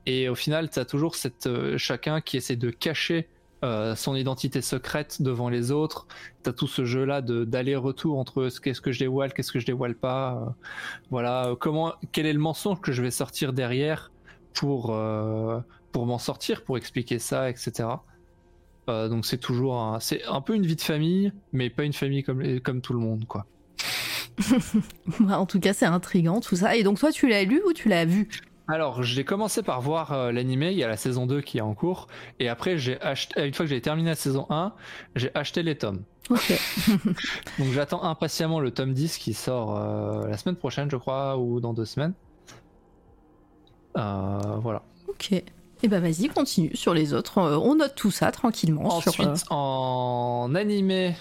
et 0.06 0.28
au 0.30 0.34
final, 0.34 0.70
tu 0.70 0.78
as 0.78 0.86
toujours 0.86 1.14
cette 1.14 1.48
chacun 1.76 2.20
qui 2.20 2.38
essaie 2.38 2.56
de 2.56 2.70
cacher 2.70 3.28
son 3.96 4.14
identité 4.14 4.60
secrète 4.60 5.22
devant 5.22 5.48
les 5.48 5.70
autres. 5.70 6.06
T'as 6.42 6.52
tout 6.52 6.66
ce 6.66 6.84
jeu-là 6.84 7.22
d'aller-retour 7.22 8.18
entre 8.18 8.50
ce 8.50 8.60
qu'est-ce 8.60 8.82
que 8.82 8.92
je 8.92 8.98
dévoile, 8.98 9.32
qu'est-ce 9.32 9.52
que 9.52 9.58
je 9.58 9.64
dévoile 9.64 9.94
pas. 9.94 10.54
voilà, 11.10 11.54
comment, 11.58 11.94
quel 12.12 12.26
est 12.26 12.34
le 12.34 12.38
mensonge 12.38 12.82
que 12.82 12.92
je 12.92 13.00
vais 13.00 13.10
sortir 13.10 13.54
derrière? 13.54 14.10
Pour 14.54 14.94
euh, 14.94 15.60
pour 15.92 16.06
m'en 16.06 16.18
sortir, 16.18 16.64
pour 16.64 16.76
expliquer 16.76 17.18
ça, 17.18 17.50
etc. 17.50 17.88
Euh, 18.88 19.08
donc 19.08 19.26
c'est 19.26 19.38
toujours 19.38 19.80
un, 19.80 20.00
c'est 20.00 20.24
un 20.24 20.40
peu 20.40 20.54
une 20.54 20.66
vie 20.66 20.76
de 20.76 20.80
famille, 20.80 21.32
mais 21.52 21.70
pas 21.70 21.84
une 21.84 21.92
famille 21.92 22.22
comme 22.22 22.60
comme 22.60 22.80
tout 22.80 22.92
le 22.92 23.00
monde, 23.00 23.26
quoi. 23.26 23.46
Bah, 25.20 25.38
en 25.38 25.46
tout 25.46 25.60
cas, 25.60 25.72
c'est 25.72 25.86
intriguant 25.86 26.40
tout 26.40 26.56
ça. 26.56 26.76
Et 26.76 26.82
donc, 26.82 26.98
toi, 26.98 27.12
tu 27.12 27.28
l'as 27.28 27.44
lu 27.44 27.62
ou 27.66 27.72
tu 27.72 27.88
l'as 27.88 28.04
vu? 28.04 28.28
Alors, 28.66 29.02
j'ai 29.02 29.24
commencé 29.24 29.62
par 29.62 29.82
voir 29.82 30.12
euh, 30.12 30.32
l'animé, 30.32 30.70
il 30.72 30.78
y 30.78 30.84
a 30.84 30.88
la 30.88 30.96
saison 30.96 31.26
2 31.26 31.42
qui 31.42 31.58
est 31.58 31.60
en 31.60 31.74
cours, 31.74 32.06
et 32.40 32.48
après, 32.48 32.78
j'ai 32.78 32.98
acheté, 33.02 33.46
une 33.46 33.52
fois 33.52 33.66
que 33.66 33.70
j'ai 33.70 33.80
terminé 33.82 34.08
la 34.08 34.14
saison 34.14 34.46
1, 34.48 34.72
j'ai 35.16 35.30
acheté 35.34 35.62
les 35.62 35.76
tomes. 35.76 36.02
Ok. 36.30 36.52
Donc, 37.58 37.68
j'attends 37.72 38.02
impatiemment 38.04 38.60
le 38.60 38.70
tome 38.70 38.94
10 38.94 39.18
qui 39.18 39.34
sort 39.34 39.76
euh, 39.76 40.26
la 40.26 40.38
semaine 40.38 40.56
prochaine, 40.56 40.90
je 40.90 40.96
crois, 40.96 41.36
ou 41.36 41.60
dans 41.60 41.74
deux 41.74 41.84
semaines. 41.84 42.14
Euh, 43.96 44.56
voilà. 44.60 44.82
Ok. 45.08 45.32
Et 45.32 45.88
bah, 45.88 46.00
vas-y, 46.00 46.28
continue 46.28 46.74
sur 46.74 46.94
les 46.94 47.12
autres. 47.12 47.38
Euh, 47.38 47.58
on 47.58 47.74
note 47.76 47.94
tout 47.94 48.10
ça 48.10 48.30
tranquillement. 48.32 48.86
Ensuite, 48.86 49.14
sur, 49.14 49.52
euh, 49.52 49.54
en 49.54 50.54
animé, 50.54 51.14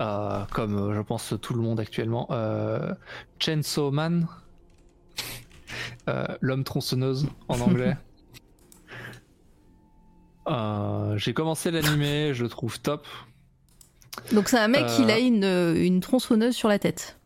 euh, 0.00 0.42
comme 0.52 0.94
je 0.94 1.00
pense 1.00 1.34
tout 1.40 1.54
le 1.54 1.60
monde 1.60 1.78
actuellement, 1.78 2.26
euh, 2.30 2.94
Chainsaw 3.38 3.90
Man, 3.90 4.26
Euh, 6.08 6.26
l'homme 6.40 6.64
tronçonneuse 6.64 7.28
en 7.48 7.60
anglais. 7.60 7.96
J'ai 11.16 11.32
commencé 11.32 11.70
l'animé, 11.70 12.34
je 12.34 12.42
le 12.42 12.48
trouve 12.48 12.80
top. 12.80 13.06
Donc, 14.32 14.48
c'est 14.48 14.58
un 14.58 14.68
mec 14.68 14.84
euh, 14.84 15.08
a 15.08 15.18
une, 15.18 15.44
une 15.76 16.00
tronçonneuse 16.00 16.54
sur 16.54 16.68
la 16.68 16.78
tête. 16.78 17.18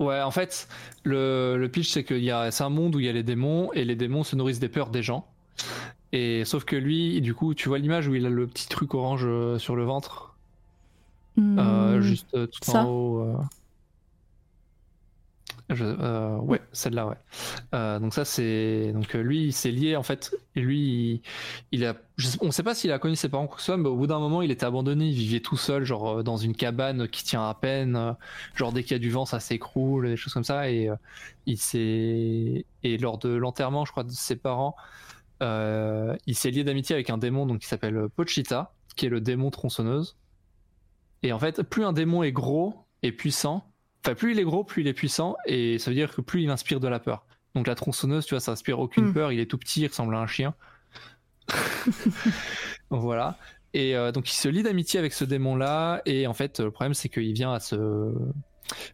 Ouais, 0.00 0.20
en 0.20 0.30
fait, 0.30 0.68
le, 1.04 1.56
le 1.56 1.68
pitch 1.68 1.90
c'est 1.90 2.04
que 2.04 2.18
c'est 2.50 2.64
un 2.64 2.68
monde 2.68 2.96
où 2.96 3.00
il 3.00 3.06
y 3.06 3.08
a 3.08 3.12
les 3.12 3.22
démons 3.22 3.72
et 3.74 3.84
les 3.84 3.96
démons 3.96 4.24
se 4.24 4.34
nourrissent 4.36 4.58
des 4.60 4.68
peurs 4.68 4.90
des 4.90 5.02
gens. 5.02 5.26
Et 6.12 6.44
sauf 6.44 6.64
que 6.64 6.76
lui, 6.76 7.20
du 7.20 7.34
coup, 7.34 7.54
tu 7.54 7.68
vois 7.68 7.78
l'image 7.78 8.08
où 8.08 8.14
il 8.14 8.26
a 8.26 8.30
le 8.30 8.46
petit 8.46 8.68
truc 8.68 8.94
orange 8.94 9.24
euh, 9.24 9.58
sur 9.58 9.76
le 9.76 9.84
ventre? 9.84 10.36
Euh, 11.58 11.98
Hmm. 11.98 12.00
juste 12.00 12.34
euh, 12.34 12.46
tout 12.46 12.60
ça 12.62 12.80
en 12.80 12.84
haut. 12.84 13.20
euh. 13.22 13.36
Je- 15.74 15.84
euh, 15.84 16.36
ouais, 16.38 16.60
celle-là, 16.72 17.06
ouais. 17.06 17.16
Euh, 17.74 17.98
donc 17.98 18.14
ça, 18.14 18.24
c'est 18.24 18.92
donc 18.92 19.14
euh, 19.14 19.22
lui, 19.22 19.46
il 19.46 19.52
s'est 19.52 19.70
lié 19.70 19.96
en 19.96 20.02
fait. 20.02 20.34
Lui, 20.54 21.22
il, 21.70 21.78
il 21.80 21.84
a, 21.84 21.94
je 22.16 22.28
sais- 22.28 22.38
on 22.40 22.50
sait 22.50 22.62
pas 22.62 22.74
s'il 22.74 22.92
a 22.92 22.98
connu 22.98 23.16
ses 23.16 23.28
parents 23.28 23.44
ou 23.52 23.58
soit, 23.58 23.76
mais 23.76 23.88
au 23.88 23.96
bout 23.96 24.06
d'un 24.06 24.18
moment, 24.18 24.42
il 24.42 24.50
était 24.50 24.66
abandonné. 24.66 25.06
Il 25.08 25.14
vivait 25.14 25.40
tout 25.40 25.56
seul, 25.56 25.84
genre 25.84 26.22
dans 26.24 26.36
une 26.36 26.54
cabane 26.56 27.08
qui 27.08 27.24
tient 27.24 27.48
à 27.48 27.54
peine. 27.54 28.16
genre 28.54 28.72
dès 28.72 28.82
qu'il 28.82 28.92
y 28.92 28.94
a 28.96 28.98
du 28.98 29.10
vent, 29.10 29.26
ça 29.26 29.40
s'écroule, 29.40 30.08
des 30.08 30.16
choses 30.16 30.32
comme 30.34 30.44
ça. 30.44 30.70
Et 30.70 30.88
euh, 30.88 30.96
il 31.46 31.58
s'est 31.58 32.66
et 32.82 32.98
lors 32.98 33.18
de 33.18 33.28
l'enterrement, 33.30 33.84
je 33.84 33.92
crois, 33.92 34.04
de 34.04 34.10
ses 34.12 34.36
parents, 34.36 34.76
il 35.40 36.34
s'est 36.34 36.50
lié 36.50 36.64
d'amitié 36.64 36.94
avec 36.94 37.10
un 37.10 37.18
démon 37.18 37.46
donc 37.46 37.60
qui 37.60 37.66
s'appelle 37.68 38.08
Pochita, 38.16 38.74
qui 38.96 39.06
est 39.06 39.08
le 39.10 39.20
démon 39.20 39.50
tronçonneuse. 39.50 40.16
Et 41.22 41.32
en 41.32 41.38
fait, 41.38 41.62
plus 41.62 41.84
un 41.84 41.92
démon 41.92 42.22
est 42.22 42.32
gros 42.32 42.86
et 43.02 43.12
puissant, 43.12 43.64
enfin 44.04 44.14
plus 44.14 44.32
il 44.32 44.38
est 44.38 44.44
gros, 44.44 44.64
plus 44.64 44.82
il 44.82 44.88
est 44.88 44.92
puissant, 44.92 45.36
et 45.46 45.78
ça 45.78 45.90
veut 45.90 45.94
dire 45.94 46.14
que 46.14 46.20
plus 46.20 46.42
il 46.42 46.50
inspire 46.50 46.80
de 46.80 46.88
la 46.88 46.98
peur. 47.00 47.24
Donc 47.54 47.66
la 47.66 47.74
tronçonneuse, 47.74 48.26
tu 48.26 48.34
vois, 48.34 48.40
ça 48.40 48.52
inspire 48.52 48.78
aucune 48.80 49.06
Mm. 49.06 49.14
peur, 49.14 49.32
il 49.32 49.40
est 49.40 49.46
tout 49.46 49.58
petit, 49.58 49.82
il 49.82 49.86
ressemble 49.88 50.14
à 50.14 50.18
un 50.18 50.26
chien. 50.26 50.54
Voilà. 52.90 53.36
Et 53.72 53.96
euh, 53.96 54.12
donc 54.12 54.30
il 54.30 54.34
se 54.34 54.48
lie 54.48 54.62
d'amitié 54.62 55.00
avec 55.00 55.12
ce 55.12 55.24
démon-là, 55.24 56.02
et 56.06 56.26
en 56.26 56.34
fait, 56.34 56.60
le 56.60 56.70
problème 56.70 56.94
c'est 56.94 57.08
qu'il 57.08 57.32
vient 57.32 57.52
à 57.52 57.60
se... 57.60 58.12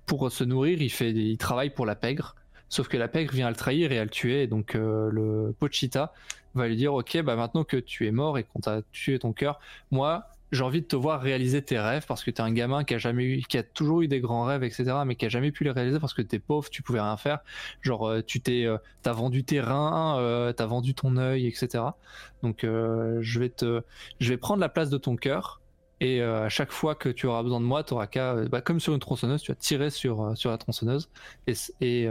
Pour 0.06 0.30
se 0.32 0.42
nourrir, 0.42 0.82
il, 0.82 0.90
fait 0.90 1.12
des- 1.12 1.20
il 1.22 1.38
travaille 1.38 1.70
pour 1.70 1.86
la 1.86 1.94
pègre, 1.94 2.34
sauf 2.68 2.88
que 2.88 2.96
la 2.96 3.08
pègre 3.08 3.32
vient 3.32 3.46
à 3.46 3.50
le 3.50 3.56
trahir 3.56 3.92
et 3.92 3.98
à 3.98 4.04
le 4.04 4.10
tuer, 4.10 4.42
et 4.42 4.46
donc 4.46 4.74
euh, 4.74 5.08
le 5.12 5.54
Pochita 5.58 6.12
va 6.54 6.66
lui 6.66 6.76
dire, 6.76 6.92
ok, 6.94 7.22
bah 7.22 7.36
maintenant 7.36 7.62
que 7.62 7.76
tu 7.76 8.06
es 8.06 8.10
mort 8.10 8.36
et 8.38 8.42
qu'on 8.44 8.60
t'a 8.60 8.82
tué 8.90 9.18
ton 9.18 9.32
cœur, 9.32 9.60
moi, 9.90 10.24
j'ai 10.52 10.64
envie 10.64 10.80
de 10.80 10.86
te 10.86 10.96
voir 10.96 11.20
réaliser 11.20 11.62
tes 11.62 11.78
rêves 11.78 12.06
parce 12.06 12.24
que 12.24 12.30
t'es 12.30 12.40
un 12.40 12.52
gamin 12.52 12.84
qui 12.84 12.94
a 12.94 12.98
jamais 12.98 13.24
eu, 13.24 13.42
qui 13.42 13.58
a 13.58 13.62
toujours 13.62 14.02
eu 14.02 14.08
des 14.08 14.20
grands 14.20 14.44
rêves, 14.44 14.62
etc., 14.64 14.84
mais 15.06 15.14
qui 15.14 15.26
a 15.26 15.28
jamais 15.28 15.52
pu 15.52 15.64
les 15.64 15.70
réaliser 15.70 16.00
parce 16.00 16.14
que 16.14 16.22
t'es 16.22 16.38
pauvre, 16.38 16.68
tu 16.70 16.82
pouvais 16.82 17.00
rien 17.00 17.16
faire. 17.16 17.40
Genre, 17.82 18.08
euh, 18.08 18.22
tu 18.22 18.40
t'es, 18.40 18.64
euh, 18.64 18.78
t'as 19.02 19.12
vendu 19.12 19.44
tes 19.44 19.60
reins, 19.60 20.18
euh, 20.18 20.52
t'as 20.52 20.66
vendu 20.66 20.94
ton 20.94 21.16
œil, 21.16 21.46
etc. 21.46 21.84
Donc, 22.42 22.64
euh, 22.64 23.18
je 23.20 23.38
vais 23.38 23.48
te, 23.50 23.82
je 24.18 24.28
vais 24.30 24.36
prendre 24.36 24.60
la 24.60 24.68
place 24.68 24.90
de 24.90 24.98
ton 24.98 25.16
cœur. 25.16 25.60
Et 26.02 26.22
euh, 26.22 26.46
à 26.46 26.48
chaque 26.48 26.72
fois 26.72 26.94
que 26.94 27.10
tu 27.10 27.26
auras 27.26 27.42
besoin 27.42 27.60
de 27.60 27.66
moi, 27.66 27.84
tu 27.84 27.92
auras 27.92 28.06
qu'à, 28.06 28.32
euh, 28.32 28.48
bah, 28.48 28.62
comme 28.62 28.80
sur 28.80 28.94
une 28.94 29.00
tronçonneuse, 29.00 29.42
tu 29.42 29.52
vas 29.52 29.56
tirer 29.56 29.90
sur, 29.90 30.32
sur 30.36 30.50
la 30.50 30.56
tronçonneuse 30.56 31.10
et, 31.46 31.52
et, 31.82 32.08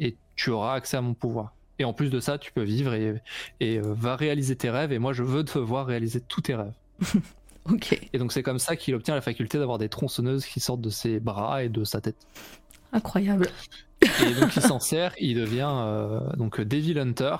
et 0.00 0.16
tu 0.36 0.50
auras 0.50 0.74
accès 0.74 0.96
à 0.96 1.02
mon 1.02 1.14
pouvoir. 1.14 1.54
Et 1.78 1.84
en 1.84 1.92
plus 1.92 2.08
de 2.10 2.18
ça, 2.20 2.38
tu 2.38 2.52
peux 2.52 2.62
vivre 2.62 2.94
et, 2.94 3.22
et 3.60 3.78
va 3.80 4.16
réaliser 4.16 4.56
tes 4.56 4.70
rêves. 4.70 4.92
Et 4.92 4.98
moi, 4.98 5.12
je 5.12 5.22
veux 5.22 5.44
te 5.44 5.58
voir 5.58 5.86
réaliser 5.86 6.22
tous 6.22 6.40
tes 6.40 6.54
rêves. 6.54 6.72
Ok. 7.72 7.98
Et 8.12 8.18
donc 8.18 8.32
c'est 8.32 8.42
comme 8.42 8.58
ça 8.58 8.76
qu'il 8.76 8.94
obtient 8.94 9.14
la 9.14 9.20
faculté 9.20 9.58
d'avoir 9.58 9.78
des 9.78 9.88
tronçonneuses 9.88 10.46
qui 10.46 10.60
sortent 10.60 10.80
de 10.80 10.90
ses 10.90 11.20
bras 11.20 11.64
et 11.64 11.68
de 11.68 11.84
sa 11.84 12.00
tête. 12.00 12.26
Incroyable. 12.92 13.48
Et 14.02 14.34
donc 14.40 14.54
il 14.54 14.62
s'en 14.62 14.78
sert, 14.78 15.12
il 15.18 15.36
devient 15.36 15.72
euh, 15.72 16.20
donc 16.36 16.60
Devil 16.60 16.98
Hunter 16.98 17.36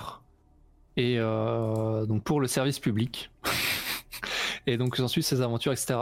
et 0.97 1.17
euh, 1.17 2.05
donc 2.05 2.23
pour 2.23 2.41
le 2.41 2.47
service 2.47 2.79
public. 2.79 3.31
et 4.67 4.77
donc 4.77 4.99
ensuite 4.99 5.23
ses 5.23 5.41
aventures, 5.41 5.71
etc. 5.71 5.99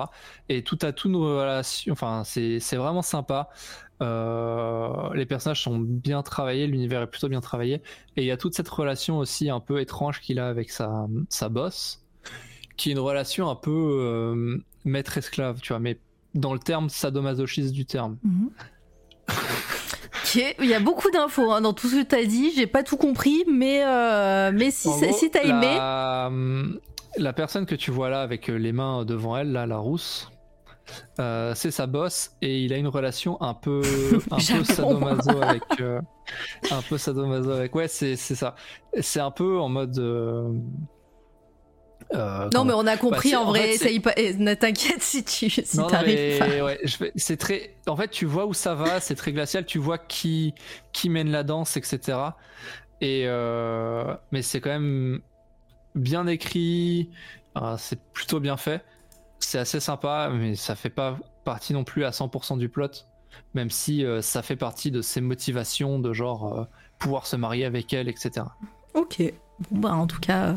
Et 0.49 0.63
tout 0.63 0.79
à 0.81 0.91
tout 0.91 1.09
nos 1.09 1.37
relations, 1.37 1.93
enfin 1.93 2.23
c'est 2.25 2.59
c'est 2.59 2.77
vraiment 2.77 3.01
sympa. 3.01 3.49
Euh, 4.01 5.13
les 5.13 5.25
personnages 5.25 5.63
sont 5.63 5.77
bien 5.79 6.21
travaillés, 6.21 6.67
l'univers 6.67 7.01
est 7.01 7.07
plutôt 7.07 7.29
bien 7.29 7.39
travaillé, 7.39 7.75
et 8.17 8.23
il 8.23 8.25
y 8.25 8.31
a 8.31 8.37
toute 8.37 8.53
cette 8.53 8.67
relation 8.67 9.19
aussi 9.19 9.49
un 9.49 9.61
peu 9.61 9.79
étrange 9.79 10.19
qu'il 10.19 10.39
a 10.39 10.47
avec 10.47 10.69
sa 10.69 11.07
sa 11.29 11.47
boss, 11.47 12.03
qui 12.77 12.89
est 12.89 12.93
une 12.93 12.99
relation 12.99 13.49
un 13.49 13.55
peu 13.55 13.71
euh, 13.71 14.57
maître-esclave, 14.83 15.59
tu 15.61 15.69
vois, 15.69 15.79
mais 15.79 15.99
dans 16.33 16.53
le 16.53 16.59
terme 16.59 16.89
sadomasochiste 16.89 17.73
du 17.73 17.85
terme. 17.85 18.17
Mhm. 18.23 18.49
Ok, 20.23 20.55
il 20.59 20.65
y 20.65 20.73
a 20.73 20.79
beaucoup 20.79 21.11
d'infos 21.11 21.51
hein, 21.51 21.61
dans 21.61 21.73
tout 21.73 21.87
ce 21.87 21.97
que 21.97 22.03
tu 22.03 22.15
as 22.15 22.25
dit. 22.25 22.51
J'ai 22.55 22.67
pas 22.67 22.83
tout 22.83 22.97
compris, 22.97 23.43
mais, 23.47 23.83
euh, 23.85 24.51
mais 24.53 24.71
si, 24.71 24.87
gros, 24.87 25.13
si 25.13 25.29
t'as 25.29 25.43
aimé. 25.43 25.75
La, 25.75 26.31
la 27.17 27.33
personne 27.33 27.65
que 27.65 27.75
tu 27.75 27.91
vois 27.91 28.09
là 28.09 28.21
avec 28.21 28.47
les 28.47 28.71
mains 28.71 29.05
devant 29.05 29.37
elle, 29.37 29.51
là, 29.51 29.67
la 29.67 29.77
rousse, 29.77 30.29
euh, 31.19 31.53
c'est 31.55 31.71
sa 31.71 31.87
boss 31.87 32.31
et 32.41 32.61
il 32.61 32.73
a 32.73 32.77
une 32.77 32.87
relation 32.87 33.41
un 33.41 33.53
peu, 33.53 33.81
un 34.31 34.37
peu 34.37 34.63
sadomaso 34.63 35.41
avec, 35.41 35.63
euh, 35.79 36.01
un 36.71 36.81
peu 36.81 36.97
sadomaso 36.97 37.51
avec. 37.51 37.75
Ouais, 37.75 37.87
c'est 37.87 38.15
c'est 38.15 38.35
ça. 38.35 38.55
C'est 39.01 39.19
un 39.19 39.31
peu 39.31 39.59
en 39.59 39.69
mode. 39.69 39.99
Euh, 42.13 42.49
Non, 42.53 42.63
mais 42.65 42.73
on 42.73 42.85
a 42.87 42.97
compris 42.97 43.17
Bah, 43.17 43.21
c'est- 43.31 43.35
en 43.35 43.41
en 43.41 43.45
vrai. 43.45 43.77
fait, 43.77 44.01
eh, 44.17 44.33
Ne 44.35 44.53
t'inquiète 44.53 45.01
si 45.01 45.23
tu 45.23 45.49
si 45.49 45.77
t'arrives 45.87 46.39
pas. 46.39 46.47
ouais, 46.63 46.79
vais- 46.99 47.11
c'est 47.15 47.37
très. 47.37 47.75
En 47.87 47.95
fait, 47.95 48.09
tu 48.09 48.25
vois 48.25 48.45
où 48.45 48.53
ça 48.53 48.75
va, 48.75 48.99
c'est 48.99 49.15
très 49.15 49.31
glacial. 49.31 49.65
Tu 49.65 49.79
vois 49.79 49.97
qui 49.97 50.53
qui 50.93 51.09
mène 51.09 51.29
la 51.31 51.43
danse, 51.43 51.77
etc. 51.77 52.17
Et 53.01 53.23
euh, 53.25 54.13
mais 54.31 54.41
c'est 54.41 54.61
quand 54.61 54.69
même 54.69 55.19
bien 55.95 56.27
écrit. 56.27 57.09
c'est 57.77 57.99
plutôt 58.13 58.39
bien 58.39 58.57
fait. 58.57 58.83
C'est 59.39 59.59
assez 59.59 59.79
sympa, 59.79 60.29
mais 60.33 60.55
ça 60.55 60.75
fait 60.75 60.89
pas 60.89 61.17
partie 61.43 61.73
non 61.73 61.83
plus 61.83 62.03
à 62.05 62.11
100% 62.11 62.57
du 62.57 62.69
plot. 62.69 62.87
Même 63.53 63.69
si 63.69 64.05
euh, 64.05 64.21
ça 64.21 64.41
fait 64.41 64.55
partie 64.55 64.91
de 64.91 65.01
ses 65.01 65.21
motivations 65.21 65.99
de 65.99 66.13
genre 66.13 66.67
pouvoir 66.99 67.27
se 67.27 67.35
marier 67.35 67.65
avec 67.65 67.91
elle, 67.93 68.07
etc. 68.07 68.45
Ok. 68.93 69.21
Bon, 69.71 69.79
bah, 69.79 69.93
en 69.93 70.07
tout 70.07 70.19
cas, 70.19 70.43
euh, 70.47 70.53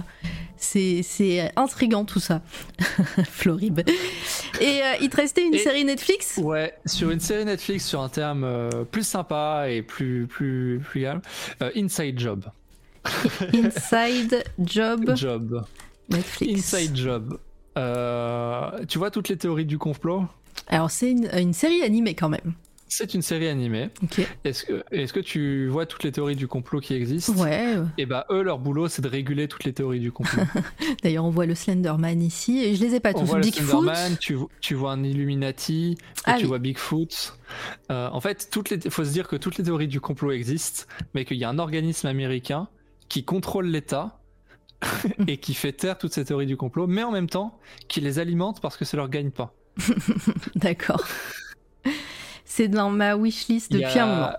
c'est 0.56 1.02
c'est 1.02 1.52
intriguant 1.56 2.04
tout 2.04 2.18
ça, 2.20 2.42
Florib. 3.30 3.80
Et 4.60 4.82
euh, 4.82 4.94
il 5.00 5.08
te 5.08 5.16
restait 5.16 5.44
une 5.46 5.54
Et- 5.54 5.58
série 5.58 5.84
Netflix? 5.84 6.38
Ouais, 6.42 6.74
sur 6.84 7.10
une 7.10 7.20
série 7.20 7.44
Netflix 7.44 7.84
sur 7.86 8.00
un 8.00 8.08
terme 8.08 8.42
euh, 8.44 8.84
plus 8.84 9.06
sympa 9.06 9.66
et 9.68 9.82
plus 9.82 10.26
plus 10.26 10.80
plus 10.84 11.02
calme, 11.02 11.20
euh, 11.62 11.70
Inside 11.76 12.18
Job. 12.18 12.44
Inside 13.54 14.44
Job 14.58 15.12
Job. 15.16 15.64
Netflix. 16.10 16.74
Inside 16.74 16.96
Job. 16.96 17.38
Tu 18.88 18.98
vois 18.98 19.10
toutes 19.12 19.28
les 19.28 19.36
théories 19.36 19.64
du 19.66 19.78
complot? 19.78 20.24
Alors 20.66 20.90
c'est 20.90 21.10
une, 21.12 21.28
une 21.32 21.52
série 21.52 21.82
animée 21.82 22.14
quand 22.14 22.28
même. 22.28 22.54
C'est 22.88 23.12
une 23.14 23.22
série 23.22 23.48
animée. 23.48 23.90
Ok. 24.02 24.20
Est-ce 24.44 24.64
que, 24.64 24.82
est 24.90 25.12
que 25.12 25.20
tu 25.20 25.68
vois 25.68 25.84
toutes 25.86 26.04
les 26.04 26.12
théories 26.12 26.36
du 26.36 26.48
complot 26.48 26.80
qui 26.80 26.94
existent? 26.94 27.32
Ouais. 27.34 27.76
euh, 27.76 27.84
Et 27.98 28.06
bah 28.06 28.24
eux, 28.30 28.42
leur 28.42 28.58
boulot, 28.58 28.88
c'est 28.88 29.02
de 29.02 29.08
réguler 29.08 29.46
toutes 29.46 29.64
les 29.64 29.72
théories 29.72 30.00
du 30.00 30.10
complot. 30.10 30.42
D'ailleurs, 31.02 31.24
on 31.24 31.30
voit 31.30 31.46
le 31.46 31.54
Slenderman 31.54 32.22
ici 32.22 32.60
et 32.64 32.74
je 32.74 32.82
les 32.84 32.94
ai 32.94 33.00
pas 33.00 33.10
On 33.14 33.20
tous. 33.20 33.26
voit 33.26 33.36
le 33.38 33.42
Bigfoot. 33.44 33.64
Slenderman, 33.68 34.16
tu, 34.18 34.34
vo- 34.34 34.50
tu 34.60 34.74
vois 34.74 34.92
un 34.92 35.04
Illuminati, 35.04 35.98
Ah 36.24 36.34
tu 36.34 36.42
oui. 36.42 36.48
vois 36.48 36.58
Bigfoot. 36.58 37.38
Euh, 37.90 38.08
en 38.10 38.20
fait, 38.20 38.48
toutes 38.50 38.70
les, 38.70 38.78
faut 38.90 39.04
se 39.04 39.10
dire 39.12 39.28
que 39.28 39.36
toutes 39.36 39.58
les 39.58 39.64
théories 39.64 39.88
du 39.88 40.00
complot 40.00 40.32
existent, 40.32 40.84
mais 41.14 41.24
qu'il 41.24 41.36
y 41.36 41.44
a 41.44 41.48
un 41.50 41.58
organisme 41.58 42.06
américain 42.06 42.68
qui 43.08 43.24
contrôle 43.24 43.66
l'État 43.66 44.20
et 45.26 45.36
qui 45.38 45.54
fait 45.54 45.72
taire 45.72 45.98
toutes 45.98 46.12
ces 46.14 46.24
théories 46.24 46.46
du 46.46 46.56
complot, 46.56 46.86
mais 46.86 47.02
en 47.02 47.10
même 47.10 47.28
temps 47.28 47.58
qui 47.88 48.00
les 48.00 48.18
alimente 48.18 48.60
parce 48.62 48.76
que 48.76 48.84
ça 48.84 48.96
leur 48.96 49.08
gagne 49.08 49.30
pas. 49.30 49.54
D'accord. 50.56 51.04
C'est 52.48 52.68
dans 52.68 52.90
ma 52.90 53.14
wishlist 53.16 53.70
depuis 53.72 53.98
a- 53.98 54.04
un 54.04 54.06
moment. 54.06 54.32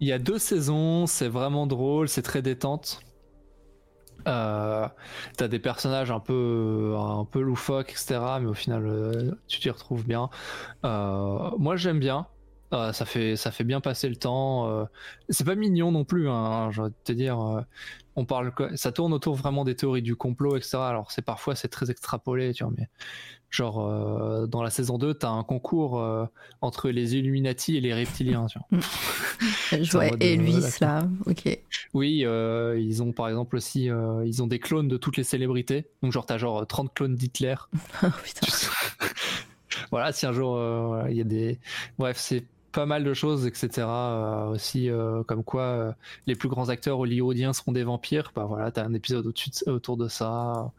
Il 0.00 0.08
y 0.08 0.12
a 0.12 0.18
deux 0.18 0.38
saisons, 0.38 1.06
c'est 1.06 1.28
vraiment 1.28 1.66
drôle, 1.66 2.08
c'est 2.08 2.22
très 2.22 2.42
détente. 2.42 3.00
Euh, 4.28 4.88
T'as 5.36 5.48
des 5.48 5.58
personnages 5.58 6.10
un 6.10 6.20
peu, 6.20 6.94
un 6.98 7.24
peu 7.24 7.40
loufoques, 7.40 7.90
etc. 7.90 8.20
Mais 8.40 8.46
au 8.46 8.54
final, 8.54 8.86
euh, 8.86 9.32
tu 9.48 9.60
t'y 9.60 9.70
retrouves 9.70 10.04
bien. 10.06 10.28
Euh, 10.84 11.50
moi, 11.58 11.76
j'aime 11.76 11.98
bien. 11.98 12.26
Ça 12.92 13.04
fait, 13.04 13.36
ça 13.36 13.50
fait 13.50 13.64
bien 13.64 13.82
passer 13.82 14.08
le 14.08 14.16
temps. 14.16 14.86
C'est 15.28 15.44
pas 15.44 15.54
mignon 15.56 15.92
non 15.92 16.04
plus. 16.06 16.30
Hein, 16.30 16.70
je 16.70 16.80
vais 16.82 16.88
te 17.04 17.12
dire. 17.12 17.38
on 18.16 18.24
parle, 18.24 18.50
ça 18.76 18.92
tourne 18.92 19.12
autour 19.12 19.34
vraiment 19.34 19.64
des 19.64 19.76
théories 19.76 20.00
du 20.00 20.16
complot, 20.16 20.56
etc. 20.56 20.78
Alors 20.78 21.10
c'est 21.10 21.20
parfois 21.20 21.54
c'est 21.54 21.68
très 21.68 21.90
extrapolé, 21.90 22.54
tu 22.54 22.64
vois. 22.64 22.72
Mais 22.78 22.88
genre 23.52 23.86
euh, 23.86 24.46
dans 24.46 24.62
la 24.62 24.70
saison 24.70 24.98
2, 24.98 25.14
t'as 25.14 25.28
un 25.28 25.44
concours 25.44 26.00
euh, 26.00 26.24
entre 26.62 26.88
les 26.88 27.16
Illuminati 27.16 27.76
et 27.76 27.80
les 27.80 27.92
reptiliens, 27.92 28.46
tu 28.46 28.58
vois. 28.58 28.80
Je 29.70 29.84
c'est 29.84 29.94
en 29.94 30.00
vois 30.00 30.04
euh, 30.06 30.16
Elvis 30.20 30.78
là. 30.80 31.06
Ok. 31.26 31.58
Oui, 31.92 32.22
euh, 32.24 32.80
ils 32.80 33.02
ont 33.02 33.12
par 33.12 33.28
exemple 33.28 33.56
aussi, 33.56 33.90
ils 34.24 34.42
ont 34.42 34.46
des 34.46 34.58
clones 34.58 34.88
de 34.88 34.96
toutes 34.96 35.18
les 35.18 35.24
célébrités. 35.24 35.86
Donc 36.02 36.12
genre 36.12 36.24
t'as 36.26 36.38
genre 36.38 36.66
30 36.66 36.92
clones 36.94 37.14
d'Hitler. 37.14 37.54
Oh, 38.02 38.08
putain. 38.24 38.46
voilà, 39.90 40.12
si 40.12 40.26
un 40.26 40.32
jour 40.32 40.54
voilà, 40.54 41.10
il 41.10 41.16
y 41.16 41.20
a 41.20 41.24
des, 41.24 41.60
bref, 41.98 42.16
c'est 42.18 42.44
pas 42.72 42.86
mal 42.86 43.04
de 43.04 43.14
choses, 43.14 43.46
etc. 43.46 43.86
Euh, 43.86 44.46
aussi 44.48 44.88
euh, 44.90 45.22
comme 45.24 45.44
quoi 45.44 45.62
euh, 45.62 45.92
les 46.26 46.34
plus 46.34 46.48
grands 46.48 46.68
acteurs 46.70 46.98
hollywoodiens 46.98 47.52
seront 47.52 47.72
des 47.72 47.84
vampires. 47.84 48.32
Bah 48.34 48.44
voilà, 48.48 48.70
t'as 48.70 48.84
un 48.84 48.94
épisode 48.94 49.24
de- 49.26 49.70
autour 49.70 49.96
de 49.96 50.08
ça. 50.08 50.72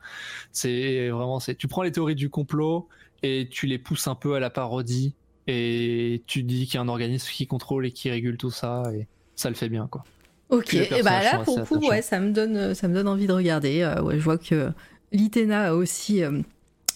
C'est 0.52 1.10
vraiment, 1.10 1.40
c'est, 1.40 1.56
tu 1.56 1.68
prends 1.68 1.84
les 1.84 1.92
théories 1.92 2.16
du 2.16 2.30
complot 2.30 2.88
et 3.22 3.48
tu 3.50 3.68
les 3.68 3.78
pousses 3.78 4.08
un 4.08 4.16
peu 4.16 4.36
à 4.36 4.40
la 4.40 4.50
parodie 4.50 5.14
et 5.48 6.24
tu 6.28 6.44
dis 6.44 6.66
qu'il 6.66 6.76
y 6.76 6.78
a 6.78 6.82
un 6.82 6.88
organisme 6.88 7.30
qui 7.32 7.48
contrôle 7.48 7.86
et 7.86 7.92
qui 7.92 8.10
régule 8.10 8.38
tout 8.38 8.52
ça 8.52 8.84
et 8.94 9.08
ça 9.36 9.50
le 9.50 9.56
fait 9.56 9.70
bien 9.70 9.88
quoi. 9.88 10.04
Ok. 10.50 10.74
Et 10.74 11.02
bah 11.04 11.24
là 11.24 11.40
pour 11.44 11.58
le 11.58 11.66
coup, 11.66 11.88
ouais, 11.88 12.02
ça 12.02 12.20
me 12.20 12.32
donne, 12.32 12.74
ça 12.76 12.88
me 12.88 12.94
donne 12.94 13.08
envie 13.08 13.28
de 13.28 13.34
regarder. 13.34 13.82
Euh, 13.82 14.02
ouais, 14.02 14.18
je 14.18 14.24
vois 14.24 14.38
que 14.38 14.72
Litena 15.12 15.70
a 15.70 15.74
aussi. 15.74 16.24
euh, 16.24 16.42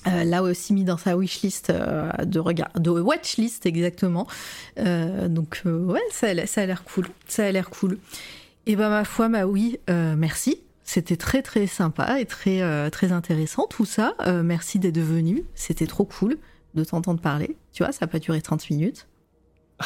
euh, 0.06 0.24
l'a 0.24 0.44
aussi 0.44 0.74
mis 0.74 0.84
dans 0.84 0.98
sa 0.98 1.18
wishlist 1.18 1.70
euh, 1.70 2.10
de 2.26 2.40
regard, 2.40 2.70
de 2.80 2.90
watchlist 2.90 3.66
exactement. 3.66 4.28
Euh, 4.80 5.28
donc 5.28 5.62
euh, 5.66 5.80
ouais, 5.86 6.02
ça 6.12 6.28
a 6.28 6.34
l'air- 6.34 6.48
ça 6.48 6.62
a 6.62 6.66
l'air 6.66 6.84
cool, 6.84 7.08
ça 7.28 7.46
a 7.46 7.52
l'air 7.52 7.70
cool. 7.70 7.98
Et 8.66 8.76
bah 8.76 8.90
ma 8.90 9.06
foi, 9.06 9.30
ma 9.30 9.46
oui, 9.46 9.80
euh, 9.90 10.16
merci. 10.18 10.60
C'était 10.84 11.18
très 11.18 11.42
très 11.42 11.68
sympa 11.68 12.20
et 12.22 12.26
très 12.26 12.90
très 12.92 13.12
intéressant 13.12 13.68
tout 13.68 13.84
ça. 13.86 14.16
Merci 14.26 14.80
d'être 14.80 15.00
venu, 15.00 15.44
c'était 15.54 15.88
trop 15.88 16.06
cool 16.06 16.38
de 16.76 16.84
t'entendre 16.86 17.20
parler. 17.20 17.58
Tu 17.74 17.84
vois, 17.84 17.92
ça 17.92 18.06
a 18.06 18.08
pas 18.08 18.20
duré 18.20 18.42
30 18.42 18.70
minutes. 18.70 19.06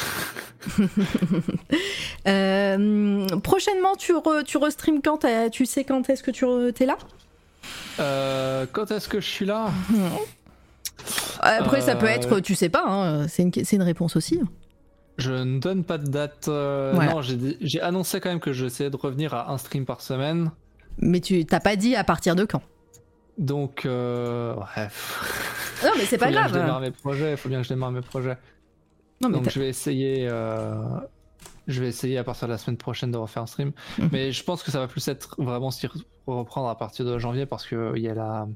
Prochainement, 3.43 3.95
tu, 3.97 4.13
re, 4.13 4.43
tu 4.45 4.57
restream 4.57 5.01
quand? 5.01 5.25
Tu 5.51 5.65
sais 5.65 5.83
quand 5.83 6.09
est-ce 6.09 6.23
que 6.23 6.31
tu 6.31 6.45
re- 6.45 6.71
t'es 6.71 6.85
là? 6.85 6.97
Euh, 7.99 8.65
quand 8.71 8.91
est-ce 8.91 9.07
que 9.09 9.19
je 9.19 9.27
suis 9.27 9.45
là 9.45 9.69
Après, 11.39 11.81
ça 11.81 11.95
peut 11.95 12.05
Euh, 12.07 12.09
être, 12.09 12.39
tu 12.39 12.55
sais 12.55 12.69
pas, 12.69 12.83
hein, 12.87 13.27
c'est 13.27 13.43
une, 13.73 13.81
réponse 13.83 14.15
aussi. 14.15 14.39
Je 15.17 15.31
ne 15.33 15.59
donne 15.59 15.83
pas 15.83 15.97
de 15.97 16.07
date. 16.07 16.47
euh, 16.47 16.91
Voilà. 16.95 17.13
Non, 17.13 17.21
j'ai 17.21 17.81
annoncé 17.81 18.19
quand 18.19 18.29
même 18.29 18.39
que 18.39 18.53
j'essayais 18.53 18.89
de 18.89 18.95
revenir 18.97 19.33
à 19.33 19.51
un 19.51 19.57
stream 19.57 19.85
par 19.85 20.01
semaine. 20.01 20.51
Mais 20.97 21.19
tu 21.19 21.45
t'as 21.45 21.59
pas 21.59 21.75
dit 21.75 21.95
à 21.95 22.03
partir 22.03 22.35
de 22.35 22.45
quand? 22.45 22.61
Donc, 23.37 23.85
euh, 23.85 24.53
bref. 24.55 25.79
Non, 25.83 25.91
mais 25.97 26.05
c'est 26.05 26.17
Faut 26.17 26.25
pas 26.25 26.31
bien 26.31 26.43
que 26.43 26.49
je 26.49 26.53
démarre 26.53 26.69
grave. 26.69 26.81
mes 26.83 26.91
projets. 26.91 27.37
Faut 27.37 27.49
bien 27.49 27.59
que 27.59 27.63
je 27.67 27.69
démarre 27.73 27.91
mes 27.91 28.01
projets. 28.01 28.37
Non, 29.21 29.29
mais 29.29 29.35
Donc, 29.37 29.49
je 29.49 29.59
vais 29.59 29.69
essayer. 29.69 30.27
Euh, 31.71 31.73
Je 31.73 31.81
vais 31.81 31.87
essayer 31.89 32.17
à 32.17 32.23
partir 32.23 32.47
de 32.47 32.53
la 32.53 32.57
semaine 32.57 32.77
prochaine 32.77 33.11
de 33.11 33.17
refaire 33.17 33.43
un 33.43 33.47
stream. 33.47 33.71
Mhm. 33.97 34.09
Mais 34.11 34.31
je 34.31 34.43
pense 34.43 34.63
que 34.63 34.71
ça 34.71 34.79
va 34.79 34.87
plus 34.87 35.07
être 35.07 35.35
vraiment 35.37 35.71
s'y 35.71 35.87
re- 35.87 36.03
reprendre 36.27 36.69
à 36.69 36.77
partir 36.77 37.05
de 37.05 37.17
janvier 37.17 37.45
parce 37.45 37.65
qu'il 37.67 37.97
y 37.97 38.07
a 38.09 38.13
la. 38.13 38.47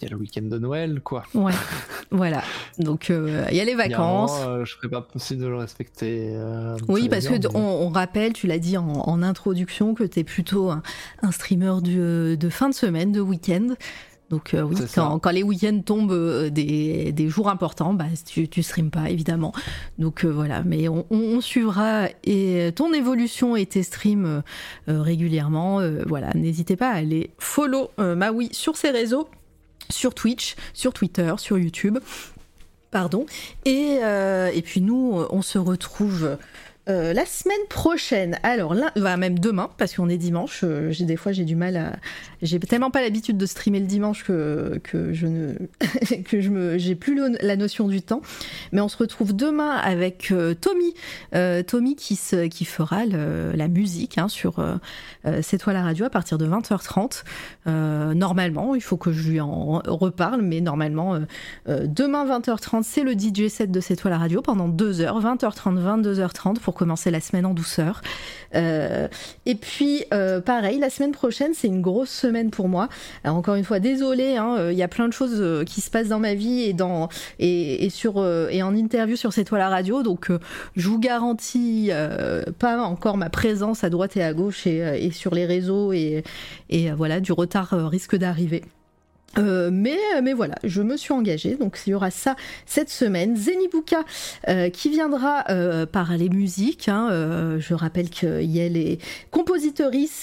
Il 0.00 0.04
y 0.04 0.06
a 0.08 0.10
le 0.10 0.16
week-end 0.16 0.42
de 0.42 0.58
Noël, 0.58 1.00
quoi. 1.00 1.22
Ouais, 1.34 1.52
voilà. 2.10 2.42
Donc, 2.78 3.10
euh, 3.10 3.46
il 3.50 3.56
y 3.56 3.60
a 3.60 3.64
les 3.64 3.72
Il 3.72 3.76
vacances. 3.76 4.32
moment, 4.40 4.50
euh, 4.50 4.64
je 4.64 4.74
ferai 4.74 4.88
pas 4.88 5.00
possible 5.02 5.42
de 5.42 5.46
le 5.46 5.56
respecter. 5.56 6.32
euh, 6.34 6.76
Oui, 6.88 7.08
parce 7.08 7.28
bien, 7.28 7.38
que 7.38 7.46
mais- 7.48 7.54
on, 7.56 7.86
on 7.86 7.88
rappelle, 7.90 8.32
tu 8.32 8.48
l'as 8.48 8.58
dit 8.58 8.76
en, 8.76 8.88
en 8.88 9.22
introduction, 9.22 9.94
que 9.94 10.02
tu 10.02 10.18
es 10.20 10.24
plutôt 10.24 10.70
un, 10.70 10.82
un 11.22 11.30
streamer 11.30 11.74
du- 11.82 12.36
de 12.36 12.48
fin 12.48 12.68
de 12.68 12.74
semaine, 12.74 13.12
de 13.12 13.20
week-end. 13.20 13.74
Donc 14.30 14.54
euh, 14.54 14.62
oui, 14.62 14.74
quand, 14.94 15.18
quand 15.18 15.30
les 15.30 15.42
week-ends 15.42 15.80
tombent 15.84 16.12
euh, 16.12 16.50
des, 16.50 17.12
des 17.12 17.28
jours 17.28 17.48
importants, 17.50 17.92
bah, 17.94 18.06
tu, 18.26 18.48
tu 18.48 18.62
streames 18.62 18.90
pas, 18.90 19.10
évidemment. 19.10 19.52
Donc 19.98 20.24
euh, 20.24 20.28
voilà, 20.28 20.62
mais 20.64 20.88
on, 20.88 21.06
on- 21.10 21.40
suivra 21.40 22.08
et 22.24 22.70
ton 22.74 22.92
évolution 22.94 23.54
et 23.54 23.66
tes 23.66 23.82
streams 23.82 24.42
régulièrement. 24.86 25.80
Voilà, 26.06 26.32
n'hésitez 26.34 26.74
pas 26.76 26.90
à 26.90 26.94
aller 26.94 27.30
follow 27.38 27.90
Maui 27.98 28.48
sur 28.52 28.76
ses 28.76 28.90
réseaux, 28.90 29.28
sur 29.90 30.14
Twitch, 30.14 30.56
sur 30.72 30.92
Twitter, 30.94 31.34
sur 31.38 31.58
YouTube. 31.58 31.98
Pardon. 32.90 33.26
Et, 33.64 33.98
et 34.54 34.62
puis 34.62 34.80
nous, 34.80 35.22
on 35.30 35.42
se 35.42 35.58
retrouve 35.58 36.38
euh, 36.90 37.14
la 37.14 37.24
semaine 37.24 37.56
prochaine. 37.70 38.38
Alors 38.42 38.74
là, 38.74 38.92
bah, 38.96 39.16
même 39.16 39.38
demain, 39.38 39.70
parce 39.78 39.94
qu'on 39.94 40.10
est 40.10 40.18
dimanche. 40.18 40.60
euh, 40.64 40.90
j'ai 40.90 41.06
des 41.06 41.16
fois 41.16 41.32
j'ai 41.32 41.44
du 41.44 41.56
mal 41.56 41.78
à, 41.78 41.96
j'ai 42.42 42.60
tellement 42.60 42.90
pas 42.90 43.00
l'habitude 43.00 43.38
de 43.38 43.46
streamer 43.46 43.80
le 43.80 43.86
dimanche 43.86 44.22
que 44.22 44.78
que 44.84 45.14
je 45.14 45.26
ne 45.26 45.54
que 46.28 46.42
je 46.42 46.50
me 46.50 46.76
j'ai 46.76 46.94
plus 46.94 47.18
la 47.40 47.56
notion 47.56 47.88
du 47.88 48.02
temps. 48.02 48.20
Mais 48.72 48.82
on 48.82 48.88
se 48.88 48.98
retrouve 48.98 49.34
demain 49.34 49.70
avec 49.70 50.30
euh, 50.30 50.52
Tommy, 50.54 50.92
Tommy 51.66 51.96
qui 51.96 52.16
se 52.16 52.48
qui 52.48 52.66
fera 52.66 53.06
la 53.06 53.68
musique 53.68 54.18
hein, 54.18 54.28
sur 54.28 54.62
C'est 55.42 55.58
toi 55.58 55.72
la 55.72 55.82
radio 55.82 56.04
à 56.04 56.10
partir 56.10 56.36
de 56.36 56.46
20h30. 56.46 57.24
Euh, 57.66 58.12
normalement, 58.12 58.74
il 58.74 58.82
faut 58.82 58.98
que 58.98 59.10
je 59.10 59.30
lui 59.30 59.40
en 59.40 59.80
reparle, 59.86 60.42
mais 60.42 60.60
normalement, 60.60 61.18
demain 61.66 62.26
20h30, 62.26 62.82
c'est 62.82 63.02
le 63.02 63.12
DJ 63.12 63.48
set 63.48 63.70
de 63.70 63.80
C'est 63.80 63.96
toi 63.96 64.10
la 64.10 64.18
radio 64.18 64.42
pendant 64.42 64.68
2 64.68 65.00
heures, 65.00 65.22
20h30, 65.22 66.02
22h30 66.02 66.58
pour 66.60 66.73
commencer 66.74 67.10
la 67.10 67.20
semaine 67.20 67.46
en 67.46 67.54
douceur. 67.54 68.02
Euh, 68.54 69.08
et 69.46 69.54
puis, 69.54 70.04
euh, 70.12 70.40
pareil, 70.40 70.78
la 70.78 70.90
semaine 70.90 71.12
prochaine, 71.12 71.52
c'est 71.54 71.68
une 71.68 71.80
grosse 71.80 72.10
semaine 72.10 72.50
pour 72.50 72.68
moi. 72.68 72.88
Encore 73.24 73.54
une 73.54 73.64
fois, 73.64 73.80
désolé, 73.80 74.36
il 74.70 74.76
y 74.76 74.82
a 74.82 74.88
plein 74.88 75.08
de 75.08 75.12
choses 75.12 75.40
euh, 75.40 75.64
qui 75.64 75.80
se 75.80 75.90
passent 75.90 76.08
dans 76.08 76.20
ma 76.20 76.34
vie 76.34 76.62
et, 76.62 76.72
dans, 76.72 77.08
et, 77.38 77.88
sur, 77.90 78.18
euh, 78.18 78.48
et 78.50 78.62
en 78.62 78.74
interview 78.74 79.16
sur 79.16 79.32
C'est 79.32 79.44
toi 79.44 79.58
la 79.58 79.68
radio. 79.68 80.02
Donc, 80.02 80.30
euh, 80.30 80.38
je 80.76 80.88
vous 80.88 80.98
garantis 80.98 81.88
euh, 81.90 82.44
pas 82.58 82.82
encore 82.82 83.16
ma 83.16 83.30
présence 83.30 83.84
à 83.84 83.90
droite 83.90 84.16
et 84.16 84.22
à 84.22 84.32
gauche 84.32 84.66
et, 84.66 84.82
euh, 84.82 85.10
sur 85.10 85.34
les 85.34 85.46
réseaux 85.46 85.92
et, 85.92 86.24
et 86.70 86.90
euh, 86.90 86.94
voilà, 86.94 87.20
du 87.20 87.32
retard 87.32 87.72
euh, 87.74 87.86
risque 87.86 88.16
d'arriver. 88.16 88.62
Euh, 89.38 89.70
mais, 89.72 89.98
mais 90.22 90.32
voilà, 90.32 90.54
je 90.62 90.82
me 90.82 90.96
suis 90.96 91.12
engagée, 91.12 91.56
donc 91.56 91.78
il 91.86 91.90
y 91.90 91.94
aura 91.94 92.10
ça 92.10 92.36
cette 92.66 92.90
semaine. 92.90 93.36
Zenibuka 93.36 94.04
euh, 94.48 94.70
qui 94.70 94.90
viendra 94.90 95.44
euh, 95.50 95.86
parler 95.86 96.28
musique. 96.28 96.88
Hein, 96.88 97.08
je 97.58 97.74
rappelle 97.74 98.10
qu'il 98.10 98.50
a 98.60 98.68
les 98.68 98.98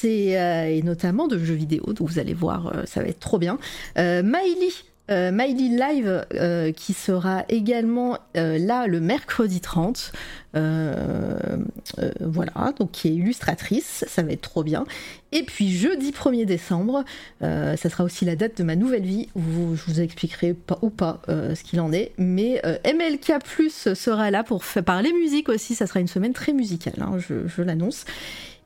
et, 0.03 0.31
et, 0.31 0.81
notamment 0.83 1.27
de 1.27 1.37
jeux 1.37 1.53
vidéo, 1.53 1.93
donc 1.93 2.09
vous 2.09 2.19
allez 2.19 2.33
voir, 2.33 2.73
ça 2.85 3.01
va 3.01 3.07
être 3.07 3.19
trop 3.19 3.37
bien. 3.37 3.57
Miley 3.97 4.71
euh, 5.09 5.31
Miley 5.31 5.75
Live 5.75 6.25
euh, 6.33 6.71
qui 6.71 6.93
sera 6.93 7.43
également 7.49 8.17
euh, 8.37 8.57
là 8.57 8.87
le 8.87 8.99
mercredi 8.99 9.59
30. 9.59 10.11
voilà, 10.53 12.71
donc 12.77 12.91
qui 12.91 13.07
est 13.07 13.13
illustratrice, 13.13 14.05
ça 14.07 14.21
va 14.21 14.31
être 14.31 14.41
trop 14.41 14.63
bien. 14.63 14.85
Et 15.31 15.43
puis 15.43 15.71
jeudi 15.71 16.11
1er 16.11 16.45
décembre, 16.45 17.05
ça 17.39 17.77
sera 17.77 18.03
aussi 18.03 18.25
la 18.25 18.35
date 18.35 18.57
de 18.57 18.63
ma 18.63 18.75
nouvelle 18.75 19.03
vie 19.03 19.29
où 19.35 19.75
je 19.75 19.83
vous 19.87 20.01
expliquerai 20.01 20.53
pas 20.53 20.77
ou 20.81 20.89
pas 20.89 21.21
ce 21.27 21.63
qu'il 21.63 21.79
en 21.79 21.93
est. 21.93 22.11
Mais 22.17 22.61
MLK 22.85 23.41
Plus 23.45 23.93
sera 23.93 24.29
là 24.29 24.43
pour 24.43 24.61
parler 24.85 25.13
musique 25.13 25.47
aussi, 25.47 25.73
ça 25.73 25.87
sera 25.87 26.01
une 26.01 26.09
semaine 26.09 26.33
très 26.33 26.51
musicale, 26.51 26.95
hein, 26.99 27.17
je 27.17 27.61
l'annonce. 27.61 28.03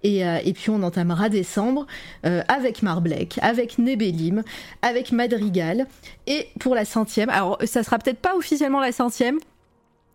Et, 0.06 0.24
euh, 0.24 0.38
et, 0.46 0.54
puis 0.54 0.70
on 0.70 0.84
entamera 0.84 1.30
décembre 1.30 1.88
euh, 2.28 2.44
avec 2.48 2.84
Marblek, 2.84 3.40
avec 3.42 3.80
Nebelim, 3.80 4.44
avec 4.84 5.12
Madrigal. 5.12 5.88
Et 6.28 6.48
pour 6.60 6.76
la 6.76 6.86
centième, 6.86 7.32
alors 7.32 7.58
ça 7.66 7.82
sera 7.82 7.98
peut-être 7.98 8.20
pas 8.20 8.36
officiellement 8.36 8.82
la 8.82 8.92
centième, 8.92 9.40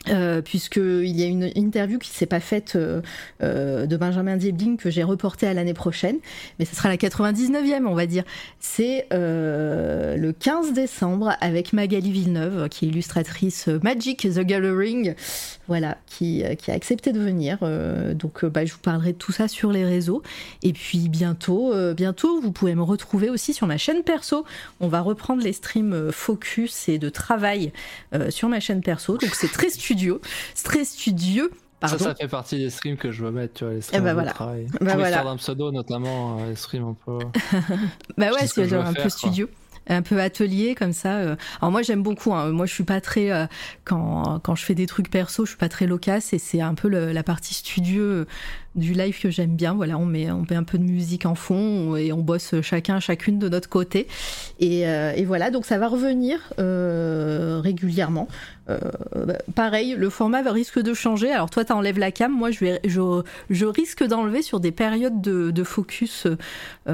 euh, 0.09 0.41
puisqu'il 0.41 1.15
y 1.15 1.23
a 1.23 1.27
une 1.27 1.51
interview 1.55 1.99
qui 1.99 2.09
s'est 2.09 2.25
pas 2.25 2.41
faite 2.41 2.73
euh, 2.75 3.03
euh, 3.43 3.85
de 3.85 3.97
Benjamin 3.99 4.39
Diebling 4.39 4.79
que 4.79 4.89
j'ai 4.89 5.03
reportée 5.03 5.47
à 5.47 5.53
l'année 5.53 5.75
prochaine, 5.75 6.17
mais 6.59 6.65
ce 6.65 6.75
sera 6.75 6.89
la 6.89 6.97
99e, 6.97 7.85
on 7.87 7.95
va 7.95 8.07
dire. 8.07 8.25
C'est 8.61 9.07
le 9.11 10.33
15 10.33 10.73
décembre 10.73 11.37
avec 11.41 11.73
Magali 11.75 12.11
Villeneuve, 12.11 12.69
qui 12.71 12.87
est 12.87 12.89
illustratrice 12.89 13.69
Magic 13.83 14.23
the 14.23 14.41
Gathering, 14.41 15.15
voilà, 15.69 15.99
qui, 16.07 16.43
a 16.45 16.73
accepté 16.73 17.13
de 17.13 17.21
venir. 17.21 17.59
Donc, 18.15 18.45
bah, 18.45 18.65
je 18.65 18.73
vous 18.73 18.79
parlerai 18.79 19.13
de 19.13 19.19
tout 19.19 19.33
ça 19.33 19.49
sur 19.49 19.71
les 19.71 19.85
réseaux. 19.85 20.23
Et 20.63 20.73
puis 20.73 21.09
bientôt, 21.09 21.75
bientôt, 21.95 22.41
vous 22.41 22.53
pouvez 22.53 22.75
me 22.75 22.83
retrouver 22.83 23.29
aussi 23.29 23.53
sur 23.53 23.67
ma 23.67 23.77
chaîne 23.77 24.03
perso. 24.03 24.45
On 24.81 24.89
va 24.89 25.01
reprendre 25.01 25.43
les 25.43 25.53
streams 25.53 26.11
focus 26.13 26.89
et 26.89 26.99
de 26.99 27.09
travail 27.09 27.73
sur 28.31 28.49
ma 28.49 28.61
chaîne 28.61 28.83
perso. 28.83 29.17
Donc, 29.17 29.35
c'est 29.35 29.53
très 29.53 29.71
studio, 29.91 30.21
très 30.63 30.85
studieux. 30.85 31.51
Pardon. 31.81 31.99
Ça, 31.99 32.05
ça 32.05 32.15
fait 32.15 32.29
partie 32.29 32.59
des 32.59 32.69
streams 32.71 32.97
que 32.99 33.11
je 33.11 33.25
veux 33.25 33.31
mettre, 33.31 33.55
tu 33.55 33.65
vois, 33.65 33.73
les 33.73 33.81
streams 33.81 34.03
eh 34.03 34.05
ben 34.05 34.11
de 34.11 34.15
voilà. 34.15 34.31
travail. 34.33 34.67
Bah 34.81 34.97
voilà. 34.97 35.25
d'un 35.25 35.37
pseudo, 35.37 35.73
notamment, 35.73 36.39
euh, 36.41 36.51
les 36.51 36.57
streams 36.57 36.85
un 36.85 36.97
peu. 37.07 37.19
bah 38.19 38.31
ouais, 38.33 38.47
c'est 38.47 38.65
un 38.65 38.69
faire, 38.69 38.93
peu 38.95 39.01
quoi. 39.03 39.11
studio. 39.11 39.49
Un 39.89 40.03
peu 40.03 40.21
atelier 40.21 40.75
comme 40.77 40.93
ça. 40.93 41.17
euh. 41.17 41.37
Alors 41.61 41.73
moi 41.73 41.83
j'aime 41.83 42.03
beaucoup. 42.03 42.33
hein. 42.35 42.51
Moi 42.53 42.67
je 42.67 42.73
suis 42.75 42.85
pas 42.85 43.01
très 43.01 43.33
euh, 43.33 43.47
quand 43.85 44.39
quand 44.45 44.55
je 44.55 44.65
fais 44.65 44.75
des 44.75 44.87
trucs 44.87 45.11
perso, 45.11 45.45
je 45.47 45.51
suis 45.53 45.59
pas 45.59 45.71
très 45.71 45.87
loquace 45.87 46.33
et 46.35 46.39
c'est 46.39 46.61
un 46.61 46.75
peu 46.75 46.87
le- 46.89 47.11
la 47.13 47.23
partie 47.25 47.55
studio 47.55 48.25
du 48.75 48.93
live 48.93 49.19
que 49.21 49.31
j'aime 49.31 49.57
bien. 49.57 49.75
Voilà, 49.75 49.99
on 49.99 50.07
met 50.07 50.31
on 50.31 50.45
met 50.49 50.57
un 50.57 50.63
peu 50.63 50.79
de 50.79 50.85
musique 50.85 51.27
en 51.27 51.35
fond 51.35 51.97
et 51.97 52.13
on 52.13 52.19
bosse 52.19 52.55
chacun 52.63 53.01
chacune 53.01 53.39
de 53.39 53.49
notre 53.49 53.69
côté. 53.69 54.07
Et, 54.61 54.87
euh, 54.87 55.13
et 55.17 55.25
voilà, 55.25 55.51
donc 55.51 55.65
ça 55.67 55.79
va 55.79 55.89
revenir 55.89 56.39
euh, 56.59 57.61
régulièrement. 57.63 58.29
Euh, 58.69 58.79
bah, 59.27 59.35
pareil, 59.57 59.97
le 59.99 60.11
format 60.11 60.43
risque 60.51 60.81
de 60.81 60.95
changer. 60.95 61.33
Alors 61.33 61.51
toi, 61.51 61.65
tu 61.65 61.73
enlèves 61.73 61.99
la 61.99 62.13
cam, 62.13 62.31
moi 62.33 62.51
je, 62.53 62.61
vais, 62.61 62.81
je, 62.85 63.23
je 63.51 63.67
risque 63.67 64.05
d'enlever 64.05 64.43
sur 64.43 64.61
des 64.61 64.71
périodes 64.71 65.21
de, 65.21 65.51
de 65.51 65.65
focus, 65.65 66.27
bah, 66.87 66.93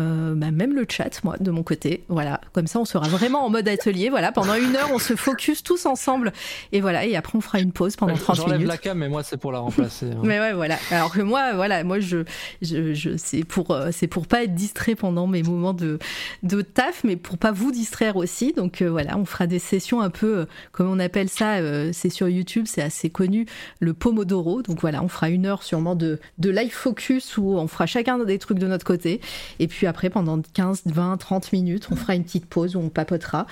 même 0.50 0.74
le 0.74 0.86
chat, 0.88 1.22
moi, 1.24 1.36
de 1.38 1.50
mon 1.50 1.62
côté. 1.62 2.04
Voilà, 2.08 2.40
comme 2.52 2.66
ça 2.66 2.78
on 2.80 2.84
sera 2.84 3.08
vraiment 3.08 3.44
en 3.44 3.50
mode 3.50 3.68
atelier. 3.68 4.08
Voilà, 4.08 4.32
pendant 4.32 4.54
une 4.54 4.74
heure, 4.76 4.90
on 4.92 4.98
se 4.98 5.14
focus 5.16 5.62
tous 5.62 5.84
ensemble. 5.86 6.32
Et 6.72 6.80
voilà, 6.80 7.04
et 7.04 7.16
après 7.16 7.36
on 7.36 7.40
fera 7.42 7.60
une 7.60 7.72
pause 7.72 7.96
pendant 7.96 8.14
30 8.14 8.36
J'enlève 8.36 8.54
minutes. 8.58 8.68
la 8.68 8.78
cam, 8.78 8.98
mais 8.98 9.08
moi, 9.08 9.22
c'est 9.22 9.36
pour 9.36 9.52
la 9.52 9.58
remplacer. 9.58 10.06
hein. 10.06 10.20
Mais 10.22 10.40
ouais, 10.40 10.52
voilà. 10.54 10.76
Alors 10.90 11.12
que 11.12 11.20
moi, 11.20 11.52
voilà, 11.54 11.65
moi, 11.84 12.00
je, 12.00 12.18
je, 12.62 13.16
c'est 13.16 13.44
pour, 13.44 13.70
euh, 13.70 13.90
c'est 13.92 14.06
pour 14.06 14.26
pas 14.26 14.44
être 14.44 14.54
distrait 14.54 14.94
pendant 14.94 15.26
mes 15.26 15.42
moments 15.42 15.72
de, 15.72 15.98
de 16.42 16.62
taf, 16.62 17.04
mais 17.04 17.16
pour 17.16 17.38
pas 17.38 17.52
vous 17.52 17.72
distraire 17.72 18.16
aussi. 18.16 18.52
Donc 18.52 18.82
euh, 18.82 18.90
voilà, 18.90 19.18
on 19.18 19.24
fera 19.24 19.46
des 19.46 19.58
sessions 19.58 20.00
un 20.00 20.10
peu, 20.10 20.38
euh, 20.38 20.44
comme 20.72 20.88
on 20.88 20.98
appelle 20.98 21.28
ça, 21.28 21.56
c'est 21.92 22.10
sur 22.10 22.28
YouTube, 22.28 22.66
c'est 22.66 22.82
assez 22.82 23.10
connu, 23.10 23.46
le 23.80 23.94
Pomodoro. 23.94 24.62
Donc 24.62 24.80
voilà, 24.80 25.02
on 25.02 25.08
fera 25.08 25.30
une 25.30 25.46
heure 25.46 25.62
sûrement 25.62 25.94
de, 25.94 26.18
de 26.38 26.50
live 26.50 26.72
focus 26.72 27.36
où 27.38 27.56
on 27.56 27.66
fera 27.66 27.86
chacun 27.86 28.18
des 28.18 28.38
trucs 28.38 28.58
de 28.58 28.66
notre 28.66 28.84
côté. 28.84 29.20
Et 29.58 29.66
puis 29.66 29.86
après, 29.86 30.10
pendant 30.10 30.40
15, 30.40 30.82
20, 30.86 31.16
30 31.16 31.52
minutes, 31.52 31.88
on 31.90 31.96
fera 31.96 32.14
une 32.14 32.24
petite 32.24 32.46
pause 32.46 32.76
où 32.76 32.80
on 32.80 32.88
papotera. 32.88 33.46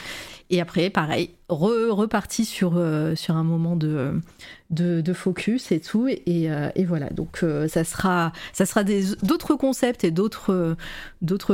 Et 0.51 0.61
après, 0.61 0.91
pareil, 0.91 1.31
re, 1.49 1.91
reparti 1.91 2.45
sur, 2.45 2.75
euh, 2.77 3.15
sur 3.15 3.35
un 3.37 3.45
moment 3.45 3.77
de, 3.77 4.21
focus 5.15 5.73
et 5.73 5.81
tout. 5.81 6.07
Et, 6.09 6.51
euh, 6.51 6.69
voilà, 6.87 7.09
donc 7.11 7.41
euh, 7.43 7.67
ça 7.69 7.85
sera, 7.85 8.33
ça 8.53 8.85
d'autres 9.23 9.55
concepts 9.55 10.05
et 10.05 10.11
d'autres 10.11 10.77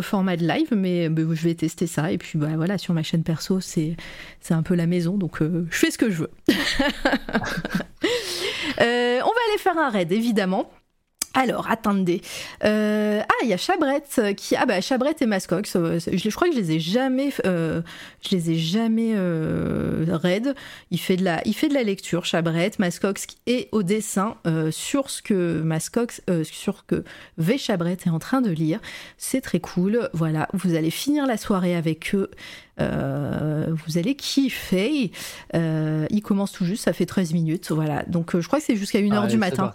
formats 0.01 0.37
de 0.37 0.47
live, 0.47 0.75
mais, 0.75 1.07
je 1.07 1.43
vais 1.45 1.55
tester 1.55 1.87
ça. 1.87 2.11
Et 2.11 2.19
puis 2.19 2.39
bah, 2.39 2.51
voilà, 2.57 2.79
sur 2.79 2.95
ma 2.95 3.03
chaîne 3.03 3.23
perso, 3.23 3.61
c'est 3.61 3.97
un 4.51 4.63
peu 4.63 4.75
la 4.75 4.87
maison, 4.87 5.17
donc 5.17 5.41
je 5.41 5.65
fais 5.71 5.91
ce 5.91 5.99
que 5.99 6.11
je 6.11 6.23
veux. 6.23 6.31
On 8.79 9.33
va 9.33 9.41
aller 9.49 9.59
faire 9.59 9.79
un 9.79 9.91
raid, 9.91 10.11
évidemment. 10.11 10.71
Alors, 11.33 11.71
attendez. 11.71 12.23
Euh, 12.65 13.21
ah, 13.23 13.35
il 13.45 13.49
y 13.49 13.53
a 13.53 13.57
Chabrette 13.57 14.21
qui. 14.37 14.57
Ah, 14.57 14.67
bah, 14.67 14.81
Chabrette 14.81 15.23
et 15.23 15.27
Mascox. 15.27 15.77
euh, 15.77 15.99
je, 16.01 16.31
crois 16.31 16.49
que 16.49 16.55
je 16.55 16.61
les 16.61 16.73
ai 16.73 16.81
jamais. 16.81 17.33
euh, 17.47 17.83
je 18.29 18.35
les 18.35 18.51
ai 18.51 18.57
jamais 18.57 19.13
euh, 19.15 20.05
raid. 20.09 20.55
Il 20.91 20.99
fait, 20.99 21.17
de 21.17 21.25
la, 21.25 21.41
il 21.47 21.55
fait 21.55 21.69
de 21.69 21.75
la 21.75 21.85
lecture, 21.85 22.25
Chabrette, 22.25 22.81
Mascox 22.81 23.29
et 23.47 23.69
au 23.71 23.83
dessin 23.85 24.37
euh, 24.47 24.71
sur 24.73 25.09
ce 25.09 25.23
que 25.23 25.61
Mascox. 25.63 26.21
euh, 26.29 26.43
sur 26.43 26.85
que 26.87 27.05
V. 27.39 27.59
Chabrette 27.59 28.07
est 28.07 28.11
en 28.11 28.19
train 28.19 28.41
de 28.41 28.51
lire. 28.51 28.81
C'est 29.17 29.41
très 29.41 29.61
cool. 29.61 30.09
Voilà, 30.13 30.49
vous 30.53 30.75
allez 30.75 30.91
finir 30.91 31.27
la 31.27 31.37
soirée 31.37 31.77
avec 31.77 32.13
eux. 32.15 32.31
Euh, 32.81 33.67
vous 33.87 33.99
allez 33.99 34.15
kiffer. 34.15 35.13
Euh, 35.55 36.07
il 36.11 36.23
commence 36.23 36.53
tout 36.53 36.65
juste, 36.65 36.85
ça 36.85 36.93
fait 36.93 37.07
13 37.07 37.33
minutes. 37.33 37.71
Voilà, 37.71 38.05
donc 38.05 38.35
euh, 38.35 38.41
je 38.41 38.47
crois 38.47 38.59
que 38.59 38.65
c'est 38.65 38.77
jusqu'à 38.77 39.01
1h 39.01 39.19
Allez, 39.19 39.29
du 39.29 39.37
matin. 39.39 39.75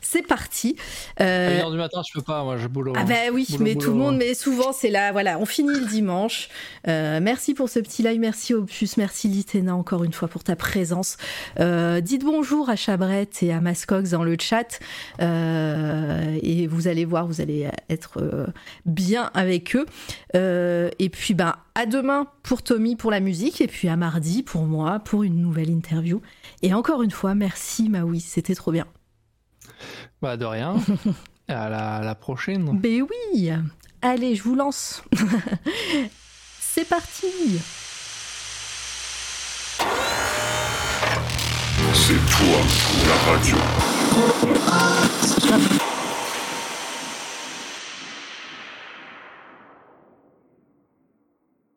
C'est 0.00 0.26
parti. 0.26 0.76
À 1.18 1.24
Euh, 1.24 1.60
1h 1.60 1.70
du 1.70 1.76
matin, 1.78 2.02
je 2.06 2.12
peux 2.12 2.22
pas, 2.22 2.44
moi, 2.44 2.56
je 2.56 2.68
boulot. 2.68 2.92
ah 2.96 3.00
hein. 3.00 3.04
bah 3.08 3.14
oui, 3.32 3.46
Boulot, 3.50 3.64
mais 3.64 3.74
tout 3.74 3.90
le 3.90 3.96
monde, 3.96 4.16
mais 4.16 4.34
souvent 4.34 4.72
c'est 4.72 4.90
là, 4.90 5.12
voilà, 5.12 5.38
on 5.38 5.46
finit 5.46 5.78
le 5.78 5.86
dimanche. 5.86 6.48
Merci 6.86 7.54
pour 7.54 7.68
ce 7.68 7.78
petit 7.78 8.02
live, 8.02 8.20
merci 8.20 8.54
Opus, 8.54 8.96
merci 8.96 9.28
Litena 9.28 9.74
encore 9.74 10.04
une 10.04 10.12
fois 10.12 10.28
pour 10.28 10.44
ta 10.44 10.56
présence. 10.56 11.16
Dites 11.58 12.24
bonjour 12.24 12.68
à 12.70 12.76
Chabrette 12.76 13.42
et 13.42 13.52
à 13.52 13.60
Mascox 13.60 14.10
dans 14.10 14.24
le 14.24 14.36
chat 14.38 14.80
et 15.20 16.66
vous 16.66 16.88
allez 16.88 17.04
voir, 17.04 17.26
vous 17.26 17.40
allez 17.40 17.68
être 17.88 18.20
bien 18.84 19.30
avec 19.34 19.76
eux. 19.76 19.86
Et 20.34 21.08
puis 21.08 21.34
ben 21.34 21.54
à 21.74 21.86
demain 21.86 22.26
pour 22.42 22.62
Tommy 22.62 22.96
pour 22.96 23.10
la 23.10 23.20
musique 23.20 23.60
et 23.60 23.66
puis 23.66 23.88
à 23.88 23.96
mardi 23.96 24.42
pour 24.42 24.64
moi 24.64 24.98
pour 25.00 25.22
une 25.22 25.40
nouvelle 25.40 25.70
interview. 25.70 26.20
Et 26.62 26.74
encore 26.74 27.02
une 27.02 27.10
fois, 27.10 27.34
merci 27.34 27.88
Maui, 27.88 28.20
c'était 28.20 28.54
trop 28.54 28.72
bien. 28.72 28.86
Bah, 30.20 30.36
de 30.36 30.44
rien. 30.44 30.76
À 31.48 31.68
la, 31.68 31.96
à 31.96 32.02
la 32.04 32.14
prochaine. 32.14 32.78
Ben 32.78 33.02
oui 33.02 33.50
Allez, 34.00 34.36
je 34.36 34.42
vous 34.44 34.54
lance 34.54 35.02
C'est 36.60 36.88
parti 36.88 37.26
C'est 41.92 42.14
toi 42.14 42.60
la 43.06 43.32
radio. 43.32 43.56